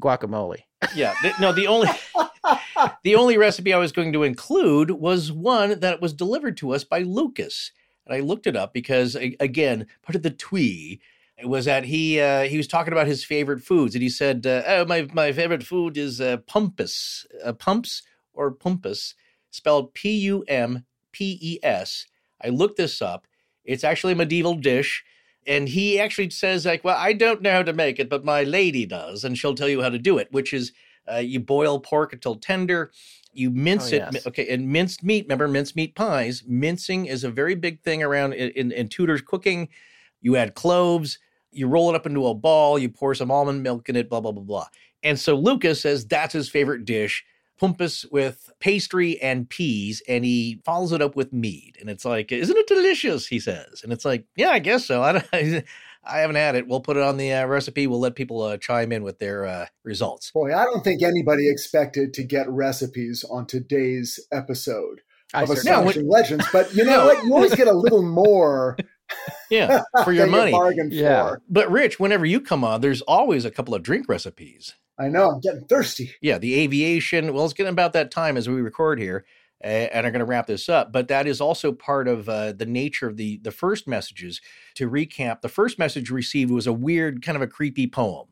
guacamole. 0.00 0.58
Yeah, 0.94 1.14
th- 1.22 1.34
no, 1.40 1.50
the 1.52 1.66
only 1.66 1.88
the 3.04 3.14
only 3.14 3.38
recipe 3.38 3.72
I 3.72 3.78
was 3.78 3.90
going 3.92 4.12
to 4.12 4.22
include 4.22 4.90
was 4.90 5.32
one 5.32 5.80
that 5.80 6.02
was 6.02 6.12
delivered 6.12 6.58
to 6.58 6.72
us 6.74 6.84
by 6.84 6.98
Lucas, 6.98 7.72
and 8.06 8.14
I 8.14 8.20
looked 8.20 8.46
it 8.46 8.54
up 8.54 8.74
because 8.74 9.14
again, 9.14 9.86
part 10.02 10.14
of 10.14 10.22
the 10.22 10.30
twee 10.30 11.00
was 11.42 11.64
that 11.64 11.84
he 11.84 12.20
uh, 12.20 12.42
he 12.42 12.56
was 12.56 12.68
talking 12.68 12.92
about 12.92 13.06
his 13.06 13.24
favorite 13.24 13.62
foods, 13.62 13.94
and 13.94 14.02
he 14.02 14.08
said, 14.08 14.46
uh, 14.46 14.62
"Oh, 14.66 14.84
my 14.84 15.08
my 15.12 15.32
favorite 15.32 15.64
food 15.64 15.96
is 15.96 16.20
uh, 16.20 16.38
pumpus, 16.46 17.26
uh, 17.44 17.52
pumps 17.52 18.02
or 18.32 18.52
pumpus, 18.52 19.14
spelled 19.50 19.94
P 19.94 20.10
U 20.18 20.44
M 20.46 20.84
P 21.12 21.38
E 21.40 21.58
S." 21.62 22.06
I 22.42 22.48
looked 22.48 22.76
this 22.76 23.02
up. 23.02 23.26
It's 23.64 23.84
actually 23.84 24.12
a 24.12 24.16
medieval 24.16 24.54
dish. 24.54 25.04
And 25.46 25.68
he 25.68 26.00
actually 26.00 26.30
says, 26.30 26.64
like, 26.64 26.84
well, 26.84 26.96
I 26.98 27.12
don't 27.12 27.42
know 27.42 27.52
how 27.52 27.62
to 27.62 27.74
make 27.74 28.00
it, 28.00 28.08
but 28.08 28.24
my 28.24 28.44
lady 28.44 28.86
does, 28.86 29.24
and 29.24 29.36
she'll 29.36 29.54
tell 29.54 29.68
you 29.68 29.82
how 29.82 29.90
to 29.90 29.98
do 29.98 30.16
it, 30.16 30.28
which 30.30 30.54
is 30.54 30.72
uh, 31.12 31.18
you 31.18 31.38
boil 31.38 31.78
pork 31.80 32.14
until 32.14 32.36
tender, 32.36 32.92
you 33.34 33.50
mince 33.50 33.92
Oh, 33.92 33.96
it. 33.96 34.08
yes. 34.14 34.26
Okay, 34.26 34.48
and 34.48 34.70
minced 34.70 35.02
meat. 35.02 35.26
Remember, 35.26 35.46
minced 35.46 35.76
meat 35.76 35.94
pies. 35.94 36.42
Mincing 36.46 37.04
is 37.04 37.24
a 37.24 37.30
very 37.30 37.54
big 37.54 37.82
thing 37.82 38.02
around 38.02 38.32
in, 38.32 38.52
in, 38.52 38.72
in 38.72 38.88
Tudor's 38.88 39.20
cooking. 39.20 39.68
You 40.22 40.36
add 40.36 40.54
cloves, 40.54 41.18
you 41.54 41.66
roll 41.68 41.90
it 41.90 41.94
up 41.96 42.06
into 42.06 42.26
a 42.26 42.34
ball, 42.34 42.78
you 42.78 42.88
pour 42.88 43.14
some 43.14 43.30
almond 43.30 43.62
milk 43.62 43.88
in 43.88 43.96
it, 43.96 44.08
blah 44.08 44.20
blah 44.20 44.32
blah 44.32 44.42
blah. 44.42 44.66
And 45.02 45.18
so 45.18 45.34
Lucas 45.36 45.80
says 45.80 46.06
that's 46.06 46.32
his 46.32 46.48
favorite 46.48 46.84
dish, 46.84 47.24
pumpus 47.58 48.04
with 48.10 48.50
pastry 48.60 49.20
and 49.20 49.48
peas, 49.48 50.02
and 50.08 50.24
he 50.24 50.60
follows 50.64 50.92
it 50.92 51.02
up 51.02 51.14
with 51.16 51.32
mead. 51.32 51.76
And 51.80 51.90
it's 51.90 52.04
like, 52.04 52.32
isn't 52.32 52.56
it 52.56 52.66
delicious? 52.66 53.26
He 53.26 53.38
says, 53.38 53.82
and 53.82 53.92
it's 53.92 54.04
like, 54.04 54.24
yeah, 54.36 54.48
I 54.50 54.58
guess 54.60 54.86
so. 54.86 55.02
I 55.04 55.12
don't, 55.12 55.64
I 56.06 56.18
haven't 56.18 56.36
had 56.36 56.54
it. 56.54 56.66
We'll 56.68 56.80
put 56.80 56.96
it 56.98 57.02
on 57.02 57.16
the 57.16 57.32
uh, 57.32 57.46
recipe. 57.46 57.86
We'll 57.86 58.00
let 58.00 58.14
people 58.14 58.42
uh, 58.42 58.56
chime 58.58 58.92
in 58.92 59.02
with 59.04 59.18
their 59.18 59.46
uh, 59.46 59.66
results. 59.84 60.30
Boy, 60.32 60.54
I 60.54 60.64
don't 60.64 60.84
think 60.84 61.02
anybody 61.02 61.48
expected 61.50 62.12
to 62.14 62.22
get 62.24 62.48
recipes 62.50 63.24
on 63.30 63.46
today's 63.46 64.20
episode 64.32 65.00
I 65.32 65.42
of 65.42 65.48
certainly- 65.48 65.70
No, 65.70 65.78
Astonishing 65.88 66.08
Legends. 66.10 66.46
But 66.52 66.74
you 66.74 66.84
know 66.86 66.98
No. 66.98 67.06
what? 67.06 67.24
You 67.24 67.34
always 67.34 67.54
get 67.54 67.68
a 67.68 67.72
little 67.72 68.02
more 68.02 68.76
Yeah, 69.50 69.82
for 70.04 70.12
your 70.12 70.26
than 70.26 70.48
you 70.48 70.58
money. 70.58 70.88
Yeah. 70.90 71.30
for. 71.30 71.42
But 71.48 71.70
Rich, 71.70 72.00
whenever 72.00 72.26
you 72.26 72.40
come 72.40 72.64
on, 72.64 72.80
there's 72.80 73.02
always 73.02 73.44
a 73.44 73.50
couple 73.50 73.74
of 73.74 73.82
drink 73.82 74.08
recipes. 74.08 74.74
I 74.98 75.08
know. 75.08 75.30
I'm 75.30 75.40
getting 75.40 75.64
thirsty. 75.64 76.14
Yeah, 76.20 76.38
the 76.38 76.54
aviation. 76.60 77.32
Well, 77.32 77.44
it's 77.44 77.54
getting 77.54 77.72
about 77.72 77.94
that 77.94 78.10
time 78.10 78.36
as 78.36 78.48
we 78.48 78.60
record 78.60 79.00
here, 79.00 79.24
uh, 79.62 79.66
and 79.66 80.06
are 80.06 80.10
going 80.10 80.20
to 80.20 80.24
wrap 80.24 80.46
this 80.46 80.68
up. 80.68 80.92
But 80.92 81.08
that 81.08 81.26
is 81.26 81.40
also 81.40 81.72
part 81.72 82.06
of 82.06 82.28
uh, 82.28 82.52
the 82.52 82.66
nature 82.66 83.08
of 83.08 83.16
the 83.16 83.38
the 83.38 83.50
first 83.50 83.88
messages. 83.88 84.40
To 84.76 84.88
recap, 84.88 85.40
the 85.40 85.48
first 85.48 85.78
message 85.78 86.10
received 86.10 86.50
was 86.50 86.66
a 86.66 86.72
weird, 86.72 87.22
kind 87.22 87.36
of 87.36 87.42
a 87.42 87.48
creepy 87.48 87.88
poem, 87.88 88.28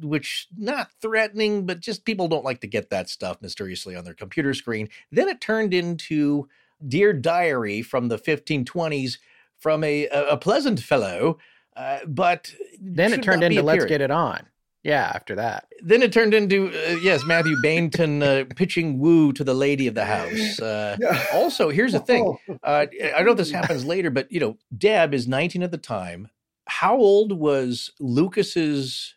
which 0.00 0.48
not 0.56 0.90
threatening, 1.00 1.66
but 1.66 1.80
just 1.80 2.06
people 2.06 2.28
don't 2.28 2.44
like 2.44 2.60
to 2.62 2.66
get 2.66 2.90
that 2.90 3.10
stuff 3.10 3.42
mysteriously 3.42 3.94
on 3.94 4.04
their 4.04 4.14
computer 4.14 4.54
screen. 4.54 4.88
Then 5.10 5.28
it 5.28 5.40
turned 5.40 5.74
into 5.74 6.48
Dear 6.86 7.12
Diary 7.12 7.82
from 7.82 8.08
the 8.08 8.18
1520s 8.18 9.18
from 9.62 9.84
a, 9.84 10.06
a, 10.08 10.30
a 10.30 10.36
pleasant 10.36 10.80
fellow, 10.80 11.38
uh, 11.76 12.00
but 12.06 12.52
then 12.80 13.12
it 13.12 13.22
turned 13.22 13.44
into 13.44 13.62
Let's 13.62 13.84
Get 13.84 14.00
It 14.00 14.10
On. 14.10 14.46
Yeah, 14.82 15.12
after 15.14 15.36
that. 15.36 15.68
Then 15.80 16.02
it 16.02 16.12
turned 16.12 16.34
into, 16.34 16.66
uh, 16.66 16.96
yes, 16.96 17.24
Mathew 17.24 17.56
Baynton 17.62 18.22
uh, 18.22 18.44
pitching 18.56 18.98
woo 18.98 19.32
to 19.32 19.44
the 19.44 19.54
lady 19.54 19.86
of 19.86 19.94
the 19.94 20.04
house. 20.04 20.60
Uh, 20.72 20.96
also, 21.32 21.68
here's 21.68 21.92
the 21.92 22.00
thing 22.00 22.36
uh, 22.62 22.86
I 23.16 23.22
know 23.22 23.34
this 23.34 23.50
happens 23.50 23.84
later, 23.84 24.10
but, 24.10 24.30
you 24.30 24.40
know, 24.40 24.56
Deb 24.76 25.14
is 25.14 25.28
19 25.28 25.62
at 25.62 25.70
the 25.70 25.78
time. 25.78 26.28
How 26.66 26.96
old 26.96 27.32
was 27.32 27.92
Lucas's 28.00 29.14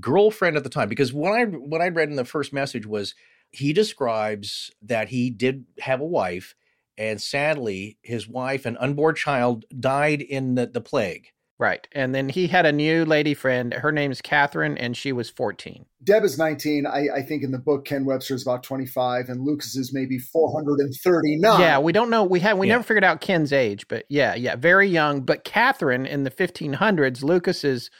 girlfriend 0.00 0.56
at 0.56 0.64
the 0.64 0.70
time? 0.70 0.88
Because 0.88 1.12
what 1.12 1.32
I 1.32 1.44
what 1.44 1.80
I 1.80 1.88
read 1.88 2.08
in 2.08 2.16
the 2.16 2.24
first 2.24 2.52
message 2.52 2.86
was 2.86 3.14
he 3.50 3.72
describes 3.72 4.70
that 4.82 5.08
he 5.08 5.30
did 5.30 5.66
have 5.80 6.00
a 6.00 6.06
wife, 6.06 6.54
and 6.98 7.20
sadly, 7.20 7.98
his 8.02 8.28
wife 8.28 8.66
and 8.66 8.76
unborn 8.78 9.14
child 9.14 9.64
died 9.78 10.20
in 10.20 10.54
the, 10.54 10.66
the 10.66 10.80
plague. 10.80 11.28
Right. 11.62 11.86
And 11.92 12.12
then 12.12 12.28
he 12.28 12.48
had 12.48 12.66
a 12.66 12.72
new 12.72 13.04
lady 13.04 13.34
friend. 13.34 13.72
Her 13.72 13.92
name 13.92 14.10
is 14.10 14.20
Catherine, 14.20 14.76
and 14.76 14.96
she 14.96 15.12
was 15.12 15.30
14. 15.30 15.86
Deb 16.02 16.24
is 16.24 16.36
19. 16.36 16.86
I, 16.86 17.06
I 17.14 17.22
think 17.22 17.44
in 17.44 17.52
the 17.52 17.58
book, 17.58 17.84
Ken 17.84 18.04
Webster 18.04 18.34
is 18.34 18.42
about 18.42 18.64
25, 18.64 19.28
and 19.28 19.44
Lucas 19.44 19.76
is 19.76 19.92
maybe 19.92 20.18
439. 20.18 21.60
Yeah, 21.60 21.78
we 21.78 21.92
don't 21.92 22.10
know. 22.10 22.24
We 22.24 22.40
have 22.40 22.58
we 22.58 22.66
yeah. 22.66 22.74
never 22.74 22.82
figured 22.82 23.04
out 23.04 23.20
Ken's 23.20 23.52
age, 23.52 23.86
but 23.86 24.06
yeah, 24.08 24.34
yeah, 24.34 24.56
very 24.56 24.88
young. 24.88 25.20
But 25.20 25.44
Catherine 25.44 26.04
in 26.04 26.24
the 26.24 26.32
1500s, 26.32 27.22
Lucas's 27.22 27.90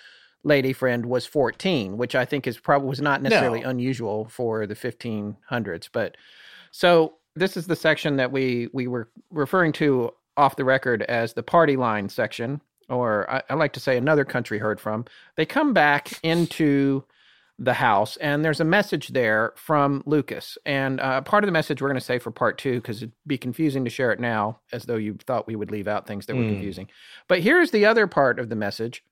lady 0.42 0.72
friend 0.72 1.06
was 1.06 1.24
14, 1.24 1.96
which 1.96 2.16
I 2.16 2.24
think 2.24 2.48
is 2.48 2.58
probably 2.58 2.88
was 2.88 3.00
not 3.00 3.22
necessarily 3.22 3.60
no. 3.60 3.68
unusual 3.68 4.26
for 4.28 4.66
the 4.66 4.74
1500s. 4.74 5.88
But 5.92 6.16
so 6.72 7.14
this 7.34 7.56
is 7.56 7.66
the 7.66 7.76
section 7.76 8.16
that 8.16 8.32
we 8.32 8.68
we 8.72 8.86
were 8.86 9.08
referring 9.30 9.72
to 9.72 10.10
off 10.36 10.56
the 10.56 10.64
record 10.64 11.02
as 11.02 11.34
the 11.34 11.42
party 11.42 11.76
line 11.76 12.08
section, 12.08 12.60
or 12.88 13.30
I, 13.30 13.42
I 13.50 13.54
like 13.54 13.72
to 13.74 13.80
say 13.80 13.96
another 13.96 14.24
country 14.24 14.58
heard 14.58 14.80
from. 14.80 15.04
They 15.36 15.46
come 15.46 15.72
back 15.72 16.18
into 16.22 17.04
the 17.58 17.74
house 17.74 18.16
and 18.16 18.44
there's 18.44 18.60
a 18.60 18.64
message 18.64 19.08
there 19.08 19.52
from 19.56 20.02
lucas 20.06 20.56
and 20.64 20.98
uh, 21.00 21.20
part 21.20 21.44
of 21.44 21.46
the 21.46 21.52
message 21.52 21.80
we're 21.80 21.88
going 21.88 22.00
to 22.00 22.04
say 22.04 22.18
for 22.18 22.30
part 22.30 22.56
two 22.56 22.76
because 22.76 23.02
it'd 23.02 23.12
be 23.26 23.36
confusing 23.36 23.84
to 23.84 23.90
share 23.90 24.10
it 24.10 24.18
now 24.18 24.58
as 24.72 24.84
though 24.84 24.96
you 24.96 25.16
thought 25.26 25.46
we 25.46 25.54
would 25.54 25.70
leave 25.70 25.86
out 25.86 26.06
things 26.06 26.26
that 26.26 26.34
were 26.34 26.42
mm. 26.42 26.50
confusing 26.54 26.88
but 27.28 27.40
here's 27.40 27.70
the 27.70 27.84
other 27.84 28.06
part 28.06 28.40
of 28.40 28.48
the 28.48 28.56
message 28.56 29.04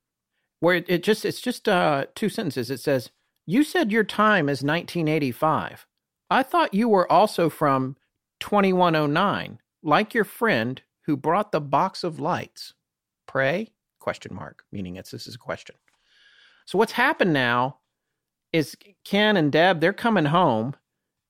where 0.61 0.77
it, 0.77 0.85
it 0.89 1.03
just 1.03 1.25
it's 1.25 1.41
just 1.41 1.69
uh, 1.69 2.07
two 2.15 2.29
sentences. 2.29 2.71
It 2.71 2.81
says, 2.81 3.11
"You 3.47 3.65
said 3.65 3.91
your 3.91 4.05
time 4.05 4.49
is 4.49 4.63
1985. 4.63 5.87
I 6.31 6.43
thought 6.45 6.75
you 6.75 6.89
were 6.89 7.11
also 7.11 7.51
from 7.51 7.97
2109, 8.41 9.61
like 9.83 10.15
your 10.15 10.25
friend 10.25 10.83
who 11.07 11.17
brought 11.17 11.53
the 11.53 11.61
box 11.61 12.03
of 12.03 12.21
lights. 12.21 12.75
Pray?" 13.27 13.73
Question 13.99 14.35
mark. 14.35 14.65
Meaning 14.73 14.97
it's 14.97 15.11
this 15.11 15.27
is 15.27 15.35
a 15.35 15.39
question. 15.39 15.77
So 16.67 16.79
what's 16.79 16.93
happened 16.93 17.33
now 17.33 17.79
is 18.53 18.77
Ken 19.05 19.37
and 19.37 19.53
Deb 19.53 19.81
they're 19.81 19.93
coming 19.93 20.27
home, 20.27 20.75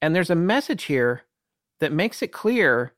and 0.01 0.15
there's 0.15 0.31
a 0.31 0.35
message 0.35 0.85
here 0.85 1.23
that 1.81 1.93
makes 1.93 2.23
it 2.23 2.33
clear 2.33 2.95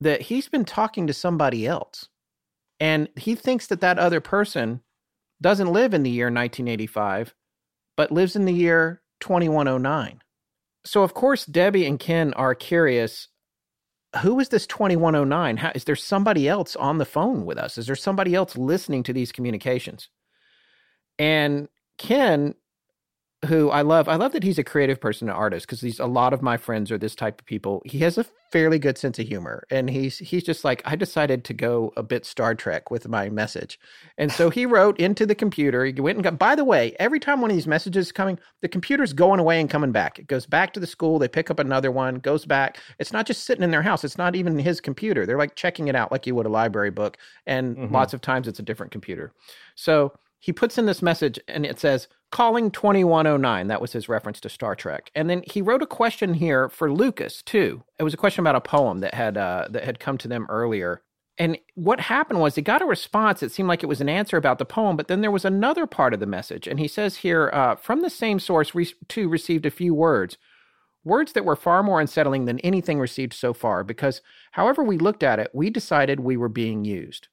that 0.00 0.22
he's 0.22 0.48
been 0.48 0.64
talking 0.64 1.06
to 1.06 1.12
somebody 1.12 1.66
else, 1.66 2.08
and 2.78 3.08
he 3.16 3.34
thinks 3.34 3.66
that 3.66 3.80
that 3.80 3.98
other 3.98 4.20
person 4.20 4.82
doesn't 5.42 5.72
live 5.72 5.94
in 5.94 6.02
the 6.02 6.10
year 6.10 6.26
1985, 6.26 7.34
but 7.96 8.12
lives 8.12 8.36
in 8.36 8.44
the 8.44 8.52
year 8.52 9.02
2109. 9.20 10.22
So, 10.84 11.02
of 11.02 11.12
course, 11.14 11.44
Debbie 11.44 11.86
and 11.86 11.98
Ken 11.98 12.32
are 12.34 12.54
curious 12.54 13.28
who 14.18 14.40
is 14.40 14.48
this 14.48 14.66
2109? 14.66 15.56
How, 15.56 15.72
is 15.74 15.84
there 15.84 15.96
somebody 15.96 16.48
else 16.48 16.74
on 16.76 16.98
the 16.98 17.04
phone 17.04 17.44
with 17.44 17.58
us? 17.58 17.78
Is 17.78 17.86
there 17.86 17.96
somebody 17.96 18.34
else 18.34 18.56
listening 18.56 19.02
to 19.04 19.12
these 19.12 19.32
communications? 19.32 20.08
And 21.18 21.68
Ken 21.98 22.54
who 23.46 23.70
I 23.70 23.80
love. 23.80 24.06
I 24.08 24.16
love 24.16 24.32
that 24.32 24.42
he's 24.42 24.58
a 24.58 24.64
creative 24.64 25.00
person, 25.00 25.28
an 25.28 25.34
artist, 25.34 25.66
because 25.66 25.80
these 25.80 25.98
a 25.98 26.06
lot 26.06 26.34
of 26.34 26.42
my 26.42 26.58
friends 26.58 26.92
are 26.92 26.98
this 26.98 27.14
type 27.14 27.40
of 27.40 27.46
people. 27.46 27.82
He 27.86 28.00
has 28.00 28.18
a 28.18 28.26
fairly 28.52 28.78
good 28.78 28.98
sense 28.98 29.18
of 29.18 29.26
humor, 29.26 29.64
and 29.70 29.88
he's 29.88 30.18
he's 30.18 30.44
just 30.44 30.62
like 30.62 30.82
I 30.84 30.94
decided 30.94 31.44
to 31.44 31.54
go 31.54 31.92
a 31.96 32.02
bit 32.02 32.26
Star 32.26 32.54
Trek 32.54 32.90
with 32.90 33.08
my 33.08 33.30
message, 33.30 33.80
and 34.18 34.30
so 34.30 34.50
he 34.50 34.66
wrote 34.66 35.00
into 35.00 35.24
the 35.24 35.34
computer. 35.34 35.86
He 35.86 35.98
went 36.00 36.16
and 36.16 36.24
got. 36.24 36.38
By 36.38 36.54
the 36.54 36.64
way, 36.64 36.94
every 36.98 37.18
time 37.18 37.40
one 37.40 37.50
of 37.50 37.56
these 37.56 37.66
messages 37.66 38.06
is 38.06 38.12
coming, 38.12 38.38
the 38.60 38.68
computer's 38.68 39.14
going 39.14 39.40
away 39.40 39.58
and 39.58 39.70
coming 39.70 39.92
back. 39.92 40.18
It 40.18 40.26
goes 40.26 40.44
back 40.44 40.74
to 40.74 40.80
the 40.80 40.86
school. 40.86 41.18
They 41.18 41.28
pick 41.28 41.50
up 41.50 41.58
another 41.58 41.90
one, 41.90 42.16
goes 42.16 42.44
back. 42.44 42.78
It's 42.98 43.12
not 43.12 43.26
just 43.26 43.44
sitting 43.44 43.64
in 43.64 43.70
their 43.70 43.82
house. 43.82 44.04
It's 44.04 44.18
not 44.18 44.36
even 44.36 44.58
his 44.58 44.82
computer. 44.82 45.24
They're 45.24 45.38
like 45.38 45.56
checking 45.56 45.88
it 45.88 45.96
out 45.96 46.12
like 46.12 46.26
you 46.26 46.34
would 46.34 46.46
a 46.46 46.50
library 46.50 46.90
book, 46.90 47.16
and 47.46 47.74
mm-hmm. 47.74 47.94
lots 47.94 48.12
of 48.12 48.20
times 48.20 48.48
it's 48.48 48.58
a 48.58 48.64
different 48.64 48.92
computer. 48.92 49.32
So 49.76 50.12
he 50.40 50.52
puts 50.52 50.78
in 50.78 50.86
this 50.86 51.02
message 51.02 51.38
and 51.46 51.64
it 51.64 51.78
says 51.78 52.08
calling 52.30 52.70
2109 52.70 53.66
that 53.66 53.80
was 53.80 53.92
his 53.92 54.08
reference 54.08 54.40
to 54.40 54.48
star 54.48 54.74
trek. 54.74 55.10
And 55.14 55.28
then 55.28 55.42
he 55.50 55.60
wrote 55.60 55.82
a 55.82 55.86
question 55.86 56.34
here 56.34 56.68
for 56.68 56.92
lucas 56.92 57.42
too. 57.42 57.82
It 57.98 58.04
was 58.04 58.14
a 58.14 58.18
question 58.18 58.42
about 58.42 58.56
a 58.56 58.60
poem 58.60 59.00
that 59.00 59.14
had 59.14 59.36
uh, 59.36 59.66
that 59.70 59.84
had 59.84 60.00
come 60.00 60.18
to 60.18 60.28
them 60.28 60.46
earlier. 60.48 61.02
And 61.38 61.58
what 61.74 62.00
happened 62.00 62.40
was 62.40 62.54
he 62.54 62.62
got 62.62 62.82
a 62.82 62.86
response. 62.86 63.42
It 63.42 63.50
seemed 63.50 63.68
like 63.68 63.82
it 63.82 63.88
was 63.88 64.02
an 64.02 64.08
answer 64.08 64.36
about 64.36 64.58
the 64.58 64.64
poem 64.64 64.96
but 64.96 65.08
then 65.08 65.20
there 65.20 65.30
was 65.30 65.44
another 65.44 65.86
part 65.86 66.14
of 66.14 66.20
the 66.20 66.26
message. 66.26 66.66
And 66.66 66.78
he 66.78 66.88
says 66.88 67.18
here 67.18 67.50
uh, 67.52 67.76
from 67.76 68.02
the 68.02 68.10
same 68.10 68.38
source 68.38 68.74
we 68.74 68.92
too 69.08 69.28
received 69.28 69.66
a 69.66 69.70
few 69.70 69.94
words. 69.94 70.38
Words 71.02 71.32
that 71.32 71.46
were 71.46 71.56
far 71.56 71.82
more 71.82 72.00
unsettling 72.00 72.44
than 72.44 72.60
anything 72.60 73.00
received 73.00 73.32
so 73.32 73.54
far 73.54 73.82
because 73.82 74.20
however 74.52 74.84
we 74.84 74.98
looked 74.98 75.22
at 75.22 75.38
it 75.38 75.50
we 75.52 75.70
decided 75.70 76.20
we 76.20 76.36
were 76.36 76.48
being 76.48 76.84
used. 76.84 77.28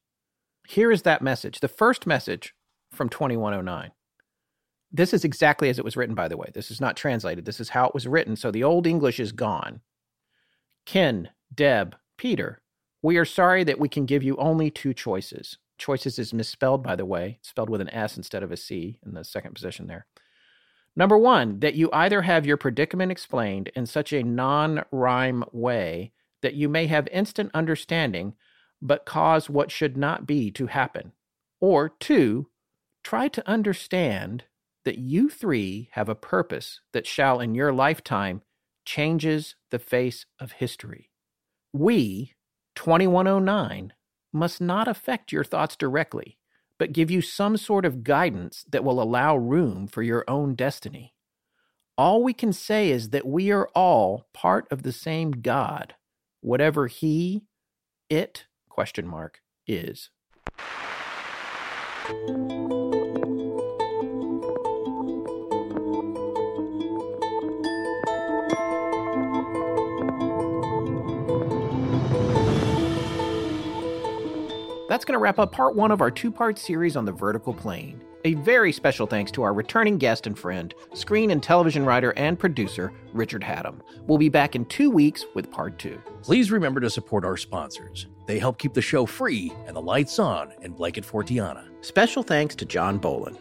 Here 0.66 0.90
is 0.90 1.02
that 1.02 1.22
message 1.22 1.60
the 1.60 1.68
first 1.68 2.06
message 2.06 2.54
from 2.90 3.08
2109. 3.08 3.92
This 4.90 5.12
is 5.12 5.24
exactly 5.24 5.68
as 5.68 5.78
it 5.78 5.84
was 5.84 5.96
written, 5.96 6.14
by 6.14 6.28
the 6.28 6.36
way. 6.36 6.50
This 6.54 6.70
is 6.70 6.80
not 6.80 6.96
translated. 6.96 7.44
This 7.44 7.60
is 7.60 7.70
how 7.70 7.86
it 7.86 7.94
was 7.94 8.06
written. 8.06 8.36
So 8.36 8.50
the 8.50 8.64
Old 8.64 8.86
English 8.86 9.20
is 9.20 9.32
gone. 9.32 9.80
Ken, 10.86 11.30
Deb, 11.54 11.96
Peter, 12.16 12.60
we 13.02 13.16
are 13.18 13.24
sorry 13.24 13.64
that 13.64 13.78
we 13.78 13.88
can 13.88 14.06
give 14.06 14.22
you 14.22 14.36
only 14.36 14.70
two 14.70 14.94
choices. 14.94 15.58
Choices 15.76 16.18
is 16.18 16.32
misspelled, 16.32 16.82
by 16.82 16.96
the 16.96 17.04
way, 17.04 17.38
spelled 17.42 17.70
with 17.70 17.80
an 17.80 17.90
S 17.90 18.16
instead 18.16 18.42
of 18.42 18.50
a 18.50 18.56
C 18.56 18.98
in 19.04 19.14
the 19.14 19.24
second 19.24 19.54
position 19.54 19.86
there. 19.86 20.06
Number 20.96 21.16
one, 21.16 21.60
that 21.60 21.74
you 21.74 21.90
either 21.92 22.22
have 22.22 22.44
your 22.44 22.56
predicament 22.56 23.12
explained 23.12 23.70
in 23.76 23.86
such 23.86 24.12
a 24.12 24.24
non 24.24 24.84
rhyme 24.90 25.44
way 25.52 26.12
that 26.42 26.54
you 26.54 26.68
may 26.68 26.86
have 26.86 27.06
instant 27.08 27.50
understanding, 27.54 28.34
but 28.82 29.06
cause 29.06 29.48
what 29.48 29.70
should 29.70 29.96
not 29.96 30.26
be 30.26 30.50
to 30.52 30.66
happen. 30.66 31.12
Or 31.60 31.88
two, 31.88 32.48
try 33.04 33.28
to 33.28 33.48
understand 33.48 34.44
that 34.88 34.96
you 34.96 35.28
three 35.28 35.90
have 35.92 36.08
a 36.08 36.14
purpose 36.14 36.80
that 36.94 37.06
shall, 37.06 37.40
in 37.40 37.54
your 37.54 37.74
lifetime, 37.74 38.40
changes 38.86 39.54
the 39.70 39.78
face 39.78 40.24
of 40.40 40.52
history. 40.52 41.10
We, 41.74 42.32
2109, 42.74 43.92
must 44.32 44.62
not 44.62 44.88
affect 44.88 45.30
your 45.30 45.44
thoughts 45.44 45.76
directly, 45.76 46.38
but 46.78 46.94
give 46.94 47.10
you 47.10 47.20
some 47.20 47.58
sort 47.58 47.84
of 47.84 48.02
guidance 48.02 48.64
that 48.66 48.82
will 48.82 49.02
allow 49.02 49.36
room 49.36 49.88
for 49.88 50.02
your 50.02 50.24
own 50.26 50.54
destiny. 50.54 51.12
All 51.98 52.22
we 52.22 52.32
can 52.32 52.54
say 52.54 52.90
is 52.90 53.10
that 53.10 53.26
we 53.26 53.50
are 53.50 53.68
all 53.74 54.26
part 54.32 54.66
of 54.70 54.84
the 54.84 54.92
same 54.92 55.32
God, 55.32 55.96
whatever 56.40 56.86
he, 56.86 57.42
it, 58.08 58.46
question 58.70 59.06
mark, 59.06 59.42
is. 59.66 60.08
That's 74.88 75.04
going 75.04 75.12
to 75.14 75.18
wrap 75.18 75.38
up 75.38 75.52
part 75.52 75.76
one 75.76 75.90
of 75.90 76.00
our 76.00 76.10
two 76.10 76.30
part 76.30 76.58
series 76.58 76.96
on 76.96 77.04
the 77.04 77.12
vertical 77.12 77.52
plane. 77.52 78.02
A 78.24 78.34
very 78.34 78.72
special 78.72 79.06
thanks 79.06 79.30
to 79.32 79.42
our 79.42 79.52
returning 79.52 79.96
guest 79.96 80.26
and 80.26 80.36
friend, 80.36 80.74
screen 80.92 81.30
and 81.30 81.42
television 81.42 81.84
writer 81.84 82.12
and 82.16 82.38
producer, 82.38 82.92
Richard 83.12 83.42
Hatem. 83.42 83.80
We'll 84.06 84.18
be 84.18 84.28
back 84.28 84.56
in 84.56 84.64
two 84.64 84.90
weeks 84.90 85.24
with 85.34 85.50
part 85.50 85.78
two. 85.78 86.00
Please 86.22 86.50
remember 86.50 86.80
to 86.80 86.90
support 86.90 87.24
our 87.24 87.36
sponsors. 87.36 88.06
They 88.26 88.38
help 88.38 88.58
keep 88.58 88.74
the 88.74 88.82
show 88.82 89.06
free 89.06 89.52
and 89.66 89.76
the 89.76 89.80
lights 89.80 90.18
on 90.18 90.52
in 90.62 90.72
Blanket 90.72 91.04
Fortiana. 91.04 91.68
Special 91.82 92.22
thanks 92.22 92.54
to 92.56 92.64
John 92.64 92.98
Bolen. 92.98 93.38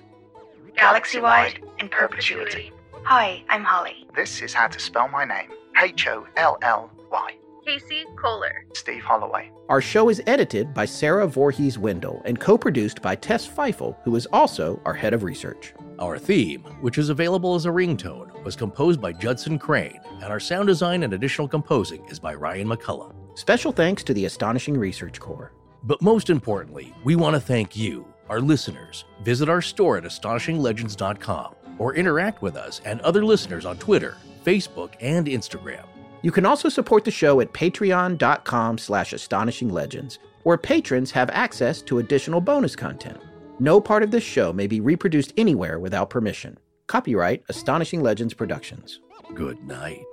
Galaxy 0.75 1.19
wide 1.19 1.63
in 1.79 1.89
perpetuity. 1.89 2.71
Hi, 3.03 3.43
I'm 3.49 3.63
Holly. 3.63 4.05
This 4.15 4.41
is 4.41 4.53
how 4.53 4.67
to 4.67 4.79
spell 4.79 5.07
my 5.07 5.25
name 5.25 5.49
H 5.81 6.07
O 6.07 6.27
L 6.35 6.57
L 6.61 6.91
Y. 7.11 7.35
Casey 7.67 8.05
Kohler, 8.15 8.63
Steve 8.73 9.03
Holloway. 9.03 9.51
Our 9.67 9.81
show 9.81 10.07
is 10.07 10.23
edited 10.25 10.73
by 10.73 10.85
Sarah 10.85 11.27
Voorhees 11.27 11.77
Wendell 11.77 12.21
and 12.23 12.39
co 12.39 12.57
produced 12.57 13.01
by 13.01 13.13
Tess 13.13 13.45
Feifel, 13.45 13.97
who 14.05 14.15
is 14.15 14.25
also 14.27 14.81
our 14.85 14.93
head 14.93 15.13
of 15.13 15.23
research. 15.23 15.73
Our 15.99 16.17
theme, 16.17 16.61
which 16.79 16.97
is 16.97 17.09
available 17.09 17.55
as 17.55 17.65
a 17.65 17.69
ringtone, 17.69 18.41
was 18.45 18.55
composed 18.55 19.01
by 19.01 19.11
Judson 19.11 19.59
Crane, 19.59 19.99
and 20.21 20.31
our 20.31 20.39
sound 20.39 20.67
design 20.67 21.03
and 21.03 21.11
additional 21.11 21.49
composing 21.49 22.05
is 22.05 22.19
by 22.19 22.33
Ryan 22.35 22.69
McCullough. 22.69 23.13
Special 23.37 23.73
thanks 23.73 24.01
to 24.05 24.13
the 24.13 24.23
Astonishing 24.23 24.77
Research 24.77 25.19
Corps. 25.19 25.51
But 25.83 26.01
most 26.01 26.29
importantly, 26.29 26.95
we 27.03 27.17
want 27.17 27.33
to 27.33 27.41
thank 27.41 27.75
you, 27.75 28.07
our 28.29 28.39
listeners. 28.39 29.03
Visit 29.23 29.49
our 29.49 29.61
store 29.61 29.97
at 29.97 30.05
astonishinglegends.com 30.05 31.55
or 31.79 31.95
interact 31.95 32.41
with 32.41 32.55
us 32.55 32.79
and 32.85 33.01
other 33.01 33.25
listeners 33.25 33.65
on 33.65 33.77
Twitter, 33.77 34.15
Facebook, 34.45 34.93
and 35.01 35.27
Instagram. 35.27 35.83
You 36.27 36.31
can 36.33 36.45
also 36.45 36.67
support 36.67 37.05
the 37.05 37.09
show 37.09 37.39
at 37.39 37.53
patreon.com 37.53 38.79
slash 38.79 39.13
astonishinglegends, 39.13 40.17
where 40.43 40.57
patrons 40.57 41.09
have 41.11 41.29
access 41.29 41.81
to 41.83 41.99
additional 41.99 42.41
bonus 42.41 42.75
content. 42.75 43.21
No 43.61 43.79
part 43.79 44.03
of 44.03 44.11
this 44.11 44.25
show 44.25 44.51
may 44.51 44.67
be 44.67 44.81
reproduced 44.81 45.31
anywhere 45.37 45.79
without 45.79 46.09
permission. 46.09 46.57
Copyright 46.87 47.45
Astonishing 47.47 48.03
Legends 48.03 48.33
Productions. 48.33 48.99
Good 49.35 49.63
night. 49.63 50.03